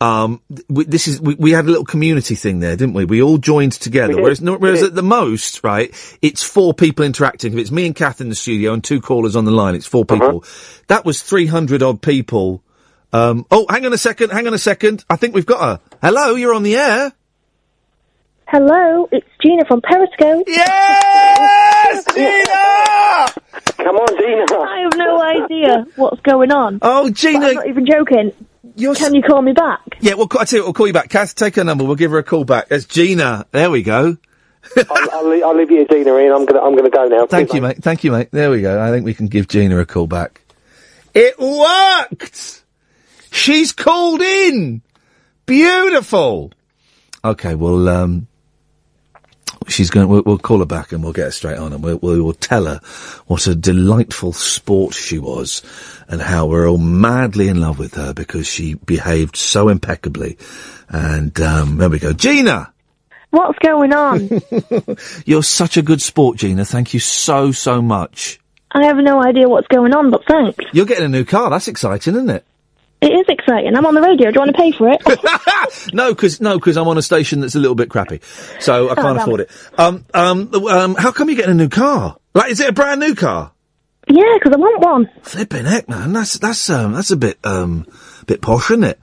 Um, 0.00 0.40
we, 0.68 0.84
this 0.84 1.08
is, 1.08 1.20
we, 1.20 1.34
we 1.34 1.50
had 1.52 1.64
a 1.64 1.68
little 1.68 1.84
community 1.84 2.34
thing 2.34 2.60
there, 2.60 2.76
didn't 2.76 2.94
we? 2.94 3.04
We 3.04 3.22
all 3.22 3.38
joined 3.38 3.72
together. 3.72 4.14
Whereas, 4.22 4.40
no, 4.40 4.56
whereas 4.56 4.82
at 4.82 4.94
the 4.94 5.02
most, 5.02 5.62
right, 5.64 5.92
it's 6.22 6.42
four 6.42 6.74
people 6.74 7.04
interacting. 7.04 7.52
If 7.52 7.58
it's 7.58 7.70
me 7.70 7.86
and 7.86 7.94
Kath 7.94 8.20
in 8.20 8.28
the 8.28 8.34
studio 8.34 8.72
and 8.72 8.82
two 8.82 9.00
callers 9.00 9.36
on 9.36 9.44
the 9.44 9.50
line, 9.50 9.74
it's 9.74 9.86
four 9.86 10.04
people. 10.04 10.44
That 10.88 11.04
was 11.04 11.22
300 11.22 11.82
odd 11.82 12.02
people. 12.02 12.62
Um, 13.12 13.46
oh, 13.50 13.66
hang 13.70 13.86
on 13.86 13.92
a 13.92 13.98
second, 13.98 14.30
hang 14.30 14.46
on 14.46 14.54
a 14.54 14.58
second. 14.58 15.04
I 15.08 15.16
think 15.16 15.34
we've 15.34 15.46
got 15.46 15.60
her. 15.60 15.80
Hello, 16.02 16.34
you're 16.34 16.54
on 16.54 16.62
the 16.62 16.76
air. 16.76 17.12
Hello, 18.50 19.06
it's 19.12 19.28
Gina 19.42 19.66
from 19.66 19.82
Periscope. 19.82 20.44
Yes, 20.46 22.04
Gina! 22.14 23.26
Come 23.76 23.96
on, 23.96 24.08
Gina. 24.16 24.46
I 24.58 24.80
have 24.84 24.96
no 24.96 25.22
idea 25.22 25.84
what's 25.96 26.22
going 26.22 26.50
on. 26.50 26.78
Oh, 26.80 27.10
Gina. 27.10 27.46
I'm 27.46 27.54
not 27.56 27.68
even 27.68 27.84
joking. 27.84 28.32
Can 28.96 29.14
you 29.14 29.22
call 29.22 29.42
me 29.42 29.52
back? 29.52 29.98
Yeah, 30.00 30.14
well, 30.14 30.28
I 30.40 30.46
tell 30.46 30.60
you, 30.60 30.62
what, 30.62 30.68
we'll 30.68 30.72
call 30.72 30.86
you 30.86 30.94
back. 30.94 31.10
Kath, 31.10 31.34
take 31.34 31.56
her 31.56 31.64
number. 31.64 31.84
We'll 31.84 31.96
give 31.96 32.10
her 32.10 32.16
a 32.16 32.22
call 32.22 32.44
back. 32.44 32.68
It's 32.70 32.86
Gina. 32.86 33.44
There 33.50 33.70
we 33.70 33.82
go. 33.82 34.16
I'll, 34.78 35.10
I'll, 35.12 35.28
leave, 35.28 35.44
I'll 35.44 35.54
leave 35.54 35.70
you 35.70 35.86
to 35.86 35.92
Gina, 35.92 36.14
Iain. 36.14 36.32
I'm 36.32 36.46
gonna 36.46 36.60
I'm 36.60 36.74
gonna 36.74 36.88
go 36.88 37.06
now. 37.06 37.26
Thank 37.26 37.52
you, 37.52 37.60
mate. 37.60 37.82
Thank 37.82 38.02
you, 38.02 38.12
mate. 38.12 38.30
There 38.30 38.50
we 38.50 38.62
go. 38.62 38.80
I 38.80 38.88
think 38.88 39.04
we 39.04 39.12
can 39.12 39.26
give 39.26 39.48
Gina 39.48 39.78
a 39.78 39.84
call 39.84 40.06
back. 40.06 40.40
It 41.12 41.38
worked! 41.38 42.64
She's 43.30 43.72
called 43.72 44.22
in! 44.22 44.80
Beautiful! 45.44 46.52
Okay, 47.24 47.54
well, 47.54 47.88
um, 47.88 48.27
she's 49.68 49.90
going, 49.90 50.08
we'll, 50.08 50.22
we'll 50.24 50.38
call 50.38 50.58
her 50.58 50.66
back 50.66 50.92
and 50.92 51.02
we'll 51.02 51.12
get 51.12 51.24
her 51.24 51.30
straight 51.30 51.58
on 51.58 51.72
and 51.72 51.82
we'll, 51.82 51.98
we 51.98 52.20
will 52.20 52.32
tell 52.32 52.66
her 52.66 52.80
what 53.26 53.46
a 53.46 53.54
delightful 53.54 54.32
sport 54.32 54.94
she 54.94 55.18
was 55.18 55.62
and 56.08 56.20
how 56.20 56.46
we're 56.46 56.68
all 56.68 56.78
madly 56.78 57.48
in 57.48 57.60
love 57.60 57.78
with 57.78 57.94
her 57.94 58.12
because 58.12 58.46
she 58.46 58.74
behaved 58.74 59.36
so 59.36 59.68
impeccably. 59.68 60.38
And, 60.88 61.38
um, 61.40 61.76
there 61.78 61.90
we 61.90 61.98
go. 61.98 62.12
Gina! 62.12 62.72
What's 63.30 63.58
going 63.58 63.92
on? 63.92 64.30
You're 65.26 65.42
such 65.42 65.76
a 65.76 65.82
good 65.82 66.00
sport, 66.00 66.38
Gina. 66.38 66.64
Thank 66.64 66.94
you 66.94 67.00
so, 67.00 67.52
so 67.52 67.82
much. 67.82 68.40
I 68.72 68.86
have 68.86 68.96
no 68.96 69.22
idea 69.22 69.48
what's 69.48 69.68
going 69.68 69.94
on, 69.94 70.10
but 70.10 70.24
thanks. 70.26 70.64
You're 70.72 70.86
getting 70.86 71.04
a 71.04 71.08
new 71.08 71.24
car. 71.24 71.50
That's 71.50 71.68
exciting, 71.68 72.14
isn't 72.14 72.30
it? 72.30 72.44
It 73.00 73.12
is 73.12 73.26
exciting. 73.28 73.76
I'm 73.76 73.86
on 73.86 73.94
the 73.94 74.00
radio. 74.02 74.30
Do 74.30 74.34
you 74.34 74.40
want 74.40 74.56
to 74.56 74.60
pay 74.60 74.72
for 74.72 74.88
it? 74.88 75.00
No, 75.94 76.12
because 76.14 76.40
no, 76.40 76.58
because 76.58 76.76
I'm 76.76 76.88
on 76.88 76.98
a 76.98 77.02
station 77.02 77.40
that's 77.40 77.54
a 77.54 77.58
little 77.58 77.74
bit 77.74 77.88
crappy, 77.90 78.20
so 78.60 78.88
I 78.88 78.92
Oh, 78.92 78.94
can't 78.94 79.16
damn 79.16 79.18
afford 79.18 79.40
it. 79.40 79.50
Um, 79.76 80.04
um, 80.14 80.52
um, 80.66 80.94
how 80.96 81.12
come 81.12 81.28
you're 81.28 81.36
getting 81.36 81.52
a 81.52 81.54
new 81.54 81.68
car? 81.68 82.16
Like, 82.34 82.50
is 82.50 82.60
it 82.60 82.68
a 82.68 82.72
brand 82.72 83.00
new 83.00 83.14
car? 83.14 83.52
yeah, 84.08 84.22
because 84.38 84.52
I 84.52 84.56
want 84.56 84.80
one. 84.80 85.10
Flipping 85.22 85.64
heck, 85.66 85.88
man, 85.88 86.12
that's 86.12 86.38
that's 86.38 86.68
um, 86.70 86.92
that's 86.94 87.10
a 87.10 87.16
bit 87.16 87.38
um, 87.44 87.86
bit 88.26 88.40
posh, 88.42 88.70
isn't 88.70 88.84
it? 88.84 88.98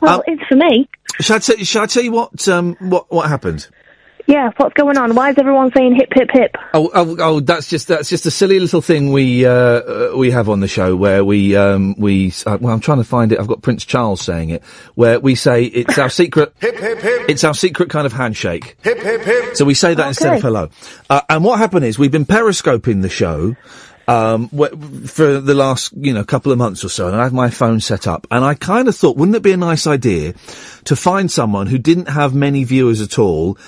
Well, 0.00 0.16
Um, 0.16 0.22
it's 0.26 0.42
for 0.48 0.56
me. 0.56 0.88
Shall 1.20 1.36
I, 1.36 1.38
t- 1.40 1.64
shall 1.64 1.82
I 1.84 1.86
tell 1.86 2.02
you 2.02 2.12
what 2.12 2.48
um, 2.48 2.76
what 2.80 3.10
what 3.12 3.28
happened? 3.28 3.68
Yeah, 4.26 4.50
what's 4.56 4.74
going 4.74 4.96
on? 4.96 5.14
Why 5.14 5.30
is 5.30 5.38
everyone 5.38 5.72
saying 5.76 5.96
hip, 5.96 6.08
hip, 6.12 6.30
hip? 6.32 6.54
Oh, 6.74 6.90
oh, 6.94 7.16
oh, 7.18 7.40
that's 7.40 7.68
just 7.68 7.88
that's 7.88 8.08
just 8.08 8.24
a 8.26 8.30
silly 8.30 8.60
little 8.60 8.80
thing 8.80 9.12
we 9.12 9.44
uh, 9.44 9.50
uh, 9.52 10.12
we 10.16 10.30
have 10.30 10.48
on 10.48 10.60
the 10.60 10.68
show 10.68 10.94
where 10.94 11.24
we 11.24 11.56
um, 11.56 11.94
we 11.98 12.32
uh, 12.46 12.58
well 12.60 12.72
I'm 12.72 12.80
trying 12.80 12.98
to 12.98 13.04
find 13.04 13.32
it. 13.32 13.40
I've 13.40 13.48
got 13.48 13.62
Prince 13.62 13.84
Charles 13.84 14.20
saying 14.20 14.50
it 14.50 14.62
where 14.94 15.18
we 15.18 15.34
say 15.34 15.64
it's 15.64 15.98
our 15.98 16.08
secret. 16.08 16.52
Hip, 16.60 16.76
hip, 16.78 16.98
hip. 17.00 17.28
It's 17.28 17.44
our 17.44 17.54
secret 17.54 17.90
kind 17.90 18.06
of 18.06 18.12
handshake. 18.12 18.76
Hip, 18.82 18.98
hip, 19.00 19.22
hip. 19.22 19.56
So 19.56 19.64
we 19.64 19.74
say 19.74 19.94
that 19.94 20.08
instead 20.08 20.36
of 20.36 20.42
hello. 20.42 20.70
Uh, 21.10 21.22
and 21.28 21.44
what 21.44 21.58
happened 21.58 21.84
is 21.84 21.98
we've 21.98 22.12
been 22.12 22.24
periscoping 22.26 23.00
the 23.00 23.08
show 23.08 23.56
um, 24.08 24.48
wh- 24.48 25.06
for 25.08 25.40
the 25.40 25.54
last 25.54 25.92
you 25.96 26.12
know 26.12 26.24
couple 26.24 26.52
of 26.52 26.58
months 26.58 26.84
or 26.84 26.88
so, 26.88 27.08
and 27.08 27.16
I 27.16 27.24
have 27.24 27.32
my 27.32 27.50
phone 27.50 27.80
set 27.80 28.06
up, 28.06 28.26
and 28.30 28.44
I 28.44 28.54
kind 28.54 28.88
of 28.88 28.96
thought, 28.96 29.16
wouldn't 29.16 29.36
it 29.36 29.42
be 29.42 29.52
a 29.52 29.56
nice 29.56 29.86
idea 29.86 30.34
to 30.84 30.96
find 30.96 31.30
someone 31.30 31.66
who 31.66 31.78
didn't 31.78 32.08
have 32.08 32.34
many 32.34 32.64
viewers 32.64 33.00
at 33.00 33.18
all? 33.18 33.58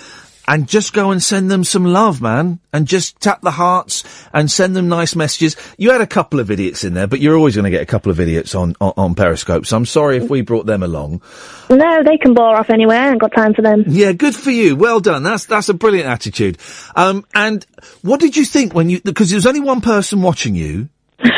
And 0.47 0.69
just 0.69 0.93
go 0.93 1.11
and 1.11 1.23
send 1.23 1.51
them 1.51 1.65
some 1.65 1.85
love, 1.85 2.21
man. 2.21 2.59
And 2.73 2.87
just 2.87 3.19
tap 3.21 3.41
the 3.41 3.53
hearts 3.53 4.05
and 4.33 4.51
send 4.51 4.77
them 4.77 4.89
nice 4.89 5.17
messages. 5.17 5.57
You 5.79 5.91
had 5.91 6.03
a 6.03 6.07
couple 6.07 6.39
of 6.39 6.51
idiots 6.51 6.85
in 6.85 6.93
there, 6.93 7.07
but 7.07 7.21
you're 7.21 7.37
always 7.37 7.55
going 7.55 7.65
to 7.65 7.71
get 7.71 7.81
a 7.81 7.87
couple 7.87 8.13
of 8.13 8.21
idiots 8.21 8.55
on, 8.55 8.75
on, 8.81 8.93
on 8.97 9.15
Periscope. 9.15 9.65
So 9.65 9.77
I'm 9.77 9.87
sorry 9.87 10.19
if 10.19 10.29
we 10.29 10.43
brought 10.43 10.67
them 10.67 10.83
along. 10.83 11.23
No, 11.71 12.03
they 12.03 12.19
can 12.19 12.35
bore 12.35 12.57
off 12.57 12.69
anywhere. 12.69 12.99
I 13.01 13.11
ain't 13.13 13.21
got 13.21 13.33
time 13.33 13.55
for 13.55 13.63
them. 13.63 13.85
Yeah, 13.87 14.13
good 14.13 14.35
for 14.35 14.51
you. 14.51 14.77
Well 14.77 15.01
done. 15.01 15.23
That's 15.23 15.47
that's 15.47 15.71
a 15.71 15.75
brilliant 15.75 16.09
attitude. 16.09 16.59
Um, 16.95 17.25
and 17.35 17.65
what 18.03 18.21
did 18.21 18.37
you 18.37 18.45
think 18.45 18.75
when 18.75 18.91
you 18.91 19.01
because 19.01 19.31
there 19.31 19.39
was 19.39 19.47
only 19.47 19.61
one 19.61 19.81
person 19.81 20.21
watching 20.21 20.55
you, 20.55 20.89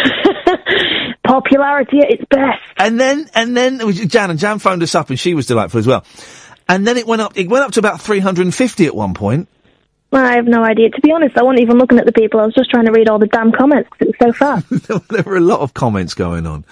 Popularity 1.25 1.99
at 1.99 2.10
its 2.10 2.25
best. 2.31 2.62
and 2.76 3.01
then 3.01 3.28
and 3.35 3.57
then 3.57 3.81
it 3.81 3.85
was 3.85 3.99
Jan 3.99 4.31
and 4.31 4.39
Jan 4.39 4.60
phoned 4.60 4.83
us 4.85 4.94
up 4.94 5.10
and 5.10 5.18
she 5.18 5.35
was 5.35 5.47
delightful 5.47 5.81
as 5.81 5.86
well. 5.86 6.05
And 6.69 6.86
then 6.86 6.97
it 6.97 7.07
went 7.07 7.23
up. 7.23 7.36
It 7.36 7.49
went 7.49 7.65
up 7.65 7.73
to 7.73 7.81
about 7.81 8.01
350 8.01 8.86
at 8.86 8.95
one 8.95 9.15
point. 9.15 9.49
Well, 10.11 10.25
I 10.25 10.36
have 10.36 10.47
no 10.47 10.62
idea. 10.62 10.91
To 10.91 11.01
be 11.01 11.11
honest, 11.12 11.36
I 11.36 11.43
wasn't 11.43 11.62
even 11.62 11.78
looking 11.78 11.99
at 11.99 12.07
the 12.07 12.12
people. 12.12 12.39
I 12.39 12.47
was 12.47 12.55
just 12.55 12.70
trying 12.70 12.86
to 12.86 12.93
read 12.93 13.09
all 13.09 13.19
the 13.19 13.27
damn 13.27 13.51
comments 13.51 13.91
because 13.91 14.09
it 14.09 14.17
was 14.19 14.35
so 14.35 14.39
fast. 14.39 15.09
there 15.11 15.23
were 15.25 15.36
a 15.36 15.41
lot 15.41 15.61
of 15.61 15.75
comments 15.75 16.15
going 16.15 16.47
on. 16.47 16.65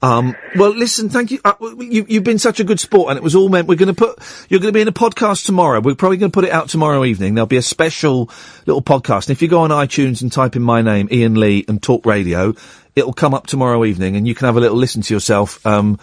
Um, 0.00 0.34
well, 0.56 0.70
listen, 0.70 1.10
thank 1.10 1.30
you. 1.30 1.40
Uh, 1.44 1.54
you. 1.78 2.06
You've 2.08 2.24
been 2.24 2.38
such 2.38 2.60
a 2.60 2.64
good 2.64 2.80
sport, 2.80 3.10
and 3.10 3.18
it 3.18 3.22
was 3.22 3.34
all 3.34 3.48
meant. 3.48 3.68
We're 3.68 3.76
going 3.76 3.94
to 3.94 4.06
put. 4.06 4.18
You're 4.48 4.60
going 4.60 4.72
to 4.72 4.76
be 4.76 4.80
in 4.80 4.88
a 4.88 4.92
podcast 4.92 5.44
tomorrow. 5.44 5.80
We're 5.80 5.96
probably 5.96 6.16
going 6.16 6.30
to 6.30 6.34
put 6.34 6.44
it 6.44 6.50
out 6.50 6.70
tomorrow 6.70 7.04
evening. 7.04 7.34
There'll 7.34 7.46
be 7.46 7.56
a 7.56 7.62
special 7.62 8.30
little 8.64 8.82
podcast. 8.82 9.28
And 9.28 9.30
if 9.30 9.42
you 9.42 9.48
go 9.48 9.60
on 9.60 9.70
iTunes 9.70 10.22
and 10.22 10.32
type 10.32 10.56
in 10.56 10.62
my 10.62 10.80
name, 10.80 11.08
Iain 11.12 11.34
Lee, 11.34 11.64
and 11.68 11.82
Talk 11.82 12.06
Radio, 12.06 12.54
it'll 12.96 13.12
come 13.12 13.34
up 13.34 13.46
tomorrow 13.46 13.84
evening, 13.84 14.16
and 14.16 14.26
you 14.26 14.34
can 14.34 14.46
have 14.46 14.56
a 14.56 14.60
little 14.60 14.78
listen 14.78 15.02
to 15.02 15.14
yourself 15.14 15.64
um, 15.66 15.98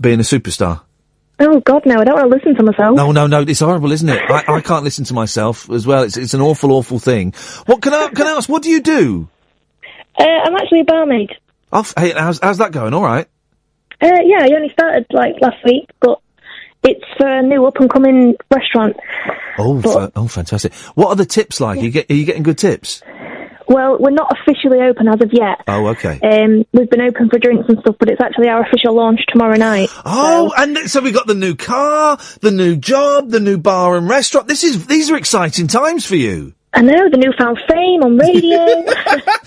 being 0.00 0.20
a 0.20 0.24
superstar. 0.24 0.80
Oh, 1.40 1.60
God, 1.60 1.86
no. 1.86 2.00
I 2.00 2.04
don't 2.04 2.14
want 2.14 2.30
to 2.30 2.36
listen 2.36 2.54
to 2.56 2.62
myself. 2.62 2.96
No, 2.96 3.12
no, 3.12 3.26
no. 3.26 3.40
It's 3.42 3.60
horrible, 3.60 3.92
isn't 3.92 4.08
it? 4.08 4.22
I, 4.30 4.56
I 4.56 4.60
can't 4.60 4.84
listen 4.84 5.04
to 5.06 5.14
myself 5.14 5.70
as 5.70 5.86
well. 5.86 6.02
It's 6.02 6.16
it's 6.16 6.34
an 6.34 6.40
awful, 6.40 6.72
awful 6.72 6.98
thing. 6.98 7.32
What 7.66 7.82
can 7.82 7.92
I 7.94 8.08
can 8.08 8.26
I 8.26 8.32
ask? 8.32 8.48
What 8.48 8.62
do 8.62 8.70
you 8.70 8.80
do? 8.80 9.28
Uh, 10.18 10.24
I'm 10.24 10.54
actually 10.56 10.80
a 10.80 10.84
barmaid. 10.84 11.30
Oh, 11.72 11.80
f- 11.80 11.94
hey, 11.96 12.12
how's 12.12 12.38
how's 12.40 12.58
that 12.58 12.72
going? 12.72 12.94
All 12.94 13.02
right. 13.02 13.26
Uh, 14.00 14.20
yeah, 14.24 14.40
I 14.42 14.50
only 14.54 14.70
started, 14.70 15.06
like, 15.10 15.34
last 15.40 15.64
week, 15.64 15.88
but 16.00 16.20
it's 16.82 17.04
for 17.16 17.26
a 17.26 17.42
new 17.42 17.64
up-and-coming 17.64 18.34
restaurant. 18.52 18.96
Oh, 19.56 19.80
fa- 19.80 20.12
oh, 20.14 20.28
fantastic! 20.28 20.74
What 20.94 21.08
are 21.08 21.16
the 21.16 21.24
tips 21.24 21.60
like? 21.60 21.78
Are 21.78 21.80
you 21.80 21.90
get 21.90 22.10
are 22.10 22.14
you 22.14 22.24
getting 22.26 22.42
good 22.42 22.58
tips? 22.58 23.02
Well, 23.66 23.96
we're 23.98 24.10
not 24.10 24.30
officially 24.38 24.80
open 24.80 25.08
as 25.08 25.20
of 25.20 25.30
yet. 25.32 25.62
Oh, 25.66 25.86
okay. 25.88 26.20
Um, 26.20 26.64
we've 26.72 26.90
been 26.90 27.00
open 27.00 27.30
for 27.30 27.38
drinks 27.38 27.64
and 27.68 27.78
stuff, 27.80 27.96
but 27.98 28.10
it's 28.10 28.20
actually 28.20 28.48
our 28.48 28.62
official 28.62 28.94
launch 28.94 29.20
tomorrow 29.28 29.56
night. 29.56 29.88
Oh, 30.04 30.52
and 30.56 30.76
th- 30.76 30.88
so 30.88 31.00
we 31.00 31.12
got 31.12 31.26
the 31.26 31.34
new 31.34 31.54
car, 31.54 32.18
the 32.40 32.50
new 32.50 32.76
job, 32.76 33.30
the 33.30 33.40
new 33.40 33.56
bar 33.58 33.96
and 33.96 34.08
restaurant. 34.08 34.48
This 34.48 34.64
is 34.64 34.86
these 34.86 35.10
are 35.10 35.16
exciting 35.16 35.66
times 35.66 36.04
for 36.04 36.16
you. 36.16 36.54
I 36.74 36.82
know, 36.82 37.08
the 37.08 37.16
newfound 37.16 37.58
fame 37.68 38.02
on 38.02 38.18
radio. 38.18 38.84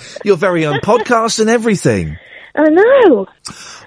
Your 0.24 0.38
very 0.38 0.66
own 0.66 0.80
podcast 0.80 1.40
and 1.40 1.50
everything. 1.50 2.18
I 2.56 2.70
know. 2.70 3.28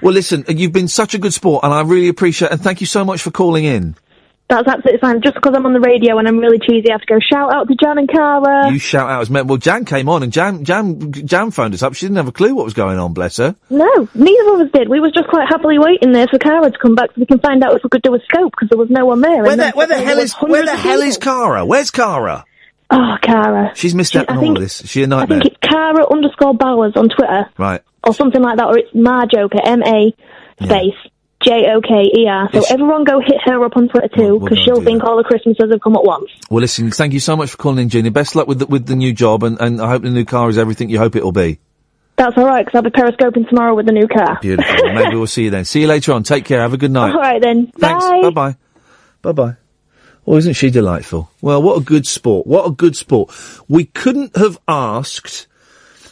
Well, 0.03 0.13
listen, 0.15 0.45
you've 0.49 0.73
been 0.73 0.89
such 0.89 1.15
a 1.15 1.19
good 1.19 1.33
sport, 1.35 1.65
and 1.65 1.73
I 1.73 1.83
really 1.83 2.09
appreciate. 2.09 2.53
And 2.53 2.61
thank 2.61 2.81
you 2.81 2.87
so 2.87 3.05
much 3.05 3.23
for 3.23 3.31
calling 3.31 3.65
in. 3.65 3.97
That's 4.51 4.69
absolutely 4.69 4.99
fine. 5.01 5.23
Just 5.23 5.37
because 5.37 5.55
I'm 5.55 5.65
on 5.65 5.73
the 5.73 5.81
radio 5.81 6.19
and 6.19 6.27
I'm 6.29 6.39
really 6.39 6.59
cheesy, 6.59 6.91
I 6.91 6.95
have 6.95 7.01
to 7.01 7.07
go 7.07 7.19
shout 7.21 7.55
out 7.55 7.69
to 7.69 7.75
Jan 7.77 7.97
and 7.99 8.09
Cara. 8.09 8.71
You 8.73 8.79
shout 8.79 9.09
out 9.09 9.23
as 9.23 9.31
men. 9.31 9.47
Well, 9.47 9.57
Jan 9.59 9.85
came 9.85 10.09
on, 10.09 10.23
and 10.23 10.33
Jan 10.33 10.65
Jan 10.65 11.13
Jan 11.13 11.51
phoned 11.53 11.73
us 11.73 11.83
up. 11.83 11.95
She 11.95 12.05
didn't 12.07 12.17
have 12.17 12.29
a 12.29 12.33
clue 12.33 12.55
what 12.55 12.65
was 12.65 12.75
going 12.75 12.99
on. 12.99 13.15
Bless 13.15 13.37
her. 13.39 13.55
No, 13.71 13.89
neither 14.15 14.55
of 14.55 14.61
us 14.61 14.73
did. 14.75 14.89
We 14.89 15.01
was 15.01 15.13
just 15.13 15.29
quite 15.29 15.47
happily 15.49 15.79
waiting 15.79 16.13
there 16.13 16.27
for 16.29 16.39
Cara 16.39 16.71
to 16.71 16.79
come 16.79 16.95
back 16.95 17.11
so 17.15 17.21
we 17.21 17.27
can 17.27 17.39
find 17.39 17.63
out 17.65 17.75
if 17.75 17.83
we 17.85 17.89
could 17.91 18.03
do 18.03 18.15
a 18.15 18.19
scope 18.29 18.51
because 18.51 18.69
there 18.69 18.79
was 18.79 18.91
no 18.91 19.07
one 19.07 19.21
there. 19.21 19.43
Where 19.45 19.57
the, 19.57 19.71
where 19.71 19.87
the 19.87 19.99
hell 20.01 20.19
is 20.19 20.35
where 20.35 20.65
the 20.67 20.77
hell 20.77 21.01
is. 21.01 21.17
Cara? 21.17 21.65
Where's 21.65 21.91
Cara? 21.91 22.45
Oh, 22.91 23.17
Cara. 23.23 23.71
She's 23.77 23.95
missed 23.95 24.17
out 24.17 24.29
I 24.29 24.35
on 24.37 24.45
all 24.45 24.57
of 24.57 24.61
this. 24.63 24.81
Is 24.83 24.91
she 24.91 25.03
a 25.03 25.05
I 25.05 25.07
nightmare? 25.07 25.41
think 25.41 25.55
it's 25.55 25.71
Cara 25.73 26.05
underscore 26.13 26.55
Bowers 26.55 26.95
on 26.97 27.09
Twitter 27.09 27.49
Right. 27.57 27.83
or 28.03 28.13
something 28.15 28.43
like 28.43 28.57
that, 28.57 28.67
or 28.67 28.79
it's 28.79 28.93
Marjoker, 28.93 29.61
M 29.65 29.83
A 29.85 30.13
space 30.61 30.95
J 31.43 31.67
O 31.75 31.81
K 31.81 32.11
E 32.21 32.27
R. 32.29 32.51
So 32.53 32.59
Is- 32.59 32.71
everyone 32.71 33.05
go 33.05 33.21
hit 33.21 33.39
her 33.45 33.65
up 33.65 33.77
on 33.77 33.89
Twitter 33.89 34.09
too 34.15 34.39
because 34.41 34.59
go 34.59 34.65
she'll 34.65 34.83
think 34.85 35.03
all 35.05 35.17
the 35.17 35.25
Christmases 35.25 35.71
have 35.71 35.81
come 35.81 35.97
at 35.97 36.05
once. 36.05 36.31
Well, 36.51 36.61
listen, 36.61 36.91
thank 36.91 37.13
you 37.15 37.21
so 37.21 37.37
much 37.37 37.51
for 37.51 37.57
calling 37.57 37.79
in, 37.79 37.89
Gina. 37.89 38.11
Best 38.11 38.37
luck 38.37 38.47
with 38.47 38.59
the, 38.59 38.67
with 38.67 38.87
the 38.87 38.97
new 38.97 39.13
job, 39.13 39.43
and, 39.43 39.59
and 39.61 39.81
I 39.81 39.89
hope 39.89 40.03
the 40.03 40.11
new 40.11 40.25
car 40.25 40.49
is 40.51 40.59
everything 40.59 40.91
you 40.91 40.99
hope 40.99 41.17
it'll 41.17 41.33
be. 41.33 41.59
That's 42.17 42.37
all 42.37 42.45
right 42.45 42.65
because 42.67 42.77
I'll 42.77 42.83
be 42.83 42.91
periscoping 42.91 43.47
tomorrow 43.49 43.75
with 43.75 43.87
the 43.87 43.93
new 43.93 44.07
car. 44.07 44.39
Beautiful. 44.43 44.93
Maybe 44.93 45.17
we'll 45.17 45.27
see 45.27 45.45
you 45.45 45.51
then. 45.51 45.65
See 45.65 45.81
you 45.81 45.87
later 45.87 46.13
on. 46.13 46.23
Take 46.23 46.45
care. 46.45 46.61
Have 46.61 46.75
a 46.75 46.77
good 46.77 46.91
night. 46.91 47.13
All 47.13 47.21
right 47.21 47.41
then. 47.41 47.69
Thanks. 47.79 48.05
Bye. 48.05 48.21
Bye 48.23 48.31
bye. 48.31 48.57
Bye 49.23 49.33
bye. 49.33 49.57
Oh, 50.27 50.37
isn't 50.37 50.53
she 50.53 50.69
delightful? 50.71 51.31
Well, 51.41 51.63
what 51.63 51.79
a 51.79 51.81
good 51.81 52.07
sport. 52.07 52.47
What 52.47 52.67
a 52.67 52.71
good 52.71 52.95
sport. 52.95 53.33
We 53.69 53.85
couldn't 53.87 54.37
have 54.37 54.59
asked 54.69 55.47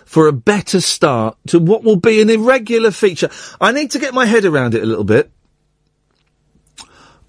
for 0.08 0.26
a 0.26 0.32
better 0.32 0.80
start 0.80 1.36
to 1.46 1.58
what 1.58 1.84
will 1.84 1.96
be 1.96 2.22
an 2.22 2.30
irregular 2.30 2.90
feature. 2.90 3.28
I 3.60 3.72
need 3.72 3.90
to 3.90 3.98
get 3.98 4.14
my 4.14 4.24
head 4.24 4.46
around 4.46 4.74
it 4.74 4.82
a 4.82 4.86
little 4.86 5.04
bit. 5.04 5.30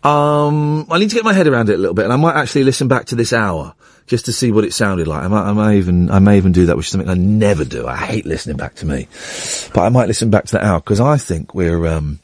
Um, 0.01 0.87
I 0.89 0.97
need 0.97 1.09
to 1.09 1.15
get 1.15 1.25
my 1.25 1.33
head 1.33 1.45
around 1.45 1.69
it 1.69 1.73
a 1.73 1.77
little 1.77 1.93
bit, 1.93 2.05
and 2.05 2.13
I 2.13 2.15
might 2.15 2.37
actually 2.37 2.63
listen 2.63 2.87
back 2.87 3.07
to 3.07 3.15
this 3.15 3.33
hour 3.33 3.75
just 4.07 4.25
to 4.25 4.33
see 4.33 4.53
what 4.53 4.63
it 4.63 4.73
sounded 4.73 5.07
like. 5.07 5.23
I 5.23 5.27
might, 5.27 5.49
I 5.49 5.51
may 5.51 5.77
even, 5.77 6.09
I 6.09 6.19
may 6.19 6.37
even 6.37 6.53
do 6.53 6.67
that, 6.67 6.77
which 6.77 6.85
is 6.85 6.91
something 6.93 7.09
I 7.09 7.15
never 7.15 7.65
do. 7.65 7.85
I 7.85 7.97
hate 7.97 8.25
listening 8.25 8.55
back 8.55 8.75
to 8.75 8.85
me, 8.85 9.09
but 9.73 9.81
I 9.81 9.89
might 9.89 10.07
listen 10.07 10.29
back 10.29 10.45
to 10.45 10.53
that 10.53 10.63
hour 10.63 10.79
because 10.79 11.01
I 11.01 11.17
think 11.17 11.53
we're 11.53 11.85
um, 11.85 12.19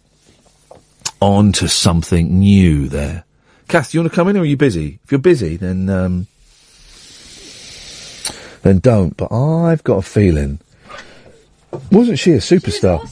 on 1.20 1.52
to 1.52 1.68
something 1.68 2.40
new 2.40 2.88
there. 2.88 3.26
Kath, 3.68 3.92
do 3.92 3.98
you 3.98 4.04
want 4.04 4.14
to 4.14 4.16
come 4.16 4.30
in, 4.30 4.38
or 4.38 4.44
are 4.44 4.46
you 4.46 4.56
busy? 4.56 5.00
If 5.04 5.12
you're 5.12 5.20
busy, 5.20 5.58
then 5.58 5.90
um, 5.90 6.28
then 8.66 8.80
don't. 8.80 9.16
But 9.16 9.32
I've 9.32 9.84
got 9.84 9.98
a 9.98 10.02
feeling. 10.02 10.60
Wasn't 11.92 12.20
she 12.20 12.32
a 12.32 12.38
superstar? 12.38 13.08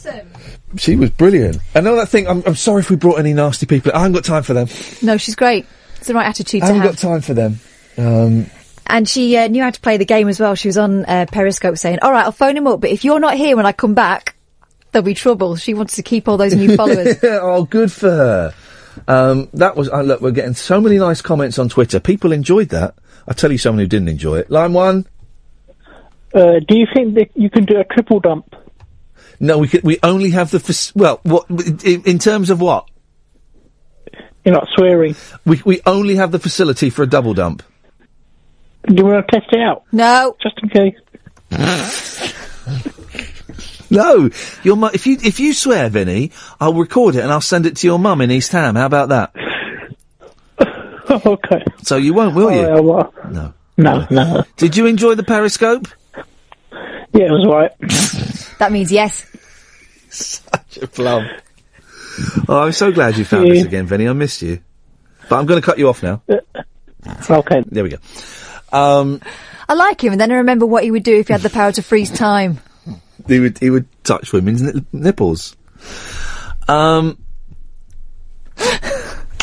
She 0.77 0.95
was 0.95 1.11
brilliant. 1.11 1.57
And 1.75 1.87
all 1.87 1.95
that 1.97 2.09
thing, 2.09 2.27
I'm, 2.27 2.43
I'm 2.45 2.55
sorry 2.55 2.79
if 2.81 2.89
we 2.89 2.95
brought 2.95 3.19
any 3.19 3.33
nasty 3.33 3.65
people. 3.65 3.91
I 3.93 3.99
haven't 3.99 4.13
got 4.13 4.25
time 4.25 4.43
for 4.43 4.53
them. 4.53 4.67
No, 5.01 5.17
she's 5.17 5.35
great. 5.35 5.65
It's 5.97 6.07
the 6.07 6.13
right 6.15 6.25
attitude 6.25 6.63
I 6.63 6.67
haven't 6.67 6.81
have. 6.81 6.91
got 6.95 6.97
time 6.97 7.21
for 7.21 7.33
them. 7.33 7.59
Um, 7.97 8.47
And 8.87 9.07
she 9.07 9.37
uh, 9.37 9.47
knew 9.47 9.61
how 9.63 9.69
to 9.69 9.79
play 9.79 9.97
the 9.97 10.05
game 10.05 10.27
as 10.27 10.39
well. 10.39 10.55
She 10.55 10.67
was 10.67 10.77
on 10.77 11.05
uh, 11.05 11.25
Periscope 11.31 11.77
saying, 11.77 11.99
"All 12.01 12.11
right, 12.11 12.25
I'll 12.25 12.31
phone 12.31 12.57
him 12.57 12.65
up, 12.67 12.81
but 12.81 12.89
if 12.89 13.05
you're 13.05 13.19
not 13.19 13.35
here 13.35 13.55
when 13.55 13.65
I 13.65 13.71
come 13.71 13.93
back, 13.93 14.35
there'll 14.91 15.05
be 15.05 15.13
trouble." 15.13 15.55
She 15.55 15.73
wanted 15.73 15.95
to 15.95 16.03
keep 16.03 16.27
all 16.27 16.37
those 16.37 16.55
new 16.55 16.75
followers. 16.77 17.17
oh, 17.23 17.65
good 17.65 17.91
for 17.91 18.09
her. 18.09 18.53
Um, 19.07 19.49
that 19.53 19.75
was, 19.75 19.89
uh, 19.89 20.01
look, 20.01 20.21
we're 20.21 20.31
getting 20.31 20.53
so 20.55 20.81
many 20.81 20.97
nice 20.97 21.21
comments 21.21 21.59
on 21.59 21.69
Twitter. 21.69 21.99
People 21.99 22.31
enjoyed 22.31 22.69
that. 22.69 22.95
I'll 23.27 23.33
tell 23.35 23.51
you 23.51 23.57
someone 23.57 23.79
who 23.79 23.87
didn't 23.87 24.09
enjoy 24.09 24.39
it. 24.39 24.49
Line 24.51 24.73
one. 24.73 25.05
Uh, 26.33 26.59
do 26.67 26.77
you 26.77 26.87
think 26.93 27.15
that 27.15 27.29
you 27.35 27.49
can 27.49 27.65
do 27.65 27.79
a 27.79 27.83
triple 27.83 28.19
dump? 28.19 28.55
No, 29.39 29.57
we 29.59 29.67
could, 29.67 29.83
we 29.83 29.99
only 30.03 30.31
have 30.31 30.51
the 30.51 30.59
fac- 30.59 30.93
well. 30.95 31.19
What 31.23 31.45
in, 31.85 32.03
in 32.03 32.19
terms 32.19 32.49
of 32.49 32.59
what? 32.61 32.87
You're 34.45 34.53
not 34.55 34.67
swearing. 34.75 35.15
We 35.45 35.61
we 35.65 35.81
only 35.85 36.15
have 36.15 36.31
the 36.31 36.39
facility 36.39 36.89
for 36.89 37.03
a 37.03 37.07
double 37.07 37.33
dump. 37.33 37.61
Do 38.87 38.95
you 38.95 39.05
want 39.05 39.27
to 39.27 39.39
test 39.39 39.51
it 39.53 39.59
out? 39.61 39.83
No. 39.91 40.35
Just 40.41 40.59
in 40.61 40.69
case. 40.69 40.95
No, 43.89 44.29
your 44.63 44.75
mu- 44.75 44.89
if 44.91 45.05
you 45.05 45.17
if 45.23 45.39
you 45.39 45.53
swear, 45.53 45.87
Vinny, 45.87 46.31
I'll 46.59 46.73
record 46.73 47.15
it 47.15 47.19
and 47.21 47.31
I'll 47.31 47.41
send 47.41 47.67
it 47.67 47.75
to 47.77 47.87
your 47.87 47.99
mum 47.99 48.21
in 48.21 48.31
East 48.31 48.51
Ham. 48.51 48.73
How 48.75 48.87
about 48.87 49.09
that? 49.09 49.35
okay. 51.27 51.63
So 51.83 51.97
you 51.97 52.15
won't, 52.15 52.33
will 52.33 52.47
Oh, 52.47 52.49
you? 52.49 52.61
yeah, 52.61 52.79
well, 52.79 53.13
No. 53.29 53.53
No, 53.77 54.07
no. 54.09 54.43
Did 54.57 54.75
you 54.77 54.87
enjoy 54.87 55.13
the 55.13 55.21
Periscope? 55.23 55.87
Yeah, 57.13 57.25
it 57.27 57.31
was 57.31 57.45
alright. 57.45 57.71
That 58.59 58.71
means 58.71 58.91
yes. 58.91 59.25
Such 60.09 60.77
a 60.81 60.87
plum. 60.87 61.27
Oh, 62.47 62.59
I'm 62.59 62.71
so 62.71 62.91
glad 62.91 63.17
you 63.17 63.25
found 63.25 63.47
Yeah. 63.47 63.53
this 63.55 63.63
again, 63.65 63.85
Vinny. 63.87 64.07
I 64.07 64.13
missed 64.13 64.41
you. 64.41 64.59
But 65.29 65.37
I'm 65.37 65.45
going 65.45 65.61
to 65.61 65.65
cut 65.65 65.77
you 65.79 65.89
off 65.89 66.03
now. 66.03 66.21
Okay. 67.29 67.63
There 67.67 67.83
we 67.83 67.89
go. 67.89 67.97
Um, 68.71 69.21
I 69.67 69.73
like 69.75 70.03
him, 70.03 70.11
and 70.13 70.21
then 70.21 70.31
I 70.31 70.35
remember 70.35 70.65
what 70.65 70.83
he 70.83 70.91
would 70.91 71.03
do 71.03 71.15
if 71.17 71.27
he 71.27 71.33
had 71.33 71.41
the 71.41 71.49
power 71.49 71.71
to 71.71 71.81
freeze 71.81 72.11
time. 72.11 72.59
he 73.27 73.39
would 73.39 73.57
he 73.59 73.69
would 73.69 73.87
touch 74.03 74.33
women's 74.33 74.61
ni- 74.61 74.85
nipples. 74.91 75.55
Um, 76.67 77.17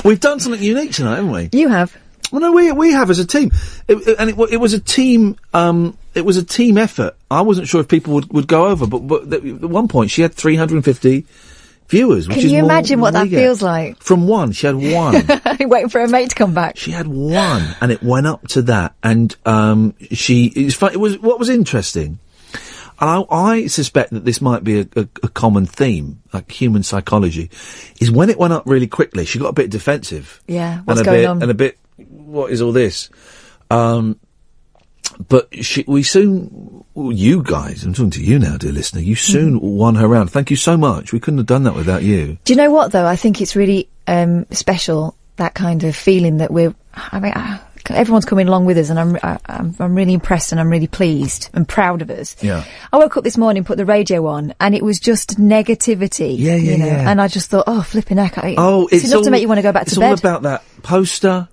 we've 0.05 0.21
done 0.21 0.41
something 0.41 0.63
unique 0.63 0.93
tonight, 0.93 1.17
haven't 1.17 1.31
we? 1.33 1.49
You 1.53 1.69
have. 1.69 1.97
Well, 2.31 2.41
no, 2.41 2.53
we 2.53 2.71
we 2.73 2.93
have 2.93 3.11
as 3.11 3.19
a 3.19 3.27
team, 3.27 3.51
it, 3.89 3.97
it- 4.07 4.17
and 4.19 4.31
it, 4.31 4.39
it 4.53 4.57
was 4.59 4.73
a 4.73 4.81
team. 4.81 5.37
Um, 5.53 5.97
it 6.15 6.25
was 6.25 6.37
a 6.37 6.45
team 6.45 6.77
effort. 6.79 7.17
I 7.31 7.43
wasn't 7.43 7.69
sure 7.69 7.81
if 7.81 7.89
people 7.89 8.15
would, 8.15 8.33
would 8.33 8.47
go 8.49 8.67
over, 8.67 8.87
but, 8.87 8.99
but 9.07 9.33
at 9.33 9.43
one 9.61 9.87
point 9.89 10.11
she 10.11 10.23
had 10.23 10.35
350 10.35 11.25
viewers. 11.89 12.27
Which 12.29 12.39
Can 12.41 12.51
you 12.51 12.65
imagine 12.65 13.01
what 13.01 13.13
that 13.15 13.29
feels 13.29 13.63
like? 13.63 14.03
From 14.03 14.27
one, 14.27 14.53
she 14.53 14.67
had 14.67 14.75
one. 14.77 15.25
Waiting 15.69 15.89
for 15.89 16.01
her 16.01 16.09
mate 16.09 16.31
to 16.31 16.35
come 16.35 16.53
back. 16.55 16.77
She 16.77 16.91
had 16.91 17.07
one, 17.07 17.65
and 17.81 17.93
it 17.93 18.03
went 18.03 18.27
up 18.27 18.47
to 18.49 18.63
that. 18.63 18.95
And 19.03 19.35
um, 19.47 19.95
she, 20.11 20.47
it's 20.47 20.75
fun, 20.75 20.93
it 20.93 21.01
was 21.01 21.19
what 21.19 21.39
was 21.39 21.49
interesting. 21.49 22.19
And 23.01 23.09
I, 23.09 23.25
I 23.35 23.67
suspect 23.69 24.11
that 24.11 24.25
this 24.27 24.41
might 24.43 24.63
be 24.63 24.81
a, 24.81 24.89
a, 24.95 25.09
a 25.23 25.29
common 25.29 25.65
theme, 25.67 26.21
like 26.35 26.51
human 26.51 26.83
psychology, 26.83 27.51
is 27.99 28.11
when 28.11 28.29
it 28.31 28.39
went 28.39 28.53
up 28.53 28.65
really 28.67 28.89
quickly, 28.89 29.25
she 29.25 29.39
got 29.39 29.49
a 29.49 29.53
bit 29.55 29.71
defensive. 29.71 30.43
Yeah, 30.47 30.81
what's 30.81 31.01
and 31.01 31.09
a 31.09 31.11
going 31.11 31.21
bit, 31.23 31.27
on? 31.27 31.43
And 31.43 31.51
a 31.51 31.55
bit, 31.55 31.79
what 32.31 32.51
is 32.53 32.63
all 32.63 32.73
this? 32.73 33.11
Um, 33.71 34.19
but 35.29 35.49
she, 35.65 35.85
we 35.87 36.03
soon, 36.03 36.85
well, 36.95 37.13
you 37.13 37.43
guys, 37.43 37.85
I'm 37.85 37.93
talking 37.93 38.11
to 38.13 38.23
you 38.25 38.39
now, 38.39 38.57
dear 38.57 38.73
listener, 38.73 39.01
you 39.01 39.15
soon 39.17 39.57
Mm-hmm. 39.57 39.67
won 39.77 39.95
her 39.97 40.09
round. 40.09 40.31
Thank 40.31 40.51
you 40.51 40.57
so 40.57 40.77
much. 40.77 41.13
We 41.13 41.21
couldn't 41.21 41.39
have 41.39 41.47
done 41.47 41.65
that 41.65 41.75
without 41.75 42.03
you. 42.03 42.39
Do 42.45 42.53
you 42.53 42.57
know 42.57 42.71
what 42.71 42.93
though? 42.93 43.07
I 43.07 43.17
think 43.17 43.41
it's 43.41 43.57
really 43.57 43.89
um, 44.07 44.47
special 44.51 45.15
that 45.37 45.55
kind 45.55 45.85
of 45.85 45.95
feeling 45.97 46.39
that 46.39 46.51
we're. 46.51 46.75
I 46.95 47.21
mean, 47.21 47.33
uh, 47.33 47.59
everyone's 47.91 48.25
coming 48.25 48.47
along 48.49 48.67
with 48.67 48.79
us, 48.79 48.89
and 48.91 48.99
I'm, 48.99 49.17
I, 49.23 49.39
I'm 49.47 49.75
I'm 49.79 49.95
really 49.95 50.13
impressed 50.15 50.53
and 50.53 50.61
I'm 50.61 50.71
really 50.71 50.87
pleased 50.87 51.51
and 51.55 51.67
proud 51.69 52.03
of 52.03 52.11
us. 52.11 52.37
Yeah. 52.43 52.65
I 52.93 52.99
woke 52.99 53.17
up 53.17 53.25
this 53.25 53.37
morning, 53.39 53.65
put 53.65 53.77
the 53.79 53.87
radio 53.87 54.27
on, 54.27 54.55
and 54.61 54.75
it 54.75 54.83
was 54.83 54.99
just 55.01 55.39
negativity. 55.39 56.37
Yeah, 56.39 56.57
yeah, 56.57 56.73
you 56.73 56.79
know? 56.79 56.87
yeah. 56.87 57.11
And 57.11 57.21
I 57.21 57.29
just 57.29 57.51
thought, 57.51 57.65
oh, 57.67 57.83
flipping 57.83 58.19
heck! 58.19 58.39
I, 58.39 58.55
Oh, 58.57 58.89
it's, 58.91 59.05
enough 59.05 59.19
all, 59.19 59.25
to 59.25 59.31
make 59.31 59.43
you 59.43 59.49
want 59.49 59.59
to 59.59 59.63
go 59.63 59.73
back 59.73 59.87
to 59.87 60.01
bed. 60.01 60.13
it's 60.13 60.25
all 60.25 60.31
about 60.31 60.43
that 60.43 60.63
poster 60.83 61.49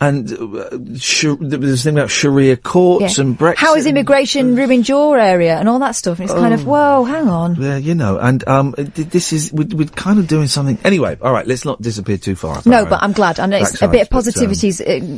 and 0.00 0.32
uh, 0.32 0.68
a 0.72 1.76
thing 1.76 1.96
about 1.98 2.10
Sharia 2.10 2.56
courts 2.56 3.18
Yeah. 3.18 3.24
and 3.24 3.38
Brexit. 3.38 3.56
How 3.56 3.74
has 3.74 3.84
immigration 3.84 4.56
ruined 4.56 4.88
your 4.88 5.18
area 5.18 5.58
and 5.58 5.68
all 5.68 5.78
that 5.80 5.94
stuff? 5.94 6.18
And 6.18 6.30
it's 6.30 6.38
kind 6.38 6.54
of, 6.54 6.66
Oh. 6.66 6.70
whoa, 6.70 7.04
hang 7.04 7.28
on. 7.28 7.56
Yeah, 7.56 7.76
you 7.76 7.94
know, 7.94 8.18
and 8.18 8.46
um, 8.48 8.74
this 8.78 9.32
is 9.32 9.52
we're, 9.52 9.66
we're 9.74 9.88
kind 9.88 10.18
of 10.18 10.26
doing 10.26 10.46
something. 10.46 10.78
Anyway, 10.84 11.18
all 11.20 11.32
right, 11.32 11.46
let's 11.46 11.64
not 11.64 11.82
disappear 11.82 12.16
too 12.16 12.34
far. 12.34 12.62
No, 12.64 12.86
but 12.86 13.02
I'm 13.02 13.12
glad. 13.12 13.38
I 13.38 13.46
know 13.46 13.58
it's 13.58 13.82
a 13.82 13.88
bit 13.88 14.02
of 14.02 14.08
but, 14.10 14.16
um, 14.16 14.22
positivity 14.22 14.70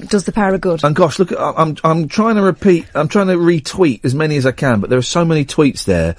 does 0.07 0.25
the 0.25 0.33
power 0.33 0.55
of 0.55 0.61
good. 0.61 0.83
And 0.85 0.97
gosh, 0.97 1.19
look, 1.19 1.33
I'm 1.39 1.77
I'm 1.85 2.09
trying 2.09 2.37
to 2.37 2.43
repeat. 2.43 2.87
I'm 2.95 3.09
trying 3.09 3.29
to 3.29 3.37
retweet 3.37 4.05
as 4.05 4.15
many 4.15 4.37
as 4.37 4.47
I 4.47 4.53
can, 4.53 4.81
but 4.81 4.91
there 4.91 4.99
are 4.99 5.03
so 5.03 5.25
many 5.25 5.45
tweets 5.45 5.85
there 5.85 6.17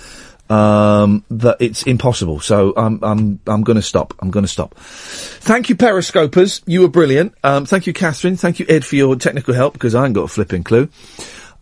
um, 0.49 1.23
that 1.29 1.57
it's 1.59 1.83
impossible. 1.83 2.39
So 2.39 2.73
I'm 2.75 2.99
I'm 3.03 3.39
I'm 3.47 3.63
going 3.63 3.75
to 3.75 3.81
stop. 3.81 4.13
I'm 4.19 4.31
going 4.31 4.43
to 4.43 4.51
stop. 4.51 4.75
Thank 4.75 5.69
you, 5.69 5.75
Periscopers. 5.75 6.61
You 6.65 6.81
were 6.81 6.87
brilliant. 6.87 7.33
Um, 7.43 7.65
thank 7.65 7.87
you, 7.87 7.93
Catherine. 7.93 8.37
Thank 8.37 8.59
you, 8.59 8.65
Ed, 8.69 8.85
for 8.85 8.95
your 8.95 9.15
technical 9.15 9.53
help 9.53 9.73
because 9.73 9.95
I 9.95 10.05
ain't 10.05 10.13
got 10.13 10.23
a 10.23 10.27
flipping 10.27 10.63
clue. 10.63 10.89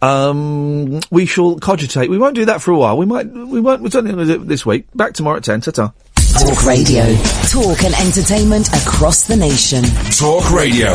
Um, 0.02 1.00
we 1.12 1.26
shall 1.28 1.60
cogitate. 1.60 2.10
We 2.10 2.18
won't 2.18 2.36
do 2.36 2.46
that 2.46 2.62
for 2.62 2.72
a 2.72 2.78
while. 2.78 2.98
We 2.98 3.06
might. 3.06 3.32
We 3.32 3.62
won't. 3.62 3.82
We're 3.82 3.92
certainly 3.92 4.16
going 4.16 4.28
to 4.28 4.38
do 4.38 4.42
it 4.42 4.48
this 4.48 4.66
week. 4.66 4.88
Back 4.96 5.14
tomorrow 5.14 5.38
at 5.38 5.44
ten. 5.44 5.62
Ta 5.62 5.72
ta. 5.72 5.94
Talk 6.40 6.66
Radio. 6.66 7.04
Talk 7.50 7.84
and 7.84 7.94
entertainment 7.96 8.70
across 8.70 9.26
the 9.26 9.36
nation. 9.36 9.84
Talk 10.18 10.50
Radio. 10.52 10.94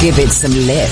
Give 0.00 0.18
it 0.18 0.30
some 0.30 0.52
lip. 0.52 0.88